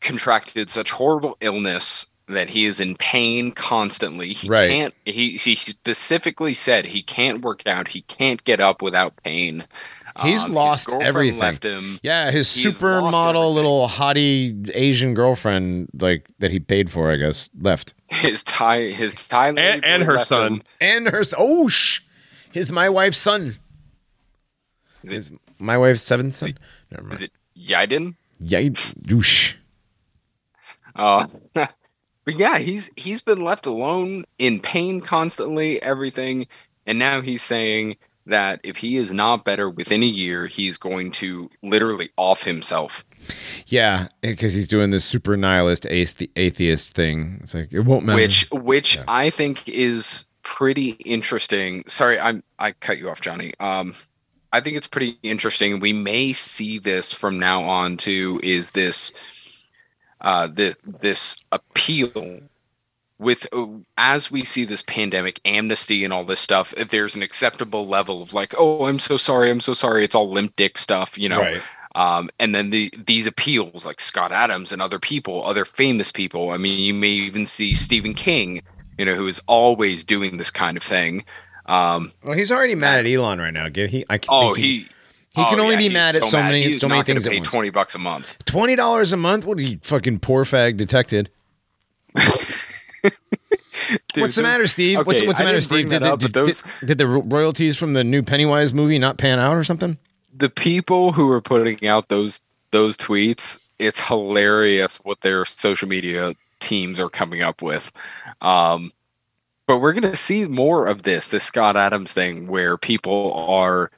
contracted 0.01 0.71
such 0.71 0.93
horrible 0.93 1.37
illness 1.41 2.07
that 2.31 2.51
he 2.51 2.65
is 2.65 2.81
in 2.81 2.97
pain 2.97 3.53
constantly. 3.53 4.33
He 4.33 4.49
Right. 4.49 4.69
can't 4.71 4.95
he 5.05 5.31
he 5.37 5.55
specifically 5.55 6.55
said 6.55 6.87
he 6.87 7.03
can't 7.03 7.43
work 7.43 7.67
out, 7.67 7.89
he 7.89 8.03
can't 8.03 8.43
get 8.45 8.61
up 8.61 8.83
without 8.83 9.17
pain. 9.23 9.65
He's 10.23 10.45
Um, 10.45 10.53
lost 10.55 10.89
girlfriend 10.89 11.09
everything. 11.09 11.39
Left 11.39 11.65
him. 11.65 12.01
Yeah, 12.03 12.31
his 12.31 12.53
He's 12.53 12.81
supermodel 12.81 13.55
little 13.55 13.89
hottie 13.89 14.69
Asian 14.75 15.15
girlfriend, 15.15 15.89
like 15.99 16.27
that 16.41 16.51
he 16.51 16.59
paid 16.59 16.91
for, 16.91 17.11
I 17.13 17.17
guess, 17.17 17.49
left, 17.59 17.95
His 18.09 18.43
tie 18.43 18.91
his 18.91 19.15
tie 19.15 19.49
And- 19.49 19.85
and 19.85 20.03
her 20.03 20.19
son. 20.19 20.63
and 20.81 21.07
her 21.09 21.21
s- 21.21 21.33
oh 21.39 21.69
sh, 21.69 22.01
his 22.53 22.73
my 22.73 22.89
wife's 22.89 23.19
son, 23.19 23.57
Is 25.05 25.11
it- 25.11 25.15
his 25.15 25.33
my 25.59 25.79
wife's 25.79 26.03
seventh 26.03 26.35
son. 26.35 26.55
Never 26.91 27.05
mind. 27.05 27.15
Is 27.15 27.23
it 27.23 27.33
Yiden? 27.57 28.17
Yeah, 28.41 28.69
douche. 29.03 29.55
Uh, 30.97 31.25
but 32.31 32.39
yeah, 32.41 32.59
he's 32.59 32.91
he's 32.97 33.21
been 33.21 33.43
left 33.45 33.67
alone 33.67 34.25
in 34.39 34.61
pain 34.61 35.01
constantly, 35.01 35.83
everything, 35.83 36.47
and 36.87 36.99
now 36.99 37.21
he's 37.21 37.43
saying 37.43 37.97
that 38.27 38.61
if 38.63 38.77
he 38.77 38.97
is 38.97 39.13
not 39.13 39.45
better 39.45 39.69
within 39.69 40.03
a 40.03 40.07
year, 40.07 40.47
he's 40.47 40.77
going 40.77 41.11
to 41.11 41.51
literally 41.63 42.11
off 42.17 42.45
himself. 42.45 43.05
Yeah, 43.67 44.09
because 44.21 44.55
he's 44.55 44.69
doing 44.69 44.91
this 44.91 45.05
super 45.05 45.37
nihilist 45.37 45.85
athe- 45.85 46.31
atheist 46.37 46.95
thing. 46.95 47.41
It's 47.43 47.55
like 47.55 47.73
it 47.73 47.81
won't 47.81 48.05
matter. 48.05 48.17
which 48.21 48.47
which 48.51 48.97
Yeah. 48.97 49.05
I 49.09 49.31
think 49.31 49.69
is 49.69 50.27
pretty 50.43 50.91
interesting. 51.05 51.85
Sorry, 51.87 52.19
I'm 52.19 52.43
I 52.59 52.73
cut 52.73 52.99
you 52.99 53.11
off, 53.11 53.21
Johnny. 53.21 53.53
Um, 53.61 53.95
I 54.53 54.61
think 54.61 54.77
it's 54.77 54.87
pretty 54.89 55.19
interesting. 55.23 55.81
We 55.81 55.93
may 55.93 56.33
see 56.33 56.79
this 56.79 57.13
from 57.13 57.39
now 57.39 57.63
on 57.65 57.97
too. 57.97 58.41
Is 58.43 58.73
this 58.73 59.13
uh 60.21 60.47
the 60.47 60.77
this 60.85 61.37
appeal 61.53 62.41
with 63.19 63.47
uh, 63.53 63.67
as 63.99 64.31
we 64.31 64.45
see 64.45 64.65
this 64.65 64.83
pandemic 64.83 65.41
amnesty 65.45 66.05
and 66.05 66.13
all 66.13 66.25
this 66.25 66.41
stuff 66.41 66.73
if 66.77 66.89
there's 66.89 67.15
an 67.15 67.23
acceptable 67.23 67.87
level 67.87 68.23
of 68.23 68.33
like 68.33 68.55
oh 68.59 68.87
i'm 68.87 68.99
so 68.99 69.17
sorry 69.17 69.51
i'm 69.51 69.61
so 69.61 69.73
sorry 69.73 70.05
it's 70.05 70.15
all 70.15 70.29
limp 70.29 70.55
dick 70.57 70.79
stuff 70.79 71.19
you 71.19 71.29
know 71.29 71.41
right. 71.41 71.63
um, 71.95 72.31
and 72.39 72.55
then 72.55 72.71
the 72.71 72.93
these 72.97 73.27
appeals 73.27 73.85
like 73.85 74.01
Scott 74.01 74.33
Adams 74.33 74.73
and 74.73 74.81
other 74.81 74.99
people, 74.99 75.45
other 75.45 75.65
famous 75.65 76.13
people. 76.13 76.51
I 76.51 76.57
mean, 76.57 76.79
you 76.79 76.95
may 76.95 77.09
even 77.09 77.47
see 77.47 77.75
Stephen 77.75 78.15
King, 78.15 78.63
you 78.99 79.05
know, 79.05 79.15
who 79.15 79.27
is 79.27 79.43
always 79.47 80.05
doing 80.05 80.37
this 80.37 80.51
kind 80.51 80.77
of 80.77 80.83
thing. 80.83 81.25
Um, 81.67 82.13
Well, 82.25 82.37
he's 82.37 82.51
already 82.51 82.75
mad 82.75 83.01
at 83.01 83.07
Elon 83.07 83.39
right 83.39 83.53
now. 83.53 83.69
Give 83.69 83.91
he. 83.91 84.05
I 84.11 84.19
oh, 84.29 84.55
think 84.55 84.65
he. 84.65 84.89
He 85.35 85.43
oh, 85.43 85.47
can 85.51 85.61
only 85.61 85.75
yeah, 85.75 85.81
be 85.81 85.89
mad 85.91 86.17
at 86.17 86.25
so 86.25 86.39
many- 86.39 86.63
He's 86.63 86.81
so 86.81 86.89
many 86.89 87.03
things 87.05 87.27
at 87.27 87.31
Pay 87.31 87.39
once. 87.39 87.49
twenty 87.49 87.71
bucks 87.71 87.95
a 87.95 87.99
month. 87.99 88.37
twenty 88.47 88.75
dollars 88.77 89.13
a 89.13 89.17
month. 89.17 89.45
What 89.45 89.59
are 89.59 89.63
you 89.63 89.79
fucking 89.83 90.19
poor 90.21 90.45
fag 90.45 90.77
detected? 90.77 91.31
Dude, 94.13 94.23
what's 94.23 94.35
the 94.37 94.43
those- 94.43 94.51
matter, 94.51 94.67
Steve? 94.67 94.99
what's 95.07 95.21
okay, 95.21 95.27
what's 95.27 95.39
the 95.39 95.45
matter, 95.45 95.61
Steve? 95.61 95.89
Did, 95.89 96.03
the- 96.03 96.13
up, 96.13 96.19
did, 96.21 96.33
those- 96.33 96.63
did, 96.81 96.87
did 96.87 96.99
the 96.99 97.07
royalties 97.07 97.77
from 97.77 97.95
the 97.95 98.05
new 98.05 98.23
Pennywise 98.23 98.73
movie 98.75 98.99
not 98.99 99.19
pan 99.19 99.39
out 99.39 99.57
or 99.57 99.65
something? 99.65 99.99
the 100.33 100.49
people 100.49 101.13
who 101.13 101.31
are 101.33 101.41
putting 101.41 101.87
out 101.87 102.09
those 102.09 102.41
those 102.71 102.97
tweets, 102.97 103.59
it's 103.81 104.07
hilarious 104.07 104.99
what 104.99 105.21
their 105.23 105.45
social 105.45 105.89
media 105.89 106.35
teams 106.61 107.01
are 107.01 107.09
coming 107.11 107.43
up 107.43 107.63
with. 107.63 107.91
Um, 108.41 108.93
but 109.67 109.79
we're 109.79 109.93
going 109.93 110.05
to 110.11 110.17
see 110.17 110.47
more 110.47 110.87
of 110.87 111.03
this, 111.03 111.29
this 111.29 111.43
Scott 111.45 111.77
Adams 111.77 112.13
thing, 112.13 112.47
where 112.47 112.77
people 112.77 113.33
are 113.35 113.91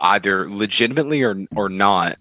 either 0.00 0.48
legitimately 0.48 1.22
or 1.22 1.46
or 1.54 1.68
not 1.68 2.18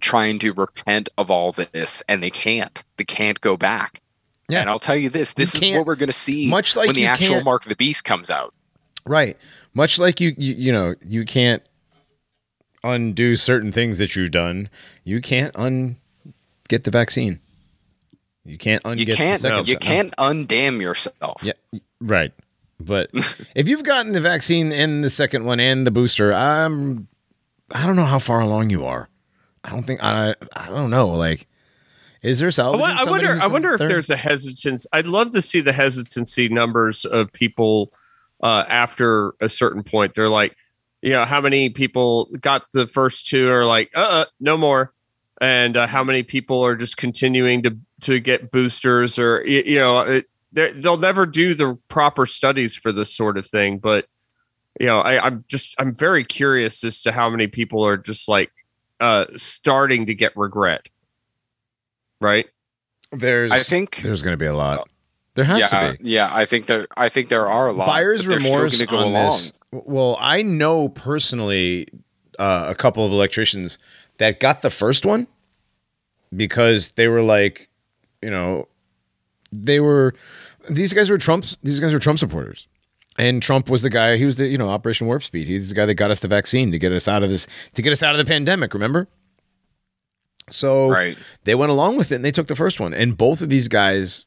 trying 0.00 0.38
to 0.40 0.52
repent 0.52 1.08
of 1.16 1.30
all 1.30 1.52
this, 1.52 2.02
and 2.08 2.22
they 2.22 2.30
can't. 2.30 2.82
They 2.96 3.04
can't 3.04 3.40
go 3.40 3.56
back. 3.56 4.02
Yeah. 4.48 4.60
And 4.60 4.70
I'll 4.70 4.78
tell 4.78 4.96
you 4.96 5.10
this: 5.10 5.34
this 5.34 5.54
is 5.54 5.76
what 5.76 5.86
we're 5.86 5.96
going 5.96 6.08
to 6.08 6.12
see 6.12 6.48
much 6.48 6.76
like 6.76 6.88
when 6.88 6.96
the 6.96 7.06
actual 7.06 7.42
Mark 7.42 7.64
of 7.64 7.68
the 7.68 7.76
Beast 7.76 8.04
comes 8.04 8.30
out. 8.30 8.54
Right. 9.04 9.36
Much 9.74 9.98
like 9.98 10.20
you, 10.20 10.34
you, 10.36 10.54
you 10.54 10.72
know, 10.72 10.94
you 11.04 11.24
can't 11.24 11.62
undo 12.82 13.36
certain 13.36 13.72
things 13.72 13.98
that 13.98 14.16
you've 14.16 14.30
done. 14.30 14.68
You 15.04 15.20
can't 15.20 15.56
un 15.56 15.96
get 16.68 16.84
the 16.84 16.90
vaccine. 16.90 17.40
You 18.44 18.58
can't 18.58 18.84
un. 18.84 18.98
You 18.98 19.06
get 19.06 19.16
can't. 19.16 19.40
second 19.40 19.68
You 19.68 19.76
can't 19.76 20.14
undamn 20.16 20.80
yourself. 20.80 21.42
Yeah. 21.42 21.52
Right. 22.00 22.32
But 22.80 23.10
if 23.54 23.68
you've 23.68 23.84
gotten 23.84 24.12
the 24.12 24.20
vaccine 24.20 24.72
and 24.72 25.04
the 25.04 25.10
second 25.10 25.44
one 25.44 25.60
and 25.60 25.86
the 25.86 25.90
booster, 25.90 26.32
I'm. 26.32 27.08
I 27.72 27.86
don't 27.86 27.96
know 27.96 28.04
how 28.04 28.18
far 28.18 28.40
along 28.40 28.70
you 28.70 28.84
are. 28.84 29.08
I 29.64 29.70
don't 29.70 29.86
think 29.86 30.02
I. 30.02 30.34
I 30.54 30.66
don't 30.68 30.90
know. 30.90 31.08
Like, 31.08 31.46
is 32.22 32.38
there 32.38 32.48
I, 32.48 32.50
salvaging? 32.50 32.96
I 32.98 33.10
wonder. 33.10 33.38
I 33.40 33.46
wonder 33.46 33.74
if 33.74 33.80
there's 33.80 34.10
a 34.10 34.16
hesitance. 34.16 34.86
I'd 34.92 35.08
love 35.08 35.32
to 35.32 35.42
see 35.42 35.60
the 35.60 35.72
hesitancy 35.72 36.48
numbers 36.48 37.04
of 37.04 37.32
people 37.32 37.92
uh, 38.42 38.64
after 38.68 39.34
a 39.40 39.48
certain 39.48 39.82
point. 39.82 40.14
They're 40.14 40.28
like, 40.28 40.56
you 41.02 41.10
know, 41.10 41.24
how 41.24 41.40
many 41.40 41.68
people 41.70 42.28
got 42.40 42.70
the 42.72 42.86
first 42.86 43.26
two 43.26 43.50
are 43.50 43.66
like, 43.66 43.90
uh, 43.94 44.00
uh 44.00 44.24
no 44.40 44.56
more, 44.56 44.94
and 45.40 45.76
uh, 45.76 45.86
how 45.86 46.02
many 46.02 46.22
people 46.22 46.64
are 46.64 46.76
just 46.76 46.96
continuing 46.96 47.62
to 47.64 47.76
to 48.02 48.20
get 48.20 48.50
boosters 48.50 49.18
or 49.18 49.44
you, 49.44 49.62
you 49.66 49.78
know, 49.78 50.00
it, 50.00 50.26
they'll 50.52 50.96
never 50.96 51.26
do 51.26 51.54
the 51.54 51.78
proper 51.88 52.26
studies 52.26 52.76
for 52.76 52.92
this 52.92 53.14
sort 53.14 53.36
of 53.36 53.46
thing. 53.46 53.78
But 53.78 54.06
you 54.78 54.86
know, 54.86 55.00
I, 55.00 55.24
I'm 55.24 55.44
just 55.48 55.74
I'm 55.78 55.94
very 55.94 56.24
curious 56.24 56.84
as 56.84 57.00
to 57.02 57.12
how 57.12 57.28
many 57.30 57.46
people 57.46 57.84
are 57.84 57.96
just 57.96 58.28
like 58.28 58.50
uh 59.00 59.26
starting 59.36 60.06
to 60.06 60.14
get 60.14 60.36
regret. 60.36 60.88
Right. 62.20 62.46
There's. 63.12 63.52
I 63.52 63.60
think 63.60 64.02
there's 64.02 64.22
going 64.22 64.34
to 64.34 64.38
be 64.38 64.46
a 64.46 64.54
lot. 64.54 64.88
There 65.34 65.44
has 65.44 65.60
yeah, 65.60 65.68
to 65.68 65.98
be. 65.98 66.10
yeah. 66.10 66.30
I 66.32 66.44
think 66.44 66.66
there. 66.66 66.86
I 66.96 67.08
think 67.08 67.28
there 67.28 67.46
are 67.46 67.68
a 67.68 67.72
lot. 67.72 67.86
buyer's 67.86 68.22
but 68.22 68.30
they're 68.30 68.40
still 68.40 68.54
remorse 68.54 68.82
gonna 68.82 68.90
go 68.90 68.98
on 68.98 69.08
along. 69.08 69.30
this. 69.30 69.52
Well, 69.70 70.16
I 70.20 70.42
know 70.42 70.88
personally 70.88 71.88
uh, 72.38 72.66
a 72.68 72.74
couple 72.74 73.04
of 73.04 73.12
electricians 73.12 73.78
that 74.18 74.40
got 74.40 74.62
the 74.62 74.70
first 74.70 75.06
one 75.06 75.26
because 76.34 76.92
they 76.92 77.08
were 77.08 77.22
like, 77.22 77.68
you 78.22 78.30
know, 78.30 78.68
they 79.52 79.80
were 79.80 80.14
these 80.68 80.92
guys 80.92 81.10
were 81.10 81.18
Trump's. 81.18 81.56
These 81.62 81.80
guys 81.80 81.92
were 81.92 81.98
Trump 81.98 82.18
supporters. 82.18 82.66
And 83.18 83.42
Trump 83.42 83.68
was 83.68 83.82
the 83.82 83.90
guy. 83.90 84.16
He 84.16 84.24
was 84.24 84.36
the 84.36 84.46
you 84.46 84.56
know 84.56 84.68
Operation 84.68 85.06
Warp 85.08 85.22
Speed. 85.24 85.48
He's 85.48 85.68
the 85.70 85.74
guy 85.74 85.86
that 85.86 85.94
got 85.94 86.10
us 86.10 86.20
the 86.20 86.28
vaccine 86.28 86.70
to 86.72 86.78
get 86.78 86.92
us 86.92 87.08
out 87.08 87.22
of 87.22 87.30
this 87.30 87.46
to 87.74 87.82
get 87.82 87.92
us 87.92 88.02
out 88.02 88.12
of 88.12 88.18
the 88.18 88.24
pandemic. 88.24 88.72
Remember? 88.74 89.08
So 90.50 90.88
Right. 90.88 91.18
they 91.44 91.54
went 91.54 91.70
along 91.70 91.96
with 91.96 92.10
it 92.12 92.16
and 92.16 92.24
they 92.24 92.30
took 92.30 92.46
the 92.46 92.56
first 92.56 92.80
one. 92.80 92.94
And 92.94 93.16
both 93.18 93.42
of 93.42 93.50
these 93.50 93.68
guys 93.68 94.24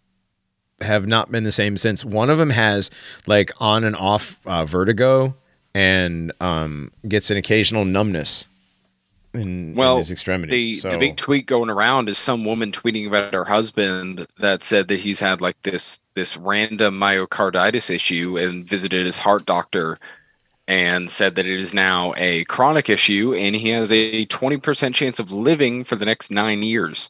have 0.81 1.07
not 1.07 1.31
been 1.31 1.43
the 1.43 1.51
same 1.51 1.77
since. 1.77 2.05
One 2.05 2.29
of 2.29 2.37
them 2.37 2.49
has 2.51 2.91
like 3.27 3.51
on 3.59 3.83
and 3.83 3.95
off 3.95 4.39
uh, 4.45 4.65
vertigo 4.65 5.35
and 5.73 6.31
um, 6.41 6.91
gets 7.07 7.31
an 7.31 7.37
occasional 7.37 7.85
numbness 7.85 8.45
in, 9.33 9.75
Well, 9.75 9.93
in 9.93 9.99
his 9.99 10.11
extremities. 10.11 10.51
The 10.51 10.75
so, 10.75 10.89
the 10.89 10.97
big 10.97 11.17
tweet 11.17 11.45
going 11.45 11.69
around 11.69 12.09
is 12.09 12.17
some 12.17 12.45
woman 12.45 12.71
tweeting 12.71 13.07
about 13.07 13.33
her 13.33 13.45
husband 13.45 14.27
that 14.39 14.63
said 14.63 14.87
that 14.89 15.01
he's 15.01 15.19
had 15.19 15.41
like 15.41 15.61
this 15.63 16.03
this 16.13 16.35
random 16.37 16.99
myocarditis 16.99 17.89
issue 17.89 18.37
and 18.37 18.65
visited 18.65 19.05
his 19.05 19.19
heart 19.19 19.45
doctor 19.45 19.97
and 20.67 21.09
said 21.09 21.35
that 21.35 21.45
it 21.45 21.59
is 21.59 21.73
now 21.73 22.13
a 22.17 22.43
chronic 22.45 22.89
issue 22.89 23.33
and 23.33 23.55
he 23.55 23.69
has 23.69 23.91
a 23.91 24.25
20% 24.27 24.93
chance 24.93 25.19
of 25.19 25.31
living 25.31 25.83
for 25.83 25.95
the 25.95 26.05
next 26.05 26.31
9 26.31 26.63
years. 26.63 27.09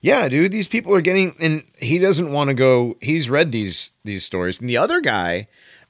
yeah, 0.00 0.28
dude, 0.28 0.52
these 0.52 0.68
people 0.68 0.94
are 0.94 1.00
getting, 1.00 1.34
and 1.40 1.64
he 1.78 1.98
doesn't 1.98 2.32
want 2.32 2.48
to 2.48 2.54
go. 2.54 2.96
He's 3.00 3.30
read 3.30 3.52
these 3.52 3.92
these 4.04 4.24
stories, 4.24 4.60
and 4.60 4.68
the 4.68 4.76
other 4.76 5.00
guy, 5.00 5.46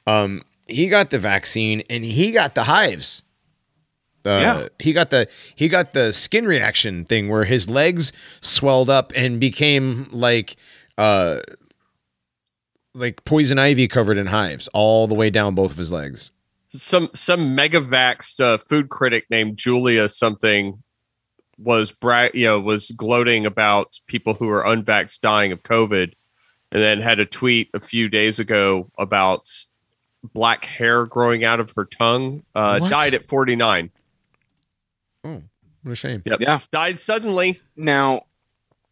um, 0.06 0.42
he 0.66 0.88
got 0.88 1.10
the 1.10 1.18
vaccine 1.18 1.82
and 1.90 2.04
he 2.04 2.30
got 2.32 2.54
the 2.54 2.64
hives. 2.64 3.23
Uh, 4.26 4.30
Yeah. 4.40 4.68
he 4.78 4.92
got 4.92 5.10
the 5.10 5.28
he 5.54 5.68
got 5.68 5.92
the 5.92 6.12
skin 6.12 6.46
reaction 6.46 7.04
thing 7.04 7.28
where 7.28 7.44
his 7.44 7.68
legs 7.68 8.12
swelled 8.40 8.88
up 8.88 9.12
and 9.14 9.38
became 9.38 10.08
like 10.12 10.56
uh 10.96 11.40
like 12.94 13.24
poison 13.24 13.58
ivy 13.58 13.88
covered 13.88 14.16
in 14.18 14.26
hives 14.26 14.68
all 14.72 15.06
the 15.06 15.14
way 15.14 15.30
down 15.30 15.54
both 15.54 15.70
of 15.72 15.76
his 15.76 15.90
legs. 15.90 16.30
some 16.68 17.08
some 17.14 17.56
megavax 17.56 18.40
uh, 18.40 18.56
food 18.58 18.88
critic 18.88 19.26
named 19.30 19.56
Julia 19.56 20.08
something 20.08 20.82
was 21.58 21.90
bra- 21.92 22.28
you 22.34 22.46
know 22.46 22.60
was 22.60 22.90
gloating 22.92 23.46
about 23.46 24.00
people 24.06 24.34
who 24.34 24.48
are 24.48 24.62
unvaxxed 24.64 25.20
dying 25.20 25.52
of 25.52 25.62
COVID, 25.62 26.12
and 26.72 26.82
then 26.82 27.00
had 27.00 27.20
a 27.20 27.26
tweet 27.26 27.68
a 27.74 27.80
few 27.80 28.08
days 28.08 28.38
ago 28.40 28.90
about 28.98 29.48
black 30.32 30.64
hair 30.64 31.06
growing 31.06 31.44
out 31.44 31.60
of 31.60 31.72
her 31.76 31.84
tongue. 31.84 32.42
Uh, 32.54 32.78
What? 32.78 32.90
died 32.90 33.14
at 33.14 33.26
forty 33.26 33.54
nine. 33.56 33.90
Oh, 35.24 35.42
what 35.82 35.92
a 35.92 35.96
shame. 35.96 36.22
Yep. 36.24 36.40
Yeah. 36.40 36.60
Died 36.70 37.00
suddenly. 37.00 37.60
Now, 37.76 38.22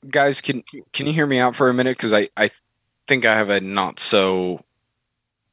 guys, 0.09 0.41
can 0.41 0.63
can 0.93 1.07
you 1.07 1.13
hear 1.13 1.27
me 1.27 1.39
out 1.39 1.55
for 1.55 1.69
a 1.69 1.75
minute? 1.75 1.97
Because 1.97 2.13
I 2.13 2.29
I 2.37 2.51
think 3.07 3.25
I 3.25 3.35
have 3.35 3.51
a 3.51 3.61
not 3.61 3.99
so 3.99 4.65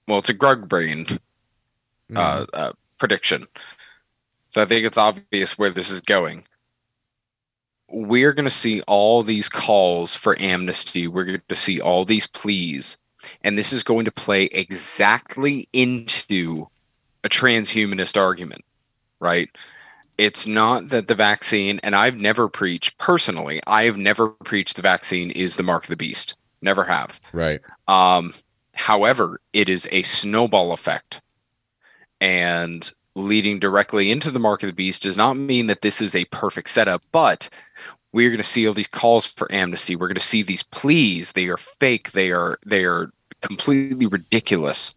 well, 0.08 0.18
it's 0.18 0.30
a 0.30 0.34
Grug 0.34 0.68
brained 0.68 1.20
uh, 2.16 2.46
uh, 2.54 2.74
prediction. 2.98 3.48
So 4.50 4.62
I 4.62 4.66
think 4.66 4.86
it's 4.86 4.98
obvious 4.98 5.58
where 5.58 5.70
this 5.70 5.92
is 5.92 6.02
going. 6.02 6.46
We're 7.88 8.34
going 8.34 8.46
to 8.46 8.52
see 8.52 8.82
all 8.82 9.24
these 9.24 9.50
calls 9.50 10.16
for 10.16 10.40
amnesty. 10.40 11.08
We're 11.08 11.26
going 11.26 11.42
to 11.48 11.56
see 11.56 11.80
all 11.80 12.06
these 12.06 12.26
pleas, 12.26 12.98
and 13.44 13.58
this 13.58 13.72
is 13.72 13.84
going 13.84 14.06
to 14.06 14.12
play 14.12 14.46
exactly 14.46 15.68
into 15.74 16.68
a 17.24 17.30
transhumanist 17.30 18.20
argument, 18.20 18.64
right? 19.20 19.50
It's 20.20 20.46
not 20.46 20.90
that 20.90 21.08
the 21.08 21.16
vaccine, 21.16 21.80
and 21.82 21.96
I've 21.96 22.20
never 22.20 22.50
preached 22.50 22.98
personally, 22.98 23.62
I 23.66 23.84
have 23.84 23.96
never 23.96 24.28
preached 24.28 24.76
the 24.76 24.82
vaccine 24.82 25.32
is 25.32 25.56
the 25.56 25.64
mark 25.64 25.86
of 25.86 25.90
the 25.90 25.96
beast. 25.96 26.36
Never 26.62 26.84
have. 26.84 27.22
right. 27.32 27.62
Um, 27.88 28.34
however, 28.76 29.40
it 29.54 29.70
is 29.70 29.88
a 29.94 30.02
snowball 30.02 30.74
effect. 30.74 31.22
And 32.20 32.91
leading 33.16 33.60
directly 33.60 34.12
into 34.12 34.30
the 34.30 34.41
mark 34.41 34.62
of 34.62 34.68
the 34.68 34.74
beast 34.74 35.04
does 35.04 35.16
not 35.16 35.38
mean 35.38 35.68
that 35.68 35.84
this 35.84 36.02
is 36.02 36.14
a 36.14 36.26
perfect 36.26 36.70
setup, 36.70 37.02
but 37.14 37.48
we're 38.12 38.30
going 38.30 38.40
to 38.40 38.44
see 38.44 38.68
all 38.68 38.74
these 38.74 38.90
calls 38.90 39.26
for 39.26 39.50
amnesty. 39.50 39.96
We're 39.96 40.10
going 40.10 40.16
to 40.16 40.20
see 40.20 40.44
these 40.44 40.64
pleas. 40.64 41.32
They 41.32 41.48
are 41.48 41.56
fake. 41.56 42.12
They 42.12 42.32
are 42.32 42.60
they 42.66 42.84
are 42.84 43.14
completely 43.41 44.06
ridiculous. 44.06 44.96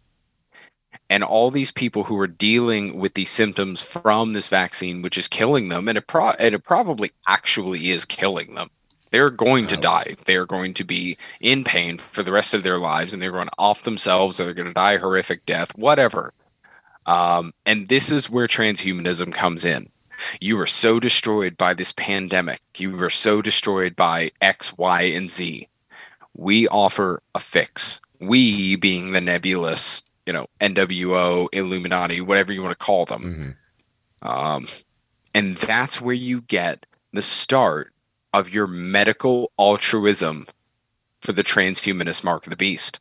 And 1.13 1.23
all 1.23 1.51
these 1.51 1.71
people 1.71 2.05
who 2.05 2.19
are 2.19 2.25
dealing 2.25 2.99
with 2.99 3.13
these 3.13 3.29
symptoms 3.29 3.83
from 3.83 4.33
this 4.33 4.47
vaccine, 4.47 5.03
which 5.03 5.15
is 5.15 5.27
killing 5.27 5.69
them, 5.69 5.87
and 5.87 5.95
it, 5.95 6.07
pro- 6.07 6.31
and 6.39 6.55
it 6.55 6.63
probably 6.63 7.11
actually 7.27 7.91
is 7.91 8.03
killing 8.03 8.55
them. 8.55 8.71
They're 9.11 9.29
going 9.29 9.67
to 9.67 9.77
die. 9.77 10.15
They 10.25 10.35
are 10.35 10.47
going 10.47 10.73
to 10.73 10.83
be 10.83 11.15
in 11.39 11.63
pain 11.65 11.99
for 11.99 12.23
the 12.23 12.31
rest 12.31 12.55
of 12.55 12.63
their 12.63 12.79
lives, 12.79 13.13
and 13.13 13.21
they're 13.21 13.31
going 13.31 13.45
to 13.45 13.59
off 13.59 13.83
themselves, 13.83 14.39
or 14.39 14.45
they're 14.45 14.55
going 14.55 14.69
to 14.69 14.73
die 14.73 14.93
a 14.93 14.99
horrific 14.99 15.45
death, 15.45 15.77
whatever. 15.77 16.33
Um, 17.05 17.53
and 17.63 17.89
this 17.89 18.11
is 18.11 18.27
where 18.27 18.47
transhumanism 18.47 19.33
comes 19.33 19.65
in. 19.65 19.91
You 20.41 20.59
are 20.61 20.65
so 20.65 20.99
destroyed 20.99 21.57
by 21.57 21.75
this 21.75 21.91
pandemic. 21.91 22.61
You 22.75 22.97
were 22.97 23.11
so 23.11 23.39
destroyed 23.39 23.95
by 23.95 24.31
X, 24.41 24.79
Y, 24.79 25.03
and 25.03 25.29
Z. 25.29 25.67
We 26.33 26.67
offer 26.69 27.21
a 27.35 27.39
fix. 27.39 28.01
We 28.19 28.77
being 28.77 29.11
the 29.11 29.21
nebulous, 29.21 30.09
you 30.25 30.33
know, 30.33 30.47
NWO, 30.59 31.47
Illuminati, 31.51 32.21
whatever 32.21 32.53
you 32.53 32.61
want 32.61 32.77
to 32.77 32.85
call 32.85 33.05
them. 33.05 33.55
Um, 34.21 34.67
and 35.35 35.55
that's 35.55 35.99
where 35.99 36.15
you 36.15 36.41
get 36.41 36.85
the 37.11 37.21
start 37.21 37.93
of 38.33 38.53
your 38.53 38.67
medical 38.67 39.51
altruism 39.59 40.47
for 41.19 41.31
the 41.33 41.43
transhumanist 41.43 42.23
mark 42.23 42.45
of 42.45 42.49
the 42.49 42.55
beast. 42.55 42.99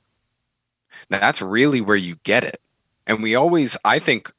Now, 1.10 1.20
that's 1.20 1.42
really 1.42 1.80
where 1.80 1.96
you 1.96 2.16
get 2.22 2.44
it. 2.44 2.60
And 3.06 3.22
we 3.22 3.34
always, 3.34 3.76
I 3.84 3.98
think, 3.98 4.32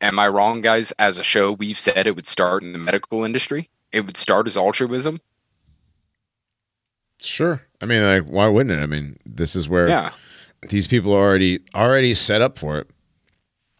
am 0.00 0.18
I 0.18 0.28
wrong, 0.28 0.60
guys? 0.60 0.92
As 0.92 1.18
a 1.18 1.22
show, 1.22 1.52
we've 1.52 1.78
said 1.78 2.06
it 2.06 2.16
would 2.16 2.26
start 2.26 2.62
in 2.62 2.72
the 2.72 2.78
medical 2.78 3.24
industry. 3.24 3.68
It 3.90 4.06
would 4.06 4.16
start 4.16 4.46
as 4.46 4.56
altruism. 4.56 5.20
Sure. 7.20 7.62
I 7.80 7.86
mean, 7.86 8.02
like, 8.02 8.24
why 8.24 8.48
wouldn't 8.48 8.78
it? 8.78 8.82
I 8.82 8.86
mean, 8.86 9.18
this 9.24 9.54
is 9.54 9.68
where 9.68 9.88
Yeah, 9.88 10.10
these 10.68 10.86
people 10.86 11.12
are 11.12 11.20
already 11.20 11.60
already 11.74 12.14
set 12.14 12.40
up 12.42 12.58
for 12.58 12.78
it. 12.78 12.88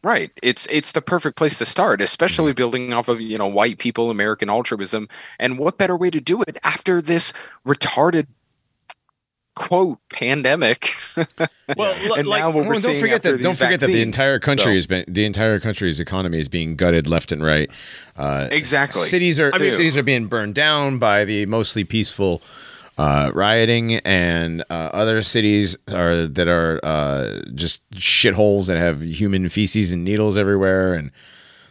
right. 0.05 0.31
It's 0.43 0.67
it's 0.67 0.93
the 0.93 1.03
perfect 1.03 1.37
place 1.37 1.59
to 1.59 1.67
start, 1.67 2.01
especially 2.01 2.53
building 2.53 2.93
off 2.93 3.09
of 3.09 3.21
you 3.21 3.39
know 3.39 3.47
white 3.47 3.79
people, 3.79 4.11
American 4.11 4.51
altruism, 4.51 5.09
and 5.39 5.59
what 5.59 5.79
better 5.79 5.97
way 5.97 6.11
to 6.11 6.21
do 6.21 6.43
it 6.43 6.59
after 6.65 7.01
this 7.01 7.33
retarded 7.67 8.27
quote 9.55 9.99
pandemic? 10.13 10.91
Well, 11.75 11.95
and 12.19 12.27
like, 12.27 12.41
now 12.41 12.49
what 12.49 12.67
we're 12.67 12.75
don't 12.75 12.83
seeing 12.83 13.01
forget 13.01 13.23
that. 13.23 13.41
Don't 13.41 13.57
forget 13.57 13.81
that 13.81 13.87
the 13.87 14.03
entire 14.03 14.39
country 14.39 14.65
So- 14.65 14.75
has 14.75 14.87
been 14.87 15.05
the 15.09 15.25
entire 15.25 15.59
country's 15.59 16.01
economy 16.01 16.39
is 16.39 16.49
being 16.49 16.77
gutted 16.77 17.07
left 17.07 17.33
and 17.33 17.43
right. 17.43 17.71
Uh, 18.15 18.49
Exactly. 18.51 19.03
Cities 19.09 19.41
are 19.41 19.51
I 19.55 19.59
mean- 19.59 19.71
cities 19.71 19.97
are 19.97 20.03
being 20.03 20.27
burned 20.27 20.55
down 20.55 20.99
by 20.99 21.25
the 21.25 21.47
mostly 21.47 21.85
peaceful 21.85 22.43
uh, 22.99 23.31
rioting, 23.35 23.97
and 23.97 24.63
uh, 24.71 24.91
other 24.93 25.23
cities 25.23 25.77
are 25.93 26.27
that 26.27 26.49
are 26.49 26.81
uh, 26.83 27.41
just 27.55 27.89
shitholes 27.93 28.67
that 28.67 28.77
have 28.79 29.03
human 29.03 29.49
feces 29.49 29.93
and 29.93 30.05
needles 30.05 30.37
everywhere, 30.37 30.95
and 30.95 31.11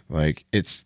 like 0.10 0.46
it's 0.52 0.86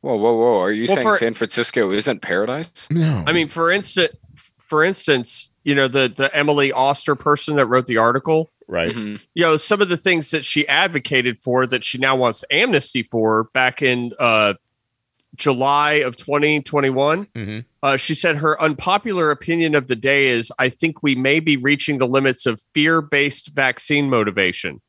Whoa, 0.00 0.16
whoa, 0.16 0.34
whoa! 0.36 0.60
Are 0.60 0.70
you 0.72 0.84
Well, 0.86 0.96
saying 0.96 1.08
for- 1.08 1.16
San 1.16 1.34
Francisco 1.34 1.90
isn't 1.90 2.20
paradise? 2.20 2.88
no. 2.90 3.24
I 3.26 3.32
mean, 3.32 3.48
for 3.48 3.70
instance, 3.70 4.14
for 4.58 4.84
instance, 4.84 5.50
you 5.64 5.74
know 5.74 5.88
the 5.88 6.12
the 6.14 6.34
Emily 6.36 6.70
Oster 6.72 7.14
person 7.14 7.56
that 7.56 7.66
wrote 7.66 7.86
the 7.86 7.96
article. 7.96 8.50
right? 8.68 8.92
Mhm. 8.94 9.20
You 9.34 9.42
know 9.44 9.56
some 9.58 9.80
of 9.82 9.88
the 9.90 9.96
things 9.96 10.30
that 10.30 10.44
she 10.44 10.66
advocated 10.68 11.38
for 11.38 11.66
that 11.66 11.84
she 11.84 11.98
now 11.98 12.16
wants 12.16 12.44
amnesty 12.50 13.02
for 13.02 13.44
back 13.54 13.80
in 13.82 14.12
uh, 14.18 14.54
July 15.34 15.94
of 15.94 16.16
2021. 16.16 17.26
Mhm. 17.34 17.64
Uh, 17.82 17.96
she 17.96 18.14
said 18.14 18.36
her 18.36 18.60
unpopular 18.60 19.30
opinion 19.30 19.74
of 19.74 19.88
the 19.88 19.96
day 19.96 20.26
is 20.28 20.52
I 20.58 20.68
think 20.68 21.02
we 21.02 21.14
may 21.14 21.40
be 21.40 21.56
reaching 21.56 21.98
the 21.98 22.06
limits 22.08 22.46
of 22.46 22.60
fear 22.72 23.00
based 23.00 23.54
vaccine 23.54 24.08
motivation. 24.08 24.80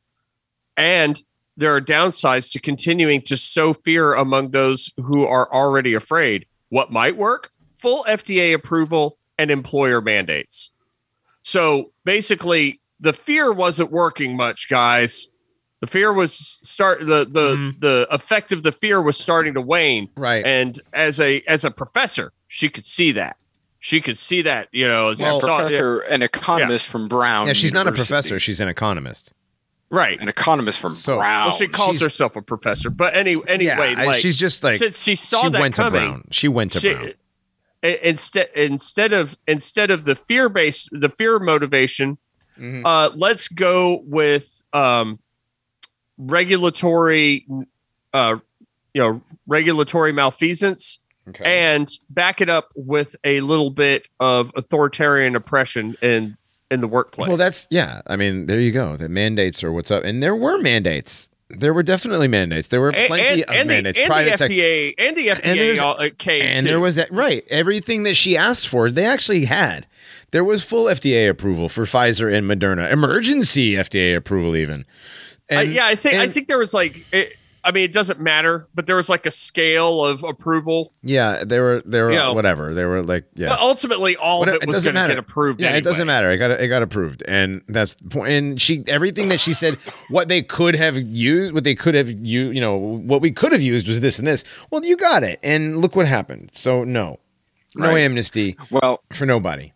And 0.76 1.22
there 1.56 1.74
are 1.74 1.80
downsides 1.80 2.50
to 2.52 2.60
continuing 2.60 3.22
to 3.22 3.36
sow 3.36 3.72
fear 3.72 4.12
among 4.14 4.50
those 4.50 4.90
who 4.96 5.24
are 5.24 5.52
already 5.52 5.94
afraid. 5.94 6.46
What 6.68 6.92
might 6.92 7.16
work? 7.16 7.50
Full 7.76 8.04
FDA 8.06 8.52
approval 8.52 9.18
and 9.38 9.50
employer 9.50 10.00
mandates. 10.00 10.70
So 11.42 11.92
basically, 12.04 12.80
the 13.00 13.12
fear 13.12 13.52
wasn't 13.52 13.90
working 13.90 14.36
much, 14.36 14.68
guys. 14.68 15.28
The 15.86 15.90
fear 15.92 16.12
was 16.12 16.34
start 16.62 17.00
the 17.00 17.24
the 17.30 17.54
Mhm. 17.56 17.80
the 17.80 18.06
effect 18.10 18.50
of 18.52 18.62
the 18.64 18.72
fear 18.72 19.00
was 19.00 19.16
starting 19.16 19.54
to 19.54 19.60
wane 19.60 20.08
Right. 20.16 20.44
and 20.44 20.80
as 20.92 21.20
a 21.20 21.42
as 21.46 21.64
a 21.64 21.70
professor 21.70 22.32
she 22.48 22.68
could 22.68 22.86
see 22.86 23.12
that 23.12 23.36
she 23.78 24.00
could 24.00 24.18
see 24.18 24.42
that 24.42 24.68
you 24.72 24.88
know 24.88 25.10
as 25.10 25.20
Yeah, 25.20 25.36
a 25.36 25.40
saw- 25.40 25.58
professor, 25.58 26.00
an 26.00 26.22
economist 26.22 26.88
from 26.88 27.06
Brown. 27.06 27.46
yeah, 27.46 27.52
she's 27.52 27.72
not 27.72 27.86
a 27.86 27.92
professor; 27.92 28.38
she's 28.40 28.58
an 28.58 28.66
economist. 28.68 29.32
right 29.90 30.20
An 30.20 30.28
economist 30.28 30.80
from 30.80 30.94
So- 30.94 31.18
Brown. 31.18 31.46
well 31.48 31.56
she 31.56 31.68
calls 31.68 31.92
she's- 31.98 32.02
herself 32.02 32.34
a 32.34 32.42
professor 32.42 32.90
but 32.90 33.14
any 33.14 33.36
anyway 33.46 33.92
yeah, 33.92 34.02
like 34.02 34.20
she's 34.20 34.36
just 34.36 34.64
like 34.64 34.76
since 34.78 35.00
she 35.04 35.14
saw 35.14 35.42
she 35.44 35.50
that 35.50 35.60
went 35.60 35.76
to 35.76 35.82
coming 35.82 36.00
Brown. 36.08 36.24
She 36.32 36.48
went 36.48 36.72
to 36.72 36.80
she- 36.80 36.94
Brown. 36.94 37.12
instead 37.82 38.48
instead 38.56 39.12
of 39.12 39.36
instead 39.46 39.92
of 39.92 40.04
the 40.04 40.16
fear 40.16 40.48
based 40.48 40.88
the 40.90 41.08
fear 41.08 41.38
motivation 41.38 42.18
Mhm. 42.60 42.82
uh 42.84 43.10
let's 43.14 43.46
go 43.46 44.00
with 44.04 44.62
um 44.72 45.20
regulatory 46.18 47.46
uh 48.14 48.36
you 48.94 49.02
know 49.02 49.20
regulatory 49.46 50.12
malfeasance 50.12 50.98
Okay. 51.28 51.42
and 51.44 51.90
back 52.10 52.40
it 52.40 52.48
up 52.48 52.68
with 52.76 53.16
a 53.24 53.40
little 53.40 53.70
bit 53.70 54.08
of 54.20 54.52
authoritarian 54.54 55.34
oppression 55.34 55.96
in 56.00 56.36
in 56.70 56.80
the 56.80 56.88
workplace. 56.88 57.28
Well, 57.28 57.36
that's 57.36 57.66
yeah. 57.70 58.02
I 58.06 58.16
mean, 58.16 58.46
there 58.46 58.60
you 58.60 58.72
go. 58.72 58.96
The 58.96 59.08
mandates 59.08 59.62
are 59.64 59.72
what's 59.72 59.90
up, 59.90 60.04
and 60.04 60.22
there 60.22 60.36
were 60.36 60.58
mandates. 60.58 61.28
There 61.48 61.72
were 61.72 61.82
definitely 61.82 62.28
mandates. 62.28 62.68
There 62.68 62.80
were 62.80 62.92
plenty 62.92 63.42
and, 63.42 63.50
of 63.50 63.56
and 63.56 63.68
mandates. 63.68 63.96
the, 63.96 64.02
and 64.02 64.08
private 64.08 64.38
the 64.38 64.44
FDA 64.44 64.94
and 64.98 65.16
the 65.16 65.28
FDA 65.28 65.80
all, 65.80 66.00
uh, 66.00 66.10
came 66.18 66.42
and 66.42 66.62
too. 66.62 66.68
there 66.68 66.80
was 66.80 66.96
that 66.96 67.10
right. 67.12 67.44
Everything 67.50 68.02
that 68.04 68.14
she 68.14 68.36
asked 68.36 68.68
for, 68.68 68.90
they 68.90 69.04
actually 69.04 69.44
had. 69.44 69.86
There 70.32 70.44
was 70.44 70.64
full 70.64 70.86
FDA 70.86 71.28
approval 71.28 71.68
for 71.68 71.84
Pfizer 71.84 72.32
and 72.32 72.50
Moderna, 72.50 72.90
emergency 72.90 73.72
FDA 73.72 74.16
approval, 74.16 74.56
even. 74.56 74.84
Uh, 75.50 75.54
And, 75.60 75.72
yeah, 75.72 75.86
I 75.86 75.94
think 75.94 76.14
I 76.16 76.28
think 76.28 76.48
there 76.48 76.58
was 76.58 76.74
like 76.74 77.06
it, 77.12 77.34
I 77.64 77.72
mean, 77.72 77.82
it 77.82 77.92
doesn't 77.92 78.20
matter, 78.20 78.64
but 78.76 78.86
there 78.86 78.94
was 78.94 79.08
like 79.08 79.26
a 79.26 79.30
scale 79.32 80.04
of 80.04 80.22
approval. 80.22 80.92
yeah, 81.02 81.42
they 81.44 81.58
were 81.58 81.82
they 81.84 82.00
were 82.00 82.10
You 82.10 82.16
know. 82.16 82.32
whatever. 82.32 82.72
They 82.74 82.84
were 82.84 83.02
like 83.02 83.24
yeah. 83.34 83.48
But 83.48 83.58
ultimately, 83.60 84.16
all 84.16 84.38
Whatever- 84.40 84.58
of 84.58 84.62
it 84.62 84.66
was 84.68 84.76
doesn't 84.76 84.94
going 84.94 84.94
to 84.94 85.00
matter. 85.00 85.14
get 85.14 85.18
approved. 85.18 85.60
Yeah, 85.60 85.74
it 85.76 85.82
doesn't 85.82 86.06
matter. 86.06 86.30
It 86.30 86.38
got 86.38 86.52
it 86.52 86.68
got 86.68 86.82
approved, 86.82 87.24
and 87.26 87.62
that's 87.68 87.94
the 87.96 88.08
point. 88.08 88.30
And 88.32 88.60
she 88.62 88.84
everything 88.86 89.28
that 89.30 89.40
she 89.40 89.52
said, 89.52 89.78
what 90.10 90.28
they 90.28 90.42
could 90.42 90.76
have 90.76 90.96
used, 90.96 91.54
what 91.54 91.64
they 91.64 91.74
could 91.74 91.94
have 91.94 92.08
you, 92.08 92.50
you 92.50 92.60
know, 92.60 92.76
what 92.76 93.20
we 93.20 93.32
could 93.32 93.50
have 93.52 93.62
used 93.62 93.88
was 93.88 94.00
this 94.00 94.18
and 94.20 94.28
this. 94.28 94.44
Well, 94.70 94.84
you 94.84 94.96
got 94.96 95.24
it, 95.24 95.40
and 95.42 95.78
look 95.78 95.96
what 95.96 96.06
happened. 96.06 96.50
So 96.54 96.84
no, 96.84 97.18
no 97.74 97.88
Right. 97.88 97.98
amnesty 97.98 98.56
well, 98.70 99.02
for 99.12 99.26
nobody. 99.26 99.72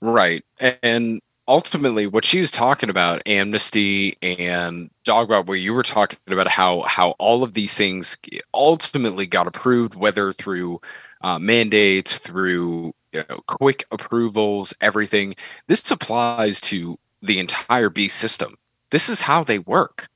right. 0.00 0.44
And 0.82 1.20
ultimately, 1.48 2.06
what 2.06 2.24
she 2.24 2.40
was 2.40 2.50
talking 2.50 2.90
about, 2.90 3.22
amnesty 3.26 4.16
and 4.22 4.90
dog 5.04 5.28
Dogbot, 5.28 5.46
where 5.46 5.58
you 5.58 5.74
were 5.74 5.82
talking 5.82 6.18
about 6.28 6.48
how 6.48 6.82
how 6.82 7.10
all 7.18 7.42
of 7.42 7.54
these 7.54 7.76
things 7.76 8.16
ultimately 8.54 9.26
got 9.26 9.46
approved, 9.46 9.94
whether 9.94 10.32
through 10.32 10.80
uh, 11.22 11.38
mandates, 11.38 12.18
through 12.18 12.94
you 13.12 13.24
know, 13.28 13.38
quick 13.46 13.84
approvals, 13.90 14.74
everything. 14.80 15.34
This 15.68 15.90
applies 15.90 16.60
to 16.62 16.98
the 17.20 17.38
entire 17.38 17.90
beast 17.90 18.16
system. 18.16 18.56
This 18.90 19.08
is 19.08 19.22
how 19.22 19.44
they 19.44 19.58
work. 19.58 20.08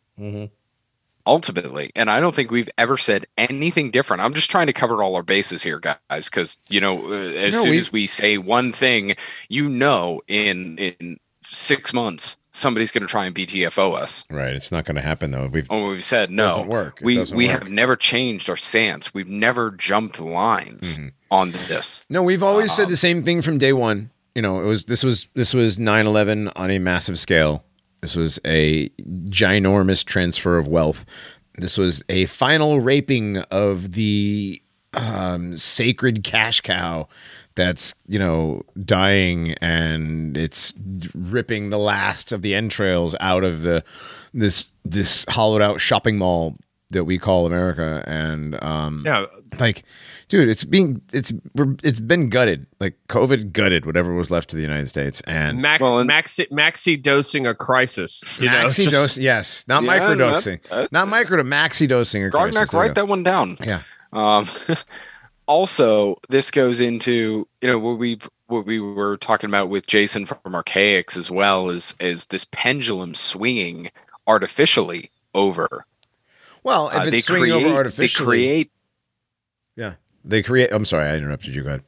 Ultimately. 1.26 1.90
And 1.96 2.10
I 2.10 2.20
don't 2.20 2.34
think 2.34 2.50
we've 2.50 2.70
ever 2.78 2.96
said 2.96 3.26
anything 3.36 3.90
different. 3.90 4.22
I'm 4.22 4.34
just 4.34 4.50
trying 4.50 4.66
to 4.68 4.72
cover 4.72 5.02
all 5.02 5.14
our 5.16 5.22
bases 5.22 5.62
here, 5.62 5.78
guys, 5.80 6.30
because 6.30 6.58
you 6.68 6.80
know, 6.80 7.06
uh, 7.06 7.14
as 7.14 7.54
No, 7.54 7.62
soon 7.62 7.70
we- 7.72 7.78
as 7.78 7.92
we 7.92 8.06
say 8.06 8.38
one 8.38 8.72
thing, 8.72 9.16
you 9.48 9.68
know, 9.68 10.20
in 10.28 10.78
in 10.78 11.18
six 11.48 11.92
months, 11.92 12.38
somebody's 12.52 12.90
going 12.90 13.02
to 13.02 13.06
try 13.08 13.24
and 13.26 13.34
BTFO 13.34 13.94
us. 13.94 14.24
Right, 14.30 14.54
it's 14.54 14.72
not 14.72 14.84
going 14.84 14.96
to 14.96 15.00
happen 15.02 15.30
though. 15.30 15.46
We've 15.46 15.66
Oh, 15.70 15.90
we've 15.90 16.04
said 16.04 16.30
no. 16.30 16.48
Doesn't 16.48 16.68
work. 16.68 16.98
It 17.00 17.04
we 17.04 17.14
doesn't 17.16 17.36
we 17.36 17.46
work. 17.48 17.60
have 17.62 17.70
never 17.70 17.94
changed 17.96 18.50
our 18.50 18.56
stance. 18.56 19.14
We've 19.14 19.28
never 19.28 19.70
jumped 19.70 20.20
lines 20.20 20.96
Mm-hmm. 20.98 21.08
on 21.30 21.52
this. 21.68 22.04
No, 22.10 22.22
we've 22.22 22.42
always 22.42 22.70
Um, 22.72 22.76
said 22.76 22.88
the 22.88 22.96
same 22.96 23.22
thing 23.22 23.42
from 23.42 23.58
day 23.58 23.72
one. 23.72 24.10
You 24.34 24.42
know, 24.42 24.60
it 24.60 24.66
was 24.66 24.84
this 24.84 25.02
was 25.04 25.28
this 25.34 25.54
was 25.54 25.78
9/11 25.78 26.50
on 26.56 26.70
a 26.70 26.78
massive 26.78 27.18
scale. 27.18 27.64
This 28.06 28.14
was 28.14 28.38
a 28.46 28.88
ginormous 29.00 30.04
transfer 30.04 30.58
of 30.58 30.68
wealth. 30.68 31.04
This 31.58 31.76
was 31.76 32.04
a 32.08 32.26
final 32.26 32.78
raping 32.78 33.38
of 33.38 33.94
the 33.94 34.62
um, 34.94 35.56
sacred 35.56 36.22
cash 36.22 36.60
cow 36.60 37.08
that's 37.56 37.96
you 38.06 38.20
know 38.20 38.62
dying 38.84 39.54
and 39.54 40.36
it's 40.36 40.72
ripping 41.16 41.70
the 41.70 41.78
last 41.78 42.30
of 42.30 42.42
the 42.42 42.54
entrails 42.54 43.16
out 43.18 43.42
of 43.42 43.64
the 43.64 43.82
this 44.32 44.66
this 44.84 45.24
hollowed 45.28 45.60
out 45.60 45.80
shopping 45.80 46.16
mall 46.16 46.56
that 46.90 47.04
we 47.04 47.18
call 47.18 47.44
America, 47.44 48.04
and 48.06 48.62
um, 48.62 49.02
Yeah, 49.04 49.26
like, 49.58 49.82
dude, 50.28 50.48
it's 50.48 50.64
being 50.64 51.00
it's 51.12 51.32
we're, 51.54 51.74
it's 51.82 52.00
been 52.00 52.28
gutted. 52.28 52.66
Like 52.80 52.96
COVID 53.08 53.52
gutted 53.52 53.86
whatever 53.86 54.14
was 54.14 54.30
left 54.30 54.50
to 54.50 54.56
the 54.56 54.62
United 54.62 54.88
States, 54.88 55.20
and 55.22 55.60
max, 55.62 55.80
Well, 55.80 55.98
and- 55.98 56.10
maxi, 56.10 56.48
maxi 56.50 57.00
dosing 57.00 57.46
a 57.46 57.54
crisis. 57.54 58.22
You 58.40 58.46
know, 58.46 58.52
maxi 58.52 58.84
just- 58.84 58.90
dose, 58.90 59.18
yes, 59.18 59.64
not 59.68 59.82
Yeah, 59.82 59.98
microdosing, 60.00 60.62
that- 60.64 60.70
that- 60.70 60.92
not 60.92 61.08
micro, 61.08 61.36
to 61.36 61.44
maxi 61.44 61.86
dosing. 61.88 62.22
or 62.24 62.30
crisis. 62.30 62.56
Grognak, 62.56 62.70
There 62.70 62.80
you 62.80 62.86
write 62.86 62.94
that 62.96 63.08
one 63.08 63.22
down. 63.22 63.56
Yeah. 63.64 63.80
Um, 64.12 64.46
also, 65.46 66.16
this 66.28 66.50
goes 66.50 66.80
into 66.80 67.46
you 67.60 67.68
know 67.68 67.78
what 67.78 67.98
we 67.98 68.18
what 68.48 68.64
we 68.66 68.78
were 68.80 69.16
talking 69.16 69.50
about 69.50 69.68
with 69.68 69.86
Jason 69.86 70.26
from 70.26 70.38
Archaix 70.46 71.16
as 71.16 71.30
well 71.30 71.68
is 71.70 71.94
is 72.00 72.26
this 72.26 72.44
pendulum 72.50 73.14
swinging 73.14 73.90
artificially 74.26 75.10
over. 75.34 75.84
Well, 76.62 76.88
if 76.88 76.94
Uh, 76.96 77.00
it's 77.02 77.10
they 77.10 77.20
swinging 77.20 77.50
create 77.60 77.66
over 77.66 77.90
they 77.90 78.08
create. 78.08 78.70
They 80.26 80.42
create. 80.42 80.70
I'm 80.72 80.84
sorry, 80.84 81.08
I 81.08 81.16
interrupted 81.16 81.54
you. 81.54 81.62
Go 81.62 81.68
ahead. 81.68 81.82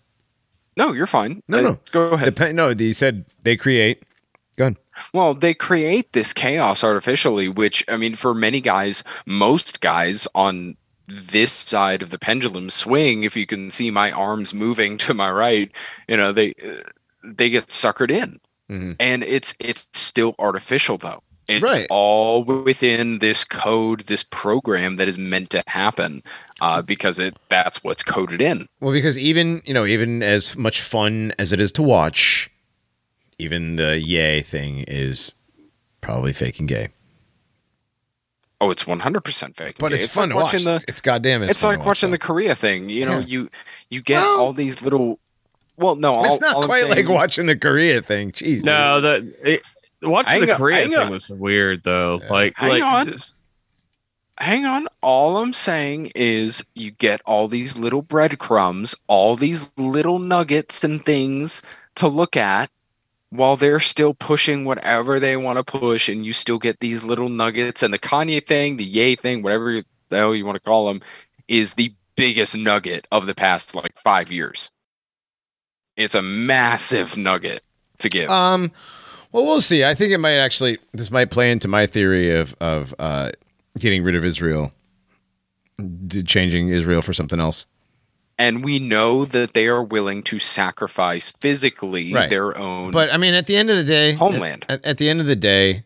No, 0.76 0.92
you're 0.92 1.06
fine. 1.06 1.42
No, 1.48 1.58
Uh, 1.58 1.62
no. 1.62 1.80
Go 1.90 2.12
ahead. 2.12 2.34
Dep- 2.34 2.54
no, 2.54 2.72
they 2.72 2.92
said 2.92 3.24
they 3.42 3.56
create. 3.56 4.02
Go 4.56 4.64
ahead. 4.66 4.76
Well, 5.12 5.34
they 5.34 5.54
create 5.54 6.12
this 6.12 6.32
chaos 6.32 6.82
artificially, 6.84 7.48
which 7.48 7.84
I 7.88 7.96
mean, 7.96 8.14
for 8.14 8.34
many 8.34 8.60
guys, 8.60 9.02
most 9.26 9.80
guys 9.80 10.26
on 10.34 10.76
this 11.06 11.52
side 11.52 12.02
of 12.02 12.10
the 12.10 12.18
pendulum 12.18 12.68
swing, 12.70 13.22
if 13.24 13.36
you 13.36 13.46
can 13.46 13.70
see 13.70 13.90
my 13.90 14.10
arms 14.12 14.52
moving 14.54 14.98
to 14.98 15.14
my 15.14 15.30
right, 15.30 15.70
you 16.08 16.16
know, 16.16 16.32
they 16.32 16.54
uh, 16.64 16.82
they 17.24 17.50
get 17.50 17.68
suckered 17.68 18.10
in, 18.10 18.40
Mhm. 18.70 18.96
and 19.00 19.22
it's 19.24 19.54
it's 19.60 19.88
still 19.92 20.34
artificial 20.38 20.96
though. 20.98 21.22
It's 21.48 21.62
Right. 21.62 21.86
all 21.88 22.44
within 22.44 23.20
this 23.20 23.42
code, 23.42 24.00
this 24.00 24.22
program 24.22 24.96
that 24.96 25.08
is 25.08 25.16
meant 25.16 25.48
to 25.50 25.64
happen, 25.66 26.22
uh, 26.60 26.82
because 26.82 27.18
it 27.18 27.36
that's 27.48 27.82
what's 27.82 28.02
coded 28.02 28.42
in. 28.42 28.68
Well, 28.80 28.92
because 28.92 29.16
even 29.18 29.62
you 29.64 29.72
know, 29.72 29.86
even 29.86 30.22
as 30.22 30.56
much 30.56 30.82
fun 30.82 31.32
as 31.38 31.50
it 31.52 31.58
is 31.60 31.72
to 31.72 31.82
watch, 31.82 32.50
even 33.38 33.76
the 33.76 33.98
yay 33.98 34.42
thing 34.42 34.84
is 34.86 35.32
probably 36.02 36.34
fake 36.34 36.58
and 36.58 36.68
gay. 36.68 36.88
Oh, 38.60 38.70
it's 38.70 38.86
one 38.86 39.00
hundred 39.00 39.22
percent 39.24 39.56
fake. 39.56 39.76
But 39.78 39.92
it's, 39.92 40.12
fun 40.14 40.28
like 40.28 40.30
to 40.30 40.36
watch. 40.36 40.44
watching 40.52 40.64
the 40.64 40.84
it's 40.88 41.00
goddamn. 41.00 41.42
It's, 41.44 41.52
it's, 41.52 41.60
fun 41.62 41.70
like 41.72 41.80
to 41.80 41.86
watching 41.86 42.10
watch, 42.10 42.20
the 42.20 42.26
Korea 42.26 42.54
thing. 42.54 42.90
You 42.90 43.06
know, 43.06 43.18
Yeah. 43.20 43.26
you 43.26 43.50
you 43.88 44.02
get 44.02 44.20
Well- 44.20 44.40
all 44.40 44.52
these 44.52 44.82
little. 44.82 45.18
Well, 45.76 45.94
no, 45.94 46.12
all, 46.12 46.24
It's 46.24 46.40
not 46.40 46.56
all 46.56 46.62
I'm 46.62 46.68
quite 46.68 46.88
like 46.88 47.08
watching 47.08 47.46
the 47.46 47.56
Korea 47.56 48.02
thing. 48.02 48.32
Jeez. 48.32 48.64
No, 48.64 49.00
the 49.00 49.32
it, 49.44 49.62
watching 50.02 50.42
the 50.42 50.52
on, 50.52 50.56
Korean 50.58 50.90
thing 50.90 50.98
on. 50.98 51.10
was 51.10 51.30
weird 51.30 51.82
though. 51.84 52.18
Like, 52.30 52.54
Hang 52.56 52.68
like 52.70 52.82
on. 52.82 53.06
just- 53.06 53.34
Hang 54.40 54.64
on. 54.64 54.86
All 55.02 55.38
I'm 55.38 55.52
saying 55.52 56.12
is 56.14 56.64
you 56.76 56.92
get 56.92 57.20
all 57.26 57.48
these 57.48 57.76
little 57.76 58.02
breadcrumbs, 58.02 58.94
all 59.08 59.34
these 59.34 59.68
little 59.76 60.20
nuggets 60.20 60.84
and 60.84 61.04
things 61.04 61.60
to 61.96 62.06
look 62.06 62.36
at 62.36 62.70
while 63.30 63.56
they're 63.56 63.80
still 63.80 64.14
pushing 64.14 64.64
whatever 64.64 65.18
they 65.18 65.36
want 65.36 65.58
to 65.58 65.64
push, 65.64 66.08
and 66.08 66.24
you 66.24 66.32
still 66.32 66.58
get 66.58 66.78
these 66.78 67.02
little 67.02 67.28
nuggets. 67.28 67.82
And 67.82 67.92
the 67.92 67.98
Kanye 67.98 68.40
thing, 68.44 68.76
the 68.76 68.84
Yay 68.84 69.16
thing, 69.16 69.42
whatever 69.42 69.72
the 70.08 70.16
hell 70.16 70.34
you 70.36 70.46
want 70.46 70.54
to 70.54 70.60
call 70.60 70.86
them, 70.86 71.02
is 71.48 71.74
the 71.74 71.92
biggest 72.14 72.56
nugget 72.56 73.08
of 73.10 73.26
the 73.26 73.34
past 73.34 73.74
like 73.74 73.98
five 73.98 74.30
years. 74.30 74.70
It's 75.96 76.14
a 76.14 76.22
massive 76.22 77.16
nugget 77.16 77.62
to 77.98 78.08
give. 78.08 78.30
Um. 78.30 78.70
Well, 79.32 79.44
we'll 79.44 79.60
see. 79.60 79.84
I 79.84 79.94
think 79.94 80.12
it 80.12 80.18
might 80.18 80.36
actually. 80.36 80.78
This 80.92 81.10
might 81.10 81.30
play 81.30 81.50
into 81.50 81.68
my 81.68 81.86
theory 81.86 82.34
of 82.34 82.54
of 82.60 82.94
uh, 82.98 83.30
getting 83.78 84.02
rid 84.02 84.14
of 84.14 84.24
Israel, 84.24 84.72
changing 86.24 86.68
Israel 86.68 87.02
for 87.02 87.12
something 87.12 87.40
else. 87.40 87.66
and 88.40 88.64
we 88.64 88.78
know 88.78 89.24
that 89.24 89.52
they 89.52 89.66
are 89.66 89.82
willing 89.82 90.22
to 90.22 90.38
sacrifice 90.38 91.28
physically 91.30 92.14
Right. 92.14 92.30
their 92.30 92.56
own 92.56 92.90
But 92.92 93.12
I 93.12 93.16
mean, 93.16 93.34
at 93.34 93.46
the 93.46 93.56
end 93.56 93.68
of 93.70 93.76
the 93.76 93.84
day, 93.84 94.12
Homeland. 94.12 94.64
At, 94.68 94.84
at 94.84 94.96
the 94.98 95.08
end 95.08 95.20
of 95.20 95.26
the 95.26 95.36
day, 95.36 95.84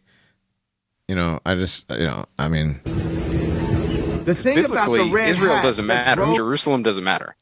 you 1.09 1.15
know, 1.15 1.41
I 1.47 1.55
just 1.55 1.91
you 1.91 2.05
know, 2.07 2.25
I 2.39 2.49
mean, 2.49 2.81
The 2.85 4.35
thing 4.37 4.59
about 4.65 4.87
biblically 4.87 5.09
the 5.09 5.15
red 5.15 5.29
Israel 5.31 5.55
hat 5.57 5.63
doesn't 5.65 5.87
matter. 5.87 6.15
drove- 6.23 6.37
Jerusalem 6.37 6.83
doesn't 6.83 7.05
matter. 7.05 7.35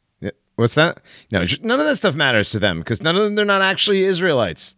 what's 0.57 0.75
that? 0.77 0.99
No, 1.33 1.45
none 1.63 1.81
of 1.81 1.87
that 1.87 1.97
stuff 1.97 2.15
matters 2.15 2.51
to 2.51 2.59
them 2.59 2.79
because 2.79 3.03
none 3.03 3.17
of 3.17 3.25
them 3.25 3.35
they're 3.35 3.45
not 3.45 3.63
actually 3.63 4.05
Israelites. 4.05 4.75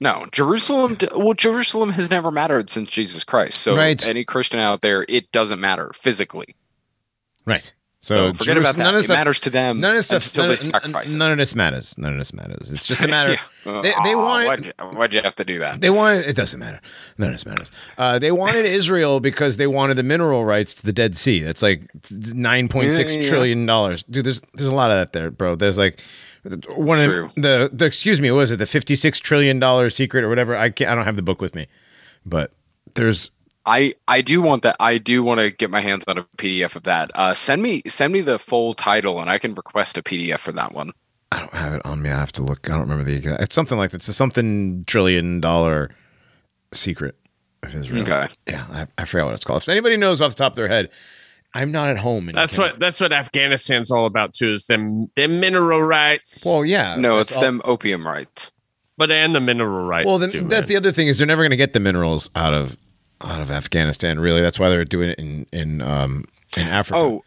No, 0.00 0.26
Jerusalem. 0.32 0.98
Well, 1.14 1.34
Jerusalem 1.34 1.90
has 1.90 2.10
never 2.10 2.30
mattered 2.30 2.68
since 2.70 2.90
Jesus 2.90 3.24
Christ. 3.24 3.60
So 3.60 3.76
Right. 3.76 4.04
any 4.06 4.24
Christian 4.24 4.60
out 4.60 4.82
there, 4.82 5.06
it 5.08 5.32
doesn't 5.32 5.58
matter 5.60 5.90
physically. 5.94 6.54
Right. 7.46 7.72
So 8.02 8.32
So 8.32 8.34
forget 8.34 8.56
Jerus- 8.56 8.60
about 8.60 8.76
that. 8.76 8.82
none 8.84 8.94
of 8.94 9.00
It 9.00 9.04
stuff, 9.04 9.16
matters 9.16 9.40
to 9.40 9.50
them 9.50 9.80
None 9.80 9.90
of 9.92 9.96
this 9.96 10.06
stuff. 10.06 10.26
until 10.26 10.44
None, 10.44 10.50
they 10.56 10.62
sacrifice 10.62 11.14
it. 11.14 11.16
none 11.16 11.32
of 11.32 11.38
this 11.38 11.56
matters. 11.56 11.94
None 11.98 12.12
of 12.12 12.18
this 12.18 12.32
matters. 12.32 12.70
It's 12.70 12.86
just 12.86 13.02
a 13.02 13.08
matter. 13.16 13.36
Yeah. 13.64 13.80
They, 13.82 13.90
they 14.04 14.14
Aw, 14.14 14.16
wanted. 14.16 14.46
Why'd 14.46 14.66
you, 14.66 14.72
why'd 14.98 15.14
you 15.14 15.22
have 15.22 15.34
to 15.36 15.44
do 15.44 15.58
that? 15.60 15.80
They 15.80 15.90
wanted. 15.90 16.26
It 16.26 16.36
doesn't 16.36 16.60
matter. 16.60 16.80
None 17.18 17.30
of 17.30 17.34
this 17.34 17.46
matters. 17.46 17.72
Uh, 17.98 18.18
they 18.20 18.30
wanted 18.30 18.64
Israel 18.80 19.18
because 19.18 19.56
they 19.56 19.66
wanted 19.66 19.96
the 19.96 20.04
mineral 20.04 20.44
rights 20.44 20.72
to 20.74 20.84
the 20.84 20.92
Dead 20.92 21.16
Sea. 21.16 21.40
That's 21.40 21.62
like 21.62 21.82
nine 22.12 22.68
point 22.68 22.92
six 22.92 23.14
Yeah, 23.14 23.22
yeah. 23.22 23.28
trillion 23.28 23.66
dollars, 23.66 24.04
dude. 24.04 24.26
There's 24.26 24.40
there's 24.54 24.68
a 24.68 24.74
lot 24.74 24.90
of 24.92 24.98
that 24.98 25.12
there, 25.12 25.30
bro. 25.32 25.56
There's 25.56 25.78
like 25.78 25.98
one 26.68 26.98
It's 27.00 27.06
of 27.06 27.12
true. 27.34 27.42
the 27.42 27.70
the 27.72 27.84
excuse 27.84 28.20
me, 28.20 28.30
what 28.30 28.38
was 28.38 28.50
it 28.50 28.56
the 28.58 28.66
fifty 28.66 28.96
six 28.96 29.18
trillion 29.18 29.58
dollar 29.58 29.90
secret 29.90 30.24
or 30.24 30.28
whatever? 30.28 30.56
I 30.56 30.70
can't. 30.70 30.90
I 30.90 30.94
don't 30.94 31.04
have 31.04 31.16
the 31.16 31.22
book 31.22 31.40
with 31.40 31.54
me, 31.54 31.66
but 32.24 32.52
there's 32.94 33.30
I 33.64 33.94
I 34.06 34.20
do 34.22 34.40
want 34.40 34.62
that. 34.62 34.76
I 34.78 34.98
do 34.98 35.22
want 35.22 35.40
to 35.40 35.50
get 35.50 35.70
my 35.70 35.80
hands 35.80 36.04
on 36.06 36.18
a 36.18 36.22
PDF 36.38 36.76
of 36.76 36.84
that. 36.84 37.10
Uh, 37.14 37.34
send 37.34 37.62
me 37.62 37.82
send 37.86 38.12
me 38.12 38.20
the 38.20 38.38
full 38.38 38.74
title, 38.74 39.20
and 39.20 39.28
I 39.28 39.38
can 39.38 39.54
request 39.54 39.98
a 39.98 40.02
PDF 40.02 40.38
for 40.38 40.52
that 40.52 40.72
one. 40.72 40.92
I 41.32 41.40
don't 41.40 41.54
have 41.54 41.74
it 41.74 41.84
on 41.84 42.00
me. 42.02 42.10
I 42.10 42.18
have 42.20 42.32
to 42.32 42.42
look. 42.42 42.70
I 42.70 42.74
don't 42.74 42.88
remember 42.88 43.04
the 43.04 43.16
exact. 43.16 43.42
It's 43.42 43.54
something 43.54 43.76
like 43.76 43.90
that. 43.90 43.96
It's 43.96 44.08
a 44.08 44.14
something 44.14 44.84
trillion 44.86 45.40
dollar 45.40 45.90
secret 46.72 47.16
of 47.64 47.74
Israel. 47.74 48.02
Okay. 48.02 48.28
Yeah, 48.46 48.64
I, 48.70 48.86
I 48.98 49.04
forgot 49.04 49.26
what 49.26 49.34
it's 49.34 49.44
called. 49.44 49.62
If 49.62 49.68
anybody 49.68 49.96
knows 49.96 50.20
off 50.20 50.30
the 50.30 50.36
top 50.36 50.52
of 50.52 50.56
their 50.56 50.68
head, 50.68 50.88
I'm 51.56 51.72
not 51.72 51.88
at 51.88 51.98
home. 51.98 52.28
and 52.28 52.36
that's 52.36 52.54
can- 52.54 52.62
what 52.62 52.78
that's 52.78 53.00
what 53.00 53.12
Afghanistan's 53.12 53.90
all 53.90 54.06
about 54.06 54.32
too. 54.34 54.52
Is 54.52 54.66
them 54.66 55.10
them 55.16 55.40
mineral 55.40 55.82
rights, 55.82 56.42
Well, 56.44 56.64
yeah. 56.64 56.96
No, 56.96 57.16
that's 57.16 57.30
it's 57.30 57.36
all- 57.38 57.42
them 57.44 57.62
opium 57.64 58.06
rights. 58.06 58.52
but 58.98 59.10
and 59.10 59.34
the 59.34 59.40
mineral 59.40 59.86
rights. 59.86 60.06
Well, 60.06 60.18
then 60.18 60.30
too, 60.30 60.40
that's 60.42 60.62
man. 60.62 60.68
the 60.68 60.76
other 60.76 60.92
thing 60.92 61.08
is 61.08 61.18
they're 61.18 61.26
never 61.26 61.42
going 61.42 61.50
to 61.50 61.56
get 61.56 61.72
the 61.72 61.80
minerals 61.80 62.30
out 62.34 62.54
of 62.54 62.76
out 63.22 63.40
of 63.40 63.50
Afghanistan. 63.50 64.20
Really, 64.20 64.40
that's 64.42 64.58
why 64.58 64.68
they're 64.68 64.84
doing 64.84 65.10
it 65.10 65.18
in 65.18 65.46
in 65.52 65.80
um 65.82 66.24
in 66.56 66.62
Africa. 66.64 66.98
Oh, 66.98 67.22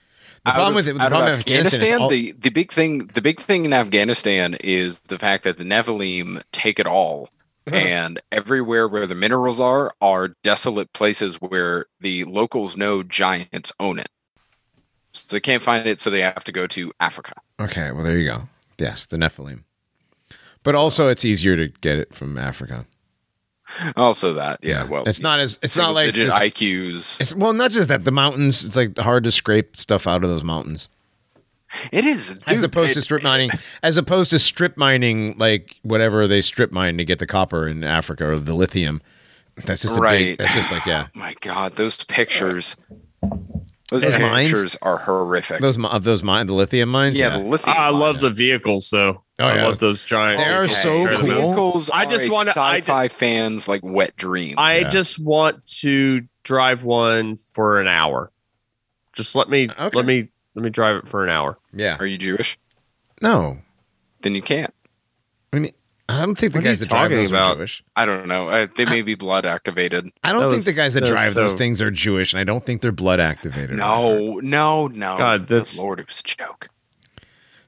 The 0.46 0.52
out 0.52 0.56
problem 0.56 0.70
of- 0.74 0.76
with 0.76 0.88
it- 0.88 0.94
the 0.94 1.00
problem 1.10 1.24
Afghanistan 1.40 1.66
Afghanistan, 1.82 2.02
all- 2.02 2.10
the 2.10 2.32
the 2.38 2.50
big 2.50 2.72
thing 2.72 3.08
the 3.14 3.22
big 3.22 3.40
thing 3.40 3.66
in 3.66 3.74
Afghanistan 3.74 4.56
is 4.64 5.00
the 5.02 5.18
fact 5.20 5.44
that 5.44 5.58
the 5.58 5.64
Nephilim 5.64 6.42
take 6.52 6.80
it 6.80 6.88
all, 6.88 7.30
and 7.72 8.20
everywhere 8.32 8.88
where 8.88 9.06
the 9.06 9.16
minerals 9.16 9.60
are 9.60 9.92
are 10.02 10.30
desolate 10.44 10.92
places 10.94 11.36
where 11.42 11.86
the 12.00 12.24
locals 12.24 12.78
know 12.78 13.04
giants 13.04 13.72
own 13.80 14.00
it. 14.00 14.10
So 15.14 15.36
they 15.36 15.40
can't 15.40 15.62
find 15.64 15.88
it, 15.88 16.00
so 16.02 16.10
they 16.10 16.22
have 16.22 16.44
to 16.44 16.52
go 16.52 16.68
to 16.68 16.92
Africa. 17.00 17.34
okay. 17.60 17.92
Well, 17.92 18.04
there 18.04 18.18
you 18.18 18.28
go. 18.30 18.44
Yes, 18.78 19.06
the 19.06 19.18
Nephilim. 19.18 19.64
But 20.64 20.76
also, 20.76 21.08
it's 21.08 21.26
easier 21.26 21.56
to 21.56 21.68
get 21.82 21.98
it 22.00 22.14
from 22.14 22.38
Africa. 22.38 22.86
Also, 23.96 24.34
that 24.34 24.60
yeah, 24.64 24.84
well, 24.86 25.04
it's 25.06 25.22
not 25.22 25.40
as 25.40 25.60
it's 25.62 25.78
not 25.78 25.94
like 25.94 26.08
digit 26.14 26.34
IQs. 26.34 27.22
it's 27.22 27.36
well, 27.36 27.54
not 27.54 27.70
just 27.72 27.88
that 27.90 28.04
the 28.04 28.12
mountains. 28.12 28.66
It's 28.66 28.76
like 28.76 28.98
hard 28.98 29.24
to 29.26 29.32
scrape 29.32 29.78
stuff 29.78 30.08
out 30.08 30.24
of 30.24 30.30
those 30.30 30.44
mountains. 30.44 30.90
It 31.92 32.04
is 32.04 32.32
as 32.32 32.38
dude, 32.62 32.64
opposed 32.64 32.96
to 32.96 33.02
strip 33.04 33.22
mining, 33.22 33.52
as 33.84 33.96
opposed 33.98 34.32
to 34.32 34.40
strip 34.40 34.76
mining, 34.76 35.38
like 35.38 35.76
whatever 35.84 36.28
they 36.28 36.42
strip 36.42 36.72
mine 36.72 36.98
to 36.98 37.06
get 37.06 37.20
the 37.20 37.28
copper 37.28 37.68
in 37.68 37.84
Africa 37.84 38.28
or 38.28 38.40
the 38.40 38.56
lithium. 38.56 39.02
That's 39.66 39.84
just 39.84 39.98
a 39.98 40.02
Right. 40.02 40.20
big. 40.20 40.38
That's 40.40 40.56
just 40.56 40.72
like 40.72 40.86
yeah, 40.88 41.08
My 41.14 41.36
God, 41.42 41.76
those 41.76 42.04
pictures. 42.06 42.76
Those 43.90 44.02
Those 44.02 44.18
mines? 44.20 44.78
are 44.84 44.98
horrific. 44.98 45.62
those 45.62 45.78
of 45.84 46.04
those 46.04 46.22
mine, 46.22 46.46
the 46.46 46.54
lithium 46.54 46.90
mines. 46.90 47.18
yeah, 47.18 47.30
the 47.30 47.40
lithium. 47.40 47.76
I 47.78 47.90
love 47.90 48.20
the 48.20 48.30
vehicles 48.30 48.90
though. 48.92 49.24
Oh, 49.40 49.46
I 49.46 49.56
yeah. 49.56 49.66
love 49.68 49.80
those 49.80 50.04
giant. 50.04 50.38
They 50.38 50.44
are 50.46 50.68
vehicles. 50.68 50.82
so 50.84 51.08
cool. 51.08 51.22
Vehicles 51.28 51.90
I 51.90 52.04
are 52.04 52.10
just 52.10 52.28
a 52.28 52.32
wanna- 52.32 52.52
sci-fi 52.52 53.08
fans 53.08 53.68
like 53.68 53.82
wet 53.84 54.16
dream. 54.16 54.56
I 54.60 54.80
Yeah. 54.80 54.90
just 54.90 55.18
want 55.20 55.66
to 55.80 56.22
drive 56.44 56.84
one 56.84 57.36
for 57.38 57.80
an 57.82 57.88
hour. 57.88 58.32
Just 59.14 59.36
let 59.36 59.50
me 59.50 59.70
Okay. 59.70 59.90
let 59.98 60.06
me 60.06 60.30
let 60.56 60.64
me 60.64 60.70
drive 60.70 60.98
it 60.98 61.08
for 61.08 61.24
an 61.24 61.30
hour. 61.30 61.58
yeah. 61.74 61.98
are 62.00 62.06
you 62.06 62.18
Jewish? 62.18 62.58
No, 63.22 63.60
Then 64.22 64.36
you 64.36 64.42
can't. 64.42 64.74
I 65.54 65.60
mean, 65.60 65.72
I 66.12 66.26
don't 66.26 66.36
think 66.36 66.54
the 66.54 66.58
What 66.60 66.64
guys 66.66 66.80
that 66.80 66.90
drive 66.90 67.12
those 67.12 67.30
about? 67.30 67.52
are 67.54 67.56
Jewish. 67.58 67.84
I 67.96 68.06
don't 68.06 68.28
know. 68.28 68.50
Uh, 68.50 68.68
they 68.76 68.86
may 68.86 69.04
be 69.04 69.14
blood 69.16 69.46
activated. 69.46 70.10
I 70.24 70.32
don't 70.32 70.42
That 70.42 70.48
think 70.48 70.56
was- 70.56 70.66
the 70.66 70.74
guys 70.74 70.94
that 70.96 71.02
that 71.06 71.12
was 71.12 71.22
drive 71.22 71.34
those 71.36 71.54
things 71.56 71.82
are 71.82 71.92
Jewish, 71.92 72.34
and 72.34 72.40
I 72.40 72.44
don't 72.44 72.66
think 72.66 72.82
they're 72.82 72.92
blood 72.92 73.20
activated. 73.20 73.78
No, 73.78 74.40
no, 74.42 74.88
no. 74.88 75.18
God, 75.18 75.42
Good 75.42 75.48
that's- 75.48 75.78
Lord, 75.78 76.00
it 76.00 76.08
was 76.08 76.20
a 76.22 76.24
joke. 76.24 76.70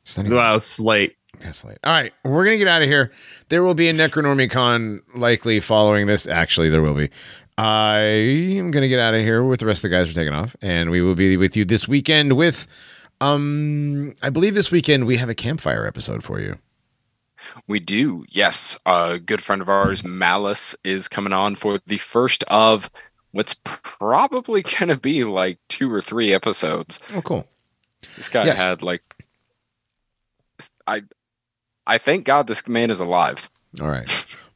It's 0.02 0.18
not 0.18 0.26
even- 0.26 0.36
Well, 0.38 0.56
it's 0.56 0.80
late. 0.80 1.16
That's 1.40 1.64
late. 1.64 1.78
All 1.84 1.94
right, 1.94 2.14
we're 2.24 2.44
gonna 2.46 2.58
get 2.58 2.68
out 2.68 2.82
of 2.82 2.88
here. 2.88 3.12
There 3.50 3.64
will 3.64 3.74
be 3.76 3.90
a 3.90 3.94
Necronormiecon 3.94 5.02
likely 5.16 5.60
following 5.60 6.08
this. 6.08 6.26
Actually, 6.28 6.70
there 6.70 6.82
will 6.82 6.94
be. 6.96 7.10
I 7.58 8.00
am 8.00 8.72
going 8.72 8.82
to 8.82 8.88
get 8.88 8.98
out 8.98 9.14
of 9.14 9.22
here 9.22 9.44
with 9.44 9.60
the 9.60 9.66
rest 9.68 9.84
of 9.84 9.92
the 9.92 9.96
guys 9.96 10.10
are 10.10 10.14
taking 10.14 10.34
off, 10.34 10.56
and 10.64 10.90
we 10.90 11.02
will 11.02 11.14
be 11.16 11.38
with 11.38 11.56
you 11.56 11.64
this 11.64 11.88
weekend 11.88 12.34
with, 12.34 12.66
um, 13.20 14.16
I 14.24 14.30
believe 14.32 14.56
this 14.56 14.72
weekend 14.72 15.06
we 15.06 15.18
have 15.18 15.30
a 15.30 15.36
campfire 15.36 15.86
episode 15.86 16.24
for 16.24 16.40
you. 16.40 16.58
We 17.68 17.80
do, 17.80 18.26
yes. 18.30 18.78
A 18.86 19.20
good 19.20 19.42
friend 19.42 19.62
of 19.62 19.70
ours, 19.70 20.04
Malice, 20.04 20.76
is 20.84 21.08
coming 21.08 21.34
on 21.34 21.56
for 21.56 21.80
the 21.86 21.98
first 21.98 22.44
of 22.46 22.90
what's 23.32 23.56
probably 23.64 24.62
going 24.80 24.90
to 24.90 24.98
be 24.98 25.24
like 25.24 25.60
two 25.70 25.92
or 25.94 26.02
three 26.02 26.34
episodes. 26.34 27.00
Oh, 27.16 27.22
cool. 27.22 27.48
This 28.18 28.30
guy 28.30 28.46
Yes. 28.46 28.58
had 28.58 28.84
like, 28.84 29.04
I, 30.88 31.04
I 31.88 31.98
thank 31.98 32.26
God 32.26 32.48
this 32.48 32.68
man 32.68 32.92
is 32.92 33.00
alive. 33.00 33.50
All 33.82 33.88
right. 33.90 34.10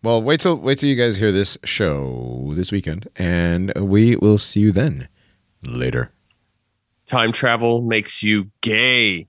Well, 0.03 0.21
wait 0.21 0.39
till 0.41 0.55
wait 0.57 0.77
till 0.77 0.89
you 0.89 0.95
guys 0.95 1.17
hear 1.17 1.31
this 1.31 1.57
show 1.63 2.51
this 2.53 2.71
weekend, 2.71 3.07
and 3.15 3.73
we 3.75 4.15
will 4.17 4.37
see 4.37 4.59
you 4.59 4.71
then. 4.71 5.07
Later. 5.63 6.11
Time 7.07 7.31
travel 7.31 7.81
makes 7.81 8.21
you 8.21 8.51
gay. 8.61 9.27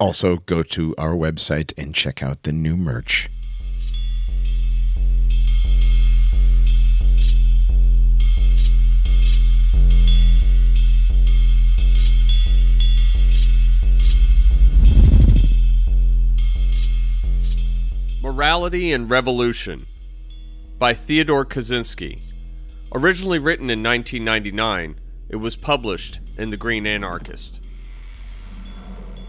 Also, 0.00 0.38
go 0.38 0.62
to 0.62 0.94
our 0.96 1.12
website 1.12 1.74
and 1.76 1.94
check 1.94 2.22
out 2.22 2.44
the 2.44 2.52
new 2.52 2.74
merch. 2.74 3.28
Morality 18.22 18.94
and 18.94 19.10
Revolution 19.10 19.84
by 20.78 20.94
Theodore 20.94 21.44
Kaczynski. 21.44 22.22
Originally 22.94 23.38
written 23.38 23.68
in 23.68 23.82
1999, 23.82 24.94
it 25.28 25.36
was 25.36 25.56
published 25.56 26.20
in 26.38 26.48
The 26.48 26.56
Green 26.56 26.86
Anarchist. 26.86 27.60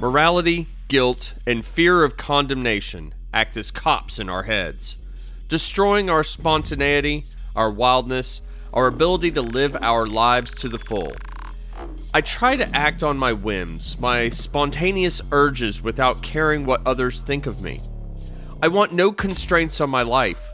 Morality, 0.01 0.65
guilt, 0.87 1.33
and 1.45 1.63
fear 1.63 2.03
of 2.03 2.17
condemnation 2.17 3.13
act 3.31 3.55
as 3.55 3.69
cops 3.69 4.17
in 4.17 4.29
our 4.29 4.43
heads, 4.43 4.97
destroying 5.47 6.09
our 6.09 6.23
spontaneity, 6.23 7.23
our 7.55 7.69
wildness, 7.69 8.41
our 8.73 8.87
ability 8.87 9.29
to 9.29 9.43
live 9.43 9.77
our 9.79 10.07
lives 10.07 10.55
to 10.55 10.67
the 10.67 10.79
full. 10.79 11.13
I 12.15 12.21
try 12.21 12.55
to 12.55 12.75
act 12.75 13.03
on 13.03 13.19
my 13.19 13.31
whims, 13.31 13.95
my 13.99 14.29
spontaneous 14.29 15.21
urges 15.31 15.83
without 15.83 16.23
caring 16.23 16.65
what 16.65 16.81
others 16.83 17.21
think 17.21 17.45
of 17.45 17.61
me. 17.61 17.79
I 18.59 18.69
want 18.69 18.93
no 18.93 19.11
constraints 19.11 19.79
on 19.79 19.91
my 19.91 20.01
life. 20.01 20.49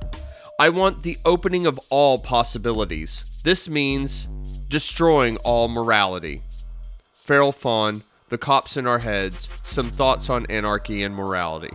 I 0.59 0.67
want 0.67 1.03
the 1.03 1.19
opening 1.23 1.65
of 1.65 1.79
all 1.89 2.19
possibilities. 2.19 3.23
This 3.45 3.69
means 3.69 4.27
destroying 4.67 5.37
all 5.37 5.69
morality. 5.69 6.41
Feral 7.13 7.53
Faun, 7.53 8.01
The 8.29 8.37
Cops 8.37 8.75
in 8.75 8.85
Our 8.85 8.99
Heads, 8.99 9.47
Some 9.63 9.89
Thoughts 9.89 10.29
on 10.29 10.45
Anarchy 10.47 11.01
and 11.01 11.15
Morality. 11.15 11.73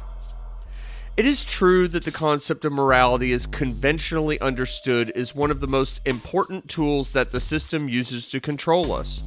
It 1.16 1.24
is 1.24 1.44
true 1.44 1.88
that 1.88 2.04
the 2.04 2.10
concept 2.10 2.66
of 2.66 2.72
morality 2.72 3.32
is 3.32 3.46
conventionally 3.46 4.38
understood 4.38 5.10
is 5.14 5.34
one 5.34 5.50
of 5.50 5.60
the 5.60 5.66
most 5.66 6.06
important 6.06 6.68
tools 6.68 7.12
that 7.12 7.32
the 7.32 7.40
system 7.40 7.88
uses 7.88 8.28
to 8.28 8.40
control 8.40 8.92
us, 8.92 9.22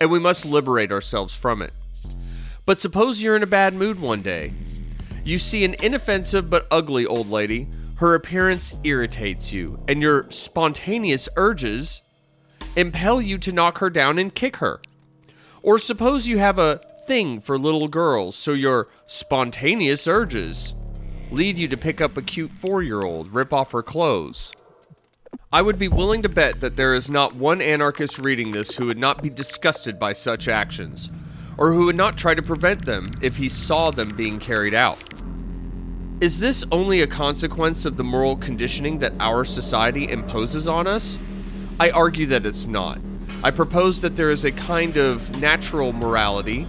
and 0.00 0.10
we 0.10 0.18
must 0.18 0.44
liberate 0.44 0.90
ourselves 0.90 1.34
from 1.34 1.62
it. 1.62 1.72
But 2.64 2.80
suppose 2.80 3.22
you're 3.22 3.36
in 3.36 3.44
a 3.44 3.46
bad 3.46 3.74
mood 3.74 4.00
one 4.00 4.22
day. 4.22 4.52
You 5.24 5.38
see 5.38 5.64
an 5.64 5.74
inoffensive 5.74 6.50
but 6.50 6.66
ugly 6.70 7.06
old 7.06 7.30
lady. 7.30 7.68
Her 7.96 8.14
appearance 8.14 8.74
irritates 8.82 9.52
you, 9.52 9.78
and 9.86 10.02
your 10.02 10.28
spontaneous 10.30 11.28
urges 11.36 12.02
impel 12.74 13.22
you 13.22 13.38
to 13.38 13.52
knock 13.52 13.78
her 13.78 13.88
down 13.88 14.18
and 14.18 14.34
kick 14.34 14.56
her. 14.56 14.80
Or 15.66 15.80
suppose 15.80 16.28
you 16.28 16.38
have 16.38 16.60
a 16.60 16.80
thing 17.08 17.40
for 17.40 17.58
little 17.58 17.88
girls, 17.88 18.36
so 18.36 18.52
your 18.52 18.86
spontaneous 19.08 20.06
urges 20.06 20.74
lead 21.32 21.58
you 21.58 21.66
to 21.66 21.76
pick 21.76 22.00
up 22.00 22.16
a 22.16 22.22
cute 22.22 22.52
four 22.52 22.84
year 22.84 23.02
old, 23.02 23.34
rip 23.34 23.52
off 23.52 23.72
her 23.72 23.82
clothes. 23.82 24.52
I 25.52 25.62
would 25.62 25.76
be 25.76 25.88
willing 25.88 26.22
to 26.22 26.28
bet 26.28 26.60
that 26.60 26.76
there 26.76 26.94
is 26.94 27.10
not 27.10 27.34
one 27.34 27.60
anarchist 27.60 28.16
reading 28.16 28.52
this 28.52 28.76
who 28.76 28.86
would 28.86 28.96
not 28.96 29.24
be 29.24 29.28
disgusted 29.28 29.98
by 29.98 30.12
such 30.12 30.46
actions, 30.46 31.10
or 31.58 31.72
who 31.72 31.86
would 31.86 31.96
not 31.96 32.16
try 32.16 32.36
to 32.36 32.42
prevent 32.42 32.86
them 32.86 33.10
if 33.20 33.36
he 33.38 33.48
saw 33.48 33.90
them 33.90 34.14
being 34.14 34.38
carried 34.38 34.74
out. 34.74 35.02
Is 36.20 36.38
this 36.38 36.64
only 36.70 37.00
a 37.00 37.08
consequence 37.08 37.84
of 37.84 37.96
the 37.96 38.04
moral 38.04 38.36
conditioning 38.36 39.00
that 39.00 39.14
our 39.18 39.44
society 39.44 40.08
imposes 40.08 40.68
on 40.68 40.86
us? 40.86 41.18
I 41.80 41.90
argue 41.90 42.26
that 42.26 42.46
it's 42.46 42.66
not. 42.66 43.00
I 43.46 43.52
propose 43.52 44.00
that 44.00 44.16
there 44.16 44.32
is 44.32 44.44
a 44.44 44.50
kind 44.50 44.96
of 44.96 45.40
natural 45.40 45.92
morality 45.92 46.66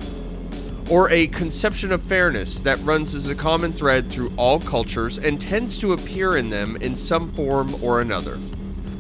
or 0.92 1.10
a 1.10 1.26
conception 1.26 1.92
of 1.92 2.04
fairness 2.04 2.60
that 2.62 2.80
runs 2.84 3.16
as 3.16 3.28
a 3.28 3.34
common 3.34 3.74
thread 3.74 4.12
through 4.12 4.32
all 4.38 4.60
cultures 4.60 5.18
and 5.18 5.42
tends 5.42 5.80
to 5.80 5.92
appear 5.92 6.38
in 6.38 6.52
them 6.52 6.76
in 6.76 6.96
some 6.96 7.32
form 7.32 7.84
or 7.84 8.00
another, 8.00 8.36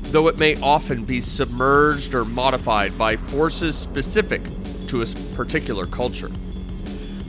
though 0.05 0.27
it 0.27 0.39
may 0.39 0.59
often 0.59 1.05
be 1.05 1.21
submerged 1.21 2.15
or 2.15 2.25
modified 2.25 2.97
by 2.97 3.15
forces 3.15 3.77
specific 3.77 4.41
to 4.87 5.03
a 5.03 5.35
particular 5.35 5.85
culture. 5.85 6.31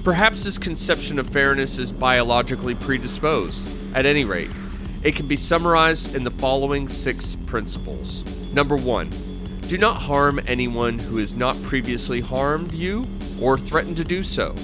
Perhaps 0.02 0.44
this 0.44 0.56
conception 0.56 1.18
of 1.18 1.28
fairness 1.28 1.76
is 1.76 1.92
biologically 1.92 2.74
predisposed. 2.74 3.62
At 3.94 4.06
any 4.06 4.24
rate, 4.24 4.50
it 5.02 5.14
can 5.14 5.26
be 5.26 5.36
summarized 5.36 6.16
in 6.16 6.24
the 6.24 6.30
following 6.30 6.88
six 6.88 7.34
principles. 7.34 8.24
Number 8.54 8.78
one, 8.78 9.12
do 9.68 9.76
not 9.76 10.00
harm 10.00 10.40
anyone 10.46 10.98
who 10.98 11.18
has 11.18 11.34
not 11.34 11.62
previously 11.62 12.22
harmed 12.22 12.72
you 12.72 13.04
or 13.38 13.58
threatened 13.58 13.98
to 13.98 14.04
do 14.04 14.22
so. 14.24 14.54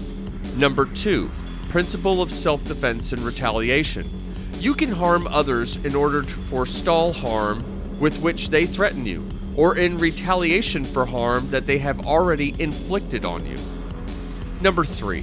Number 0.57 0.87
two, 0.87 1.31
principle 1.69 2.23
of 2.23 2.33
self 2.33 2.65
defense 2.65 3.13
and 3.13 3.21
retaliation. 3.21 4.09
You 4.61 4.73
can 4.73 4.93
harm 4.93 5.27
others 5.27 5.77
in 5.77 5.95
order 5.95 6.23
to 6.23 6.35
forestall 6.35 7.13
harm 7.13 8.01
with 8.01 8.19
which 8.21 8.49
they 8.49 8.65
threaten 8.65 9.05
you, 9.05 9.29
or 9.57 9.77
in 9.77 9.99
retaliation 9.99 10.87
for 10.87 11.05
harm 11.05 11.51
that 11.51 11.67
they 11.67 11.79
have 11.79 12.07
already 12.07 12.55
inflicted 12.59 13.27
on 13.27 13.45
you. 13.45 13.59
Number 14.63 14.87
three, 14.87 15.21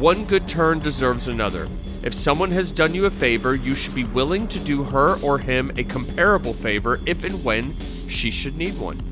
one 0.00 0.24
good 0.24 0.48
turn 0.48 0.80
deserves 0.80 1.28
another. 1.28 1.68
If 2.02 2.12
someone 2.12 2.50
has 2.50 2.72
done 2.72 2.92
you 2.92 3.06
a 3.06 3.10
favor, 3.10 3.54
you 3.54 3.76
should 3.76 3.94
be 3.94 4.02
willing 4.02 4.48
to 4.48 4.58
do 4.58 4.82
her 4.82 5.14
or 5.22 5.38
him 5.38 5.70
a 5.76 5.84
comparable 5.84 6.54
favor 6.54 6.98
if 7.06 7.22
and 7.22 7.44
when 7.44 7.72
she 8.08 8.32
should 8.32 8.56
need 8.56 8.76
one. 8.80 9.11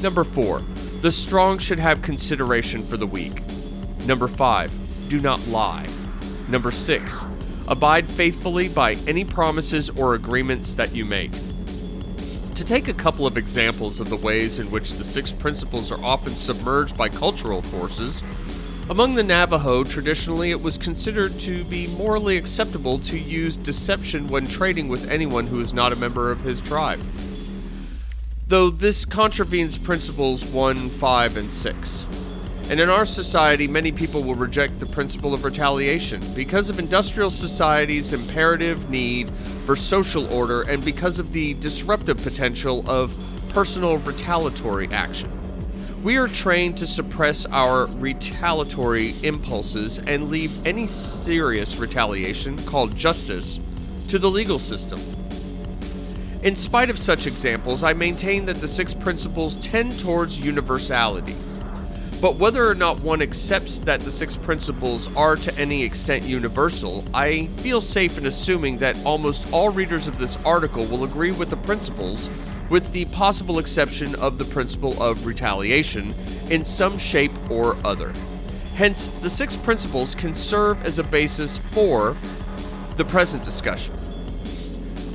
Number 0.00 0.24
four, 0.24 0.62
the 1.02 1.12
strong 1.12 1.58
should 1.58 1.78
have 1.78 2.00
consideration 2.00 2.82
for 2.82 2.96
the 2.96 3.06
weak. 3.06 3.42
Number 4.06 4.28
five, 4.28 4.72
do 5.08 5.20
not 5.20 5.46
lie. 5.48 5.86
Number 6.48 6.70
six, 6.70 7.24
abide 7.68 8.06
faithfully 8.06 8.68
by 8.68 8.94
any 9.06 9.24
promises 9.24 9.90
or 9.90 10.14
agreements 10.14 10.74
that 10.74 10.94
you 10.94 11.04
make. 11.04 11.32
To 12.54 12.64
take 12.64 12.88
a 12.88 12.94
couple 12.94 13.26
of 13.26 13.36
examples 13.36 14.00
of 14.00 14.08
the 14.08 14.16
ways 14.16 14.58
in 14.58 14.70
which 14.70 14.92
the 14.94 15.04
six 15.04 15.32
principles 15.32 15.92
are 15.92 16.02
often 16.02 16.34
submerged 16.34 16.96
by 16.96 17.08
cultural 17.08 17.62
forces, 17.62 18.22
among 18.88 19.14
the 19.14 19.22
Navajo, 19.22 19.84
traditionally 19.84 20.50
it 20.50 20.60
was 20.60 20.76
considered 20.76 21.38
to 21.40 21.62
be 21.64 21.86
morally 21.86 22.36
acceptable 22.36 22.98
to 23.00 23.18
use 23.18 23.56
deception 23.56 24.26
when 24.28 24.48
trading 24.48 24.88
with 24.88 25.08
anyone 25.10 25.46
who 25.46 25.60
is 25.60 25.72
not 25.72 25.92
a 25.92 25.96
member 25.96 26.30
of 26.30 26.40
his 26.40 26.60
tribe. 26.60 27.00
Though 28.50 28.68
this 28.68 29.04
contravenes 29.04 29.78
principles 29.78 30.44
1, 30.44 30.90
5, 30.90 31.36
and 31.36 31.52
6. 31.52 32.06
And 32.68 32.80
in 32.80 32.90
our 32.90 33.04
society, 33.04 33.68
many 33.68 33.92
people 33.92 34.24
will 34.24 34.34
reject 34.34 34.80
the 34.80 34.86
principle 34.86 35.32
of 35.32 35.44
retaliation 35.44 36.20
because 36.34 36.68
of 36.68 36.80
industrial 36.80 37.30
society's 37.30 38.12
imperative 38.12 38.90
need 38.90 39.30
for 39.64 39.76
social 39.76 40.26
order 40.34 40.62
and 40.62 40.84
because 40.84 41.20
of 41.20 41.32
the 41.32 41.54
disruptive 41.54 42.16
potential 42.24 42.82
of 42.90 43.16
personal 43.50 43.98
retaliatory 43.98 44.88
action. 44.88 45.30
We 46.02 46.16
are 46.16 46.26
trained 46.26 46.76
to 46.78 46.88
suppress 46.88 47.46
our 47.46 47.86
retaliatory 47.86 49.14
impulses 49.22 50.00
and 50.00 50.28
leave 50.28 50.66
any 50.66 50.88
serious 50.88 51.76
retaliation, 51.76 52.60
called 52.66 52.96
justice, 52.96 53.60
to 54.08 54.18
the 54.18 54.28
legal 54.28 54.58
system. 54.58 55.00
In 56.42 56.56
spite 56.56 56.88
of 56.88 56.98
such 56.98 57.26
examples, 57.26 57.84
I 57.84 57.92
maintain 57.92 58.46
that 58.46 58.62
the 58.62 58.68
six 58.68 58.94
principles 58.94 59.56
tend 59.56 60.00
towards 60.00 60.38
universality. 60.38 61.36
But 62.18 62.36
whether 62.36 62.66
or 62.66 62.74
not 62.74 63.00
one 63.00 63.20
accepts 63.20 63.78
that 63.80 64.00
the 64.00 64.10
six 64.10 64.38
principles 64.38 65.14
are 65.14 65.36
to 65.36 65.58
any 65.58 65.84
extent 65.84 66.24
universal, 66.24 67.04
I 67.12 67.46
feel 67.58 67.82
safe 67.82 68.16
in 68.16 68.24
assuming 68.24 68.78
that 68.78 68.96
almost 69.04 69.52
all 69.52 69.68
readers 69.68 70.06
of 70.06 70.16
this 70.16 70.38
article 70.42 70.86
will 70.86 71.04
agree 71.04 71.30
with 71.30 71.50
the 71.50 71.58
principles, 71.58 72.30
with 72.70 72.90
the 72.92 73.04
possible 73.06 73.58
exception 73.58 74.14
of 74.14 74.38
the 74.38 74.46
principle 74.46 75.02
of 75.02 75.26
retaliation 75.26 76.14
in 76.48 76.64
some 76.64 76.96
shape 76.96 77.32
or 77.50 77.76
other. 77.84 78.14
Hence, 78.76 79.08
the 79.08 79.28
six 79.28 79.56
principles 79.56 80.14
can 80.14 80.34
serve 80.34 80.82
as 80.86 80.98
a 80.98 81.04
basis 81.04 81.58
for 81.58 82.16
the 82.96 83.04
present 83.04 83.44
discussion. 83.44 83.99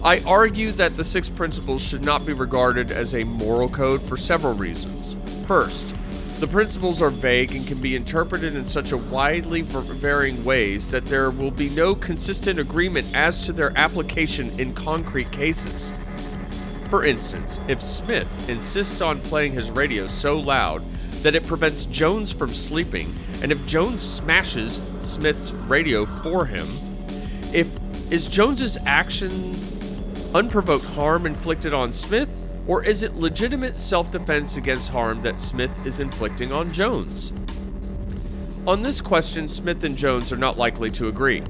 I 0.06 0.19
argue 0.19 0.72
that 0.74 0.95
the 0.95 1.03
six 1.03 1.30
principles 1.30 1.82
should 1.82 2.03
not 2.03 2.27
be 2.27 2.34
regarded 2.34 2.92
as 2.92 3.16
a 3.16 3.24
moral 3.24 3.67
code 3.67 4.03
for 4.03 4.17
several 4.17 4.53
reasons. 4.53 5.16
First, 5.48 5.95
the 6.40 6.45
principles 6.45 7.01
are 7.01 7.09
vague 7.09 7.56
and 7.56 7.66
can 7.66 7.82
be 7.82 7.95
interpreted 7.95 8.53
in 8.53 8.67
such 8.67 8.92
a 8.92 8.98
widely 8.98 9.64
varying 9.64 10.45
ways 10.45 10.92
that 10.92 11.08
there 11.08 11.32
will 11.32 11.50
be 11.50 11.72
no 11.72 11.95
consistent 11.95 12.59
agreement 12.59 13.08
as 13.16 13.43
to 13.48 13.51
their 13.51 13.75
application 13.75 14.51
in 14.59 14.75
concrete 14.75 15.32
cases. 15.32 15.90
For 16.92 17.03
instance, 17.03 17.59
if 17.67 17.82
Smith 17.82 18.30
insists 18.48 19.01
on 19.01 19.22
playing 19.22 19.53
his 19.53 19.72
radio 19.72 20.06
so 20.06 20.38
loud 20.38 20.84
that 21.24 21.34
it 21.34 21.48
prevents 21.48 21.85
Jones 21.85 22.32
from 22.32 22.53
sleeping, 22.53 23.11
and 23.42 23.51
if 23.51 23.66
Jones 23.66 24.03
smashes 24.03 24.80
Smith's 25.01 25.51
radio 25.51 26.06
for 26.06 26.45
him, 26.45 26.67
if 27.51 27.75
is 28.11 28.27
Jones's 28.27 28.77
action 28.85 29.56
unprovoked 30.36 30.84
harm 30.84 31.26
inflicted 31.26 31.74
on 31.74 31.94
Smith, 31.94 32.28
or 32.68 32.84
is 32.84 33.04
it 33.04 33.16
legitimate 33.16 33.80
self-defense 33.80 34.58
against 34.58 34.90
harm 34.90 35.22
that 35.22 35.40
Smith 35.40 35.72
is 35.88 36.02
inflicting 36.02 36.52
on 36.52 36.74
Jones? 36.74 37.32
On 38.68 38.82
this 38.82 39.00
question, 39.00 39.48
Smith 39.48 39.86
and 39.86 39.96
Jones 39.96 40.34
are 40.34 40.38
not 40.38 40.58
likely 40.58 40.92
to 40.92 41.08
agree. 41.08 41.42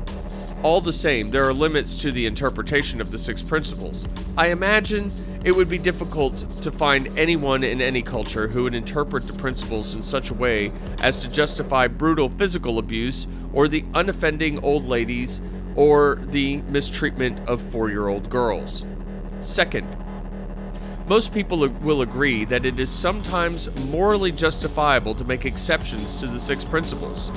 All 0.61 0.81
the 0.81 0.93
same, 0.93 1.31
there 1.31 1.45
are 1.45 1.53
limits 1.53 1.97
to 1.97 2.11
the 2.11 2.27
interpretation 2.27 3.01
of 3.01 3.09
the 3.09 3.17
six 3.17 3.41
principles. 3.41 4.07
I 4.37 4.49
imagine 4.49 5.11
it 5.43 5.51
would 5.51 5.69
be 5.69 5.79
difficult 5.79 6.37
to 6.61 6.71
find 6.71 7.07
anyone 7.17 7.63
in 7.63 7.81
any 7.81 8.03
culture 8.03 8.47
who 8.47 8.63
would 8.63 8.75
interpret 8.75 9.25
the 9.25 9.33
principles 9.33 9.95
in 9.95 10.03
such 10.03 10.29
a 10.29 10.35
way 10.35 10.71
as 11.01 11.17
to 11.19 11.31
justify 11.31 11.87
brutal 11.87 12.29
physical 12.29 12.77
abuse 12.77 13.25
or 13.51 13.67
the 13.67 13.81
unoffending 13.95 14.63
old 14.63 14.85
ladies 14.85 15.41
or 15.75 16.19
the 16.29 16.61
mistreatment 16.63 17.39
of 17.47 17.61
four 17.61 17.89
year 17.89 18.07
old 18.07 18.29
girls. 18.29 18.85
Second, 19.41 19.87
most 21.07 21.33
people 21.33 21.67
will 21.69 22.01
agree 22.01 22.45
that 22.45 22.65
it 22.65 22.79
is 22.79 22.89
sometimes 22.89 23.73
morally 23.91 24.31
justifiable 24.31 25.13
to 25.15 25.23
make 25.23 25.45
exceptions 25.45 26.15
to 26.17 26.27
the 26.27 26.39
six 26.39 26.63
principles. 26.63 27.31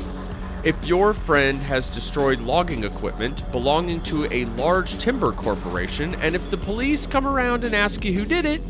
If 0.65 0.85
your 0.85 1.15
friend 1.15 1.61
has 1.61 1.87
destroyed 1.89 2.41
logging 2.41 2.83
equipment 2.83 3.51
belonging 3.53 4.01
to 4.03 4.25
a 4.33 4.47
large 4.47 4.99
timber 4.99 5.33
corporation, 5.33 6.15
and 6.17 6.35
if 6.35 6.51
the 6.51 6.57
police 6.57 7.07
come 7.07 7.27
around 7.27 7.63
and 7.63 7.75
ask 7.75 8.05
you 8.05 8.13
who 8.13 8.25
did 8.25 8.45
it, 8.45 8.63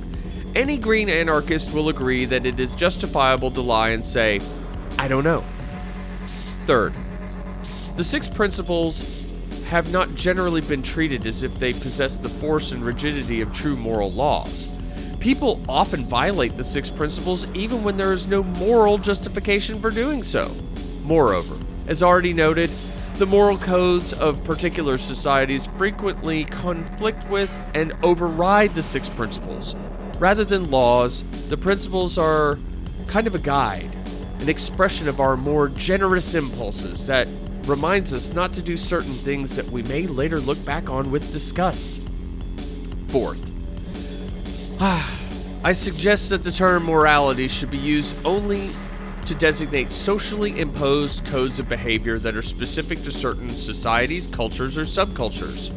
any 0.55 0.77
green 0.77 1.09
anarchist 1.09 1.73
will 1.73 1.89
agree 1.89 2.25
that 2.25 2.45
it 2.45 2.59
is 2.59 2.75
justifiable 2.75 3.51
to 3.53 3.61
lie 3.61 3.91
and 3.91 4.05
say, 4.05 4.41
I 4.99 5.07
don't 5.07 5.25
know. 5.25 5.45
Third, 6.67 6.93
the 7.97 8.05
six 8.05 8.29
principles 8.29 9.18
have 9.69 9.93
not 9.93 10.15
generally 10.15 10.63
been 10.63 10.83
treated 10.83 11.27
as 11.27 11.43
if 11.43 11.55
they 11.59 11.75
possess 11.75 12.17
the 12.17 12.29
force 12.29 12.73
and 12.73 12.83
rigidity 12.83 13.43
of 13.43 13.53
true 13.53 13.77
moral 13.77 14.11
laws. 14.11 14.67
People 15.21 15.61
often 15.69 16.05
violate 16.05 16.57
the 16.57 16.65
six 16.65 16.89
principles 16.89 17.45
even 17.55 17.85
when 17.85 17.99
there 17.99 18.15
is 18.15 18.27
no 18.27 18.43
moral 18.43 18.97
justification 18.97 19.79
for 19.79 19.91
doing 19.91 20.23
so. 20.23 20.51
Moreover, 21.03 21.55
as 21.87 22.03
already 22.03 22.33
noted, 22.33 22.71
the 23.17 23.27
moral 23.27 23.59
codes 23.59 24.15
of 24.15 24.43
particular 24.45 24.97
societies 24.97 25.67
frequently 25.77 26.47
conflict 26.47 27.29
with 27.29 27.53
and 27.75 27.93
override 28.03 28.75
the 28.75 28.83
six 28.83 29.09
principles. 29.11 29.77
Rather 30.19 30.45
than 30.45 30.71
laws, 30.71 31.25
the 31.51 31.57
principles 31.59 32.17
are 32.17 32.59
kind 33.07 33.27
of 33.27 33.35
a 33.35 33.39
guide, 33.39 33.91
an 34.39 34.49
expression 34.49 35.09
of 35.09 35.21
our 35.21 35.37
more 35.37 35.69
generous 35.69 36.35
impulses 36.35 37.07
that 37.07 37.29
reminds 37.67 38.13
us 38.13 38.33
not 38.33 38.53
to 38.55 38.63
do 38.63 38.77
certain 38.77 39.15
things 39.15 39.57
that 39.57 39.67
we 39.67 39.83
may 39.83 40.07
later 40.07 40.41
look 40.41 40.63
back 40.65 40.89
on 40.91 41.11
with 41.11 41.33
disgust. 41.33 42.01
Fourth, 43.09 43.41
I 44.81 45.73
suggest 45.73 46.31
that 46.31 46.45
the 46.45 46.53
term 46.53 46.85
morality 46.85 47.49
should 47.49 47.71
be 47.71 47.79
used 47.79 48.15
only 48.25 48.71
to 49.27 49.35
designate 49.35 49.93
socially 49.93 50.59
imposed 50.59 51.27
codes 51.27 51.59
of 51.59 51.69
behavior 51.69 52.19
that 52.19 52.35
are 52.35 52.43
specific 52.43 53.03
to 53.05 53.11
certain 53.11 53.55
societies, 53.57 54.27
cultures, 54.27 54.79
or 54.79 54.83
subcultures. 54.83 55.71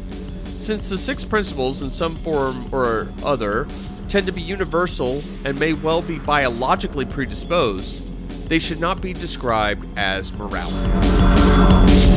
Since 0.58 0.88
the 0.88 0.96
six 0.96 1.24
principles, 1.24 1.82
in 1.82 1.90
some 1.90 2.14
form 2.14 2.72
or 2.72 3.08
other, 3.22 3.66
tend 4.08 4.26
to 4.26 4.32
be 4.32 4.40
universal 4.40 5.22
and 5.44 5.58
may 5.58 5.72
well 5.72 6.00
be 6.00 6.18
biologically 6.18 7.04
predisposed, 7.04 8.48
they 8.48 8.58
should 8.58 8.80
not 8.80 9.00
be 9.00 9.12
described 9.12 9.86
as 9.98 10.32
morality 10.34 11.41
now. 11.68 12.11